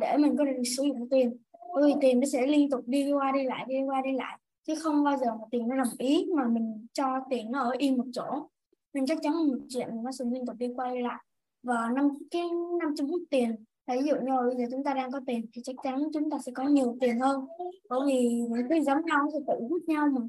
để 0.00 0.16
mình 0.16 0.36
có 0.38 0.44
thể 0.44 0.62
sử 0.76 0.82
dụng 0.82 1.08
tiền. 1.10 1.36
Bởi 1.74 1.84
vì 1.86 1.94
tiền 2.00 2.20
nó 2.20 2.26
sẽ 2.26 2.46
liên 2.46 2.70
tục 2.70 2.80
đi 2.86 3.12
qua, 3.12 3.32
đi 3.32 3.42
lại, 3.44 3.64
đi 3.68 3.74
qua, 3.86 4.02
đi 4.04 4.12
lại 4.12 4.38
chứ 4.66 4.74
không 4.82 5.04
bao 5.04 5.16
giờ 5.16 5.26
mà 5.26 5.44
tiền 5.50 5.68
nó 5.68 5.76
nằm 5.76 5.86
ý 5.98 6.26
mà 6.36 6.48
mình 6.48 6.86
cho 6.92 7.20
tiền 7.30 7.52
nó 7.52 7.60
ở 7.60 7.70
yên 7.78 7.96
một 7.96 8.06
chỗ. 8.12 8.48
Nên 8.94 9.06
chắc 9.06 9.18
chắn 9.22 9.32
một 9.32 9.58
chuyện 9.68 9.88
nó 10.02 10.12
sẽ 10.12 10.24
liên 10.24 10.46
tục 10.46 10.56
đi 10.58 10.68
quay 10.76 11.02
lại. 11.02 11.24
Và 11.62 11.90
năm 11.94 12.08
cái 12.30 12.42
năm 12.80 12.94
trăm 12.96 13.06
hút 13.06 13.22
tiền 13.30 13.56
ví 13.86 14.08
dụ 14.08 14.14
như 14.14 14.32
bây 14.46 14.56
giờ 14.56 14.64
chúng 14.70 14.84
ta 14.84 14.94
đang 14.94 15.10
có 15.12 15.20
tiền 15.26 15.46
thì 15.52 15.62
chắc 15.64 15.76
chắn 15.82 16.08
chúng 16.12 16.30
ta 16.30 16.38
sẽ 16.46 16.52
có 16.52 16.64
nhiều 16.64 16.96
tiền 17.00 17.20
hơn. 17.20 17.46
Bởi 17.88 18.00
vì 18.06 18.28
những 18.50 18.68
cái 18.68 18.82
giống 18.82 19.06
nhau 19.06 19.28
sẽ 19.32 19.38
tự 19.46 19.54
hút 19.70 19.82
nhau 19.86 20.08
mà. 20.12 20.20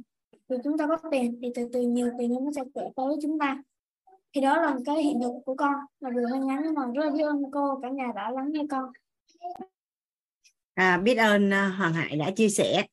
Vì 0.50 0.58
chúng 0.64 0.78
ta 0.78 0.88
có 0.88 0.98
tiền 1.12 1.40
thì 1.42 1.52
từ 1.56 1.70
từ 1.74 1.82
nhiều 1.82 2.10
tiền 2.20 2.34
nó 2.34 2.52
sẽ 2.56 2.62
tự 2.74 2.82
tới 2.96 3.16
chúng 3.22 3.40
ta. 3.40 3.64
Thì 4.34 4.42
đó 4.42 4.62
là 4.62 4.76
cái 4.86 5.04
hiện 5.04 5.20
thực 5.22 5.32
của 5.46 5.56
con. 5.56 5.74
Là 6.00 6.10
vừa 6.16 6.26
hơi 6.26 6.40
ngắn 6.40 6.62
nhưng 6.64 6.74
mà 6.74 6.82
rất 6.96 7.06
là 7.06 7.12
biết 7.12 7.24
ơn 7.24 7.52
cô 7.52 7.80
cả 7.82 7.90
nhà 7.90 8.12
đã 8.16 8.32
lắng 8.32 8.52
nghe 8.52 8.62
con. 8.70 8.92
À, 10.74 10.98
biết 10.98 11.16
ơn 11.16 11.50
ờ, 11.50 11.68
Hoàng 11.68 11.94
Hải 11.94 12.18
đã 12.18 12.32
chia 12.32 12.50
sẻ. 12.50 12.86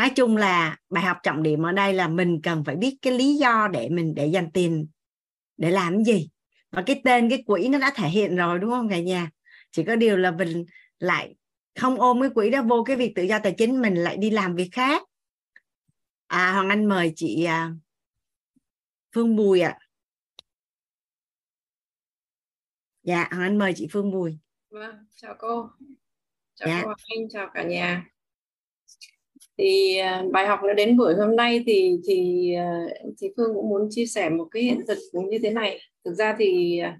Nói 0.00 0.10
chung 0.16 0.36
là 0.36 0.76
bài 0.90 1.04
học 1.04 1.16
trọng 1.22 1.42
điểm 1.42 1.62
ở 1.66 1.72
đây 1.72 1.94
là 1.94 2.08
mình 2.08 2.40
cần 2.42 2.64
phải 2.64 2.76
biết 2.76 2.96
cái 3.02 3.12
lý 3.12 3.34
do 3.34 3.68
để 3.68 3.88
mình 3.88 4.14
để 4.14 4.26
dành 4.26 4.50
tiền 4.52 4.86
để 5.56 5.70
làm 5.70 5.94
cái 5.94 6.04
gì. 6.04 6.30
Và 6.70 6.82
cái 6.86 7.00
tên 7.04 7.30
cái 7.30 7.42
quỹ 7.46 7.68
nó 7.68 7.78
đã 7.78 7.92
thể 7.94 8.08
hiện 8.08 8.36
rồi 8.36 8.58
đúng 8.58 8.70
không 8.70 8.88
cả 8.88 9.00
nhà? 9.00 9.30
Chỉ 9.70 9.84
có 9.84 9.96
điều 9.96 10.16
là 10.16 10.30
mình 10.30 10.64
lại 10.98 11.34
không 11.78 12.00
ôm 12.00 12.20
cái 12.20 12.30
quỹ 12.30 12.50
đó 12.50 12.62
vô 12.62 12.84
cái 12.84 12.96
việc 12.96 13.12
tự 13.14 13.22
do 13.22 13.38
tài 13.38 13.54
chính 13.58 13.82
mình 13.82 13.94
lại 13.94 14.16
đi 14.16 14.30
làm 14.30 14.54
việc 14.54 14.68
khác. 14.72 15.02
À 16.26 16.52
hoàng 16.52 16.68
anh 16.68 16.84
mời 16.88 17.12
chị 17.16 17.44
à, 17.44 17.70
phương 19.14 19.36
bùi 19.36 19.60
ạ. 19.60 19.78
À. 19.78 19.86
dạ 23.02 23.28
hoàng 23.30 23.42
anh 23.42 23.58
mời 23.58 23.72
chị 23.76 23.88
phương 23.92 24.10
bùi. 24.10 24.38
Vâng 24.70 25.06
chào 25.16 25.34
cô. 25.38 25.70
Chào 26.54 26.68
dạ. 26.68 26.82
cô 26.84 26.92
anh 27.08 27.28
chào 27.28 27.50
cả 27.54 27.62
nhà 27.62 28.10
thì 29.60 29.96
à, 29.96 30.24
bài 30.32 30.46
học 30.46 30.60
nó 30.62 30.72
đến 30.72 30.96
buổi 30.96 31.14
hôm 31.14 31.36
nay 31.36 31.62
thì 31.66 31.98
thì 32.06 32.52
à, 32.54 32.86
chị 33.04 33.12
thì 33.20 33.28
phương 33.36 33.54
cũng 33.54 33.68
muốn 33.68 33.88
chia 33.90 34.06
sẻ 34.06 34.30
một 34.30 34.48
cái 34.50 34.62
hiện 34.62 34.80
thực 34.88 34.98
cũng 35.12 35.30
như 35.30 35.38
thế 35.38 35.50
này. 35.50 35.80
Thực 36.04 36.14
ra 36.14 36.36
thì 36.38 36.78
à, 36.78 36.98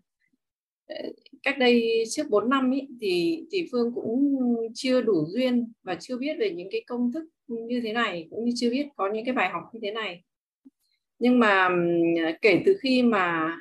ờ, 0.86 0.96
cách 1.42 1.58
đây 1.58 2.04
trước 2.10 2.30
4 2.30 2.48
năm 2.50 2.70
ý, 2.70 2.88
thì 3.00 3.44
thì 3.50 3.66
Phương 3.72 3.92
cũng 3.94 4.36
chưa 4.74 5.00
đủ 5.00 5.24
duyên 5.28 5.72
và 5.82 5.96
chưa 6.00 6.16
biết 6.16 6.36
về 6.38 6.50
những 6.50 6.68
cái 6.70 6.82
công 6.86 7.12
thức 7.12 7.24
như 7.46 7.80
thế 7.84 7.92
này 7.92 8.26
cũng 8.30 8.44
như 8.44 8.52
chưa 8.56 8.70
biết 8.70 8.86
có 8.96 9.10
những 9.14 9.24
cái 9.24 9.34
bài 9.34 9.50
học 9.50 9.62
như 9.72 9.80
thế 9.82 9.90
này. 9.90 10.22
Nhưng 11.18 11.38
mà 11.38 11.68
kể 12.42 12.62
từ 12.66 12.76
khi 12.80 13.02
mà 13.02 13.56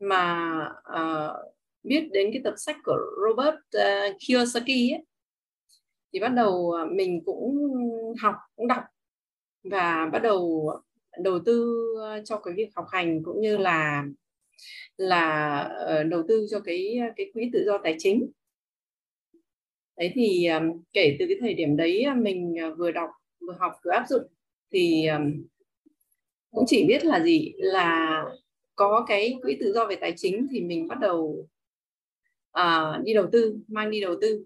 mà 0.00 0.50
uh, 0.92 1.54
biết 1.82 2.08
đến 2.12 2.30
cái 2.32 2.42
tập 2.44 2.54
sách 2.56 2.76
của 2.84 2.96
Robert 3.28 3.56
uh, 3.56 4.16
Kiyosaki 4.26 4.68
ấy, 4.68 5.04
thì 6.12 6.20
bắt 6.20 6.28
đầu 6.28 6.72
à, 6.72 6.84
mình 6.92 7.22
cũng 7.24 7.56
học 8.22 8.34
cũng 8.56 8.66
đọc 8.68 8.82
và 9.64 10.08
bắt 10.12 10.18
đầu 10.22 10.70
đầu 11.22 11.38
tư 11.46 11.84
à, 12.04 12.22
cho 12.24 12.38
cái 12.38 12.54
việc 12.56 12.68
học 12.74 12.86
hành 12.90 13.22
cũng 13.24 13.40
như 13.40 13.56
là 13.56 14.04
là 14.96 15.58
ờ, 15.60 16.02
đầu 16.02 16.22
tư 16.28 16.46
cho 16.50 16.60
cái 16.60 16.98
à, 17.00 17.12
cái 17.16 17.30
quỹ 17.34 17.50
tự 17.52 17.64
do 17.66 17.78
tài 17.84 17.96
chính. 17.98 18.30
Đấy 19.96 20.12
thì 20.14 20.48
kể 20.92 21.16
từ 21.18 21.26
cái 21.28 21.36
thời 21.40 21.54
điểm 21.54 21.76
đấy 21.76 22.06
mình 22.16 22.56
vừa 22.78 22.90
đọc 22.90 23.10
vừa 23.40 23.56
học 23.58 23.72
vừa 23.84 23.90
áp 23.90 24.04
dụng 24.08 24.22
thì 24.72 25.06
cũng 26.50 26.64
chỉ 26.66 26.84
biết 26.88 27.04
là 27.04 27.20
gì? 27.20 27.52
Là 27.56 28.24
có 28.74 29.04
cái 29.08 29.38
quỹ 29.42 29.56
tự 29.60 29.72
do 29.72 29.86
về 29.86 29.96
tài 29.96 30.12
chính 30.16 30.46
thì 30.50 30.60
mình 30.60 30.88
bắt 30.88 30.98
đầu 31.00 31.48
uh, 32.58 33.04
đi 33.04 33.14
đầu 33.14 33.26
tư 33.32 33.56
mang 33.68 33.90
đi 33.90 34.00
đầu 34.00 34.14
tư 34.20 34.44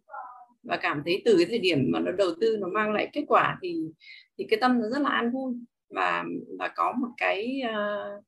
và 0.66 0.76
cảm 0.76 1.02
thấy 1.04 1.22
từ 1.24 1.36
cái 1.36 1.46
thời 1.46 1.58
điểm 1.58 1.78
mà 1.92 2.00
nó 2.00 2.12
đầu 2.12 2.30
tư 2.40 2.56
nó 2.60 2.68
mang 2.68 2.92
lại 2.92 3.08
kết 3.12 3.24
quả 3.28 3.58
thì 3.62 3.76
thì 4.38 4.46
cái 4.50 4.58
tâm 4.60 4.80
nó 4.80 4.88
rất 4.88 5.02
là 5.02 5.10
an 5.10 5.30
vui 5.30 5.54
và 5.90 6.24
và 6.58 6.68
có 6.68 6.92
một 6.92 7.08
cái 7.16 7.62
uh, 7.64 8.24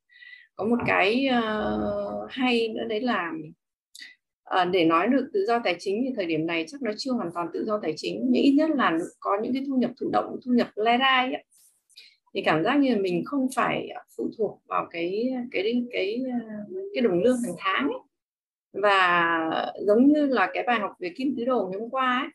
có 0.56 0.64
một 0.64 0.78
cái 0.86 1.28
uh, 1.38 2.30
hay 2.30 2.68
nữa 2.68 2.84
đấy 2.88 3.00
là 3.00 3.32
uh, 4.54 4.68
để 4.72 4.84
nói 4.84 5.08
được 5.08 5.30
tự 5.32 5.44
do 5.46 5.58
tài 5.64 5.76
chính 5.78 6.04
thì 6.04 6.12
thời 6.16 6.26
điểm 6.26 6.46
này 6.46 6.64
chắc 6.68 6.82
nó 6.82 6.90
chưa 6.98 7.12
hoàn 7.12 7.30
toàn 7.34 7.46
tự 7.52 7.64
do 7.64 7.80
tài 7.82 7.94
chính 7.96 8.26
nhưng 8.30 8.42
ít 8.42 8.52
nhất 8.52 8.70
là 8.70 8.98
có 9.20 9.38
những 9.42 9.52
cái 9.52 9.64
thu 9.66 9.76
nhập 9.76 9.90
thụ 10.00 10.10
động 10.12 10.36
thu 10.44 10.52
nhập 10.52 10.68
lai 10.74 10.98
rai 10.98 11.32
ấy. 11.32 11.44
thì 12.34 12.42
cảm 12.44 12.64
giác 12.64 12.76
như 12.76 12.94
là 12.94 13.00
mình 13.00 13.24
không 13.24 13.48
phải 13.56 13.88
phụ 14.16 14.30
thuộc 14.38 14.60
vào 14.66 14.86
cái 14.90 15.32
cái 15.50 15.86
cái 15.92 16.22
cái 16.94 17.02
đồng 17.02 17.22
lương 17.22 17.36
hàng 17.44 17.54
tháng 17.58 17.88
ấy 17.88 18.07
và 18.72 19.72
giống 19.86 20.12
như 20.12 20.26
là 20.26 20.50
cái 20.54 20.64
bài 20.66 20.80
học 20.80 20.92
về 20.98 21.12
kim 21.16 21.34
tứ 21.36 21.44
đồ 21.44 21.68
ngày 21.70 21.80
hôm 21.80 21.90
qua 21.90 22.18
ấy, 22.18 22.28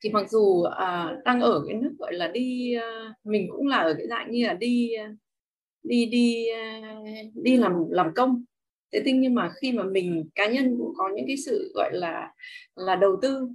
thì 0.00 0.10
mặc 0.10 0.30
dù 0.30 0.40
uh, 0.40 1.24
đang 1.24 1.40
ở 1.40 1.64
cái 1.68 1.76
nước 1.76 1.92
gọi 1.98 2.12
là 2.12 2.28
đi 2.28 2.76
uh, 2.78 3.16
mình 3.24 3.48
cũng 3.50 3.66
là 3.66 3.76
ở 3.76 3.94
cái 3.98 4.06
dạng 4.06 4.30
như 4.30 4.46
là 4.46 4.54
đi 4.54 4.92
uh, 5.04 5.16
đi 5.82 6.06
đi 6.06 6.46
đi 7.34 7.56
làm 7.56 7.90
làm 7.90 8.14
công. 8.14 8.44
Thế 8.92 9.02
nhưng 9.04 9.20
nhưng 9.20 9.34
mà 9.34 9.50
khi 9.60 9.72
mà 9.72 9.82
mình 9.82 10.28
cá 10.34 10.46
nhân 10.46 10.76
cũng 10.78 10.92
có 10.96 11.08
những 11.16 11.26
cái 11.26 11.36
sự 11.36 11.72
gọi 11.74 11.90
là 11.94 12.32
là 12.76 12.96
đầu 12.96 13.16
tư 13.22 13.48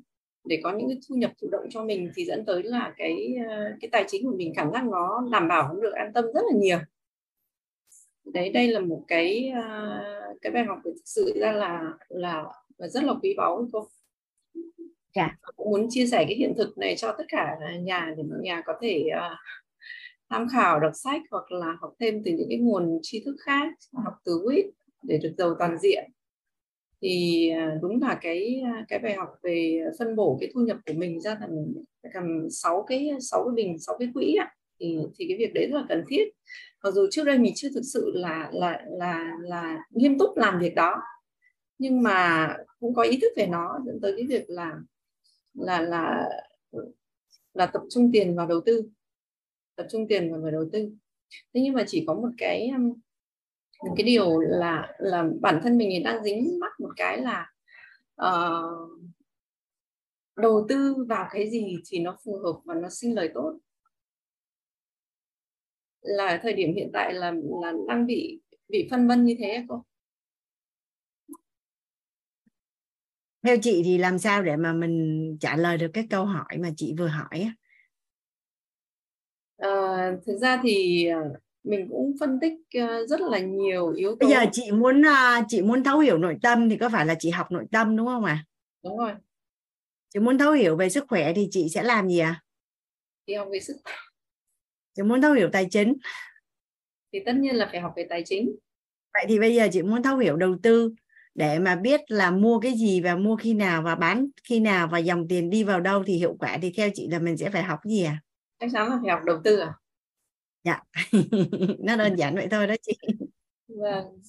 để 0.45 0.59
có 0.63 0.71
những 0.71 0.87
cái 0.87 0.97
thu 1.09 1.15
nhập 1.15 1.31
thụ 1.41 1.47
động 1.51 1.65
cho 1.69 1.83
mình 1.83 2.11
thì 2.15 2.25
dẫn 2.25 2.45
tới 2.45 2.63
là 2.63 2.93
cái 2.97 3.35
cái 3.81 3.89
tài 3.91 4.05
chính 4.07 4.25
của 4.25 4.35
mình 4.37 4.53
cảm 4.55 4.71
giác 4.71 4.85
nó 4.85 5.27
đảm 5.31 5.47
bảo 5.47 5.67
cũng 5.71 5.81
được 5.81 5.93
an 5.93 6.11
tâm 6.13 6.25
rất 6.25 6.41
là 6.51 6.57
nhiều. 6.57 6.79
Đấy 8.25 8.49
đây 8.49 8.67
là 8.67 8.79
một 8.79 9.03
cái 9.07 9.53
cái 10.41 10.51
bài 10.51 10.65
học 10.65 10.79
thực 10.83 10.95
sự 11.05 11.33
ra 11.39 11.51
là 11.51 11.93
là, 12.09 12.45
là 12.77 12.87
rất 12.87 13.03
là 13.03 13.13
quý 13.21 13.33
báu 13.37 13.67
cô 13.73 13.87
dạ. 15.15 15.37
cũng 15.55 15.69
muốn 15.69 15.87
chia 15.89 16.07
sẻ 16.07 16.25
cái 16.27 16.35
hiện 16.35 16.53
thực 16.57 16.77
này 16.77 16.95
cho 16.97 17.15
tất 17.17 17.23
cả 17.27 17.57
nhà 17.81 18.13
để 18.17 18.23
mọi 18.23 18.39
nhà 18.41 18.61
có 18.65 18.73
thể 18.81 19.05
uh, 19.15 19.37
tham 20.29 20.47
khảo 20.53 20.79
đọc 20.79 20.91
sách 20.95 21.21
hoặc 21.31 21.51
là 21.51 21.77
học 21.81 21.93
thêm 21.99 22.23
từ 22.25 22.31
những 22.31 22.49
cái 22.49 22.57
nguồn 22.57 22.99
tri 23.01 23.23
thức 23.25 23.35
khác 23.39 23.73
học 23.93 24.13
từ 24.25 24.31
WIT 24.31 24.69
để 25.03 25.17
được 25.17 25.33
giàu 25.37 25.55
toàn 25.59 25.77
diện? 25.79 26.11
Thì 27.01 27.49
à, 27.49 27.77
đúng 27.81 28.01
là 28.01 28.17
cái 28.21 28.63
cái 28.87 28.99
bài 28.99 29.13
học 29.13 29.29
về 29.43 29.81
phân 29.99 30.15
bổ 30.15 30.37
cái 30.39 30.51
thu 30.53 30.61
nhập 30.61 30.77
của 30.85 30.93
mình 30.93 31.21
ra 31.21 31.35
thành 31.35 31.73
cầm 32.13 32.49
sáu 32.49 32.85
cái 32.87 33.09
sáu 33.19 33.43
cái 33.45 33.53
bình 33.55 33.79
sáu 33.79 33.97
cái 33.99 34.09
quỹ 34.13 34.35
ạ 34.35 34.51
thì 34.79 34.97
thì 35.17 35.25
cái 35.27 35.37
việc 35.37 35.53
đấy 35.53 35.67
rất 35.71 35.77
là 35.77 35.85
cần 35.89 36.03
thiết 36.07 36.29
mặc 36.87 36.93
dù 36.93 37.07
trước 37.11 37.23
đây 37.23 37.37
mình 37.37 37.53
chưa 37.55 37.69
thực 37.73 37.83
sự 37.93 38.11
là 38.15 38.49
là 38.53 38.81
là 38.87 39.31
là 39.41 39.77
nghiêm 39.89 40.19
túc 40.19 40.37
làm 40.37 40.59
việc 40.59 40.75
đó 40.75 41.01
nhưng 41.77 42.03
mà 42.03 42.47
cũng 42.79 42.93
có 42.93 43.03
ý 43.03 43.19
thức 43.21 43.33
về 43.35 43.47
nó 43.47 43.79
dẫn 43.85 43.99
tới 44.01 44.13
cái 44.17 44.25
việc 44.27 44.45
là 44.47 44.73
là 45.53 45.81
là 45.81 46.29
là 47.53 47.65
tập 47.65 47.81
trung 47.89 48.09
tiền 48.13 48.35
vào 48.35 48.47
đầu 48.47 48.61
tư 48.65 48.89
tập 49.77 49.87
trung 49.89 50.07
tiền 50.07 50.41
vào 50.41 50.51
đầu 50.51 50.69
tư. 50.71 50.89
Thế 51.53 51.61
nhưng 51.61 51.73
mà 51.73 51.83
chỉ 51.87 52.03
có 52.07 52.13
một 52.13 52.29
cái 52.37 52.69
um, 52.69 52.93
một 53.85 53.93
cái 53.97 54.03
điều 54.03 54.39
là 54.39 54.95
là 54.99 55.25
bản 55.41 55.59
thân 55.63 55.77
mình 55.77 56.03
đang 56.03 56.23
dính 56.23 56.59
mắc 56.59 56.79
một 56.79 56.89
cái 56.95 57.21
là 57.21 57.51
uh, 58.21 58.89
đầu 60.35 60.65
tư 60.69 61.05
vào 61.07 61.27
cái 61.31 61.49
gì 61.49 61.77
thì 61.89 61.99
nó 61.99 62.17
phù 62.25 62.37
hợp 62.37 62.59
và 62.65 62.75
nó 62.75 62.89
sinh 62.89 63.15
lời 63.15 63.31
tốt 63.33 63.57
là 66.07 66.39
thời 66.43 66.53
điểm 66.53 66.73
hiện 66.75 66.89
tại 66.93 67.13
là 67.13 67.31
là 67.61 67.73
đang 67.87 68.05
bị 68.05 68.39
bị 68.69 68.87
phân 68.91 69.07
vân 69.07 69.25
như 69.25 69.35
thế 69.39 69.65
cô? 69.69 69.83
Theo 73.43 73.57
chị 73.61 73.81
thì 73.85 73.97
làm 73.97 74.19
sao 74.19 74.43
để 74.43 74.55
mà 74.55 74.73
mình 74.73 75.37
trả 75.39 75.55
lời 75.55 75.77
được 75.77 75.87
cái 75.93 76.07
câu 76.09 76.25
hỏi 76.25 76.57
mà 76.59 76.69
chị 76.77 76.93
vừa 76.97 77.07
hỏi 77.07 77.51
à, 79.57 80.11
thực 80.25 80.37
ra 80.37 80.59
thì 80.63 81.05
ờ, 81.05 81.19
mình 81.63 81.87
cũng 81.89 82.15
phân 82.19 82.39
tích 82.41 82.53
ờ, 82.73 83.05
rất 83.05 83.21
là 83.21 83.39
nhiều 83.39 83.91
yếu 83.91 84.11
tố 84.11 84.27
bây 84.27 84.29
giờ 84.29 84.45
chị 84.51 84.71
muốn 84.71 85.03
chị 85.47 85.61
muốn 85.61 85.83
thấu 85.83 85.99
hiểu 85.99 86.17
nội 86.17 86.37
tâm 86.41 86.69
thì 86.69 86.77
có 86.77 86.89
phải 86.89 87.05
là 87.05 87.15
chị 87.19 87.29
học 87.29 87.51
nội 87.51 87.65
tâm 87.71 87.97
đúng 87.97 88.07
không 88.07 88.25
ạ? 88.25 88.33
À? 88.33 88.45
đúng 88.83 88.97
rồi. 88.97 89.11
Chị 90.13 90.19
muốn 90.19 90.37
thấu 90.37 90.51
hiểu 90.51 90.75
về 90.75 90.89
sức 90.89 91.05
khỏe 91.07 91.33
thì 91.33 91.47
chị 91.51 91.67
sẽ 91.69 91.83
làm 91.83 92.07
gì 92.07 92.19
à 92.19 92.41
thì 93.27 93.33
học 93.33 93.47
về 93.51 93.59
sức 93.59 93.77
chị 94.97 95.03
muốn 95.03 95.21
thấu 95.21 95.33
hiểu 95.33 95.49
tài 95.53 95.67
chính. 95.71 95.93
Thì 97.13 97.19
tất 97.25 97.33
nhiên 97.35 97.55
là 97.55 97.67
phải 97.71 97.81
học 97.81 97.93
về 97.95 98.07
tài 98.09 98.23
chính. 98.25 98.55
Vậy 99.13 99.25
thì 99.27 99.39
bây 99.39 99.55
giờ 99.55 99.67
chị 99.71 99.81
muốn 99.81 100.03
thấu 100.03 100.17
hiểu 100.17 100.35
đầu 100.35 100.55
tư 100.63 100.93
để 101.35 101.59
mà 101.59 101.75
biết 101.75 102.01
là 102.07 102.31
mua 102.31 102.59
cái 102.59 102.73
gì 102.73 103.01
và 103.01 103.15
mua 103.15 103.35
khi 103.35 103.53
nào 103.53 103.81
và 103.81 103.95
bán 103.95 104.27
khi 104.43 104.59
nào 104.59 104.87
và 104.91 104.97
dòng 104.97 105.27
tiền 105.27 105.49
đi 105.49 105.63
vào 105.63 105.79
đâu 105.79 106.03
thì 106.07 106.13
hiệu 106.13 106.35
quả 106.39 106.57
thì 106.61 106.73
theo 106.77 106.89
chị 106.93 107.07
là 107.11 107.19
mình 107.19 107.37
sẽ 107.37 107.49
phải 107.49 107.63
học 107.63 107.79
gì 107.83 108.03
à 108.03 108.21
chắc 108.59 108.69
chắn 108.73 108.89
là 108.89 108.99
phải 109.03 109.11
học 109.11 109.23
đầu 109.25 109.41
tư 109.43 109.59
à? 109.59 109.73
Dạ. 110.63 110.83
Nó 111.79 111.95
đơn 111.95 112.15
giản 112.15 112.35
vậy 112.35 112.47
thôi 112.51 112.67
đó 112.67 112.75
chị. 112.81 112.97
Vâng. 113.67 114.21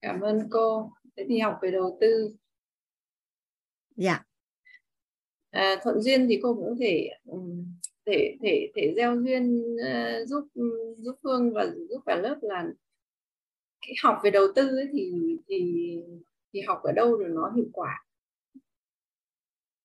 Cảm 0.00 0.20
ơn 0.20 0.48
cô. 0.50 0.92
Thế 1.16 1.26
thì 1.28 1.38
học 1.38 1.58
về 1.62 1.70
đầu 1.70 1.98
tư. 2.00 2.36
Dạ. 3.96 4.24
À, 5.50 5.76
thuận 5.82 6.00
duyên 6.00 6.26
thì 6.28 6.38
cô 6.42 6.54
cũng 6.54 6.76
thể 6.80 7.10
thể 8.08 8.36
thể 8.42 8.72
thể 8.76 8.92
gieo 8.96 9.16
duyên 9.16 9.74
uh, 9.74 10.28
giúp 10.28 10.48
giúp 10.98 11.14
phương 11.22 11.52
và 11.52 11.66
giúp 11.88 12.02
cả 12.06 12.16
lớp 12.16 12.38
là 12.42 12.64
cái 13.80 13.94
học 14.02 14.20
về 14.24 14.30
đầu 14.30 14.46
tư 14.54 14.76
ấy 14.76 14.88
thì 14.92 15.12
thì 15.48 15.94
thì 16.52 16.60
học 16.60 16.80
ở 16.82 16.92
đâu 16.92 17.16
rồi 17.16 17.28
nó 17.28 17.52
hiệu 17.56 17.66
quả 17.72 18.04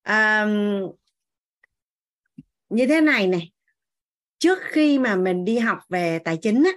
à, 0.02 0.46
như 2.70 2.88
thế 2.88 3.02
này 3.02 3.28
này 3.28 3.52
trước 4.40 4.60
khi 4.62 5.00
mà 5.00 5.16
mình 5.16 5.46
đi 5.46 5.58
học 5.58 5.80
về 5.90 6.20
tài 6.20 6.38
chính 6.42 6.64
á, 6.64 6.72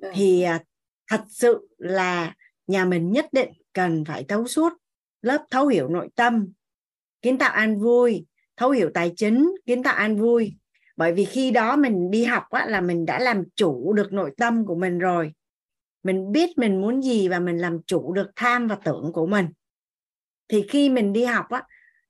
ừ. 0.00 0.10
thì 0.14 0.42
à, 0.42 0.62
thật 1.10 1.24
sự 1.28 1.68
là 1.78 2.34
nhà 2.66 2.84
mình 2.84 3.10
nhất 3.10 3.26
định 3.32 3.50
cần 3.72 4.04
phải 4.04 4.24
thấu 4.24 4.46
suốt 4.46 4.72
lớp 5.22 5.44
thấu 5.50 5.66
hiểu 5.66 5.88
nội 5.88 6.08
tâm 6.14 6.52
kiến 7.22 7.38
tạo 7.38 7.52
an 7.52 7.78
vui 7.80 8.26
thấu 8.60 8.70
hiểu 8.70 8.90
tài 8.94 9.12
chính 9.16 9.54
kiến 9.66 9.82
tạo 9.82 9.94
an 9.94 10.16
vui. 10.16 10.54
Bởi 10.96 11.12
vì 11.12 11.24
khi 11.24 11.50
đó 11.50 11.76
mình 11.76 12.10
đi 12.10 12.24
học 12.24 12.44
á, 12.50 12.66
là 12.66 12.80
mình 12.80 13.06
đã 13.06 13.18
làm 13.18 13.44
chủ 13.56 13.92
được 13.92 14.12
nội 14.12 14.30
tâm 14.36 14.66
của 14.66 14.74
mình 14.74 14.98
rồi. 14.98 15.32
Mình 16.02 16.32
biết 16.32 16.58
mình 16.58 16.80
muốn 16.80 17.02
gì 17.02 17.28
và 17.28 17.38
mình 17.38 17.58
làm 17.58 17.78
chủ 17.86 18.12
được 18.12 18.30
tham 18.36 18.66
và 18.66 18.76
tưởng 18.84 19.10
của 19.12 19.26
mình. 19.26 19.46
Thì 20.48 20.64
khi 20.68 20.88
mình 20.88 21.12
đi 21.12 21.24
học 21.24 21.46
á 21.50 21.62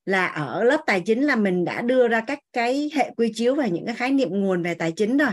là 0.04 0.26
ở 0.26 0.64
lớp 0.64 0.80
tài 0.86 1.00
chính 1.00 1.22
là 1.22 1.36
mình 1.36 1.64
đã 1.64 1.82
đưa 1.82 2.08
ra 2.08 2.20
các 2.26 2.38
cái 2.52 2.90
hệ 2.94 3.10
quy 3.16 3.32
chiếu 3.34 3.54
và 3.54 3.66
những 3.66 3.86
cái 3.86 3.94
khái 3.94 4.10
niệm 4.10 4.28
nguồn 4.30 4.62
về 4.62 4.74
tài 4.74 4.92
chính 4.92 5.16
rồi. 5.16 5.32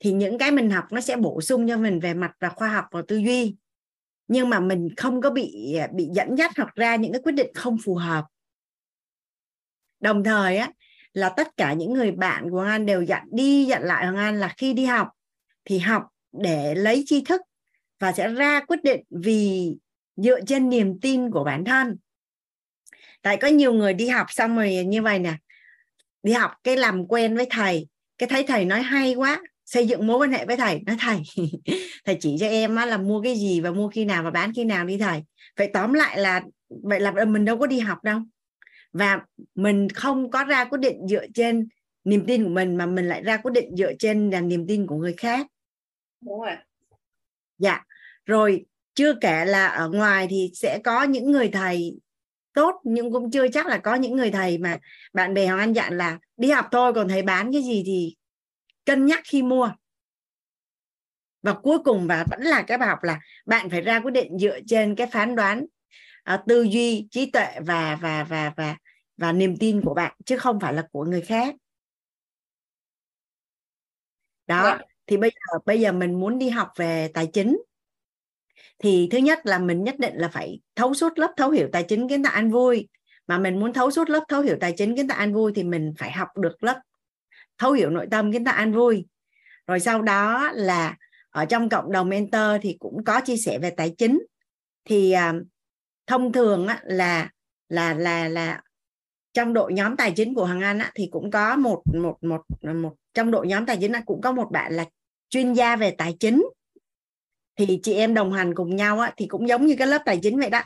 Thì 0.00 0.12
những 0.12 0.38
cái 0.38 0.50
mình 0.50 0.70
học 0.70 0.84
nó 0.90 1.00
sẽ 1.00 1.16
bổ 1.16 1.40
sung 1.40 1.68
cho 1.68 1.76
mình 1.76 2.00
về 2.00 2.14
mặt 2.14 2.32
và 2.40 2.48
khoa 2.48 2.68
học 2.68 2.84
và 2.90 3.02
tư 3.08 3.16
duy. 3.16 3.56
Nhưng 4.28 4.48
mà 4.48 4.60
mình 4.60 4.88
không 4.96 5.20
có 5.20 5.30
bị 5.30 5.76
bị 5.94 6.08
dẫn 6.12 6.34
dắt 6.38 6.52
hoặc 6.56 6.74
ra 6.74 6.96
những 6.96 7.12
cái 7.12 7.20
quyết 7.24 7.32
định 7.32 7.50
không 7.54 7.76
phù 7.84 7.94
hợp 7.94 8.24
đồng 10.00 10.24
thời 10.24 10.56
á 10.56 10.70
là 11.12 11.28
tất 11.28 11.56
cả 11.56 11.72
những 11.72 11.92
người 11.92 12.12
bạn 12.12 12.50
của 12.50 12.56
Hoàng 12.56 12.70
An 12.70 12.86
đều 12.86 13.02
dặn 13.02 13.22
đi 13.32 13.64
dặn 13.64 13.82
lại 13.82 14.04
Hoàng 14.04 14.16
An 14.16 14.40
là 14.40 14.54
khi 14.56 14.72
đi 14.72 14.84
học 14.84 15.08
thì 15.64 15.78
học 15.78 16.02
để 16.32 16.74
lấy 16.74 17.04
tri 17.06 17.24
thức 17.24 17.40
và 17.98 18.12
sẽ 18.12 18.28
ra 18.28 18.60
quyết 18.60 18.82
định 18.82 19.00
vì 19.10 19.72
dựa 20.16 20.40
trên 20.46 20.68
niềm 20.68 21.00
tin 21.00 21.30
của 21.30 21.44
bản 21.44 21.64
thân. 21.64 21.96
Tại 23.22 23.36
có 23.36 23.48
nhiều 23.48 23.72
người 23.72 23.94
đi 23.94 24.08
học 24.08 24.26
xong 24.30 24.56
rồi 24.56 24.84
như 24.84 25.02
vậy 25.02 25.18
nè 25.18 25.36
đi 26.22 26.32
học 26.32 26.50
cái 26.64 26.76
làm 26.76 27.06
quen 27.06 27.36
với 27.36 27.46
thầy 27.50 27.88
cái 28.18 28.28
thấy 28.28 28.44
thầy 28.48 28.64
nói 28.64 28.82
hay 28.82 29.14
quá 29.14 29.42
xây 29.64 29.86
dựng 29.86 30.06
mối 30.06 30.18
quan 30.18 30.32
hệ 30.32 30.46
với 30.46 30.56
thầy 30.56 30.80
nói 30.86 30.96
thầy 31.00 31.22
thầy 32.04 32.16
chỉ 32.20 32.36
cho 32.40 32.46
em 32.46 32.76
á, 32.76 32.86
là 32.86 32.98
mua 32.98 33.22
cái 33.22 33.36
gì 33.36 33.60
và 33.60 33.70
mua 33.70 33.88
khi 33.88 34.04
nào 34.04 34.22
và 34.22 34.30
bán 34.30 34.52
khi 34.54 34.64
nào 34.64 34.84
đi 34.84 34.98
thầy. 34.98 35.22
Vậy 35.56 35.70
tóm 35.72 35.92
lại 35.92 36.18
là 36.18 36.42
vậy 36.68 37.00
là 37.00 37.24
mình 37.24 37.44
đâu 37.44 37.58
có 37.58 37.66
đi 37.66 37.78
học 37.78 38.04
đâu 38.04 38.20
và 38.98 39.20
mình 39.54 39.88
không 39.88 40.30
có 40.30 40.44
ra 40.44 40.64
quyết 40.64 40.78
định 40.78 41.08
dựa 41.08 41.26
trên 41.34 41.68
niềm 42.04 42.24
tin 42.26 42.44
của 42.44 42.50
mình 42.50 42.76
mà 42.76 42.86
mình 42.86 43.08
lại 43.08 43.22
ra 43.22 43.36
quyết 43.36 43.52
định 43.52 43.76
dựa 43.76 43.92
trên 43.98 44.30
là 44.30 44.40
niềm 44.40 44.66
tin 44.66 44.86
của 44.86 44.96
người 44.96 45.14
khác. 45.16 45.46
Đúng 46.20 46.40
rồi. 46.40 46.56
Dạ. 47.58 47.84
Rồi 48.26 48.66
chưa 48.94 49.14
kể 49.20 49.44
là 49.44 49.66
ở 49.66 49.88
ngoài 49.88 50.26
thì 50.30 50.50
sẽ 50.54 50.78
có 50.84 51.02
những 51.02 51.30
người 51.30 51.48
thầy 51.48 52.00
tốt 52.52 52.80
nhưng 52.84 53.12
cũng 53.12 53.30
chưa 53.30 53.48
chắc 53.48 53.66
là 53.66 53.78
có 53.78 53.94
những 53.94 54.16
người 54.16 54.30
thầy 54.30 54.58
mà 54.58 54.78
bạn 55.12 55.34
bè 55.34 55.46
hoàng 55.46 55.58
anh 55.58 55.72
dặn 55.72 55.96
là 55.96 56.18
đi 56.36 56.50
học 56.50 56.68
thôi 56.72 56.92
còn 56.94 57.08
thầy 57.08 57.22
bán 57.22 57.52
cái 57.52 57.62
gì 57.62 57.82
thì 57.86 58.16
cân 58.84 59.06
nhắc 59.06 59.20
khi 59.24 59.42
mua. 59.42 59.70
Và 61.42 61.52
cuối 61.52 61.78
cùng 61.84 62.06
và 62.06 62.24
vẫn 62.30 62.40
là 62.42 62.62
cái 62.62 62.78
bài 62.78 62.88
học 62.88 63.02
là 63.02 63.20
bạn 63.46 63.70
phải 63.70 63.80
ra 63.80 64.00
quyết 64.00 64.10
định 64.10 64.38
dựa 64.38 64.58
trên 64.66 64.94
cái 64.94 65.06
phán 65.06 65.36
đoán 65.36 65.66
uh, 66.34 66.40
tư 66.46 66.62
duy 66.62 67.08
trí 67.10 67.30
tuệ 67.30 67.60
và 67.60 67.98
và 68.00 68.24
và 68.24 68.52
và 68.56 68.76
và 69.16 69.32
niềm 69.32 69.56
tin 69.56 69.80
của 69.80 69.94
bạn 69.94 70.16
chứ 70.24 70.36
không 70.36 70.60
phải 70.60 70.74
là 70.74 70.88
của 70.92 71.04
người 71.04 71.20
khác 71.20 71.54
đó 74.46 74.62
yeah. 74.62 74.78
Dạ. 74.78 74.86
thì 75.06 75.16
bây 75.16 75.30
giờ 75.30 75.58
bây 75.66 75.80
giờ 75.80 75.92
mình 75.92 76.20
muốn 76.20 76.38
đi 76.38 76.48
học 76.48 76.72
về 76.76 77.10
tài 77.14 77.26
chính 77.26 77.58
thì 78.78 79.08
thứ 79.10 79.18
nhất 79.18 79.46
là 79.46 79.58
mình 79.58 79.84
nhất 79.84 79.98
định 79.98 80.14
là 80.16 80.28
phải 80.28 80.60
thấu 80.74 80.94
suốt 80.94 81.18
lớp 81.18 81.32
thấu 81.36 81.50
hiểu 81.50 81.68
tài 81.72 81.82
chính 81.82 82.08
kiến 82.08 82.22
tạo 82.22 82.32
an 82.32 82.50
vui 82.50 82.88
mà 83.26 83.38
mình 83.38 83.60
muốn 83.60 83.72
thấu 83.72 83.90
suốt 83.90 84.10
lớp 84.10 84.24
thấu 84.28 84.40
hiểu 84.40 84.56
tài 84.60 84.72
chính 84.76 84.96
kiến 84.96 85.08
tạo 85.08 85.18
an 85.18 85.34
vui 85.34 85.52
thì 85.54 85.64
mình 85.64 85.94
phải 85.98 86.12
học 86.12 86.28
được 86.36 86.62
lớp 86.62 86.80
thấu 87.58 87.72
hiểu 87.72 87.90
nội 87.90 88.06
tâm 88.10 88.32
kiến 88.32 88.44
tạo 88.44 88.54
an 88.54 88.72
vui 88.72 89.06
rồi 89.66 89.80
sau 89.80 90.02
đó 90.02 90.50
là 90.54 90.96
ở 91.30 91.44
trong 91.44 91.68
cộng 91.68 91.92
đồng 91.92 92.08
mentor 92.08 92.50
thì 92.62 92.76
cũng 92.80 93.04
có 93.04 93.20
chia 93.20 93.36
sẻ 93.36 93.58
về 93.58 93.70
tài 93.70 93.94
chính 93.98 94.26
thì 94.84 95.14
uh, 95.14 95.46
thông 96.06 96.32
thường 96.32 96.66
á, 96.66 96.80
là 96.84 97.30
là 97.68 97.94
là 97.94 98.28
là 98.28 98.60
trong 99.36 99.52
đội 99.52 99.72
nhóm 99.72 99.96
tài 99.96 100.12
chính 100.12 100.34
của 100.34 100.46
hoàng 100.46 100.60
An 100.60 100.78
á, 100.78 100.90
thì 100.94 101.08
cũng 101.12 101.30
có 101.30 101.56
một 101.56 101.82
một 101.94 102.16
một 102.22 102.42
một 102.74 102.94
trong 103.14 103.30
đội 103.30 103.46
nhóm 103.46 103.66
tài 103.66 103.78
chính 103.80 103.92
á, 103.92 104.02
cũng 104.06 104.20
có 104.20 104.32
một 104.32 104.48
bạn 104.52 104.72
là 104.72 104.84
chuyên 105.28 105.52
gia 105.52 105.76
về 105.76 105.90
tài 105.90 106.16
chính. 106.20 106.46
Thì 107.58 107.80
chị 107.82 107.94
em 107.94 108.14
đồng 108.14 108.32
hành 108.32 108.54
cùng 108.54 108.76
nhau 108.76 109.00
á, 109.00 109.12
thì 109.16 109.26
cũng 109.26 109.48
giống 109.48 109.66
như 109.66 109.76
cái 109.78 109.86
lớp 109.86 110.02
tài 110.04 110.18
chính 110.22 110.40
vậy 110.40 110.50
đó. 110.50 110.62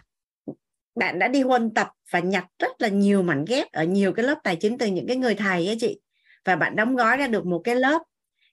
Bạn 0.94 1.18
đã 1.18 1.28
đi 1.28 1.42
huân 1.42 1.74
tập 1.74 1.88
và 2.10 2.20
nhặt 2.20 2.44
rất 2.58 2.72
là 2.78 2.88
nhiều 2.88 3.22
mảnh 3.22 3.44
ghép 3.48 3.72
ở 3.72 3.84
nhiều 3.84 4.12
cái 4.12 4.24
lớp 4.24 4.38
tài 4.44 4.56
chính 4.56 4.78
từ 4.78 4.86
những 4.86 5.06
cái 5.06 5.16
người 5.16 5.34
thầy 5.34 5.68
á 5.68 5.74
chị. 5.80 6.00
Và 6.44 6.56
bạn 6.56 6.76
đóng 6.76 6.96
gói 6.96 7.16
ra 7.16 7.26
được 7.26 7.46
một 7.46 7.60
cái 7.64 7.76
lớp. 7.76 8.02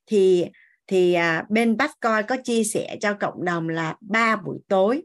Thì 0.06 0.46
thì 0.88 1.14
à, 1.14 1.46
bên 1.50 1.78
Bascoin 1.78 2.26
có 2.28 2.38
chia 2.44 2.64
sẻ 2.64 2.98
cho 3.02 3.14
cộng 3.14 3.46
đồng 3.46 3.70
là 3.70 3.96
ba 4.02 4.36
buổi 4.36 4.58
tối. 4.68 5.04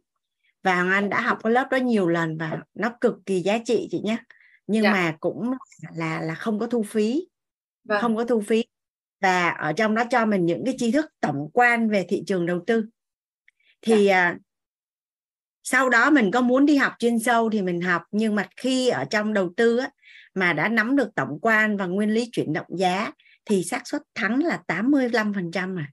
Và 0.63 0.75
Hoàng 0.75 0.91
Anh 0.91 1.09
đã 1.09 1.21
học 1.21 1.39
cái 1.43 1.53
lớp 1.53 1.69
đó 1.71 1.77
nhiều 1.77 2.09
lần 2.09 2.39
và 2.39 2.59
nó 2.75 2.93
cực 3.01 3.15
kỳ 3.27 3.41
giá 3.41 3.59
trị 3.59 3.89
chị 3.91 4.01
nhé 4.05 4.17
nhưng 4.67 4.83
dạ. 4.83 4.93
mà 4.93 5.17
cũng 5.21 5.51
là 5.95 6.21
là 6.21 6.35
không 6.35 6.59
có 6.59 6.67
thu 6.67 6.83
phí 6.83 7.29
vâng. 7.85 8.01
không 8.01 8.17
có 8.17 8.25
thu 8.25 8.41
phí 8.41 8.65
và 9.21 9.49
ở 9.49 9.73
trong 9.73 9.95
đó 9.95 10.05
cho 10.11 10.27
mình 10.27 10.47
những 10.47 10.63
cái 10.65 10.75
tri 10.79 10.93
thức 10.93 11.07
tổng 11.21 11.51
quan 11.53 11.89
về 11.89 12.07
thị 12.09 12.23
trường 12.27 12.47
đầu 12.47 12.61
tư 12.67 12.85
thì 13.83 14.05
dạ. 14.05 14.35
sau 15.63 15.89
đó 15.89 16.11
mình 16.11 16.31
có 16.31 16.41
muốn 16.41 16.67
đi 16.67 16.77
học 16.77 16.93
chuyên 16.99 17.19
sâu 17.19 17.51
thì 17.51 17.63
mình 17.63 17.81
học 17.81 18.03
nhưng 18.11 18.35
mà 18.35 18.49
khi 18.57 18.89
ở 18.89 19.05
trong 19.05 19.33
đầu 19.33 19.53
tư 19.57 19.77
á, 19.77 19.91
mà 20.35 20.53
đã 20.53 20.69
nắm 20.69 20.97
được 20.97 21.09
tổng 21.15 21.39
quan 21.43 21.77
và 21.77 21.87
nguyên 21.87 22.11
lý 22.11 22.29
chuyển 22.33 22.53
động 22.53 22.67
giá 22.79 23.13
thì 23.45 23.65
xác 23.65 23.83
suất 23.85 24.03
thắng 24.15 24.45
là 24.45 24.63
85% 24.69 25.75
mà. 25.75 25.87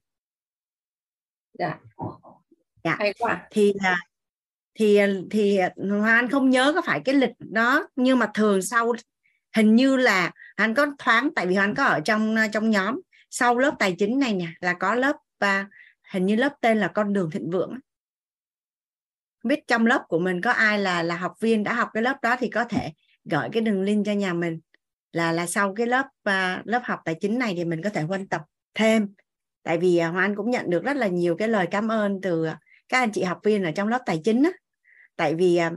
Dạ. 1.60 1.80
Dạ. 2.84 2.96
Hay 3.00 3.14
quá. 3.20 3.48
Thì 3.52 3.74
là 3.82 3.98
thì 4.80 5.00
thì 5.32 5.60
anh 6.06 6.30
không 6.32 6.50
nhớ 6.50 6.72
có 6.76 6.82
phải 6.82 7.02
cái 7.06 7.16
lịch 7.16 7.34
đó 7.40 7.88
nhưng 7.96 8.20
mà 8.20 8.32
thường 8.34 8.62
sau 8.62 8.94
hình 9.56 9.76
như 9.76 9.96
là 9.96 10.32
anh 10.56 10.74
có 10.74 10.88
thoáng 11.00 11.30
tại 11.36 11.48
vì 11.48 11.56
anh 11.56 11.76
có 11.76 11.84
ở 11.84 12.00
trong 12.00 12.36
trong 12.54 12.70
nhóm. 12.70 13.02
Sau 13.30 13.58
lớp 13.58 13.76
tài 13.80 13.96
chính 14.00 14.20
này 14.20 14.34
nè 14.34 14.48
là 14.60 14.74
có 14.74 14.96
lớp 14.96 15.16
và 15.40 15.66
hình 16.12 16.26
như 16.26 16.36
lớp 16.36 16.54
tên 16.62 16.78
là 16.78 16.88
con 16.88 17.14
đường 17.14 17.32
thịnh 17.32 17.50
vượng 17.50 17.80
biết 19.44 19.68
trong 19.68 19.86
lớp 19.86 20.06
của 20.08 20.20
mình 20.20 20.42
có 20.42 20.52
ai 20.52 20.80
là 20.80 21.04
là 21.04 21.18
học 21.18 21.34
viên 21.40 21.64
đã 21.64 21.74
học 21.74 21.90
cái 21.94 22.04
lớp 22.04 22.18
đó 22.22 22.36
thì 22.40 22.50
có 22.50 22.64
thể 22.64 22.92
gửi 23.26 23.50
cái 23.52 23.62
đường 23.62 23.82
link 23.82 24.06
cho 24.06 24.12
nhà 24.12 24.34
mình. 24.34 24.60
Là 25.12 25.32
là 25.32 25.46
sau 25.46 25.74
cái 25.76 25.88
lớp 25.88 26.06
uh, 26.30 26.68
lớp 26.68 26.82
học 26.84 27.00
tài 27.06 27.16
chính 27.16 27.40
này 27.40 27.54
thì 27.58 27.66
mình 27.66 27.82
có 27.84 27.90
thể 27.90 28.04
quan 28.10 28.28
tập 28.28 28.42
thêm. 28.74 29.14
Tại 29.64 29.78
vì 29.78 30.02
uh, 30.08 30.14
Hoàng 30.14 30.36
cũng 30.36 30.50
nhận 30.50 30.70
được 30.70 30.84
rất 30.84 30.98
là 30.98 31.08
nhiều 31.08 31.36
cái 31.36 31.48
lời 31.48 31.68
cảm 31.72 31.92
ơn 31.92 32.22
từ 32.22 32.46
à, 32.46 32.60
các 32.90 33.00
anh 33.00 33.12
chị 33.12 33.24
học 33.24 33.40
viên 33.44 33.64
ở 33.64 33.72
trong 33.72 33.88
lớp 33.88 34.00
tài 34.06 34.22
chính 34.24 34.44
á 34.44 34.52
tại 35.20 35.36
vì 35.36 35.60
uh, 35.68 35.74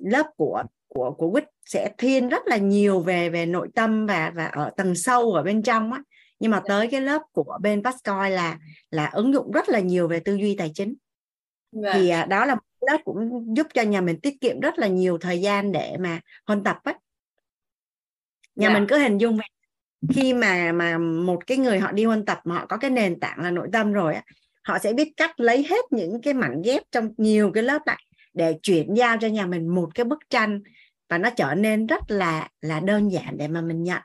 lớp 0.00 0.26
của 0.36 0.62
của 0.88 1.10
của 1.10 1.30
Quýt 1.30 1.44
sẽ 1.66 1.90
thiên 1.98 2.28
rất 2.28 2.42
là 2.46 2.56
nhiều 2.56 3.00
về 3.00 3.30
về 3.30 3.46
nội 3.46 3.68
tâm 3.74 4.06
và 4.06 4.32
và 4.36 4.46
ở 4.46 4.70
tầng 4.76 4.94
sâu 4.94 5.32
ở 5.32 5.42
bên 5.42 5.62
trong 5.62 5.92
á. 5.92 6.02
Nhưng 6.40 6.50
mà 6.50 6.62
tới 6.68 6.88
cái 6.88 7.00
lớp 7.00 7.22
của 7.32 7.58
bên 7.62 7.82
Pascoy 7.84 8.30
là 8.30 8.58
là 8.90 9.06
ứng 9.06 9.32
dụng 9.32 9.50
rất 9.50 9.68
là 9.68 9.80
nhiều 9.80 10.08
về 10.08 10.20
tư 10.20 10.34
duy 10.34 10.56
tài 10.56 10.70
chính. 10.74 10.94
Vậy. 11.72 11.92
thì 11.94 12.12
uh, 12.22 12.28
đó 12.28 12.44
là 12.44 12.56
lớp 12.80 12.98
cũng 13.04 13.46
giúp 13.56 13.66
cho 13.74 13.82
nhà 13.82 14.00
mình 14.00 14.20
tiết 14.20 14.40
kiệm 14.40 14.60
rất 14.60 14.78
là 14.78 14.86
nhiều 14.86 15.18
thời 15.18 15.40
gian 15.40 15.72
để 15.72 15.96
mà 16.00 16.20
huân 16.46 16.64
tập 16.64 16.76
á. 16.84 16.94
Nhà 18.56 18.68
yeah. 18.68 18.80
mình 18.80 18.88
cứ 18.88 18.98
hình 18.98 19.18
dung 19.18 19.38
khi 20.14 20.34
mà 20.34 20.72
mà 20.72 20.98
một 20.98 21.46
cái 21.46 21.58
người 21.58 21.78
họ 21.78 21.92
đi 21.92 22.04
huân 22.04 22.24
tập 22.24 22.40
mà 22.44 22.54
họ 22.54 22.66
có 22.66 22.76
cái 22.76 22.90
nền 22.90 23.20
tảng 23.20 23.40
là 23.40 23.50
nội 23.50 23.68
tâm 23.72 23.92
rồi 23.92 24.14
á 24.14 24.22
họ 24.64 24.78
sẽ 24.78 24.92
biết 24.92 25.12
cách 25.16 25.40
lấy 25.40 25.66
hết 25.70 25.84
những 25.90 26.20
cái 26.22 26.34
mảnh 26.34 26.62
ghép 26.64 26.82
trong 26.92 27.14
nhiều 27.16 27.50
cái 27.54 27.62
lớp 27.62 27.82
lại 27.86 28.02
để 28.38 28.58
chuyển 28.62 28.94
giao 28.94 29.16
cho 29.20 29.28
nhà 29.28 29.46
mình 29.46 29.68
một 29.68 29.90
cái 29.94 30.04
bức 30.04 30.18
tranh 30.30 30.62
và 31.08 31.18
nó 31.18 31.30
trở 31.36 31.54
nên 31.54 31.86
rất 31.86 32.00
là 32.08 32.48
là 32.60 32.80
đơn 32.80 33.08
giản 33.08 33.36
để 33.36 33.48
mà 33.48 33.60
mình 33.60 33.82
nhận. 33.82 34.02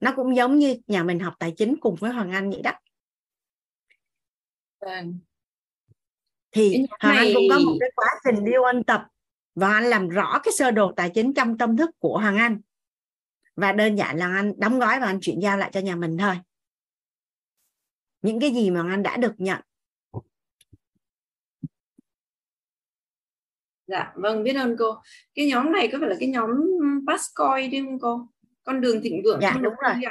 Nó 0.00 0.12
cũng 0.16 0.36
giống 0.36 0.58
như 0.58 0.76
nhà 0.86 1.02
mình 1.02 1.20
học 1.20 1.34
tài 1.38 1.54
chính 1.56 1.76
cùng 1.80 1.94
với 1.94 2.12
Hoàng 2.12 2.30
Anh 2.30 2.50
vậy 2.50 2.62
đó. 2.62 2.72
Vâng. 4.80 5.18
thì 6.50 6.86
Hoàng 7.00 7.16
này... 7.16 7.26
Anh 7.26 7.34
cũng 7.34 7.44
có 7.50 7.58
một 7.58 7.76
cái 7.80 7.90
quá 7.94 8.06
trình 8.24 8.44
đi 8.44 8.52
ôn 8.52 8.84
tập 8.84 9.06
và 9.54 9.72
anh 9.72 9.84
làm 9.84 10.08
rõ 10.08 10.40
cái 10.42 10.52
sơ 10.58 10.70
đồ 10.70 10.92
tài 10.96 11.10
chính 11.14 11.34
trong 11.34 11.58
tâm 11.58 11.76
thức 11.76 11.90
của 11.98 12.18
Hoàng 12.18 12.36
Anh. 12.36 12.60
Và 13.56 13.72
đơn 13.72 13.96
giản 13.96 14.16
là 14.16 14.26
anh 14.34 14.52
đóng 14.60 14.78
gói 14.78 15.00
và 15.00 15.06
anh 15.06 15.18
chuyển 15.20 15.40
giao 15.42 15.56
lại 15.56 15.70
cho 15.72 15.80
nhà 15.80 15.96
mình 15.96 16.18
thôi. 16.18 16.38
Những 18.22 18.40
cái 18.40 18.50
gì 18.50 18.70
mà 18.70 18.90
anh 18.90 19.02
đã 19.02 19.16
được 19.16 19.34
nhận 19.38 19.60
dạ 23.88 24.12
vâng 24.14 24.42
biết 24.42 24.56
ơn 24.56 24.76
cô. 24.78 24.94
Cái 25.34 25.46
nhóm 25.46 25.72
này 25.72 25.88
có 25.92 25.98
phải 26.00 26.08
là 26.08 26.16
cái 26.20 26.28
nhóm 26.28 26.50
Pascoy 27.08 27.68
đi 27.68 27.80
không 27.84 27.98
cô? 28.00 28.28
Con 28.64 28.80
đường 28.80 29.00
thịnh 29.02 29.22
vượng 29.24 29.38
dạ 29.42 29.56
đúng 29.60 29.74
rồi. 29.82 29.92
dạ, 30.02 30.10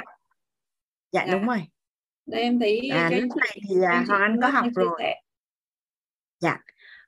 dạ. 1.12 1.26
đúng 1.32 1.46
rồi. 1.46 1.62
Đây 2.26 2.42
em 2.42 2.60
thấy 2.60 2.88
à, 2.92 3.08
cái 3.10 3.20
này 3.20 3.60
thì 3.68 3.74
à, 3.86 4.04
hoàng 4.08 4.20
anh 4.20 4.36
có 4.42 4.48
học 4.48 4.66
rồi. 4.76 5.02
dạ. 6.40 6.58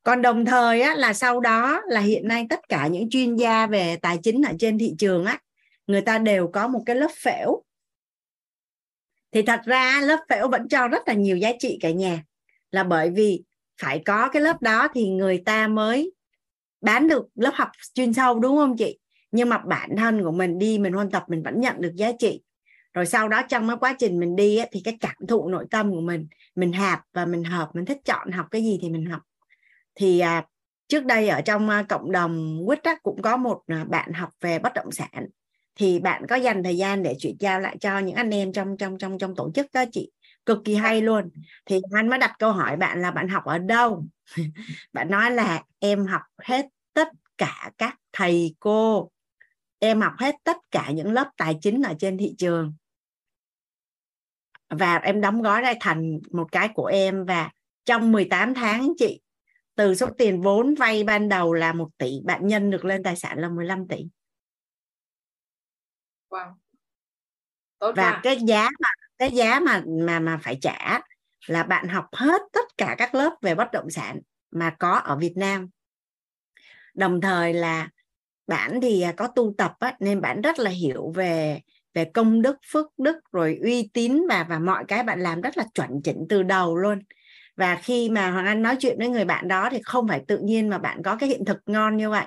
Còn 0.02 0.22
đồng 0.22 0.44
thời 0.44 0.80
á, 0.80 0.94
là 0.94 1.12
sau 1.12 1.40
đó 1.40 1.82
là 1.86 2.00
hiện 2.00 2.28
nay 2.28 2.46
tất 2.50 2.60
cả 2.68 2.86
những 2.86 3.10
chuyên 3.10 3.36
gia 3.36 3.66
về 3.66 3.96
tài 3.96 4.18
chính 4.22 4.42
ở 4.42 4.52
trên 4.58 4.78
thị 4.78 4.94
trường 4.98 5.24
á 5.24 5.38
người 5.86 6.00
ta 6.00 6.18
đều 6.18 6.50
có 6.52 6.68
một 6.68 6.82
cái 6.86 6.96
lớp 6.96 7.10
phễu. 7.22 7.62
Thì 9.32 9.42
thật 9.42 9.60
ra 9.64 10.00
lớp 10.00 10.18
phễu 10.28 10.48
vẫn 10.48 10.68
cho 10.68 10.88
rất 10.88 11.08
là 11.08 11.14
nhiều 11.14 11.36
giá 11.36 11.52
trị 11.58 11.78
cả 11.80 11.90
nhà. 11.90 12.22
Là 12.70 12.84
bởi 12.84 13.10
vì 13.10 13.44
phải 13.80 14.02
có 14.04 14.28
cái 14.28 14.42
lớp 14.42 14.62
đó 14.62 14.88
thì 14.94 15.08
người 15.08 15.42
ta 15.44 15.68
mới 15.68 16.12
bán 16.80 17.08
được 17.08 17.26
lớp 17.34 17.52
học 17.54 17.68
chuyên 17.94 18.12
sâu 18.12 18.38
đúng 18.40 18.56
không 18.56 18.76
chị? 18.76 18.98
Nhưng 19.32 19.48
mà 19.48 19.58
bản 19.58 19.90
thân 19.96 20.22
của 20.22 20.32
mình 20.32 20.58
đi 20.58 20.78
mình 20.78 20.92
huân 20.92 21.10
tập 21.10 21.24
mình 21.28 21.42
vẫn 21.42 21.60
nhận 21.60 21.80
được 21.80 21.92
giá 21.96 22.12
trị. 22.18 22.42
Rồi 22.94 23.06
sau 23.06 23.28
đó 23.28 23.42
trong 23.48 23.68
cái 23.68 23.76
quá 23.80 23.96
trình 23.98 24.20
mình 24.20 24.36
đi 24.36 24.60
thì 24.72 24.80
cái 24.84 24.96
cảm 25.00 25.26
thụ 25.28 25.48
nội 25.48 25.66
tâm 25.70 25.90
của 25.92 26.00
mình 26.00 26.28
mình 26.54 26.72
hạp 26.72 27.00
và 27.12 27.26
mình 27.26 27.44
hợp 27.44 27.70
mình 27.74 27.84
thích 27.84 27.98
chọn 28.04 28.30
học 28.30 28.46
cái 28.50 28.62
gì 28.62 28.78
thì 28.82 28.90
mình 28.90 29.06
học. 29.06 29.20
Thì 29.94 30.20
à, 30.20 30.44
trước 30.88 31.04
đây 31.04 31.28
ở 31.28 31.40
trong 31.40 31.68
à, 31.68 31.82
cộng 31.88 32.12
đồng 32.12 32.62
quýt 32.66 32.80
cũng 33.02 33.22
có 33.22 33.36
một 33.36 33.62
à, 33.66 33.84
bạn 33.88 34.12
học 34.12 34.30
về 34.40 34.58
bất 34.58 34.74
động 34.74 34.92
sản. 34.92 35.26
Thì 35.76 36.00
bạn 36.00 36.26
có 36.26 36.36
dành 36.36 36.62
thời 36.62 36.76
gian 36.76 37.02
để 37.02 37.14
chuyển 37.18 37.36
giao 37.40 37.60
lại 37.60 37.76
cho 37.80 37.98
những 37.98 38.14
anh 38.14 38.30
em 38.30 38.52
trong 38.52 38.76
trong 38.76 38.98
trong 38.98 39.18
trong 39.18 39.34
tổ 39.34 39.50
chức 39.54 39.66
đó 39.72 39.84
chị? 39.92 40.10
Cực 40.46 40.58
kỳ 40.64 40.74
hay 40.74 41.00
luôn. 41.00 41.30
Thì 41.66 41.80
anh 41.92 42.08
mới 42.08 42.18
đặt 42.18 42.32
câu 42.38 42.52
hỏi 42.52 42.76
bạn 42.76 43.02
là 43.02 43.10
bạn 43.10 43.28
học 43.28 43.44
ở 43.44 43.58
đâu? 43.58 44.04
bạn 44.92 45.10
nói 45.10 45.30
là 45.30 45.62
em 45.78 46.06
học 46.06 46.22
hết 46.38 46.66
tất 46.92 47.08
cả 47.38 47.70
các 47.78 47.96
thầy 48.12 48.54
cô 48.60 49.10
em 49.78 50.00
học 50.00 50.12
hết 50.18 50.34
tất 50.44 50.56
cả 50.70 50.90
những 50.90 51.12
lớp 51.12 51.30
tài 51.36 51.58
chính 51.62 51.82
ở 51.82 51.94
trên 51.98 52.18
thị 52.18 52.34
trường 52.38 52.74
và 54.68 54.96
em 54.96 55.20
đóng 55.20 55.42
gói 55.42 55.62
ra 55.62 55.74
thành 55.80 56.20
một 56.32 56.52
cái 56.52 56.68
của 56.74 56.86
em 56.86 57.24
và 57.24 57.50
trong 57.84 58.12
18 58.12 58.54
tháng 58.54 58.92
chị 58.98 59.20
từ 59.74 59.94
số 59.94 60.06
tiền 60.18 60.40
vốn 60.40 60.74
vay 60.74 61.04
ban 61.04 61.28
đầu 61.28 61.52
là 61.52 61.72
một 61.72 61.88
tỷ 61.98 62.20
bạn 62.24 62.46
nhân 62.46 62.70
được 62.70 62.84
lên 62.84 63.02
tài 63.02 63.16
sản 63.16 63.38
là 63.38 63.48
15 63.48 63.88
tỷ 63.88 63.96
wow. 66.30 66.52
Tốt 67.78 67.92
và 67.96 68.10
quá. 68.10 68.20
cái 68.22 68.38
giá 68.46 68.68
mà 68.80 68.88
cái 69.18 69.30
giá 69.30 69.60
mà 69.60 69.82
mà 69.86 70.20
mà 70.20 70.38
phải 70.42 70.58
trả 70.60 71.00
là 71.46 71.62
bạn 71.62 71.88
học 71.88 72.06
hết 72.12 72.42
tất 72.52 72.76
cả 72.78 72.94
các 72.98 73.14
lớp 73.14 73.32
về 73.42 73.54
bất 73.54 73.72
động 73.72 73.90
sản 73.90 74.20
mà 74.50 74.70
có 74.78 74.92
ở 74.92 75.16
Việt 75.16 75.32
Nam. 75.36 75.68
Đồng 76.94 77.20
thời 77.20 77.54
là 77.54 77.88
bạn 78.46 78.80
thì 78.80 79.02
à, 79.02 79.12
có 79.12 79.26
tu 79.26 79.54
tập 79.58 79.74
á, 79.78 79.96
nên 80.00 80.20
bạn 80.20 80.40
rất 80.40 80.58
là 80.58 80.70
hiểu 80.70 81.12
về 81.14 81.60
về 81.94 82.04
công 82.04 82.42
đức 82.42 82.56
phước 82.72 82.86
đức 82.98 83.16
rồi 83.32 83.58
uy 83.62 83.90
tín 83.94 84.22
và 84.28 84.46
và 84.48 84.58
mọi 84.58 84.84
cái 84.88 85.02
bạn 85.02 85.20
làm 85.20 85.40
rất 85.40 85.56
là 85.56 85.64
chuẩn 85.74 86.02
chỉnh 86.04 86.26
từ 86.28 86.42
đầu 86.42 86.76
luôn. 86.76 86.98
Và 87.56 87.76
khi 87.82 88.10
mà 88.10 88.30
hoàng 88.30 88.46
anh 88.46 88.62
nói 88.62 88.76
chuyện 88.80 88.98
với 88.98 89.08
người 89.08 89.24
bạn 89.24 89.48
đó 89.48 89.68
thì 89.70 89.80
không 89.84 90.08
phải 90.08 90.22
tự 90.28 90.38
nhiên 90.38 90.68
mà 90.68 90.78
bạn 90.78 91.02
có 91.02 91.16
cái 91.16 91.28
hiện 91.28 91.44
thực 91.44 91.58
ngon 91.66 91.96
như 91.96 92.10
vậy. 92.10 92.26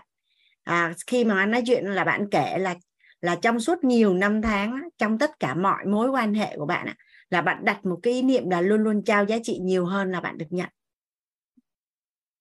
À, 0.64 0.94
khi 1.08 1.26
mà 1.26 1.40
anh 1.40 1.52
nói 1.52 1.64
chuyện 1.66 1.86
là 1.86 2.04
bạn 2.04 2.30
kể 2.32 2.58
là 2.58 2.76
là 3.22 3.36
trong 3.36 3.60
suốt 3.60 3.84
nhiều 3.84 4.14
năm 4.14 4.42
tháng 4.42 4.82
trong 4.98 5.18
tất 5.18 5.32
cả 5.40 5.56
mọi 5.56 5.86
mối 5.86 6.10
quan 6.10 6.34
hệ 6.34 6.58
của 6.58 6.66
bạn 6.66 6.88
là 7.30 7.42
bạn 7.42 7.66
đặt 7.66 7.86
một 7.86 8.00
cái 8.04 8.14
ý 8.14 8.22
niệm 8.22 8.50
là 8.50 8.62
luôn 8.62 8.84
luôn 8.84 9.04
trao 9.04 9.26
giá 9.26 9.38
trị 9.44 9.60
nhiều 9.62 9.86
hơn 9.86 10.12
là 10.12 10.22
bạn 10.22 10.38
được 10.38 10.46
nhận. 10.50 10.70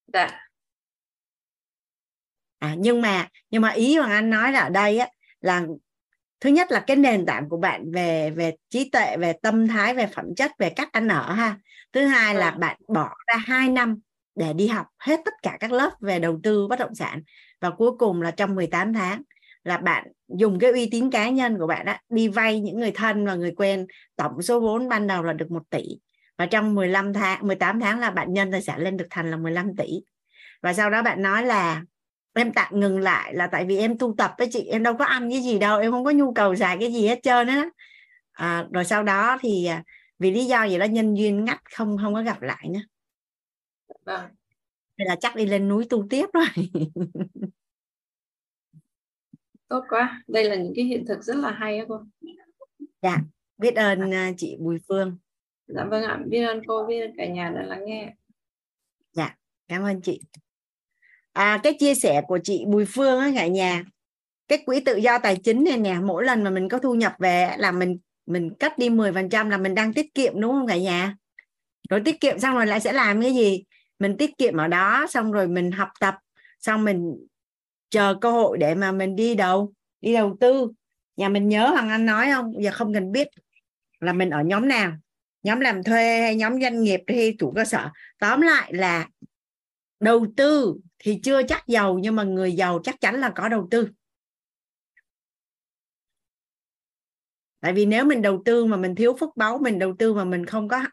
Dạ. 0.07 0.43
À, 2.59 2.75
nhưng 2.79 3.03
mà 3.03 3.29
nhưng 3.51 3.63
mà 3.63 3.69
ý 3.69 3.97
hoàng 3.97 4.11
anh 4.11 4.31
nói 4.31 4.53
là 4.53 4.61
ở 4.61 4.69
đây 4.71 4.99
á 4.99 5.09
là 5.41 5.63
thứ 6.41 6.51
nhất 6.51 6.73
là 6.73 6.81
cái 6.87 6.97
nền 6.97 7.27
tảng 7.27 7.49
của 7.49 7.57
bạn 7.57 7.93
về 7.93 8.31
về 8.31 8.53
trí 8.71 8.91
tuệ 8.91 9.17
về 9.17 9.33
tâm 9.43 9.69
thái 9.69 9.95
về 9.95 10.07
phẩm 10.07 10.27
chất 10.37 10.53
về 10.59 10.71
cách 10.71 10.89
ăn 10.93 11.09
ở 11.09 11.33
ha. 11.33 11.57
Thứ 11.93 12.07
hai 12.07 12.35
là 12.35 12.51
bạn 12.51 12.77
bỏ 12.89 13.15
ra 13.27 13.37
2 13.47 13.69
năm 13.69 14.01
để 14.35 14.53
đi 14.53 14.69
học 14.69 14.87
hết 14.99 15.21
tất 15.25 15.35
cả 15.43 15.57
các 15.61 15.73
lớp 15.73 15.91
về 16.01 16.19
đầu 16.19 16.41
tư 16.43 16.67
bất 16.69 16.79
động 16.79 16.95
sản. 16.95 17.23
Và 17.61 17.71
cuối 17.71 17.93
cùng 17.99 18.23
là 18.23 18.31
trong 18.31 18.55
18 18.55 18.93
tháng 18.95 19.23
là 19.65 19.79
bạn 19.79 20.09
dùng 20.29 20.59
cái 20.59 20.71
uy 20.71 20.89
tín 20.91 21.11
cá 21.11 21.29
nhân 21.29 21.59
của 21.59 21.67
bạn 21.67 21.87
đã 21.87 22.01
đi 22.09 22.29
vay 22.29 22.61
những 22.61 22.81
người 22.81 22.93
thân 22.93 23.27
và 23.27 23.35
người 23.35 23.53
quen 23.57 23.87
tổng 24.17 24.43
số 24.43 24.61
vốn 24.61 24.89
ban 24.89 25.07
đầu 25.07 25.23
là 25.23 25.33
được 25.33 25.51
1 25.51 25.63
tỷ. 25.71 25.83
Và 26.39 26.47
trong 26.47 26.75
15 26.75 27.13
tháng 27.13 27.47
18 27.47 27.81
tháng 27.81 28.01
là 28.01 28.11
bạn 28.11 28.33
nhân 28.33 28.53
tài 28.53 28.63
sản 28.63 28.81
lên 28.81 28.97
được 28.97 29.07
thành 29.11 29.31
là 29.31 29.37
15 29.37 29.77
tỷ. 29.77 29.87
Và 30.63 30.73
sau 30.73 30.91
đó 30.91 31.03
bạn 31.03 31.23
nói 31.23 31.47
là 31.47 31.83
em 32.35 32.53
tạm 32.53 32.81
ngừng 32.81 32.99
lại 32.99 33.35
là 33.35 33.47
tại 33.47 33.65
vì 33.65 33.79
em 33.79 33.99
tu 33.99 34.15
tập 34.19 34.35
với 34.39 34.49
chị 34.53 34.65
em 34.65 34.83
đâu 34.83 34.95
có 34.99 35.05
ăn 35.05 35.31
cái 35.31 35.41
gì 35.41 35.59
đâu 35.59 35.79
em 35.81 35.91
không 35.91 36.05
có 36.05 36.11
nhu 36.11 36.33
cầu 36.33 36.57
xài 36.57 36.77
cái 36.81 36.93
gì 36.93 37.07
hết 37.07 37.19
trơn 37.23 37.47
á. 37.47 37.69
À, 38.33 38.67
rồi 38.73 38.85
sau 38.85 39.03
đó 39.03 39.39
thì 39.41 39.67
à, 39.67 39.83
vì 40.19 40.31
lý 40.31 40.45
do 40.45 40.65
gì 40.65 40.79
đó 40.79 40.85
nhân 40.85 41.15
duyên 41.15 41.45
ngắt 41.45 41.59
không 41.77 41.97
không 42.03 42.15
có 42.15 42.23
gặp 42.23 42.43
lại 42.43 42.69
nữa. 42.71 42.81
Vâng. 44.07 44.31
Là 44.97 45.17
chắc 45.21 45.37
đi 45.37 45.47
lên 45.47 45.69
núi 45.69 45.87
tu 45.91 46.07
tiếp 46.11 46.27
rồi 46.33 46.47
tốt 49.73 49.85
quá. 49.89 50.23
Đây 50.29 50.45
là 50.45 50.57
những 50.57 50.73
cái 50.77 50.85
hiện 50.85 51.05
thực 51.07 51.25
rất 51.25 51.37
là 51.37 51.51
hay 51.51 51.79
á 51.79 51.85
cô. 51.89 52.01
Dạ. 53.03 53.19
Biết 53.59 53.77
ơn 53.77 54.15
à, 54.15 54.33
chị 54.37 54.57
Bùi 54.61 54.79
Phương. 54.89 55.19
Dạ 55.67 55.85
vâng 55.85 56.03
ạ. 56.03 56.19
Biết 56.27 56.43
ơn 56.43 56.63
cô 56.67 56.87
biết 56.87 57.01
ơn 57.01 57.13
cả 57.17 57.27
nhà 57.27 57.53
đã 57.55 57.63
lắng 57.63 57.85
nghe. 57.85 58.15
Dạ. 59.13 59.37
Cảm 59.69 59.83
ơn 59.83 60.01
chị. 60.01 60.21
À, 61.33 61.61
cái 61.63 61.77
chia 61.79 61.95
sẻ 61.95 62.23
của 62.29 62.39
chị 62.45 62.65
Bùi 62.67 62.85
Phương 62.85 63.21
á 63.21 63.31
cả 63.35 63.47
nhà. 63.47 63.85
Cái 64.49 64.63
quỹ 64.67 64.81
tự 64.81 64.97
do 64.97 65.19
tài 65.19 65.37
chính 65.37 65.65
này 65.65 65.79
nè 65.79 65.99
mỗi 66.03 66.25
lần 66.25 66.45
mà 66.45 66.51
mình 66.51 66.69
có 66.69 66.79
thu 66.79 66.95
nhập 66.95 67.15
về 67.19 67.57
là 67.59 67.73
mình 67.73 67.99
mình 68.27 68.55
cắt 68.59 68.79
đi 68.79 68.89
10% 68.89 69.49
là 69.49 69.59
mình 69.59 69.75
đang 69.75 69.93
tiết 69.93 70.15
kiệm 70.15 70.41
đúng 70.41 70.53
không 70.53 70.67
cả 70.67 70.77
nhà? 70.77 71.17
Rồi 71.91 72.03
tiết 72.05 72.21
kiệm 72.21 72.39
xong 72.39 72.55
rồi 72.55 72.67
lại 72.67 72.81
sẽ 72.81 72.93
làm 72.93 73.21
cái 73.21 73.35
gì? 73.35 73.65
Mình 73.99 74.17
tiết 74.17 74.39
kiệm 74.39 74.57
ở 74.57 74.69
đó 74.69 75.07
xong 75.09 75.33
rồi 75.33 75.49
mình 75.49 75.71
học 75.73 75.89
tập 76.01 76.15
xong 76.59 76.85
mình 76.85 77.27
chờ 77.93 78.15
cơ 78.21 78.31
hội 78.31 78.59
để 78.59 78.75
mà 78.75 78.93
mình 78.93 79.17
đi 79.17 79.35
đầu 79.35 79.73
đi 80.01 80.15
đầu 80.15 80.37
tư. 80.41 80.73
Nhà 81.17 81.29
mình 81.29 81.49
nhớ 81.49 81.69
hoàng 81.69 81.89
anh 81.89 82.07
nói 82.07 82.29
không? 82.35 82.63
Giờ 82.63 82.71
không 82.75 82.95
cần 82.95 83.13
biết 83.13 83.29
là 84.01 84.13
mình 84.13 84.31
ở 84.31 84.43
nhóm 84.43 84.69
nào, 84.69 84.93
nhóm 85.43 85.61
làm 85.61 85.83
thuê 85.83 86.21
hay 86.21 86.37
nhóm 86.37 86.61
doanh 86.61 86.83
nghiệp 86.83 87.01
hay 87.07 87.37
chủ 87.39 87.53
cơ 87.57 87.65
sở. 87.65 87.91
Tóm 88.19 88.41
lại 88.41 88.75
là 88.75 89.09
đầu 90.01 90.27
tư 90.37 90.77
thì 90.99 91.21
chưa 91.23 91.43
chắc 91.43 91.67
giàu, 91.67 91.99
nhưng 91.99 92.17
mà 92.17 92.23
người 92.23 92.53
giàu 92.53 92.81
chắc 92.85 93.01
chắn 93.01 93.21
là 93.21 93.31
có 93.31 93.49
đầu 93.49 93.69
tư. 93.71 93.89
Tại 97.61 97.73
vì 97.73 97.87
nếu 97.87 98.05
mình 98.05 98.23
đầu 98.23 98.43
tư 98.45 98.65
mà 98.65 98.77
mình 98.77 98.95
thiếu 98.95 99.17
phước 99.21 99.37
báu, 99.37 99.59
mình 99.59 99.79
đầu 99.79 99.95
tư 99.99 100.15
mà 100.15 100.25
mình 100.25 100.47
không 100.47 100.69
có 100.69 100.85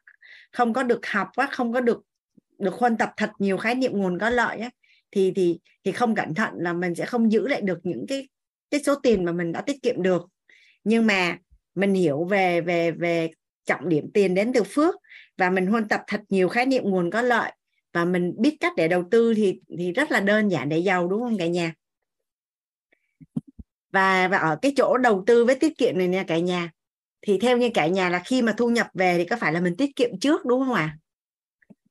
không 0.51 0.73
có 0.73 0.83
được 0.83 1.05
học 1.05 1.29
á, 1.35 1.49
không 1.51 1.73
có 1.73 1.81
được 1.81 2.01
được 2.57 2.73
huân 2.73 2.97
tập 2.97 3.11
thật 3.17 3.31
nhiều 3.39 3.57
khái 3.57 3.75
niệm 3.75 3.91
nguồn 3.93 4.19
có 4.19 4.29
lợi 4.29 4.59
á 4.59 4.69
thì 5.11 5.31
thì 5.35 5.59
thì 5.83 5.91
không 5.91 6.15
cẩn 6.15 6.33
thận 6.33 6.53
là 6.57 6.73
mình 6.73 6.95
sẽ 6.95 7.05
không 7.05 7.31
giữ 7.31 7.47
lại 7.47 7.61
được 7.61 7.79
những 7.83 8.05
cái 8.07 8.29
cái 8.71 8.83
số 8.83 8.95
tiền 8.95 9.25
mà 9.25 9.31
mình 9.31 9.51
đã 9.51 9.61
tiết 9.61 9.81
kiệm 9.81 10.01
được. 10.01 10.27
Nhưng 10.83 11.07
mà 11.07 11.37
mình 11.75 11.93
hiểu 11.93 12.23
về 12.23 12.61
về 12.61 12.91
về 12.91 13.29
trọng 13.65 13.89
điểm 13.89 14.11
tiền 14.13 14.35
đến 14.35 14.53
từ 14.53 14.63
phước 14.63 14.95
và 15.37 15.49
mình 15.49 15.67
huân 15.67 15.87
tập 15.87 16.01
thật 16.07 16.21
nhiều 16.29 16.49
khái 16.49 16.65
niệm 16.65 16.83
nguồn 16.83 17.11
có 17.11 17.21
lợi 17.21 17.51
và 17.93 18.05
mình 18.05 18.33
biết 18.37 18.57
cách 18.59 18.73
để 18.77 18.87
đầu 18.87 19.03
tư 19.11 19.33
thì 19.33 19.59
thì 19.77 19.91
rất 19.91 20.11
là 20.11 20.19
đơn 20.19 20.49
giản 20.49 20.69
để 20.69 20.77
giàu, 20.77 21.07
đúng 21.07 21.21
không 21.21 21.37
cả 21.37 21.47
nhà? 21.47 21.73
Và 23.91 24.27
và 24.27 24.37
ở 24.37 24.59
cái 24.61 24.73
chỗ 24.75 24.97
đầu 24.97 25.23
tư 25.27 25.45
với 25.45 25.55
tiết 25.55 25.77
kiệm 25.77 25.97
này 25.97 26.07
nha 26.07 26.23
cả 26.23 26.37
nhà, 26.39 26.71
thì 27.21 27.39
theo 27.39 27.57
như 27.57 27.69
cả 27.73 27.87
nhà 27.87 28.09
là 28.09 28.21
khi 28.25 28.41
mà 28.41 28.53
thu 28.57 28.69
nhập 28.69 28.87
về 28.93 29.17
thì 29.17 29.25
có 29.25 29.35
phải 29.35 29.53
là 29.53 29.61
mình 29.61 29.75
tiết 29.77 29.95
kiệm 29.95 30.19
trước, 30.19 30.45
đúng 30.45 30.65
không 30.65 30.73
ạ? 30.73 30.97
À? 30.97 30.97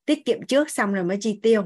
tiết 0.08 0.24
kiệm 0.24 0.46
trước 0.46 0.70
xong 0.70 0.94
rồi 0.94 1.04
mới 1.04 1.18
chi 1.20 1.40
tiêu. 1.42 1.64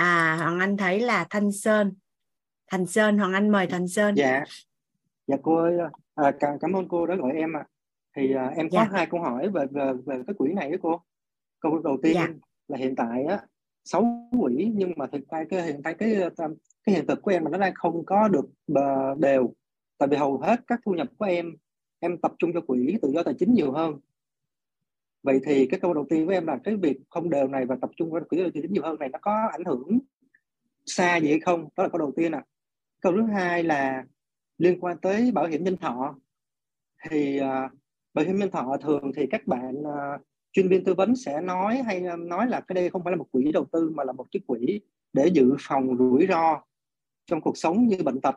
À 0.00 0.36
hoàng 0.36 0.58
anh 0.60 0.76
thấy 0.76 1.00
là 1.00 1.26
thanh 1.30 1.52
sơn 1.52 1.94
thành 2.70 2.86
sơn 2.86 3.18
hoàng 3.18 3.32
anh 3.32 3.50
mời 3.50 3.66
thành 3.66 3.88
sơn 3.88 4.14
dạ 4.14 4.44
dạ 5.26 5.36
cô 5.42 5.56
ơi 5.56 5.78
à, 6.14 6.32
cảm, 6.40 6.58
cảm 6.60 6.72
ơn 6.72 6.88
cô 6.88 7.06
đã 7.06 7.14
gọi 7.14 7.32
em 7.32 7.56
ạ 7.56 7.60
à. 7.60 7.68
thì 8.16 8.34
à, 8.34 8.52
em 8.56 8.70
có 8.70 8.78
dạ. 8.78 8.88
hai 8.92 9.06
câu 9.06 9.20
hỏi 9.20 9.48
về 9.48 9.66
về 9.70 9.92
về 10.06 10.22
cái 10.26 10.34
quỹ 10.38 10.52
này 10.52 10.70
đó 10.70 10.76
cô 10.82 11.02
câu 11.60 11.78
đầu 11.78 11.98
tiên 12.02 12.14
dạ. 12.14 12.28
là 12.68 12.78
hiện 12.78 12.94
tại 12.96 13.24
á 13.24 13.40
sáu 13.84 14.30
quỹ 14.40 14.72
nhưng 14.74 14.92
mà 14.96 15.06
thực 15.06 15.28
ra 15.30 15.44
cái 15.50 15.62
hiện 15.62 15.80
tại 15.84 15.94
cái 15.98 16.16
cái 16.84 16.94
hiện 16.94 17.06
thực 17.06 17.22
của 17.22 17.30
em 17.30 17.44
mà 17.44 17.50
nó 17.50 17.58
đang 17.58 17.74
không 17.74 18.04
có 18.04 18.28
được 18.28 18.46
đều 19.18 19.54
tại 19.98 20.08
vì 20.08 20.16
hầu 20.16 20.38
hết 20.38 20.60
các 20.66 20.80
thu 20.84 20.92
nhập 20.92 21.08
của 21.18 21.24
em 21.24 21.56
em 22.00 22.18
tập 22.18 22.32
trung 22.38 22.50
cho 22.54 22.60
quỹ 22.60 22.98
tự 23.02 23.10
do 23.14 23.22
tài 23.22 23.34
chính 23.38 23.54
nhiều 23.54 23.72
hơn 23.72 24.00
vậy 25.22 25.40
thì 25.44 25.66
cái 25.66 25.80
câu 25.80 25.94
đầu 25.94 26.06
tiên 26.10 26.26
với 26.26 26.34
em 26.34 26.46
là 26.46 26.58
cái 26.64 26.76
việc 26.76 26.98
không 27.10 27.30
đều 27.30 27.48
này 27.48 27.66
và 27.66 27.76
tập 27.80 27.90
trung 27.96 28.10
vào 28.10 28.22
quỹ 28.28 28.38
đầu 28.38 28.50
tư 28.54 28.60
chính 28.62 28.72
nhiều 28.72 28.82
hơn 28.82 28.98
này 28.98 29.08
nó 29.08 29.18
có 29.22 29.48
ảnh 29.52 29.64
hưởng 29.64 29.98
xa 30.86 31.16
gì 31.16 31.28
hay 31.28 31.40
không? 31.40 31.68
Đó 31.76 31.82
là 31.82 31.88
câu 31.88 31.98
đầu 31.98 32.12
tiên 32.16 32.32
à 32.32 32.44
câu 33.00 33.12
thứ 33.12 33.22
hai 33.22 33.62
là 33.62 34.04
liên 34.58 34.80
quan 34.80 34.98
tới 34.98 35.30
bảo 35.32 35.46
hiểm 35.46 35.64
nhân 35.64 35.76
thọ. 35.76 36.14
Thì 37.10 37.40
uh, 37.40 37.72
bảo 38.14 38.24
hiểm 38.24 38.36
nhân 38.36 38.50
thọ 38.50 38.76
thường 38.82 39.12
thì 39.16 39.26
các 39.30 39.46
bạn 39.46 39.74
uh, 39.80 40.20
chuyên 40.52 40.68
viên 40.68 40.84
tư 40.84 40.94
vấn 40.94 41.16
sẽ 41.16 41.40
nói 41.40 41.82
hay 41.82 42.00
nói 42.18 42.46
là 42.46 42.60
cái 42.60 42.74
đây 42.74 42.90
không 42.90 43.04
phải 43.04 43.10
là 43.10 43.16
một 43.16 43.26
quỹ 43.32 43.52
đầu 43.52 43.66
tư 43.72 43.90
mà 43.94 44.04
là 44.04 44.12
một 44.12 44.26
chiếc 44.30 44.46
quỹ 44.46 44.80
để 45.12 45.26
dự 45.26 45.54
phòng 45.60 45.96
rủi 45.98 46.26
ro 46.26 46.62
trong 47.26 47.40
cuộc 47.40 47.56
sống 47.56 47.86
như 47.86 47.96
bệnh 48.04 48.20
tật. 48.20 48.34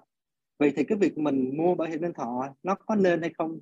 Vậy 0.60 0.74
thì 0.76 0.84
cái 0.84 0.98
việc 0.98 1.18
mình 1.18 1.58
mua 1.58 1.76
bảo 1.76 1.88
hiểm 1.88 2.02
nhân 2.02 2.14
thọ 2.14 2.56
nó 2.64 2.76
có 2.76 2.96
nên 2.96 3.22
hay 3.22 3.32
không? 3.38 3.60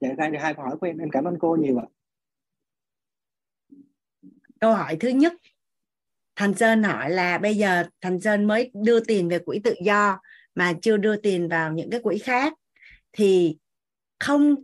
Dạ 0.00 0.08
ra 0.18 0.28
thì 0.30 0.36
hai 0.38 0.54
câu 0.54 0.64
hỏi 0.64 0.76
của 0.80 0.86
em 0.86 0.98
em 0.98 1.10
cảm 1.10 1.24
ơn 1.24 1.38
cô 1.40 1.56
nhiều 1.56 1.78
ạ 1.78 1.86
câu 4.64 4.74
hỏi 4.74 4.96
thứ 5.00 5.08
nhất. 5.08 5.32
Thành 6.36 6.54
sơn 6.54 6.82
hỏi 6.82 7.10
là 7.10 7.38
bây 7.38 7.54
giờ 7.56 7.84
thành 8.00 8.20
sơn 8.20 8.44
mới 8.44 8.70
đưa 8.74 9.00
tiền 9.00 9.28
về 9.28 9.38
quỹ 9.38 9.60
tự 9.64 9.74
do 9.84 10.20
mà 10.54 10.72
chưa 10.82 10.96
đưa 10.96 11.16
tiền 11.16 11.48
vào 11.48 11.72
những 11.72 11.90
cái 11.90 12.00
quỹ 12.00 12.18
khác 12.18 12.52
thì 13.12 13.56
không, 14.18 14.54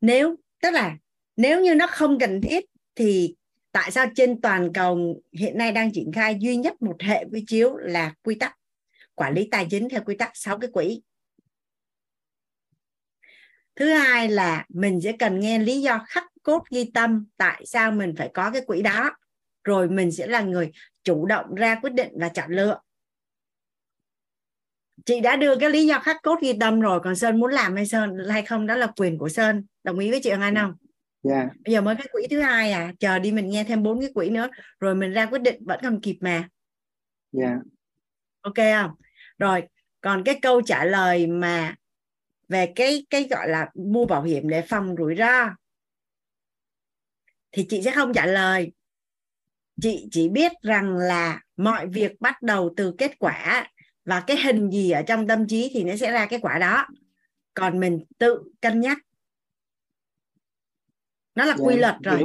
nếu, 0.00 0.36
tức 0.62 0.70
là 0.70 0.96
nếu 1.36 1.60
như 1.60 1.74
nó 1.74 1.86
không 1.86 2.18
cần 2.18 2.40
thiết 2.40 2.64
thì 2.94 3.34
tại 3.72 3.90
sao 3.90 4.06
trên 4.14 4.40
toàn 4.40 4.72
cầu 4.72 5.22
hiện 5.32 5.58
nay 5.58 5.72
đang 5.72 5.92
triển 5.92 6.12
khai 6.12 6.36
duy 6.40 6.56
nhất 6.56 6.82
một 6.82 6.96
hệ 7.02 7.24
quy 7.32 7.44
chiếu 7.46 7.76
là 7.76 8.14
quy 8.22 8.34
tắc, 8.34 8.58
quản 9.14 9.34
lý 9.34 9.48
tài 9.50 9.66
chính 9.70 9.88
theo 9.88 10.02
quy 10.04 10.16
tắc 10.16 10.30
6 10.34 10.58
cái 10.58 10.70
quỹ? 10.72 11.02
Thứ 13.76 13.88
hai 13.88 14.28
là 14.28 14.64
mình 14.68 15.00
sẽ 15.00 15.12
cần 15.18 15.40
nghe 15.40 15.58
lý 15.58 15.80
do 15.80 16.04
khắc 16.08 16.24
cốt 16.42 16.62
ghi 16.70 16.90
tâm 16.94 17.26
tại 17.36 17.62
sao 17.66 17.92
mình 17.92 18.14
phải 18.18 18.30
có 18.34 18.50
cái 18.50 18.62
quỹ 18.66 18.82
đó 18.82 19.10
rồi 19.64 19.88
mình 19.88 20.12
sẽ 20.12 20.26
là 20.26 20.40
người 20.40 20.72
chủ 21.04 21.26
động 21.26 21.54
ra 21.54 21.74
quyết 21.82 21.92
định 21.92 22.12
và 22.20 22.28
chọn 22.28 22.50
lựa 22.50 22.80
chị 25.04 25.20
đã 25.20 25.36
đưa 25.36 25.56
cái 25.56 25.70
lý 25.70 25.86
do 25.86 25.98
khắc 25.98 26.16
cốt 26.22 26.38
ghi 26.42 26.52
tâm 26.60 26.80
rồi 26.80 27.00
còn 27.04 27.16
sơn 27.16 27.40
muốn 27.40 27.50
làm 27.52 27.76
hay 27.76 27.86
sơn 27.86 28.16
hay 28.30 28.42
không 28.42 28.66
đó 28.66 28.76
là 28.76 28.86
quyền 28.86 29.18
của 29.18 29.28
sơn 29.28 29.64
đồng 29.84 29.98
ý 29.98 30.10
với 30.10 30.20
chị 30.22 30.30
Hằng 30.30 30.40
Anh 30.40 30.54
không 30.54 30.74
yeah. 31.30 31.46
Dạ. 31.46 31.48
bây 31.64 31.72
giờ 31.72 31.80
mới 31.80 31.94
cái 31.94 32.06
quỹ 32.12 32.26
thứ 32.30 32.40
hai 32.40 32.72
à 32.72 32.92
chờ 32.98 33.18
đi 33.18 33.32
mình 33.32 33.48
nghe 33.48 33.64
thêm 33.64 33.82
bốn 33.82 34.00
cái 34.00 34.10
quỹ 34.14 34.30
nữa 34.30 34.48
rồi 34.80 34.94
mình 34.94 35.12
ra 35.12 35.26
quyết 35.26 35.42
định 35.42 35.64
vẫn 35.66 35.80
còn 35.82 36.00
kịp 36.00 36.16
mà 36.20 36.48
dạ 37.32 37.46
yeah. 37.46 37.58
ok 38.40 38.56
không 38.56 38.90
rồi 39.38 39.62
còn 40.00 40.24
cái 40.24 40.38
câu 40.42 40.62
trả 40.62 40.84
lời 40.84 41.26
mà 41.26 41.74
về 42.48 42.72
cái 42.76 43.06
cái 43.10 43.28
gọi 43.30 43.48
là 43.48 43.70
mua 43.74 44.06
bảo 44.06 44.22
hiểm 44.22 44.48
để 44.48 44.62
phòng 44.62 44.94
rủi 44.98 45.16
ro 45.16 45.50
thì 47.52 47.66
chị 47.68 47.82
sẽ 47.82 47.90
không 47.90 48.12
trả 48.14 48.26
lời 48.26 48.72
chị 49.82 50.08
chỉ 50.10 50.28
biết 50.28 50.52
rằng 50.62 50.96
là 50.96 51.40
mọi 51.56 51.86
việc 51.86 52.20
bắt 52.20 52.42
đầu 52.42 52.74
từ 52.76 52.94
kết 52.98 53.18
quả 53.18 53.70
và 54.04 54.24
cái 54.26 54.36
hình 54.36 54.70
gì 54.70 54.90
ở 54.90 55.02
trong 55.02 55.26
tâm 55.26 55.46
trí 55.46 55.70
thì 55.72 55.84
nó 55.84 55.96
sẽ 55.96 56.10
ra 56.10 56.26
cái 56.26 56.38
quả 56.42 56.58
đó. 56.58 56.86
Còn 57.54 57.80
mình 57.80 58.04
tự 58.18 58.42
cân 58.60 58.80
nhắc. 58.80 58.98
Nó 61.34 61.44
là 61.44 61.56
quy 61.58 61.76
luật 61.76 61.96
rồi. 62.02 62.22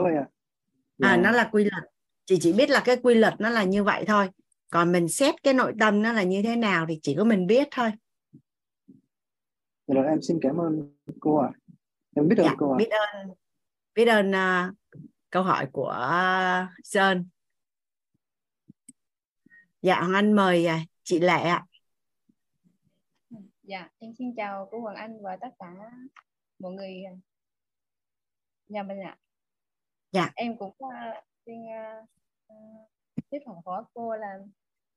à, 0.99 1.17
nó 1.17 1.31
là 1.31 1.49
quy 1.51 1.63
luật. 1.63 1.83
Chị 2.25 2.37
chỉ 2.41 2.53
biết 2.53 2.69
là 2.69 2.81
cái 2.85 2.97
quy 3.03 3.15
luật 3.15 3.33
nó 3.39 3.49
là 3.49 3.63
như 3.63 3.83
vậy 3.83 4.03
thôi. 4.07 4.29
Còn 4.69 4.91
mình 4.91 5.07
xét 5.07 5.43
cái 5.43 5.53
nội 5.53 5.73
tâm 5.79 6.01
nó 6.01 6.13
là 6.13 6.23
như 6.23 6.41
thế 6.43 6.55
nào 6.55 6.85
thì 6.89 6.99
chỉ 7.01 7.15
có 7.17 7.23
mình 7.23 7.47
biết 7.47 7.67
thôi. 7.71 7.91
Rồi 9.87 10.07
em 10.07 10.21
xin 10.21 10.39
cảm 10.41 10.57
ơn 10.57 10.95
cô 11.19 11.37
ạ. 11.37 11.49
À. 11.51 11.57
em 12.15 12.27
biết 12.27 12.35
ơn 12.37 12.45
dạ, 12.45 12.55
cô 12.57 12.71
ạ. 12.71 12.75
à. 12.75 12.77
biết 12.77 12.89
ơn. 12.89 13.27
Biết 13.95 14.05
ơn 14.05 14.31
uh, 14.31 14.75
câu 15.29 15.43
hỏi 15.43 15.67
của 15.71 15.95
uh, 16.63 16.69
sơn 16.83 17.25
dạ 19.81 19.99
hoàng 19.99 20.13
anh 20.13 20.33
mời 20.33 20.65
uh, 20.65 20.87
chị 21.03 21.19
lệ 21.19 21.41
ạ. 21.41 21.65
Dạ 23.63 23.89
em 23.99 24.13
xin 24.17 24.35
chào 24.35 24.67
cô 24.71 24.79
hoàng 24.79 24.95
anh 24.95 25.23
và 25.23 25.37
tất 25.41 25.49
cả 25.59 25.73
mọi 26.59 26.71
người. 26.71 27.03
Nhà 28.67 28.83
mình 28.83 28.99
ạ. 28.99 29.17
Dạ. 30.11 30.31
Em 30.35 30.57
cũng 30.57 30.75
uh, 30.83 31.23
xin 31.45 31.63
uh, 31.63 32.09
tiếp 33.29 33.39
hỏi 33.45 33.55
hỏi 33.65 33.83
cô 33.93 34.15
là 34.15 34.39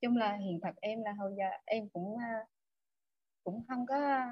chung 0.01 0.17
là 0.17 0.37
hiện 0.37 0.61
thật 0.63 0.75
em 0.81 1.03
là 1.05 1.13
hồi 1.13 1.35
giờ 1.39 1.45
em 1.65 1.89
cũng 1.89 2.15
uh, 2.15 2.49
cũng 3.45 3.65
không 3.69 3.87
có 3.87 4.27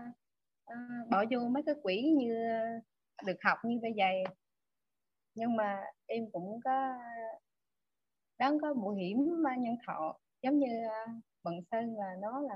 uh, 0.73 1.11
bỏ 1.11 1.25
vô 1.31 1.49
mấy 1.49 1.63
cái 1.67 1.75
quỹ 1.83 2.15
như 2.19 2.49
được 3.27 3.37
học 3.45 3.59
như 3.65 3.79
bây 3.83 3.93
giờ. 3.93 4.33
Nhưng 5.35 5.57
mà 5.57 5.85
em 6.07 6.31
cũng 6.33 6.61
có 6.65 6.95
đáng 8.39 8.59
có 8.63 8.75
bảo 8.75 8.91
hiểm 8.91 9.19
nhân 9.59 9.77
thọ 9.87 10.19
giống 10.43 10.59
như 10.59 10.87
ờ, 10.89 11.13
bận 11.43 11.55
sơn 11.71 11.95
là 11.97 12.17
nó 12.21 12.41
là 12.41 12.55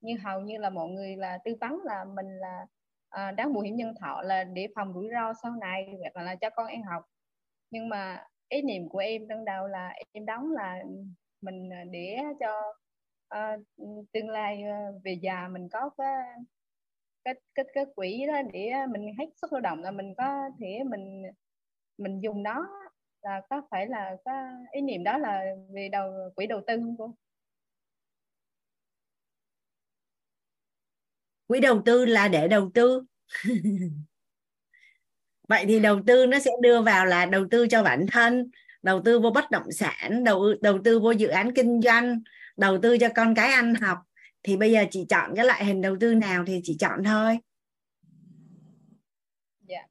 như 0.00 0.14
hầu 0.24 0.40
như 0.40 0.58
là 0.58 0.70
mọi 0.70 0.88
người 0.88 1.16
là 1.16 1.38
tư 1.44 1.54
vấn 1.60 1.80
là 1.84 2.04
mình 2.04 2.38
là 2.38 2.66
à, 3.08 3.30
đáng 3.30 3.52
bảo 3.54 3.62
hiểm 3.62 3.76
nhân 3.76 3.94
thọ 4.00 4.22
là 4.22 4.44
để 4.44 4.68
phòng 4.74 4.92
rủi 4.94 5.08
ro 5.12 5.32
sau 5.42 5.52
này 5.52 5.94
hoặc 6.00 6.16
là, 6.16 6.22
là 6.22 6.34
cho 6.36 6.50
con 6.50 6.66
em 6.66 6.82
học. 6.82 7.04
Nhưng 7.70 7.88
mà 7.88 8.26
ý 8.48 8.62
niệm 8.62 8.88
của 8.88 8.98
em 8.98 9.28
ban 9.28 9.44
đầu 9.44 9.66
là 9.66 9.94
em 10.12 10.26
đóng 10.26 10.52
là 10.52 10.82
mình 11.40 11.70
ờ, 11.70 11.84
để 11.90 12.18
cho 12.40 12.74
uh, 13.34 13.62
tương 14.12 14.28
lai 14.28 14.62
uh, 14.64 15.02
về 15.04 15.12
già 15.22 15.48
mình 15.48 15.68
có 15.68 15.90
cái 15.98 16.16
cái 17.24 17.34
cái 17.54 17.64
cái 17.74 17.84
quỹ 17.96 18.26
đó 18.26 18.42
để 18.52 18.72
mình 18.90 19.14
hết 19.18 19.26
sức 19.36 19.52
lao 19.52 19.60
động 19.60 19.82
là 19.82 19.90
mình 19.90 20.14
có 20.16 20.50
thể 20.58 20.82
mình 20.84 21.22
mình 21.98 22.20
dùng 22.20 22.42
nó 22.42 22.68
là 23.22 23.42
có 23.50 23.62
phải 23.70 23.86
là 23.86 24.16
cái 24.24 24.34
ý 24.72 24.80
niệm 24.80 25.04
đó 25.04 25.18
là 25.18 25.40
về 25.74 25.88
đầu, 25.92 26.12
quỹ 26.36 26.46
đầu 26.46 26.60
tư 26.66 26.76
không 26.76 26.96
cô? 26.98 27.14
quỹ 31.46 31.60
đầu 31.60 31.82
tư 31.84 32.04
là 32.04 32.28
để 32.28 32.48
đầu 32.48 32.70
tư. 32.74 33.02
Vậy 35.48 35.64
thì 35.68 35.80
đầu 35.80 36.00
tư 36.06 36.26
nó 36.26 36.38
sẽ 36.38 36.50
đưa 36.62 36.82
vào 36.82 37.06
là 37.06 37.26
đầu 37.26 37.44
tư 37.50 37.66
cho 37.70 37.82
bản 37.82 38.06
thân, 38.06 38.50
đầu 38.82 39.02
tư 39.04 39.20
vô 39.20 39.30
bất 39.30 39.50
động 39.50 39.72
sản, 39.72 40.24
đầu 40.24 40.54
đầu 40.60 40.78
tư 40.84 40.98
vô 40.98 41.10
dự 41.10 41.28
án 41.28 41.54
kinh 41.54 41.80
doanh, 41.82 42.20
đầu 42.56 42.78
tư 42.82 42.98
cho 42.98 43.08
con 43.14 43.34
cái 43.34 43.52
ăn 43.52 43.74
học. 43.74 43.98
Thì 44.42 44.56
bây 44.56 44.72
giờ 44.72 44.84
chị 44.90 45.06
chọn 45.08 45.34
cái 45.36 45.44
loại 45.44 45.64
hình 45.64 45.80
đầu 45.80 45.96
tư 46.00 46.14
nào 46.14 46.44
thì 46.46 46.60
chị 46.64 46.76
chọn 46.80 47.04
thôi 47.04 47.38
dạ 49.68 49.82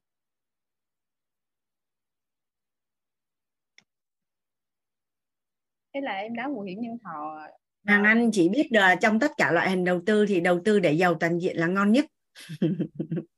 thế 6.00 6.04
là 6.04 6.12
em 6.12 6.34
đóng 6.34 6.54
bảo 6.54 6.62
hiểm 6.62 6.80
nhân 6.80 6.98
thọ. 7.04 7.46
Hoàng 7.86 8.04
Anh 8.04 8.30
chỉ 8.32 8.48
biết 8.48 8.66
là 8.70 8.96
trong 9.00 9.20
tất 9.20 9.32
cả 9.36 9.52
loại 9.52 9.70
hình 9.70 9.84
đầu 9.84 10.02
tư 10.06 10.26
thì 10.28 10.40
đầu 10.40 10.60
tư 10.64 10.78
để 10.78 10.92
giàu 10.92 11.14
toàn 11.14 11.38
diện 11.38 11.56
là 11.56 11.66
ngon 11.66 11.92
nhất. 11.92 12.06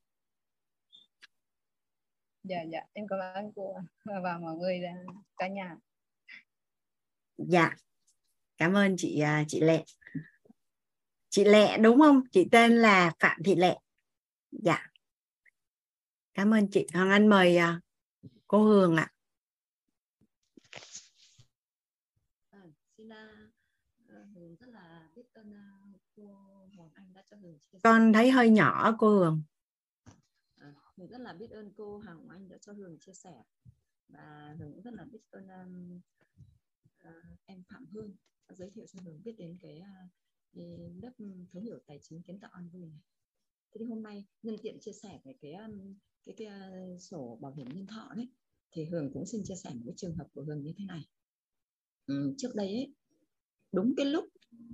Dạ 2.43 2.61
dạ. 2.71 2.79
Em 2.93 3.07
cảm 3.07 3.19
ơn 3.19 3.51
cô 3.55 3.75
và 4.05 4.37
mọi 4.41 4.55
người 4.55 4.81
cả 5.37 5.47
nhà. 5.47 5.75
Dạ. 7.37 7.75
Cảm 8.57 8.73
ơn 8.73 8.95
chị 8.97 9.19
à, 9.19 9.43
chị 9.47 9.59
lệ 9.59 9.83
chị 11.29 11.45
lệ 11.45 11.77
đúng 11.77 11.99
không? 11.99 12.21
Chị 12.31 12.47
tên 12.51 12.71
là 12.71 13.11
phạm 13.19 13.43
thị 13.43 13.55
lệ 13.55 13.77
dạ. 14.51 14.87
Cảm 16.33 16.53
ơn 16.53 16.67
chị. 16.71 16.87
Hoàng 16.93 17.09
anh 17.09 17.27
mời 17.27 17.57
à, 17.57 17.81
cô 18.47 18.63
hường 18.63 18.95
ạ. 18.95 19.11
à, 22.49 22.59
xin 22.97 23.09
hường 24.35 24.55
rất 24.55 24.69
là 24.69 25.09
biết 25.15 25.33
ơn 25.33 25.53
cô 26.15 26.23
hoàng 26.75 26.89
anh 26.93 27.13
đã 27.13 27.21
cho 27.21 27.22
hường 27.22 27.22
con 27.83 28.13
thấy 28.13 28.31
hơi 28.31 28.49
nhỏ 28.49 28.95
cô 28.99 29.21
à, 29.21 29.33
hường 30.57 30.73
Hường 30.97 31.07
rất 31.07 31.21
là 31.21 31.33
biết 31.33 31.51
ơn 31.51 31.73
cô 31.77 31.97
Hằng 31.97 32.27
Anh 32.29 32.49
đã 32.49 32.57
cho 32.61 32.73
Hường 32.73 32.99
chia 32.99 33.13
sẻ 33.13 33.43
và 34.07 34.55
Hường 34.59 34.73
cũng 34.73 34.81
rất 34.81 34.93
là 34.93 35.05
biết 35.11 35.19
ơn 35.31 35.47
um, 35.47 35.99
uh, 37.07 37.39
em 37.45 37.63
Phạm 37.69 37.85
Hương 37.91 38.15
đã 38.47 38.55
giới 38.55 38.71
thiệu 38.71 38.85
cho 38.87 38.99
Hường 39.05 39.23
biết 39.23 39.35
đến 39.37 39.57
cái, 39.61 39.81
uh, 39.81 40.11
cái 40.53 40.77
lớp 41.01 41.11
thấu 41.51 41.61
hiểu 41.61 41.79
tài 41.85 41.99
chính 42.01 42.21
kiến 42.21 42.39
tạo 42.39 42.51
an 42.53 42.69
vui 42.69 42.85
này. 42.85 43.01
Thế 43.71 43.79
thì 43.79 43.85
hôm 43.85 44.03
nay 44.03 44.25
nhân 44.43 44.55
tiện 44.61 44.77
chia 44.81 44.93
sẻ 45.03 45.19
về 45.23 45.33
cái 45.41 45.53
um, 45.53 45.95
cái, 46.25 46.35
cái 46.37 46.47
uh, 46.47 47.01
sổ 47.01 47.37
bảo 47.41 47.53
hiểm 47.53 47.67
nhân 47.69 47.87
thọ 47.87 48.13
đấy 48.15 48.29
thì 48.71 48.85
Hường 48.85 49.13
cũng 49.13 49.25
xin 49.25 49.41
chia 49.43 49.55
sẻ 49.63 49.69
một 49.73 49.81
cái 49.85 49.93
trường 49.97 50.15
hợp 50.15 50.27
của 50.33 50.43
Hường 50.43 50.63
như 50.63 50.73
thế 50.77 50.85
này. 50.85 51.05
Ừ, 52.05 52.33
trước 52.37 52.55
đây 52.55 52.67
ấy 52.67 52.93
đúng 53.71 53.93
cái 53.97 54.05
lúc 54.05 54.25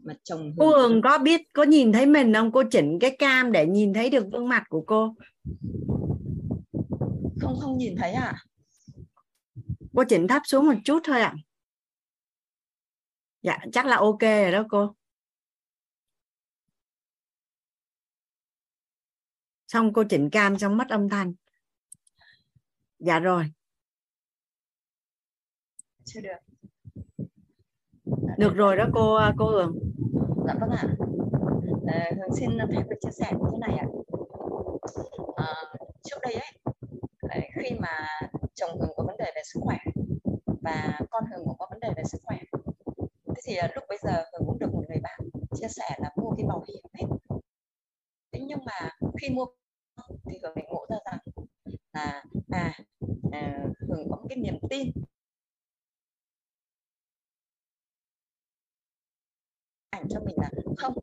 mà 0.04 0.14
chồng 0.24 0.54
cô 0.58 0.70
Hường 0.70 1.02
có 1.02 1.18
biết 1.18 1.42
có 1.54 1.64
nhìn 1.64 1.92
thấy 1.92 2.06
mình 2.06 2.34
không? 2.34 2.52
Cô 2.52 2.64
chỉnh 2.72 2.98
cái 3.02 3.16
cam 3.20 3.52
để 3.52 3.66
nhìn 3.66 3.94
thấy 3.94 4.10
được 4.10 4.26
gương 4.32 4.50
mặt 4.50 4.64
của 4.70 4.84
cô. 4.88 5.16
Không 7.42 7.60
không 7.60 7.78
nhìn 7.78 7.96
thấy 7.98 8.12
à 8.12 8.36
cô 10.00 10.04
chỉnh 10.10 10.28
thấp 10.28 10.42
xuống 10.46 10.66
một 10.66 10.74
chút 10.86 11.00
thôi 11.04 11.22
ạ. 11.22 11.34
À. 11.36 11.42
dạ 13.42 13.58
chắc 13.74 13.86
là 13.86 13.98
ok 13.98 14.22
rồi 14.22 14.52
đó 14.52 14.66
cô. 14.70 14.96
Xong 19.68 19.94
cô 19.94 20.04
chỉnh 20.10 20.30
cam 20.32 20.60
xong 20.60 20.78
mất 20.78 20.90
âm 20.90 21.10
thanh. 21.10 21.34
Dạ 23.00 23.20
rồi. 23.20 23.52
Chưa 26.06 26.22
được 26.22 26.49
được 28.38 28.56
rồi 28.56 28.76
đó 28.76 28.86
cô 28.94 29.14
à, 29.14 29.34
cô 29.38 29.46
Hường. 29.46 29.80
Dạ 30.48 30.54
vâng 30.60 30.70
ạ. 30.70 30.84
À, 31.88 32.12
Hường 32.18 32.36
xin 32.36 32.50
phép 32.60 32.84
được 32.90 32.98
chia 33.02 33.12
sẻ 33.12 33.32
như 33.32 33.46
thế 33.52 33.58
này 33.58 33.78
ạ. 33.78 33.88
À, 35.36 35.54
trước 36.04 36.18
đây 36.22 36.34
ấy 36.34 36.52
ờ, 37.22 37.40
khi 37.56 37.76
mà 37.80 38.08
chồng 38.54 38.80
Hường 38.80 38.90
có 38.98 39.04
vấn 39.08 39.18
đề 39.18 39.32
về 39.36 39.42
sức 39.54 39.60
khỏe 39.64 39.78
và 40.62 41.00
con 41.10 41.24
Hường 41.32 41.46
cũng 41.46 41.58
có 41.58 41.68
vấn 41.70 41.80
đề 41.80 41.90
về 41.98 42.04
sức 42.04 42.22
khỏe 42.24 42.38
thế 43.28 43.42
thì 43.46 43.56
à, 43.56 43.70
lúc 43.76 43.84
bây 43.90 43.98
giờ 44.02 44.12
Hường 44.12 44.48
cũng 44.48 44.60
được 44.60 44.74
một 44.74 44.84
người 44.90 45.00
bạn 45.04 45.20
chia 45.56 45.68
sẻ 45.68 45.98
là 45.98 46.12
mua 46.16 46.32
cái 46.38 46.46
bảo 46.48 46.64
hiểm 46.68 46.84
hết 46.94 47.06
thế 48.32 48.40
nhưng 48.48 48.60
mà 48.66 48.90
khi 49.22 49.30
mua 49.30 49.46
thì 50.26 50.40
Hường 50.44 50.56
mới 50.56 50.64
ngộ 50.70 50.86
ra 50.90 50.98
rằng 51.06 51.20
là 51.94 52.24
à, 52.50 52.74
à 53.32 53.60
Hường 53.88 54.10
có 54.10 54.16
một 54.16 54.26
cái 54.30 54.38
niềm 54.38 54.60
tin 54.70 54.92
ảnh 59.90 60.08
cho 60.10 60.20
mình 60.26 60.36
là 60.38 60.50
không. 60.78 60.94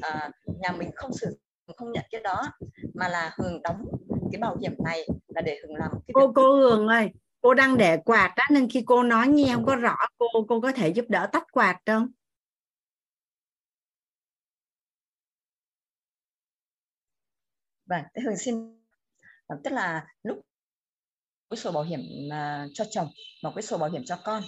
À, 0.00 0.30
nhà 0.46 0.72
mình 0.72 0.90
không 0.94 1.12
sử 1.12 1.26
dụng 1.26 1.76
không 1.76 1.92
nhận 1.92 2.04
cái 2.10 2.20
đó 2.20 2.52
mà 2.94 3.08
là 3.08 3.34
Hường 3.38 3.62
đóng 3.62 3.84
cái 4.32 4.40
bảo 4.40 4.56
hiểm 4.56 4.72
này 4.84 5.06
là 5.28 5.40
để 5.40 5.58
Hường 5.62 5.76
làm 5.76 5.90
cái 5.90 6.12
cô 6.14 6.32
cô 6.34 6.56
Hường 6.56 6.88
ơi 6.88 7.10
cô 7.40 7.54
đang 7.54 7.76
để 7.76 7.96
quạt 8.04 8.34
đó 8.36 8.44
nên 8.50 8.68
khi 8.70 8.82
cô 8.86 9.02
nói 9.02 9.28
nghe 9.28 9.54
không 9.54 9.66
có 9.66 9.76
rõ 9.76 9.96
cô 10.18 10.26
cô 10.48 10.60
có 10.60 10.72
thể 10.72 10.88
giúp 10.88 11.04
đỡ 11.08 11.28
tắt 11.32 11.44
quạt 11.52 11.80
không? 11.86 12.08
Vâng 17.86 18.02
thế 18.14 18.22
Hường 18.22 18.36
xin 18.36 18.78
tức 19.64 19.70
là 19.72 20.06
lúc 20.22 20.40
cái 21.50 21.58
sổ 21.58 21.72
bảo 21.72 21.82
hiểm 21.82 22.00
uh, 22.26 22.70
cho 22.74 22.84
chồng 22.90 23.08
và 23.42 23.50
cái 23.54 23.62
sổ 23.62 23.78
bảo 23.78 23.90
hiểm 23.90 24.02
cho 24.06 24.18
con 24.24 24.42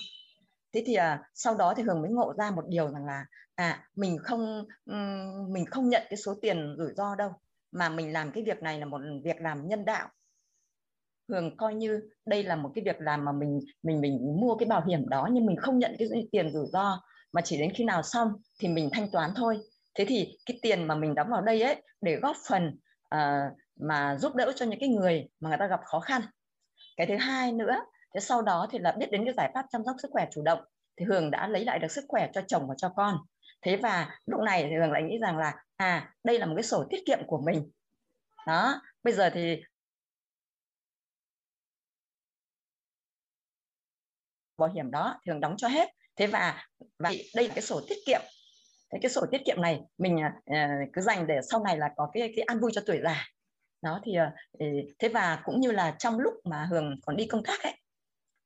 thế 0.72 0.82
thì 0.86 0.94
à, 0.94 1.22
sau 1.34 1.54
đó 1.54 1.74
thì 1.76 1.82
hường 1.82 2.02
mới 2.02 2.10
ngộ 2.10 2.34
ra 2.38 2.50
một 2.50 2.64
điều 2.68 2.90
rằng 2.90 3.06
là 3.06 3.24
à 3.54 3.88
mình 3.96 4.18
không 4.18 4.64
um, 4.84 5.52
mình 5.52 5.64
không 5.70 5.88
nhận 5.88 6.02
cái 6.10 6.16
số 6.16 6.34
tiền 6.42 6.74
rủi 6.78 6.92
ro 6.96 7.14
đâu 7.14 7.32
mà 7.72 7.88
mình 7.88 8.12
làm 8.12 8.32
cái 8.32 8.44
việc 8.44 8.62
này 8.62 8.78
là 8.78 8.86
một 8.86 9.00
việc 9.24 9.40
làm 9.40 9.68
nhân 9.68 9.84
đạo. 9.84 10.08
Hường 11.28 11.56
coi 11.56 11.74
như 11.74 12.00
đây 12.26 12.42
là 12.42 12.56
một 12.56 12.72
cái 12.74 12.84
việc 12.84 13.00
làm 13.00 13.24
mà 13.24 13.32
mình 13.32 13.60
mình 13.82 14.00
mình 14.00 14.40
mua 14.40 14.54
cái 14.54 14.66
bảo 14.66 14.84
hiểm 14.86 15.08
đó 15.08 15.28
nhưng 15.32 15.46
mình 15.46 15.56
không 15.56 15.78
nhận 15.78 15.96
cái 15.98 16.08
tiền 16.32 16.52
rủi 16.52 16.66
ro 16.72 17.02
mà 17.32 17.40
chỉ 17.40 17.58
đến 17.58 17.72
khi 17.74 17.84
nào 17.84 18.02
xong 18.02 18.32
thì 18.60 18.68
mình 18.68 18.88
thanh 18.92 19.10
toán 19.10 19.30
thôi. 19.36 19.58
Thế 19.94 20.04
thì 20.08 20.38
cái 20.46 20.58
tiền 20.62 20.84
mà 20.84 20.94
mình 20.94 21.14
đóng 21.14 21.30
vào 21.30 21.42
đây 21.42 21.62
ấy 21.62 21.82
để 22.00 22.16
góp 22.16 22.36
phần 22.48 22.78
uh, 23.14 23.58
mà 23.80 24.16
giúp 24.18 24.34
đỡ 24.34 24.52
cho 24.56 24.66
những 24.66 24.80
cái 24.80 24.88
người 24.88 25.28
mà 25.40 25.48
người 25.48 25.58
ta 25.58 25.66
gặp 25.66 25.80
khó 25.84 26.00
khăn. 26.00 26.22
Cái 26.96 27.06
thứ 27.06 27.16
hai 27.16 27.52
nữa 27.52 27.76
thế 28.14 28.20
sau 28.20 28.42
đó 28.42 28.66
thì 28.70 28.78
là 28.78 28.92
biết 28.92 29.10
đến 29.10 29.24
cái 29.24 29.34
giải 29.36 29.50
pháp 29.54 29.66
chăm 29.70 29.82
sóc 29.86 29.96
sức 30.02 30.08
khỏe 30.12 30.28
chủ 30.32 30.42
động 30.42 30.60
thì 30.96 31.06
Hường 31.06 31.30
đã 31.30 31.48
lấy 31.48 31.64
lại 31.64 31.78
được 31.78 31.90
sức 31.90 32.04
khỏe 32.08 32.30
cho 32.32 32.42
chồng 32.46 32.68
và 32.68 32.74
cho 32.78 32.88
con. 32.96 33.18
Thế 33.62 33.76
và 33.76 34.18
lúc 34.26 34.40
này 34.40 34.66
thì 34.70 34.76
Hường 34.76 34.92
lại 34.92 35.02
nghĩ 35.02 35.18
rằng 35.18 35.38
là 35.38 35.54
à 35.76 36.14
đây 36.24 36.38
là 36.38 36.46
một 36.46 36.52
cái 36.56 36.62
sổ 36.62 36.84
tiết 36.90 37.00
kiệm 37.06 37.18
của 37.26 37.40
mình. 37.46 37.70
Đó 38.46 38.82
bây 39.02 39.12
giờ 39.12 39.30
thì 39.34 39.62
bảo 44.58 44.68
hiểm 44.68 44.90
đó 44.90 45.20
thường 45.26 45.40
đóng 45.40 45.54
cho 45.56 45.68
hết. 45.68 45.88
Thế 46.16 46.26
và 46.26 46.64
và 46.98 47.10
đây 47.34 47.48
là 47.48 47.54
cái 47.54 47.62
sổ 47.62 47.80
tiết 47.88 47.98
kiệm. 48.06 48.20
Thế 48.92 48.98
cái 49.02 49.10
sổ 49.10 49.26
tiết 49.30 49.40
kiệm 49.46 49.62
này 49.62 49.80
mình 49.98 50.16
uh, 50.50 50.92
cứ 50.92 51.00
dành 51.00 51.26
để 51.26 51.40
sau 51.50 51.64
này 51.64 51.78
là 51.78 51.90
có 51.96 52.10
cái 52.12 52.32
cái 52.36 52.44
an 52.44 52.60
vui 52.60 52.70
cho 52.74 52.82
tuổi 52.86 53.00
già. 53.04 53.26
Đó 53.82 54.00
thì 54.04 54.12
uh, 54.12 54.64
thế 54.98 55.08
và 55.08 55.42
cũng 55.44 55.60
như 55.60 55.72
là 55.72 55.96
trong 55.98 56.18
lúc 56.18 56.34
mà 56.44 56.64
hường 56.70 57.00
còn 57.06 57.16
đi 57.16 57.26
công 57.26 57.42
tác 57.44 57.62
ấy 57.62 57.76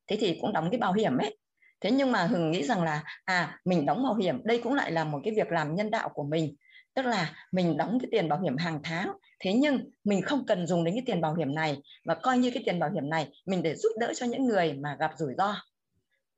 thế 0.07 0.17
thì 0.21 0.39
cũng 0.41 0.53
đóng 0.53 0.71
cái 0.71 0.79
bảo 0.79 0.93
hiểm 0.93 1.19
ấy. 1.19 1.39
Thế 1.81 1.91
nhưng 1.91 2.13
mà 2.13 2.27
hường 2.27 2.51
nghĩ 2.51 2.63
rằng 2.63 2.83
là 2.83 3.03
à 3.25 3.61
mình 3.65 3.87
đóng 3.87 4.03
bảo 4.03 4.15
hiểm 4.15 4.41
đây 4.45 4.61
cũng 4.63 4.75
lại 4.75 4.93
là 4.93 5.05
một 5.05 5.21
cái 5.25 5.35
việc 5.37 5.53
làm 5.53 5.75
nhân 5.75 5.91
đạo 5.91 6.09
của 6.09 6.25
mình. 6.25 6.55
Tức 6.95 7.07
là 7.07 7.33
mình 7.53 7.77
đóng 7.77 7.99
cái 8.01 8.09
tiền 8.13 8.29
bảo 8.29 8.41
hiểm 8.41 8.57
hàng 8.57 8.81
tháng 8.83 9.13
thế 9.41 9.53
nhưng 9.53 9.91
mình 10.05 10.23
không 10.23 10.47
cần 10.47 10.67
dùng 10.67 10.85
đến 10.85 10.95
cái 10.95 11.03
tiền 11.07 11.21
bảo 11.21 11.35
hiểm 11.35 11.55
này. 11.55 11.83
Và 12.05 12.15
coi 12.15 12.39
như 12.39 12.51
cái 12.55 12.63
tiền 12.67 12.79
bảo 12.79 12.91
hiểm 12.91 13.11
này 13.11 13.33
mình 13.47 13.63
để 13.63 13.75
giúp 13.75 13.93
đỡ 14.01 14.13
cho 14.17 14.27
những 14.27 14.47
người 14.47 14.73
mà 14.73 14.97
gặp 15.01 15.11
rủi 15.17 15.35
ro. 15.39 15.57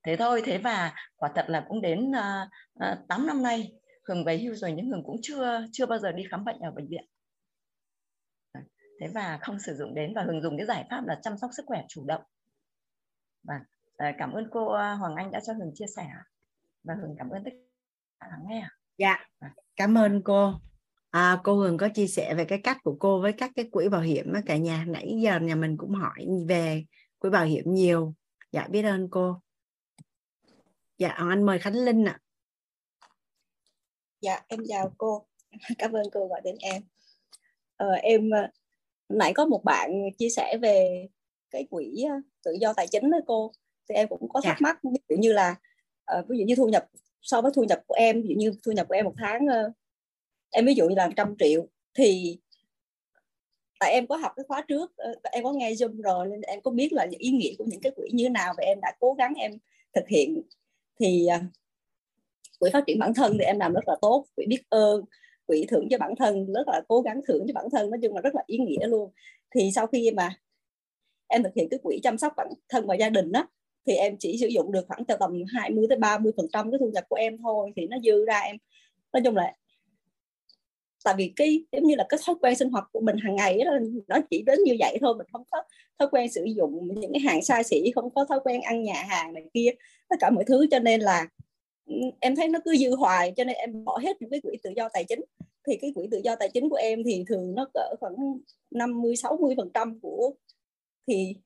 Thế 0.07 0.17
thôi 0.17 0.43
thế 0.45 0.59
và 0.59 0.95
quả 1.17 1.31
thật 1.35 1.45
là 1.49 1.65
cũng 1.69 1.83
đến 1.83 2.11
uh, 2.11 2.93
uh, 2.93 3.09
8 3.09 3.27
năm 3.27 3.43
nay 3.43 3.73
hường 4.09 4.25
về 4.25 4.39
hưu 4.39 4.55
rồi 4.55 4.73
nhưng 4.73 4.91
hường 4.91 5.05
cũng 5.05 5.17
chưa 5.23 5.67
chưa 5.73 5.87
bao 5.87 5.99
giờ 5.99 6.13
đi 6.13 6.25
khám 6.31 6.45
bệnh 6.45 6.59
ở 6.59 6.71
bệnh 6.71 6.89
viện. 6.89 7.05
Thế 9.01 9.09
và 9.15 9.39
không 9.43 9.59
sử 9.59 9.75
dụng 9.75 9.95
đến 9.95 10.13
và 10.15 10.23
hường 10.23 10.43
dùng 10.43 10.57
cái 10.57 10.67
giải 10.67 10.85
pháp 10.91 11.07
là 11.07 11.19
chăm 11.23 11.39
sóc 11.39 11.51
sức 11.57 11.67
khỏe 11.67 11.85
chủ 11.89 12.05
động 12.07 12.23
và 13.47 13.61
uh, 14.09 14.15
cảm 14.19 14.33
ơn 14.33 14.49
cô 14.53 14.63
uh, 14.65 15.01
Hoàng 15.01 15.15
Anh 15.17 15.31
đã 15.31 15.41
cho 15.47 15.53
hường 15.53 15.73
chia 15.75 15.87
sẻ 15.97 16.09
và 16.85 16.95
hường 16.95 17.15
cảm 17.19 17.31
ơn 17.31 17.45
tất 17.45 17.51
cả 18.21 18.27
lắng 18.31 18.45
nghe 18.49 18.69
dạ. 18.99 19.27
Cảm 19.77 19.99
ơn 19.99 20.23
cô. 20.25 20.55
À, 21.11 21.41
cô 21.45 21.55
Hường 21.55 21.77
có 21.77 21.89
chia 21.89 22.07
sẻ 22.07 22.35
về 22.35 22.45
cái 22.45 22.61
cách 22.65 22.79
của 22.83 22.97
cô 23.01 23.21
với 23.21 23.33
các 23.33 23.51
cái 23.57 23.69
quỹ 23.73 23.89
bảo 23.89 24.01
hiểm 24.01 24.33
đó 24.33 24.41
cả 24.47 24.57
nhà. 24.57 24.85
Nãy 24.89 25.19
giờ 25.23 25.41
nhà 25.41 25.55
mình 25.55 25.77
cũng 25.77 25.95
hỏi 25.95 26.27
về 26.49 26.85
quỹ 27.19 27.31
bảo 27.31 27.45
hiểm 27.45 27.75
nhiều. 27.75 28.15
Dạ 28.53 28.67
biết 28.71 28.83
ơn 28.83 29.09
cô. 29.11 29.41
Dạ 30.99 31.09
anh 31.09 31.43
mời 31.43 31.59
Khánh 31.59 31.75
Linh 31.75 32.05
ạ. 32.05 32.21
À. 32.21 32.23
dạ 34.21 34.43
em 34.49 34.61
chào 34.69 34.95
cô. 34.99 35.27
Cảm 35.79 35.93
ơn 35.93 36.07
cô 36.13 36.27
gọi 36.27 36.41
đến 36.45 36.57
em. 36.61 36.83
Ờ, 37.77 37.93
em 37.93 38.31
ờ, 38.31 38.49
nãy 39.09 39.33
có 39.35 39.47
một 39.47 39.65
bạn 39.65 39.91
chia 40.19 40.29
sẻ 40.29 40.59
về 40.63 41.07
cái 41.57 41.67
quỹ 41.71 42.03
ờ, 42.09 42.15
tự 42.45 42.53
do 42.61 42.73
tài 42.73 42.87
chính 42.89 43.11
đó 43.11 43.19
cô. 43.27 43.53
Thì 43.89 43.95
em 43.95 44.09
cũng 44.09 44.29
có 44.29 44.41
thắc 44.41 44.57
dạ. 44.61 44.61
mắc 44.61 44.79
ví 44.83 44.99
dụ 45.09 45.17
như 45.17 45.33
là 45.33 45.57
uh, 46.19 46.29
ví 46.29 46.39
dụ 46.39 46.45
như 46.45 46.55
thu 46.57 46.69
nhập 46.69 46.87
so 47.23 47.41
với 47.41 47.53
thu 47.55 47.65
nhập 47.65 47.83
của 47.87 47.95
em 47.95 48.23
ví 48.23 48.29
dụ 48.29 48.35
như 48.39 48.53
thu 48.65 48.73
nhập 48.73 48.89
của 48.89 48.95
em 48.95 49.05
một 49.05 49.15
tháng 49.17 49.45
uh, 49.45 49.73
em 50.51 50.67
ví 50.67 50.75
dụ 50.75 50.89
như 50.89 50.95
là 50.95 51.11
trăm 51.17 51.35
triệu 51.39 51.67
thì 51.95 52.39
tại 53.81 53.93
em 53.93 54.07
có 54.07 54.17
học 54.17 54.33
cái 54.37 54.45
khóa 54.49 54.65
trước 54.69 54.93
em 55.23 55.45
có 55.45 55.53
nghe 55.53 55.73
zoom 55.73 56.03
rồi 56.03 56.27
nên 56.29 56.41
em 56.41 56.61
có 56.61 56.71
biết 56.71 56.93
là 56.93 57.05
những 57.05 57.21
ý 57.21 57.31
nghĩa 57.31 57.55
của 57.59 57.65
những 57.65 57.81
cái 57.81 57.93
quỹ 57.97 58.09
như 58.13 58.25
thế 58.25 58.31
nào 58.31 58.55
và 58.57 58.65
em 58.65 58.79
đã 58.83 58.93
cố 59.01 59.15
gắng 59.15 59.35
em 59.37 59.53
thực 59.95 60.09
hiện. 60.09 60.43
Thì 61.01 61.27
à, 61.27 61.41
quỹ 62.59 62.71
phát 62.73 62.85
triển 62.87 62.99
bản 62.99 63.15
thân 63.15 63.37
thì 63.39 63.45
em 63.45 63.59
làm 63.59 63.73
rất 63.73 63.89
là 63.89 63.97
tốt 64.01 64.27
quỹ 64.37 64.47
biết 64.47 64.63
ơn 64.69 65.05
quỹ 65.47 65.67
thưởng 65.69 65.89
cho 65.91 65.99
bản 65.99 66.15
thân 66.19 66.53
rất 66.53 66.69
là 66.69 66.83
cố 66.89 67.01
gắng 67.01 67.21
thưởng 67.29 67.45
cho 67.49 67.53
bản 67.55 67.67
thân 67.73 67.91
nói 67.91 67.99
chung 68.03 68.15
là 68.15 68.21
rất 68.21 68.35
là 68.35 68.43
ý 68.47 68.59
nghĩa 68.59 68.87
luôn. 68.87 69.13
Thì 69.55 69.71
sau 69.75 69.87
khi 69.87 70.11
mà 70.11 70.31
em 71.29 71.43
thực 71.43 71.55
hiện 71.57 71.69
cái 71.71 71.81
quỹ 71.83 72.01
chăm 72.03 72.19
sóc 72.19 72.33
bản 72.37 72.49
thân 72.69 72.87
và 72.87 72.95
gia 72.95 73.09
đình 73.09 73.33
đó 73.33 73.49
thì 73.87 73.95
em 73.95 74.17
chỉ 74.19 74.39
sử 74.41 74.47
dụng 74.47 74.73
được 74.73 74.85
khoảng 74.89 75.05
từ 75.05 75.15
tầm 75.21 75.43
20 75.49 75.87
tới 75.89 75.99
30 75.99 76.33
phần 76.37 76.47
trăm 76.53 76.71
cái 76.71 76.79
thu 76.79 76.91
nhập 76.95 77.05
của 77.09 77.17
em 77.17 77.39
thôi 77.43 77.73
thì 77.77 77.87
nó 77.87 77.97
dư 78.05 78.25
ra 78.25 78.39
em. 78.39 78.57
Nói 79.13 79.23
chung 79.25 79.37
là 79.37 79.53
tại 81.05 81.15
vì 81.19 81.33
cái 81.37 81.65
giống 81.73 81.87
như 81.87 81.95
là 81.95 82.07
cái 82.09 82.21
thói 82.27 82.37
quen 82.41 82.55
sinh 82.55 82.71
hoạt 82.71 82.85
của 82.93 83.01
mình 83.01 83.17
hàng 83.17 83.37
ngày 83.37 83.59
đó, 83.65 83.71
nó 84.09 84.17
chỉ 84.31 84.43
đến 84.43 84.59
như 84.65 84.77
vậy 84.79 84.99
thôi 85.01 85.15
mình 85.19 85.27
không 85.33 85.43
có 85.51 85.63
thói 85.99 86.09
quen 86.11 86.31
sử 86.31 86.45
dụng 86.45 86.89
những 86.95 87.13
cái 87.13 87.21
hàng 87.21 87.43
xa 87.43 87.63
xỉ 87.63 87.93
không 87.95 88.11
có 88.15 88.25
thói 88.25 88.41
quen 88.45 88.61
ăn 88.61 88.83
nhà 88.83 89.05
hàng 89.09 89.33
này 89.33 89.45
kia 89.55 89.71
tất 90.09 90.17
cả 90.21 90.31
mọi 90.31 90.45
thứ. 90.45 90.67
Cho 90.71 90.79
nên 90.79 91.01
là 91.01 91.29
ừ, 91.87 91.95
em 92.21 92.37
thấy 92.37 92.49
nó 92.49 92.59
cứ 92.65 92.77
dư 92.77 92.97
hoài 92.97 93.33
cho 93.37 93.45
nên 93.45 93.57
em 93.57 93.85
bỏ 93.85 93.99
hết 93.99 94.23
những 94.23 94.31
cái 94.31 94.41
quỹ 94.41 94.57
tự 94.63 94.71
do 94.77 94.89
tài 94.93 95.05
chính. 95.05 95.21
Thì 95.67 95.77
cái 95.81 95.93
quỹ 95.95 96.09
tự 96.11 96.21
do 96.25 96.37
tài 96.37 96.49
chính 96.55 96.69
của 96.69 96.77
em 96.77 97.03
thì 97.05 97.25
thường 97.29 97.55
nó 97.55 97.67
cỡ 97.75 97.95
khoảng 98.01 98.15
50 98.71 99.17
60 99.17 99.55
phần 99.57 99.71
trăm 99.75 100.01
của 100.01 100.33
thì 101.07 101.37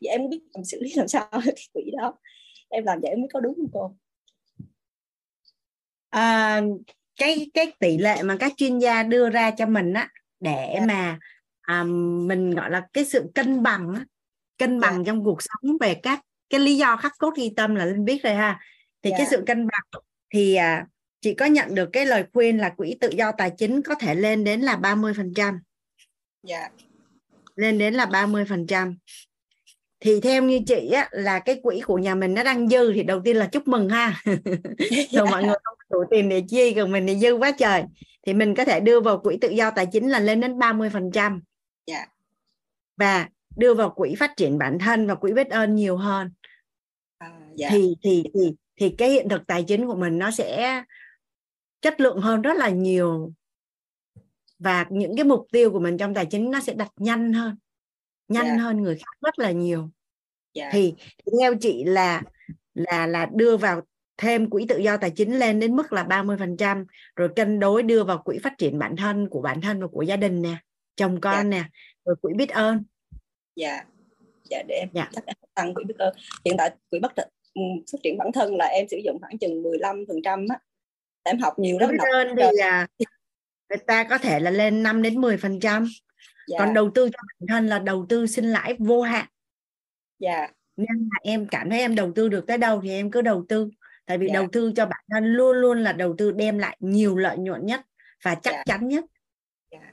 vậy 0.00 0.10
em 0.10 0.28
biết 0.30 0.40
làm 0.54 0.64
xử 0.64 0.78
lý 0.80 0.92
làm 0.96 1.08
sao 1.08 1.28
cái 1.44 1.68
quỹ 1.72 1.82
đó 1.98 2.18
em 2.68 2.84
làm 2.84 3.00
vậy 3.00 3.16
mới 3.16 3.28
có 3.32 3.40
đúng 3.40 3.54
không 3.54 3.70
cô 3.72 3.96
à, 6.10 6.60
cái 7.16 7.50
cái 7.54 7.72
tỷ 7.78 7.98
lệ 7.98 8.22
mà 8.22 8.36
các 8.40 8.52
chuyên 8.56 8.78
gia 8.78 9.02
đưa 9.02 9.30
ra 9.30 9.50
cho 9.50 9.66
mình 9.66 9.92
á 9.92 10.08
để 10.40 10.50
yeah. 10.50 10.80
Dạ. 10.80 10.86
mà 10.86 11.18
à, 11.60 11.82
mình 12.26 12.50
gọi 12.50 12.70
là 12.70 12.86
cái 12.92 13.04
sự 13.04 13.30
cân 13.34 13.62
bằng 13.62 13.94
á, 13.94 14.04
cân 14.58 14.80
dạ. 14.80 14.88
bằng 14.88 14.94
yeah. 14.94 15.06
trong 15.06 15.24
cuộc 15.24 15.38
sống 15.42 15.78
về 15.80 15.94
các 15.94 16.20
cái 16.50 16.60
lý 16.60 16.76
do 16.76 16.96
khắc 16.96 17.12
cốt 17.18 17.34
ghi 17.36 17.52
tâm 17.56 17.74
là 17.74 17.84
linh 17.84 18.04
biết 18.04 18.22
rồi 18.22 18.34
ha 18.34 18.60
thì 19.02 19.10
yeah. 19.10 19.18
cái 19.18 19.26
dạ. 19.26 19.36
sự 19.36 19.44
cân 19.46 19.66
bằng 19.66 20.02
thì 20.34 20.54
à, 20.54 20.86
chị 21.20 21.34
có 21.34 21.46
nhận 21.46 21.74
được 21.74 21.90
cái 21.92 22.06
lời 22.06 22.24
khuyên 22.32 22.58
là 22.58 22.68
quỹ 22.68 22.96
tự 23.00 23.08
do 23.08 23.32
tài 23.32 23.50
chính 23.58 23.82
có 23.82 23.94
thể 23.94 24.14
lên 24.14 24.44
đến 24.44 24.60
là 24.60 24.76
30 24.76 25.14
phần 25.16 25.32
trăm 25.36 25.60
lên 27.56 27.78
đến 27.78 27.94
là 27.94 28.06
30 28.06 28.44
phần 28.44 28.66
trăm. 28.66 28.96
Thì 30.00 30.20
theo 30.20 30.42
như 30.42 30.60
chị 30.66 30.90
á, 30.90 31.08
là 31.12 31.38
cái 31.38 31.60
quỹ 31.62 31.80
của 31.80 31.98
nhà 31.98 32.14
mình 32.14 32.34
nó 32.34 32.42
đang 32.42 32.68
dư 32.68 32.92
thì 32.92 33.02
đầu 33.02 33.20
tiên 33.24 33.36
là 33.36 33.46
chúc 33.46 33.68
mừng 33.68 33.88
ha. 33.88 34.22
Rồi 35.12 35.26
mọi 35.30 35.44
người 35.44 35.56
không 35.64 35.78
đủ 35.90 35.98
tiền 36.10 36.28
để 36.28 36.42
chi 36.48 36.74
còn 36.74 36.92
mình 36.92 37.06
thì 37.06 37.16
dư 37.18 37.34
quá 37.34 37.52
trời. 37.58 37.82
Thì 38.26 38.34
mình 38.34 38.54
có 38.54 38.64
thể 38.64 38.80
đưa 38.80 39.00
vào 39.00 39.18
quỹ 39.18 39.38
tự 39.40 39.48
do 39.48 39.70
tài 39.70 39.86
chính 39.86 40.08
là 40.08 40.20
lên 40.20 40.40
đến 40.40 40.58
30 40.58 40.90
phần 40.90 41.10
trăm. 41.12 41.42
Dạ. 41.86 42.06
và 42.96 43.28
đưa 43.56 43.74
vào 43.74 43.90
quỹ 43.90 44.14
phát 44.14 44.36
triển 44.36 44.58
bản 44.58 44.78
thân 44.78 45.06
và 45.06 45.14
quỹ 45.14 45.32
biết 45.32 45.50
ơn 45.50 45.74
nhiều 45.74 45.96
hơn. 45.96 46.30
À, 47.18 47.30
dạ. 47.56 47.68
thì 47.70 47.94
thì 48.02 48.24
thì 48.34 48.54
thì 48.76 48.94
cái 48.98 49.10
hiện 49.10 49.28
thực 49.28 49.46
tài 49.46 49.64
chính 49.68 49.86
của 49.86 49.94
mình 49.94 50.18
nó 50.18 50.30
sẽ 50.30 50.82
chất 51.80 52.00
lượng 52.00 52.20
hơn 52.20 52.42
rất 52.42 52.56
là 52.56 52.68
nhiều 52.68 53.32
và 54.64 54.86
những 54.90 55.16
cái 55.16 55.24
mục 55.24 55.46
tiêu 55.52 55.70
của 55.70 55.80
mình 55.80 55.98
trong 55.98 56.14
tài 56.14 56.26
chính 56.26 56.50
nó 56.50 56.60
sẽ 56.60 56.74
đặt 56.74 56.88
nhanh 56.96 57.32
hơn 57.32 57.56
nhanh 58.28 58.44
yeah. 58.44 58.56
Dạ. 58.58 58.62
hơn 58.62 58.82
người 58.82 58.96
khác 58.96 59.12
rất 59.22 59.38
là 59.38 59.50
nhiều 59.50 59.80
yeah. 59.80 59.90
Dạ. 60.52 60.70
thì 60.72 60.94
theo 61.40 61.54
chị 61.60 61.84
là 61.84 62.22
là 62.74 63.06
là 63.06 63.28
đưa 63.34 63.56
vào 63.56 63.80
thêm 64.16 64.50
quỹ 64.50 64.66
tự 64.68 64.78
do 64.78 64.96
tài 64.96 65.10
chính 65.10 65.38
lên 65.38 65.60
đến 65.60 65.76
mức 65.76 65.92
là 65.92 66.04
30% 66.04 66.84
rồi 67.16 67.28
cân 67.36 67.60
đối 67.60 67.82
đưa 67.82 68.04
vào 68.04 68.22
quỹ 68.24 68.38
phát 68.38 68.58
triển 68.58 68.78
bản 68.78 68.96
thân 68.96 69.28
của 69.28 69.40
bản 69.40 69.60
thân 69.60 69.80
và 69.80 69.86
của 69.86 70.02
gia 70.02 70.16
đình 70.16 70.42
nè 70.42 70.56
chồng 70.96 71.20
con 71.20 71.34
yeah. 71.34 71.46
nè 71.46 71.64
rồi 72.04 72.16
quỹ 72.20 72.32
biết 72.34 72.48
ơn 72.50 72.84
dạ 73.56 73.84
dạ 74.50 74.62
để 74.68 74.74
em 74.74 74.88
yeah. 74.94 75.08
chắc 75.12 75.24
tăng 75.54 75.74
quỹ 75.74 75.84
biết 75.84 75.98
ơn 75.98 76.14
hiện 76.44 76.54
tại 76.58 76.70
quỹ 76.90 76.98
bắt 76.98 77.12
ừ, 77.54 77.62
phát 77.92 77.98
triển 78.02 78.18
bản 78.18 78.32
thân 78.32 78.56
là 78.56 78.64
em 78.64 78.88
sử 78.88 78.96
dụng 79.04 79.18
khoảng 79.20 79.38
chừng 79.38 79.62
15 79.62 80.04
phần 80.08 80.16
trăm 80.24 80.46
á 80.48 80.58
em 81.22 81.38
học 81.38 81.58
nhiều 81.58 81.78
lắm 81.78 81.90
biết 81.90 82.04
ơn 82.12 82.28
thì 82.36 82.58
à, 82.62 82.86
người 83.76 83.84
ta 83.86 84.04
có 84.04 84.18
thể 84.18 84.40
là 84.40 84.50
lên 84.50 84.82
5 84.82 85.02
đến 85.02 85.20
10 85.20 85.36
phần 85.36 85.60
trăm. 85.60 85.86
Dạ. 86.46 86.58
còn 86.58 86.74
đầu 86.74 86.90
tư 86.94 87.08
cho 87.08 87.18
bản 87.26 87.46
thân 87.48 87.66
là 87.66 87.78
đầu 87.78 88.06
tư 88.08 88.26
sinh 88.26 88.44
lãi 88.44 88.76
vô 88.78 89.02
hạn. 89.02 89.26
Dạ. 90.18 90.48
Nên 90.76 91.08
là 91.12 91.18
em 91.22 91.46
cảm 91.50 91.70
thấy 91.70 91.80
em 91.80 91.94
đầu 91.94 92.12
tư 92.14 92.28
được 92.28 92.46
tới 92.46 92.58
đâu 92.58 92.80
thì 92.82 92.90
em 92.90 93.10
cứ 93.10 93.22
đầu 93.22 93.44
tư. 93.48 93.70
Tại 94.06 94.18
vì 94.18 94.26
dạ. 94.26 94.34
đầu 94.34 94.48
tư 94.52 94.72
cho 94.76 94.86
bản 94.86 95.04
thân 95.10 95.24
luôn 95.24 95.56
luôn 95.56 95.82
là 95.82 95.92
đầu 95.92 96.14
tư 96.18 96.32
đem 96.32 96.58
lại 96.58 96.76
nhiều 96.80 97.16
lợi 97.16 97.38
nhuận 97.38 97.66
nhất 97.66 97.80
và 98.24 98.34
chắc 98.34 98.52
dạ. 98.52 98.62
chắn 98.66 98.88
nhất. 98.88 99.04
Dạ. 99.70 99.92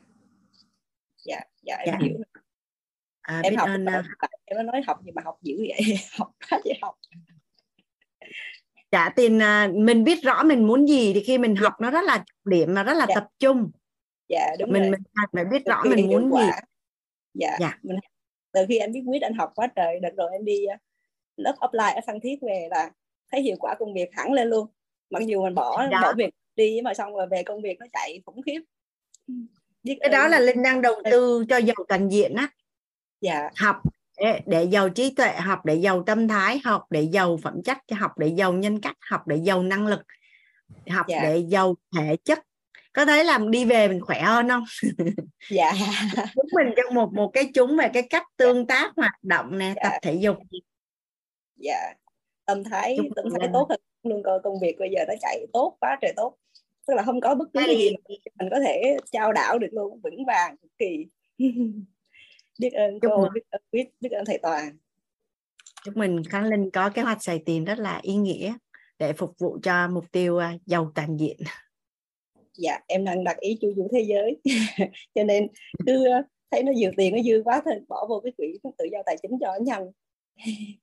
Dạ. 1.25 1.39
Dạ 1.63 1.75
em 1.75 1.99
hiểu 1.99 2.17
à, 3.21 3.41
em 3.43 3.55
học 3.55 3.69
ơn, 3.69 3.85
à, 3.85 4.03
em 4.45 4.65
nói 4.65 4.81
học 4.87 4.99
gì 5.05 5.11
mà 5.15 5.21
học 5.25 5.37
dữ 5.41 5.55
vậy. 5.57 5.97
Học 6.17 6.31
hết 6.51 6.57
vậy 6.63 6.79
học 6.81 6.95
dạ 8.91 9.09
tiền 9.15 9.41
à, 9.41 9.69
mình 9.73 10.03
biết 10.03 10.23
rõ 10.23 10.43
mình 10.43 10.67
muốn 10.67 10.87
gì 10.87 11.13
thì 11.13 11.23
khi 11.23 11.37
mình 11.37 11.55
dạ. 11.55 11.61
học 11.63 11.73
nó 11.81 11.91
rất 11.91 12.03
là 12.03 12.23
điểm 12.45 12.73
mà 12.73 12.83
rất 12.83 12.93
là 12.93 13.05
dạ. 13.09 13.15
tập 13.15 13.27
trung 13.39 13.71
dạ 14.29 14.55
đúng 14.59 14.71
mình 14.71 14.81
rồi. 14.81 14.91
mình 14.91 15.01
phải 15.33 15.45
biết 15.45 15.65
rõ 15.65 15.83
mình 15.85 16.07
muốn 16.07 16.31
gì 16.31 16.49
dạ, 17.33 17.57
dạ. 17.59 17.77
Mình, 17.83 17.97
từ 18.51 18.65
khi 18.69 18.77
anh 18.77 18.91
biết 18.91 19.01
quyết 19.07 19.21
anh 19.21 19.33
học 19.33 19.51
quá 19.55 19.67
trời 19.75 19.99
đợt 19.99 20.11
rồi 20.17 20.29
em 20.31 20.45
đi 20.45 20.65
à, 20.65 20.77
lớp 21.37 21.55
offline 21.59 21.95
ở 21.95 22.01
phan 22.07 22.19
thiết 22.19 22.35
về 22.41 22.67
là 22.71 22.91
thấy 23.31 23.41
hiệu 23.41 23.55
quả 23.59 23.75
công 23.79 23.93
việc 23.93 24.09
hẳn 24.13 24.33
lên 24.33 24.47
luôn 24.47 24.67
mặc 25.09 25.23
dù 25.25 25.43
mình 25.43 25.55
bỏ 25.55 25.87
đó. 25.87 25.99
bỏ 26.01 26.13
việc 26.17 26.33
đi 26.55 26.81
mà 26.83 26.93
xong 26.93 27.13
rồi 27.15 27.27
về 27.27 27.43
công 27.43 27.61
việc 27.61 27.79
nó 27.79 27.85
chạy 27.93 28.21
khủng 28.25 28.41
khiếp 28.41 28.61
biết 29.83 29.97
cái 29.99 30.09
đó 30.09 30.27
là 30.27 30.39
linh 30.39 30.63
đang 30.63 30.81
đầu 30.81 31.01
tư 31.11 31.45
cho 31.49 31.57
giàu 31.57 31.85
toàn 31.87 32.09
diện 32.09 32.33
á 32.35 32.47
dạ 33.21 33.49
học 33.57 33.81
để, 34.21 34.41
để 34.45 34.63
giàu 34.63 34.89
trí 34.89 35.13
tuệ 35.15 35.33
học 35.33 35.65
để 35.65 35.75
giàu 35.75 36.03
tâm 36.03 36.27
thái 36.27 36.61
học 36.63 36.85
để 36.89 37.01
giàu 37.01 37.37
phẩm 37.43 37.61
chất 37.63 37.77
học 37.91 38.17
để 38.17 38.27
giàu 38.27 38.53
nhân 38.53 38.81
cách 38.81 38.97
học 39.09 39.27
để 39.27 39.35
giàu 39.35 39.63
năng 39.63 39.87
lực 39.87 40.01
học 40.89 41.05
dạ. 41.09 41.19
để 41.23 41.37
giàu 41.37 41.75
thể 41.97 42.15
chất. 42.23 42.39
Có 42.93 43.05
thấy 43.05 43.23
làm 43.23 43.51
đi 43.51 43.65
về 43.65 43.87
mình 43.87 44.01
khỏe 44.01 44.21
hơn 44.21 44.49
không? 44.49 44.63
Dạ. 45.51 45.73
Chúng 46.35 46.45
mình 46.53 46.67
trong 46.77 46.95
một 46.95 47.13
một 47.13 47.29
cái 47.33 47.51
chúng 47.53 47.77
về 47.77 47.89
cái 47.93 48.03
cách 48.09 48.23
tương 48.37 48.67
tác 48.67 48.91
hoạt 48.95 49.23
động 49.23 49.57
nè 49.57 49.73
dạ. 49.75 49.81
tập 49.83 49.99
thể 50.01 50.13
dục. 50.13 50.37
Dạ. 51.55 51.93
Tâm 52.45 52.63
thái 52.63 52.95
chúng 52.97 53.09
tâm 53.15 53.25
thái 53.39 53.49
tốt 53.53 53.67
hơn 53.69 53.79
luôn 54.03 54.23
coi 54.23 54.39
công 54.43 54.59
việc 54.61 54.75
bây 54.79 54.89
giờ 54.89 55.05
nó 55.07 55.13
chạy 55.21 55.45
tốt 55.53 55.77
quá 55.79 55.97
trời 56.01 56.13
tốt. 56.15 56.37
Tức 56.87 56.93
là 56.93 57.03
không 57.03 57.21
có 57.21 57.35
bất 57.35 57.45
cứ 57.53 57.59
cái 57.65 57.77
gì 57.77 57.89
mình 58.39 58.49
có 58.51 58.59
thể 58.59 58.97
trao 59.11 59.33
đảo 59.33 59.59
được 59.59 59.69
luôn 59.71 59.99
vững 60.03 60.25
vàng 60.25 60.55
cực 60.57 60.71
kỳ 60.77 61.05
biết 62.61 62.73
ơn 62.73 62.99
cô 62.99 63.29
biết 63.33 63.41
ơn 63.49 63.61
biết 63.71 63.85
biết 63.99 64.09
ơn 64.11 64.25
thầy 64.25 64.39
toàn. 64.41 64.77
Chúc 65.83 65.97
mình 65.97 66.23
khánh 66.23 66.45
linh 66.45 66.71
có 66.71 66.89
kế 66.89 67.01
hoạch 67.01 67.23
xài 67.23 67.43
tiền 67.45 67.65
rất 67.65 67.79
là 67.79 67.99
ý 68.03 68.15
nghĩa 68.15 68.53
để 68.99 69.13
phục 69.13 69.33
vụ 69.39 69.59
cho 69.63 69.87
mục 69.87 70.05
tiêu 70.11 70.37
à, 70.37 70.53
giàu 70.65 70.91
toàn 70.95 71.17
diện. 71.19 71.37
Dạ 72.53 72.79
em 72.87 73.05
đang 73.05 73.23
đặt 73.23 73.37
ý 73.37 73.57
chu 73.61 73.73
du 73.75 73.87
thế 73.93 74.05
giới. 74.07 74.41
Cho 75.15 75.23
nên 75.23 75.47
cứ 75.85 76.05
ờ, 76.05 76.21
thấy 76.51 76.63
nó 76.63 76.71
nhiều 76.71 76.91
tiền 76.97 77.15
nó 77.15 77.21
dư 77.23 77.41
quá 77.43 77.61
thì 77.65 77.71
bỏ 77.87 78.05
vô 78.09 78.21
cái 78.23 78.33
quỹ 78.37 78.59
tự 78.77 78.85
do 78.91 78.99
tài 79.05 79.17
chính 79.21 79.31
cho 79.41 79.55
nhân 79.61 79.91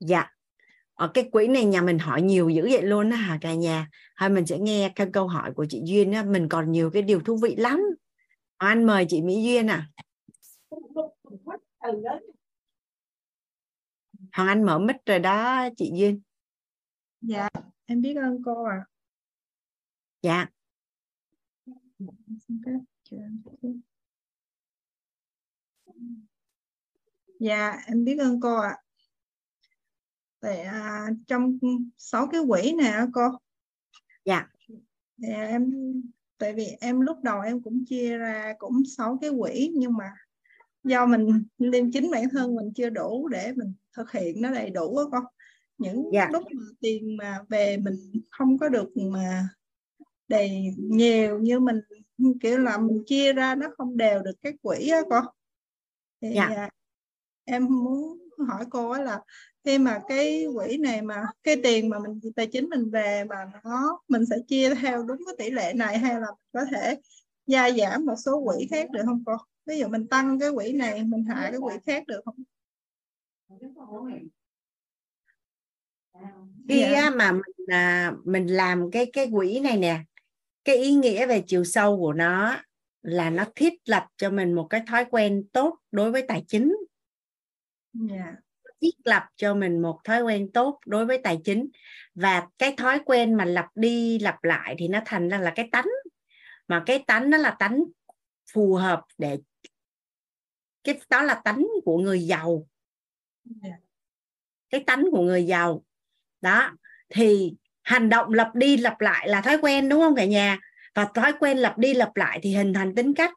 dạ. 0.00 0.30
Ở 0.94 1.08
cái 1.14 1.24
quỹ 1.32 1.48
này 1.48 1.64
nhà 1.64 1.82
mình 1.82 1.98
hỏi 1.98 2.22
nhiều 2.22 2.48
dữ 2.48 2.68
vậy 2.70 2.82
luôn 2.82 3.10
á 3.10 3.16
hả 3.16 3.38
cả 3.40 3.54
nhà? 3.54 3.88
Thôi 4.20 4.28
mình 4.28 4.46
sẽ 4.46 4.58
nghe 4.58 4.92
các 4.96 5.08
câu 5.12 5.28
hỏi 5.28 5.52
của 5.56 5.66
chị 5.68 5.80
duyên 5.84 6.12
á 6.12 6.22
mình 6.22 6.48
còn 6.48 6.72
nhiều 6.72 6.90
cái 6.90 7.02
điều 7.02 7.20
thú 7.20 7.36
vị 7.36 7.56
lắm 7.56 7.80
anh 8.66 8.86
mời 8.86 9.06
chị 9.08 9.22
mỹ 9.22 9.42
duyên 9.44 9.66
à 9.66 9.88
hoàng 14.34 14.48
anh 14.48 14.64
mở 14.64 14.78
mic 14.78 14.96
rồi 15.06 15.18
đó 15.18 15.68
chị 15.76 15.90
duyên. 15.94 16.20
Dạ 17.20 17.48
em 17.84 18.00
biết 18.00 18.14
ơn 18.14 18.42
cô 18.44 18.64
ạ. 18.64 18.76
À 18.76 18.86
dạ. 20.22 20.46
Dạ 27.40 27.78
em 27.86 28.04
biết 28.04 28.16
ơn 28.18 28.40
cô 28.40 28.56
ạ. 28.56 28.76
Tại 30.40 30.60
à, 30.60 31.08
trong 31.26 31.58
sáu 31.96 32.28
cái 32.32 32.40
quỹ 32.48 32.72
này 32.72 32.92
cô? 33.12 33.22
Dạ. 34.24 34.48
Thì 35.22 35.28
em 35.28 35.72
tại 36.38 36.52
vì 36.52 36.66
em 36.80 37.00
lúc 37.00 37.16
đầu 37.22 37.40
em 37.40 37.62
cũng 37.62 37.84
chia 37.88 38.18
ra 38.18 38.54
cũng 38.58 38.82
sáu 38.96 39.18
cái 39.20 39.30
quỹ 39.38 39.72
nhưng 39.74 39.96
mà 39.96 40.10
do 40.84 41.06
mình 41.06 41.44
liêm 41.58 41.92
chính 41.92 42.10
bản 42.10 42.28
thân 42.32 42.54
mình 42.54 42.72
chưa 42.74 42.90
đủ 42.90 43.28
để 43.28 43.52
mình 43.56 43.74
thực 43.96 44.12
hiện 44.12 44.42
nó 44.42 44.50
đầy 44.50 44.70
đủ 44.70 44.96
á 44.96 45.04
con 45.12 45.24
những 45.78 46.10
dạ. 46.12 46.28
lúc 46.32 46.42
mà 46.52 46.62
tiền 46.80 47.16
mà 47.16 47.38
về 47.48 47.76
mình 47.76 47.94
không 48.30 48.58
có 48.58 48.68
được 48.68 48.96
mà 48.96 49.48
đầy 50.28 50.74
nhiều 50.78 51.38
như 51.38 51.60
mình 51.60 51.80
kiểu 52.40 52.58
là 52.58 52.78
mình 52.78 53.02
chia 53.06 53.32
ra 53.32 53.54
nó 53.54 53.66
không 53.76 53.96
đều 53.96 54.22
được 54.22 54.34
cái 54.42 54.52
quỹ 54.62 54.88
á 54.88 55.00
con 55.10 55.24
thì 56.20 56.32
dạ. 56.34 56.44
À, 56.44 56.70
em 57.44 57.66
muốn 57.84 58.18
hỏi 58.48 58.64
cô 58.70 58.90
á 58.90 59.02
là 59.02 59.20
khi 59.64 59.78
mà 59.78 60.00
cái 60.08 60.46
quỹ 60.54 60.76
này 60.76 61.02
mà 61.02 61.22
cái 61.42 61.56
tiền 61.62 61.88
mà 61.88 61.98
mình 61.98 62.20
tài 62.36 62.46
chính 62.46 62.68
mình 62.68 62.90
về 62.90 63.24
mà 63.24 63.36
nó 63.64 64.00
mình 64.08 64.26
sẽ 64.26 64.36
chia 64.48 64.74
theo 64.74 65.02
đúng 65.02 65.18
cái 65.26 65.34
tỷ 65.38 65.50
lệ 65.50 65.72
này 65.74 65.98
hay 65.98 66.20
là 66.20 66.26
có 66.52 66.64
thể 66.64 67.00
gia 67.46 67.70
giảm 67.70 68.06
một 68.06 68.14
số 68.24 68.44
quỹ 68.44 68.66
khác 68.70 68.90
được 68.90 69.02
không 69.04 69.22
cô 69.26 69.36
ví 69.66 69.78
dụ 69.78 69.88
mình 69.88 70.06
tăng 70.06 70.40
cái 70.40 70.50
quỹ 70.54 70.72
này 70.72 71.04
mình 71.04 71.24
hạ 71.24 71.48
cái 71.50 71.60
quỹ 71.60 71.74
khác 71.86 72.06
được 72.06 72.20
không 72.24 72.44
khi 76.68 76.80
dạ. 76.80 77.10
mà 77.10 77.32
mình 77.32 77.66
à, 77.66 78.12
mình 78.24 78.46
làm 78.46 78.90
cái 78.90 79.10
cái 79.12 79.30
quỹ 79.32 79.60
này 79.60 79.76
nè 79.76 80.00
cái 80.64 80.76
ý 80.76 80.94
nghĩa 80.94 81.26
về 81.26 81.42
chiều 81.46 81.64
sâu 81.64 81.98
của 81.98 82.12
nó 82.12 82.56
là 83.02 83.30
nó 83.30 83.44
thiết 83.54 83.74
lập 83.84 84.06
cho 84.16 84.30
mình 84.30 84.52
một 84.52 84.66
cái 84.70 84.82
thói 84.86 85.04
quen 85.04 85.44
tốt 85.52 85.78
đối 85.92 86.10
với 86.10 86.24
tài 86.28 86.44
chính 86.48 86.76
yeah 88.10 88.34
thiết 88.80 88.94
lập 89.04 89.22
cho 89.36 89.54
mình 89.54 89.82
một 89.82 90.00
thói 90.04 90.22
quen 90.22 90.52
tốt 90.52 90.78
đối 90.86 91.06
với 91.06 91.18
tài 91.24 91.40
chính. 91.44 91.68
Và 92.14 92.46
cái 92.58 92.74
thói 92.76 93.00
quen 93.04 93.34
mà 93.34 93.44
lặp 93.44 93.66
đi 93.74 94.18
lặp 94.18 94.44
lại 94.44 94.74
thì 94.78 94.88
nó 94.88 95.00
thành 95.04 95.28
ra 95.28 95.38
là 95.38 95.52
cái 95.54 95.68
tánh. 95.72 95.88
Mà 96.68 96.82
cái 96.86 97.04
tánh 97.06 97.30
nó 97.30 97.38
là 97.38 97.56
tánh 97.58 97.84
phù 98.52 98.74
hợp 98.74 99.04
để 99.18 99.38
cái 100.84 101.00
đó 101.10 101.22
là 101.22 101.34
tánh 101.44 101.66
của 101.84 101.98
người 101.98 102.20
giàu. 102.20 102.66
Cái 104.70 104.84
tánh 104.86 105.04
của 105.12 105.22
người 105.22 105.46
giàu. 105.46 105.84
Đó 106.40 106.70
thì 107.08 107.54
hành 107.82 108.08
động 108.08 108.32
lặp 108.32 108.54
đi 108.54 108.76
lặp 108.76 109.00
lại 109.00 109.28
là 109.28 109.40
thói 109.40 109.58
quen 109.62 109.88
đúng 109.88 110.00
không 110.00 110.14
cả 110.14 110.24
nhà? 110.24 110.58
Và 110.94 111.08
thói 111.14 111.32
quen 111.40 111.58
lặp 111.58 111.78
đi 111.78 111.94
lặp 111.94 112.16
lại 112.16 112.40
thì 112.42 112.54
hình 112.54 112.72
thành 112.72 112.94
tính 112.94 113.14
cách. 113.14 113.32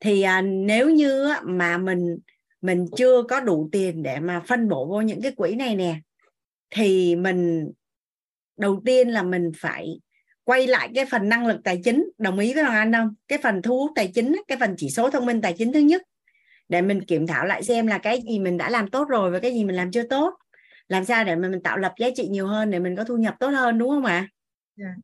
Thì 0.00 0.22
à, 0.22 0.40
nếu 0.40 0.90
như 0.90 1.34
mà 1.42 1.78
mình 1.78 2.18
mình 2.62 2.86
chưa 2.96 3.22
có 3.22 3.40
đủ 3.40 3.68
tiền 3.72 4.02
để 4.02 4.20
mà 4.20 4.40
phân 4.40 4.68
bổ 4.68 4.86
vô 4.86 5.00
những 5.00 5.22
cái 5.22 5.32
quỹ 5.32 5.54
này 5.54 5.76
nè. 5.76 6.00
Thì 6.70 7.16
mình 7.16 7.70
đầu 8.58 8.82
tiên 8.84 9.08
là 9.08 9.22
mình 9.22 9.52
phải 9.56 10.00
quay 10.44 10.66
lại 10.66 10.90
cái 10.94 11.06
phần 11.06 11.28
năng 11.28 11.46
lực 11.46 11.60
tài 11.64 11.80
chính. 11.84 12.10
Đồng 12.18 12.38
ý 12.38 12.54
với 12.54 12.62
hoàng 12.62 12.76
anh 12.76 12.92
không? 12.92 13.14
Cái 13.28 13.38
phần 13.42 13.62
thu 13.62 13.78
hút 13.78 13.90
tài 13.94 14.10
chính 14.14 14.36
cái 14.48 14.58
phần 14.58 14.74
chỉ 14.78 14.90
số 14.90 15.10
thông 15.10 15.26
minh 15.26 15.40
tài 15.40 15.52
chính 15.52 15.72
thứ 15.72 15.80
nhất. 15.80 16.02
Để 16.68 16.82
mình 16.82 17.04
kiểm 17.04 17.26
thảo 17.26 17.46
lại 17.46 17.62
xem 17.62 17.86
là 17.86 17.98
cái 17.98 18.22
gì 18.28 18.38
mình 18.38 18.58
đã 18.58 18.70
làm 18.70 18.90
tốt 18.90 19.08
rồi 19.08 19.30
và 19.30 19.38
cái 19.38 19.54
gì 19.54 19.64
mình 19.64 19.76
làm 19.76 19.90
chưa 19.90 20.02
tốt. 20.02 20.34
Làm 20.88 21.04
sao 21.04 21.24
để 21.24 21.36
mình 21.36 21.62
tạo 21.62 21.78
lập 21.78 21.92
giá 21.98 22.08
trị 22.14 22.28
nhiều 22.28 22.46
hơn 22.46 22.70
để 22.70 22.78
mình 22.78 22.96
có 22.96 23.04
thu 23.04 23.16
nhập 23.16 23.34
tốt 23.40 23.48
hơn 23.48 23.78
đúng 23.78 23.88
không 23.88 24.04
ạ? 24.04 24.12
Yeah. 24.14 24.28
Dạ. 24.76 24.94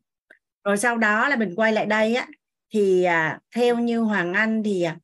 rồi 0.64 0.76
sau 0.76 0.96
đó 0.96 1.28
là 1.28 1.36
mình 1.36 1.54
quay 1.56 1.72
lại 1.72 1.86
đây 1.86 2.14
á. 2.14 2.26
Thì 2.74 3.04
à, 3.04 3.40
theo 3.56 3.76
như 3.76 4.00
hoàng 4.00 4.32
anh 4.32 4.62
thì 4.62 4.82
à, 4.82 4.96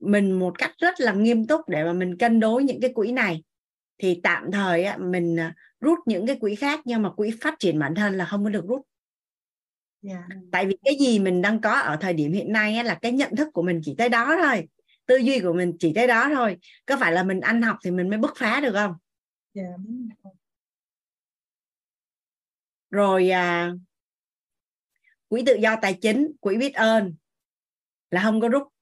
mình 0.00 0.32
một 0.32 0.58
cách 0.58 0.72
rất 0.78 1.00
là 1.00 1.12
nghiêm 1.12 1.46
túc 1.46 1.68
để 1.68 1.84
mà 1.84 1.92
mình 1.92 2.18
cân 2.18 2.40
đối 2.40 2.64
những 2.64 2.80
cái 2.80 2.92
quỹ 2.94 3.12
này 3.12 3.42
thì 3.98 4.20
tạm 4.22 4.52
thời 4.52 4.84
á, 4.84 4.96
mình 4.96 5.36
à, 5.40 5.54
rút 5.80 5.98
những 6.06 6.26
cái 6.26 6.36
quỹ 6.36 6.54
khác 6.54 6.80
nhưng 6.84 7.02
mà 7.02 7.10
quỹ 7.10 7.30
phát 7.40 7.54
triển 7.58 7.78
bản 7.78 7.94
thân 7.94 8.14
là 8.14 8.24
không 8.24 8.44
có 8.44 8.50
được 8.50 8.64
rút 8.68 8.86
yeah. 10.02 10.24
Dạ. 10.30 10.36
tại 10.52 10.66
vì 10.66 10.76
cái 10.84 10.96
gì 11.00 11.18
mình 11.18 11.42
đang 11.42 11.60
có 11.60 11.70
ở 11.70 11.96
thời 12.00 12.12
điểm 12.12 12.32
hiện 12.32 12.52
nay 12.52 12.76
á, 12.76 12.82
là 12.82 12.98
cái 13.02 13.12
nhận 13.12 13.36
thức 13.36 13.48
của 13.52 13.62
mình 13.62 13.80
chỉ 13.84 13.94
tới 13.98 14.08
đó 14.08 14.36
thôi 14.42 14.68
tư 15.06 15.16
duy 15.16 15.40
của 15.40 15.52
mình 15.52 15.76
chỉ 15.78 15.92
tới 15.94 16.06
đó 16.06 16.28
thôi 16.34 16.56
có 16.86 16.96
phải 17.00 17.12
là 17.12 17.22
mình 17.22 17.40
ăn 17.40 17.62
học 17.62 17.76
thì 17.84 17.90
mình 17.90 18.08
mới 18.08 18.18
bứt 18.18 18.32
phá 18.36 18.60
được 18.60 18.72
không 18.72 18.94
yeah. 19.54 19.68
Dạ, 20.24 20.30
rồi 22.90 23.30
à, 23.30 23.72
quỹ 25.28 25.42
tự 25.46 25.54
do 25.54 25.76
tài 25.82 25.98
chính 26.02 26.32
quỹ 26.40 26.56
biết 26.56 26.74
ơn 26.74 27.14
là 28.10 28.22
không 28.22 28.40
có 28.40 28.48
rút 28.48 28.73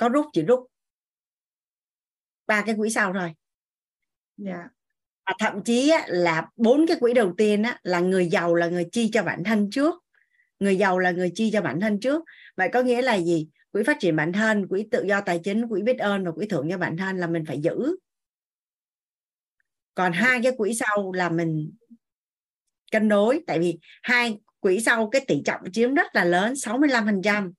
có 0.00 0.08
rút 0.08 0.26
chỉ 0.32 0.42
rút. 0.42 0.66
Ba 2.46 2.62
cái 2.66 2.74
quỹ 2.78 2.90
sau 2.90 3.12
thôi. 3.12 3.32
Yeah. 4.44 4.58
Dạ. 4.58 4.68
và 5.26 5.34
thậm 5.38 5.62
chí 5.64 5.92
là 6.06 6.48
bốn 6.56 6.86
cái 6.86 6.96
quỹ 7.00 7.12
đầu 7.14 7.34
tiên 7.36 7.62
là 7.82 8.00
người 8.00 8.26
giàu 8.26 8.54
là 8.54 8.68
người 8.68 8.88
chi 8.92 9.10
cho 9.12 9.22
bản 9.22 9.44
thân 9.44 9.70
trước. 9.70 9.94
Người 10.60 10.76
giàu 10.76 10.98
là 10.98 11.10
người 11.10 11.32
chi 11.34 11.50
cho 11.52 11.62
bản 11.62 11.80
thân 11.80 12.00
trước. 12.00 12.24
Vậy 12.56 12.68
có 12.72 12.82
nghĩa 12.82 13.02
là 13.02 13.18
gì? 13.18 13.48
Quỹ 13.72 13.82
phát 13.82 13.96
triển 14.00 14.16
bản 14.16 14.32
thân 14.32 14.68
quỹ 14.68 14.88
tự 14.90 15.02
do 15.02 15.20
tài 15.20 15.40
chính 15.44 15.68
quỹ 15.68 15.82
biết 15.82 15.98
ơn 15.98 16.24
và 16.24 16.32
quỹ 16.32 16.46
thưởng 16.46 16.68
cho 16.70 16.78
bản 16.78 16.96
thân 16.96 17.16
là 17.16 17.26
mình 17.26 17.44
phải 17.46 17.60
giữ. 17.60 17.96
Còn 19.94 20.12
hai 20.12 20.40
cái 20.42 20.52
quỹ 20.56 20.74
sau 20.74 21.12
là 21.12 21.30
mình 21.30 21.72
cân 22.92 23.08
đối. 23.08 23.44
Tại 23.46 23.58
vì 23.58 23.78
hai 24.02 24.38
quỹ 24.60 24.80
sau 24.80 25.10
cái 25.10 25.24
tỷ 25.28 25.42
trọng 25.44 25.60
chiếm 25.72 25.94
rất 25.94 26.06
là 26.14 26.24
lớn 26.24 26.52
65% 26.52 27.52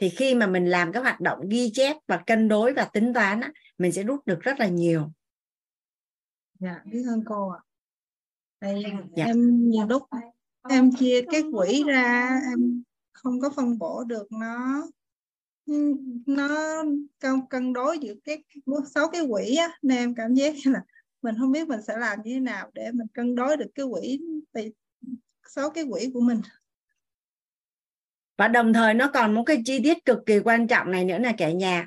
thì 0.00 0.08
khi 0.08 0.34
mà 0.34 0.46
mình 0.46 0.66
làm 0.66 0.92
các 0.92 1.00
hoạt 1.00 1.20
động 1.20 1.38
ghi 1.48 1.70
chép 1.74 1.96
và 2.06 2.22
cân 2.26 2.48
đối 2.48 2.72
và 2.72 2.84
tính 2.92 3.14
toán 3.14 3.40
á, 3.40 3.52
mình 3.78 3.92
sẽ 3.92 4.02
rút 4.02 4.26
được 4.26 4.40
rất 4.40 4.60
là 4.60 4.66
nhiều. 4.66 5.12
Dạ 6.58 6.80
biết 6.84 7.04
ơn 7.08 7.24
cô 7.26 7.50
ạ. 7.50 7.60
Đây, 8.60 8.84
dạ. 9.16 9.24
em 9.24 9.68
nhiều 9.70 9.86
lúc 9.86 10.02
em 10.68 10.90
chia 10.98 11.22
cái 11.32 11.42
quỹ 11.52 11.84
ra 11.86 12.40
em 12.50 12.82
không 13.12 13.40
có 13.40 13.50
phân 13.50 13.78
bổ 13.78 14.04
được 14.04 14.32
nó 14.32 14.82
nó 16.26 16.82
cân 17.18 17.46
cân 17.50 17.72
đối 17.72 17.98
giữa 17.98 18.14
cái 18.24 18.44
sáu 18.94 19.08
cái 19.12 19.22
quỹ 19.30 19.56
á 19.56 19.78
nên 19.82 19.98
em 19.98 20.14
cảm 20.14 20.34
giác 20.34 20.54
là 20.64 20.82
mình 21.22 21.34
không 21.38 21.52
biết 21.52 21.68
mình 21.68 21.82
sẽ 21.82 21.96
làm 21.96 22.22
như 22.22 22.34
thế 22.34 22.40
nào 22.40 22.70
để 22.74 22.92
mình 22.92 23.06
cân 23.14 23.34
đối 23.34 23.56
được 23.56 23.70
cái 23.74 23.86
quỹ 23.90 24.20
sáu 25.46 25.70
cái 25.70 25.84
quỹ 25.90 26.10
của 26.14 26.20
mình 26.20 26.40
và 28.40 28.48
đồng 28.48 28.72
thời 28.72 28.94
nó 28.94 29.10
còn 29.14 29.34
một 29.34 29.42
cái 29.42 29.62
chi 29.64 29.80
tiết 29.84 30.04
cực 30.04 30.18
kỳ 30.26 30.38
quan 30.38 30.66
trọng 30.66 30.90
này 30.90 31.04
nữa 31.04 31.18
là 31.18 31.32
cả 31.38 31.50
nhà. 31.50 31.86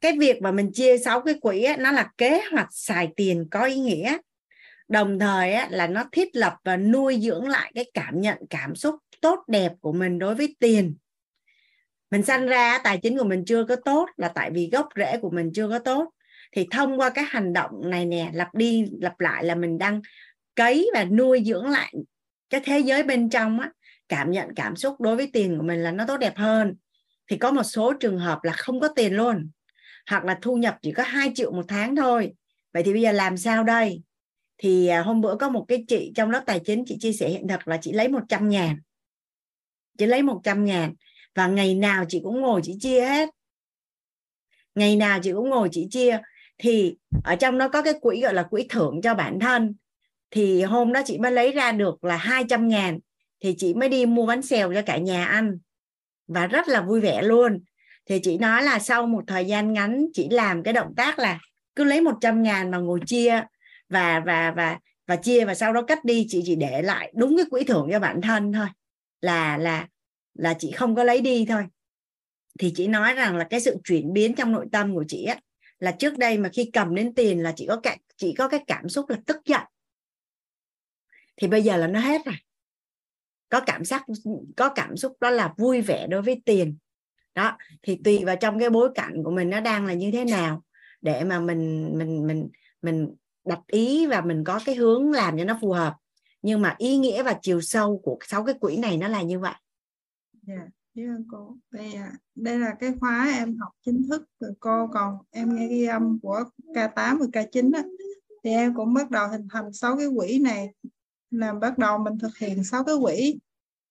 Cái 0.00 0.18
việc 0.18 0.42
mà 0.42 0.52
mình 0.52 0.70
chia 0.72 0.98
sáu 0.98 1.20
cái 1.20 1.34
quỹ 1.40 1.62
á, 1.62 1.76
nó 1.78 1.92
là 1.92 2.10
kế 2.18 2.42
hoạch 2.52 2.68
xài 2.70 3.08
tiền 3.16 3.48
có 3.50 3.64
ý 3.64 3.78
nghĩa. 3.78 4.18
Đồng 4.88 5.18
thời 5.18 5.52
á, 5.52 5.68
là 5.70 5.86
nó 5.86 6.04
thiết 6.12 6.28
lập 6.32 6.54
và 6.64 6.76
nuôi 6.76 7.20
dưỡng 7.22 7.48
lại 7.48 7.72
cái 7.74 7.90
cảm 7.94 8.20
nhận 8.20 8.38
cảm 8.50 8.74
xúc 8.74 8.94
tốt 9.20 9.44
đẹp 9.48 9.72
của 9.80 9.92
mình 9.92 10.18
đối 10.18 10.34
với 10.34 10.56
tiền. 10.58 10.96
Mình 12.10 12.22
sanh 12.22 12.46
ra 12.46 12.78
tài 12.78 12.98
chính 12.98 13.18
của 13.18 13.24
mình 13.24 13.44
chưa 13.46 13.64
có 13.64 13.76
tốt 13.76 14.08
là 14.16 14.28
tại 14.28 14.50
vì 14.50 14.70
gốc 14.72 14.88
rễ 14.96 15.18
của 15.18 15.30
mình 15.30 15.50
chưa 15.54 15.68
có 15.68 15.78
tốt. 15.78 16.10
Thì 16.52 16.66
thông 16.70 17.00
qua 17.00 17.10
cái 17.10 17.24
hành 17.28 17.52
động 17.52 17.90
này 17.90 18.06
nè 18.06 18.30
lặp 18.34 18.54
đi 18.54 18.86
lặp 19.00 19.20
lại 19.20 19.44
là 19.44 19.54
mình 19.54 19.78
đang 19.78 20.00
cấy 20.54 20.90
và 20.94 21.04
nuôi 21.04 21.42
dưỡng 21.46 21.66
lại 21.66 21.94
cái 22.50 22.60
thế 22.64 22.78
giới 22.78 23.02
bên 23.02 23.30
trong 23.30 23.60
á 23.60 23.70
cảm 24.08 24.30
nhận 24.30 24.54
cảm 24.56 24.76
xúc 24.76 25.00
đối 25.00 25.16
với 25.16 25.30
tiền 25.32 25.58
của 25.58 25.64
mình 25.64 25.82
là 25.82 25.92
nó 25.92 26.04
tốt 26.08 26.16
đẹp 26.16 26.36
hơn. 26.36 26.76
Thì 27.30 27.36
có 27.36 27.52
một 27.52 27.62
số 27.62 27.92
trường 28.00 28.18
hợp 28.18 28.38
là 28.42 28.52
không 28.52 28.80
có 28.80 28.88
tiền 28.88 29.12
luôn, 29.12 29.50
hoặc 30.10 30.24
là 30.24 30.38
thu 30.42 30.56
nhập 30.56 30.76
chỉ 30.82 30.92
có 30.92 31.02
2 31.02 31.32
triệu 31.34 31.52
một 31.52 31.64
tháng 31.68 31.96
thôi. 31.96 32.32
Vậy 32.72 32.82
thì 32.82 32.92
bây 32.92 33.02
giờ 33.02 33.12
làm 33.12 33.36
sao 33.36 33.64
đây? 33.64 34.02
Thì 34.58 34.86
à, 34.86 35.02
hôm 35.02 35.20
bữa 35.20 35.36
có 35.36 35.48
một 35.48 35.64
cái 35.68 35.84
chị 35.88 36.12
trong 36.14 36.30
lớp 36.30 36.42
tài 36.46 36.60
chính, 36.64 36.84
chị 36.86 36.96
chia 37.00 37.12
sẻ 37.12 37.28
hiện 37.28 37.48
thực 37.48 37.68
là 37.68 37.76
chị 37.82 37.92
lấy 37.92 38.08
100 38.08 38.48
ngàn. 38.48 38.76
Chị 39.98 40.06
lấy 40.06 40.22
100 40.22 40.64
ngàn 40.64 40.94
và 41.34 41.46
ngày 41.46 41.74
nào 41.74 42.04
chị 42.08 42.20
cũng 42.24 42.40
ngồi 42.40 42.60
chị 42.64 42.76
chia 42.80 43.00
hết. 43.00 43.28
Ngày 44.74 44.96
nào 44.96 45.18
chị 45.22 45.32
cũng 45.32 45.50
ngồi 45.50 45.68
chị 45.72 45.88
chia. 45.90 46.18
Thì 46.58 46.96
ở 47.24 47.36
trong 47.36 47.58
nó 47.58 47.68
có 47.68 47.82
cái 47.82 47.94
quỹ 48.00 48.20
gọi 48.20 48.34
là 48.34 48.42
quỹ 48.42 48.66
thưởng 48.68 49.00
cho 49.02 49.14
bản 49.14 49.38
thân. 49.40 49.74
Thì 50.30 50.62
hôm 50.62 50.92
đó 50.92 51.02
chị 51.04 51.18
mới 51.18 51.32
lấy 51.32 51.52
ra 51.52 51.72
được 51.72 52.04
là 52.04 52.16
200 52.16 52.68
ngàn 52.68 52.98
thì 53.40 53.54
chị 53.58 53.74
mới 53.74 53.88
đi 53.88 54.06
mua 54.06 54.26
bánh 54.26 54.42
xèo 54.42 54.74
cho 54.74 54.82
cả 54.82 54.98
nhà 54.98 55.26
ăn. 55.26 55.58
Và 56.26 56.46
rất 56.46 56.68
là 56.68 56.80
vui 56.80 57.00
vẻ 57.00 57.22
luôn. 57.22 57.64
Thì 58.06 58.20
chị 58.22 58.38
nói 58.38 58.62
là 58.62 58.78
sau 58.78 59.06
một 59.06 59.24
thời 59.26 59.44
gian 59.44 59.72
ngắn, 59.72 60.06
chị 60.12 60.28
làm 60.30 60.62
cái 60.62 60.74
động 60.74 60.94
tác 60.96 61.18
là 61.18 61.38
cứ 61.74 61.84
lấy 61.84 62.00
100 62.00 62.42
ngàn 62.42 62.70
mà 62.70 62.78
ngồi 62.78 63.00
chia. 63.06 63.42
Và 63.88 64.20
và 64.20 64.50
và 64.56 64.78
và 65.06 65.16
chia 65.16 65.44
và 65.44 65.54
sau 65.54 65.72
đó 65.72 65.82
cắt 65.82 66.04
đi, 66.04 66.26
chị 66.28 66.42
chỉ 66.44 66.56
để 66.56 66.82
lại 66.82 67.12
đúng 67.16 67.36
cái 67.36 67.46
quỹ 67.50 67.64
thưởng 67.64 67.88
cho 67.92 68.00
bản 68.00 68.20
thân 68.20 68.52
thôi. 68.52 68.66
Là 69.20 69.58
là 69.58 69.88
là 70.34 70.54
chị 70.54 70.70
không 70.70 70.94
có 70.94 71.04
lấy 71.04 71.20
đi 71.20 71.46
thôi. 71.48 71.64
Thì 72.58 72.72
chị 72.76 72.88
nói 72.88 73.14
rằng 73.14 73.36
là 73.36 73.46
cái 73.50 73.60
sự 73.60 73.76
chuyển 73.84 74.12
biến 74.12 74.34
trong 74.34 74.52
nội 74.52 74.66
tâm 74.72 74.94
của 74.94 75.04
chị 75.08 75.24
á, 75.24 75.36
là 75.78 75.92
trước 75.92 76.18
đây 76.18 76.38
mà 76.38 76.48
khi 76.52 76.70
cầm 76.72 76.94
đến 76.94 77.14
tiền 77.14 77.42
là 77.42 77.52
chị 77.56 77.66
có 77.68 77.80
cái 77.82 77.98
chị 78.16 78.34
có 78.38 78.48
cái 78.48 78.60
cảm 78.66 78.88
xúc 78.88 79.10
là 79.10 79.16
tức 79.26 79.36
giận. 79.44 79.62
Thì 81.36 81.48
bây 81.48 81.62
giờ 81.62 81.76
là 81.76 81.86
nó 81.86 82.00
hết 82.00 82.24
rồi 82.24 82.34
có 83.48 83.60
cảm 83.60 83.84
giác 83.84 84.04
có 84.56 84.68
cảm 84.68 84.96
xúc 84.96 85.16
đó 85.20 85.30
là 85.30 85.54
vui 85.58 85.80
vẻ 85.80 86.06
đối 86.06 86.22
với 86.22 86.42
tiền. 86.44 86.76
Đó 87.34 87.58
thì 87.82 88.00
tùy 88.04 88.24
vào 88.24 88.36
trong 88.36 88.58
cái 88.58 88.70
bối 88.70 88.90
cảnh 88.94 89.22
của 89.24 89.30
mình 89.30 89.50
nó 89.50 89.60
đang 89.60 89.86
là 89.86 89.92
như 89.92 90.10
thế 90.10 90.24
nào 90.24 90.62
để 91.00 91.24
mà 91.24 91.40
mình 91.40 91.92
mình 91.98 92.26
mình 92.26 92.48
mình 92.82 93.14
đặt 93.44 93.60
ý 93.66 94.06
và 94.06 94.20
mình 94.20 94.44
có 94.44 94.60
cái 94.64 94.74
hướng 94.74 95.10
làm 95.10 95.38
cho 95.38 95.44
nó 95.44 95.58
phù 95.60 95.72
hợp. 95.72 95.94
Nhưng 96.42 96.62
mà 96.62 96.74
ý 96.78 96.96
nghĩa 96.96 97.22
và 97.22 97.38
chiều 97.42 97.60
sâu 97.60 98.00
của 98.04 98.18
sáu 98.26 98.44
cái 98.44 98.54
quỹ 98.60 98.76
này 98.76 98.96
nó 98.96 99.08
là 99.08 99.22
như 99.22 99.38
vậy. 99.38 99.54
Yeah. 100.48 100.60
Dạ, 100.60 100.68
biết 100.94 101.06
ơn 101.06 101.24
cô. 101.30 101.56
Đây, 101.70 101.92
à, 101.92 102.12
đây 102.34 102.58
là 102.58 102.74
cái 102.80 102.92
khóa 103.00 103.32
em 103.38 103.56
học 103.56 103.72
chính 103.84 104.08
thức 104.08 104.24
từ 104.38 104.52
cô. 104.60 104.88
Còn 104.92 105.18
em 105.30 105.56
nghe 105.56 105.68
ghi 105.68 105.84
âm 105.84 106.18
của 106.22 106.44
K8 106.74 107.18
và 107.18 107.26
K9 107.32 107.74
á, 107.74 107.82
thì 108.44 108.50
em 108.50 108.74
cũng 108.74 108.94
bắt 108.94 109.10
đầu 109.10 109.28
hình 109.28 109.48
thành 109.52 109.72
sáu 109.72 109.96
cái 109.96 110.06
quỹ 110.16 110.38
này 110.38 110.68
là 111.30 111.52
bắt 111.52 111.78
đầu 111.78 111.98
mình 111.98 112.18
thực 112.18 112.36
hiện 112.36 112.64
sáu 112.64 112.84
cái 112.84 112.94
quỹ. 113.02 113.38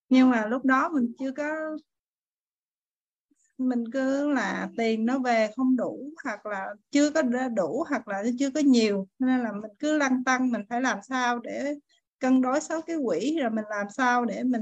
Nhưng 0.10 0.30
mà 0.30 0.46
lúc 0.46 0.66
đó 0.66 0.90
mình 0.90 1.14
chưa 1.20 1.32
có 1.32 1.78
mình 3.58 3.92
cứ 3.92 4.30
là 4.34 4.70
tiền 4.78 5.06
nó 5.06 5.20
về 5.20 5.50
không 5.56 5.76
đủ 5.76 6.10
hoặc 6.24 6.46
là 6.46 6.68
chưa 6.92 7.12
có 7.12 7.22
đủ 7.56 7.86
hoặc 7.90 8.08
là 8.08 8.24
chưa 8.40 8.52
có 8.52 8.60
nhiều. 8.60 9.08
Nên 9.20 9.44
là 9.44 9.52
mình 9.52 9.72
cứ 9.80 9.98
lăn 9.98 10.24
tăng 10.24 10.52
mình 10.52 10.62
phải 10.70 10.82
làm 10.82 11.00
sao 11.10 11.40
để 11.40 11.76
cân 12.20 12.42
đối 12.42 12.62
sáu 12.62 12.82
cái 12.82 12.98
quỹ 13.06 13.38
rồi 13.42 13.50
mình 13.50 13.66
làm 13.70 13.88
sao 13.90 14.26
để 14.26 14.44
mình 14.44 14.62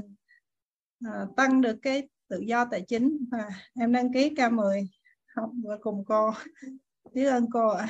uh, 1.08 1.36
tăng 1.36 1.60
được 1.60 1.76
cái 1.82 2.08
tự 2.28 2.40
do 2.40 2.64
tài 2.64 2.84
chính. 2.88 3.18
Và 3.30 3.48
em 3.80 3.92
đăng 3.92 4.12
ký 4.12 4.30
K10 4.30 4.86
học 5.36 5.50
cùng 5.80 6.04
cô 6.06 6.30
biết 7.12 7.24
ơn 7.24 7.46
cô 7.50 7.68
ạ. 7.68 7.88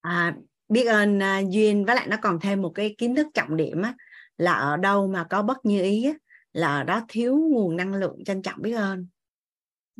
À 0.00 0.36
biết 0.68 0.84
ơn 0.84 1.18
uh, 1.18 1.50
duyên. 1.50 1.84
Với 1.84 1.96
lại 1.96 2.06
nó 2.06 2.16
còn 2.22 2.40
thêm 2.40 2.62
một 2.62 2.72
cái 2.74 2.94
kiến 2.98 3.14
thức 3.14 3.26
trọng 3.34 3.56
điểm 3.56 3.82
á 3.82 3.94
là 4.36 4.52
ở 4.52 4.76
đâu 4.76 5.06
mà 5.06 5.26
có 5.30 5.42
bất 5.42 5.66
như 5.66 5.82
ý 5.82 6.04
á, 6.04 6.12
là 6.52 6.76
ở 6.76 6.84
đó 6.84 7.04
thiếu 7.08 7.36
nguồn 7.36 7.76
năng 7.76 7.94
lượng 7.94 8.24
trân 8.24 8.42
trọng 8.42 8.62
biết 8.62 8.72
ơn. 8.72 9.06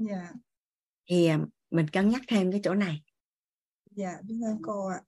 Yeah. 0.08 0.10
Dạ. 0.10 0.32
thì 1.10 1.30
uh, 1.34 1.48
mình 1.70 1.88
cân 1.88 2.08
nhắc 2.08 2.22
thêm 2.28 2.52
cái 2.52 2.60
chỗ 2.64 2.74
này. 2.74 3.02
Dạ 3.90 4.14
biết 4.22 4.40
ơn 4.44 4.58
cô 4.62 4.86
ạ. 4.86 5.00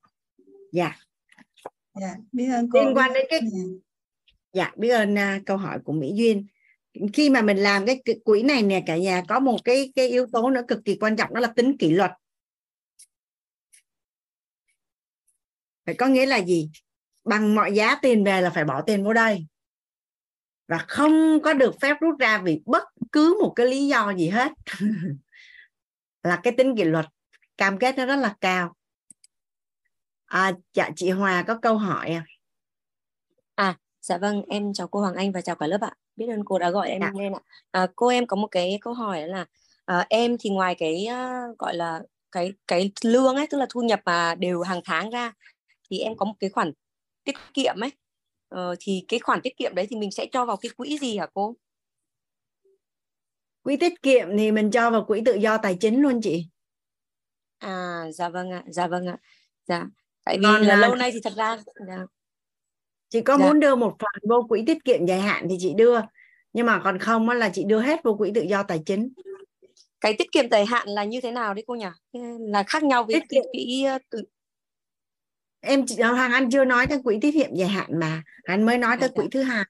Dạ. 0.72 0.96
Dạ 2.00 2.16
biết 2.32 2.48
ơn 2.52 2.70
cô. 2.70 2.84
Liên 2.84 2.96
quan 2.96 3.12
đến 3.12 3.26
cái 3.30 3.40
dạ. 4.52 4.72
Biết 4.76 4.88
ơn 4.88 5.14
uh, 5.14 5.46
câu 5.46 5.56
hỏi 5.56 5.78
của 5.84 5.92
mỹ 5.92 6.12
duyên. 6.14 6.46
Khi 7.12 7.30
mà 7.30 7.42
mình 7.42 7.56
làm 7.56 7.86
cái 7.86 8.02
quỹ 8.24 8.42
này 8.42 8.62
nè 8.62 8.82
cả 8.86 8.96
nhà 8.96 9.22
có 9.28 9.40
một 9.40 9.56
cái 9.64 9.92
cái 9.96 10.08
yếu 10.08 10.26
tố 10.32 10.50
nữa 10.50 10.62
cực 10.68 10.84
kỳ 10.84 10.96
quan 11.00 11.16
trọng 11.16 11.34
đó 11.34 11.40
là 11.40 11.52
tính 11.56 11.76
kỷ 11.78 11.90
luật 11.90 12.10
phải 15.86 15.94
có 15.94 16.06
nghĩa 16.06 16.26
là 16.26 16.36
gì? 16.36 16.70
Bằng 17.24 17.54
mọi 17.54 17.72
giá 17.72 17.96
tiền 18.02 18.24
về 18.24 18.40
là 18.40 18.50
phải 18.50 18.64
bỏ 18.64 18.82
tiền 18.82 19.04
vô 19.04 19.12
đây. 19.12 19.46
Và 20.68 20.78
không 20.78 21.42
có 21.42 21.52
được 21.52 21.80
phép 21.80 21.96
rút 22.00 22.18
ra 22.18 22.38
vì 22.38 22.60
bất 22.66 22.82
cứ 23.12 23.38
một 23.42 23.52
cái 23.56 23.66
lý 23.66 23.86
do 23.86 24.10
gì 24.10 24.28
hết. 24.28 24.52
Là 26.22 26.40
cái 26.42 26.54
tính 26.56 26.76
kỷ 26.76 26.84
luật 26.84 27.06
cam 27.56 27.78
kết 27.78 27.98
nó 27.98 28.06
rất 28.06 28.16
là 28.16 28.34
cao. 28.40 28.74
À, 30.26 30.52
dạ 30.74 30.90
chị 30.96 31.10
Hòa 31.10 31.44
có 31.46 31.58
câu 31.62 31.78
hỏi 31.78 32.10
à? 32.10 32.24
À 33.54 33.76
dạ 34.00 34.18
vâng 34.18 34.42
em 34.48 34.72
chào 34.72 34.88
cô 34.88 35.00
Hoàng 35.00 35.14
Anh 35.14 35.32
và 35.32 35.40
chào 35.40 35.56
cả 35.56 35.66
lớp 35.66 35.80
ạ. 35.80 35.92
Biết 36.16 36.26
ơn 36.28 36.44
cô 36.44 36.58
đã 36.58 36.70
gọi 36.70 36.88
em 36.88 37.00
dạ. 37.00 37.10
lên 37.18 37.32
ạ. 37.32 37.40
À, 37.70 37.86
cô 37.96 38.08
em 38.08 38.26
có 38.26 38.36
một 38.36 38.48
cái 38.50 38.78
câu 38.80 38.94
hỏi 38.94 39.28
là 39.28 39.46
à, 39.84 40.06
em 40.08 40.36
thì 40.40 40.50
ngoài 40.50 40.74
cái 40.74 41.06
uh, 41.10 41.58
gọi 41.58 41.74
là 41.74 42.00
cái 42.32 42.52
cái 42.66 42.92
lương 43.04 43.36
ấy 43.36 43.46
tức 43.46 43.58
là 43.58 43.66
thu 43.70 43.82
nhập 43.82 44.00
mà 44.04 44.34
đều 44.34 44.62
hàng 44.62 44.80
tháng 44.84 45.10
ra 45.10 45.32
thì 45.90 45.98
em 45.98 46.16
có 46.16 46.26
một 46.26 46.34
cái 46.40 46.50
khoản 46.50 46.72
tiết 47.24 47.34
kiệm 47.54 47.80
ấy. 47.80 47.90
Ờ, 48.48 48.74
thì 48.80 49.04
cái 49.08 49.20
khoản 49.20 49.40
tiết 49.42 49.56
kiệm 49.56 49.74
đấy 49.74 49.86
thì 49.90 49.96
mình 49.96 50.10
sẽ 50.10 50.26
cho 50.32 50.44
vào 50.44 50.56
cái 50.56 50.70
quỹ 50.76 50.98
gì 50.98 51.16
hả 51.16 51.26
cô? 51.34 51.56
Quỹ 53.62 53.76
tiết 53.76 54.02
kiệm 54.02 54.28
thì 54.38 54.52
mình 54.52 54.70
cho 54.70 54.90
vào 54.90 55.04
quỹ 55.04 55.22
tự 55.24 55.34
do 55.34 55.58
tài 55.58 55.76
chính 55.80 56.00
luôn 56.02 56.20
chị. 56.22 56.46
À 57.58 58.04
dạ 58.14 58.28
vâng 58.28 58.50
ạ 58.50 58.64
dạ 58.66 58.86
vâng 58.86 59.06
ạ. 59.06 59.16
Dạ 59.66 59.86
tại 60.24 60.38
vì 60.38 60.44
Còn 60.44 60.62
là, 60.62 60.76
là 60.76 60.76
lâu 60.76 60.94
nay 60.94 61.10
thì 61.12 61.20
thật 61.24 61.32
ra 61.36 61.58
dạ. 61.88 62.06
chị 63.08 63.20
có 63.20 63.38
dạ. 63.38 63.44
muốn 63.44 63.60
đưa 63.60 63.76
một 63.76 63.96
phần 63.98 64.28
vô 64.28 64.46
quỹ 64.48 64.64
tiết 64.66 64.84
kiệm 64.84 65.06
dài 65.06 65.20
hạn 65.20 65.46
thì 65.50 65.56
chị 65.58 65.74
đưa. 65.76 66.00
Nhưng 66.52 66.66
mà 66.66 66.80
còn 66.84 66.98
không 66.98 67.28
là 67.28 67.50
chị 67.54 67.64
đưa 67.64 67.80
hết 67.80 68.00
vô 68.04 68.14
quỹ 68.14 68.32
tự 68.34 68.42
do 68.42 68.62
tài 68.62 68.82
chính. 68.86 69.12
Cái 70.00 70.14
tiết 70.18 70.32
kiệm 70.32 70.50
dài 70.50 70.66
hạn 70.66 70.88
là 70.88 71.04
như 71.04 71.20
thế 71.20 71.30
nào 71.30 71.54
đấy 71.54 71.64
cô 71.66 71.74
nhỉ? 71.74 71.86
Là 72.40 72.62
khác 72.62 72.82
nhau 72.82 73.04
với 73.04 73.20
cái 73.28 73.40
quỹ 73.52 73.84
ờ, 73.84 73.98
tự 74.10 74.22
em 75.60 75.84
hoàng 76.00 76.32
anh 76.32 76.50
chưa 76.50 76.64
nói 76.64 76.86
tới 76.86 77.00
quỹ 77.04 77.18
tiết 77.20 77.32
kiệm 77.32 77.54
dài 77.54 77.68
hạn 77.68 78.00
mà. 78.00 78.22
Anh 78.44 78.66
mới 78.66 78.78
nói 78.78 78.96
tới 79.00 79.08
dạ, 79.08 79.22
quỹ 79.22 79.28
thứ 79.30 79.42
hai. 79.42 79.64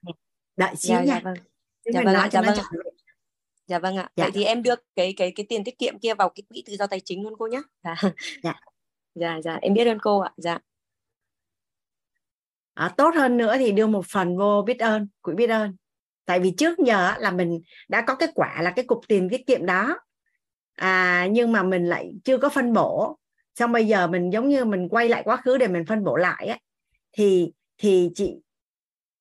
Đợi 0.57 0.75
xíu 0.75 0.95
dạ, 0.95 1.03
nha. 1.03 1.13
dạ 1.13 1.21
vâng. 1.23 1.35
dạ 1.93 2.01
vâng, 2.03 2.29
dạ 2.31 2.41
vâng. 2.41 2.57
dạ 3.67 3.79
vâng 3.79 3.97
ạ. 3.97 4.09
Dạ. 4.15 4.23
vậy 4.23 4.31
thì 4.33 4.43
em 4.43 4.63
đưa 4.63 4.75
cái 4.95 5.13
cái 5.17 5.31
cái 5.35 5.45
tiền 5.49 5.63
tiết 5.63 5.77
kiệm 5.77 5.99
kia 5.99 6.13
vào 6.13 6.29
cái 6.29 6.43
quỹ 6.49 6.63
tự 6.65 6.75
do 6.75 6.87
tài 6.87 6.99
chính 6.99 7.23
luôn 7.23 7.33
cô 7.39 7.47
nhé 7.47 7.61
dạ. 7.83 7.95
Dạ. 8.43 8.53
Dạ 9.15 9.39
dạ. 9.43 9.57
Em 9.61 9.73
biết 9.73 9.87
ơn 9.87 9.99
cô 9.99 10.19
ạ. 10.19 10.31
Dạ. 10.37 10.59
À, 12.73 12.93
tốt 12.97 13.15
hơn 13.15 13.37
nữa 13.37 13.55
thì 13.57 13.71
đưa 13.71 13.87
một 13.87 14.05
phần 14.11 14.37
vô 14.37 14.61
biết 14.61 14.79
ơn 14.79 15.07
quỹ 15.21 15.33
biết 15.33 15.49
ơn. 15.49 15.75
Tại 16.25 16.39
vì 16.39 16.53
trước 16.57 16.79
giờ 16.79 17.13
là 17.17 17.31
mình 17.31 17.61
đã 17.89 18.03
có 18.07 18.15
kết 18.15 18.29
quả 18.35 18.61
là 18.61 18.73
cái 18.75 18.85
cục 18.85 19.01
tiền 19.07 19.29
tiết 19.29 19.47
kiệm 19.47 19.65
đó. 19.65 19.99
À, 20.75 21.27
nhưng 21.31 21.51
mà 21.51 21.63
mình 21.63 21.85
lại 21.85 22.13
chưa 22.23 22.37
có 22.37 22.49
phân 22.49 22.73
bổ 22.73 23.17
xong 23.55 23.71
bây 23.71 23.87
giờ 23.87 24.07
mình 24.07 24.29
giống 24.33 24.49
như 24.49 24.65
mình 24.65 24.89
quay 24.89 25.09
lại 25.09 25.21
quá 25.25 25.37
khứ 25.37 25.57
để 25.57 25.67
mình 25.67 25.85
phân 25.85 26.03
bổ 26.03 26.15
lại 26.15 26.47
á, 26.47 26.57
thì 27.11 27.51
thì 27.77 28.09
chị, 28.15 28.35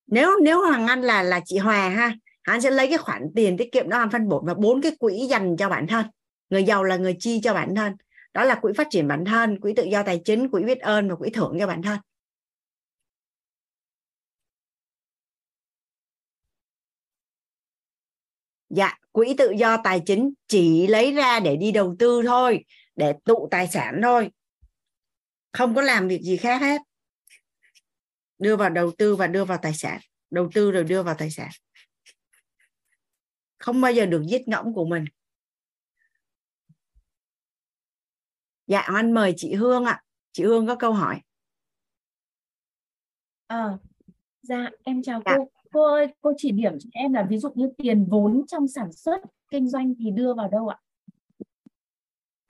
nếu 0.06 0.30
nếu 0.42 0.66
hoàng 0.66 0.86
anh 0.86 1.02
là 1.02 1.22
là 1.22 1.40
chị 1.44 1.58
hòa 1.58 1.88
ha, 1.88 2.14
hắn 2.42 2.60
sẽ 2.60 2.70
lấy 2.70 2.88
cái 2.88 2.98
khoản 2.98 3.22
tiền 3.34 3.56
tiết 3.56 3.72
kiệm 3.72 3.88
đó 3.88 3.98
làm 3.98 4.10
phân 4.10 4.28
bổ 4.28 4.42
và 4.46 4.54
bốn 4.54 4.80
cái 4.82 4.92
quỹ 4.98 5.26
dành 5.30 5.56
cho 5.56 5.68
bản 5.68 5.86
thân. 5.86 6.06
Người 6.50 6.64
giàu 6.64 6.84
là 6.84 6.96
người 6.96 7.16
chi 7.18 7.40
cho 7.42 7.54
bản 7.54 7.74
thân. 7.74 7.92
Đó 8.34 8.44
là 8.44 8.54
quỹ 8.54 8.72
phát 8.76 8.86
triển 8.90 9.08
bản 9.08 9.24
thân, 9.24 9.60
quỹ 9.60 9.72
tự 9.76 9.84
do 9.84 10.02
tài 10.02 10.20
chính, 10.24 10.50
quỹ 10.50 10.62
biết 10.62 10.80
ơn 10.80 11.08
và 11.08 11.16
quỹ 11.16 11.30
thưởng 11.30 11.56
cho 11.60 11.66
bản 11.66 11.82
thân. 11.82 11.98
Dạ 18.70 18.98
quỹ 19.12 19.34
tự 19.38 19.50
do 19.50 19.76
tài 19.84 20.00
chính 20.06 20.32
chỉ 20.48 20.86
lấy 20.86 21.12
ra 21.12 21.40
để 21.40 21.56
đi 21.56 21.72
đầu 21.72 21.96
tư 21.98 22.22
thôi 22.26 22.64
để 22.96 23.14
tụ 23.24 23.48
tài 23.50 23.68
sản 23.68 24.00
thôi. 24.02 24.30
Không 25.52 25.74
có 25.74 25.82
làm 25.82 26.08
việc 26.08 26.22
gì 26.22 26.36
khác 26.36 26.60
hết. 26.60 26.80
Đưa 28.38 28.56
vào 28.56 28.70
đầu 28.70 28.90
tư 28.98 29.16
và 29.16 29.26
đưa 29.26 29.44
vào 29.44 29.58
tài 29.62 29.74
sản. 29.74 30.00
Đầu 30.30 30.50
tư 30.54 30.70
rồi 30.70 30.84
đưa 30.84 31.02
vào 31.02 31.14
tài 31.18 31.30
sản. 31.30 31.50
Không 33.58 33.80
bao 33.80 33.92
giờ 33.92 34.06
được 34.06 34.22
giết 34.28 34.48
ngỗng 34.48 34.74
của 34.74 34.84
mình. 34.84 35.04
Dạ 38.66 38.80
anh 38.80 39.12
mời 39.12 39.34
chị 39.36 39.54
Hương 39.54 39.84
ạ. 39.84 40.02
Chị 40.32 40.44
Hương 40.44 40.66
có 40.66 40.76
câu 40.76 40.92
hỏi. 40.92 41.20
À, 43.46 43.78
dạ 44.42 44.70
em 44.82 45.02
chào 45.02 45.22
dạ. 45.24 45.34
cô. 45.36 45.50
Cô 45.72 45.92
ơi 45.92 46.06
cô 46.20 46.32
chỉ 46.36 46.50
điểm 46.50 46.72
cho 46.80 46.88
em 46.92 47.12
là 47.12 47.26
ví 47.30 47.38
dụ 47.38 47.50
như 47.54 47.72
tiền 47.78 48.06
vốn 48.10 48.44
trong 48.46 48.68
sản 48.68 48.92
xuất 48.92 49.20
kinh 49.50 49.68
doanh 49.68 49.94
thì 49.98 50.10
đưa 50.10 50.34
vào 50.34 50.48
đâu 50.48 50.68
ạ 50.68 50.78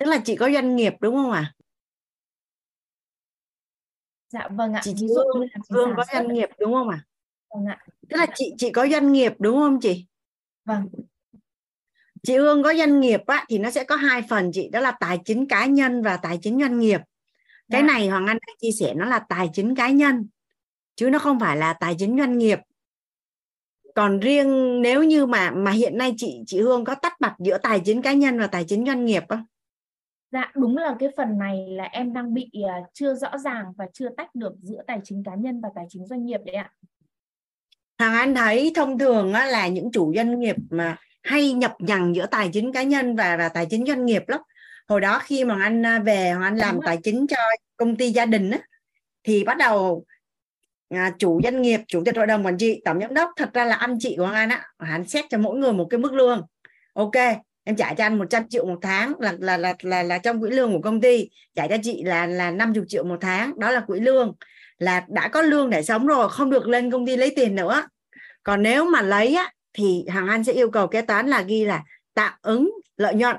tức 0.00 0.06
là 0.06 0.18
chị 0.24 0.36
có 0.36 0.50
doanh 0.50 0.76
nghiệp 0.76 0.94
đúng 1.00 1.14
không 1.16 1.30
ạ 1.30 1.40
à? 1.40 1.54
dạ 4.28 4.48
vâng 4.50 4.72
ạ 4.72 4.80
chị, 4.84 4.94
chị 4.96 5.06
Hương 5.70 5.94
có 5.96 6.04
doanh 6.12 6.28
nghiệp 6.28 6.48
đúng 6.58 6.72
không 6.72 6.88
ạ 6.88 6.96
à? 6.96 7.06
vâng 7.54 7.66
ạ 7.66 7.78
tức 8.08 8.16
là 8.16 8.26
chị 8.34 8.54
chị 8.58 8.70
có 8.70 8.88
doanh 8.88 9.12
nghiệp 9.12 9.32
đúng 9.38 9.56
không 9.56 9.80
chị 9.80 10.06
vâng 10.64 10.88
chị 12.22 12.36
Hương 12.36 12.62
có 12.62 12.74
doanh 12.74 13.00
nghiệp 13.00 13.20
á, 13.26 13.44
thì 13.48 13.58
nó 13.58 13.70
sẽ 13.70 13.84
có 13.84 13.96
hai 13.96 14.22
phần 14.28 14.50
chị 14.52 14.68
đó 14.68 14.80
là 14.80 14.90
tài 15.00 15.18
chính 15.24 15.48
cá 15.48 15.66
nhân 15.66 16.02
và 16.02 16.16
tài 16.16 16.38
chính 16.42 16.60
doanh 16.60 16.78
nghiệp 16.78 17.00
cái 17.70 17.80
dạ. 17.80 17.86
này 17.86 18.08
Hoàng 18.08 18.26
Anh 18.26 18.38
đã 18.46 18.52
chia 18.58 18.72
sẻ 18.80 18.94
nó 18.94 19.06
là 19.06 19.18
tài 19.18 19.50
chính 19.52 19.74
cá 19.74 19.90
nhân 19.90 20.28
chứ 20.96 21.10
nó 21.10 21.18
không 21.18 21.40
phải 21.40 21.56
là 21.56 21.72
tài 21.72 21.94
chính 21.98 22.18
doanh 22.18 22.38
nghiệp 22.38 22.58
còn 23.94 24.20
riêng 24.20 24.82
nếu 24.82 25.02
như 25.02 25.26
mà 25.26 25.50
mà 25.50 25.70
hiện 25.70 25.98
nay 25.98 26.14
chị 26.16 26.40
chị 26.46 26.60
Hương 26.60 26.84
có 26.84 26.94
tách 26.94 27.20
bạch 27.20 27.34
giữa 27.38 27.58
tài 27.58 27.80
chính 27.84 28.02
cá 28.02 28.12
nhân 28.12 28.38
và 28.38 28.46
tài 28.46 28.64
chính 28.68 28.86
doanh 28.86 29.04
nghiệp 29.04 29.22
không? 29.28 29.44
Dạ 30.32 30.52
đúng 30.54 30.76
là 30.76 30.96
cái 30.98 31.08
phần 31.16 31.38
này 31.38 31.66
là 31.68 31.84
em 31.84 32.12
đang 32.12 32.34
bị 32.34 32.50
uh, 32.64 32.86
chưa 32.92 33.14
rõ 33.14 33.38
ràng 33.38 33.64
và 33.76 33.86
chưa 33.92 34.08
tách 34.16 34.34
được 34.34 34.52
giữa 34.62 34.82
tài 34.86 35.00
chính 35.04 35.22
cá 35.24 35.34
nhân 35.34 35.60
và 35.60 35.68
tài 35.74 35.84
chính 35.88 36.06
doanh 36.06 36.24
nghiệp 36.24 36.40
đấy 36.44 36.56
ạ. 36.56 36.72
Thằng 37.98 38.14
Anh 38.14 38.34
thấy 38.34 38.72
thông 38.74 38.98
thường 38.98 39.32
á, 39.32 39.46
là 39.46 39.68
những 39.68 39.92
chủ 39.92 40.12
doanh 40.16 40.40
nghiệp 40.40 40.56
mà 40.70 40.96
hay 41.22 41.52
nhập 41.52 41.74
nhằng 41.78 42.14
giữa 42.14 42.26
tài 42.26 42.50
chính 42.52 42.72
cá 42.72 42.82
nhân 42.82 43.16
và 43.16 43.36
và 43.36 43.48
tài 43.48 43.66
chính 43.70 43.86
doanh 43.86 44.06
nghiệp 44.06 44.22
lắm. 44.28 44.40
Hồi 44.88 45.00
đó 45.00 45.20
khi 45.24 45.44
mà 45.44 45.62
anh 45.62 45.86
à, 45.86 45.98
về 45.98 46.34
anh 46.40 46.56
làm 46.56 46.74
đúng 46.74 46.84
tài 46.84 46.98
chính 47.02 47.26
cho 47.26 47.36
công 47.76 47.96
ty 47.96 48.10
gia 48.10 48.26
đình 48.26 48.50
á 48.50 48.58
thì 49.24 49.44
bắt 49.44 49.56
đầu 49.58 50.04
à, 50.88 51.14
chủ 51.18 51.40
doanh 51.44 51.62
nghiệp 51.62 51.80
chủ 51.88 52.02
tịch 52.04 52.16
hội 52.16 52.26
đồng 52.26 52.46
quản 52.46 52.58
trị 52.58 52.82
tổng 52.84 53.00
giám 53.00 53.14
đốc 53.14 53.30
thật 53.36 53.50
ra 53.54 53.64
là 53.64 53.74
anh 53.74 53.96
chị 54.00 54.14
của 54.18 54.24
anh 54.24 54.48
á 54.48 54.68
hắn 54.78 55.08
xét 55.08 55.24
cho 55.30 55.38
mỗi 55.38 55.58
người 55.58 55.72
một 55.72 55.86
cái 55.90 55.98
mức 55.98 56.12
lương 56.12 56.46
ok 56.92 57.12
em 57.70 57.76
trả 57.76 57.94
cho 57.94 58.04
anh 58.04 58.18
100 58.18 58.48
triệu 58.48 58.66
một 58.66 58.78
tháng 58.82 59.12
là 59.18 59.34
là 59.38 59.56
là 59.56 59.74
là, 59.82 60.02
là 60.02 60.18
trong 60.18 60.40
quỹ 60.40 60.50
lương 60.50 60.72
của 60.72 60.80
công 60.80 61.00
ty. 61.00 61.30
Trả 61.54 61.66
cho 61.66 61.76
chị 61.82 62.02
là 62.02 62.26
là 62.26 62.50
50 62.50 62.84
triệu 62.88 63.04
một 63.04 63.16
tháng 63.20 63.58
đó 63.58 63.70
là 63.70 63.80
quỹ 63.80 64.00
lương. 64.00 64.32
Là 64.78 65.04
đã 65.08 65.28
có 65.28 65.42
lương 65.42 65.70
để 65.70 65.82
sống 65.82 66.06
rồi 66.06 66.28
không 66.28 66.50
được 66.50 66.68
lên 66.68 66.90
công 66.90 67.06
ty 67.06 67.16
lấy 67.16 67.32
tiền 67.36 67.54
nữa. 67.54 67.82
Còn 68.42 68.62
nếu 68.62 68.84
mà 68.84 69.02
lấy 69.02 69.34
á 69.34 69.52
thì 69.72 70.04
hàng 70.08 70.28
anh 70.28 70.44
sẽ 70.44 70.52
yêu 70.52 70.70
cầu 70.70 70.86
kế 70.86 71.02
toán 71.02 71.26
là 71.26 71.42
ghi 71.42 71.64
là 71.64 71.82
tạm 72.14 72.32
ứng 72.42 72.70
lợi 72.96 73.14
nhuận. 73.14 73.36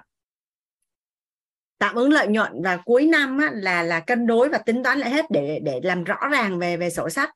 Tạm 1.77 1.95
ứng 1.95 2.11
lợi 2.11 2.27
nhuận 2.27 2.51
và 2.63 2.77
cuối 2.77 3.05
năm 3.05 3.37
á, 3.37 3.49
là 3.53 3.83
là 3.83 3.99
cân 3.99 4.27
đối 4.27 4.49
và 4.49 4.57
tính 4.57 4.83
toán 4.83 4.99
lại 4.99 5.09
hết 5.09 5.25
để 5.29 5.59
để 5.63 5.79
làm 5.83 6.03
rõ 6.03 6.17
ràng 6.31 6.59
về 6.59 6.77
về 6.77 6.89
sổ 6.89 7.09
sách. 7.09 7.29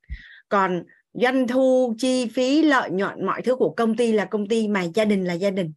Còn 0.49 0.83
doanh 1.14 1.48
thu 1.48 1.95
chi 1.98 2.27
phí 2.33 2.61
lợi 2.61 2.90
nhuận 2.90 3.25
mọi 3.25 3.41
thứ 3.41 3.56
của 3.56 3.74
công 3.77 3.95
ty 3.95 4.11
là 4.11 4.25
công 4.25 4.48
ty 4.48 4.67
mà 4.67 4.83
gia 4.83 5.06
đình 5.06 5.24
là 5.24 5.33
gia 5.33 5.49
đình 5.49 5.74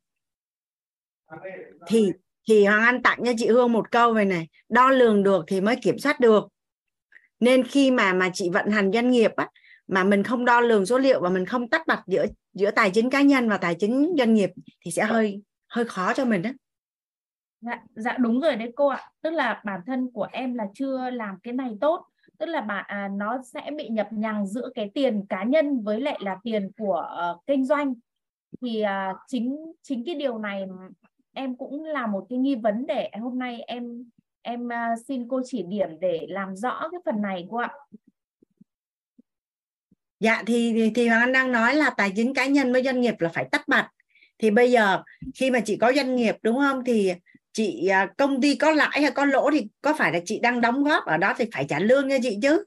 thì 1.86 2.12
thì 2.48 2.65
Hoàng 2.66 2.82
Anh 2.82 3.02
tặng 3.02 3.18
cho 3.24 3.32
chị 3.36 3.48
Hương 3.48 3.73
một 3.73 3.90
câu 3.90 4.12
về 4.12 4.24
này 4.24 4.48
đo 4.68 4.90
lường 4.90 5.23
được 5.23 5.44
thì 5.47 5.60
mới 5.60 5.76
kiểm 5.76 5.98
soát 5.98 6.20
được. 6.20 6.48
Nên 7.40 7.65
khi 7.65 7.90
mà 7.90 8.12
mà 8.12 8.31
chị 8.32 8.50
vận 8.52 8.70
hành 8.70 8.92
doanh 8.92 9.10
nghiệp 9.10 9.31
á 9.36 9.48
mà 9.86 10.05
mình 10.05 10.23
không 10.23 10.44
đo 10.44 10.60
lường 10.60 10.86
số 10.86 10.98
liệu 10.98 11.20
và 11.20 11.28
mình 11.28 11.47
không 11.47 11.68
tách 11.68 11.86
bạch 11.86 12.02
giữa 12.07 12.26
giữa 12.52 12.70
tài 12.70 12.90
chính 12.90 13.10
cá 13.10 13.23
nhân 13.23 13.48
và 13.48 13.58
tài 13.58 13.74
chính 13.74 14.15
doanh 14.18 14.34
nghiệp 14.34 14.50
thì 14.84 14.90
sẽ 14.90 15.05
hơi 15.05 15.42
hơi 15.68 15.84
khó 15.84 16.12
cho 16.15 16.24
mình 16.24 16.42
đó 16.42 16.50
dạ 17.60 17.82
dạ 17.94 18.16
đúng 18.18 18.40
rồi 18.40 18.57
đấy 18.57 18.73
cô 18.76 18.89
ạ. 18.89 19.10
Tức 19.23 19.31
là 19.31 19.62
bản 19.65 19.81
thân 19.86 20.10
của 20.12 20.28
em 20.32 20.55
là 20.55 20.66
chưa 20.74 21.10
làm 21.10 21.39
cái 21.42 21.52
này 21.55 21.76
tốt. 21.81 22.07
Tức 22.39 22.47
là 22.47 22.60
bạn 22.60 22.84
à, 22.89 23.08
nó 23.08 23.42
sẽ 23.52 23.70
bị 23.76 23.89
nhập 23.89 24.08
nhằng 24.10 24.47
giữa 24.47 24.70
cái 24.74 24.90
tiền 24.94 25.26
cá 25.28 25.44
nhân 25.44 25.82
với 25.82 26.00
lại 26.00 26.18
là 26.23 26.36
tiền 26.42 26.70
của 26.78 27.31
uh, 27.32 27.47
kinh 27.47 27.65
doanh. 27.65 27.94
Thì 28.62 28.82
uh, 28.82 29.16
chính 29.26 29.57
chính 29.82 30.05
cái 30.07 30.15
điều 30.15 30.39
này 30.39 30.66
em 31.39 31.57
cũng 31.57 31.84
là 31.84 32.07
một 32.07 32.26
cái 32.31 32.39
nghi 32.39 32.55
vấn 32.55 32.86
để 32.86 33.10
hôm 33.20 33.39
nay 33.39 33.62
em 33.67 34.05
em 34.42 34.73
à, 34.73 34.94
xin 35.08 35.28
cô 35.28 35.41
chỉ 35.44 35.62
điểm 35.62 35.89
để 36.00 36.26
làm 36.28 36.57
rõ 36.57 36.89
cái 36.92 37.00
phần 37.05 37.23
này 37.23 37.47
cô 37.50 37.57
ạ. 37.57 37.70
Dạ 40.20 40.42
thì 40.47 40.73
thì, 40.73 40.91
thì 40.94 41.08
hoàng 41.08 41.20
anh 41.20 41.33
đang 41.33 41.52
nói 41.52 41.75
là 41.75 41.91
tài 41.91 42.12
chính 42.17 42.34
cá 42.34 42.47
nhân 42.47 42.73
với 42.73 42.83
doanh 42.83 43.00
nghiệp 43.00 43.15
là 43.18 43.28
phải 43.28 43.49
tách 43.52 43.68
bạch. 43.68 43.91
Thì 44.39 44.50
bây 44.50 44.70
giờ 44.70 45.02
khi 45.34 45.50
mà 45.50 45.60
chị 45.60 45.76
có 45.76 45.92
doanh 45.92 46.17
nghiệp 46.17 46.36
đúng 46.42 46.58
không? 46.58 46.84
Thì 46.84 47.12
chị 47.52 47.89
à, 47.89 48.12
công 48.17 48.41
ty 48.41 48.55
có 48.55 48.70
lãi 48.70 49.02
hay 49.02 49.10
có 49.10 49.25
lỗ 49.25 49.50
thì 49.50 49.67
có 49.81 49.94
phải 49.94 50.12
là 50.12 50.20
chị 50.25 50.41
đang 50.41 50.60
đóng 50.60 50.84
góp 50.84 51.05
ở 51.05 51.17
đó 51.17 51.34
thì 51.39 51.44
phải 51.52 51.65
trả 51.68 51.78
lương 51.78 52.10
cho 52.10 52.17
chị 52.23 52.39
chứ? 52.42 52.65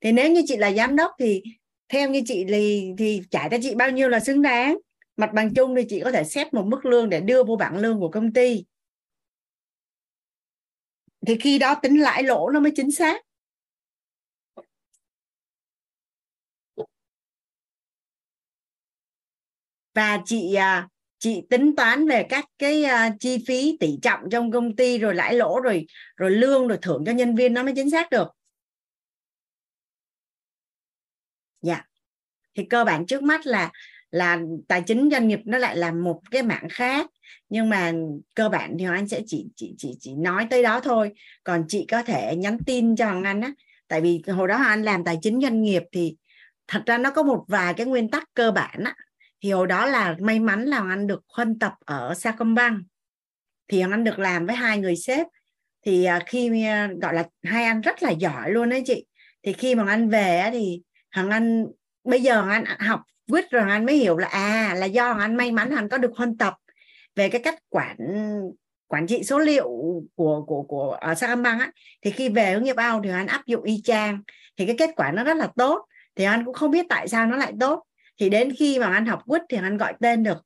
Thì 0.00 0.12
nếu 0.12 0.30
như 0.30 0.42
chị 0.46 0.56
là 0.56 0.72
giám 0.72 0.96
đốc 0.96 1.10
thì 1.18 1.42
theo 1.88 2.10
như 2.10 2.22
chị 2.26 2.44
thì 2.48 2.94
thì 2.98 3.22
trả 3.30 3.48
cho 3.48 3.56
chị 3.62 3.74
bao 3.74 3.90
nhiêu 3.90 4.08
là 4.08 4.20
xứng 4.20 4.42
đáng? 4.42 4.78
Mặt 5.22 5.30
bằng 5.34 5.54
chung 5.54 5.74
thì 5.76 5.84
chị 5.88 6.00
có 6.04 6.10
thể 6.12 6.24
xét 6.24 6.54
một 6.54 6.64
mức 6.66 6.84
lương 6.84 7.08
để 7.08 7.20
đưa 7.20 7.44
vô 7.44 7.56
bảng 7.56 7.76
lương 7.76 8.00
của 8.00 8.10
công 8.10 8.32
ty. 8.32 8.64
Thì 11.26 11.36
khi 11.40 11.58
đó 11.58 11.74
tính 11.82 12.00
lãi 12.00 12.22
lỗ 12.22 12.50
nó 12.50 12.60
mới 12.60 12.72
chính 12.76 12.90
xác. 12.90 13.22
Và 19.94 20.22
chị 20.24 20.54
à, 20.54 20.88
chị 21.18 21.42
tính 21.50 21.76
toán 21.76 22.08
về 22.08 22.26
các 22.28 22.44
cái 22.58 22.84
à, 22.84 23.10
chi 23.20 23.44
phí 23.46 23.76
tỷ 23.80 23.98
trọng 24.02 24.20
trong 24.30 24.52
công 24.52 24.76
ty 24.76 24.98
rồi 24.98 25.14
lãi 25.14 25.34
lỗ 25.34 25.60
rồi 25.60 25.86
rồi 26.16 26.30
lương 26.30 26.68
rồi 26.68 26.78
thưởng 26.82 27.02
cho 27.06 27.12
nhân 27.12 27.34
viên 27.34 27.54
nó 27.54 27.62
mới 27.62 27.72
chính 27.76 27.90
xác 27.90 28.10
được. 28.10 28.28
Dạ. 31.60 31.84
Thì 32.54 32.66
cơ 32.70 32.84
bản 32.84 33.06
trước 33.06 33.22
mắt 33.22 33.46
là 33.46 33.72
là 34.12 34.40
tài 34.68 34.82
chính 34.86 35.08
doanh 35.10 35.28
nghiệp 35.28 35.40
nó 35.44 35.58
lại 35.58 35.76
là 35.76 35.92
một 35.92 36.20
cái 36.30 36.42
mảng 36.42 36.68
khác. 36.70 37.06
Nhưng 37.48 37.68
mà 37.68 37.92
cơ 38.34 38.48
bản 38.48 38.76
thì 38.78 38.84
anh 38.84 39.08
sẽ 39.08 39.20
chỉ 39.26 39.46
chỉ 39.56 39.74
chỉ 39.78 39.96
chỉ 40.00 40.14
nói 40.14 40.46
tới 40.50 40.62
đó 40.62 40.80
thôi. 40.80 41.12
Còn 41.44 41.64
chị 41.68 41.86
có 41.90 42.02
thể 42.02 42.36
nhắn 42.36 42.58
tin 42.66 42.96
cho 42.96 43.06
hoàng 43.06 43.24
anh 43.24 43.40
á. 43.40 43.52
Tại 43.88 44.00
vì 44.00 44.22
hồi 44.26 44.48
đó 44.48 44.56
anh 44.56 44.82
làm 44.82 45.04
tài 45.04 45.18
chính 45.22 45.40
doanh 45.40 45.62
nghiệp 45.62 45.82
thì 45.92 46.16
thật 46.68 46.82
ra 46.86 46.98
nó 46.98 47.10
có 47.10 47.22
một 47.22 47.44
vài 47.48 47.74
cái 47.74 47.86
nguyên 47.86 48.10
tắc 48.10 48.24
cơ 48.34 48.50
bản 48.50 48.84
á. 48.84 48.94
Thì 49.42 49.52
hồi 49.52 49.66
đó 49.66 49.86
là 49.86 50.16
may 50.20 50.40
mắn 50.40 50.64
là 50.64 50.78
hoàng 50.78 50.90
anh 50.90 51.06
được 51.06 51.24
huân 51.36 51.58
tập 51.58 51.74
ở 51.84 52.14
Sacombank. 52.14 52.82
Thì 53.68 53.80
hoàng 53.80 53.90
anh 53.90 54.04
được 54.04 54.18
làm 54.18 54.46
với 54.46 54.56
hai 54.56 54.78
người 54.78 54.96
sếp. 54.96 55.26
Thì 55.86 56.04
à, 56.04 56.20
khi 56.26 56.64
à, 56.64 56.90
gọi 57.02 57.14
là 57.14 57.24
hai 57.42 57.64
anh 57.64 57.80
rất 57.80 58.02
là 58.02 58.10
giỏi 58.10 58.50
luôn 58.50 58.68
đấy 58.68 58.82
chị. 58.86 59.06
Thì 59.42 59.52
khi 59.52 59.74
mà 59.74 59.84
anh 59.88 60.08
về 60.08 60.48
thì 60.52 60.82
hằng 61.10 61.30
anh, 61.30 61.66
bây 62.04 62.22
giờ 62.22 62.48
anh 62.50 62.64
học 62.78 63.00
quýt 63.32 63.50
rồi 63.50 63.62
anh 63.70 63.86
mới 63.86 63.96
hiểu 63.96 64.16
là 64.16 64.26
à 64.26 64.74
là 64.78 64.86
do 64.86 65.12
anh 65.12 65.36
may 65.36 65.52
mắn 65.52 65.70
anh 65.76 65.88
có 65.88 65.98
được 65.98 66.12
huân 66.16 66.38
tập. 66.38 66.54
Về 67.14 67.28
cái 67.28 67.40
cách 67.44 67.58
quản 67.68 67.96
quản 68.86 69.06
trị 69.06 69.22
số 69.24 69.38
liệu 69.38 69.68
của 70.14 70.44
của 70.46 70.62
của 70.62 70.90
ở 70.90 71.14
Sacombank 71.14 71.60
á, 71.60 71.70
thì 72.02 72.10
khi 72.10 72.28
về 72.28 72.52
hướng 72.52 72.64
nghiệp 72.64 72.76
ao 72.76 73.00
thì 73.04 73.10
anh 73.10 73.26
áp 73.26 73.46
dụng 73.46 73.62
y 73.62 73.80
chang. 73.84 74.22
Thì 74.56 74.66
cái 74.66 74.76
kết 74.78 74.90
quả 74.96 75.12
nó 75.12 75.24
rất 75.24 75.36
là 75.36 75.48
tốt, 75.56 75.86
thì 76.14 76.24
anh 76.24 76.44
cũng 76.44 76.54
không 76.54 76.70
biết 76.70 76.86
tại 76.88 77.08
sao 77.08 77.26
nó 77.26 77.36
lại 77.36 77.52
tốt. 77.60 77.84
Thì 78.20 78.28
đến 78.28 78.52
khi 78.58 78.78
mà 78.78 78.86
anh 78.86 79.06
học 79.06 79.22
quýt 79.26 79.42
thì 79.48 79.56
anh 79.56 79.76
gọi 79.76 79.94
tên 80.00 80.22
được. 80.22 80.38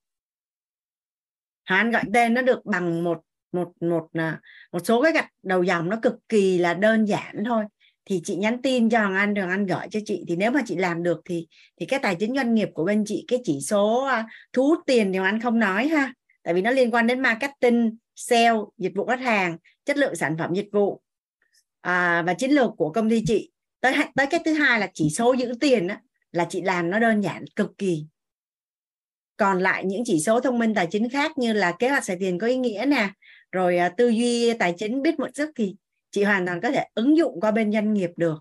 Anh 1.65 1.91
gọi 1.91 2.03
tên 2.15 2.35
nó 2.35 2.43
được 2.43 2.65
bằng 2.65 3.05
một 3.05 3.21
một 3.53 3.73
một 3.81 4.09
à, 4.13 4.41
một 4.73 4.81
số 4.85 5.03
cái 5.03 5.13
gạch 5.13 5.29
đầu 5.43 5.63
dòng 5.63 5.89
nó 5.89 5.97
cực 6.03 6.15
kỳ 6.29 6.59
là 6.59 6.75
đơn 6.75 7.05
giản 7.05 7.45
thôi 7.47 7.65
thì 8.07 8.21
chị 8.25 8.37
nhắn 8.37 8.63
tin 8.63 8.91
cho 8.91 8.99
Hoàng 8.99 9.15
Anh 9.15 9.35
hoàng 9.35 9.51
Anh 9.51 9.67
gửi 9.67 9.87
cho 9.91 10.01
chị. 10.07 10.25
Thì 10.29 10.37
nếu 10.37 10.51
mà 10.51 10.61
chị 10.67 10.77
làm 10.77 11.03
được 11.03 11.21
thì 11.25 11.47
thì 11.81 11.87
cái 11.87 12.01
tài 12.03 12.15
chính 12.15 12.35
doanh 12.35 12.55
nghiệp 12.55 12.69
của 12.75 12.85
bên 12.85 13.05
chị 13.07 13.25
cái 13.29 13.41
chỉ 13.45 13.61
số 13.61 14.05
à, 14.05 14.27
thu 14.53 14.67
hút 14.67 14.79
tiền 14.87 15.13
thì 15.13 15.19
anh 15.25 15.41
không 15.41 15.59
nói 15.59 15.89
ha. 15.89 16.13
Tại 16.43 16.55
vì 16.55 16.63
nó 16.63 16.71
liên 16.71 16.91
quan 16.91 17.07
đến 17.07 17.21
marketing 17.21 17.97
sale 18.15 18.59
dịch 18.79 18.93
vụ 18.95 19.07
khách 19.07 19.21
hàng 19.21 19.59
chất 19.85 19.97
lượng 19.97 20.17
sản 20.17 20.37
phẩm 20.39 20.55
dịch 20.55 20.69
vụ. 20.73 21.03
À, 21.81 22.23
và 22.23 22.35
chiến 22.35 22.51
lược 22.51 22.71
của 22.77 22.93
công 22.93 23.11
ty 23.11 23.23
chị. 23.27 23.51
Tới 23.81 23.95
tới 24.15 24.27
cái 24.27 24.41
thứ 24.45 24.53
hai 24.53 24.81
là 24.81 24.91
chỉ 24.95 25.11
số 25.11 25.33
giữ 25.33 25.53
tiền 25.61 25.87
đó, 25.87 25.95
là 26.33 26.47
chị 26.51 26.63
làm 26.63 26.91
nó 26.91 26.99
đơn 26.99 27.21
giản 27.21 27.45
cực 27.57 27.79
kỳ. 27.79 28.07
Còn 29.37 29.59
lại 29.59 29.85
những 29.85 30.03
chỉ 30.05 30.21
số 30.21 30.41
thông 30.41 30.59
minh 30.59 30.75
tài 30.75 30.87
chính 30.91 31.09
khác 31.09 31.39
như 31.39 31.53
là 31.53 31.73
kế 31.79 31.89
hoạch 31.89 32.05
xài 32.05 32.17
tiền 32.21 32.39
có 32.39 32.47
ý 32.47 32.57
nghĩa 32.57 32.85
nè 32.89 33.11
rồi 33.53 33.79
à, 33.79 33.89
tư 33.89 34.09
duy 34.09 34.53
tài 34.59 34.75
chính 34.79 35.03
biết 35.03 35.19
một 35.19 35.29
sức 35.35 35.51
thì 35.57 35.77
chị 36.11 36.25
hoàn 36.25 36.47
toàn 36.47 36.61
có 36.61 36.71
thể 36.71 36.85
ứng 36.95 37.17
dụng 37.17 37.41
qua 37.41 37.51
bên 37.51 37.73
doanh 37.73 37.95
nghiệp 37.95 38.11
được 38.17 38.39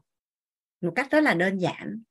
một 0.81 0.93
cách 0.95 1.07
rất 1.11 1.19
là 1.19 1.33
đơn 1.33 1.57
giản. 1.57 2.01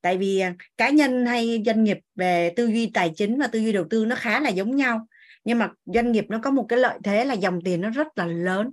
Tại 0.00 0.18
vì 0.18 0.40
à, 0.40 0.54
cá 0.76 0.90
nhân 0.90 1.26
hay 1.26 1.62
doanh 1.66 1.84
nghiệp 1.84 1.98
về 2.14 2.52
tư 2.56 2.66
duy 2.66 2.90
tài 2.94 3.12
chính 3.16 3.38
và 3.38 3.46
tư 3.46 3.58
duy 3.58 3.72
đầu 3.72 3.84
tư 3.90 4.04
nó 4.06 4.16
khá 4.16 4.40
là 4.40 4.50
giống 4.50 4.76
nhau, 4.76 5.06
nhưng 5.44 5.58
mà 5.58 5.72
doanh 5.84 6.12
nghiệp 6.12 6.24
nó 6.28 6.40
có 6.42 6.50
một 6.50 6.66
cái 6.68 6.78
lợi 6.78 6.98
thế 7.04 7.24
là 7.24 7.34
dòng 7.34 7.58
tiền 7.64 7.80
nó 7.80 7.90
rất 7.90 8.06
là 8.18 8.26
lớn. 8.26 8.70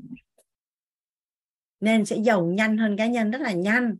Nên 1.79 2.05
sẽ 2.05 2.17
giàu 2.17 2.45
nhanh 2.45 2.77
hơn 2.77 2.97
cá 2.97 3.07
nhân 3.07 3.31
rất 3.31 3.41
là 3.41 3.51
nhanh. 3.51 3.97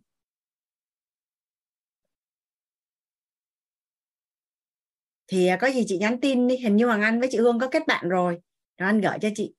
Thì 5.27 5.47
à, 5.47 5.57
có 5.61 5.67
gì 5.67 5.83
chị 5.87 5.97
nhắn 5.97 6.19
tin 6.21 6.47
đi, 6.47 6.57
hình 6.57 6.75
như 6.75 6.85
hoàng 6.85 7.01
anh 7.01 7.19
với 7.19 7.29
chị 7.31 7.37
hương 7.37 7.59
có 7.59 7.69
kết 7.69 7.87
bạn 7.87 8.09
rồi. 8.09 8.39
Rồi 8.77 8.89
anh 8.89 9.01
gửi 9.01 9.17
cho 9.21 9.29
chị. 9.35 9.53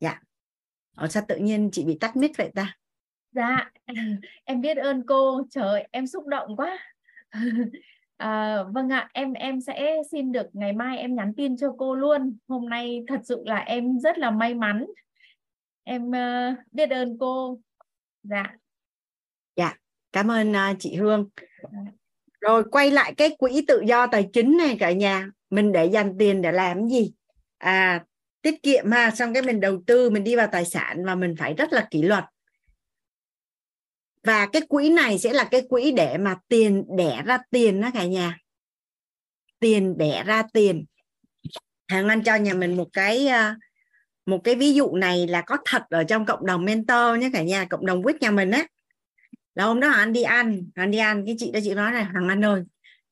Dạ 0.00 0.20
ở 0.94 1.08
sao 1.08 1.22
tự 1.28 1.36
nhiên 1.36 1.70
chị 1.72 1.84
bị 1.84 1.98
tắt 2.00 2.16
mic 2.16 2.36
vậy 2.36 2.50
ta? 2.54 2.76
Dạ 3.32 3.70
em 4.44 4.60
biết 4.60 4.76
ơn 4.76 5.02
cô. 5.06 5.42
Trời 5.50 5.88
em 5.90 6.06
xúc 6.06 6.26
động 6.26 6.56
quá. 6.56 6.78
À, 8.16 8.62
vâng 8.62 8.88
ạ 8.88 9.10
em 9.12 9.32
em 9.32 9.60
sẽ 9.60 10.02
xin 10.10 10.32
được 10.32 10.46
ngày 10.52 10.72
mai 10.72 10.98
em 10.98 11.14
nhắn 11.14 11.32
tin 11.36 11.56
cho 11.56 11.74
cô 11.78 11.94
luôn. 11.94 12.36
Hôm 12.48 12.68
nay 12.68 13.04
thật 13.08 13.20
sự 13.24 13.42
là 13.46 13.56
em 13.56 14.00
rất 14.00 14.18
là 14.18 14.30
may 14.30 14.54
mắn. 14.54 14.86
Em 15.84 16.08
uh, 16.08 16.58
biết 16.72 16.90
ơn 16.90 17.18
cô. 17.18 17.58
Dạ. 18.22 18.44
Dạ 19.56 19.74
cảm 20.12 20.30
ơn 20.30 20.52
uh, 20.52 20.76
chị 20.78 20.96
hương. 20.96 21.28
Dạ. 21.62 21.78
Rồi 22.40 22.64
quay 22.70 22.90
lại 22.90 23.14
cái 23.16 23.36
quỹ 23.38 23.64
tự 23.68 23.82
do 23.86 24.06
tài 24.06 24.28
chính 24.32 24.56
này 24.56 24.76
cả 24.80 24.92
nhà. 24.92 25.30
Mình 25.50 25.72
để 25.72 25.84
dành 25.86 26.18
tiền 26.18 26.42
để 26.42 26.52
làm 26.52 26.88
gì? 26.88 27.12
À 27.58 28.04
tiết 28.44 28.62
kiệm 28.62 28.90
ha. 28.90 29.10
Xong 29.10 29.34
cái 29.34 29.42
mình 29.42 29.60
đầu 29.60 29.82
tư, 29.86 30.10
mình 30.10 30.24
đi 30.24 30.36
vào 30.36 30.48
tài 30.52 30.64
sản 30.64 31.04
và 31.04 31.14
mình 31.14 31.34
phải 31.38 31.54
rất 31.54 31.72
là 31.72 31.88
kỷ 31.90 32.02
luật. 32.02 32.24
Và 34.22 34.46
cái 34.46 34.62
quỹ 34.68 34.90
này 34.90 35.18
sẽ 35.18 35.32
là 35.32 35.44
cái 35.44 35.62
quỹ 35.68 35.90
để 35.90 36.18
mà 36.18 36.36
tiền, 36.48 36.84
đẻ 36.96 37.22
ra 37.26 37.38
tiền 37.50 37.80
đó 37.80 37.90
cả 37.94 38.04
nhà. 38.04 38.38
Tiền 39.60 39.98
đẻ 39.98 40.22
ra 40.26 40.42
tiền. 40.52 40.84
Hàng 41.88 42.08
anh 42.08 42.22
cho 42.22 42.34
nhà 42.34 42.54
mình 42.54 42.76
một 42.76 42.88
cái 42.92 43.26
ờ, 43.26 43.54
một 44.26 44.40
cái 44.44 44.54
ví 44.54 44.74
dụ 44.74 44.96
này 44.96 45.26
là 45.26 45.40
có 45.40 45.56
thật 45.64 45.82
ở 45.90 46.04
trong 46.04 46.26
cộng 46.26 46.46
đồng 46.46 46.64
mentor 46.64 47.18
nhé 47.18 47.30
cả 47.32 47.42
nhà, 47.42 47.64
cộng 47.64 47.86
đồng 47.86 48.02
quýt 48.02 48.20
nhà 48.20 48.30
mình 48.30 48.50
á. 48.50 48.66
Là 49.54 49.64
hôm 49.64 49.80
đó 49.80 49.90
anh 49.90 50.12
đi 50.12 50.22
ăn, 50.22 50.70
anh 50.74 50.90
đi 50.90 50.98
ăn, 50.98 51.26
cái 51.26 51.36
chị 51.38 51.50
đó, 51.52 51.60
chị 51.64 51.74
nói 51.74 51.92
này 51.92 52.04
hàng 52.04 52.28
anh 52.28 52.44
ơi, 52.44 52.62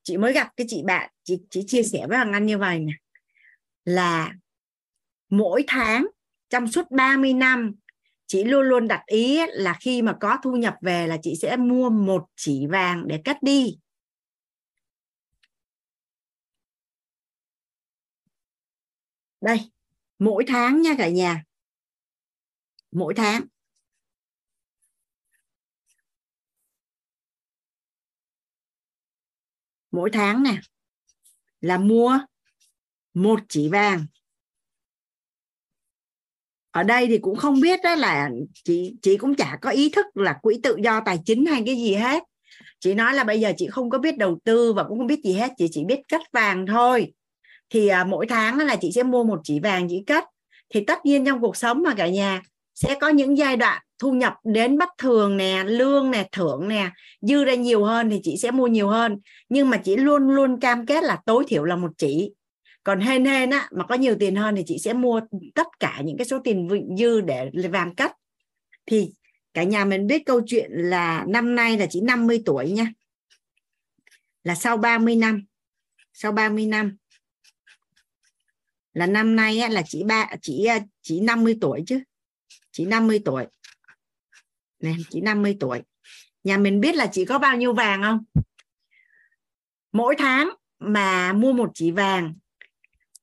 chị 0.02 0.16
mới 0.16 0.32
gặp 0.32 0.48
cái 0.56 0.66
chị 0.70 0.82
bạn, 0.86 1.10
chị 1.22 1.38
chị 1.50 1.64
chia 1.66 1.82
sẻ 1.82 2.06
với 2.08 2.18
hàng 2.18 2.32
anh 2.32 2.46
như 2.46 2.58
vậy 2.58 2.78
nè, 2.78 2.92
là 3.84 4.32
mỗi 5.32 5.64
tháng, 5.66 6.06
trong 6.50 6.68
suốt 6.68 6.90
30 6.90 7.32
năm, 7.34 7.74
chị 8.26 8.44
luôn 8.44 8.62
luôn 8.62 8.88
đặt 8.88 9.02
ý 9.06 9.40
là 9.48 9.76
khi 9.80 10.02
mà 10.02 10.16
có 10.20 10.38
thu 10.42 10.56
nhập 10.56 10.74
về 10.82 11.06
là 11.06 11.16
chị 11.22 11.34
sẽ 11.42 11.56
mua 11.56 11.90
một 11.90 12.24
chỉ 12.36 12.66
vàng 12.66 13.08
để 13.08 13.20
cất 13.24 13.42
đi. 13.42 13.78
Đây, 19.40 19.70
mỗi 20.18 20.44
tháng 20.46 20.82
nha 20.82 20.94
cả 20.98 21.08
nhà. 21.08 21.44
Mỗi 22.92 23.14
tháng. 23.14 23.42
Mỗi 29.90 30.10
tháng 30.12 30.42
nè, 30.42 30.60
là 31.60 31.78
mua 31.78 32.18
một 33.14 33.40
chỉ 33.48 33.68
vàng 33.68 34.06
ở 36.72 36.82
đây 36.82 37.06
thì 37.06 37.18
cũng 37.18 37.36
không 37.36 37.60
biết 37.60 37.80
đó 37.82 37.94
là 37.94 38.30
chị 38.64 38.94
chị 39.02 39.16
cũng 39.16 39.34
chả 39.34 39.58
có 39.62 39.70
ý 39.70 39.90
thức 39.90 40.06
là 40.14 40.38
quỹ 40.42 40.60
tự 40.62 40.76
do 40.84 41.00
tài 41.04 41.18
chính 41.24 41.46
hay 41.46 41.62
cái 41.66 41.76
gì 41.76 41.94
hết. 41.94 42.22
Chị 42.80 42.94
nói 42.94 43.14
là 43.14 43.24
bây 43.24 43.40
giờ 43.40 43.52
chị 43.56 43.66
không 43.66 43.90
có 43.90 43.98
biết 43.98 44.18
đầu 44.18 44.38
tư 44.44 44.72
và 44.72 44.84
cũng 44.84 44.98
không 44.98 45.06
biết 45.06 45.20
gì 45.24 45.32
hết 45.32 45.52
chị 45.58 45.68
chỉ 45.70 45.84
biết 45.84 46.00
cất 46.08 46.20
vàng 46.32 46.66
thôi. 46.66 47.12
Thì 47.70 47.88
à, 47.88 48.04
mỗi 48.04 48.26
tháng 48.26 48.58
là 48.58 48.76
chị 48.76 48.92
sẽ 48.94 49.02
mua 49.02 49.24
một 49.24 49.40
chỉ 49.44 49.60
vàng 49.60 49.86
chỉ 49.90 50.04
cất. 50.06 50.24
Thì 50.74 50.84
tất 50.84 51.06
nhiên 51.06 51.24
trong 51.24 51.40
cuộc 51.40 51.56
sống 51.56 51.82
mà 51.82 51.94
cả 51.94 52.08
nhà 52.08 52.42
sẽ 52.74 52.94
có 53.00 53.08
những 53.08 53.38
giai 53.38 53.56
đoạn 53.56 53.82
thu 53.98 54.12
nhập 54.12 54.34
đến 54.44 54.78
bất 54.78 54.88
thường 54.98 55.36
nè 55.36 55.64
lương 55.66 56.10
nè 56.10 56.28
thưởng 56.32 56.68
nè 56.68 56.90
dư 57.20 57.44
ra 57.44 57.54
nhiều 57.54 57.84
hơn 57.84 58.10
thì 58.10 58.20
chị 58.22 58.36
sẽ 58.36 58.50
mua 58.50 58.66
nhiều 58.66 58.88
hơn. 58.88 59.20
Nhưng 59.48 59.70
mà 59.70 59.76
chị 59.76 59.96
luôn 59.96 60.28
luôn 60.28 60.60
cam 60.60 60.86
kết 60.86 61.04
là 61.04 61.18
tối 61.26 61.44
thiểu 61.48 61.64
là 61.64 61.76
một 61.76 61.90
chỉ 61.98 62.32
còn 62.84 63.00
hên 63.00 63.24
hên 63.24 63.50
á 63.50 63.68
mà 63.72 63.84
có 63.86 63.94
nhiều 63.94 64.16
tiền 64.20 64.36
hơn 64.36 64.54
thì 64.56 64.62
chị 64.66 64.78
sẽ 64.78 64.92
mua 64.92 65.20
tất 65.54 65.66
cả 65.80 66.00
những 66.04 66.16
cái 66.16 66.24
số 66.24 66.38
tiền 66.44 66.68
dư 66.98 67.20
để 67.20 67.50
vàng 67.72 67.94
cắt. 67.94 68.16
Thì 68.86 69.12
cả 69.54 69.62
nhà 69.62 69.84
mình 69.84 70.06
biết 70.06 70.22
câu 70.26 70.40
chuyện 70.46 70.70
là 70.72 71.24
năm 71.28 71.54
nay 71.54 71.78
là 71.78 71.86
chị 71.90 72.00
50 72.00 72.42
tuổi 72.46 72.70
nha. 72.70 72.92
Là 74.44 74.54
sau 74.54 74.76
30 74.76 75.16
năm 75.16 75.44
sau 76.12 76.32
30 76.32 76.66
năm. 76.66 76.96
Là 78.92 79.06
năm 79.06 79.36
nay 79.36 79.58
á, 79.58 79.68
là 79.68 79.82
chị 79.86 80.04
ba 80.04 80.30
chị 80.42 80.64
ờ, 80.64 80.78
chị 81.02 81.20
50 81.20 81.58
tuổi 81.60 81.82
chứ. 81.86 82.00
Chị 82.72 82.84
50 82.84 83.22
tuổi. 83.24 83.46
Nè 84.80 84.94
chị 85.10 85.20
50 85.20 85.56
tuổi. 85.60 85.82
Nhà 86.44 86.58
mình 86.58 86.80
biết 86.80 86.94
là 86.94 87.06
chị 87.12 87.24
có 87.24 87.38
bao 87.38 87.56
nhiêu 87.56 87.72
vàng 87.72 88.02
không? 88.02 88.24
Mỗi 89.92 90.14
tháng 90.18 90.50
mà 90.78 91.32
mua 91.32 91.52
một 91.52 91.70
chỉ 91.74 91.90
vàng 91.90 92.34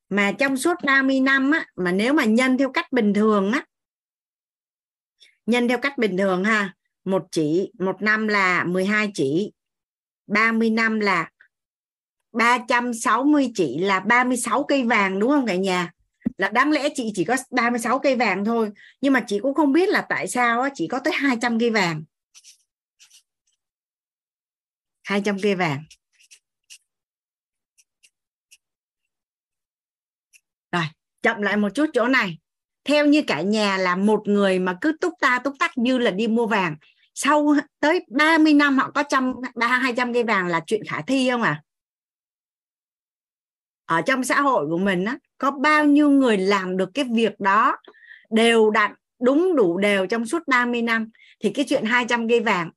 mà 0.10 0.32
trong 0.32 0.58
suốt 0.58 0.76
30 0.86 1.20
năm 1.20 1.52
á 1.52 1.66
mà 1.76 1.92
nếu 1.92 2.14
mà 2.14 2.26
nhân 2.26 2.58
theo 2.58 2.72
cách 2.72 2.92
bình 2.92 3.14
thường 3.14 3.52
á 3.52 3.66
nhân 5.46 5.68
theo 5.68 5.78
cách 5.78 5.98
bình 5.98 6.18
thường 6.18 6.44
ha 6.44 6.74
một 7.06 7.28
chỉ 7.32 7.72
một 7.80 8.02
năm 8.02 8.28
là 8.28 8.64
12 8.64 9.12
chỉ 9.14 9.52
30 10.28 10.70
năm 10.70 11.00
là 11.00 11.30
360 12.32 13.52
chỉ 13.56 13.78
là 13.80 14.00
36 14.00 14.64
cây 14.64 14.84
vàng 14.84 15.20
đúng 15.20 15.30
không 15.30 15.46
cả 15.46 15.56
nhà? 15.56 15.92
Là 16.38 16.50
đáng 16.50 16.72
lẽ 16.72 16.90
chị 16.96 17.12
chỉ 17.16 17.24
có 17.24 17.36
36 17.52 18.00
cây 18.00 18.16
vàng 18.16 18.46
thôi 18.46 18.72
nhưng 19.02 19.14
mà 19.14 19.24
chị 19.28 19.40
cũng 19.40 19.54
không 19.54 19.74
biết 19.74 19.90
là 19.90 20.06
tại 20.10 20.28
sao 20.28 20.62
á, 20.62 20.70
chị 20.74 20.88
có 20.88 21.00
tới 21.00 21.14
200 21.14 21.60
cây 21.60 21.70
vàng. 21.70 22.04
200 25.04 25.38
cây 25.42 25.56
vàng. 25.56 25.84
Rồi, 30.72 30.84
chậm 31.22 31.42
lại 31.42 31.58
một 31.58 31.70
chút 31.70 31.86
chỗ 31.94 32.08
này. 32.08 32.38
Theo 32.84 33.06
như 33.06 33.22
cả 33.28 33.42
nhà 33.42 33.78
là 33.78 33.96
một 33.96 34.28
người 34.28 34.60
mà 34.60 34.78
cứ 34.82 34.98
túc 35.02 35.14
ta 35.22 35.40
túc 35.44 35.54
tắc 35.60 35.78
như 35.78 35.98
là 35.98 36.12
đi 36.12 36.28
mua 36.28 36.48
vàng, 36.48 36.76
sau 37.16 37.56
tới 37.80 38.06
30 38.10 38.54
năm 38.54 38.78
họ 38.78 38.92
có 38.92 39.04
trăm, 39.10 39.34
ba, 39.56 39.68
hai 39.68 39.94
trăm 39.98 40.14
cây 40.14 40.24
vàng 40.24 40.48
là 40.48 40.62
chuyện 40.68 40.82
khả 40.88 41.02
thi 41.02 41.30
không 41.30 41.42
à 41.42 41.62
ở 43.90 44.02
trong 44.02 44.24
xã 44.24 44.42
hội 44.42 44.68
của 44.70 44.78
mình 44.78 45.06
á, 45.06 45.18
có 45.38 45.52
bao 45.52 45.86
nhiêu 45.86 46.10
người 46.10 46.38
làm 46.38 46.78
được 46.78 46.90
cái 46.94 47.06
việc 47.14 47.40
đó, 47.40 47.78
đều 48.30 48.70
đặn 48.70 48.94
đúng 49.22 49.56
đủ 49.56 49.78
đều 49.78 50.08
trong 50.08 50.26
suốt 50.26 50.48
30 50.48 50.82
năm, 50.82 51.10
thì 51.40 51.52
cái 51.54 51.66
chuyện 51.70 51.86
200 51.86 52.30
cây 52.30 52.40
vàng 52.40 52.72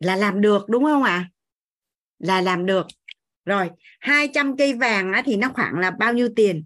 là 0.00 0.16
làm 0.16 0.40
được, 0.40 0.68
đúng 0.68 0.84
không 0.84 1.02
ạ? 1.02 1.12
À? 1.12 1.30
là 2.18 2.40
làm 2.40 2.66
được 2.66 2.86
rồi 3.44 3.70
200 4.00 4.56
cây 4.56 4.74
vàng 4.74 5.12
á, 5.12 5.22
thì 5.26 5.36
nó 5.36 5.50
khoảng 5.54 5.78
là 5.78 5.90
bao 5.90 6.12
nhiêu 6.12 6.28
tiền? 6.36 6.64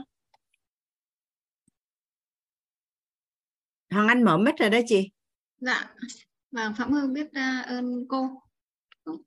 Hoàng 3.92 4.08
Anh 4.08 4.24
mở 4.24 4.38
mic 4.38 4.56
rồi 4.58 4.70
đó 4.70 4.80
chị. 4.88 5.12
Dạ. 5.58 5.96
Vâng 6.52 6.74
Phạm 6.78 6.92
Hương 6.92 7.14
biết 7.14 7.34
à, 7.34 7.66
ơn 7.68 8.06
cô 8.10 8.47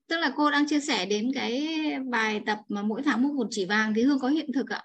tức 0.08 0.16
là 0.16 0.32
cô 0.36 0.50
đang 0.50 0.66
chia 0.66 0.80
sẻ 0.80 1.06
đến 1.06 1.30
cái 1.34 1.78
bài 2.10 2.40
tập 2.46 2.58
mà 2.68 2.82
mỗi 2.82 3.02
tháng 3.02 3.22
mua 3.22 3.32
một 3.32 3.46
chỉ 3.50 3.64
vàng 3.64 3.94
thì 3.94 4.02
Hương 4.02 4.18
có 4.18 4.28
hiện 4.28 4.50
thực 4.54 4.68
ạ. 4.68 4.82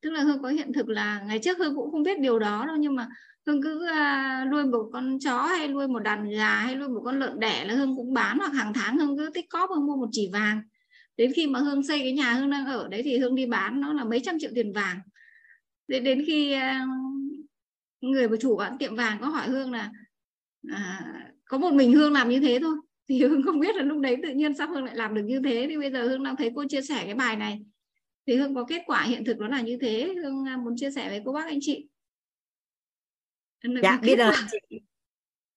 Tức 0.00 0.10
là 0.10 0.20
Hương 0.20 0.42
có 0.42 0.48
hiện 0.48 0.72
thực 0.72 0.88
là 0.88 1.20
ngày 1.26 1.38
trước 1.38 1.58
Hương 1.58 1.74
cũng 1.74 1.90
không 1.90 2.02
biết 2.02 2.20
điều 2.20 2.38
đó 2.38 2.64
đâu 2.66 2.76
nhưng 2.76 2.96
mà 2.96 3.08
Hương 3.46 3.62
cứ 3.62 3.86
uh, 3.86 4.52
nuôi 4.52 4.64
một 4.64 4.90
con 4.92 5.18
chó 5.18 5.42
hay 5.42 5.68
nuôi 5.68 5.88
một 5.88 5.98
đàn 5.98 6.30
gà 6.30 6.54
hay 6.54 6.74
nuôi 6.74 6.88
một 6.88 7.00
con 7.04 7.18
lợn 7.18 7.40
đẻ 7.40 7.64
là 7.64 7.74
Hương 7.74 7.96
cũng 7.96 8.14
bán 8.14 8.38
hoặc 8.38 8.52
hàng 8.54 8.72
tháng 8.74 8.98
Hương 8.98 9.18
cứ 9.18 9.30
tích 9.34 9.50
cóp 9.50 9.70
Hương 9.70 9.86
mua 9.86 9.96
một 9.96 10.08
chỉ 10.12 10.30
vàng. 10.32 10.62
Đến 11.16 11.32
khi 11.36 11.46
mà 11.46 11.60
Hương 11.60 11.86
xây 11.86 11.98
cái 11.98 12.12
nhà 12.12 12.32
Hương 12.32 12.50
đang 12.50 12.66
ở 12.66 12.88
đấy 12.88 13.02
thì 13.02 13.18
Hương 13.18 13.34
đi 13.34 13.46
bán 13.46 13.80
nó 13.80 13.92
là 13.92 14.04
mấy 14.04 14.20
trăm 14.20 14.36
triệu 14.40 14.50
tiền 14.54 14.72
vàng. 14.72 14.98
Đến 15.88 16.04
đến 16.04 16.24
khi 16.26 16.56
uh, 16.56 16.88
người 18.00 18.28
chủ 18.40 18.56
quán 18.56 18.78
tiệm 18.78 18.96
vàng 18.96 19.18
có 19.20 19.28
hỏi 19.28 19.48
Hương 19.48 19.72
là 19.72 19.90
à, 20.68 21.14
có 21.44 21.58
một 21.58 21.74
mình 21.74 21.92
Hương 21.92 22.12
làm 22.12 22.28
như 22.28 22.40
thế 22.40 22.58
thôi 22.62 22.76
thì 23.08 23.22
Hương 23.22 23.42
không 23.42 23.60
biết 23.60 23.76
là 23.76 23.82
lúc 23.82 24.00
đấy 24.00 24.16
tự 24.22 24.28
nhiên 24.28 24.54
sao 24.54 24.68
Hương 24.68 24.84
lại 24.84 24.96
làm 24.96 25.14
được 25.14 25.22
như 25.24 25.40
thế. 25.44 25.66
Thì 25.68 25.76
bây 25.78 25.92
giờ 25.92 26.08
Hương 26.08 26.22
đang 26.22 26.36
thấy 26.36 26.50
cô 26.54 26.64
chia 26.68 26.82
sẻ 26.82 27.02
cái 27.04 27.14
bài 27.14 27.36
này. 27.36 27.60
Thì 28.26 28.36
Hương 28.36 28.54
có 28.54 28.64
kết 28.64 28.82
quả 28.86 29.02
hiện 29.02 29.24
thực 29.24 29.38
đó 29.38 29.48
là 29.48 29.60
như 29.60 29.78
thế. 29.80 30.14
Hương 30.22 30.44
à, 30.48 30.56
muốn 30.56 30.74
chia 30.76 30.90
sẻ 30.90 31.08
với 31.08 31.22
cô 31.24 31.32
bác 31.32 31.46
anh 31.46 31.58
chị. 31.60 31.88
Dạ 33.82 33.98
biết 34.02 34.16
rồi. 34.16 34.32
chị 34.70 34.78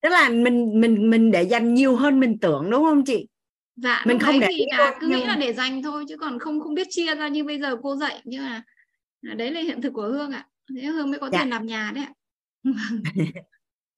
tức 0.02 0.10
là 0.10 0.30
mình 0.30 0.82
mình 0.82 1.10
mình 1.10 1.32
để 1.32 1.42
dành 1.44 1.74
nhiều 1.74 1.96
hơn 1.96 2.20
mình 2.20 2.40
tưởng 2.40 2.70
đúng 2.70 2.84
không 2.84 3.06
chị? 3.06 3.28
Dạ 3.76 4.04
mình 4.08 4.20
không 4.20 4.40
để 4.40 4.48
thì 4.50 4.66
là 4.78 4.98
cứ 5.00 5.08
nghĩ 5.08 5.24
là 5.24 5.36
để 5.36 5.54
dành 5.54 5.84
thôi 5.84 6.06
chứ 6.10 6.18
còn 6.18 6.40
không 6.40 6.62
không 6.62 6.74
biết 6.74 6.88
chia 6.90 7.16
ra 7.16 7.28
như 7.28 7.44
bây 7.44 7.60
giờ 7.60 7.76
cô 7.84 7.96
dạy. 7.96 8.22
Nhưng 8.26 8.44
mà 8.44 8.64
đấy 9.22 9.52
là 9.52 9.62
hiện 9.62 9.82
thực 9.82 9.94
của 9.94 10.08
Hương 10.08 10.32
ạ. 10.32 10.48
Thế 10.76 10.88
Hương 10.88 11.10
mới 11.10 11.20
có 11.20 11.30
dạ. 11.30 11.40
tiền 11.40 11.50
làm 11.50 11.66
nhà 11.66 11.92
đấy 11.96 12.04
ạ. 12.04 12.14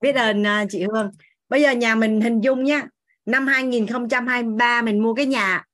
Biết 0.01 0.15
ơn 0.15 0.41
uh, 0.41 0.69
chị 0.69 0.83
Hương. 0.83 1.11
Bây 1.49 1.61
giờ 1.61 1.71
nhà 1.71 1.95
mình 1.95 2.21
hình 2.21 2.41
dung 2.41 2.63
nhá 2.63 2.87
năm 3.25 3.47
2023 3.47 4.81
mình 4.81 5.03
mua 5.03 5.13
cái 5.13 5.25
nhà 5.25 5.65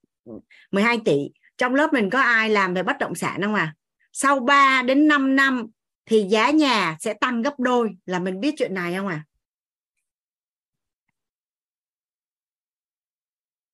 12 0.72 1.00
tỷ. 1.06 1.18
Trong 1.58 1.76
lớp 1.76 1.94
mình 1.94 2.10
có 2.10 2.22
ai 2.22 2.50
làm 2.50 2.74
về 2.74 2.84
bất 2.84 2.98
động 3.00 3.16
sản 3.16 3.42
không 3.42 3.56
à? 3.56 3.76
Sau 4.14 4.40
3 4.40 4.84
đến 4.84 5.08
5 5.08 5.36
năm 5.36 5.68
thì 6.06 6.26
giá 6.30 6.50
nhà 6.52 6.98
sẽ 7.00 7.14
tăng 7.14 7.42
gấp 7.42 7.60
đôi. 7.60 7.90
Là 8.06 8.20
mình 8.20 8.40
biết 8.40 8.56
chuyện 8.58 8.74
này 8.74 8.96
không 8.96 9.08
à? 9.08 9.24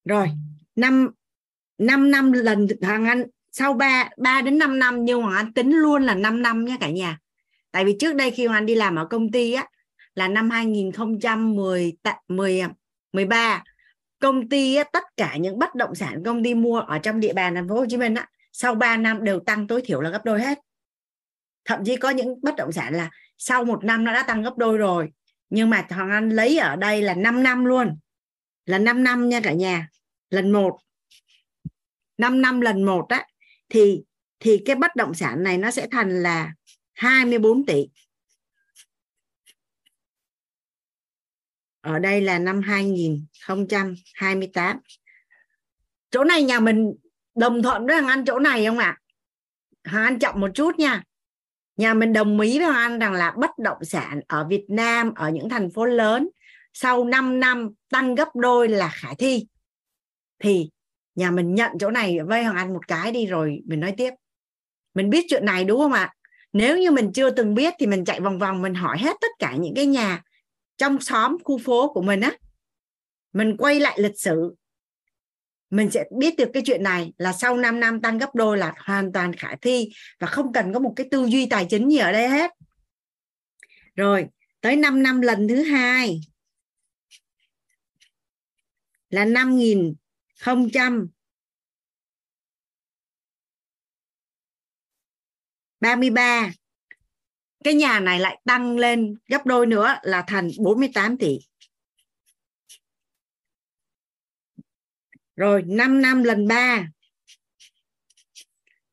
Rồi 0.06 0.30
5 0.76 1.10
5 1.78 2.12
năm 2.12 2.32
lần 2.32 2.68
Hoàng 2.82 3.06
Anh, 3.06 3.24
sau 3.52 3.74
3 3.74 4.10
3 4.18 4.42
đến 4.42 4.58
5 4.58 4.80
năm 4.80 5.06
nhưng 5.06 5.22
Hoàng 5.22 5.36
Anh 5.36 5.54
tính 5.54 5.72
luôn 5.72 6.04
là 6.04 6.16
5 6.16 6.42
năm 6.42 6.66
nha 6.66 6.78
cả 6.80 6.90
nhà. 6.90 7.20
Tại 7.72 7.86
vì 7.86 7.96
trước 8.00 8.16
đây 8.16 8.32
khi 8.32 8.46
Hoàng 8.46 8.58
Anh 8.58 8.66
đi 8.66 8.76
làm 8.76 8.96
ở 8.96 9.08
công 9.10 9.32
ty 9.32 9.54
á, 9.54 9.68
là 10.16 10.28
năm 10.28 10.50
2010 10.50 11.98
10 12.28 12.64
13 13.16 13.64
công 14.20 14.50
ty 14.50 14.78
tất 14.94 15.04
cả 15.18 15.38
những 15.38 15.60
bất 15.60 15.76
động 15.76 15.96
sản 15.96 16.24
công 16.26 16.44
ty 16.44 16.56
mua 16.56 16.80
ở 16.80 17.00
trong 17.00 17.20
địa 17.20 17.34
bàn 17.34 17.56
thành 17.56 17.68
phố 17.68 17.76
Hồ 17.76 17.86
Chí 17.90 17.98
Minh 17.98 18.16
á, 18.16 18.28
sau 18.52 18.76
3 18.76 18.98
năm 18.98 19.24
đều 19.24 19.40
tăng 19.40 19.68
tối 19.68 19.82
thiểu 19.86 20.02
là 20.02 20.10
gấp 20.10 20.26
đôi 20.26 20.42
hết. 20.42 20.60
Thậm 21.66 21.86
chí 21.86 21.96
có 21.96 22.10
những 22.10 22.40
bất 22.42 22.56
động 22.56 22.72
sản 22.72 22.94
là 22.94 23.10
sau 23.38 23.66
một 23.66 23.84
năm 23.84 24.04
nó 24.04 24.14
đã 24.14 24.24
tăng 24.24 24.44
gấp 24.44 24.58
đôi 24.58 24.78
rồi 24.78 25.12
nhưng 25.50 25.70
mà 25.70 25.86
Hoàng 25.90 26.12
Anh 26.12 26.30
lấy 26.30 26.58
ở 26.58 26.76
đây 26.76 27.02
là 27.02 27.14
5 27.14 27.44
năm 27.44 27.66
luôn 27.66 27.98
là 28.66 28.78
5 28.78 29.04
năm 29.04 29.30
nha 29.30 29.40
cả 29.40 29.54
nhà. 29.54 29.90
Lần 30.30 30.52
một 30.52 30.78
5 32.18 32.42
năm 32.42 32.62
lần 32.62 32.84
một 32.84 33.06
á 33.10 33.28
thì 33.70 34.04
thì 34.40 34.62
cái 34.66 34.76
bất 34.76 34.96
động 34.96 35.14
sản 35.14 35.44
này 35.44 35.58
nó 35.58 35.72
sẽ 35.72 35.88
thành 35.92 36.24
là 36.24 36.54
24 36.94 37.66
tỷ. 37.66 37.88
Ở 41.86 42.00
đây 42.00 42.22
là 42.22 42.40
năm 42.40 42.62
2028 42.62 44.80
chỗ 46.12 46.24
này 46.24 46.44
nhà 46.44 46.60
mình 46.60 46.96
đồng 47.36 47.64
thuận 47.64 47.88
với 47.88 47.96
thằng 47.96 48.08
anh 48.08 48.26
chỗ 48.26 48.40
này 48.40 48.66
không 48.66 48.78
ạ? 48.78 48.98
À? 49.84 50.04
anh 50.04 50.20
chậm 50.20 50.40
một 50.40 50.52
chút 50.54 50.80
nha. 50.80 51.04
Nhà 51.78 51.94
mình 51.94 52.14
đồng 52.14 52.40
ý 52.40 52.60
với 52.60 52.68
Hoàng 52.68 52.92
anh 52.92 53.00
rằng 53.00 53.14
là 53.14 53.34
bất 53.38 53.58
động 53.58 53.84
sản 53.84 54.22
ở 54.28 54.48
Việt 54.50 54.66
Nam, 54.70 55.14
ở 55.16 55.30
những 55.30 55.50
thành 55.50 55.72
phố 55.72 55.86
lớn, 55.86 56.30
sau 56.74 57.04
5 57.04 57.40
năm 57.40 57.70
tăng 57.90 58.16
gấp 58.16 58.36
đôi 58.36 58.70
là 58.70 58.90
khả 58.94 59.10
thi. 59.18 59.48
Thì 60.40 60.70
nhà 61.16 61.32
mình 61.32 61.56
nhận 61.56 61.72
chỗ 61.80 61.92
này 61.92 62.20
với 62.28 62.44
Hoàng 62.44 62.56
Anh 62.56 62.74
một 62.74 62.88
cái 62.88 63.12
đi 63.12 63.26
rồi 63.26 63.62
mình 63.66 63.80
nói 63.80 63.94
tiếp. 63.98 64.14
Mình 64.94 65.10
biết 65.10 65.26
chuyện 65.30 65.46
này 65.46 65.64
đúng 65.64 65.80
không 65.80 65.94
ạ? 65.94 66.14
Nếu 66.54 66.78
như 66.78 66.92
mình 66.92 67.12
chưa 67.14 67.30
từng 67.30 67.56
biết 67.56 67.74
thì 67.80 67.88
mình 67.88 68.06
chạy 68.06 68.20
vòng 68.20 68.40
vòng, 68.40 68.62
mình 68.62 68.74
hỏi 68.74 68.98
hết 69.00 69.16
tất 69.22 69.32
cả 69.40 69.56
những 69.56 69.74
cái 69.76 69.86
nhà 69.86 70.22
trong 70.78 71.02
xóm, 71.02 71.38
khu 71.44 71.58
phố 71.58 71.94
của 71.94 72.02
mình 72.02 72.22
á, 72.22 72.32
mình 73.34 73.58
quay 73.58 73.80
lại 73.80 74.00
lịch 74.02 74.20
sử, 74.20 74.56
mình 75.70 75.92
sẽ 75.92 76.04
biết 76.20 76.38
được 76.38 76.50
cái 76.54 76.64
chuyện 76.66 76.84
này 76.84 77.14
là 77.18 77.34
sau 77.34 77.58
5 77.58 77.80
năm 77.80 78.02
tăng 78.02 78.18
gấp 78.18 78.36
đôi 78.36 78.58
là 78.58 78.74
hoàn 78.78 79.12
toàn 79.12 79.34
khả 79.34 79.56
thi 79.62 79.90
và 80.20 80.28
không 80.28 80.54
cần 80.54 80.74
có 80.74 80.80
một 80.80 80.94
cái 80.96 81.08
tư 81.12 81.26
duy 81.26 81.48
tài 81.50 81.68
chính 81.70 81.90
gì 81.90 81.98
ở 81.98 82.12
đây 82.12 82.30
hết. 82.30 82.52
Rồi, 83.96 84.26
tới 84.62 84.76
5 84.76 85.04
năm 85.04 85.22
lần 85.22 85.48
thứ 85.48 85.64
hai 85.64 86.20
là 89.10 89.26
5 89.26 89.58
nghìn 89.58 89.96
không 90.40 90.70
trăm 90.74 91.08
33 95.80 96.52
cái 97.66 97.74
nhà 97.74 98.00
này 98.00 98.20
lại 98.20 98.42
tăng 98.44 98.78
lên 98.78 99.18
gấp 99.28 99.46
đôi 99.46 99.66
nữa 99.66 99.96
là 100.02 100.24
thành 100.28 100.50
48 100.60 101.18
tỷ. 101.18 101.40
Rồi 105.36 105.64
5 105.68 106.02
năm 106.02 106.24
lần 106.24 106.48
3 106.48 106.88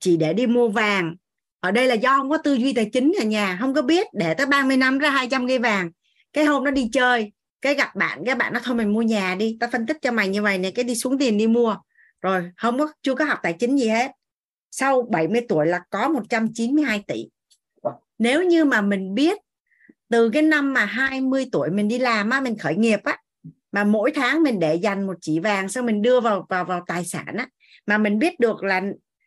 chỉ 0.00 0.16
để 0.16 0.32
đi 0.32 0.46
mua 0.46 0.68
vàng. 0.68 1.16
Ở 1.60 1.70
đây 1.70 1.86
là 1.86 1.94
do 1.94 2.16
không 2.16 2.30
có 2.30 2.38
tư 2.38 2.54
duy 2.54 2.72
tài 2.72 2.90
chính 2.92 3.12
ở 3.20 3.24
nhà 3.24 3.56
không 3.60 3.74
có 3.74 3.82
biết 3.82 4.06
để 4.12 4.34
tới 4.34 4.46
30 4.46 4.76
năm 4.76 4.98
ra 4.98 5.10
200 5.10 5.48
cây 5.48 5.58
vàng. 5.58 5.90
Cái 6.32 6.44
hôm 6.44 6.64
nó 6.64 6.70
đi 6.70 6.90
chơi 6.92 7.32
cái 7.60 7.74
gặp 7.74 7.96
bạn 7.96 8.22
cái 8.26 8.34
bạn 8.34 8.52
nó 8.52 8.60
thôi 8.64 8.74
mình 8.74 8.92
mua 8.92 9.02
nhà 9.02 9.34
đi 9.34 9.56
ta 9.60 9.68
phân 9.72 9.86
tích 9.86 9.96
cho 10.02 10.12
mày 10.12 10.28
như 10.28 10.42
vậy 10.42 10.58
này 10.58 10.72
cái 10.72 10.84
đi 10.84 10.94
xuống 10.94 11.18
tiền 11.18 11.38
đi 11.38 11.46
mua. 11.46 11.76
Rồi 12.20 12.50
không 12.56 12.78
có 12.78 12.92
chưa 13.02 13.14
có 13.14 13.24
học 13.24 13.38
tài 13.42 13.52
chính 13.52 13.78
gì 13.78 13.88
hết. 13.88 14.10
Sau 14.70 15.02
70 15.10 15.46
tuổi 15.48 15.66
là 15.66 15.80
có 15.90 16.08
192 16.08 17.04
tỷ 17.06 17.28
nếu 18.18 18.44
như 18.44 18.64
mà 18.64 18.80
mình 18.80 19.14
biết 19.14 19.38
từ 20.08 20.30
cái 20.30 20.42
năm 20.42 20.74
mà 20.74 20.84
20 20.84 21.46
tuổi 21.52 21.70
mình 21.70 21.88
đi 21.88 21.98
làm 21.98 22.30
á, 22.30 22.40
mình 22.40 22.58
khởi 22.58 22.76
nghiệp 22.76 23.00
á, 23.04 23.18
mà 23.72 23.84
mỗi 23.84 24.12
tháng 24.14 24.42
mình 24.42 24.60
để 24.60 24.74
dành 24.74 25.06
một 25.06 25.16
chỉ 25.20 25.38
vàng 25.38 25.68
xong 25.68 25.86
mình 25.86 26.02
đưa 26.02 26.20
vào 26.20 26.46
vào 26.48 26.64
vào 26.64 26.84
tài 26.86 27.04
sản 27.04 27.36
á, 27.38 27.48
mà 27.86 27.98
mình 27.98 28.18
biết 28.18 28.40
được 28.40 28.62
là 28.62 28.82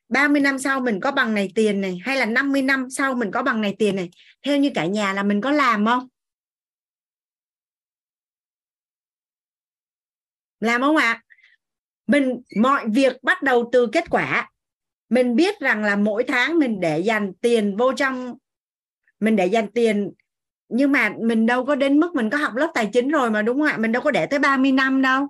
30 0.09 0.41
năm 0.41 0.59
sau 0.59 0.79
mình 0.79 0.99
có 0.99 1.11
bằng 1.11 1.33
này 1.33 1.51
tiền 1.55 1.81
này, 1.81 1.99
hay 2.03 2.17
là 2.17 2.25
50 2.25 2.61
năm 2.61 2.89
sau 2.89 3.15
mình 3.15 3.31
có 3.31 3.43
bằng 3.43 3.61
này 3.61 3.75
tiền 3.79 3.95
này, 3.95 4.09
theo 4.45 4.57
như 4.57 4.71
cả 4.75 4.85
nhà 4.85 5.13
là 5.13 5.23
mình 5.23 5.41
có 5.41 5.51
làm 5.51 5.85
không 5.85 6.07
làm 10.59 10.81
không 10.81 10.95
ạ 10.95 11.11
à? 11.11 11.21
mình, 12.07 12.41
mọi 12.61 12.85
việc 12.89 13.23
bắt 13.23 13.43
đầu 13.43 13.69
từ 13.71 13.87
kết 13.93 14.09
quả 14.09 14.49
mình 15.09 15.35
biết 15.35 15.59
rằng 15.59 15.83
là 15.83 15.95
mỗi 15.95 16.23
tháng 16.23 16.59
mình 16.59 16.79
để 16.79 16.99
dành 16.99 17.33
tiền 17.33 17.77
vô 17.77 17.93
trong 17.93 18.37
mình 19.21 19.35
để 19.35 19.45
dành 19.45 19.71
tiền. 19.71 20.11
Nhưng 20.69 20.91
mà 20.91 21.13
mình 21.19 21.45
đâu 21.45 21.65
có 21.65 21.75
đến 21.75 21.99
mức 21.99 22.15
mình 22.15 22.29
có 22.29 22.37
học 22.37 22.55
lớp 22.55 22.71
tài 22.73 22.89
chính 22.93 23.09
rồi 23.09 23.31
mà, 23.31 23.41
đúng 23.41 23.59
không 23.59 23.67
ạ? 23.67 23.77
Mình 23.77 23.91
đâu 23.91 24.01
có 24.01 24.11
để 24.11 24.25
tới 24.25 24.39
30 24.39 24.71
năm 24.71 25.01
đâu. 25.01 25.27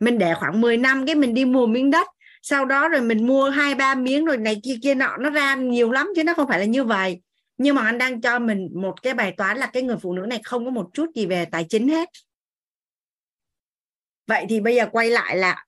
Mình 0.00 0.18
để 0.18 0.34
khoảng 0.34 0.60
10 0.60 0.76
năm 0.76 1.06
cái 1.06 1.14
mình 1.14 1.34
đi 1.34 1.44
mua 1.44 1.66
miếng 1.66 1.90
đất. 1.90 2.06
Sau 2.42 2.64
đó 2.64 2.88
rồi 2.88 3.00
mình 3.00 3.26
mua 3.26 3.50
hai, 3.50 3.74
ba 3.74 3.94
miếng 3.94 4.24
rồi 4.24 4.36
này 4.36 4.60
kia 4.64 4.78
kia 4.82 4.94
nọ. 4.94 5.16
Nó 5.16 5.30
ra 5.30 5.54
nhiều 5.54 5.92
lắm 5.92 6.08
chứ 6.16 6.24
nó 6.24 6.34
không 6.34 6.48
phải 6.48 6.58
là 6.58 6.64
như 6.64 6.84
vậy. 6.84 7.20
Nhưng 7.58 7.74
mà 7.74 7.82
anh 7.82 7.98
đang 7.98 8.20
cho 8.20 8.38
mình 8.38 8.68
một 8.74 9.02
cái 9.02 9.14
bài 9.14 9.34
toán 9.36 9.58
là 9.58 9.66
cái 9.66 9.82
người 9.82 9.96
phụ 9.96 10.12
nữ 10.12 10.26
này 10.26 10.40
không 10.44 10.64
có 10.64 10.70
một 10.70 10.90
chút 10.94 11.06
gì 11.14 11.26
về 11.26 11.44
tài 11.44 11.66
chính 11.68 11.88
hết. 11.88 12.08
Vậy 14.26 14.46
thì 14.48 14.60
bây 14.60 14.74
giờ 14.74 14.86
quay 14.92 15.10
lại 15.10 15.36
là 15.36 15.64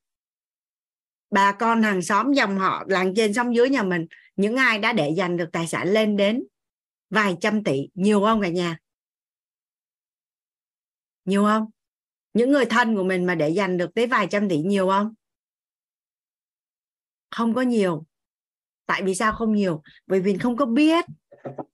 bà 1.31 1.53
con 1.53 1.83
hàng 1.83 2.03
xóm 2.03 2.33
dòng 2.33 2.59
họ, 2.59 2.85
làng 2.87 3.15
trên 3.15 3.35
sông 3.35 3.55
dưới 3.57 3.69
nhà 3.69 3.83
mình, 3.83 4.07
những 4.37 4.57
ai 4.57 4.79
đã 4.79 4.93
để 4.93 5.11
dành 5.17 5.37
được 5.37 5.49
tài 5.53 5.67
sản 5.67 5.89
lên 5.89 6.17
đến 6.17 6.45
vài 7.13 7.37
trăm 7.41 7.65
tỷ, 7.65 7.89
nhiều 7.95 8.21
không 8.21 8.41
cả 8.41 8.49
nhà? 8.49 8.79
Nhiều 11.25 11.45
không? 11.45 11.71
Những 12.35 12.51
người 12.53 12.65
thân 12.65 12.97
của 12.97 13.05
mình 13.05 13.27
mà 13.27 13.35
để 13.35 13.49
dành 13.49 13.79
được 13.79 13.95
tới 13.95 14.07
vài 14.07 14.27
trăm 14.31 14.49
tỷ 14.49 14.59
nhiều 14.59 14.89
không? 14.89 15.15
Không 17.31 17.55
có 17.55 17.63
nhiều. 17.63 18.05
Tại 18.87 19.03
vì 19.03 19.15
sao 19.15 19.33
không 19.33 19.53
nhiều? 19.53 19.83
Bởi 20.07 20.21
vì 20.21 20.39
không 20.39 20.57
có 20.57 20.67
biết 20.67 21.05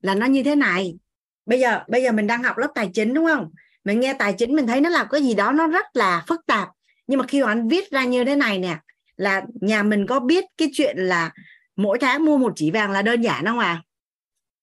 là 0.00 0.15
nó 0.15 0.26
như 0.26 0.42
thế 0.42 0.55
này. 0.55 0.99
Bây 1.47 1.60
giờ 1.60 1.84
bây 1.89 2.02
giờ 2.02 2.12
mình 2.12 2.26
đang 2.26 2.42
học 2.42 2.58
lớp 2.58 2.68
tài 2.75 2.91
chính, 2.94 3.15
đúng 3.15 3.26
không? 3.26 3.52
Mình 3.84 4.00
nghe 4.00 4.15
tài 4.15 4.34
chính, 4.39 4.57
mình 4.57 4.67
thấy 4.67 4.81
nó 4.81 4.89
là 4.89 5.05
cái 5.10 5.23
gì 5.23 5.34
đó 5.34 5.52
nó 5.52 5.67
rất 5.67 5.86
là 5.94 6.25
phức 6.26 6.47
tạp. 6.47 6.68
Nhưng 7.07 7.18
mà 7.18 7.26
khi 7.26 7.42
mà 7.42 7.49
anh 7.49 7.68
viết 7.68 7.91
ra 7.91 8.05
như 8.05 8.25
thế 8.25 8.36
này 8.36 8.58
nè, 8.58 8.78
là 9.17 9.42
nhà 9.60 9.83
mình 9.83 10.07
có 10.07 10.20
biết 10.20 10.44
cái 10.57 10.68
chuyện 10.73 10.97
là 10.99 11.33
mỗi 11.76 11.99
tháng 11.99 12.25
mua 12.25 12.39
một 12.39 12.52
chỉ 12.57 12.70
vàng 12.70 12.91
là 12.91 13.02
đơn 13.02 13.20
giản 13.20 13.44
không 13.44 13.58
à? 13.58 13.83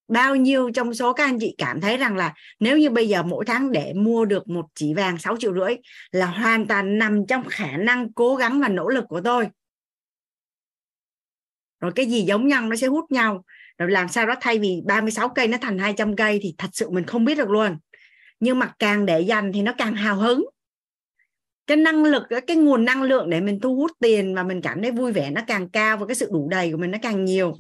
Bao 0.08 0.36
nhiêu 0.36 0.72
trong 0.74 0.94
số 0.94 1.14
các 1.14 1.24
anh 1.24 1.40
chị 1.40 1.56
cảm 1.58 1.82
thấy 1.82 1.98
rằng 1.98 2.16
là 2.16 2.34
nếu 2.60 2.78
như 2.78 2.90
bây 2.90 3.08
giờ 3.08 3.24
mỗi 3.24 3.46
tháng 3.46 3.72
để 3.72 3.94
mua 3.94 4.26
được 4.26 4.48
một 4.48 4.66
chỉ 4.76 4.94
vàng 4.94 5.18
6 5.18 5.38
triệu 5.38 5.54
rưỡi 5.54 5.76
là 6.12 6.26
hoàn 6.26 6.68
toàn 6.68 6.98
nằm 6.98 7.26
trong 7.28 7.44
khả 7.50 7.78
năng 7.78 8.14
cố 8.14 8.36
gắng 8.36 8.62
và 8.62 8.68
nỗ 8.68 8.90
lực 8.90 9.06
của 9.08 9.22
tôi. 9.22 9.48
Rồi 11.80 11.92
cái 11.96 12.06
gì 12.06 12.22
giống 12.22 12.48
nhau 12.48 12.62
nó 12.62 12.76
sẽ 12.76 12.88
hút 12.88 13.12
nhau. 13.12 13.44
Rồi 13.78 13.92
làm 13.92 14.08
sao 14.08 14.26
đó 14.26 14.36
thay 14.42 14.60
vì 14.60 14.82
36 14.86 15.30
cây 15.30 15.48
nó 15.48 15.58
thành 15.62 15.80
200 15.80 16.16
cây 16.16 16.40
thì 16.42 16.56
thật 16.58 16.70
sự 16.74 16.90
mình 16.90 17.06
không 17.06 17.26
biết 17.26 17.36
được 17.36 17.50
luôn. 17.50 17.78
Nhưng 18.40 18.60
mà 18.60 18.74
càng 18.80 19.06
để 19.06 19.22
dành 19.22 19.52
thì 19.54 19.62
nó 19.62 19.74
càng 19.78 19.96
hào 19.96 20.16
hứng. 20.16 20.46
Cái 21.68 21.78
năng 21.78 22.04
lực, 22.04 22.24
cái 22.48 22.58
nguồn 22.58 22.86
năng 22.86 23.04
lượng 23.04 23.30
để 23.30 23.42
mình 23.42 23.60
thu 23.60 23.76
hút 23.76 23.92
tiền 24.00 24.36
và 24.36 24.44
mình 24.44 24.62
cảm 24.62 24.82
thấy 24.82 24.92
vui 24.92 25.12
vẻ 25.12 25.32
nó 25.32 25.42
càng 25.48 25.70
cao 25.70 25.98
và 25.98 26.06
cái 26.06 26.16
sự 26.16 26.30
đủ 26.32 26.50
đầy 26.50 26.72
của 26.72 26.78
mình 26.78 26.92
nó 26.92 26.98
càng 27.02 27.26
nhiều 27.26 27.56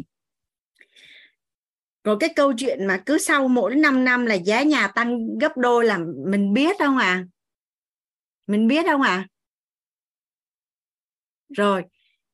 rồi 2.05 2.17
cái 2.19 2.29
câu 2.35 2.53
chuyện 2.57 2.85
mà 2.85 3.01
cứ 3.05 3.17
sau 3.17 3.47
mỗi 3.47 3.75
5 3.75 4.03
năm 4.03 4.25
là 4.25 4.35
giá 4.35 4.63
nhà 4.63 4.87
tăng 4.87 5.37
gấp 5.37 5.57
đôi 5.57 5.85
là 5.85 5.97
mình 6.27 6.53
biết 6.53 6.75
không 6.79 6.97
à 6.97 7.25
mình 8.47 8.67
biết 8.67 8.85
không 8.85 9.01
à 9.01 9.27
rồi 11.49 11.83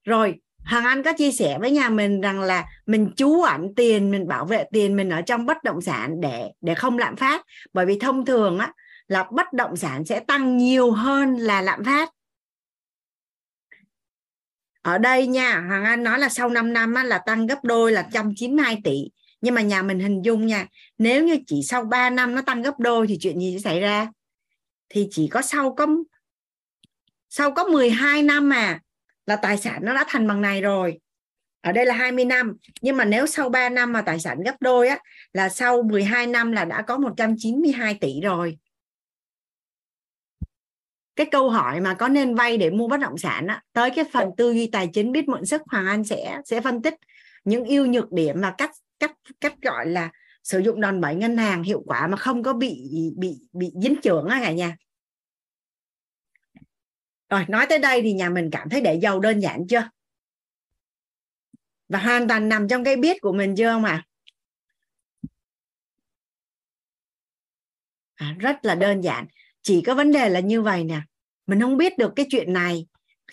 rồi 0.03 0.41
Hằng 0.64 0.83
Anh 0.83 1.03
có 1.03 1.14
chia 1.14 1.32
sẻ 1.32 1.58
với 1.59 1.72
nhà 1.72 1.90
mình 1.90 2.22
rằng 2.22 2.41
là 2.41 2.66
mình 2.85 3.11
chú 3.16 3.41
ẩn 3.41 3.75
tiền 3.75 4.11
mình 4.11 4.27
bảo 4.27 4.45
vệ 4.45 4.64
tiền 4.72 4.95
mình 4.95 5.09
ở 5.09 5.22
trong 5.22 5.45
bất 5.45 5.64
động 5.64 5.82
sản 5.82 6.22
để 6.22 6.51
để 6.61 6.75
không 6.75 6.98
lạm 6.98 7.16
phát. 7.16 7.45
Bởi 7.74 7.85
vì 7.85 8.00
thông 8.00 8.25
thường 8.25 8.59
á 8.59 8.74
là 9.08 9.27
bất 9.32 9.53
động 9.53 9.75
sản 9.75 10.06
sẽ 10.06 10.19
tăng 10.19 10.58
nhiều 10.58 10.91
hơn 10.91 11.35
là 11.38 11.61
lạm 11.61 11.83
phát. 11.83 12.09
Ở 14.82 14.98
đây 14.98 15.27
nha 15.27 15.59
Hằng 15.59 15.83
Anh 15.83 16.03
nói 16.03 16.19
là 16.19 16.30
sau 16.30 16.50
5 16.50 16.74
năm 16.74 16.93
á, 16.93 17.03
là 17.03 17.17
tăng 17.17 17.48
gấp 17.48 17.64
đôi 17.64 17.91
là 17.91 18.01
192 18.01 18.82
tỷ 18.83 19.09
nhưng 19.41 19.55
mà 19.55 19.61
nhà 19.61 19.81
mình 19.81 19.99
hình 19.99 20.21
dung 20.21 20.45
nha 20.45 20.67
nếu 20.97 21.23
như 21.25 21.37
chỉ 21.47 21.63
sau 21.63 21.83
3 21.83 22.09
năm 22.09 22.35
nó 22.35 22.41
tăng 22.41 22.61
gấp 22.61 22.79
đôi 22.79 23.07
thì 23.07 23.17
chuyện 23.21 23.39
gì 23.39 23.53
sẽ 23.53 23.59
xảy 23.59 23.79
ra? 23.79 24.07
Thì 24.89 25.07
chỉ 25.11 25.27
có 25.27 25.41
sau 25.41 25.75
có 25.75 25.87
sau 27.29 27.51
có 27.51 27.63
12 27.63 28.23
năm 28.23 28.49
mà 28.49 28.79
là 29.25 29.35
tài 29.35 29.57
sản 29.57 29.79
nó 29.85 29.93
đã 29.93 30.05
thành 30.07 30.27
bằng 30.27 30.41
này 30.41 30.61
rồi. 30.61 30.99
Ở 31.61 31.71
đây 31.71 31.85
là 31.85 31.95
20 31.95 32.25
năm 32.25 32.53
nhưng 32.81 32.97
mà 32.97 33.05
nếu 33.05 33.25
sau 33.25 33.49
3 33.49 33.69
năm 33.69 33.93
mà 33.93 34.01
tài 34.01 34.19
sản 34.19 34.43
gấp 34.43 34.55
đôi 34.59 34.87
á 34.87 34.99
là 35.33 35.49
sau 35.49 35.83
12 35.83 36.27
năm 36.27 36.51
là 36.51 36.65
đã 36.65 36.81
có 36.81 36.97
192 36.97 37.97
tỷ 38.01 38.21
rồi. 38.21 38.57
Cái 41.15 41.27
câu 41.31 41.49
hỏi 41.49 41.81
mà 41.81 41.93
có 41.93 42.07
nên 42.07 42.35
vay 42.35 42.57
để 42.57 42.69
mua 42.69 42.87
bất 42.87 42.99
động 42.99 43.17
sản 43.17 43.47
á, 43.47 43.61
tới 43.73 43.91
cái 43.95 44.05
phần 44.13 44.29
tư 44.37 44.51
duy 44.51 44.67
tài 44.67 44.89
chính 44.93 45.11
biết 45.11 45.29
mượn 45.29 45.45
sức 45.45 45.61
Hoàng 45.67 45.87
Anh 45.87 46.03
sẽ 46.03 46.41
sẽ 46.45 46.61
phân 46.61 46.81
tích 46.81 46.93
những 47.43 47.65
ưu 47.65 47.85
nhược 47.85 48.11
điểm 48.11 48.41
và 48.41 48.53
cách 48.57 48.71
cách 49.01 49.17
cách 49.41 49.61
gọi 49.61 49.85
là 49.85 50.11
sử 50.43 50.59
dụng 50.59 50.81
đòn 50.81 51.01
bẩy 51.01 51.15
ngân 51.15 51.38
hàng 51.38 51.63
hiệu 51.63 51.83
quả 51.85 52.07
mà 52.07 52.17
không 52.17 52.43
có 52.43 52.53
bị 52.53 52.91
bị 53.17 53.41
bị 53.53 53.71
dính 53.83 53.95
trưởng 54.03 54.27
á 54.27 54.39
cả 54.43 54.51
nhà. 54.51 54.77
Rồi, 57.30 57.45
nói 57.47 57.65
tới 57.69 57.80
đây 57.80 58.01
thì 58.01 58.13
nhà 58.13 58.30
mình 58.30 58.49
cảm 58.51 58.69
thấy 58.69 58.81
để 58.81 58.99
giàu 59.01 59.19
đơn 59.19 59.39
giản 59.39 59.67
chưa? 59.69 59.89
Và 61.89 61.99
hoàn 61.99 62.27
toàn 62.27 62.49
nằm 62.49 62.67
trong 62.67 62.83
cái 62.83 62.95
biết 62.95 63.21
của 63.21 63.33
mình 63.33 63.55
chưa 63.57 63.71
không 63.71 63.83
ạ? 63.83 64.05
À? 68.15 68.35
rất 68.39 68.65
là 68.65 68.75
đơn 68.75 69.01
giản. 69.01 69.27
Chỉ 69.61 69.81
có 69.81 69.95
vấn 69.95 70.11
đề 70.11 70.30
là 70.30 70.39
như 70.39 70.61
vậy 70.61 70.83
nè. 70.83 71.01
Mình 71.47 71.61
không 71.61 71.77
biết 71.77 71.97
được 71.97 72.13
cái 72.15 72.25
chuyện 72.30 72.53
này 72.53 72.88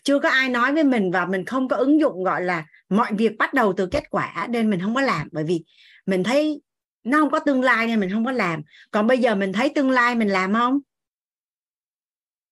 chưa 0.05 0.19
có 0.19 0.29
ai 0.29 0.49
nói 0.49 0.73
với 0.73 0.85
mình 0.85 1.11
và 1.11 1.27
mình 1.27 1.45
không 1.45 1.69
có 1.69 1.77
ứng 1.77 2.01
dụng, 2.01 2.25
gọi 2.25 2.43
là, 2.43 2.67
mọi 2.89 3.13
việc 3.13 3.33
bắt 3.39 3.55
đầu 3.55 3.73
từ 3.77 3.87
kết 3.87 4.11
quả 4.11 4.47
nên 4.51 4.71
mình 4.71 4.81
không 4.81 4.95
có 4.95 5.01
làm. 5.01 5.29
Bởi 5.33 5.45
vì 5.45 5.65
mình 6.07 6.25
thấy 6.25 6.61
nó 7.05 7.19
không 7.19 7.31
có 7.31 7.39
tương 7.39 7.63
lai 7.63 7.87
nên 7.87 8.01
mình 8.01 8.11
không 8.13 8.25
có 8.25 8.33
làm. 8.33 8.63
Còn 8.91 9.07
bây 9.07 9.19
giờ 9.19 9.35
mình 9.35 9.53
thấy 9.53 9.69
tương 9.75 9.91
lai 9.91 10.15
mình 10.15 10.29
làm 10.29 10.55
không? 10.55 10.79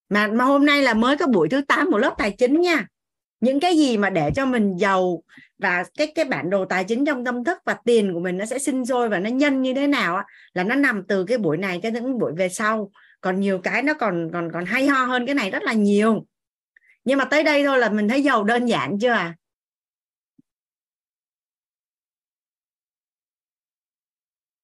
Mà 0.09 0.27
mà 0.27 0.45
hôm 0.45 0.67
nay 0.67 0.83
là 0.83 0.95
mới 0.95 1.17
có 1.17 1.27
buổi 1.27 1.49
thứ 1.49 1.61
8 1.69 1.91
của 1.91 1.99
lớp 1.99 2.15
tài 2.19 2.31
chính 2.31 2.61
nha. 2.61 2.87
Những 3.41 3.61
cái 3.61 3.77
gì 3.77 3.97
mà 3.97 4.11
để 4.11 4.31
cho 4.37 4.47
mình 4.47 4.77
giàu 4.77 5.23
và 5.59 5.85
cái 5.99 6.13
cái 6.15 6.25
bản 6.25 6.51
đồ 6.51 6.65
tài 6.65 6.85
chính 6.85 7.05
trong 7.05 7.25
tâm 7.25 7.45
thức 7.45 7.59
và 7.65 7.77
tiền 7.85 8.13
của 8.15 8.21
mình 8.21 8.39
nó 8.39 8.47
sẽ 8.47 8.59
sinh 8.59 8.87
sôi 8.87 9.09
và 9.09 9.19
nó 9.19 9.31
nhân 9.31 9.63
như 9.63 9.75
thế 9.75 9.87
nào 9.87 10.17
á, 10.17 10.25
là 10.53 10.65
nó 10.65 10.75
nằm 10.75 11.03
từ 11.09 11.25
cái 11.25 11.39
buổi 11.39 11.57
này 11.57 11.81
cho 11.83 11.89
những 11.89 12.19
buổi 12.19 12.33
về 12.37 12.49
sau. 12.49 12.91
Còn 13.21 13.41
nhiều 13.41 13.59
cái 13.59 13.83
nó 13.83 13.95
còn 13.95 14.31
còn 14.33 14.51
còn 14.53 14.65
hay 14.65 14.87
ho 14.87 15.05
hơn 15.05 15.27
cái 15.27 15.35
này 15.35 15.51
rất 15.51 15.63
là 15.63 15.73
nhiều 15.73 16.27
nhưng 17.07 17.19
mà 17.19 17.25
tới 17.25 17.43
đây 17.43 17.65
thôi 17.65 17.79
là 17.79 17.91
mình 17.91 18.09
thấy 18.09 18.23
giàu 18.23 18.45
đơn 18.45 18.67
giản 18.67 18.99
chưa 19.01 19.11
à 19.11 19.37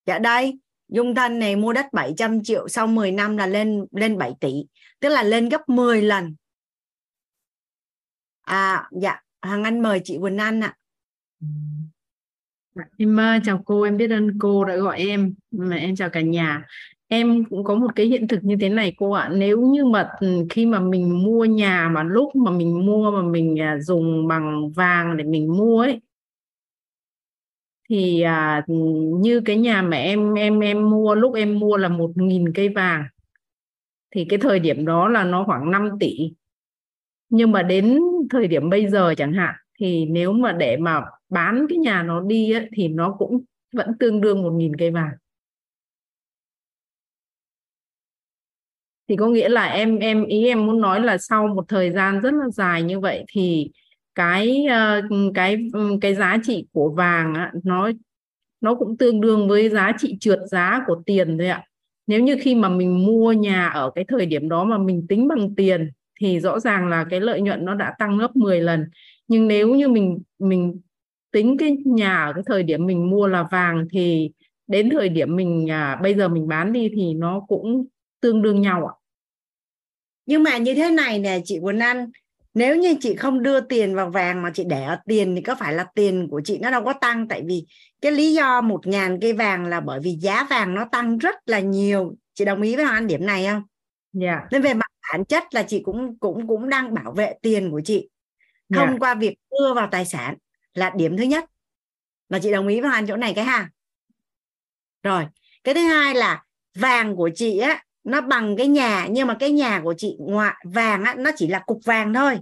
dạ 0.06 0.18
đây 0.18 0.58
Dung 0.88 1.14
thanh 1.14 1.38
này 1.38 1.56
mua 1.56 1.72
đất 1.72 1.86
700 1.92 2.42
triệu 2.42 2.68
sau 2.68 2.86
10 2.86 3.12
năm 3.12 3.36
là 3.36 3.46
lên 3.46 3.86
lên 3.90 4.18
7 4.18 4.32
tỷ 4.40 4.52
tức 5.00 5.08
là 5.08 5.22
lên 5.22 5.48
gấp 5.48 5.68
10 5.68 6.02
lần 6.02 6.36
à 8.42 8.88
dạ 8.92 9.20
Hằng 9.42 9.64
Anh 9.64 9.82
mời 9.82 10.00
chị 10.04 10.18
Quỳnh 10.20 10.38
Anh 10.38 10.60
ạ 10.60 10.76
dạ, 12.74 12.84
Em 12.98 13.16
ờ, 13.16 13.38
chào 13.44 13.62
cô, 13.66 13.82
em 13.82 13.96
biết 13.96 14.10
ơn 14.10 14.38
cô 14.38 14.64
đã 14.64 14.76
gọi 14.76 14.98
em. 14.98 15.34
Mà 15.50 15.76
em 15.76 15.96
chào 15.96 16.10
cả 16.10 16.20
nhà. 16.20 16.66
Em 17.12 17.44
cũng 17.50 17.64
có 17.64 17.74
một 17.74 17.96
cái 17.96 18.06
hiện 18.06 18.28
thực 18.28 18.44
như 18.44 18.56
thế 18.60 18.68
này 18.68 18.94
cô 18.96 19.10
ạ. 19.10 19.30
Nếu 19.32 19.60
như 19.60 19.84
mà 19.84 20.08
ừ, 20.20 20.46
khi 20.50 20.66
mà 20.66 20.80
mình 20.80 21.24
mua 21.24 21.44
nhà 21.44 21.88
mà 21.88 22.02
lúc 22.02 22.36
mà 22.36 22.50
mình 22.50 22.86
mua 22.86 23.10
mà 23.10 23.22
mình 23.22 23.60
à, 23.60 23.78
dùng 23.78 24.28
bằng 24.28 24.72
vàng 24.72 25.16
để 25.16 25.24
mình 25.24 25.56
mua 25.56 25.80
ấy 25.80 26.00
thì 27.88 28.22
à, 28.22 28.64
ừ, 28.66 28.74
như 29.20 29.40
cái 29.44 29.56
nhà 29.56 29.82
mà 29.82 29.96
em 29.96 30.34
em 30.34 30.60
em 30.60 30.90
mua 30.90 31.14
lúc 31.14 31.34
em 31.34 31.58
mua 31.58 31.76
là 31.76 31.88
một 31.88 32.10
nghìn 32.14 32.52
cây 32.52 32.68
vàng 32.68 33.04
thì 34.14 34.26
cái 34.28 34.38
thời 34.38 34.58
điểm 34.58 34.84
đó 34.84 35.08
là 35.08 35.24
nó 35.24 35.44
khoảng 35.44 35.70
5 35.70 35.88
tỷ 36.00 36.32
nhưng 37.28 37.52
mà 37.52 37.62
đến 37.62 37.98
thời 38.30 38.48
điểm 38.48 38.70
bây 38.70 38.88
giờ 38.88 39.14
chẳng 39.16 39.32
hạn 39.32 39.54
thì 39.80 40.06
nếu 40.06 40.32
mà 40.32 40.52
để 40.52 40.76
mà 40.76 41.02
bán 41.30 41.66
cái 41.68 41.78
nhà 41.78 42.02
nó 42.02 42.20
đi 42.20 42.52
ấy, 42.52 42.68
thì 42.76 42.88
nó 42.88 43.16
cũng 43.18 43.40
vẫn 43.72 43.98
tương 44.00 44.20
đương 44.20 44.42
một 44.42 44.50
nghìn 44.50 44.76
cây 44.76 44.90
vàng 44.90 45.12
thì 49.08 49.16
có 49.16 49.28
nghĩa 49.28 49.48
là 49.48 49.66
em 49.66 49.98
em 49.98 50.24
ý 50.24 50.46
em 50.46 50.66
muốn 50.66 50.80
nói 50.80 51.00
là 51.00 51.18
sau 51.18 51.46
một 51.48 51.64
thời 51.68 51.90
gian 51.90 52.20
rất 52.20 52.34
là 52.34 52.48
dài 52.50 52.82
như 52.82 53.00
vậy 53.00 53.24
thì 53.32 53.70
cái 54.14 54.66
ờ, 54.66 55.02
cái 55.34 55.56
ừ, 55.72 55.98
cái 56.00 56.14
giá 56.14 56.38
trị 56.42 56.66
của 56.72 56.90
vàng 56.90 57.34
á, 57.34 57.52
nó 57.64 57.90
nó 58.60 58.74
cũng 58.74 58.96
tương 58.96 59.20
đương 59.20 59.48
với 59.48 59.68
giá 59.68 59.92
trị 59.98 60.16
trượt 60.20 60.38
giá 60.50 60.84
của 60.86 61.02
tiền 61.06 61.38
thôi 61.38 61.48
ạ. 61.48 61.64
Nếu 62.06 62.20
như 62.20 62.36
khi 62.40 62.54
mà 62.54 62.68
mình 62.68 63.06
mua 63.06 63.32
nhà 63.32 63.68
ở 63.68 63.90
cái 63.94 64.04
thời 64.08 64.26
điểm 64.26 64.48
đó 64.48 64.64
mà 64.64 64.78
mình 64.78 65.06
tính 65.08 65.28
bằng 65.28 65.54
tiền 65.54 65.90
thì 66.20 66.40
rõ 66.40 66.60
ràng 66.60 66.88
là 66.88 67.06
cái 67.10 67.20
lợi 67.20 67.40
nhuận 67.40 67.64
nó 67.64 67.74
đã 67.74 67.94
tăng 67.98 68.18
gấp 68.18 68.36
10 68.36 68.60
lần. 68.60 68.84
Nhưng 69.28 69.48
nếu 69.48 69.74
như 69.74 69.88
mình 69.88 70.18
mình 70.38 70.80
tính 71.32 71.56
cái 71.58 71.76
nhà 71.84 72.24
ở 72.24 72.32
cái 72.32 72.42
thời 72.46 72.62
điểm 72.62 72.86
mình 72.86 73.10
mua 73.10 73.26
là 73.26 73.42
vàng 73.50 73.86
thì 73.92 74.30
đến 74.66 74.90
thời 74.90 75.08
điểm 75.08 75.36
mình 75.36 75.70
à, 75.70 75.98
bây 76.02 76.14
giờ 76.14 76.28
mình 76.28 76.48
bán 76.48 76.72
đi 76.72 76.90
thì 76.96 77.14
nó 77.14 77.40
cũng 77.48 77.86
tương 78.22 78.42
đương 78.42 78.60
nhau 78.60 78.86
ạ 78.86 78.94
nhưng 80.26 80.42
mà 80.42 80.58
như 80.58 80.74
thế 80.74 80.90
này 80.90 81.18
nè 81.18 81.40
chị 81.44 81.58
Quỳnh 81.62 81.78
Anh 81.78 82.10
nếu 82.54 82.76
như 82.76 82.94
chị 83.00 83.16
không 83.16 83.42
đưa 83.42 83.60
tiền 83.60 83.94
vào 83.94 84.10
vàng 84.10 84.42
mà 84.42 84.50
chị 84.54 84.64
để 84.66 84.82
ở 84.82 84.98
tiền 85.06 85.34
thì 85.36 85.42
có 85.42 85.54
phải 85.54 85.74
là 85.74 85.86
tiền 85.94 86.28
của 86.30 86.40
chị 86.44 86.58
nó 86.58 86.70
đâu 86.70 86.84
có 86.84 86.92
tăng 86.92 87.28
tại 87.28 87.42
vì 87.46 87.66
cái 88.00 88.12
lý 88.12 88.34
do 88.34 88.60
một 88.60 88.86
ngàn 88.86 89.18
cây 89.20 89.32
vàng 89.32 89.66
là 89.66 89.80
bởi 89.80 90.00
vì 90.00 90.10
giá 90.20 90.46
vàng 90.50 90.74
nó 90.74 90.84
tăng 90.92 91.18
rất 91.18 91.34
là 91.46 91.60
nhiều 91.60 92.14
chị 92.34 92.44
đồng 92.44 92.62
ý 92.62 92.76
với 92.76 92.84
anh 92.84 93.06
điểm 93.06 93.26
này 93.26 93.46
không 93.46 93.62
yeah. 94.22 94.40
Dạ. 94.42 94.48
nên 94.50 94.62
về 94.62 94.74
mặt 94.74 94.86
bản 95.12 95.24
chất 95.24 95.54
là 95.54 95.62
chị 95.62 95.82
cũng 95.84 96.18
cũng 96.18 96.48
cũng 96.48 96.68
đang 96.68 96.94
bảo 96.94 97.12
vệ 97.12 97.34
tiền 97.42 97.70
của 97.70 97.80
chị 97.84 98.08
thông 98.74 98.86
yeah. 98.86 98.90
Dạ. 98.90 98.96
qua 99.00 99.14
việc 99.14 99.36
đưa 99.50 99.74
vào 99.74 99.88
tài 99.90 100.04
sản 100.04 100.36
là 100.74 100.90
điểm 100.96 101.16
thứ 101.16 101.22
nhất 101.22 101.44
là 102.28 102.38
chị 102.38 102.52
đồng 102.52 102.68
ý 102.68 102.80
với 102.80 102.90
anh 102.92 103.06
chỗ 103.06 103.16
này 103.16 103.32
cái 103.34 103.44
ha 103.44 103.70
rồi 105.02 105.26
cái 105.64 105.74
thứ 105.74 105.80
hai 105.80 106.14
là 106.14 106.44
vàng 106.74 107.16
của 107.16 107.30
chị 107.34 107.58
á 107.58 107.84
nó 108.04 108.20
bằng 108.20 108.56
cái 108.56 108.66
nhà 108.68 109.06
nhưng 109.10 109.26
mà 109.26 109.34
cái 109.34 109.50
nhà 109.52 109.80
của 109.84 109.94
chị 109.98 110.16
ngoại 110.18 110.54
vàng 110.64 111.04
á 111.04 111.14
nó 111.18 111.30
chỉ 111.36 111.46
là 111.46 111.58
cục 111.58 111.80
vàng 111.84 112.14
thôi. 112.14 112.38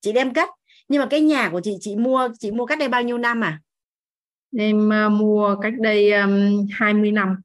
Chị 0.00 0.12
đem 0.12 0.34
cất. 0.34 0.48
Nhưng 0.88 1.00
mà 1.00 1.06
cái 1.10 1.20
nhà 1.20 1.48
của 1.50 1.60
chị 1.64 1.76
chị 1.80 1.96
mua 1.96 2.28
chị 2.38 2.50
mua 2.50 2.66
cách 2.66 2.78
đây 2.78 2.88
bao 2.88 3.02
nhiêu 3.02 3.18
năm 3.18 3.44
à? 3.44 3.60
Em 4.58 4.90
uh, 5.06 5.12
mua 5.12 5.56
cách 5.62 5.72
đây 5.78 6.12
um, 6.12 6.66
20 6.72 7.12
năm. 7.12 7.36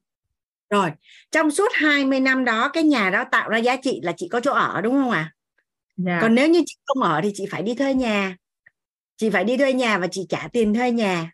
Rồi 0.70 0.90
trong 1.30 1.50
suốt 1.50 1.68
20 1.72 2.20
năm 2.20 2.44
đó 2.44 2.70
cái 2.72 2.82
nhà 2.82 3.10
đó 3.10 3.24
tạo 3.30 3.48
ra 3.48 3.58
giá 3.58 3.76
trị 3.76 4.00
là 4.02 4.12
chị 4.16 4.28
có 4.28 4.40
chỗ 4.40 4.52
ở 4.52 4.80
đúng 4.80 4.94
không 4.94 5.10
ạ? 5.10 5.18
À? 5.18 5.32
dạ. 5.96 6.18
còn 6.22 6.34
nếu 6.34 6.48
như 6.48 6.62
chị 6.66 6.76
không 6.86 7.02
ở 7.02 7.20
thì 7.22 7.30
chị 7.34 7.46
phải 7.50 7.62
đi 7.62 7.74
thuê 7.74 7.94
nhà. 7.94 8.36
Chị 9.16 9.30
phải 9.30 9.44
đi 9.44 9.56
thuê 9.56 9.72
nhà 9.72 9.98
và 9.98 10.06
chị 10.06 10.26
trả 10.28 10.48
tiền 10.52 10.74
thuê 10.74 10.90
nhà. 10.90 11.32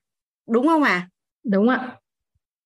Đúng 0.49 0.67
không 0.67 0.83
ạ? 0.83 0.91
À? 0.91 1.09
đúng 1.45 1.69
ạ. 1.69 1.97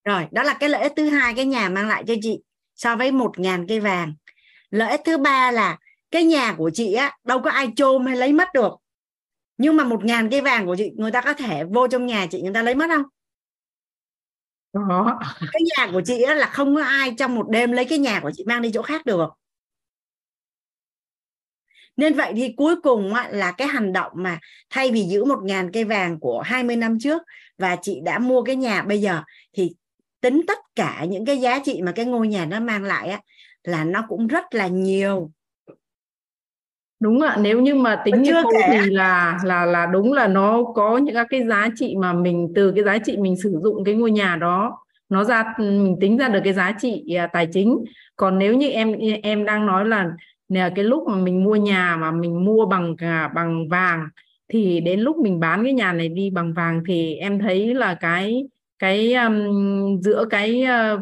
Rồi 0.03 0.27
đó 0.31 0.43
là 0.43 0.53
cái 0.53 0.69
lợi 0.69 0.81
ích 0.81 0.93
thứ 0.95 1.09
hai 1.09 1.33
cái 1.33 1.45
nhà 1.45 1.69
mang 1.69 1.87
lại 1.87 2.03
cho 2.07 2.13
chị 2.21 2.39
so 2.81 2.95
với 2.95 3.11
một 3.11 3.39
ngàn 3.39 3.65
cây 3.67 3.79
vàng. 3.79 4.13
Lợi 4.69 4.91
ích 4.91 5.01
thứ 5.05 5.17
ba 5.17 5.51
là 5.51 5.77
cái 6.11 6.23
nhà 6.23 6.55
của 6.57 6.71
chị 6.73 6.93
á 6.93 7.17
đâu 7.23 7.41
có 7.41 7.49
ai 7.49 7.71
chôm 7.75 8.05
hay 8.05 8.15
lấy 8.15 8.33
mất 8.33 8.47
được. 8.53 8.73
Nhưng 9.57 9.77
mà 9.77 9.83
một 9.83 10.05
ngàn 10.05 10.29
cây 10.29 10.41
vàng 10.41 10.65
của 10.65 10.75
chị 10.75 10.91
người 10.95 11.11
ta 11.11 11.21
có 11.21 11.33
thể 11.33 11.63
vô 11.63 11.87
trong 11.87 12.05
nhà 12.05 12.27
chị 12.31 12.41
người 12.41 12.53
ta 12.53 12.61
lấy 12.61 12.75
mất 12.75 12.87
không? 12.89 13.03
Đó. 14.73 15.19
cái 15.51 15.61
nhà 15.77 15.91
của 15.93 16.01
chị 16.05 16.21
á 16.21 16.33
là 16.33 16.45
không 16.45 16.75
có 16.75 16.83
ai 16.83 17.13
trong 17.17 17.35
một 17.35 17.49
đêm 17.49 17.71
lấy 17.71 17.85
cái 17.85 17.97
nhà 17.97 18.19
của 18.19 18.31
chị 18.35 18.43
mang 18.47 18.61
đi 18.61 18.71
chỗ 18.73 18.81
khác 18.81 19.05
được. 19.05 19.29
Nên 21.97 22.13
vậy 22.13 22.33
thì 22.35 22.53
cuối 22.57 22.75
cùng 22.81 23.13
là 23.29 23.51
cái 23.51 23.67
hành 23.67 23.93
động 23.93 24.11
mà 24.15 24.39
thay 24.69 24.91
vì 24.91 25.03
giữ 25.03 25.25
một 25.25 25.39
ngàn 25.43 25.71
cây 25.71 25.83
vàng 25.83 26.19
của 26.19 26.41
20 26.41 26.75
năm 26.75 26.97
trước 26.99 27.21
và 27.57 27.75
chị 27.81 27.99
đã 28.03 28.19
mua 28.19 28.43
cái 28.43 28.55
nhà 28.55 28.81
bây 28.81 29.01
giờ 29.01 29.23
thì 29.53 29.71
tính 30.21 30.41
tất 30.47 30.57
cả 30.75 31.05
những 31.09 31.25
cái 31.25 31.37
giá 31.37 31.59
trị 31.65 31.81
mà 31.81 31.91
cái 31.91 32.05
ngôi 32.05 32.27
nhà 32.27 32.45
nó 32.45 32.59
mang 32.59 32.83
lại 32.83 33.09
á 33.09 33.19
là 33.63 33.83
nó 33.83 34.05
cũng 34.07 34.27
rất 34.27 34.43
là 34.51 34.67
nhiều. 34.67 35.31
Đúng 36.99 37.21
ạ 37.21 37.37
nếu 37.41 37.61
như 37.61 37.75
mà 37.75 38.01
tính 38.05 38.21
như 38.21 38.31
cô 38.43 38.49
thì 38.71 38.89
là 38.89 39.39
là 39.43 39.65
là 39.65 39.85
đúng 39.85 40.13
là 40.13 40.27
nó 40.27 40.63
có 40.75 40.97
những 40.97 41.15
cái 41.29 41.47
giá 41.47 41.69
trị 41.75 41.95
mà 41.99 42.13
mình 42.13 42.51
từ 42.55 42.71
cái 42.71 42.83
giá 42.83 42.97
trị 42.97 43.17
mình 43.17 43.35
sử 43.35 43.59
dụng 43.63 43.83
cái 43.83 43.95
ngôi 43.95 44.11
nhà 44.11 44.35
đó 44.35 44.77
nó 45.09 45.23
ra 45.23 45.53
mình 45.57 45.97
tính 46.01 46.17
ra 46.17 46.29
được 46.29 46.39
cái 46.43 46.53
giá 46.53 46.71
trị 46.79 47.13
à, 47.15 47.27
tài 47.27 47.47
chính. 47.47 47.77
Còn 48.15 48.39
nếu 48.39 48.55
như 48.55 48.69
em 48.69 48.95
em 49.23 49.45
đang 49.45 49.65
nói 49.65 49.85
là 49.85 50.09
cái 50.75 50.85
lúc 50.85 51.07
mà 51.07 51.15
mình 51.15 51.43
mua 51.43 51.55
nhà 51.55 51.97
mà 51.97 52.11
mình 52.11 52.45
mua 52.45 52.65
bằng 52.65 52.95
à, 52.97 53.27
bằng 53.35 53.69
vàng 53.69 54.07
thì 54.47 54.79
đến 54.79 54.99
lúc 54.99 55.17
mình 55.17 55.39
bán 55.39 55.63
cái 55.63 55.73
nhà 55.73 55.93
này 55.93 56.09
đi 56.09 56.29
bằng 56.29 56.53
vàng 56.53 56.83
thì 56.87 57.15
em 57.15 57.39
thấy 57.39 57.73
là 57.73 57.93
cái 57.93 58.47
cái 58.81 59.13
um, 59.13 60.01
giữa 60.01 60.25
cái 60.29 60.63
uh, 60.63 60.99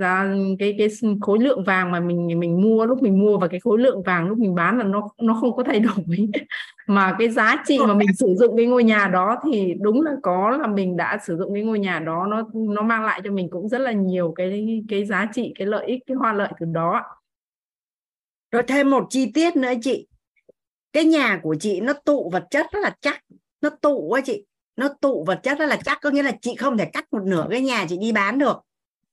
giá 0.00 0.26
cái 0.58 0.74
cái 0.78 0.88
khối 1.20 1.38
lượng 1.38 1.64
vàng 1.64 1.90
mà 1.90 2.00
mình 2.00 2.38
mình 2.40 2.62
mua 2.62 2.86
lúc 2.86 3.02
mình 3.02 3.18
mua 3.20 3.38
và 3.38 3.48
cái 3.48 3.60
khối 3.60 3.78
lượng 3.78 4.02
vàng 4.02 4.28
lúc 4.28 4.38
mình 4.38 4.54
bán 4.54 4.78
là 4.78 4.84
nó 4.84 5.08
nó 5.22 5.34
không 5.40 5.56
có 5.56 5.62
thay 5.62 5.80
đổi. 6.06 6.28
Mà 6.86 7.16
cái 7.18 7.28
giá 7.28 7.62
trị 7.66 7.78
mà 7.78 7.94
mình 7.94 8.08
sử 8.18 8.34
dụng 8.38 8.56
cái 8.56 8.66
ngôi 8.66 8.84
nhà 8.84 9.08
đó 9.08 9.36
thì 9.44 9.74
đúng 9.80 10.02
là 10.02 10.12
có 10.22 10.50
là 10.50 10.66
mình 10.66 10.96
đã 10.96 11.18
sử 11.26 11.36
dụng 11.36 11.54
cái 11.54 11.62
ngôi 11.62 11.78
nhà 11.78 11.98
đó 11.98 12.26
nó 12.26 12.48
nó 12.54 12.82
mang 12.82 13.04
lại 13.04 13.20
cho 13.24 13.30
mình 13.30 13.48
cũng 13.50 13.68
rất 13.68 13.78
là 13.78 13.92
nhiều 13.92 14.32
cái 14.36 14.82
cái 14.88 15.04
giá 15.04 15.28
trị 15.32 15.52
cái 15.58 15.66
lợi 15.66 15.86
ích 15.86 16.02
cái 16.06 16.14
hoa 16.14 16.32
lợi 16.32 16.52
từ 16.60 16.66
đó. 16.66 17.02
Rồi 18.50 18.62
thêm 18.68 18.90
một 18.90 19.06
chi 19.10 19.30
tiết 19.34 19.56
nữa 19.56 19.72
chị. 19.82 20.06
Cái 20.92 21.04
nhà 21.04 21.40
của 21.42 21.56
chị 21.60 21.80
nó 21.80 21.92
tụ 21.92 22.30
vật 22.32 22.46
chất 22.50 22.66
rất 22.72 22.80
là 22.82 22.94
chắc 23.00 23.24
nó 23.60 23.70
tụ 23.70 24.08
quá 24.08 24.20
chị 24.24 24.44
nó 24.80 24.88
tụ 25.00 25.24
vật 25.24 25.40
chất 25.42 25.58
rất 25.58 25.66
là 25.66 25.76
chắc 25.84 25.98
có 26.02 26.10
nghĩa 26.10 26.22
là 26.22 26.32
chị 26.42 26.56
không 26.56 26.78
thể 26.78 26.84
cắt 26.84 27.12
một 27.12 27.22
nửa 27.24 27.46
cái 27.50 27.60
nhà 27.60 27.86
chị 27.88 27.96
đi 28.00 28.12
bán 28.12 28.38
được. 28.38 28.56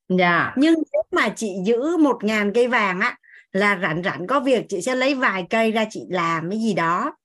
Dạ. 0.09 0.43
Yeah. 0.43 0.53
nhưng 0.57 0.73
nếu 0.93 1.03
mà 1.11 1.29
chị 1.29 1.51
giữ 1.65 1.97
một 1.97 2.23
ngàn 2.23 2.53
cây 2.53 2.67
vàng 2.67 2.99
á 2.99 3.17
là 3.51 3.79
rảnh 3.81 4.03
rảnh 4.03 4.27
có 4.27 4.39
việc 4.39 4.65
chị 4.69 4.81
sẽ 4.81 4.95
lấy 4.95 5.15
vài 5.15 5.45
cây 5.49 5.71
ra 5.71 5.85
chị 5.89 6.01
làm 6.09 6.49
cái 6.49 6.59
gì 6.59 6.73
đó. 6.73 7.17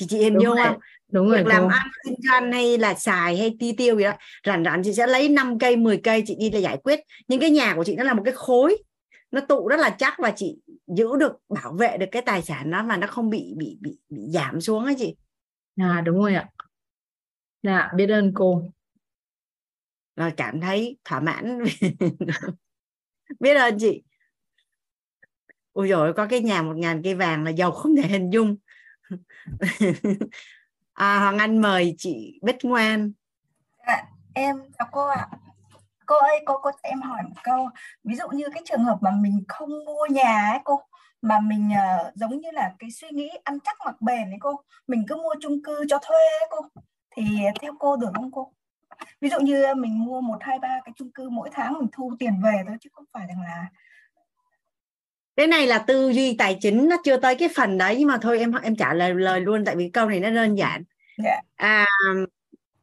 Chị 0.00 0.06
chị 0.08 0.18
hình 0.18 0.38
dung 0.42 0.56
không? 0.56 0.78
Đúng 1.12 1.28
rồi 1.28 1.44
làm 1.46 1.68
ăn 1.68 1.88
kinh 2.04 2.14
doanh 2.30 2.52
hay 2.52 2.78
là 2.78 2.94
xài 2.94 3.36
hay 3.36 3.56
ti 3.58 3.72
tiêu 3.72 3.96
gì 3.96 4.04
đó 4.04 4.12
rảnh 4.46 4.64
rảnh 4.64 4.82
chị 4.84 4.94
sẽ 4.94 5.06
lấy 5.06 5.28
5 5.28 5.58
cây 5.58 5.76
10 5.76 5.96
cây 5.96 6.22
chị 6.26 6.36
đi 6.38 6.50
để 6.50 6.60
giải 6.60 6.76
quyết. 6.84 7.00
Nhưng 7.28 7.40
cái 7.40 7.50
nhà 7.50 7.74
của 7.74 7.84
chị 7.84 7.96
nó 7.96 8.04
là 8.04 8.14
một 8.14 8.22
cái 8.24 8.34
khối 8.34 8.76
nó 9.30 9.40
tụ 9.40 9.68
rất 9.68 9.80
là 9.80 9.90
chắc 9.90 10.14
và 10.18 10.30
chị 10.36 10.56
giữ 10.86 11.16
được 11.20 11.32
bảo 11.48 11.72
vệ 11.72 11.96
được 11.96 12.06
cái 12.12 12.22
tài 12.22 12.42
sản 12.42 12.70
đó 12.70 12.82
mà 12.82 12.96
nó 12.96 13.06
không 13.06 13.30
bị 13.30 13.54
bị 13.56 13.78
bị, 13.80 13.98
bị 14.08 14.22
giảm 14.28 14.60
xuống 14.60 14.84
ấy 14.84 14.94
chị. 14.98 15.16
À 15.76 16.02
đúng 16.04 16.18
rồi 16.18 16.34
ạ 16.34 16.48
dạ 17.62 17.90
biết 17.94 18.10
ơn 18.10 18.32
cô. 18.34 18.62
Rồi 20.16 20.32
cảm 20.36 20.60
thấy 20.60 20.98
thỏa 21.04 21.20
mãn. 21.20 21.58
Biết 23.40 23.54
ơn 23.54 23.78
chị. 23.78 24.02
Ôi 25.72 25.88
rồi 25.88 26.12
có 26.12 26.26
cái 26.30 26.40
nhà 26.40 26.62
một 26.62 26.76
ngàn 26.76 27.02
cây 27.04 27.14
vàng 27.14 27.44
là 27.44 27.50
giàu 27.50 27.72
không 27.72 27.96
thể 27.96 28.08
hình 28.08 28.30
dung. 28.30 28.56
À, 30.92 31.18
Hoàng 31.18 31.38
Anh 31.38 31.60
mời 31.60 31.94
chị 31.98 32.38
Bích 32.42 32.56
Ngoan. 32.62 33.12
Dạ, 33.86 34.04
em 34.34 34.56
chào 34.78 34.88
cô 34.92 35.06
ạ. 35.06 35.28
Cô 36.06 36.16
ơi 36.16 36.40
cô 36.46 36.58
cô 36.62 36.70
em 36.82 37.00
hỏi 37.00 37.22
một 37.22 37.40
câu. 37.44 37.68
Ví 38.04 38.14
dụ 38.16 38.28
như 38.28 38.44
cái 38.54 38.62
trường 38.66 38.84
hợp 38.84 38.98
mà 39.00 39.10
mình 39.10 39.44
không 39.48 39.70
mua 39.84 40.06
nhà 40.10 40.50
ấy 40.50 40.58
cô 40.64 40.80
mà 41.22 41.40
mình 41.40 41.70
uh, 41.70 42.14
giống 42.14 42.40
như 42.40 42.50
là 42.50 42.74
cái 42.78 42.90
suy 42.90 43.08
nghĩ 43.10 43.30
ăn 43.44 43.58
chắc 43.64 43.76
mặc 43.84 44.00
bền 44.00 44.30
ấy 44.30 44.38
cô 44.40 44.50
mình 44.86 45.04
cứ 45.08 45.16
mua 45.16 45.34
chung 45.40 45.62
cư 45.64 45.84
cho 45.88 45.98
thuê 45.98 46.16
ấy 46.40 46.48
cô 46.50 46.82
thì 47.18 47.38
theo 47.60 47.72
cô 47.78 47.96
được 47.96 48.10
không 48.14 48.30
cô 48.32 48.52
ví 49.20 49.28
dụ 49.28 49.40
như 49.40 49.74
mình 49.76 50.04
mua 50.04 50.20
một 50.20 50.38
hai 50.40 50.58
ba 50.58 50.80
cái 50.84 50.92
chung 50.96 51.10
cư 51.10 51.28
mỗi 51.28 51.48
tháng 51.52 51.72
mình 51.72 51.88
thu 51.92 52.12
tiền 52.18 52.40
về 52.44 52.62
thôi 52.66 52.76
chứ 52.80 52.90
không 52.92 53.04
phải 53.12 53.26
rằng 53.28 53.40
là 53.40 53.66
cái 55.36 55.46
này 55.46 55.66
là 55.66 55.78
tư 55.78 56.10
duy 56.10 56.36
tài 56.38 56.58
chính 56.60 56.88
nó 56.88 56.96
chưa 57.04 57.16
tới 57.16 57.34
cái 57.34 57.48
phần 57.56 57.78
đấy 57.78 57.96
nhưng 57.98 58.08
mà 58.08 58.18
thôi 58.22 58.38
em 58.38 58.52
em 58.62 58.76
trả 58.76 58.94
lời 58.94 59.14
lời 59.14 59.40
luôn 59.40 59.64
tại 59.64 59.76
vì 59.76 59.90
câu 59.90 60.08
này 60.08 60.20
nó 60.20 60.30
đơn 60.30 60.54
giản 60.54 60.82
yeah. 61.24 61.44
Dạ. 61.58 61.66
à 61.66 61.86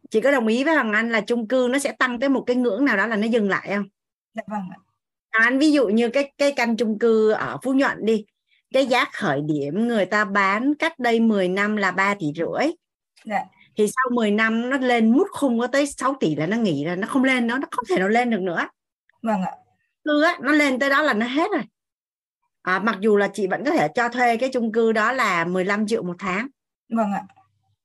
chị 0.09 0.21
có 0.21 0.31
đồng 0.31 0.47
ý 0.47 0.63
với 0.63 0.73
hoàng 0.73 0.93
anh 0.93 1.09
là 1.09 1.21
chung 1.21 1.47
cư 1.47 1.67
nó 1.71 1.79
sẽ 1.79 1.91
tăng 1.91 2.19
tới 2.19 2.29
một 2.29 2.43
cái 2.47 2.55
ngưỡng 2.55 2.85
nào 2.85 2.97
đó 2.97 3.07
là 3.07 3.15
nó 3.15 3.27
dừng 3.27 3.49
lại 3.49 3.71
không 3.75 3.85
dạ 4.33 4.43
vâng 4.47 4.69
ạ 4.71 4.77
anh 5.29 5.59
ví 5.59 5.71
dụ 5.71 5.87
như 5.87 6.09
cái 6.09 6.33
cái 6.37 6.51
căn 6.51 6.77
chung 6.77 6.99
cư 6.99 7.31
ở 7.31 7.57
phú 7.63 7.73
nhuận 7.73 8.05
đi 8.05 8.25
cái 8.73 8.85
giá 8.85 9.05
khởi 9.13 9.41
điểm 9.41 9.87
người 9.87 10.05
ta 10.05 10.25
bán 10.25 10.73
cách 10.75 10.99
đây 10.99 11.19
10 11.19 11.47
năm 11.47 11.75
là 11.75 11.91
3 11.91 12.15
tỷ 12.19 12.27
rưỡi 12.35 12.71
dạ. 13.25 13.45
Thì 13.77 13.87
sau 13.87 14.11
10 14.15 14.31
năm 14.31 14.69
nó 14.69 14.77
lên 14.77 15.11
mút 15.11 15.27
khung 15.31 15.59
có 15.59 15.67
tới 15.67 15.85
6 15.87 16.15
tỷ 16.19 16.35
là 16.35 16.45
nó 16.45 16.57
nghỉ 16.57 16.85
là 16.85 16.95
nó 16.95 17.07
không 17.07 17.23
lên 17.23 17.47
nó 17.47 17.57
nó 17.57 17.67
không 17.71 17.85
thể 17.89 17.99
nào 17.99 18.07
lên 18.07 18.29
được 18.29 18.41
nữa. 18.41 18.67
Vâng 19.21 19.41
ạ. 19.41 19.51
Cư 20.03 20.23
á 20.23 20.37
nó 20.41 20.51
lên 20.51 20.79
tới 20.79 20.89
đó 20.89 21.01
là 21.01 21.13
nó 21.13 21.25
hết 21.25 21.51
rồi. 21.53 21.63
À, 22.61 22.79
mặc 22.79 22.97
dù 22.99 23.17
là 23.17 23.27
chị 23.33 23.47
vẫn 23.47 23.65
có 23.65 23.71
thể 23.71 23.87
cho 23.95 24.09
thuê 24.09 24.37
cái 24.37 24.49
chung 24.53 24.71
cư 24.71 24.91
đó 24.91 25.11
là 25.11 25.45
15 25.45 25.87
triệu 25.87 26.03
một 26.03 26.15
tháng. 26.19 26.47
Vâng 26.89 27.13
ạ. 27.13 27.23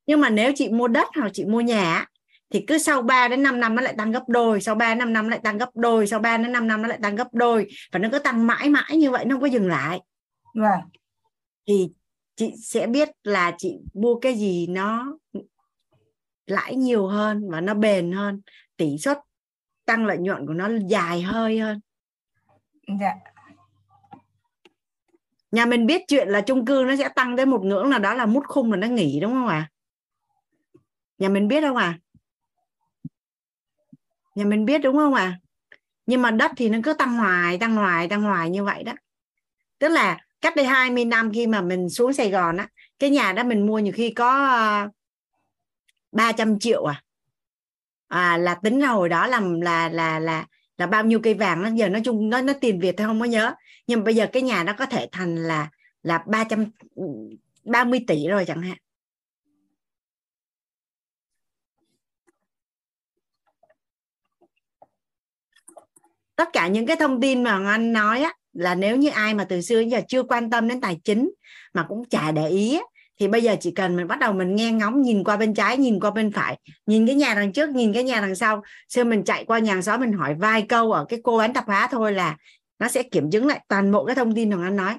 Nhưng 0.07 0.21
mà 0.21 0.31
nếu 0.31 0.53
chị 0.55 0.69
mua 0.69 0.89
đất 0.89 1.09
hoặc 1.17 1.31
chị 1.33 1.45
mua 1.45 1.61
nhà 1.61 2.07
thì 2.51 2.65
cứ 2.67 2.79
sau 2.79 3.03
3 3.03 3.29
đến 3.29 3.43
5 3.43 3.61
năm 3.61 3.75
nó 3.75 3.83
lại 3.83 3.95
tăng 3.99 4.13
gấp 4.13 4.29
đôi, 4.29 4.61
sau 4.61 4.75
3 4.75 4.89
đến 4.89 4.99
5 4.99 5.13
năm 5.13 5.25
nó 5.25 5.31
lại 5.31 5.41
tăng 5.43 5.59
gấp 5.59 5.69
đôi, 5.75 6.07
sau 6.07 6.21
3 6.21 6.37
đến 6.37 6.53
5 6.53 6.69
năm 6.69 6.83
nó 6.83 6.89
lại 6.89 6.99
tăng 7.03 7.17
gấp 7.17 7.29
đôi 7.33 7.67
và 7.93 7.99
nó 7.99 8.09
cứ 8.13 8.19
tăng 8.19 8.47
mãi 8.47 8.69
mãi 8.69 8.97
như 8.97 9.11
vậy 9.11 9.25
nó 9.25 9.35
không 9.35 9.41
có 9.41 9.47
dừng 9.47 9.69
lại. 9.69 10.01
Vâng. 10.55 10.81
Thì 11.69 11.89
chị 12.37 12.53
sẽ 12.63 12.87
biết 12.87 13.09
là 13.23 13.55
chị 13.59 13.79
mua 13.95 14.15
cái 14.15 14.35
gì 14.35 14.67
nó 14.67 15.19
lãi 16.51 16.77
nhiều 16.77 17.07
hơn 17.07 17.51
và 17.51 17.61
nó 17.61 17.75
bền 17.75 18.13
hơn, 18.13 18.41
tỷ 18.77 18.99
suất 18.99 19.19
tăng 19.85 20.07
lợi 20.07 20.19
nhuận 20.19 20.47
của 20.47 20.53
nó 20.53 20.69
dài 20.87 21.23
hơi 21.23 21.59
hơn. 21.59 21.81
Dạ. 23.01 23.15
Nhà 25.51 25.67
mình 25.67 25.87
biết 25.87 26.03
chuyện 26.09 26.29
là 26.29 26.41
chung 26.41 26.67
cư 26.67 26.85
nó 26.87 26.97
sẽ 26.97 27.09
tăng 27.09 27.37
tới 27.37 27.47
một 27.47 27.65
ngưỡng 27.65 27.91
nào 27.91 27.99
đó 27.99 28.15
là 28.15 28.27
mút 28.27 28.45
khung 28.47 28.73
là 28.73 28.77
nó 28.77 28.87
nghỉ 28.87 29.21
đúng 29.21 29.33
không 29.33 29.49
ạ? 29.49 29.57
À? 29.57 29.71
Nhà 31.19 31.29
mình 31.29 31.49
biết 31.49 31.61
không 31.61 31.77
ạ? 31.77 31.85
À? 31.85 31.99
nhà 34.35 34.45
mình 34.45 34.65
biết 34.65 34.79
đúng 34.79 34.97
không 34.97 35.15
ạ 35.15 35.23
à? 35.23 35.39
nhưng 36.07 36.23
mà 36.23 36.31
đất 36.31 36.51
thì 36.57 36.69
nó 36.69 36.79
cứ 36.85 36.93
tăng 36.93 37.17
hoài 37.17 37.59
tăng 37.59 37.75
hoài 37.75 38.09
tăng 38.09 38.23
hoài 38.23 38.51
như 38.51 38.65
vậy 38.65 38.83
đó 38.83 38.93
tức 39.79 39.89
là 39.89 40.19
cách 40.41 40.57
đây 40.57 40.67
20 40.67 41.05
năm 41.05 41.33
khi 41.33 41.47
mà 41.47 41.61
mình 41.61 41.89
xuống 41.89 42.13
Sài 42.13 42.31
Gòn 42.31 42.57
á 42.57 42.69
cái 42.99 43.11
nhà 43.11 43.33
đó 43.33 43.43
mình 43.43 43.67
mua 43.67 43.79
nhiều 43.79 43.93
khi 43.97 44.11
có 44.11 44.89
300 46.13 46.59
triệu 46.59 46.85
à? 46.85 47.03
À 48.09 48.37
là 48.37 48.55
tính 48.55 48.81
ra 48.81 48.89
hồi 48.89 49.09
đó 49.09 49.27
làm 49.27 49.61
là 49.61 49.89
là 49.89 50.19
là 50.19 50.47
là 50.79 50.87
bao 50.87 51.05
nhiêu 51.05 51.21
cây 51.23 51.35
vàng 51.35 51.63
nó 51.63 51.69
giờ 51.75 51.89
nói 51.89 52.03
chung 52.05 52.31
nó 52.31 52.43
nó 52.43 52.53
tiền 52.61 52.81
Việt 52.81 52.95
thì 52.99 53.05
không 53.05 53.21
có 53.21 53.27
nhớ. 53.27 53.55
Nhưng 53.87 54.05
bây 54.05 54.15
giờ 54.15 54.27
cái 54.33 54.43
nhà 54.43 54.65
nó 54.65 54.73
có 54.79 54.87
thể 54.87 55.09
thành 55.13 55.37
là 55.37 55.71
là 56.03 56.25
300 56.27 56.67
30 57.65 58.05
tỷ 58.07 58.29
rồi 58.29 58.45
chẳng 58.45 58.63
hạn. 58.63 58.77
Tất 66.37 66.49
cả 66.53 66.69
những 66.69 66.87
cái 66.87 66.97
thông 66.97 67.21
tin 67.21 67.43
mà 67.43 67.71
anh 67.71 67.93
nói 67.93 68.23
á, 68.23 68.35
là 68.53 68.75
nếu 68.75 68.97
như 68.97 69.09
ai 69.09 69.35
mà 69.35 69.45
từ 69.45 69.61
xưa 69.61 69.81
đến 69.81 69.89
giờ 69.89 70.01
chưa 70.09 70.23
quan 70.23 70.51
tâm 70.51 70.69
đến 70.69 70.81
tài 70.81 71.01
chính 71.05 71.31
mà 71.75 71.87
cũng 71.89 72.09
chả 72.09 72.33
để 72.33 72.49
ý 72.49 72.77
á, 72.77 72.83
thì 73.21 73.29
bây 73.29 73.43
giờ 73.43 73.57
chỉ 73.61 73.71
cần 73.71 73.97
mình 73.97 74.07
bắt 74.07 74.19
đầu 74.19 74.33
mình 74.33 74.57
nghe 74.57 74.73
ngóng 74.73 75.03
nhìn 75.03 75.25
qua 75.25 75.37
bên 75.37 75.55
trái 75.55 75.79
nhìn 75.79 76.01
qua 76.01 76.11
bên 76.11 76.33
phải 76.33 76.59
nhìn 76.87 77.07
cái 77.07 77.17
nhà 77.17 77.35
đằng 77.35 77.53
trước 77.53 77.71
nhìn 77.71 77.93
cái 77.93 78.03
nhà 78.03 78.21
đằng 78.21 78.35
sau. 78.35 78.63
Xưa 78.89 79.05
mình 79.05 79.25
chạy 79.25 79.45
qua 79.45 79.59
nhà 79.59 79.83
xóm 79.83 80.01
mình 80.01 80.13
hỏi 80.13 80.35
vài 80.35 80.63
câu 80.63 80.93
ở 80.93 81.05
cái 81.09 81.21
cô 81.23 81.39
bán 81.39 81.53
tạp 81.53 81.67
hóa 81.67 81.89
thôi 81.91 82.13
là 82.13 82.37
nó 82.79 82.89
sẽ 82.89 83.03
kiểm 83.03 83.31
chứng 83.31 83.47
lại 83.47 83.65
toàn 83.69 83.93
bộ 83.93 84.05
cái 84.05 84.17
thông 84.17 84.35
tin 84.35 84.51
mà 84.51 84.67
anh 84.67 84.77
nói. 84.77 84.95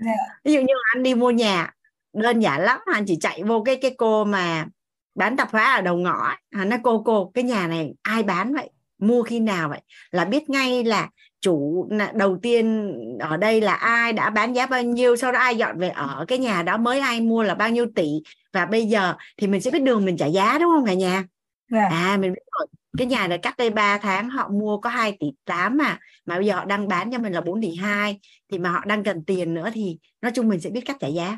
Dạ. 0.00 0.12
ví 0.44 0.52
dụ 0.52 0.60
như 0.60 0.74
anh 0.94 1.02
đi 1.02 1.14
mua 1.14 1.30
nhà 1.30 1.72
đơn 2.12 2.40
giản 2.40 2.60
lắm 2.60 2.80
anh 2.94 3.04
chỉ 3.06 3.16
chạy 3.20 3.42
vô 3.42 3.62
cái 3.62 3.76
cái 3.76 3.94
cô 3.98 4.24
mà 4.24 4.66
bán 5.14 5.36
tạp 5.36 5.50
hóa 5.50 5.74
ở 5.74 5.80
đầu 5.80 5.96
ngõ 5.96 6.34
à, 6.50 6.64
nó 6.64 6.76
cô 6.82 7.02
cô 7.02 7.30
cái 7.34 7.44
nhà 7.44 7.66
này 7.66 7.94
ai 8.02 8.22
bán 8.22 8.54
vậy 8.54 8.70
mua 8.98 9.22
khi 9.22 9.40
nào 9.40 9.68
vậy 9.68 9.80
là 10.10 10.24
biết 10.24 10.50
ngay 10.50 10.84
là 10.84 11.08
chủ 11.40 11.88
đầu 12.14 12.38
tiên 12.42 12.94
ở 13.20 13.36
đây 13.36 13.60
là 13.60 13.74
ai 13.74 14.12
đã 14.12 14.30
bán 14.30 14.52
giá 14.52 14.66
bao 14.66 14.82
nhiêu 14.82 15.16
sau 15.16 15.32
đó 15.32 15.38
ai 15.38 15.56
dọn 15.56 15.78
về 15.78 15.88
ở 15.88 16.24
cái 16.28 16.38
nhà 16.38 16.62
đó 16.62 16.76
mới 16.76 17.00
ai 17.00 17.20
mua 17.20 17.42
là 17.42 17.54
bao 17.54 17.70
nhiêu 17.70 17.86
tỷ 17.94 18.08
và 18.52 18.66
bây 18.66 18.86
giờ 18.86 19.14
thì 19.36 19.46
mình 19.46 19.60
sẽ 19.60 19.70
biết 19.70 19.82
đường 19.82 20.04
mình 20.04 20.16
trả 20.16 20.26
giá 20.26 20.58
đúng 20.58 20.70
không 20.76 20.86
cả 20.86 20.94
nhà 20.94 21.12
yeah. 21.12 21.26
Dạ. 21.70 21.88
à 21.96 22.16
mình 22.16 22.32
biết 22.32 22.42
rồi 22.58 22.66
cái 22.98 23.06
nhà 23.06 23.26
này 23.26 23.38
cách 23.38 23.54
đây 23.58 23.70
3 23.70 23.98
tháng 23.98 24.30
họ 24.30 24.48
mua 24.48 24.78
có 24.78 24.90
2 24.90 25.16
tỷ 25.20 25.26
8 25.44 25.76
mà 25.76 25.98
mà 26.26 26.36
bây 26.36 26.46
giờ 26.46 26.54
họ 26.54 26.64
đang 26.64 26.88
bán 26.88 27.12
cho 27.12 27.18
mình 27.18 27.32
là 27.32 27.40
4 27.40 27.62
tỷ 27.62 27.74
2 27.74 28.20
thì 28.48 28.58
mà 28.58 28.70
họ 28.70 28.84
đang 28.84 29.04
cần 29.04 29.24
tiền 29.24 29.54
nữa 29.54 29.70
thì 29.74 29.98
nói 30.20 30.32
chung 30.34 30.48
mình 30.48 30.60
sẽ 30.60 30.70
biết 30.70 30.82
cách 30.86 30.96
trả 31.00 31.08
giá 31.08 31.36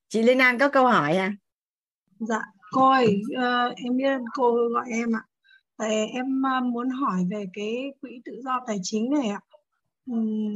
Chị 0.10 0.24
Linh 0.24 0.40
An 0.40 0.60
có 0.60 0.70
câu 0.70 0.88
hỏi 0.88 1.18
à? 1.18 1.34
Dạ 2.20 2.42
cô 2.74 2.90
ơi 2.90 3.22
uh, 3.38 3.76
em 3.76 3.98
biết 3.98 4.22
cô 4.34 4.70
gọi 4.74 4.86
em 4.90 5.16
ạ. 5.16 5.24
Tại 5.78 6.08
em 6.08 6.42
uh, 6.58 6.64
muốn 6.64 6.90
hỏi 6.90 7.26
về 7.30 7.46
cái 7.54 7.94
quỹ 8.02 8.22
tự 8.26 8.42
do 8.44 8.60
tài 8.68 8.78
chính 8.84 9.12
này 9.12 9.28
ạ. 9.28 9.40
Um, 10.06 10.54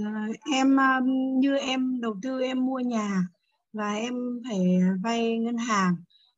em 0.53 0.76
uh, 0.76 1.03
như 1.38 1.58
em 1.58 2.01
đầu 2.01 2.16
tư 2.22 2.42
em 2.42 2.66
mua 2.66 2.80
nhà 2.80 3.27
và 3.74 3.93
em 3.93 4.42
phải 4.50 4.59
vay 5.03 5.38
ngân 5.38 5.58
hàng 5.58 5.95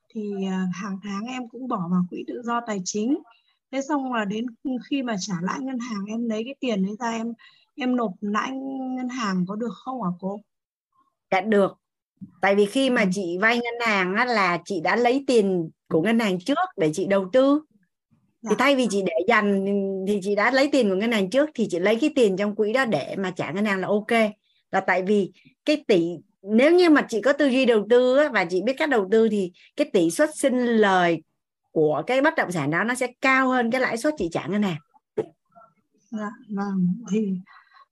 thì 0.10 0.22
uh, 0.38 0.76
hàng 0.76 1.00
tháng 1.04 1.26
em 1.26 1.50
cũng 1.50 1.68
bỏ 1.68 1.88
vào 1.92 2.06
quỹ 2.10 2.24
tự 2.28 2.42
do 2.44 2.62
tài 2.68 2.82
chính 2.86 3.18
thế 3.72 3.82
xong 3.82 4.14
là 4.14 4.26
đến 4.26 4.46
khi 4.90 5.04
mà 5.04 5.16
trả 5.20 5.34
lãi 5.42 5.60
ngân 5.62 5.80
hàng 5.80 6.06
em 6.08 6.30
lấy 6.30 6.44
cái 6.46 6.56
tiền 6.60 6.86
đấy 6.86 6.96
ra 7.00 7.12
em 7.12 7.34
em 7.76 7.96
nộp 7.96 8.12
lãi 8.22 8.52
ngân 8.98 9.10
hàng 9.10 9.46
có 9.48 9.56
được 9.56 9.74
không 9.74 10.04
hả 10.04 10.10
cô? 10.20 10.42
Dạ 11.32 11.42
được. 11.42 11.78
Tại 12.42 12.56
vì 12.56 12.66
khi 12.66 12.90
mà 12.90 13.02
ừ. 13.02 13.10
chị 13.14 13.38
vay 13.42 13.56
ngân 13.56 13.88
hàng 13.88 14.16
á, 14.16 14.26
là 14.26 14.60
chị 14.66 14.82
đã 14.84 14.96
lấy 14.96 15.24
tiền 15.28 15.70
của 15.88 16.02
ngân 16.02 16.20
hàng 16.20 16.40
trước 16.40 16.58
để 16.78 16.92
chị 16.94 17.06
đầu 17.06 17.30
tư. 17.34 17.62
Dạ. 18.42 18.50
Thì 18.50 18.56
thay 18.60 18.76
vì 18.76 18.88
chị 18.90 19.02
để 19.06 19.14
dành 19.28 19.66
thì 20.08 20.20
chị 20.24 20.36
đã 20.36 20.52
lấy 20.52 20.70
tiền 20.72 20.90
của 20.90 20.96
ngân 20.96 21.12
hàng 21.12 21.30
trước 21.30 21.50
thì 21.56 21.68
chị 21.70 21.80
lấy 21.80 21.96
cái 21.96 22.10
tiền 22.16 22.38
trong 22.38 22.56
quỹ 22.56 22.74
đó 22.74 22.86
để 22.86 23.16
mà 23.18 23.32
trả 23.32 23.52
ngân 23.52 23.66
hàng 23.66 23.80
là 23.80 23.88
ok. 23.88 24.32
Là 24.72 24.80
tại 24.80 25.04
vì 25.04 25.32
cái 25.66 25.84
tỷ 25.88 26.18
nếu 26.42 26.76
như 26.76 26.90
mà 26.90 27.06
chị 27.10 27.22
có 27.22 27.34
tư 27.34 27.48
duy 27.48 27.66
đầu 27.66 27.86
tư 27.90 28.18
á, 28.18 28.30
và 28.34 28.46
chị 28.46 28.62
biết 28.62 28.74
cách 28.78 28.90
đầu 28.90 29.08
tư 29.12 29.30
thì 29.30 29.52
cái 29.76 29.90
tỷ 29.94 30.12
suất 30.12 30.30
sinh 30.36 30.66
lời 30.66 31.22
của 31.80 32.04
cái 32.08 32.22
bất 32.22 32.34
động 32.38 32.52
sản 32.52 32.72
đó 32.72 32.84
nó 32.84 32.96
sẽ 32.96 33.08
cao 33.22 33.50
hơn 33.50 33.72
cái 33.72 33.82
lãi 33.82 33.98
suất 33.98 34.14
chị 34.18 34.30
trả 34.32 34.48
ngân 34.48 34.64
hàng. 34.64 34.78
Dạ, 36.12 36.32
vâng. 36.50 36.88
Thì 37.12 37.34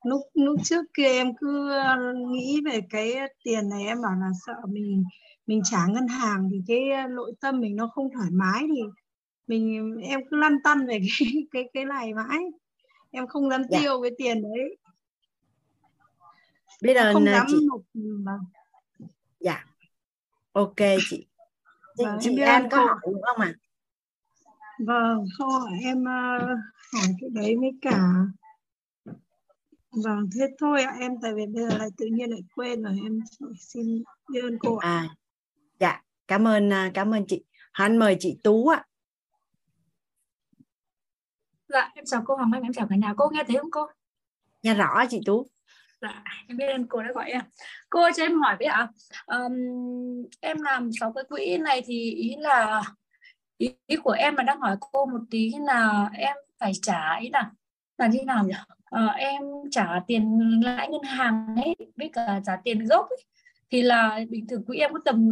lúc 0.03 0.21
lúc 0.33 0.59
trước 0.63 0.85
kia 0.93 1.07
em 1.07 1.35
cứ 1.35 1.71
ờ, 1.71 2.13
nghĩ 2.31 2.61
về 2.65 2.81
cái 2.89 3.15
tiền 3.43 3.69
này 3.69 3.85
em 3.85 4.01
bảo 4.01 4.11
là 4.21 4.29
sợ 4.45 4.53
mình 4.67 5.03
mình 5.47 5.61
trả 5.63 5.85
ngân 5.87 6.07
hàng 6.07 6.49
thì 6.51 6.61
cái 6.67 7.07
nội 7.09 7.33
tâm 7.41 7.59
mình 7.59 7.75
nó 7.75 7.87
không 7.87 8.09
thoải 8.13 8.29
mái 8.31 8.63
thì 8.75 8.81
mình 9.47 9.95
em 10.01 10.19
cứ 10.29 10.37
lăn 10.37 10.57
tăn 10.63 10.87
về 10.87 10.99
cái 11.19 11.33
cái 11.51 11.69
cái 11.73 11.85
này 11.85 12.13
mãi 12.13 12.39
em 13.11 13.27
không 13.27 13.49
dám 13.49 13.61
dạ. 13.69 13.79
tiêu 13.79 14.01
cái 14.01 14.11
tiền 14.17 14.41
đấy 14.41 14.77
bây 16.81 16.95
giờ 16.95 17.13
không 17.13 17.25
dám 17.25 17.47
chị 17.49 17.57
nộp 17.67 17.81
vâng. 18.25 18.39
dạ 19.39 19.65
ok 20.53 20.75
chị 21.09 21.25
chị, 21.97 22.05
vâng, 22.05 22.17
chị 22.21 22.37
An 22.37 22.69
có 22.71 22.77
hỏi 22.77 22.97
đúng 23.05 23.21
không 23.21 23.39
ạ 23.39 23.53
à? 23.55 23.66
Vâng 24.79 25.25
hỏi 25.39 25.71
em 25.83 26.01
uh, 26.01 26.59
hỏi 26.93 27.07
cái 27.21 27.29
đấy 27.33 27.55
với 27.59 27.71
cả 27.81 27.99
Vâng, 30.03 30.29
thế 30.35 30.47
thôi 30.59 30.83
ạ, 30.83 30.95
em 30.99 31.11
tại 31.21 31.33
vì 31.33 31.45
bây 31.45 31.63
giờ 31.63 31.77
lại 31.77 31.89
tự 31.97 32.05
nhiên 32.05 32.29
lại 32.29 32.39
quên 32.55 32.83
rồi, 32.83 32.99
em 33.03 33.19
xin 33.59 34.03
biết 34.31 34.41
ơn 34.43 34.57
cô 34.59 34.75
ạ. 34.75 34.89
À, 34.89 35.09
dạ, 35.79 36.01
cảm 36.27 36.47
ơn 36.47 36.73
à, 36.73 36.91
cảm 36.93 37.13
ơn 37.13 37.25
chị. 37.27 37.43
Hắn 37.73 37.97
mời 37.97 38.17
chị 38.19 38.37
Tú 38.43 38.67
ạ. 38.67 38.85
Dạ, 41.67 41.91
em 41.95 42.05
chào 42.05 42.23
cô 42.25 42.35
Hoàng 42.35 42.51
Anh, 42.51 42.61
em 42.61 42.73
chào 42.73 42.87
cả 42.89 42.95
nhà. 42.95 43.13
Cô 43.17 43.29
nghe 43.29 43.43
thấy 43.47 43.57
không 43.57 43.71
cô? 43.71 43.87
Nghe 44.63 44.73
rõ 44.73 45.03
chị 45.09 45.21
Tú. 45.25 45.47
Dạ, 46.01 46.23
em 46.47 46.57
biết 46.57 46.67
ơn 46.67 46.87
cô 46.87 47.03
đã 47.03 47.11
gọi 47.15 47.29
em. 47.29 47.41
Cô 47.89 48.01
cho 48.15 48.23
em 48.23 48.41
hỏi 48.41 48.55
với 48.59 48.67
ạ, 48.67 48.87
um, 49.25 49.53
em 50.39 50.61
làm 50.61 50.89
sáu 50.99 51.13
cái 51.13 51.23
quỹ 51.29 51.57
này 51.57 51.81
thì 51.85 52.11
ý 52.11 52.35
là 52.39 52.83
ý, 53.57 53.69
ý 53.87 53.95
của 53.95 54.11
em 54.11 54.35
mà 54.35 54.43
đang 54.43 54.59
hỏi 54.59 54.75
cô 54.79 55.05
một 55.05 55.21
tí 55.31 55.51
là 55.59 56.09
em 56.13 56.35
phải 56.59 56.71
trả 56.81 57.15
ý 57.15 57.29
là 57.29 57.51
là 57.97 58.07
như 58.07 58.19
nào 58.25 58.43
nhỉ? 58.45 58.53
à, 58.85 59.05
em 59.05 59.41
trả 59.71 59.87
tiền 60.07 60.39
lãi 60.63 60.89
ngân 60.89 61.03
hàng 61.03 61.55
ấy 61.55 61.75
với 61.97 62.09
cả 62.13 62.41
trả 62.45 62.55
tiền 62.63 62.85
gốc 62.85 63.09
ấy, 63.09 63.23
thì 63.71 63.81
là 63.81 64.19
bình 64.29 64.47
thường 64.47 64.65
quỹ 64.65 64.77
em 64.77 64.93
có 64.93 64.99
tầm 65.05 65.31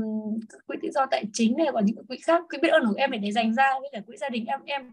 quỹ 0.67 0.77
tự 0.81 0.89
do 0.93 1.05
tài 1.05 1.23
chính 1.33 1.57
này 1.57 1.67
còn 1.73 1.85
những 1.85 2.05
quỹ 2.07 2.17
khác 2.17 2.43
quỹ 2.49 2.57
biết 2.61 2.69
ơn 2.69 2.85
của 2.87 2.93
em 2.97 3.11
để 3.11 3.31
dành 3.31 3.55
ra 3.55 3.73
với 3.79 3.89
cả 3.91 3.99
quỹ 4.07 4.17
gia 4.17 4.29
đình 4.29 4.45
em 4.45 4.59
em 4.65 4.91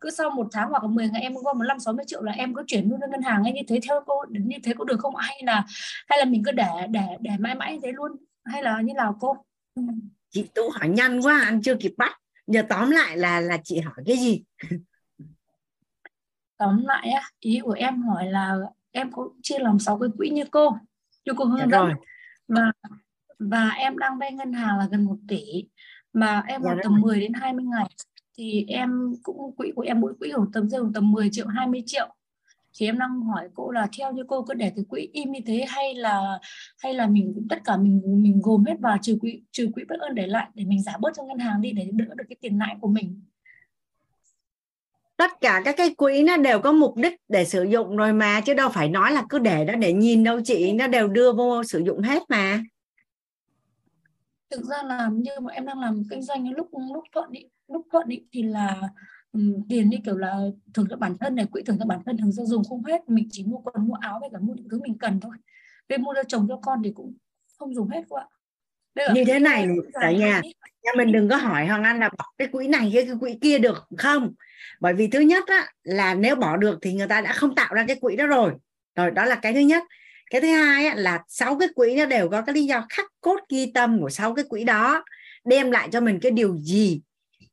cứ 0.00 0.10
sau 0.10 0.30
một 0.30 0.46
tháng 0.52 0.70
hoặc 0.70 0.82
là 0.82 0.88
10 0.88 1.08
ngày 1.08 1.22
em 1.22 1.34
gom 1.34 1.58
một 1.58 1.64
năm 1.64 1.78
sáu 1.80 1.94
mươi 1.94 2.04
triệu 2.08 2.22
là 2.22 2.32
em 2.32 2.54
cứ 2.54 2.62
chuyển 2.66 2.88
luôn 2.90 3.00
ngân 3.10 3.22
hàng 3.22 3.44
hay 3.44 3.52
như 3.52 3.60
thế 3.68 3.80
theo 3.88 4.00
cô 4.06 4.14
như 4.30 4.56
thế 4.64 4.72
có 4.78 4.84
được 4.84 5.00
không? 5.00 5.16
Hay 5.16 5.42
là 5.44 5.64
hay 6.06 6.18
là 6.18 6.24
mình 6.24 6.42
cứ 6.44 6.52
để 6.52 6.68
để 6.90 7.06
để 7.20 7.30
mãi 7.38 7.54
mãi 7.54 7.78
thế 7.82 7.92
luôn? 7.92 8.12
Hay 8.44 8.62
là 8.62 8.80
như 8.80 8.94
nào 8.94 9.16
cô? 9.20 9.36
Chị 10.30 10.44
tú 10.54 10.62
hỏi 10.70 10.88
nhanh 10.88 11.20
quá 11.22 11.42
anh 11.44 11.62
chưa 11.62 11.74
kịp 11.74 11.94
bắt 11.96 12.12
giờ 12.46 12.62
tóm 12.68 12.90
lại 12.90 13.16
là 13.16 13.40
là 13.40 13.58
chị 13.64 13.80
hỏi 13.80 13.94
cái 14.06 14.16
gì? 14.16 14.44
Tóm 16.56 16.84
lại 16.84 17.08
á, 17.08 17.30
ý 17.40 17.60
của 17.62 17.72
em 17.72 18.02
hỏi 18.02 18.26
là 18.26 18.56
em 18.90 19.12
có 19.12 19.28
chia 19.42 19.58
làm 19.58 19.78
sáu 19.78 19.98
cái 19.98 20.08
quỹ 20.16 20.30
như 20.30 20.44
cô 20.50 20.76
như 21.24 21.32
cô 21.36 21.44
hướng 21.44 21.58
dạ 21.58 21.66
dẫn 21.70 21.88
và 22.48 22.72
và 23.38 23.68
em 23.68 23.98
đang 23.98 24.18
vay 24.18 24.32
ngân 24.32 24.52
hàng 24.52 24.78
là 24.78 24.88
gần 24.90 25.04
1 25.04 25.16
tỷ 25.28 25.64
mà 26.12 26.42
em 26.46 26.62
dạ 26.64 26.74
tầm 26.82 27.00
10 27.00 27.20
đến 27.20 27.32
20 27.32 27.64
ngày 27.64 27.86
thì 28.38 28.64
em 28.68 29.14
cũng 29.22 29.56
quỹ 29.56 29.72
của 29.76 29.82
em 29.82 30.00
mỗi 30.00 30.14
quỹ 30.18 30.32
khoảng 30.32 30.52
tầm 30.52 30.68
rơi 30.68 30.82
tầm 30.94 31.12
10 31.12 31.28
triệu 31.32 31.46
20 31.46 31.82
triệu 31.86 32.14
thì 32.74 32.86
em 32.86 32.98
đang 32.98 33.20
hỏi 33.20 33.48
cô 33.54 33.70
là 33.70 33.88
theo 33.98 34.12
như 34.12 34.22
cô 34.28 34.42
cứ 34.42 34.54
để 34.54 34.72
cái 34.76 34.84
quỹ 34.88 35.08
im 35.12 35.32
như 35.32 35.40
thế 35.46 35.64
hay 35.68 35.94
là 35.94 36.38
hay 36.78 36.94
là 36.94 37.06
mình 37.06 37.46
tất 37.50 37.58
cả 37.64 37.76
mình 37.76 38.02
mình 38.06 38.40
gồm 38.42 38.64
hết 38.64 38.74
vào 38.80 38.98
trừ 39.02 39.18
quỹ 39.20 39.42
trừ 39.50 39.70
quỹ 39.74 39.84
bất 39.88 40.00
ơn 40.00 40.14
để 40.14 40.26
lại 40.26 40.48
để 40.54 40.64
mình 40.64 40.82
giả 40.82 40.92
bớt 41.00 41.10
cho 41.16 41.22
ngân 41.22 41.38
hàng 41.38 41.60
đi 41.60 41.72
để 41.72 41.88
đỡ 41.92 42.04
được 42.14 42.24
cái 42.28 42.36
tiền 42.40 42.58
lãi 42.58 42.76
của 42.80 42.88
mình? 42.88 43.20
Tất 45.16 45.30
cả 45.40 45.62
các 45.64 45.74
cái 45.76 45.94
quỹ 45.94 46.22
nó 46.22 46.36
đều 46.36 46.60
có 46.60 46.72
mục 46.72 46.96
đích 46.96 47.20
để 47.28 47.44
sử 47.44 47.62
dụng 47.62 47.96
rồi 47.96 48.12
mà 48.12 48.40
chứ 48.40 48.54
đâu 48.54 48.68
phải 48.68 48.88
nói 48.88 49.12
là 49.12 49.24
cứ 49.28 49.38
để 49.38 49.64
đó 49.64 49.74
để 49.74 49.92
nhìn 49.92 50.24
đâu 50.24 50.40
chị 50.44 50.72
nó 50.72 50.86
đều 50.86 51.08
đưa 51.08 51.32
vô 51.32 51.62
sử 51.62 51.78
dụng 51.78 52.02
hết 52.02 52.22
mà. 52.28 52.62
Thực 54.50 54.64
ra 54.64 54.82
là 54.82 55.10
như 55.12 55.30
mà 55.42 55.52
em 55.52 55.66
đang 55.66 55.80
làm 55.80 56.02
kinh 56.10 56.22
doanh 56.22 56.50
lúc 56.50 56.68
lúc 56.94 57.04
thuận 57.12 57.30
ý, 57.30 57.48
lúc 57.68 57.86
thuận 57.92 58.08
ý, 58.08 58.22
thì 58.32 58.42
là 58.42 58.80
tiền 59.68 59.90
đi 59.90 59.98
kiểu 60.04 60.16
là 60.16 60.36
thường 60.74 60.86
cho 60.90 60.96
bản 60.96 61.18
thân 61.18 61.34
này 61.34 61.46
quỹ 61.46 61.62
thường 61.62 61.76
cho 61.78 61.86
bản 61.86 62.00
thân 62.06 62.16
thường 62.18 62.32
ra 62.32 62.44
dùng 62.44 62.64
không 62.68 62.84
hết 62.84 63.08
mình 63.08 63.28
chỉ 63.30 63.44
mua 63.44 63.58
quần 63.58 63.88
mua 63.88 63.94
áo 63.94 64.18
với 64.20 64.28
cả 64.32 64.38
mua 64.40 64.54
những 64.54 64.68
thứ 64.68 64.80
mình 64.80 64.98
cần 64.98 65.20
thôi. 65.20 65.36
Về 65.88 65.96
mua 65.96 66.14
cho 66.14 66.22
chồng 66.28 66.46
cho 66.48 66.58
con 66.62 66.82
thì 66.84 66.92
cũng 66.94 67.14
không 67.58 67.74
dùng 67.74 67.88
hết 67.88 68.02
quá. 68.08 68.28
Như 69.14 69.24
thế 69.24 69.38
này 69.38 69.68
cả 69.92 70.10
nhà 70.12 70.40
nhà 70.82 70.90
mình 70.96 71.12
đừng 71.12 71.28
có 71.28 71.36
hỏi 71.36 71.66
hoàng 71.66 71.82
anh 71.82 72.00
là 72.00 72.08
bỏ 72.18 72.24
cái 72.38 72.48
quỹ 72.48 72.68
này 72.68 72.90
cái, 72.94 73.06
cái 73.06 73.14
quỹ 73.20 73.38
kia 73.40 73.58
được 73.58 73.84
không? 73.98 74.32
Bởi 74.80 74.94
vì 74.94 75.06
thứ 75.06 75.20
nhất 75.20 75.44
á, 75.46 75.68
là 75.82 76.14
nếu 76.14 76.36
bỏ 76.36 76.56
được 76.56 76.78
thì 76.82 76.92
người 76.92 77.08
ta 77.08 77.20
đã 77.20 77.32
không 77.32 77.54
tạo 77.54 77.74
ra 77.74 77.84
cái 77.88 77.96
quỹ 77.96 78.16
đó 78.16 78.26
rồi. 78.26 78.52
Rồi 78.96 79.10
đó 79.10 79.24
là 79.24 79.34
cái 79.34 79.52
thứ 79.52 79.60
nhất. 79.60 79.82
Cái 80.30 80.40
thứ 80.40 80.48
hai 80.48 80.86
á, 80.86 80.94
là 80.94 81.22
sáu 81.28 81.58
cái 81.58 81.68
quỹ 81.74 81.96
nó 81.96 82.06
đều 82.06 82.28
có 82.28 82.42
cái 82.42 82.54
lý 82.54 82.64
do 82.64 82.86
khắc 82.88 83.06
cốt 83.20 83.40
ghi 83.48 83.72
tâm 83.74 84.00
của 84.00 84.10
sáu 84.10 84.34
cái 84.34 84.44
quỹ 84.48 84.64
đó 84.64 85.04
đem 85.44 85.70
lại 85.70 85.88
cho 85.92 86.00
mình 86.00 86.20
cái 86.20 86.32
điều 86.32 86.56
gì 86.56 87.00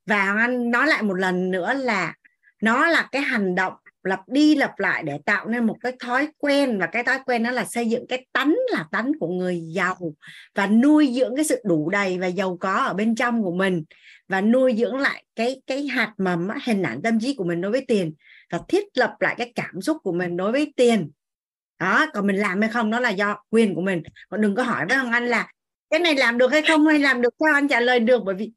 và 0.05 0.25
hoàng 0.25 0.37
anh 0.37 0.71
nói 0.71 0.87
lại 0.87 1.03
một 1.03 1.13
lần 1.13 1.51
nữa 1.51 1.73
là 1.73 2.13
nó 2.61 2.87
là 2.87 3.09
cái 3.11 3.21
hành 3.21 3.55
động 3.55 3.73
lặp 4.03 4.19
đi 4.27 4.55
lặp 4.55 4.79
lại 4.79 5.03
để 5.03 5.19
tạo 5.25 5.47
nên 5.47 5.65
một 5.65 5.77
cái 5.81 5.91
thói 5.99 6.27
quen, 6.37 6.79
và 6.79 6.85
cái 6.85 7.03
thói 7.03 7.19
quen 7.25 7.43
đó 7.43 7.51
là 7.51 7.65
xây 7.65 7.89
dựng 7.89 8.07
cái 8.09 8.25
tánh 8.33 8.55
là 8.71 8.85
tánh 8.91 9.11
của 9.19 9.27
người 9.27 9.61
giàu 9.73 9.97
và 10.55 10.67
nuôi 10.67 11.13
dưỡng 11.13 11.35
cái 11.35 11.45
sự 11.45 11.61
đủ 11.65 11.89
đầy 11.89 12.19
và 12.19 12.27
giàu 12.27 12.57
có 12.59 12.73
ở 12.73 12.93
bên 12.93 13.15
trong 13.15 13.43
của 13.43 13.53
mình 13.53 13.83
và 14.27 14.41
nuôi 14.41 14.75
dưỡng 14.77 14.97
lại 14.97 15.23
cái 15.35 15.61
cái 15.67 15.87
hạt 15.87 16.13
mầm 16.17 16.47
hình 16.65 16.83
ảnh 16.83 17.01
tâm 17.01 17.19
trí 17.19 17.35
của 17.35 17.43
mình 17.43 17.61
đối 17.61 17.71
với 17.71 17.85
tiền 17.87 18.13
và 18.51 18.59
thiết 18.67 18.83
lập 18.93 19.15
lại 19.19 19.35
cái 19.37 19.51
cảm 19.55 19.81
xúc 19.81 19.97
của 20.03 20.11
mình 20.11 20.37
đối 20.37 20.51
với 20.51 20.73
tiền. 20.75 21.11
Đó, 21.79 22.05
còn 22.13 22.27
mình 22.27 22.35
làm 22.35 22.61
hay 22.61 22.69
không 22.69 22.91
đó 22.91 22.99
là 22.99 23.09
do 23.09 23.43
quyền 23.49 23.75
của 23.75 23.81
mình. 23.81 24.03
Còn 24.29 24.41
đừng 24.41 24.55
có 24.55 24.63
hỏi 24.63 24.85
với 24.89 24.97
ông 24.97 25.11
anh 25.11 25.27
là 25.27 25.47
cái 25.89 25.99
này 25.99 26.15
làm 26.15 26.37
được 26.37 26.51
hay 26.51 26.61
không? 26.61 26.87
Hay 26.87 26.99
làm 26.99 27.21
được? 27.21 27.33
Sao 27.39 27.53
anh 27.53 27.67
trả 27.67 27.79
lời 27.79 27.99
được? 27.99 28.23
Bởi 28.25 28.35
vì 28.35 28.51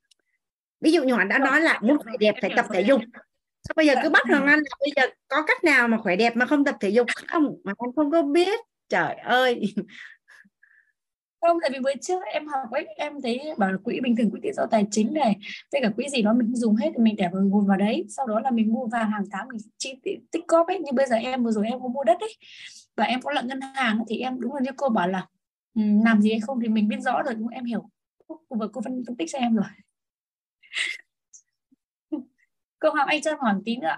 ví 0.85 0.93
dụ 0.93 1.03
như 1.03 1.15
anh 1.19 1.29
đã 1.29 1.39
nói 1.39 1.61
là 1.61 1.81
muốn 1.83 1.99
khỏe 1.99 2.13
đẹp 2.21 2.35
phải 2.43 2.51
tập 2.57 2.67
thể 2.73 2.81
dục. 2.81 3.01
Sao 3.69 3.73
bây 3.77 3.87
giờ 3.87 3.95
cứ 4.03 4.11
bắt 4.11 4.23
hoàng 4.29 4.47
anh 4.47 4.59
là 4.59 4.77
bây 4.81 4.93
giờ 4.97 5.15
có 5.29 5.43
cách 5.47 5.65
nào 5.65 5.89
mà 5.89 5.99
khỏe 5.99 6.17
đẹp 6.17 6.37
mà 6.37 6.47
không 6.47 6.65
tập 6.65 6.77
thể 6.81 6.89
dục? 6.89 7.07
Không 7.29 7.57
mà 7.65 7.73
anh 7.79 7.93
không 7.97 8.11
có 8.11 8.23
biết. 8.23 8.61
Trời 8.89 9.15
ơi. 9.15 9.75
Không 11.41 11.59
tại 11.63 11.71
vì 11.73 11.79
bữa 11.81 11.95
trước 12.03 12.23
em 12.33 12.47
học 12.49 12.71
ấy 12.71 12.87
em 12.97 13.13
thấy 13.23 13.41
bảo 13.59 13.73
là 13.73 13.79
quỹ 13.85 14.01
bình 14.01 14.17
thường 14.17 14.31
quỹ 14.31 14.41
tự 14.43 14.51
do 14.57 14.67
tài 14.71 14.87
chính 14.91 15.15
này 15.15 15.37
tất 15.71 15.79
cả 15.83 15.91
quỹ 15.97 16.09
gì 16.09 16.23
đó 16.23 16.33
mình 16.33 16.55
dùng 16.55 16.77
hết 16.77 16.91
thì 16.97 17.03
mình 17.03 17.17
để 17.17 17.29
vào 17.33 17.43
nguồn 17.43 17.67
vào 17.67 17.77
đấy. 17.77 18.07
Sau 18.09 18.27
đó 18.27 18.41
là 18.41 18.51
mình 18.51 18.73
mua 18.73 18.87
vàng 18.87 19.11
hàng 19.11 19.25
tháng 19.33 19.49
mình 19.49 19.59
chi 19.79 19.95
tích 20.31 20.49
góp 20.49 20.67
ấy. 20.67 20.79
Như 20.79 20.93
bây 20.93 21.07
giờ 21.07 21.17
em 21.17 21.45
vừa 21.45 21.51
rồi 21.51 21.67
em 21.67 21.81
có 21.81 21.89
mua 21.89 22.05
đất 22.05 22.21
ấy 22.21 22.37
và 22.97 23.05
em 23.05 23.23
có 23.23 23.33
lận 23.33 23.49
ngân 23.49 23.61
hàng 23.61 23.99
thì 24.09 24.19
em 24.19 24.41
đúng 24.41 24.55
là 24.55 24.61
như 24.61 24.71
cô 24.77 24.89
bảo 24.89 25.09
là 25.09 25.27
um, 25.75 26.05
làm 26.05 26.21
gì 26.21 26.31
hay 26.31 26.41
không 26.41 26.61
thì 26.63 26.69
mình 26.69 26.89
biết 26.89 27.01
rõ 27.01 27.23
rồi. 27.23 27.35
Đúng 27.35 27.47
không? 27.47 27.55
em 27.55 27.65
hiểu. 27.65 27.91
Cô 28.29 28.57
vừa 28.59 28.69
cô 28.73 28.81
phân, 28.81 29.03
phân 29.07 29.17
tích 29.17 29.29
cho 29.33 29.39
em 29.39 29.57
rồi 29.57 29.67
cô 32.79 32.91
Hoàng 32.91 33.07
Anh 33.07 33.23
cho 33.23 33.31
hỏi 33.41 33.55
tí 33.65 33.77
nữa 33.77 33.97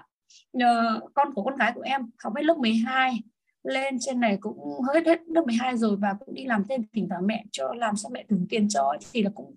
Nhờ 0.53 0.99
con 1.13 1.33
của 1.33 1.43
con 1.43 1.55
gái 1.55 1.71
của 1.75 1.81
em, 1.81 2.01
học 2.23 2.33
hết 2.35 2.43
lớp 2.43 2.57
12 2.57 3.21
lên 3.63 3.97
trên 3.99 4.19
này 4.19 4.37
cũng 4.41 4.81
hết 4.93 5.05
hết 5.05 5.19
lớp 5.27 5.43
12 5.45 5.77
rồi 5.77 5.95
và 5.95 6.15
cũng 6.19 6.35
đi 6.35 6.45
làm 6.45 6.63
thêm 6.69 6.81
thỉnh 6.93 7.07
thoảng 7.09 7.27
mẹ 7.27 7.43
cho, 7.51 7.73
làm 7.73 7.95
sao 7.95 8.11
mẹ 8.13 8.25
thưởng 8.29 8.45
tiền 8.49 8.69
cho 8.69 8.93
thì 9.13 9.23
là 9.23 9.29
cũng 9.35 9.55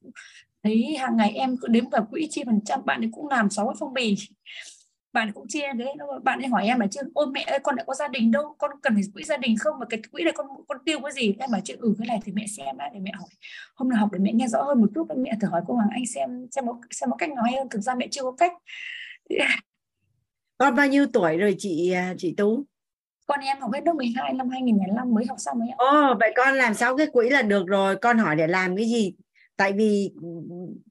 thấy 0.62 0.96
hàng 1.00 1.16
ngày 1.16 1.32
em 1.34 1.56
cứ 1.60 1.68
đếm 1.68 1.88
vào 1.88 2.06
quỹ 2.10 2.26
chi 2.30 2.42
phần 2.46 2.60
trăm, 2.64 2.80
bạn 2.84 3.00
ấy 3.00 3.08
cũng 3.12 3.28
làm 3.28 3.50
sáu 3.50 3.66
cái 3.66 3.74
phong 3.80 3.94
bì 3.94 4.16
bạn 5.12 5.32
cũng 5.32 5.48
chia 5.48 5.72
đấy 5.72 5.94
bạn 6.22 6.38
ấy 6.38 6.48
hỏi 6.48 6.66
em 6.66 6.80
là 6.80 6.86
chứ 6.86 7.00
ôi 7.14 7.26
mẹ 7.32 7.42
ơi 7.42 7.58
con 7.62 7.76
đã 7.76 7.84
có 7.86 7.94
gia 7.94 8.08
đình 8.08 8.30
đâu 8.30 8.54
con 8.58 8.70
cần 8.82 8.94
phải 8.94 9.02
quỹ 9.14 9.24
gia 9.24 9.36
đình 9.36 9.56
không? 9.58 9.78
Mà 9.78 9.86
cái 9.90 10.00
quỹ 10.12 10.24
này 10.24 10.32
con 10.36 10.46
con 10.68 10.78
tiêu 10.84 11.00
cái 11.02 11.12
gì? 11.12 11.34
Em 11.38 11.50
bảo 11.52 11.60
chứ 11.64 11.74
ừ 11.78 11.94
cái 11.98 12.08
này 12.08 12.20
thì 12.24 12.32
mẹ 12.32 12.46
xem 12.56 12.76
đã 12.78 12.90
để 12.94 13.00
mẹ 13.00 13.10
hỏi. 13.14 13.28
Hôm 13.74 13.88
nào 13.88 13.98
học 13.98 14.08
để 14.12 14.18
mẹ 14.18 14.32
nghe 14.32 14.48
rõ 14.48 14.62
hơn 14.62 14.80
một 14.80 14.86
chút 14.94 15.06
mẹ 15.16 15.32
thử 15.40 15.48
hỏi 15.48 15.60
cô 15.66 15.74
Hoàng 15.74 15.88
Anh 15.92 16.06
xem 16.06 16.46
xem 16.50 16.66
một 16.66 16.76
xem 16.90 17.10
một 17.10 17.16
cách 17.18 17.30
nói 17.30 17.52
hơn. 17.58 17.68
Thực 17.70 17.80
ra 17.80 17.94
mẹ 17.94 18.08
chưa 18.10 18.22
có 18.22 18.32
cách. 18.32 18.52
Con 20.58 20.74
bao 20.74 20.86
nhiêu 20.86 21.06
tuổi 21.12 21.36
rồi 21.36 21.54
chị 21.58 21.92
à, 21.92 22.14
chị 22.18 22.34
Tú? 22.36 22.64
Con 23.26 23.40
em 23.40 23.60
học 23.60 23.70
hết 23.74 23.80
lớp 23.84 23.92
12 23.92 24.32
năm 24.32 24.48
2015 24.48 25.14
mới 25.14 25.24
học 25.28 25.38
xong 25.40 25.60
ấy 25.60 25.68
Ồ, 25.76 26.14
vậy 26.20 26.32
con 26.36 26.54
làm 26.54 26.74
sáu 26.74 26.96
cái 26.96 27.06
quỹ 27.12 27.30
là 27.30 27.42
được 27.42 27.66
rồi 27.66 27.96
con 27.96 28.18
hỏi 28.18 28.36
để 28.36 28.46
làm 28.46 28.76
cái 28.76 28.84
gì 28.84 29.12
tại 29.60 29.72
vì 29.72 30.10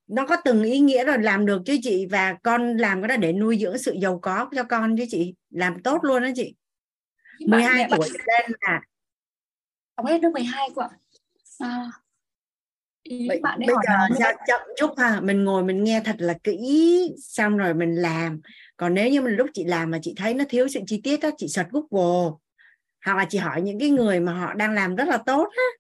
nó 0.08 0.26
có 0.26 0.36
từng 0.46 0.64
ý 0.64 0.80
nghĩa 0.80 1.06
rồi 1.06 1.18
làm 1.20 1.46
được 1.46 1.62
chứ 1.66 1.78
chị 1.82 2.06
và 2.06 2.34
con 2.44 2.78
làm 2.78 3.02
cái 3.02 3.08
đó 3.08 3.18
để 3.18 3.34
nuôi 3.34 3.58
dưỡng 3.58 3.78
sự 3.78 3.96
giàu 4.02 4.20
có 4.22 4.50
cho 4.56 4.64
con 4.64 4.98
chứ 4.98 5.06
chị 5.10 5.36
làm 5.50 5.84
tốt 5.84 6.00
luôn 6.04 6.24
đó 6.24 6.30
chị. 6.36 6.56
Nhưng 7.40 7.50
12 7.50 7.88
tuổi 7.90 8.00
bạn... 8.00 8.26
lên 8.28 8.52
là 8.62 8.82
học 9.98 10.08
hết 10.08 10.24
lớp 10.24 10.30
12 10.34 10.70
của 10.76 10.88
à, 11.60 11.92
bây, 13.10 13.42
bây 13.58 13.68
giờ 13.68 14.16
sao 14.20 14.34
chậm 14.48 14.62
chút 14.78 14.90
ha 14.98 15.22
mình 15.22 15.44
ngồi 15.44 15.64
mình 15.64 15.84
nghe 15.84 16.02
thật 16.06 16.16
là 16.20 16.34
kỹ 16.44 17.12
xong 17.22 17.58
rồi 17.58 17.74
mình 17.74 17.96
làm. 17.96 18.42
Còn 18.78 18.94
nếu 18.94 19.10
như 19.10 19.22
mình 19.22 19.36
lúc 19.36 19.50
chị 19.54 19.64
làm 19.64 19.92
mà 19.92 20.00
chị 20.02 20.14
thấy 20.18 20.34
nó 20.34 20.44
thiếu 20.50 20.68
sự 20.68 20.80
chi 20.88 21.02
tiết 21.04 21.20
đó 21.20 21.30
chị 21.38 21.48
search 21.48 21.70
google. 21.72 22.32
Hoặc 23.06 23.18
là 23.18 23.26
chị 23.30 23.38
hỏi 23.38 23.62
những 23.62 23.80
cái 23.80 23.90
người 23.90 24.20
mà 24.20 24.34
họ 24.34 24.54
đang 24.54 24.74
làm 24.74 24.96
rất 24.96 25.08
là 25.08 25.18
tốt 25.18 25.50
á 25.56 25.79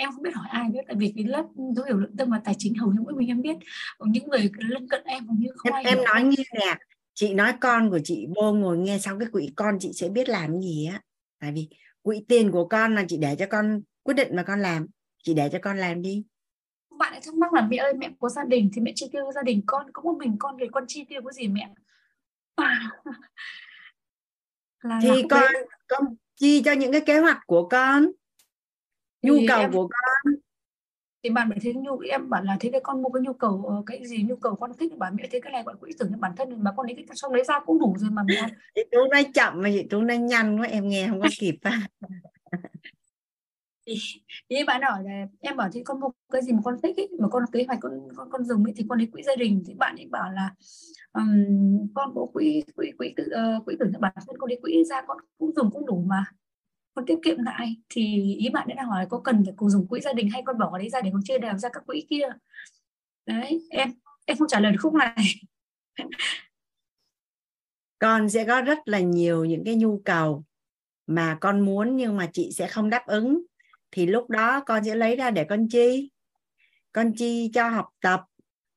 em 0.00 0.12
không 0.12 0.22
biết 0.22 0.34
hỏi 0.34 0.48
ai 0.50 0.68
biết 0.68 0.80
tại 0.86 0.96
vì 0.98 1.12
cái 1.16 1.24
lớp 1.24 1.44
dấu 1.76 1.84
hiệu 1.84 1.96
lượng 1.96 2.16
tâm 2.16 2.30
và 2.30 2.40
tài 2.44 2.54
chính 2.58 2.74
hầu 2.74 2.92
như 2.92 3.00
mỗi 3.02 3.14
mình 3.14 3.28
em 3.28 3.42
biết. 3.42 3.56
Còn 3.98 4.12
những 4.12 4.28
người 4.28 4.50
lân 4.58 4.88
cận 4.88 5.04
em 5.04 5.26
hầu 5.26 5.36
như 5.38 5.48
không 5.56 5.72
em, 5.72 5.74
ai 5.74 5.84
em 5.84 6.04
nói 6.04 6.22
như 6.22 6.42
nè 6.52 6.76
chị 7.14 7.34
nói 7.34 7.52
con 7.60 7.90
của 7.90 7.98
chị 8.04 8.26
vô 8.36 8.52
ngồi 8.52 8.78
nghe 8.78 8.98
xong 8.98 9.18
cái 9.18 9.28
quỹ 9.32 9.52
con 9.56 9.78
chị 9.80 9.92
sẽ 9.94 10.08
biết 10.08 10.28
làm 10.28 10.60
gì 10.60 10.86
á. 10.92 11.00
Tại 11.40 11.52
vì 11.52 11.68
quỹ 12.02 12.24
tiền 12.28 12.50
của 12.50 12.68
con 12.68 12.94
là 12.94 13.04
chị 13.08 13.16
để 13.16 13.36
cho 13.38 13.46
con 13.50 13.82
quyết 14.02 14.14
định 14.14 14.36
mà 14.36 14.42
con 14.42 14.62
làm. 14.62 14.86
Chị 15.22 15.34
để 15.34 15.48
cho 15.52 15.58
con 15.62 15.78
làm 15.78 16.02
đi. 16.02 16.24
Bạn 16.98 17.12
ấy 17.12 17.20
thắc 17.24 17.34
mắc 17.34 17.52
là 17.52 17.66
mẹ 17.70 17.76
ơi 17.76 17.94
mẹ 17.94 18.10
có 18.18 18.28
gia 18.28 18.44
đình 18.44 18.70
thì 18.74 18.80
mẹ 18.80 18.92
chi 18.94 19.06
tiêu 19.12 19.32
gia 19.34 19.42
đình 19.42 19.62
con 19.66 19.86
có 19.92 20.02
một 20.02 20.16
mình 20.18 20.36
con 20.38 20.56
thì 20.60 20.66
con 20.72 20.84
chi 20.88 21.04
tiêu 21.08 21.20
cái 21.24 21.32
gì 21.32 21.48
mẹ? 21.48 21.70
Là 24.82 24.98
thì 25.02 25.22
con 25.30 25.40
đấy. 25.52 25.66
con 25.88 26.02
chi 26.36 26.62
cho 26.64 26.72
những 26.72 26.92
cái 26.92 27.00
kế 27.00 27.18
hoạch 27.18 27.38
của 27.46 27.68
con 27.68 28.10
nhu 29.22 29.34
cầu 29.48 29.60
em, 29.60 29.72
của 29.72 29.88
con. 29.88 30.34
Thì 31.22 31.30
bạn 31.30 31.48
phải 31.50 31.58
thấy 31.62 31.74
nhu 31.74 31.98
em 31.98 32.30
bảo 32.30 32.42
là 32.42 32.56
thế 32.60 32.70
cái 32.72 32.80
con 32.84 33.02
mua 33.02 33.08
cái 33.08 33.20
nhu 33.22 33.32
cầu 33.32 33.64
ờ, 33.68 33.82
cái 33.86 34.06
gì 34.06 34.22
nhu 34.22 34.36
cầu 34.36 34.56
con 34.56 34.72
thích 34.78 34.98
bạn 34.98 35.16
mẹ 35.16 35.28
thấy 35.30 35.40
cái 35.40 35.52
này 35.52 35.62
gọi 35.62 35.74
quỹ 35.80 35.90
tưởng 35.98 36.08
cho 36.10 36.18
bản 36.18 36.32
thân 36.36 36.64
mà 36.64 36.72
con 36.76 36.86
lấy 36.86 36.94
cái 36.94 37.16
xong 37.16 37.32
lấy 37.32 37.44
ra 37.44 37.60
cũng 37.66 37.78
đủ 37.78 37.94
rồi 37.98 38.10
mà 38.10 38.22
mẹ 38.28 38.34
chị 38.74 38.82
tú 38.92 38.98
nói 39.10 39.24
chậm 39.34 39.62
mà 39.62 39.70
chị 39.72 39.86
tú 39.90 40.00
nói 40.00 40.18
nhanh 40.18 40.60
quá 40.60 40.66
em 40.66 40.88
nghe 40.88 41.08
không 41.08 41.20
có 41.20 41.28
kịp 41.38 41.54
thì, 43.86 43.94
thì 44.50 44.64
bạn 44.66 44.82
hỏi 44.82 45.02
là 45.04 45.26
em 45.40 45.56
bảo 45.56 45.68
thì 45.72 45.82
con 45.84 46.00
mua 46.00 46.10
cái 46.32 46.42
gì 46.42 46.52
mà 46.52 46.60
con 46.64 46.76
thích 46.82 46.96
ấy, 46.96 47.08
mà 47.18 47.28
con 47.28 47.42
kế 47.52 47.64
hoạch 47.66 47.78
con 47.82 47.92
con 48.16 48.30
con 48.30 48.44
dùng 48.44 48.64
ấy, 48.64 48.72
thì 48.76 48.84
con 48.88 48.98
lấy 48.98 49.08
quỹ 49.12 49.22
gia 49.22 49.36
đình 49.36 49.62
thì 49.66 49.74
bạn 49.74 49.96
ấy 49.96 50.06
bảo 50.10 50.32
là 50.32 50.54
um, 51.12 51.88
con 51.94 52.12
có 52.14 52.26
quỹ 52.32 52.64
quỹ 52.76 52.90
quỹ 52.98 53.14
tự 53.16 53.24
uh, 53.24 53.64
quỹ 53.64 53.76
tưởng 53.80 53.90
cho 53.92 53.98
bản 53.98 54.12
thân 54.26 54.36
con 54.38 54.50
lấy 54.50 54.58
quỹ 54.62 54.84
ra 54.84 55.02
con 55.06 55.18
cũng 55.38 55.52
dùng 55.56 55.70
cũng 55.70 55.86
đủ 55.86 56.04
mà 56.06 56.24
con 56.94 57.06
tiết 57.06 57.18
kiệm 57.22 57.42
lại 57.42 57.76
thì 57.88 58.34
ý 58.38 58.48
bạn 58.48 58.68
đã 58.76 58.84
hỏi 58.84 59.06
có 59.10 59.20
cần 59.24 59.44
phải 59.44 59.54
cùng 59.56 59.70
dùng 59.70 59.86
quỹ 59.88 60.00
gia 60.00 60.12
đình 60.12 60.30
hay 60.30 60.42
con 60.44 60.58
bỏ 60.58 60.78
đấy 60.78 60.88
ra 60.88 61.00
để 61.00 61.10
con 61.12 61.22
chia 61.24 61.38
đều 61.38 61.58
ra 61.58 61.68
các 61.72 61.86
quỹ 61.86 62.06
kia? 62.10 62.28
Đấy, 63.26 63.66
em 63.70 63.92
em 64.24 64.36
không 64.36 64.48
trả 64.48 64.60
lời 64.60 64.72
được 64.72 64.78
khúc 64.82 64.94
này. 64.94 65.14
Con 67.98 68.28
sẽ 68.28 68.44
có 68.44 68.60
rất 68.60 68.78
là 68.84 69.00
nhiều 69.00 69.44
những 69.44 69.64
cái 69.64 69.74
nhu 69.74 70.02
cầu 70.04 70.44
mà 71.06 71.38
con 71.40 71.60
muốn 71.60 71.96
nhưng 71.96 72.16
mà 72.16 72.30
chị 72.32 72.50
sẽ 72.52 72.66
không 72.66 72.90
đáp 72.90 73.06
ứng. 73.06 73.42
Thì 73.90 74.06
lúc 74.06 74.30
đó 74.30 74.60
con 74.66 74.84
sẽ 74.84 74.94
lấy 74.94 75.16
ra 75.16 75.30
để 75.30 75.44
con 75.44 75.68
chi? 75.68 76.10
Con 76.92 77.12
chi 77.16 77.50
cho 77.54 77.68
học 77.68 77.86
tập 78.00 78.20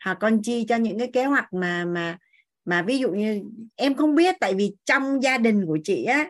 hoặc 0.03 0.17
con 0.21 0.41
chi 0.41 0.65
cho 0.69 0.75
những 0.75 0.99
cái 0.99 1.09
kế 1.13 1.25
hoạch 1.25 1.53
mà 1.53 1.85
mà 1.85 2.17
mà 2.65 2.81
ví 2.81 2.97
dụ 2.97 3.11
như 3.11 3.43
em 3.75 3.95
không 3.95 4.15
biết 4.15 4.35
tại 4.39 4.53
vì 4.53 4.75
trong 4.85 5.23
gia 5.23 5.37
đình 5.37 5.65
của 5.65 5.77
chị 5.83 6.03
á 6.03 6.29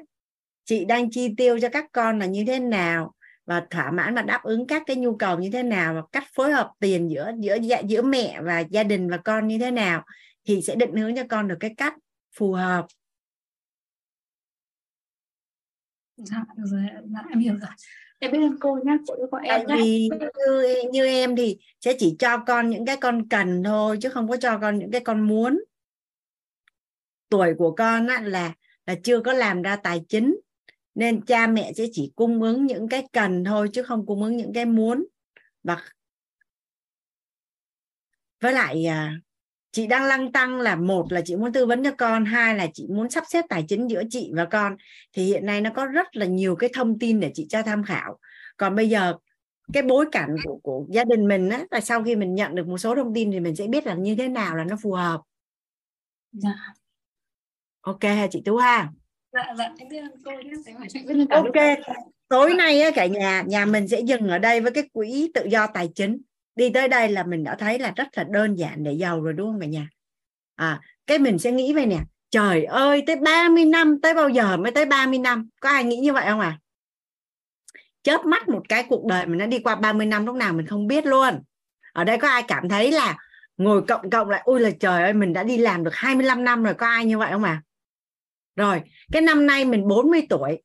chị 0.65 0.85
đang 0.85 1.11
chi 1.11 1.33
tiêu 1.37 1.59
cho 1.59 1.69
các 1.69 1.85
con 1.91 2.19
là 2.19 2.25
như 2.25 2.43
thế 2.47 2.59
nào? 2.59 3.13
Và 3.45 3.65
thỏa 3.69 3.91
mãn 3.91 4.15
và 4.15 4.21
đáp 4.21 4.43
ứng 4.43 4.67
các 4.67 4.83
cái 4.85 4.95
nhu 4.95 5.15
cầu 5.15 5.39
như 5.39 5.49
thế 5.53 5.63
nào? 5.63 5.93
Và 5.93 6.01
cách 6.11 6.23
phối 6.33 6.51
hợp 6.51 6.71
tiền 6.79 7.09
giữa 7.11 7.31
giữa 7.39 7.57
giữa 7.87 8.01
mẹ 8.01 8.41
và 8.41 8.59
gia 8.59 8.83
đình 8.83 9.09
và 9.09 9.17
con 9.17 9.47
như 9.47 9.59
thế 9.59 9.71
nào? 9.71 10.03
Thì 10.45 10.61
sẽ 10.61 10.75
định 10.75 10.95
hướng 10.95 11.15
cho 11.15 11.23
con 11.29 11.47
được 11.47 11.57
cái 11.59 11.73
cách 11.77 11.93
phù 12.35 12.53
hợp. 12.53 12.85
Dạ 16.17 16.37
được 16.57 16.63
rồi 16.65 16.81
dạ, 17.05 17.19
em 17.29 17.39
hiểu 17.39 17.53
rồi. 17.53 17.69
Em 18.19 18.31
biết 18.31 18.39
ơn 18.39 18.57
cô 18.59 18.79
nhé 18.85 18.97
cô 19.07 19.15
của 19.31 19.39
em 19.43 19.67
nhé 19.67 19.75
vì 19.77 20.09
như 20.41 20.83
như 20.91 21.05
em 21.05 21.35
thì 21.35 21.57
sẽ 21.81 21.93
chỉ 21.99 22.15
cho 22.19 22.37
con 22.37 22.69
những 22.69 22.85
cái 22.85 22.97
con 22.97 23.29
cần 23.29 23.63
thôi 23.63 23.97
chứ 24.01 24.09
không 24.09 24.27
có 24.27 24.37
cho 24.37 24.57
con 24.57 24.79
những 24.79 24.91
cái 24.91 25.01
con 25.01 25.27
muốn. 25.27 25.63
Tuổi 27.29 27.53
của 27.57 27.75
con 27.75 28.07
á, 28.07 28.21
là 28.21 28.53
là 28.85 28.95
chưa 29.03 29.19
có 29.19 29.33
làm 29.33 29.61
ra 29.61 29.75
tài 29.75 30.01
chính 30.09 30.35
nên 30.95 31.25
cha 31.25 31.47
mẹ 31.47 31.73
sẽ 31.73 31.85
chỉ 31.91 32.11
cung 32.15 32.41
ứng 32.41 32.65
những 32.65 32.87
cái 32.87 33.07
cần 33.11 33.43
thôi 33.43 33.69
chứ 33.73 33.83
không 33.83 34.05
cung 34.05 34.23
ứng 34.23 34.37
những 34.37 34.53
cái 34.53 34.65
muốn. 34.65 35.05
Và 35.63 35.83
với 38.41 38.53
lại 38.53 38.85
à, 38.85 39.15
chị 39.71 39.87
đang 39.87 40.03
lăng 40.03 40.31
tăng 40.31 40.59
là 40.59 40.75
một 40.75 41.11
là 41.11 41.21
chị 41.25 41.35
muốn 41.35 41.53
tư 41.53 41.65
vấn 41.65 41.83
cho 41.83 41.91
con 41.97 42.25
hai 42.25 42.55
là 42.55 42.67
chị 42.73 42.87
muốn 42.89 43.09
sắp 43.09 43.23
xếp 43.27 43.45
tài 43.49 43.65
chính 43.67 43.89
giữa 43.89 44.03
chị 44.09 44.31
và 44.35 44.45
con. 44.45 44.75
Thì 45.13 45.25
hiện 45.25 45.45
nay 45.45 45.61
nó 45.61 45.69
có 45.75 45.85
rất 45.85 46.15
là 46.15 46.25
nhiều 46.25 46.55
cái 46.55 46.69
thông 46.73 46.99
tin 46.99 47.19
để 47.19 47.31
chị 47.33 47.47
cho 47.49 47.61
tham 47.61 47.83
khảo. 47.83 48.19
Còn 48.57 48.75
bây 48.75 48.89
giờ 48.89 49.13
cái 49.73 49.83
bối 49.83 50.05
cảnh 50.11 50.35
của, 50.43 50.59
của 50.63 50.85
gia 50.89 51.03
đình 51.03 51.27
mình 51.27 51.49
á 51.49 51.65
là 51.71 51.81
sau 51.81 52.03
khi 52.03 52.15
mình 52.15 52.35
nhận 52.35 52.55
được 52.55 52.67
một 52.67 52.77
số 52.77 52.95
thông 52.95 53.13
tin 53.13 53.31
thì 53.31 53.39
mình 53.39 53.55
sẽ 53.55 53.67
biết 53.67 53.87
là 53.87 53.93
như 53.93 54.15
thế 54.15 54.27
nào 54.27 54.55
là 54.55 54.63
nó 54.63 54.75
phù 54.81 54.91
hợp. 54.91 55.21
Dạ. 56.31 56.73
ok 57.81 57.99
chị 58.31 58.41
tú 58.45 58.57
ha 58.57 58.91
dạ 59.33 59.53
dạ 59.57 59.69
em 59.77 59.89
biết 59.89 60.01
cô 60.23 60.31
ok. 61.35 61.77
tối 62.29 62.53
nay 62.53 62.81
á 62.81 62.91
cả 62.95 63.05
nhà 63.05 63.43
nhà 63.47 63.65
mình 63.65 63.87
sẽ 63.87 63.99
dừng 63.99 64.27
ở 64.27 64.37
đây 64.37 64.61
với 64.61 64.71
cái 64.71 64.89
quỹ 64.93 65.31
tự 65.33 65.45
do 65.45 65.67
tài 65.67 65.89
chính. 65.95 66.21
Đi 66.55 66.69
tới 66.69 66.87
đây 66.87 67.09
là 67.09 67.23
mình 67.23 67.43
đã 67.43 67.55
thấy 67.55 67.79
là 67.79 67.93
rất 67.95 68.07
là 68.13 68.23
đơn 68.23 68.55
giản 68.55 68.83
để 68.83 68.93
giàu 68.93 69.21
rồi 69.21 69.33
đúng 69.33 69.51
không 69.51 69.61
cả 69.61 69.67
nhà? 69.67 69.89
À 70.55 70.81
cái 71.07 71.19
mình 71.19 71.39
sẽ 71.39 71.51
nghĩ 71.51 71.73
về 71.73 71.85
nè. 71.85 71.99
Trời 72.31 72.63
ơi 72.63 73.03
tới 73.07 73.15
30 73.15 73.65
năm 73.65 74.01
tới 74.01 74.13
bao 74.13 74.29
giờ 74.29 74.57
mới 74.57 74.71
tới 74.71 74.85
30 74.85 75.19
năm? 75.19 75.49
Có 75.59 75.69
ai 75.69 75.83
nghĩ 75.83 75.97
như 75.97 76.13
vậy 76.13 76.25
không 76.27 76.39
à 76.39 76.59
chớp 78.03 78.25
mắt 78.25 78.49
một 78.49 78.61
cái 78.69 78.85
cuộc 78.89 79.05
đời 79.05 79.25
mình 79.25 79.37
nó 79.37 79.45
đi 79.45 79.59
qua 79.59 79.75
30 79.75 80.05
năm 80.05 80.25
lúc 80.25 80.35
nào 80.35 80.53
mình 80.53 80.67
không 80.67 80.87
biết 80.87 81.05
luôn. 81.05 81.43
Ở 81.93 82.03
đây 82.03 82.17
có 82.17 82.27
ai 82.27 82.43
cảm 82.47 82.69
thấy 82.69 82.91
là 82.91 83.17
ngồi 83.57 83.81
cộng 83.81 84.09
cộng 84.09 84.29
lại 84.29 84.41
ui 84.45 84.59
là 84.59 84.69
trời 84.79 85.03
ơi 85.03 85.13
mình 85.13 85.33
đã 85.33 85.43
đi 85.43 85.57
làm 85.57 85.83
được 85.83 85.93
25 85.93 86.43
năm 86.43 86.63
rồi 86.63 86.73
có 86.73 86.87
ai 86.87 87.05
như 87.05 87.17
vậy 87.17 87.31
không 87.31 87.43
à 87.43 87.61
rồi, 88.55 88.81
cái 89.11 89.21
năm 89.21 89.45
nay 89.45 89.65
mình 89.65 89.87
40 89.87 90.21
tuổi. 90.29 90.61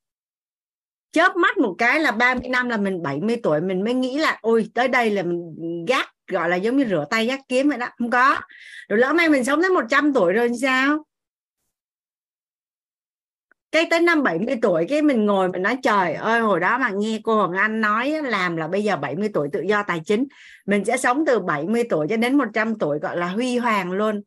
Chớp 1.13 1.37
mắt 1.37 1.59
một 1.59 1.75
cái 1.79 2.01
là 2.01 2.11
30 2.11 2.49
năm 2.49 2.69
là 2.69 2.77
mình 2.77 3.03
70 3.03 3.41
tuổi, 3.43 3.61
mình 3.61 3.85
mới 3.85 3.95
nghĩ 3.95 4.19
là, 4.19 4.39
ôi, 4.43 4.71
tới 4.75 4.89
đây 4.89 5.11
là 5.11 5.23
mình 5.23 5.85
gác, 5.89 6.09
gọi 6.27 6.49
là 6.49 6.57
giống 6.57 6.77
như 6.77 6.85
rửa 6.85 7.05
tay, 7.11 7.27
gác 7.27 7.41
kiếm 7.49 7.69
vậy 7.69 7.79
đó. 7.79 7.87
Không 7.99 8.11
có. 8.11 8.41
Rồi 8.89 8.99
lỡ 8.99 9.13
may 9.13 9.29
mình 9.29 9.45
sống 9.45 9.63
tới 9.63 9.71
100 9.71 10.13
tuổi 10.13 10.33
rồi 10.33 10.51
sao? 10.63 11.05
Cái 13.73 13.87
tới 13.91 14.01
năm 14.01 14.23
70 14.23 14.59
tuổi, 14.63 14.87
cái 14.89 15.03
mình 15.03 15.27
ngồi 15.27 15.49
mình 15.49 15.63
nói, 15.63 15.79
trời 15.83 16.15
ơi, 16.15 16.41
hồi 16.41 16.61
đó 16.61 16.79
mà 16.79 16.91
nghe 16.91 17.21
cô 17.23 17.37
Hồng 17.37 17.53
Anh 17.53 17.81
nói 17.81 18.11
làm 18.23 18.57
là 18.57 18.69
bây 18.69 18.85
giờ 18.85 18.97
70 18.97 19.31
tuổi 19.35 19.49
tự 19.53 19.61
do 19.61 19.83
tài 19.83 20.01
chính, 20.05 20.27
mình 20.67 20.85
sẽ 20.85 20.97
sống 20.97 21.25
từ 21.27 21.39
70 21.39 21.85
tuổi 21.91 22.07
cho 22.11 22.17
đến 22.17 22.39
100 22.39 22.79
tuổi, 22.79 22.99
gọi 22.99 23.17
là 23.17 23.29
huy 23.29 23.59
hoàng 23.59 23.93
luôn 23.93 24.23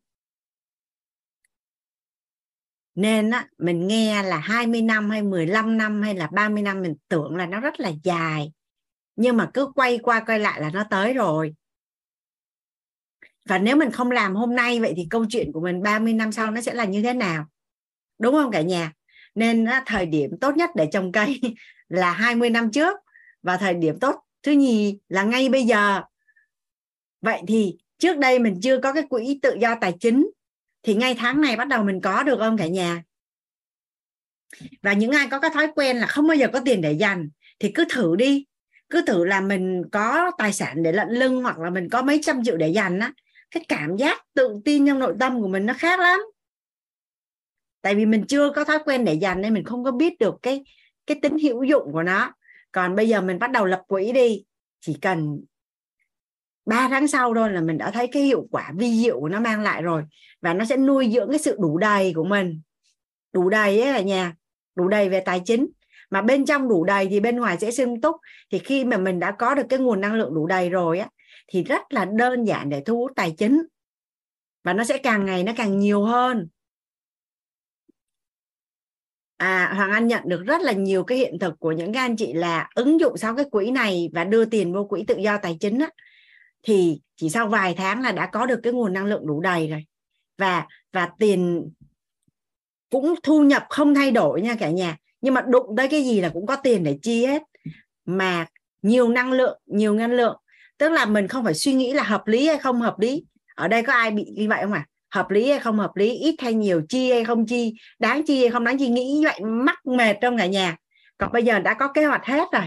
nên 2.96 3.30
á, 3.30 3.48
mình 3.58 3.88
nghe 3.88 4.24
là 4.24 4.38
20 4.38 4.82
năm 4.82 5.10
hay 5.10 5.22
15 5.22 5.78
năm 5.78 6.02
hay 6.02 6.16
là 6.16 6.28
30 6.28 6.64
năm 6.64 6.82
mình 6.82 6.96
tưởng 7.08 7.36
là 7.36 7.46
nó 7.46 7.60
rất 7.60 7.80
là 7.80 7.92
dài. 8.04 8.52
Nhưng 9.16 9.38
mà 9.38 9.50
cứ 9.54 9.72
quay 9.76 9.98
qua 9.98 10.24
quay 10.28 10.40
lại 10.40 10.62
là 10.62 10.70
nó 10.74 10.84
tới 10.90 11.14
rồi. 11.14 11.56
Và 13.46 13.58
nếu 13.58 13.76
mình 13.76 13.92
không 13.92 14.12
làm 14.12 14.36
hôm 14.36 14.56
nay 14.56 14.80
vậy 14.80 14.94
thì 14.98 15.08
câu 15.10 15.26
chuyện 15.30 15.52
của 15.52 15.62
mình 15.62 15.82
30 15.82 16.14
năm 16.14 16.32
sau 16.32 16.52
nó 16.52 16.62
sẽ 16.62 16.74
là 16.74 16.86
như 16.86 17.02
thế 17.02 17.14
nào? 17.14 17.46
Đúng 18.20 18.36
không 18.36 18.52
cả 18.52 18.62
nhà? 18.62 18.92
Nên 19.36 19.66
á, 19.66 19.84
thời 19.86 20.06
điểm 20.06 20.32
tốt 20.42 20.58
nhất 20.58 20.70
để 20.76 20.90
trồng 20.92 21.12
cây 21.12 21.42
là 21.90 22.12
20 22.12 22.50
năm 22.50 22.72
trước 22.72 22.98
và 23.42 23.58
thời 23.58 23.74
điểm 23.74 24.00
tốt 24.00 24.16
thứ 24.44 24.52
nhì 24.52 25.00
là 25.10 25.24
ngay 25.24 25.50
bây 25.50 25.64
giờ. 25.64 26.02
Vậy 27.22 27.42
thì 27.48 27.78
trước 27.98 28.18
đây 28.18 28.40
mình 28.40 28.60
chưa 28.62 28.80
có 28.80 28.94
cái 28.94 29.04
quỹ 29.10 29.40
tự 29.42 29.58
do 29.62 29.76
tài 29.82 29.94
chính 30.00 30.30
thì 30.84 30.96
ngay 30.96 31.16
tháng 31.18 31.42
này 31.42 31.56
bắt 31.56 31.68
đầu 31.68 31.84
mình 31.84 32.02
có 32.02 32.24
được 32.24 32.38
không 32.40 32.58
cả 32.58 32.68
nhà? 32.68 33.04
Và 34.82 34.94
những 34.94 35.12
ai 35.12 35.28
có 35.32 35.40
cái 35.40 35.52
thói 35.54 35.68
quen 35.76 35.98
là 35.98 36.08
không 36.08 36.28
bao 36.28 36.38
giờ 36.38 36.48
có 36.54 36.62
tiền 36.66 36.82
để 36.82 36.92
dành, 36.92 37.30
thì 37.60 37.72
cứ 37.76 37.86
thử 37.90 38.16
đi. 38.16 38.46
Cứ 38.90 39.02
thử 39.08 39.26
là 39.26 39.42
mình 39.42 39.84
có 39.92 40.32
tài 40.38 40.54
sản 40.54 40.84
để 40.84 40.92
lận 40.92 41.10
lưng 41.10 41.44
hoặc 41.44 41.60
là 41.60 41.70
mình 41.70 41.90
có 41.90 42.02
mấy 42.02 42.20
trăm 42.24 42.44
triệu 42.44 42.58
để 42.58 42.68
dành 42.68 43.00
á, 43.00 43.14
cái 43.52 43.66
cảm 43.68 43.98
giác 43.98 44.22
tự 44.34 44.62
tin 44.66 44.88
trong 44.88 45.00
nội 45.00 45.16
tâm 45.20 45.42
của 45.42 45.48
mình 45.48 45.66
nó 45.66 45.74
khác 45.74 46.00
lắm. 46.00 46.20
Tại 47.82 47.96
vì 47.96 48.06
mình 48.06 48.26
chưa 48.28 48.52
có 48.56 48.64
thói 48.64 48.80
quen 48.86 49.06
để 49.06 49.14
dành 49.14 49.42
nên 49.42 49.54
mình 49.54 49.64
không 49.64 49.84
có 49.84 49.92
biết 49.92 50.20
được 50.20 50.36
cái 50.42 50.64
cái 51.06 51.20
tính 51.22 51.40
hữu 51.40 51.64
dụng 51.64 51.92
của 51.92 52.04
nó. 52.04 52.34
Còn 52.72 52.96
bây 52.96 53.10
giờ 53.10 53.22
mình 53.22 53.40
bắt 53.40 53.52
đầu 53.52 53.66
lập 53.66 53.82
quỹ 53.88 54.12
đi, 54.12 54.44
chỉ 54.80 54.98
cần 55.02 55.42
3 56.66 56.88
tháng 56.90 57.08
sau 57.08 57.34
thôi 57.34 57.52
là 57.52 57.62
mình 57.62 57.78
đã 57.78 57.92
thấy 57.92 58.08
cái 58.08 58.24
hiệu 58.24 58.48
quả 58.52 58.72
vi 58.78 59.04
diệu 59.04 59.20
của 59.20 59.30
nó 59.30 59.40
mang 59.40 59.62
lại 59.62 59.82
rồi 59.82 60.04
và 60.42 60.54
nó 60.54 60.66
sẽ 60.66 60.78
nuôi 60.78 61.12
dưỡng 61.14 61.30
cái 61.30 61.40
sự 61.40 61.58
đủ 61.60 61.78
đầy 61.78 62.14
của 62.14 62.24
mình. 62.24 62.62
Đủ 63.34 63.50
đầy 63.50 63.82
ấy 63.82 63.94
là 63.94 64.02
nhà 64.02 64.34
đủ 64.76 64.88
đầy 64.88 65.10
về 65.10 65.20
tài 65.20 65.42
chính. 65.46 65.68
Mà 66.10 66.22
bên 66.22 66.46
trong 66.46 66.70
đủ 66.70 66.84
đầy 66.84 67.08
thì 67.08 67.20
bên 67.20 67.38
ngoài 67.38 67.58
sẽ 67.62 67.72
sung 67.72 68.02
túc. 68.02 68.16
Thì 68.52 68.60
khi 68.60 68.86
mà 68.86 68.98
mình 68.98 69.20
đã 69.20 69.32
có 69.32 69.56
được 69.56 69.66
cái 69.70 69.80
nguồn 69.80 70.02
năng 70.02 70.14
lượng 70.14 70.34
đủ 70.36 70.48
đầy 70.48 70.70
rồi 70.70 71.00
á 71.00 71.10
thì 71.48 71.64
rất 71.64 71.82
là 71.90 72.06
đơn 72.06 72.44
giản 72.44 72.70
để 72.70 72.84
thu 72.86 72.98
hút 72.98 73.12
tài 73.16 73.36
chính. 73.38 73.62
Và 74.64 74.74
nó 74.74 74.84
sẽ 74.84 74.98
càng 74.98 75.26
ngày 75.26 75.44
nó 75.44 75.52
càng 75.58 75.80
nhiều 75.80 76.04
hơn. 76.04 76.48
À, 79.38 79.74
Hoàng 79.76 79.92
Anh 79.92 80.08
nhận 80.08 80.22
được 80.26 80.44
rất 80.46 80.62
là 80.62 80.72
nhiều 80.72 81.04
cái 81.04 81.18
hiện 81.18 81.40
thực 81.40 81.60
của 81.60 81.72
những 81.72 81.94
cái 81.94 82.02
anh 82.02 82.16
chị 82.16 82.34
là 82.34 82.70
ứng 82.76 83.00
dụng 83.00 83.18
sau 83.18 83.36
cái 83.36 83.46
quỹ 83.52 83.72
này 83.72 84.10
và 84.14 84.24
đưa 84.24 84.46
tiền 84.46 84.74
vô 84.74 84.86
quỹ 84.86 85.04
tự 85.08 85.16
do 85.18 85.38
tài 85.38 85.58
chính 85.60 85.80
á, 85.80 85.90
thì 86.64 87.02
chỉ 87.16 87.30
sau 87.30 87.48
vài 87.48 87.74
tháng 87.78 88.02
là 88.02 88.12
đã 88.12 88.26
có 88.26 88.46
được 88.46 88.60
cái 88.64 88.74
nguồn 88.74 88.94
năng 88.94 89.06
lượng 89.06 89.28
đủ 89.28 89.42
đầy 89.42 89.68
rồi. 89.68 89.86
Và 90.38 90.68
và 90.94 91.10
tiền 91.20 91.70
cũng 92.90 93.16
thu 93.24 93.44
nhập 93.44 93.66
không 93.70 93.96
thay 93.96 94.12
đổi 94.12 94.42
nha 94.42 94.56
cả 94.60 94.70
nhà. 94.70 94.98
Nhưng 95.22 95.34
mà 95.34 95.42
đụng 95.42 95.76
tới 95.78 95.88
cái 95.88 96.04
gì 96.04 96.22
là 96.22 96.30
cũng 96.30 96.46
có 96.46 96.56
tiền 96.56 96.84
để 96.84 97.00
chi 97.02 97.26
hết. 97.26 97.44
Mà 98.06 98.46
nhiều 98.82 99.10
năng 99.10 99.32
lượng, 99.32 99.60
nhiều 99.66 99.94
năng 99.94 100.12
lượng. 100.12 100.38
Tức 100.78 100.90
là 100.90 101.06
mình 101.06 101.28
không 101.28 101.44
phải 101.44 101.54
suy 101.54 101.74
nghĩ 101.74 101.94
là 101.94 102.04
hợp 102.04 102.28
lý 102.28 102.48
hay 102.48 102.58
không 102.58 102.82
hợp 102.82 103.00
lý. 103.00 103.26
Ở 103.56 103.68
đây 103.68 103.84
có 103.84 103.94
ai 103.94 104.12
bị 104.12 104.26
như 104.36 104.50
vậy 104.50 104.60
không 104.64 104.74
ạ? 104.74 104.86
À? 104.88 104.92
hợp 105.12 105.30
lý 105.30 105.50
hay 105.50 105.60
không 105.60 105.80
hợp 105.80 105.96
lý, 105.96 106.18
ít 106.18 106.36
hay 106.40 106.54
nhiều, 106.54 106.82
chi 106.90 107.12
hay 107.12 107.24
không 107.24 107.46
chi, 107.46 107.74
đáng 108.00 108.24
chi 108.26 108.40
hay 108.42 108.50
không 108.50 108.64
đáng 108.64 108.78
chi, 108.78 108.88
nghĩ 108.88 109.14
như 109.14 109.22
vậy 109.24 109.40
mắc 109.44 109.86
mệt 109.86 110.18
trong 110.22 110.38
cả 110.38 110.46
nhà. 110.46 110.78
Còn 111.18 111.32
bây 111.32 111.44
giờ 111.44 111.60
đã 111.60 111.74
có 111.74 111.88
kế 111.94 112.06
hoạch 112.06 112.26
hết 112.26 112.48
rồi. 112.52 112.64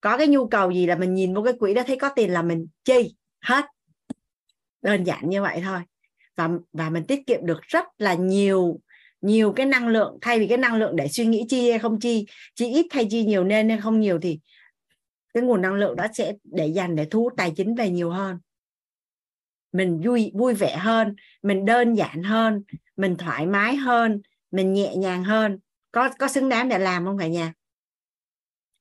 Có 0.00 0.18
cái 0.18 0.26
nhu 0.26 0.48
cầu 0.48 0.70
gì 0.70 0.86
là 0.86 0.94
mình 0.94 1.14
nhìn 1.14 1.34
vô 1.34 1.42
cái 1.42 1.52
quỹ 1.52 1.74
đó 1.74 1.82
thấy 1.86 1.96
có 1.96 2.08
tiền 2.08 2.32
là 2.32 2.42
mình 2.42 2.66
chi 2.84 3.14
hết. 3.48 3.64
Đơn 4.82 5.04
giản 5.04 5.28
như 5.30 5.42
vậy 5.42 5.60
thôi. 5.64 5.80
Và 6.36 6.48
và 6.72 6.90
mình 6.90 7.04
tiết 7.08 7.26
kiệm 7.26 7.46
được 7.46 7.62
rất 7.62 7.84
là 7.98 8.14
nhiều 8.14 8.80
nhiều 9.20 9.52
cái 9.52 9.66
năng 9.66 9.88
lượng. 9.88 10.18
Thay 10.20 10.38
vì 10.38 10.46
cái 10.46 10.58
năng 10.58 10.74
lượng 10.74 10.96
để 10.96 11.08
suy 11.08 11.26
nghĩ 11.26 11.46
chi 11.48 11.70
hay 11.70 11.78
không 11.78 12.00
chi 12.00 12.26
chi 12.54 12.66
ít 12.66 12.86
hay 12.90 13.06
chi 13.10 13.24
nhiều 13.24 13.44
nên 13.44 13.68
hay 13.68 13.80
không 13.80 14.00
nhiều 14.00 14.18
thì 14.22 14.40
cái 15.34 15.42
nguồn 15.42 15.62
năng 15.62 15.74
lượng 15.74 15.96
đó 15.96 16.06
sẽ 16.14 16.32
để 16.44 16.66
dành 16.66 16.96
để 16.96 17.06
thu 17.10 17.22
hút 17.22 17.32
tài 17.36 17.52
chính 17.56 17.74
về 17.74 17.90
nhiều 17.90 18.10
hơn. 18.10 18.38
Mình 19.72 20.00
vui 20.04 20.32
vui 20.34 20.54
vẻ 20.54 20.76
hơn, 20.76 21.16
mình 21.42 21.64
đơn 21.64 21.94
giản 21.94 22.22
hơn, 22.22 22.62
mình 22.96 23.16
thoải 23.18 23.46
mái 23.46 23.76
hơn, 23.76 24.22
mình 24.50 24.72
nhẹ 24.72 24.96
nhàng 24.96 25.24
hơn. 25.24 25.58
Có 25.92 26.10
có 26.18 26.28
xứng 26.28 26.48
đáng 26.48 26.68
để 26.68 26.78
làm 26.78 27.04
không 27.04 27.18
cả 27.18 27.26
nhà? 27.26 27.52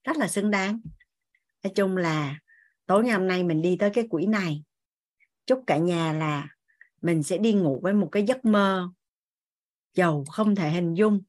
Rất 0.03 0.17
là 0.17 0.27
xứng 0.27 0.51
đáng. 0.51 0.81
Nói 1.63 1.71
chung 1.75 1.97
là 1.97 2.39
tối 2.88 3.03
ngày 3.03 3.14
hôm 3.16 3.27
nay 3.27 3.43
mình 3.43 3.61
đi 3.61 3.77
tới 3.80 3.90
cái 3.90 4.07
quỹ 4.09 4.25
này 4.25 4.64
chúc 5.45 5.64
cả 5.67 5.77
nhà 5.77 6.14
là 6.14 6.48
mình 7.01 7.24
sẽ 7.24 7.38
đi 7.38 7.53
ngủ 7.53 7.80
với 7.83 7.93
một 7.93 8.09
cái 8.11 8.24
giấc 8.24 8.45
mơ 8.45 8.90
giàu 9.93 10.24
không 10.32 10.56
thể 10.56 10.69
hình 10.69 10.93
dung 10.93 11.22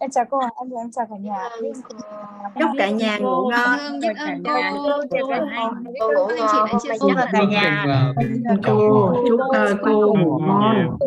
em 0.00 0.10
chào 0.10 0.24
cô 0.30 0.38
em 0.40 0.70
em 0.70 0.90
chào 0.92 1.06
cả 1.10 1.16
nhà 1.16 1.48
chúc 2.60 2.70
cả 2.78 2.90
nhà 2.90 3.18
ngủ 3.18 3.50
ngon 3.50 4.00
biết 4.00 4.12
ơn 4.18 4.42
cô 6.00 6.30
chúc 7.00 7.18
cả 7.32 7.42
nhà 7.50 7.86
chúc 9.28 9.40
cô 9.82 10.14
ngủ 10.16 10.38
ngon 10.46 10.98